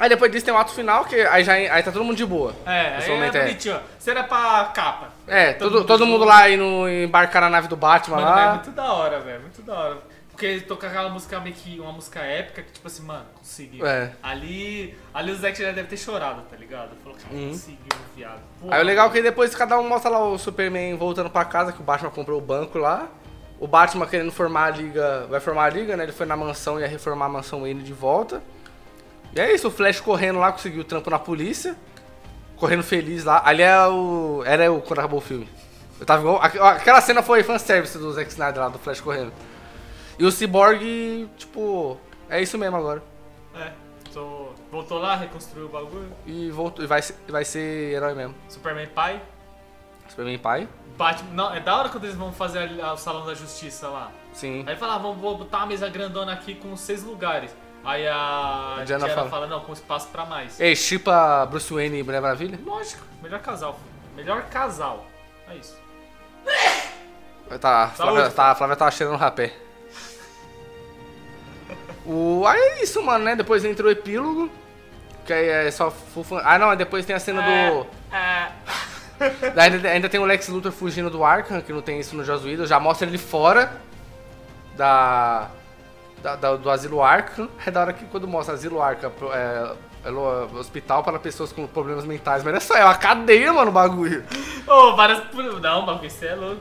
Aí 0.03 0.09
depois 0.09 0.33
disso 0.33 0.45
tem 0.45 0.53
o 0.53 0.57
ato 0.59 0.73
final, 0.73 1.05
que 1.05 1.15
aí, 1.15 1.45
já, 1.45 1.53
aí 1.53 1.81
tá 1.81 1.93
todo 1.93 2.03
mundo 2.03 2.17
de 2.17 2.27
boa. 2.27 2.53
É, 2.67 2.97
aí 2.97 3.09
momento, 3.09 3.37
é 3.37 3.45
bonitinho. 3.45 3.77
ó. 3.77 4.11
Era 4.11 4.25
pra 4.25 4.65
capa. 4.75 5.11
É, 5.29 5.53
Todo 5.53 5.59
todo, 5.69 5.73
mundo 5.79 5.87
todo 5.87 6.07
mundo 6.07 6.25
lá 6.25 6.51
indo 6.51 6.89
embarcar 6.89 7.41
na 7.43 7.49
nave 7.49 7.69
do 7.69 7.77
Batman 7.77 8.17
Mano, 8.17 8.29
lá. 8.29 8.43
é 8.43 8.55
muito 8.55 8.71
da 8.73 8.93
hora, 8.93 9.21
velho. 9.21 9.41
Muito 9.43 9.63
da 9.63 9.79
hora. 9.79 9.99
Porque 10.31 10.45
ele 10.45 10.61
toca 10.63 10.89
aquela 10.89 11.09
música 11.09 11.39
meio 11.39 11.55
que 11.55 11.79
uma 11.79 11.93
música 11.93 12.19
épica 12.19 12.63
que, 12.63 12.73
tipo 12.73 12.89
assim, 12.89 13.05
mano, 13.05 13.27
conseguiu. 13.39 13.87
É. 13.87 14.11
Ali, 14.21 14.93
ali 15.15 15.31
o 15.31 15.37
Zack 15.37 15.57
já 15.57 15.71
deve 15.71 15.87
ter 15.87 15.97
chorado, 15.97 16.43
tá 16.51 16.57
ligado? 16.57 16.91
Falou, 17.05 17.17
cara, 17.17 17.33
Uhum. 17.37 17.51
conseguiu, 17.51 17.79
viado. 18.17 18.41
Aí 18.71 18.81
o 18.81 18.85
legal 18.85 19.07
é 19.09 19.13
que 19.13 19.23
depois 19.23 19.55
cada 19.55 19.79
um 19.79 19.89
mostra 19.89 20.11
lá 20.11 20.19
o 20.19 20.37
Superman 20.37 20.97
voltando 20.97 21.31
pra 21.31 21.45
casa, 21.45 21.71
que 21.71 21.81
o 21.81 21.85
Batman 21.85 22.11
comprou 22.11 22.39
o 22.39 22.43
banco 22.43 22.77
lá. 22.77 23.07
O 23.61 23.69
Batman 23.69 24.07
querendo 24.09 24.33
formar 24.33 24.65
a 24.65 24.71
liga, 24.71 25.27
vai 25.31 25.39
formar 25.39 25.67
a 25.67 25.71
liga, 25.71 25.97
né? 25.97 26.03
Ele 26.03 26.11
foi 26.13 26.27
na 26.27 26.37
mansão 26.37 26.81
e 26.81 26.83
ia 26.83 26.89
reformar 26.89 27.27
a 27.27 27.29
mansão 27.29 27.61
Wayne 27.61 27.85
de 27.85 27.93
volta. 27.93 28.43
E 29.35 29.41
é 29.41 29.55
isso, 29.55 29.69
o 29.69 29.71
Flash 29.71 30.01
correndo 30.01 30.39
lá, 30.39 30.53
conseguiu 30.53 30.83
o 30.83 30.85
trampo 30.85 31.09
na 31.11 31.19
polícia. 31.19 31.77
Correndo 32.57 32.83
feliz 32.83 33.25
lá. 33.25 33.43
Ali 33.45 33.63
é 33.63 33.87
o. 33.89 34.43
Era 34.47 34.71
o 34.73 34.81
quando 34.81 34.99
acabou 35.01 35.19
o 35.19 35.23
filme. 35.23 35.49
Eu 35.99 36.07
tava 36.07 36.21
igual. 36.23 36.41
aqu- 36.43 36.61
Aquela 36.61 37.01
cena 37.01 37.23
foi 37.23 37.43
fanservice 37.43 37.97
do 37.99 38.13
Zack 38.13 38.31
Snyder 38.31 38.63
lá, 38.63 38.69
do 38.69 38.79
Flash 38.79 39.01
correndo. 39.01 39.33
E 40.19 40.25
o 40.25 40.31
Cyborg, 40.31 41.29
tipo. 41.37 41.99
É 42.29 42.41
isso 42.41 42.57
mesmo 42.59 42.77
agora. 42.77 43.03
É. 43.57 43.73
Tô... 44.13 44.51
Voltou 44.71 44.99
lá, 44.99 45.17
reconstruiu 45.17 45.67
o 45.67 45.69
bagulho. 45.69 46.13
E, 46.27 46.51
voltou, 46.51 46.85
e 46.85 46.87
vai, 46.87 47.03
ser, 47.03 47.15
vai 47.29 47.45
ser 47.45 47.95
herói 47.95 48.15
mesmo. 48.15 48.35
Superman 48.49 48.87
pai. 48.89 49.21
Superman 50.09 50.39
pai? 50.39 50.69
Batman. 50.97 51.31
Não, 51.33 51.55
é 51.55 51.61
da 51.61 51.77
hora 51.77 51.89
quando 51.89 52.05
eles 52.05 52.17
vão 52.17 52.33
fazer 52.33 52.59
ali- 52.61 52.81
o 52.81 52.97
Salão 52.97 53.25
da 53.27 53.35
Justiça 53.35 53.89
lá. 53.89 54.11
Sim. 54.33 54.65
Aí 54.67 54.77
fala, 54.77 54.95
ah, 54.95 54.99
vamos 54.99 55.17
botar 55.19 55.59
uma 55.59 55.67
mesa 55.67 55.89
grandona 55.89 56.33
aqui 56.33 56.55
com 56.55 56.75
seis 56.77 57.03
lugares. 57.03 57.55
Aí 57.85 58.07
a 58.07 58.77
A 58.81 58.85
Diana, 58.85 59.09
fala. 59.09 59.29
fala. 59.31 59.47
não, 59.47 59.61
com 59.61 59.73
espaço 59.73 60.09
pra 60.09 60.25
mais. 60.25 60.61
Ei, 60.61 60.77
chipa 60.77 61.45
Bruce 61.47 61.73
Wayne 61.73 61.99
e 61.99 62.03
Mulher 62.03 62.21
Maravilha? 62.21 62.59
Lógico, 62.65 63.03
melhor 63.23 63.41
casal. 63.41 63.79
Melhor 64.15 64.43
casal. 64.45 65.07
É 65.49 65.57
isso. 65.57 65.77
Tá, 67.61 67.85
a 67.85 67.89
Flávia, 67.89 68.21
Saúde. 68.21 68.35
tá, 68.35 68.51
a 68.51 68.55
Flávia 68.55 68.77
tava 68.77 68.91
cheirando 68.91 69.17
rapé. 69.19 69.53
O, 72.07 72.45
aí 72.47 72.59
é 72.59 72.83
isso, 72.83 73.03
mano, 73.03 73.25
né? 73.25 73.37
Depois 73.37 73.65
entra 73.65 73.87
o 73.87 73.91
epílogo. 73.91 74.51
Que 75.25 75.33
aí 75.33 75.49
é 75.49 75.71
só. 75.71 75.93
Ah, 76.45 76.59
não, 76.59 76.75
depois 76.75 77.05
tem 77.07 77.15
a 77.15 77.21
cena 77.21 77.43
do. 77.43 77.87
É, 78.15 78.49
Daí 79.55 79.71
Ainda, 79.73 79.89
ainda 79.89 80.09
tem 80.09 80.19
o 80.19 80.25
Lex 80.25 80.49
Luthor 80.49 80.73
fugindo 80.73 81.09
do 81.11 81.23
Arkham, 81.25 81.61
que 81.61 81.73
não 81.73 81.81
tem 81.83 82.01
isso 82.01 82.17
no 82.17 82.23
Whedon. 82.23 82.67
Já 82.67 82.81
mostra 82.81 83.07
ele 83.07 83.19
fora 83.19 83.81
da, 84.77 85.49
da- 86.23 86.37
da- 86.37 86.57
do 86.57 86.71
asilo 86.71 87.03
Arkham. 87.03 87.49
É 87.67 87.71
da 87.71 87.81
hora 87.81 87.93
que 87.93 88.05
quando 88.07 88.27
mostra 88.29 88.55
asilo 88.55 88.81
Arkham, 88.81 89.11
é, 89.33 89.73
é 90.05 90.11
hospital 90.11 91.03
para 91.03 91.19
pessoas 91.19 91.53
com 91.53 91.67
problemas 91.67 92.05
mentais. 92.05 92.43
Mas 92.43 92.55
é 92.55 92.61
só, 92.61 92.75
é 92.77 92.85
uma 92.85 92.95
cadeia, 92.95 93.53
mano, 93.53 93.71
o 93.71 93.75
bagulho. 93.75 94.25
Ô, 94.67 94.95
várias. 94.97 95.23
Não, 95.61 95.85
bagulho, 95.87 96.07
isso 96.07 96.25
é 96.25 96.35
louco. 96.35 96.61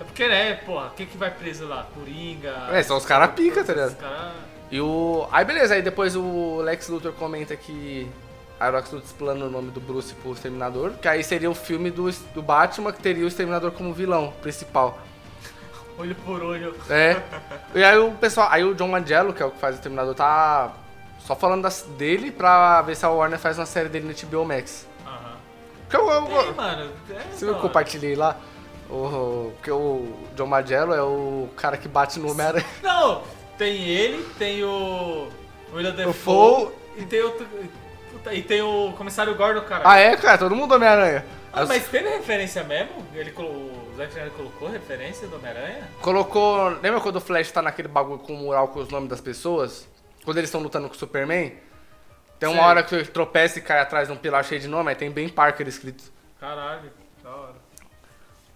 É 0.00 0.04
porque, 0.04 0.26
né, 0.26 0.54
porra, 0.54 0.92
quem 0.96 1.06
que 1.06 1.16
vai 1.16 1.30
preso 1.30 1.66
lá? 1.66 1.86
Coringa. 1.94 2.52
É, 2.72 2.82
são 2.82 2.96
os 2.96 3.06
cara 3.06 3.28
pica, 3.28 3.62
tá 3.62 3.72
ligado? 3.72 3.90
Os 3.90 3.94
cara... 3.94 4.32
E 4.70 4.80
o. 4.80 5.28
Aí 5.30 5.44
beleza, 5.44 5.74
aí 5.74 5.82
depois 5.82 6.16
o 6.16 6.60
Lex 6.62 6.88
Luthor 6.88 7.12
comenta 7.12 7.54
que. 7.54 8.08
Aí 8.58 8.70
o 8.70 8.72
Lex 8.74 8.90
Luthor 8.90 9.06
explana 9.06 9.44
o 9.44 9.50
nome 9.50 9.70
do 9.70 9.80
Bruce 9.80 10.14
pro 10.14 10.32
Exterminador, 10.32 10.92
que 11.00 11.06
aí 11.06 11.22
seria 11.22 11.50
o 11.50 11.54
filme 11.54 11.90
do, 11.90 12.10
do 12.34 12.42
Batman 12.42 12.92
que 12.92 13.00
teria 13.00 13.24
o 13.24 13.28
Exterminador 13.28 13.70
como 13.72 13.92
vilão 13.92 14.32
principal. 14.42 14.98
Olho 15.98 16.14
por 16.16 16.42
olho. 16.42 16.74
É. 16.90 17.20
E 17.74 17.82
aí 17.82 17.98
o 17.98 18.12
pessoal. 18.12 18.48
Aí 18.50 18.62
o 18.64 18.74
John 18.74 18.94
Angelo, 18.94 19.32
que 19.32 19.42
é 19.42 19.46
o 19.46 19.50
que 19.50 19.58
faz 19.58 19.74
o 19.74 19.78
Exterminador, 19.78 20.14
tá 20.14 20.72
Só 21.20 21.34
falando 21.34 21.62
das- 21.62 21.82
dele 21.96 22.30
pra 22.30 22.82
ver 22.82 22.94
se 22.96 23.04
a 23.04 23.10
Warner 23.10 23.38
faz 23.38 23.58
uma 23.58 23.66
série 23.66 23.88
dele 23.88 24.06
no 24.06 24.28
HBO 24.28 24.44
Max. 24.44 24.86
Aham. 25.06 25.36
Porque 25.82 25.96
eu, 25.96 26.08
eu- 26.10 26.22
Tem, 26.44 26.52
mano. 26.54 26.90
É, 27.10 27.14
você 27.32 27.44
viu 27.44 27.54
que 27.54 27.58
eu 27.60 27.62
compartilhei 27.62 28.14
lá? 28.14 28.36
O, 28.90 28.94
o- 28.94 29.52
porque 29.56 29.70
o 29.70 30.14
John 30.36 30.46
Margello 30.46 30.92
é 30.94 31.02
o 31.02 31.48
cara 31.56 31.76
que 31.76 31.88
bate 31.88 32.20
no 32.20 32.30
Homem-Aranha. 32.30 32.66
Não, 32.82 33.22
tem 33.58 33.82
ele, 33.88 34.22
tem 34.38 34.62
o. 34.62 35.28
O 35.72 35.76
William 35.76 35.92
Defoe. 35.92 36.12
Foe. 36.12 36.68
E 36.96 37.04
tem 37.04 37.22
outro. 37.22 37.46
puta, 38.12 38.32
E 38.34 38.42
tem 38.42 38.62
o 38.62 38.92
comissário 38.96 39.34
Gordon, 39.34 39.62
cara. 39.62 39.82
Ah, 39.84 39.98
é, 39.98 40.16
cara? 40.16 40.38
Todo 40.38 40.54
mundo 40.54 40.74
Homem-Aranha. 40.74 41.24
Ah, 41.52 41.62
As- 41.62 41.68
mas 41.68 41.88
teve 41.88 42.08
referência 42.08 42.62
mesmo? 42.62 43.04
Ele, 43.14 43.30
colo- 43.32 43.48
o 43.48 43.83
Zack 43.96 44.10
Snyder 44.10 44.32
colocou 44.32 44.68
referência 44.68 45.26
do 45.28 45.36
Homem-Aranha? 45.36 45.88
Colocou. 46.00 46.68
Lembra 46.82 47.00
quando 47.00 47.16
o 47.16 47.20
Flash 47.20 47.50
tá 47.52 47.62
naquele 47.62 47.88
bagulho 47.88 48.18
com 48.18 48.34
o 48.34 48.36
mural 48.36 48.68
com 48.68 48.80
os 48.80 48.88
nomes 48.88 49.08
das 49.08 49.20
pessoas? 49.20 49.88
Quando 50.24 50.38
eles 50.38 50.48
estão 50.48 50.60
lutando 50.62 50.88
com 50.88 50.94
o 50.94 50.98
Superman? 50.98 51.54
Tem 52.38 52.48
uma 52.48 52.64
hora 52.66 52.82
que 52.82 52.94
ele 52.94 53.06
tropeça 53.06 53.58
e 53.58 53.62
cai 53.62 53.78
atrás 53.78 54.08
de 54.08 54.14
um 54.14 54.16
pilar 54.16 54.44
cheio 54.44 54.60
de 54.60 54.68
nome, 54.68 54.90
aí 54.90 54.96
tem 54.96 55.10
Ben 55.10 55.28
Parker 55.28 55.66
escrito. 55.68 56.04
Caralho, 56.40 56.90
da 57.22 57.30
hora. 57.30 57.54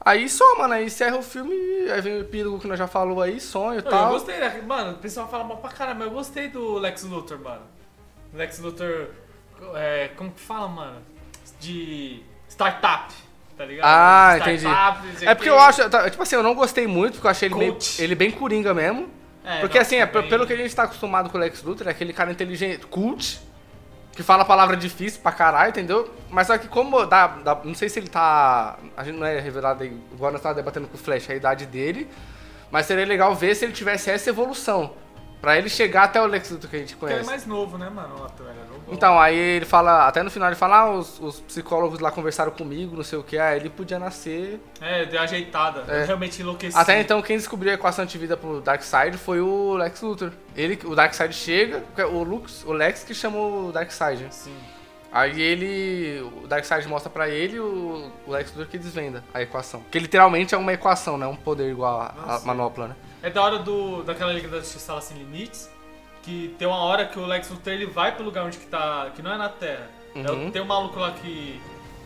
Aí 0.00 0.28
só, 0.28 0.56
mano, 0.56 0.74
aí 0.74 0.86
encerra 0.86 1.16
o 1.16 1.22
filme, 1.22 1.54
aí 1.90 2.00
vem 2.00 2.16
o 2.16 2.20
epílogo 2.20 2.58
que 2.58 2.66
nós 2.66 2.78
já 2.78 2.86
falou 2.86 3.20
aí, 3.22 3.40
sonho 3.40 3.80
e 3.80 3.82
Não, 3.82 3.90
eu 3.90 3.90
tal. 3.90 4.10
gostei, 4.10 4.38
né? 4.38 4.60
Mano, 4.66 4.92
o 4.92 4.98
pessoal 4.98 5.28
fala 5.28 5.44
mal 5.44 5.58
pra 5.58 5.70
caramba, 5.70 6.00
mas 6.00 6.08
eu 6.08 6.12
gostei 6.14 6.48
do 6.48 6.74
Lex 6.78 7.02
Luthor, 7.04 7.38
mano. 7.38 7.62
Lex 8.32 8.58
Luthor, 8.58 9.08
é, 9.74 10.08
como 10.16 10.30
que 10.32 10.40
fala, 10.40 10.68
mano? 10.68 11.02
De 11.60 12.22
startup, 12.48 13.12
tá 13.58 13.64
ligado? 13.64 13.84
Ah, 13.86 14.36
entendi. 14.38 14.66
É 15.26 15.34
porque 15.34 15.50
eu 15.50 15.58
acho, 15.58 15.90
tá, 15.90 16.08
tipo 16.08 16.22
assim, 16.22 16.36
eu 16.36 16.42
não 16.42 16.54
gostei 16.54 16.86
muito, 16.86 17.14
porque 17.14 17.26
eu 17.26 17.30
achei 17.30 17.48
ele, 17.48 17.54
meio, 17.56 17.76
ele 17.98 18.14
bem 18.14 18.30
coringa 18.30 18.72
mesmo. 18.72 19.10
É, 19.44 19.60
porque 19.60 19.78
assim, 19.78 19.96
é, 19.96 20.06
também- 20.06 20.28
pelo 20.30 20.46
que 20.46 20.52
a 20.52 20.56
gente 20.56 20.74
tá 20.74 20.84
acostumado 20.84 21.28
com 21.28 21.36
o 21.36 21.40
Lex 21.40 21.62
Luthor, 21.62 21.88
é 21.88 21.90
aquele 21.90 22.12
cara 22.12 22.30
inteligente, 22.30 22.86
cult, 22.86 23.40
que 24.12 24.22
fala 24.22 24.44
palavra 24.44 24.76
difícil 24.76 25.20
pra 25.22 25.32
caralho, 25.32 25.70
entendeu? 25.70 26.12
Mas 26.30 26.46
só 26.46 26.56
que 26.58 26.68
como 26.68 27.04
dá, 27.06 27.26
dá- 27.28 27.60
não 27.64 27.74
sei 27.74 27.88
se 27.88 27.98
ele 27.98 28.08
tá, 28.08 28.76
a 28.96 29.04
gente 29.04 29.16
não 29.18 29.26
é 29.26 29.38
revelado 29.40 29.82
aí, 29.82 29.96
igual 30.12 30.30
nós 30.32 30.40
tava 30.42 30.54
debatendo 30.54 30.86
com 30.88 30.96
o 30.96 30.98
Flash, 30.98 31.30
a 31.30 31.34
idade 31.34 31.66
dele, 31.66 32.08
mas 32.70 32.86
seria 32.86 33.06
legal 33.06 33.34
ver 33.34 33.54
se 33.54 33.64
ele 33.64 33.72
tivesse 33.72 34.10
essa 34.10 34.28
evolução, 34.28 34.92
pra 35.40 35.56
ele 35.56 35.68
chegar 35.68 36.04
até 36.04 36.20
o 36.20 36.26
Lex 36.26 36.50
Luthor 36.50 36.70
que 36.70 36.76
a 36.76 36.78
gente 36.78 36.96
Porque 36.96 37.12
ele 37.12 37.24
conhece. 37.24 37.28
é 37.28 37.32
mais 37.32 37.46
novo, 37.46 37.78
né, 37.78 37.88
mano? 37.88 38.26
É. 38.26 38.92
Então, 38.92 39.18
aí 39.20 39.36
ele 39.36 39.64
fala, 39.66 40.06
até 40.06 40.22
no 40.22 40.30
final 40.30 40.48
ele 40.48 40.56
fala, 40.56 40.78
ah, 40.78 40.90
os, 40.90 41.20
os 41.20 41.40
psicólogos 41.40 42.00
lá 42.00 42.10
conversaram 42.10 42.50
comigo, 42.50 42.96
não 42.96 43.04
sei 43.04 43.18
o 43.18 43.22
que, 43.22 43.38
ah, 43.38 43.54
ele 43.54 43.68
podia 43.68 43.98
nascer. 43.98 44.60
É, 44.80 45.04
deu 45.04 45.20
ajeitada. 45.20 45.84
É. 45.92 46.04
Realmente 46.04 46.40
enlouqueci. 46.40 46.76
Até 46.76 47.00
então, 47.00 47.20
quem 47.22 47.36
descobriu 47.36 47.70
a 47.72 47.74
equação 47.74 48.04
de 48.04 48.16
vida 48.16 48.36
pro 48.36 48.60
Darkseid 48.60 49.16
foi 49.18 49.40
o 49.40 49.74
Lex 49.74 50.00
Luthor. 50.00 50.32
Ele, 50.56 50.78
o 50.84 50.94
Darkseid 50.94 51.34
chega, 51.34 51.84
o, 52.10 52.22
Lux, 52.22 52.64
o 52.64 52.72
Lex 52.72 53.04
que 53.04 53.14
chama 53.14 53.38
o 53.38 53.70
Darkseid. 53.72 54.26
Sim. 54.30 54.56
Aí 55.10 55.40
ele, 55.40 56.20
o 56.42 56.46
Darkseid 56.46 56.86
mostra 56.86 57.10
pra 57.10 57.28
ele 57.28 57.58
o, 57.58 58.10
o 58.26 58.30
Lex 58.30 58.50
Luthor 58.50 58.66
que 58.66 58.78
desvenda 58.78 59.24
a 59.32 59.40
equação. 59.40 59.82
Que 59.90 59.98
literalmente 59.98 60.54
é 60.54 60.58
uma 60.58 60.72
equação, 60.72 61.16
né? 61.16 61.26
Um 61.26 61.36
poder 61.36 61.70
igual 61.70 62.14
Nossa. 62.26 62.46
manopla, 62.46 62.88
né? 62.88 62.96
É 63.22 63.30
da 63.30 63.42
hora 63.42 63.58
do, 63.58 64.02
daquela 64.02 64.32
Liga 64.32 64.48
da 64.48 64.58
Justiça 64.58 64.78
Sala 64.86 65.00
Sem 65.00 65.16
Limites, 65.18 65.68
que 66.22 66.54
tem 66.58 66.68
uma 66.68 66.78
hora 66.78 67.04
que 67.06 67.18
o 67.18 67.26
Lex 67.26 67.50
Luthor 67.50 67.72
ele 67.72 67.86
vai 67.86 68.12
pro 68.14 68.24
lugar 68.24 68.44
onde 68.44 68.58
que 68.58 68.66
tá, 68.66 69.10
que 69.14 69.22
não 69.22 69.32
é 69.32 69.36
na 69.36 69.48
Terra. 69.48 69.88
É 70.14 70.30
Uhum. 70.30 70.50
tem 70.50 70.62
um 70.62 70.66
maluco 70.66 70.98
lá 70.98 71.10
que... 71.12 71.60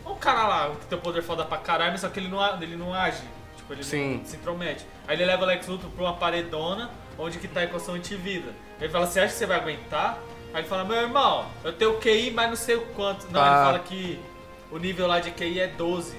Um 0.05 0.15
cara 0.15 0.45
lá 0.47 0.69
que 0.79 0.85
tem 0.87 0.97
o 0.97 1.01
poder 1.01 1.21
foda 1.23 1.45
pra 1.45 1.57
caralho, 1.57 1.91
mas 1.91 2.01
só 2.01 2.09
que 2.09 2.19
ele 2.19 2.27
não, 2.27 2.61
ele 2.61 2.75
não 2.75 2.93
age. 2.93 3.21
Tipo, 3.55 3.73
ele 3.73 3.83
Sim. 3.83 4.17
não 4.17 4.25
se 4.25 4.35
intromete. 4.35 4.85
Aí 5.07 5.15
ele 5.15 5.25
leva 5.25 5.43
o 5.43 5.45
Lex 5.45 5.65
Luthor 5.67 5.89
pra 5.91 6.03
uma 6.03 6.13
paredona, 6.13 6.89
onde 7.17 7.37
que 7.39 7.47
tá 7.47 7.61
a 7.61 7.63
equação 7.63 7.95
antivida. 7.95 8.51
Ele 8.81 8.89
fala, 8.91 9.07
você 9.07 9.19
acha 9.21 9.31
que 9.33 9.39
você 9.39 9.45
vai 9.45 9.57
aguentar? 9.59 10.17
Aí 10.53 10.61
ele 10.61 10.67
fala, 10.67 10.83
meu 10.83 10.97
irmão, 10.97 11.45
eu 11.63 11.71
tenho 11.73 11.97
QI, 11.99 12.31
mas 12.31 12.49
não 12.49 12.55
sei 12.55 12.75
o 12.75 12.81
quanto. 12.87 13.25
Não, 13.31 13.41
Ah. 13.41 13.45
ele 13.45 13.55
fala 13.65 13.79
que 13.79 14.19
o 14.71 14.77
nível 14.77 15.07
lá 15.07 15.19
de 15.19 15.31
QI 15.31 15.59
é 15.61 15.67
12. 15.67 16.15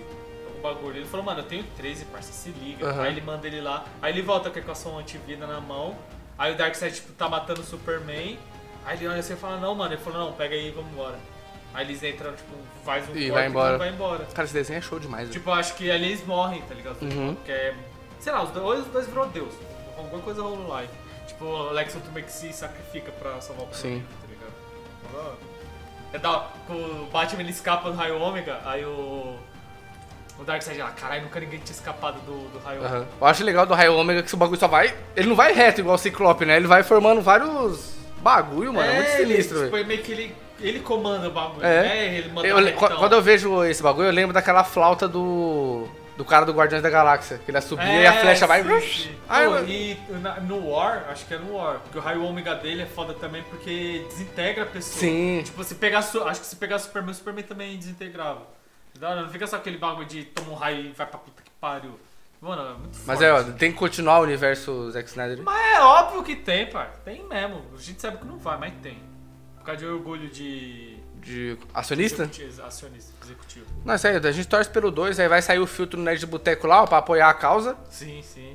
Bagulho. 0.64 0.96
Ele 0.96 1.06
falou, 1.06 1.26
mano, 1.26 1.40
eu 1.40 1.44
tenho 1.44 1.62
13, 1.76 2.06
parça, 2.06 2.32
se 2.32 2.48
liga. 2.50 3.02
Aí 3.02 3.12
ele 3.12 3.20
manda 3.20 3.46
ele 3.46 3.60
lá. 3.60 3.84
Aí 4.00 4.12
ele 4.12 4.22
volta 4.22 4.48
com 4.50 4.58
a 4.58 4.62
equação 4.62 4.98
antivida 4.98 5.46
na 5.46 5.60
mão. 5.60 5.94
Aí 6.38 6.52
o 6.52 6.56
Darkseid, 6.56 6.94
tipo, 6.94 7.12
tá 7.12 7.28
matando 7.28 7.60
o 7.60 7.64
Superman. 7.64 8.38
Aí 8.86 8.96
ele 8.96 9.06
olha 9.08 9.20
assim 9.20 9.34
e 9.34 9.36
fala, 9.36 9.58
não, 9.58 9.74
mano. 9.74 9.92
Ele 9.92 10.00
falou, 10.02 10.18
não, 10.26 10.32
pega 10.32 10.54
aí 10.54 10.68
e 10.68 10.70
vamos 10.70 10.90
embora. 10.92 11.18
Aí 11.74 11.84
eles 11.86 12.02
entram, 12.02 12.32
tipo, 12.34 12.54
faz 12.84 13.08
um 13.08 13.16
E 13.16 13.30
vai 13.30 13.46
embora. 13.48 13.74
e 13.74 13.78
vai 13.78 13.88
embora. 13.90 14.24
Cara, 14.26 14.44
esse 14.44 14.54
desenho 14.54 14.78
é 14.78 14.80
show 14.80 14.98
demais. 14.98 15.28
Tipo, 15.30 15.50
eu 15.50 15.54
acho 15.54 15.74
que 15.74 15.90
ali 15.90 16.06
eles 16.06 16.24
morrem, 16.26 16.62
tá 16.62 16.74
ligado? 16.74 17.02
Uhum. 17.02 17.34
Porque 17.34 17.52
é. 17.52 17.74
Sei 18.20 18.32
lá, 18.32 18.42
os 18.42 18.50
dois, 18.50 18.80
os 18.80 18.86
dois 18.86 19.06
virou 19.06 19.26
Deus. 19.26 19.52
Alguma 19.98 20.22
coisa 20.22 20.40
rolou 20.42 20.66
lá. 20.66 20.84
Tipo, 21.26 21.44
o 21.44 21.70
Lex 21.72 21.94
Luthor 21.94 22.12
meio 22.12 22.24
que 22.26 22.32
se 22.32 22.52
sacrifica 22.52 23.12
pra 23.12 23.40
salvar 23.40 23.66
o 23.66 23.74
Sim. 23.74 24.02
planeta, 24.02 24.08
tá 24.20 24.26
ligado? 24.28 25.38
É 26.12 26.18
da 26.18 26.48
O 26.70 27.06
Batman 27.10 27.42
ele 27.42 27.50
escapa 27.50 27.90
do 27.90 27.96
raio 27.96 28.18
ômega, 28.20 28.60
aí 28.64 28.84
o. 28.84 29.36
O 30.38 30.42
Darkseid 30.44 30.80
lá, 30.80 30.90
caralho, 30.90 31.22
nunca 31.22 31.38
ninguém 31.38 31.60
tinha 31.60 31.74
escapado 31.74 32.18
do, 32.22 32.48
do 32.48 32.58
raio 32.58 32.80
ômega. 32.80 32.96
Aham. 32.96 33.06
Eu 33.20 33.26
acho 33.26 33.44
legal 33.44 33.64
do 33.66 33.72
Raio 33.74 33.94
Ômega 33.94 34.22
que 34.22 34.34
o 34.34 34.36
bagulho 34.36 34.58
só 34.58 34.66
vai. 34.66 34.92
Ele 35.14 35.28
não 35.28 35.36
vai 35.36 35.52
reto 35.52 35.80
igual 35.80 35.94
o 35.94 35.98
Ciclope, 35.98 36.44
né? 36.44 36.56
Ele 36.56 36.66
vai 36.66 36.82
formando 36.82 37.22
vários 37.22 37.94
bagulho, 38.20 38.72
mano. 38.72 38.90
É, 38.90 38.94
muito 38.96 39.10
sinistro, 39.10 39.58
ele, 39.58 39.70
velho. 39.70 39.76
tipo, 39.76 39.88
meio 39.88 40.02
que 40.02 40.12
ele, 40.12 40.34
ele 40.60 40.80
comanda 40.80 41.28
o 41.28 41.30
bagulho, 41.30 41.64
É. 41.64 41.82
né? 41.82 42.14
Ele 42.18 42.28
manda 42.32 42.48
Eu 42.48 42.56
o 42.56 42.60
le- 42.60 42.72
retão. 42.72 42.96
quando 42.96 43.12
eu 43.12 43.22
vejo 43.22 43.64
esse 43.64 43.80
bagulho, 43.82 44.08
eu 44.08 44.12
lembro 44.12 44.32
daquela 44.32 44.64
flauta 44.64 45.06
do. 45.06 45.86
Do 46.16 46.24
cara 46.24 46.46
do 46.46 46.52
Guardiões 46.52 46.80
da 46.80 46.88
Galáxia. 46.88 47.40
Que 47.44 47.50
ele 47.50 47.60
subia 47.60 47.86
e 48.02 48.06
a 48.06 48.12
flecha 48.20 48.46
vai. 48.46 48.60
É, 48.60 48.80
sim, 48.80 49.02
sim. 49.02 49.16
Ai, 49.28 49.46
Pô, 49.48 49.56
e 49.66 49.98
no 50.46 50.70
War, 50.70 51.06
acho 51.10 51.26
que 51.26 51.34
é 51.34 51.38
no 51.38 51.56
War, 51.56 51.80
porque 51.80 51.98
o 51.98 52.00
raio 52.00 52.22
ômega 52.24 52.54
dele 52.54 52.82
é 52.82 52.86
foda 52.86 53.14
também 53.14 53.42
porque 53.50 54.04
desintegra 54.08 54.62
a 54.62 54.66
pessoa. 54.66 54.96
Sim. 55.00 55.42
Tipo, 55.44 55.64
se 55.64 55.74
pegar. 55.74 55.98
Acho 55.98 56.40
que 56.40 56.46
se 56.46 56.54
pegar 56.54 56.78
Superman, 56.78 57.10
o 57.10 57.14
Superman 57.14 57.44
também 57.44 57.76
desintegrava. 57.76 58.42
Da 59.04 59.10
hora, 59.10 59.20
Não 59.22 59.28
fica 59.28 59.46
só 59.46 59.56
aquele 59.56 59.76
bagulho 59.76 60.06
de 60.06 60.24
toma 60.24 60.52
um 60.52 60.54
raio 60.54 60.86
e 60.86 60.92
vai 60.92 61.06
pra 61.06 61.18
puta 61.18 61.42
que 61.42 61.50
pariu. 61.60 62.00
Mano, 62.40 62.62
é 62.62 62.72
muito 62.78 62.98
Mas 63.04 63.18
forte. 63.18 63.24
é, 63.24 63.32
ó, 63.34 63.42
tem 63.52 63.70
que 63.70 63.76
continuar 63.76 64.20
o 64.20 64.22
universo 64.22 64.90
Zack 64.92 65.06
Snyder. 65.10 65.42
Mas 65.42 65.76
é 65.76 65.80
óbvio 65.82 66.22
que 66.22 66.34
tem, 66.36 66.64
pai. 66.70 66.88
Tem 67.04 67.22
mesmo. 67.28 67.60
A 67.76 67.78
gente 67.82 68.00
sabe 68.00 68.16
que 68.16 68.24
não 68.24 68.38
vai, 68.38 68.56
mas 68.58 68.72
tem. 68.82 68.98
Por 69.58 69.64
causa 69.66 69.78
de 69.80 69.86
orgulho 69.86 70.30
de. 70.30 70.96
De 71.20 71.58
acionista? 71.74 72.22
executivo- 72.22 72.62
Acionista, 72.62 73.12
executivo. 73.22 73.66
Não, 73.84 73.92
é 73.92 73.98
sério, 73.98 74.26
a 74.26 74.32
gente 74.32 74.48
torce 74.48 74.70
pelo 74.70 74.90
2, 74.90 75.20
aí 75.20 75.28
vai 75.28 75.42
sair 75.42 75.58
o 75.58 75.66
filtro 75.66 75.98
no 75.98 76.04
Nerd 76.04 76.20
de 76.20 76.26
Boteco 76.26 76.66
lá, 76.66 76.82
ó, 76.82 76.86
pra 76.86 76.96
apoiar 76.98 77.28
a 77.28 77.34
causa. 77.34 77.76
Sim, 77.90 78.22
sim. 78.22 78.54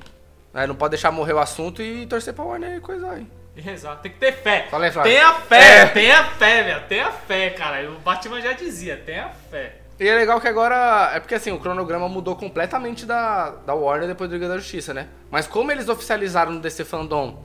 Aí 0.52 0.66
não 0.66 0.74
pode 0.74 0.90
deixar 0.90 1.12
morrer 1.12 1.32
o 1.34 1.38
assunto 1.38 1.80
e 1.80 2.06
torcer 2.08 2.34
pra 2.34 2.42
Warner 2.44 2.76
e 2.76 2.80
coisa 2.80 3.08
aí. 3.08 3.24
E 3.54 3.60
rezar. 3.60 3.96
Tem 3.98 4.10
que 4.10 4.18
ter 4.18 4.32
fé. 4.32 4.66
Fala 4.68 4.84
aí, 4.86 4.90
Flávio. 4.90 5.12
Tenha 5.12 5.32
fé, 5.34 5.76
É. 5.82 5.86
tenha 5.86 6.24
fé, 6.24 6.62
velho. 6.64 6.88
Tenha 6.88 7.12
fé, 7.12 7.50
cara. 7.50 7.88
O 7.88 8.00
Batman 8.00 8.40
já 8.40 8.52
dizia, 8.52 8.96
tenha 8.96 9.28
fé. 9.48 9.79
E 10.00 10.08
é 10.08 10.14
legal 10.16 10.40
que 10.40 10.48
agora. 10.48 11.10
É 11.14 11.20
porque 11.20 11.34
assim, 11.34 11.52
o 11.52 11.58
cronograma 11.60 12.08
mudou 12.08 12.34
completamente 12.34 13.04
da, 13.04 13.50
da 13.50 13.74
Warner 13.74 14.08
depois 14.08 14.30
do 14.30 14.34
Liga 14.34 14.48
da 14.48 14.56
Justiça, 14.56 14.94
né? 14.94 15.08
Mas 15.30 15.46
como 15.46 15.70
eles 15.70 15.88
oficializaram 15.88 16.52
no 16.52 16.60
DC 16.60 16.84
Fandom 16.84 17.44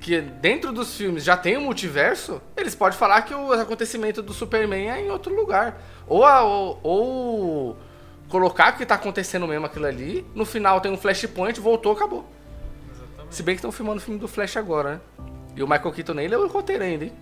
que 0.00 0.20
dentro 0.20 0.70
dos 0.72 0.96
filmes 0.96 1.24
já 1.24 1.36
tem 1.36 1.56
o 1.56 1.60
multiverso, 1.60 2.40
eles 2.56 2.72
podem 2.74 2.96
falar 2.96 3.22
que 3.22 3.34
o 3.34 3.52
acontecimento 3.52 4.22
do 4.22 4.32
Superman 4.32 4.88
é 4.90 5.00
em 5.00 5.10
outro 5.10 5.34
lugar. 5.34 5.80
Ou, 6.06 6.24
a- 6.24 6.44
ou, 6.44 6.78
ou 6.84 7.76
colocar 8.28 8.70
que 8.72 8.86
tá 8.86 8.94
acontecendo 8.94 9.48
mesmo 9.48 9.66
aquilo 9.66 9.86
ali, 9.86 10.24
no 10.36 10.44
final 10.44 10.80
tem 10.80 10.92
um 10.92 10.96
flashpoint, 10.96 11.58
voltou, 11.58 11.92
acabou. 11.92 12.24
Exatamente. 12.94 13.34
Se 13.34 13.42
bem 13.42 13.54
que 13.56 13.58
estão 13.58 13.72
filmando 13.72 13.96
o 13.98 14.00
filme 14.00 14.20
do 14.20 14.28
Flash 14.28 14.56
agora, 14.56 14.92
né? 14.92 15.00
E 15.56 15.62
o 15.64 15.66
Michael 15.68 15.90
Keaton 15.92 16.14
nem 16.14 16.28
leu 16.28 16.42
o 16.42 16.46
roteiro 16.48 16.84
ainda, 16.84 17.06
hein? 17.06 17.12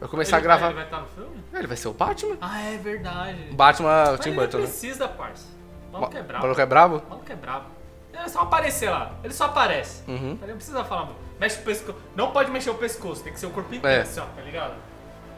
Vai 0.00 0.08
começar 0.08 0.36
Ele 0.38 0.46
a 0.46 0.48
gravar. 0.48 0.60
Vai, 0.60 0.70
ele 0.70 0.76
vai 0.76 0.84
estar 0.84 1.00
no 1.00 1.06
filme? 1.08 1.44
É, 1.52 1.58
Ele 1.58 1.66
vai 1.66 1.76
ser 1.76 1.88
o 1.88 1.92
Batman. 1.92 2.36
Ah, 2.40 2.62
é 2.62 2.76
verdade. 2.78 3.38
Batman 3.52 4.04
Mas 4.10 4.20
Tim 4.20 4.28
ele 4.30 4.38
Burton, 4.38 4.56
não 4.58 4.64
né? 4.64 4.70
precisa, 4.70 5.08
parça. 5.08 5.46
O 5.88 5.92
maluco 5.92 6.16
é 6.16 6.20
O 6.20 6.24
brabo. 6.24 6.42
maluco 6.44 6.60
é 6.60 6.66
brabo? 6.66 6.96
O 7.06 7.10
maluco 7.10 7.32
é 7.32 7.36
brabo. 7.36 7.66
Ele 8.12 8.22
é 8.22 8.28
só 8.28 8.40
aparecer 8.40 8.90
lá. 8.90 9.12
Ele 9.22 9.32
só 9.34 9.44
aparece. 9.44 10.02
Uhum. 10.08 10.38
Ele 10.40 10.50
não 10.52 10.56
precisa 10.56 10.82
falar 10.84 11.04
muito. 11.04 11.18
Mexe 11.38 11.60
o 11.60 11.62
pescoço. 11.62 11.98
Não 12.16 12.30
pode 12.32 12.50
mexer 12.50 12.70
o 12.70 12.74
pescoço, 12.74 13.22
tem 13.22 13.32
que 13.32 13.38
ser 13.40 13.46
o 13.46 13.50
corpo 13.50 13.74
inteiro, 13.74 13.98
É. 13.98 14.02
assim, 14.02 14.20
ó, 14.20 14.24
tá 14.24 14.42
ligado? 14.42 14.74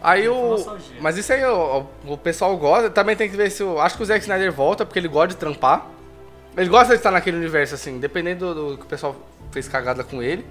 Aí 0.02 0.28
o. 0.28 0.56
Mas 1.00 1.16
isso 1.16 1.32
aí 1.32 1.44
o, 1.44 1.86
o 2.06 2.16
pessoal 2.18 2.56
gosta. 2.56 2.90
Também 2.90 3.14
tem 3.16 3.30
que 3.30 3.36
ver 3.36 3.50
se 3.50 3.62
o. 3.62 3.80
Acho 3.80 3.96
que 3.96 4.02
o 4.02 4.06
Zack 4.06 4.20
Snyder 4.20 4.52
volta, 4.52 4.84
porque 4.84 4.98
ele 4.98 5.08
gosta 5.08 5.28
de 5.28 5.36
trampar. 5.36 5.86
Ele 6.56 6.68
gosta 6.68 6.88
de 6.88 6.94
estar 6.96 7.10
naquele 7.10 7.36
universo, 7.36 7.74
assim, 7.74 7.98
dependendo 8.00 8.52
do, 8.54 8.70
do 8.72 8.78
que 8.78 8.84
o 8.84 8.88
pessoal 8.88 9.14
fez 9.52 9.68
cagada 9.68 10.02
com 10.04 10.22
ele. 10.22 10.44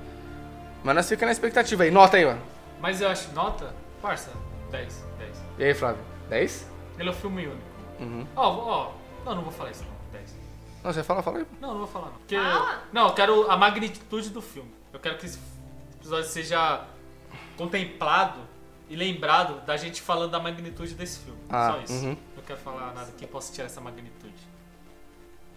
Mas 0.83 0.95
nós 0.95 1.07
fica 1.09 1.25
na 1.25 1.31
expectativa 1.31 1.83
aí. 1.83 1.91
Nota 1.91 2.17
aí, 2.17 2.25
mano. 2.25 2.41
Mas 2.79 3.01
eu 3.01 3.09
acho, 3.09 3.31
nota, 3.33 3.73
parça, 4.01 4.31
10, 4.71 5.05
10. 5.19 5.37
E 5.59 5.63
aí, 5.63 5.73
Flávio? 5.73 6.03
10? 6.29 6.67
Ele 6.99 7.09
é 7.09 7.11
um 7.11 7.15
filme 7.15 7.47
único. 7.47 7.61
Uhum. 7.99 8.27
Ó, 8.35 8.49
ó, 8.49 8.91
não, 9.25 9.35
não 9.35 9.43
vou 9.43 9.51
falar 9.51 9.71
isso 9.71 9.83
não, 9.83 9.91
10. 10.19 10.35
Não, 10.83 10.91
você 10.93 11.03
fala, 11.03 11.21
fala 11.21 11.39
aí. 11.39 11.45
Não, 11.59 11.69
não 11.71 11.77
vou 11.79 11.87
falar 11.87 12.07
não. 12.07 12.13
Porque, 12.13 12.35
Fala. 12.35 12.83
não, 12.91 13.07
eu 13.07 13.13
quero 13.13 13.51
a 13.51 13.55
magnitude 13.55 14.29
do 14.31 14.41
filme. 14.41 14.73
Eu 14.91 14.99
quero 14.99 15.17
que 15.17 15.25
esse 15.27 15.39
episódio 15.99 16.27
seja 16.29 16.85
contemplado 17.57 18.39
e 18.89 18.95
lembrado 18.95 19.61
da 19.65 19.77
gente 19.77 20.01
falando 20.01 20.31
da 20.31 20.39
magnitude 20.39 20.95
desse 20.95 21.19
filme. 21.19 21.39
Ah, 21.49 21.71
Só 21.73 21.81
isso. 21.81 21.93
uhum. 22.05 22.17
Não 22.35 22.43
quero 22.43 22.59
falar 22.59 22.93
nada 22.93 23.11
que 23.17 23.25
possa 23.27 23.53
tirar 23.53 23.67
essa 23.67 23.79
magnitude. 23.79 24.33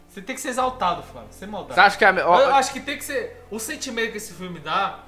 Você 0.08 0.22
tem 0.22 0.34
que 0.36 0.40
ser 0.40 0.50
exaltado, 0.50 1.02
Flávio. 1.02 1.28
Sem 1.32 1.48
maldade. 1.48 1.74
Você 1.74 1.80
acha 1.80 1.96
que 1.98 2.04
é 2.04 2.08
a. 2.08 2.12
me- 2.12 2.22
ó, 2.22 2.38
Eu 2.40 2.54
acho 2.54 2.72
que 2.72 2.80
tem 2.80 2.96
que 2.96 3.04
ser. 3.04 3.44
O 3.50 3.58
sentimento 3.58 4.12
que 4.12 4.18
esse 4.18 4.32
filme 4.34 4.60
dá 4.60 5.00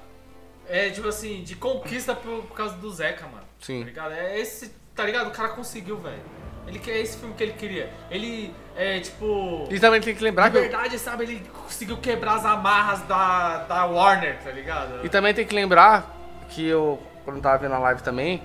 é 0.69 0.89
tipo 0.89 1.07
assim, 1.07 1.41
de 1.43 1.55
conquista 1.55 2.13
por, 2.15 2.43
por 2.43 2.55
causa 2.55 2.75
do 2.75 2.89
Zeca, 2.91 3.25
mano. 3.27 3.45
Sim. 3.59 3.79
Tá 3.79 3.85
ligado? 3.85 4.11
É 4.13 4.39
esse, 4.39 4.73
tá 4.95 5.03
ligado? 5.03 5.27
O 5.27 5.31
cara 5.31 5.49
conseguiu, 5.49 5.97
velho. 5.97 6.21
Ele 6.67 6.79
quer 6.79 6.97
esse 6.99 7.17
filme 7.17 7.33
que 7.33 7.43
ele 7.43 7.53
queria. 7.53 7.89
Ele 8.11 8.53
é 8.75 8.99
tipo. 8.99 9.67
E 9.71 9.79
também 9.79 10.01
tem 10.01 10.13
que 10.13 10.21
lembrar 10.21 10.45
Na 10.45 10.51
que. 10.51 10.59
verdade, 10.59 10.99
sabe, 10.99 11.23
ele 11.23 11.49
conseguiu 11.63 11.97
quebrar 11.97 12.35
as 12.35 12.45
amarras 12.45 13.01
da, 13.03 13.59
da 13.63 13.85
Warner, 13.85 14.37
tá 14.43 14.51
ligado? 14.51 15.05
E 15.05 15.09
também 15.09 15.33
tem 15.33 15.45
que 15.45 15.55
lembrar 15.55 16.13
que 16.49 16.65
eu, 16.65 17.01
quando 17.23 17.41
tava 17.41 17.57
vendo 17.57 17.73
a 17.73 17.79
live 17.79 18.03
também, 18.03 18.43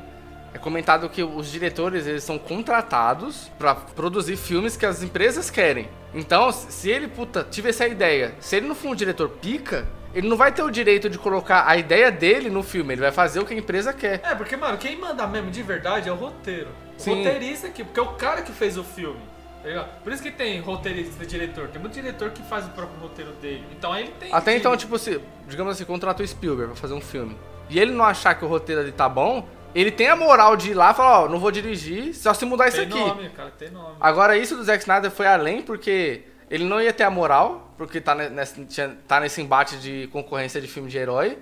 é 0.55 0.59
comentado 0.59 1.09
que 1.09 1.23
os 1.23 1.51
diretores 1.51 2.07
eles 2.07 2.23
são 2.23 2.39
contratados 2.39 3.51
pra 3.59 3.74
produzir 3.74 4.36
filmes 4.36 4.77
que 4.77 4.86
as 4.86 5.03
empresas 5.03 5.51
querem. 5.51 5.89
Então, 6.15 6.53
se 6.53 6.90
ele, 6.90 7.09
puta, 7.09 7.44
tive 7.51 7.70
essa 7.70 7.89
ideia, 7.89 8.35
se 8.39 8.55
ele 8.57 8.69
não 8.69 8.74
for 8.74 8.90
um 8.90 8.94
diretor 8.94 9.31
pica, 9.31 9.89
ele 10.15 10.29
não 10.29 10.37
vai 10.37 10.53
ter 10.53 10.63
o 10.63 10.71
direito 10.71 11.09
de 11.09 11.19
colocar 11.19 11.65
a 11.67 11.77
ideia 11.77 12.11
dele 12.11 12.51
no 12.51 12.63
filme, 12.63 12.95
ele 12.95 13.01
vai 13.01 13.13
fazer 13.13 13.41
o 13.41 13.45
que 13.47 13.55
a 13.55 13.57
empresa 13.57 13.93
quer. 13.93 14.21
É, 14.25 14.35
porque, 14.35 14.57
mano, 14.57 14.77
quem 14.79 14.97
manda 14.97 15.27
mesmo 15.27 15.51
de 15.51 15.63
verdade 15.63 16.09
é 16.09 16.13
o 16.13 16.17
roteiro. 16.17 16.69
O 16.99 17.01
Sim. 17.01 17.17
roteirista 17.25 17.67
aqui, 17.69 17.83
porque 17.83 17.99
é 17.99 18.03
o 18.03 18.09
cara 18.15 18.43
que 18.43 18.53
fez 18.53 18.77
o 18.77 18.85
filme. 18.85 19.21
Tá? 19.63 19.85
Por 20.03 20.13
isso 20.13 20.23
que 20.23 20.31
tem 20.31 20.61
roteirista 20.61 21.23
e 21.23 21.27
diretor. 21.27 21.69
Tem 21.69 21.81
muito 21.81 21.95
diretor 21.95 22.31
que 22.31 22.43
faz 22.43 22.65
o 22.67 22.71
próprio 22.71 22.99
roteiro 23.01 23.31
dele. 23.41 23.65
Então 23.77 23.93
aí 23.93 24.03
ele 24.05 24.13
tem. 24.19 24.33
Até 24.33 24.53
que- 24.53 24.59
então, 24.59 24.77
tipo, 24.77 24.99
se, 24.99 25.21
digamos 25.49 25.73
assim, 25.75 25.85
contratou 25.85 26.25
o 26.25 26.29
Spielberg 26.29 26.73
pra 26.73 26.81
fazer 26.81 26.95
um 26.95 27.01
filme, 27.01 27.37
e 27.71 27.79
ele 27.79 27.93
não 27.93 28.05
achar 28.05 28.35
que 28.35 28.45
o 28.45 28.49
roteiro 28.49 28.81
ali 28.81 28.91
tá 28.93 29.09
bom, 29.09 29.47
ele 29.75 29.91
tem 29.93 30.09
a 30.09 30.17
moral 30.17 30.57
de 30.57 30.73
ir 30.73 30.75
lá 30.75 30.91
e 30.91 30.95
falar, 30.95 31.23
ó, 31.23 31.29
não 31.29 31.39
vou 31.39 31.51
dirigir, 31.53 32.13
só 32.15 32.35
se 32.35 32.45
mudar 32.45 32.69
isso 32.69 32.77
Tem 32.79 32.87
aqui. 32.87 32.99
nome, 32.99 33.29
cara, 33.31 33.51
tem 33.57 33.71
nome. 33.71 33.95
Agora, 34.01 34.37
isso 34.37 34.57
do 34.57 34.65
Zack 34.65 34.81
Snyder 34.83 35.11
foi 35.13 35.27
além, 35.27 35.63
porque 35.63 36.23
ele 36.51 36.65
não 36.65 36.81
ia 36.83 36.93
ter 36.93 37.05
a 37.05 37.11
moral, 37.11 37.62
porque 37.77 38.01
tá, 38.01 38.15
ne- 38.15 38.28
nesse, 38.31 38.65
tinha- 38.66 38.97
tá 39.09 39.20
nesse 39.20 39.40
embate 39.40 39.78
de 39.78 40.09
concorrência 40.09 40.61
de 40.61 40.69
filme 40.69 40.89
de 40.90 40.99
herói. 40.99 41.39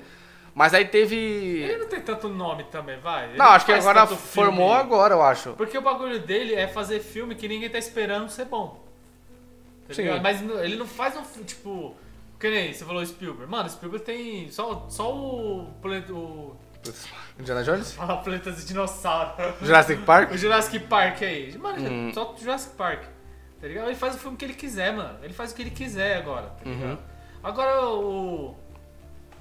Mas 0.54 0.74
aí 0.74 0.82
Ele 0.82 0.90
teve. 0.90 1.76
não 1.78 1.88
tem 1.88 2.00
tanto 2.00 2.28
nome 2.28 2.64
também, 2.64 2.98
vai. 2.98 3.28
Ele 3.30 3.38
Não, 3.38 3.46
acho 3.46 3.64
que 3.64 3.72
agora 3.72 4.04
formou 4.06 4.68
filme. 4.70 4.80
agora, 4.82 5.14
eu 5.14 5.22
acho. 5.22 5.52
Porque 5.52 5.78
o 5.78 5.80
bagulho 5.82 6.18
dele 6.18 6.54
é 6.54 6.66
fazer 6.66 6.98
filme 7.00 7.34
que 7.36 7.46
ninguém 7.46 7.70
tá 7.70 7.78
esperando 7.78 8.28
ser 8.28 8.46
bom. 8.46 8.84
Tá 9.86 9.94
Sim. 9.94 10.02
ligado? 10.02 10.22
Mas 10.22 10.42
ele 10.42 10.76
não 10.76 10.86
faz 10.86 11.16
um 11.16 11.44
tipo. 11.44 11.94
Que 12.38 12.48
nem 12.50 12.72
você 12.72 12.84
falou 12.84 13.04
Spielberg. 13.06 13.50
Mano, 13.50 13.68
Spielberg 13.70 14.04
tem. 14.04 14.50
Só, 14.50 14.86
só 14.88 15.14
o. 15.14 15.68
o 16.10 16.56
Indiana 17.38 17.62
Jones? 17.62 17.92
fala 17.92 18.16
planeta 18.22 18.50
de 18.50 18.64
dinossauro. 18.64 19.32
Jurassic 19.62 20.02
Park? 20.02 20.32
O 20.32 20.36
Jurassic 20.38 20.78
Park 20.86 21.22
aí. 21.22 21.56
Mano, 21.58 21.88
Uhum. 21.88 22.12
só 22.12 22.32
o 22.32 22.36
Jurassic 22.38 22.74
Park. 22.76 23.02
Tá 23.60 23.66
ligado? 23.68 23.86
Ele 23.88 23.94
faz 23.96 24.14
o 24.14 24.18
filme 24.18 24.36
que 24.36 24.44
ele 24.44 24.54
quiser, 24.54 24.92
mano. 24.92 25.18
Ele 25.22 25.34
faz 25.34 25.52
o 25.52 25.54
que 25.54 25.62
ele 25.62 25.70
quiser 25.70 26.16
agora, 26.16 26.46
tá 26.48 26.62
Uhum. 26.68 26.72
ligado? 26.74 26.98
Agora 27.42 27.84
o. 27.86 28.56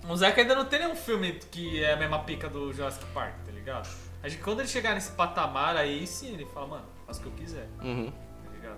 O 0.08 0.16
Zeca 0.16 0.42
ainda 0.42 0.56
não 0.56 0.66
tem 0.66 0.80
nenhum 0.80 0.96
filme 0.96 1.34
que 1.52 1.84
é 1.84 1.94
a 1.94 1.98
mesma 1.98 2.20
pica 2.20 2.48
do 2.50 2.72
Jurassic 2.74 3.06
Park, 3.14 3.34
tá 3.46 3.52
ligado? 3.52 3.88
Acho 4.24 4.38
que 4.38 4.44
quando 4.44 4.60
ele 4.60 4.68
chegar 4.68 4.94
nesse 4.94 5.12
patamar 5.12 5.76
aí, 5.78 6.06
sim, 6.08 6.34
ele 6.34 6.46
fala, 6.54 6.68
mano, 6.68 6.86
faz 7.06 7.18
o 7.18 7.22
que 7.22 7.28
eu 7.28 7.32
quiser, 7.34 7.68
Uhum. 7.82 8.12
tá 8.46 8.52
ligado? 8.56 8.78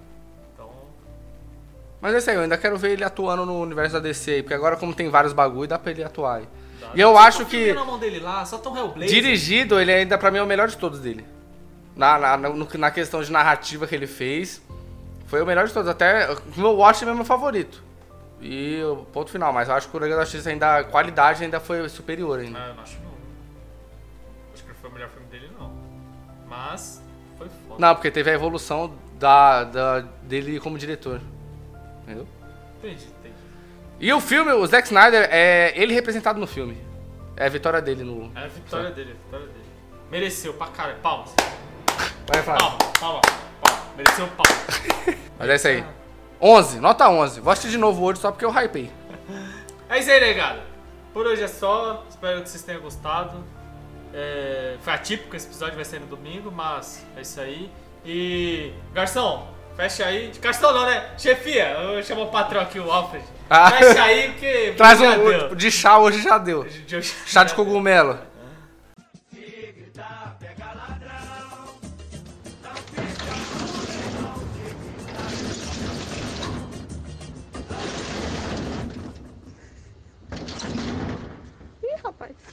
Então. 0.54 0.70
Mas 2.00 2.14
é 2.16 2.18
isso 2.18 2.30
aí, 2.32 2.36
eu 2.36 2.42
ainda 2.42 2.58
quero 2.58 2.78
ver 2.78 2.92
ele 2.92 3.04
atuando 3.04 3.46
no 3.46 3.60
universo 3.62 3.94
da 3.94 4.00
DC 4.00 4.32
aí, 4.32 4.42
porque 4.44 4.56
agora, 4.56 4.76
como 4.78 4.94
tem 4.94 5.10
vários 5.10 5.34
bagulho, 5.34 5.68
dá 5.68 5.78
pra 5.80 5.92
ele 5.92 6.04
atuar 6.04 6.38
aí. 6.38 6.48
dá. 6.80 6.92
E 6.96 7.00
eu 7.00 7.16
acho 7.18 7.46
que- 7.46 7.74
na 7.74 7.86
mão 7.86 8.00
dele 8.00 8.20
lá, 8.20 8.44
só 8.44 8.58
tão 8.58 8.76
Hellblazer. 8.76 9.08
Dirigido, 9.10 9.80
ele 9.80 9.92
ainda 9.94 10.18
pra 10.18 10.32
mim 10.32 10.40
é 10.40 10.44
o 10.44 10.48
melhor 10.48 10.68
de 10.68 10.78
todos 10.78 11.00
dele. 11.00 11.24
Na, 11.96 12.18
na, 12.18 12.38
no- 12.50 12.68
na 12.80 12.90
questão 12.90 13.22
de 13.22 13.32
narrativa 13.32 13.86
que 13.86 13.94
ele 13.94 14.08
fez, 14.08 14.60
foi 15.32 15.42
o 15.42 15.46
melhor 15.46 15.66
de 15.66 15.74
todos. 15.74 15.90
Até 15.90 16.30
o 16.30 16.38
meu 16.60 16.76
Watchmen 16.76 17.14
é 17.14 17.16
meu 17.16 17.24
favorito. 17.26 17.82
E 18.42 18.84
o 18.84 18.98
ponto 19.14 19.32
final, 19.32 19.54
mas 19.54 19.70
eu 19.70 19.76
acho 19.76 19.88
que 19.88 19.96
o 19.96 20.00
Liga 20.00 20.18
da 20.18 20.24
Justiça 20.26 20.50
ainda, 20.50 20.80
a 20.80 20.84
qualidade 20.84 21.42
ainda 21.42 21.58
foi 21.60 21.88
superior 21.88 22.40
ainda. 22.40 22.60
Ah, 22.60 22.68
eu 22.68 22.74
não 22.76 22.84
acho 22.84 22.98
não. 23.02 23.12
Acho 24.54 24.64
que 24.64 24.70
não 24.70 24.76
foi 24.76 24.90
o 24.90 24.94
melhor 24.94 25.10
filme 25.10 25.28
dele, 25.28 25.50
não. 25.58 25.72
Mas, 26.50 27.02
foi 27.38 27.48
foda. 27.48 27.80
Não, 27.80 27.96
porque 27.96 28.12
teve 28.12 28.30
a 28.30 28.34
evolução 28.34 28.94
da, 29.18 29.64
da- 29.64 30.00
dele 30.24 30.60
como 30.60 30.78
diretor. 30.78 31.22
Entendeu? 32.04 32.28
Entendi, 32.80 33.06
entendi. 33.20 33.36
E 34.02 34.12
o 34.12 34.20
filme, 34.20 34.52
o 34.52 34.66
Zack 34.68 34.88
Snyder, 34.88 35.30
é 35.32 35.72
ele 35.76 35.94
representado 35.94 36.40
no 36.40 36.48
filme. 36.48 36.78
É 37.38 37.46
a 37.46 37.50
vitória 37.50 37.82
dele 37.82 38.04
no. 38.04 38.30
É 38.36 38.44
a 38.44 38.48
vitória 38.48 38.92
dele, 38.92 39.12
a 39.12 39.24
vitória 39.26 39.46
dele. 39.48 39.66
Mereceu 40.10 40.54
pra 40.56 40.68
caralho. 40.68 40.98
Palmas. 41.00 41.34
Vai 42.28 42.42
falar. 42.44 42.58
Palma, 42.58 42.78
palma, 43.00 43.22
Mereceu 43.98 44.28
palma. 44.30 45.18
Mas 45.38 45.50
é 45.50 45.56
isso 45.56 45.68
aí. 45.68 45.84
11, 46.42 46.80
nota 46.80 47.08
11. 47.10 47.40
Vou 47.42 47.52
assistir 47.52 47.72
de 47.72 47.78
novo 47.78 48.04
hoje 48.04 48.20
só 48.20 48.32
porque 48.32 48.46
eu 48.46 48.52
hypei. 48.52 48.92
É 49.90 50.00
isso 50.00 50.10
aí, 50.10 50.20
negado. 50.20 50.60
Por 51.14 51.26
hoje 51.28 51.44
é 51.44 51.48
só. 51.48 52.04
Espero 52.10 52.42
que 52.42 52.50
vocês 52.50 52.64
tenham 52.64 52.82
gostado. 52.82 53.44
É, 54.14 54.76
foi 54.82 54.94
atípico 54.94 55.36
esse 55.36 55.48
episódio, 55.48 55.76
vai 55.76 55.86
sair 55.86 56.00
no 56.00 56.08
domingo, 56.08 56.52
mas 56.52 57.06
é 57.16 57.22
isso 57.22 57.40
aí. 57.40 57.70
E. 58.06 58.72
Garçom, 58.94 59.48
fecha 59.76 60.06
aí. 60.06 60.32
Garçom 60.42 60.72
não, 60.72 60.86
né? 60.86 61.12
Chefia, 61.18 61.70
eu 61.70 62.04
chamo 62.04 62.24
o 62.24 62.28
patrão 62.32 62.62
aqui, 62.62 62.80
o 62.80 62.92
Alfred. 62.92 63.24
Ah. 63.50 63.70
Fecha 63.72 64.04
aí, 64.04 64.32
porque. 64.32 64.74
Traz 64.78 65.00
um 65.02 65.56
de 65.56 65.70
chá 65.72 65.98
hoje 66.00 66.22
já 66.22 66.38
deu. 66.38 66.64
De- 66.64 66.82
de- 66.84 67.02
Chá 67.04 67.44
de 67.44 67.54
cogumelo. 67.54 68.18
спать 82.22 82.51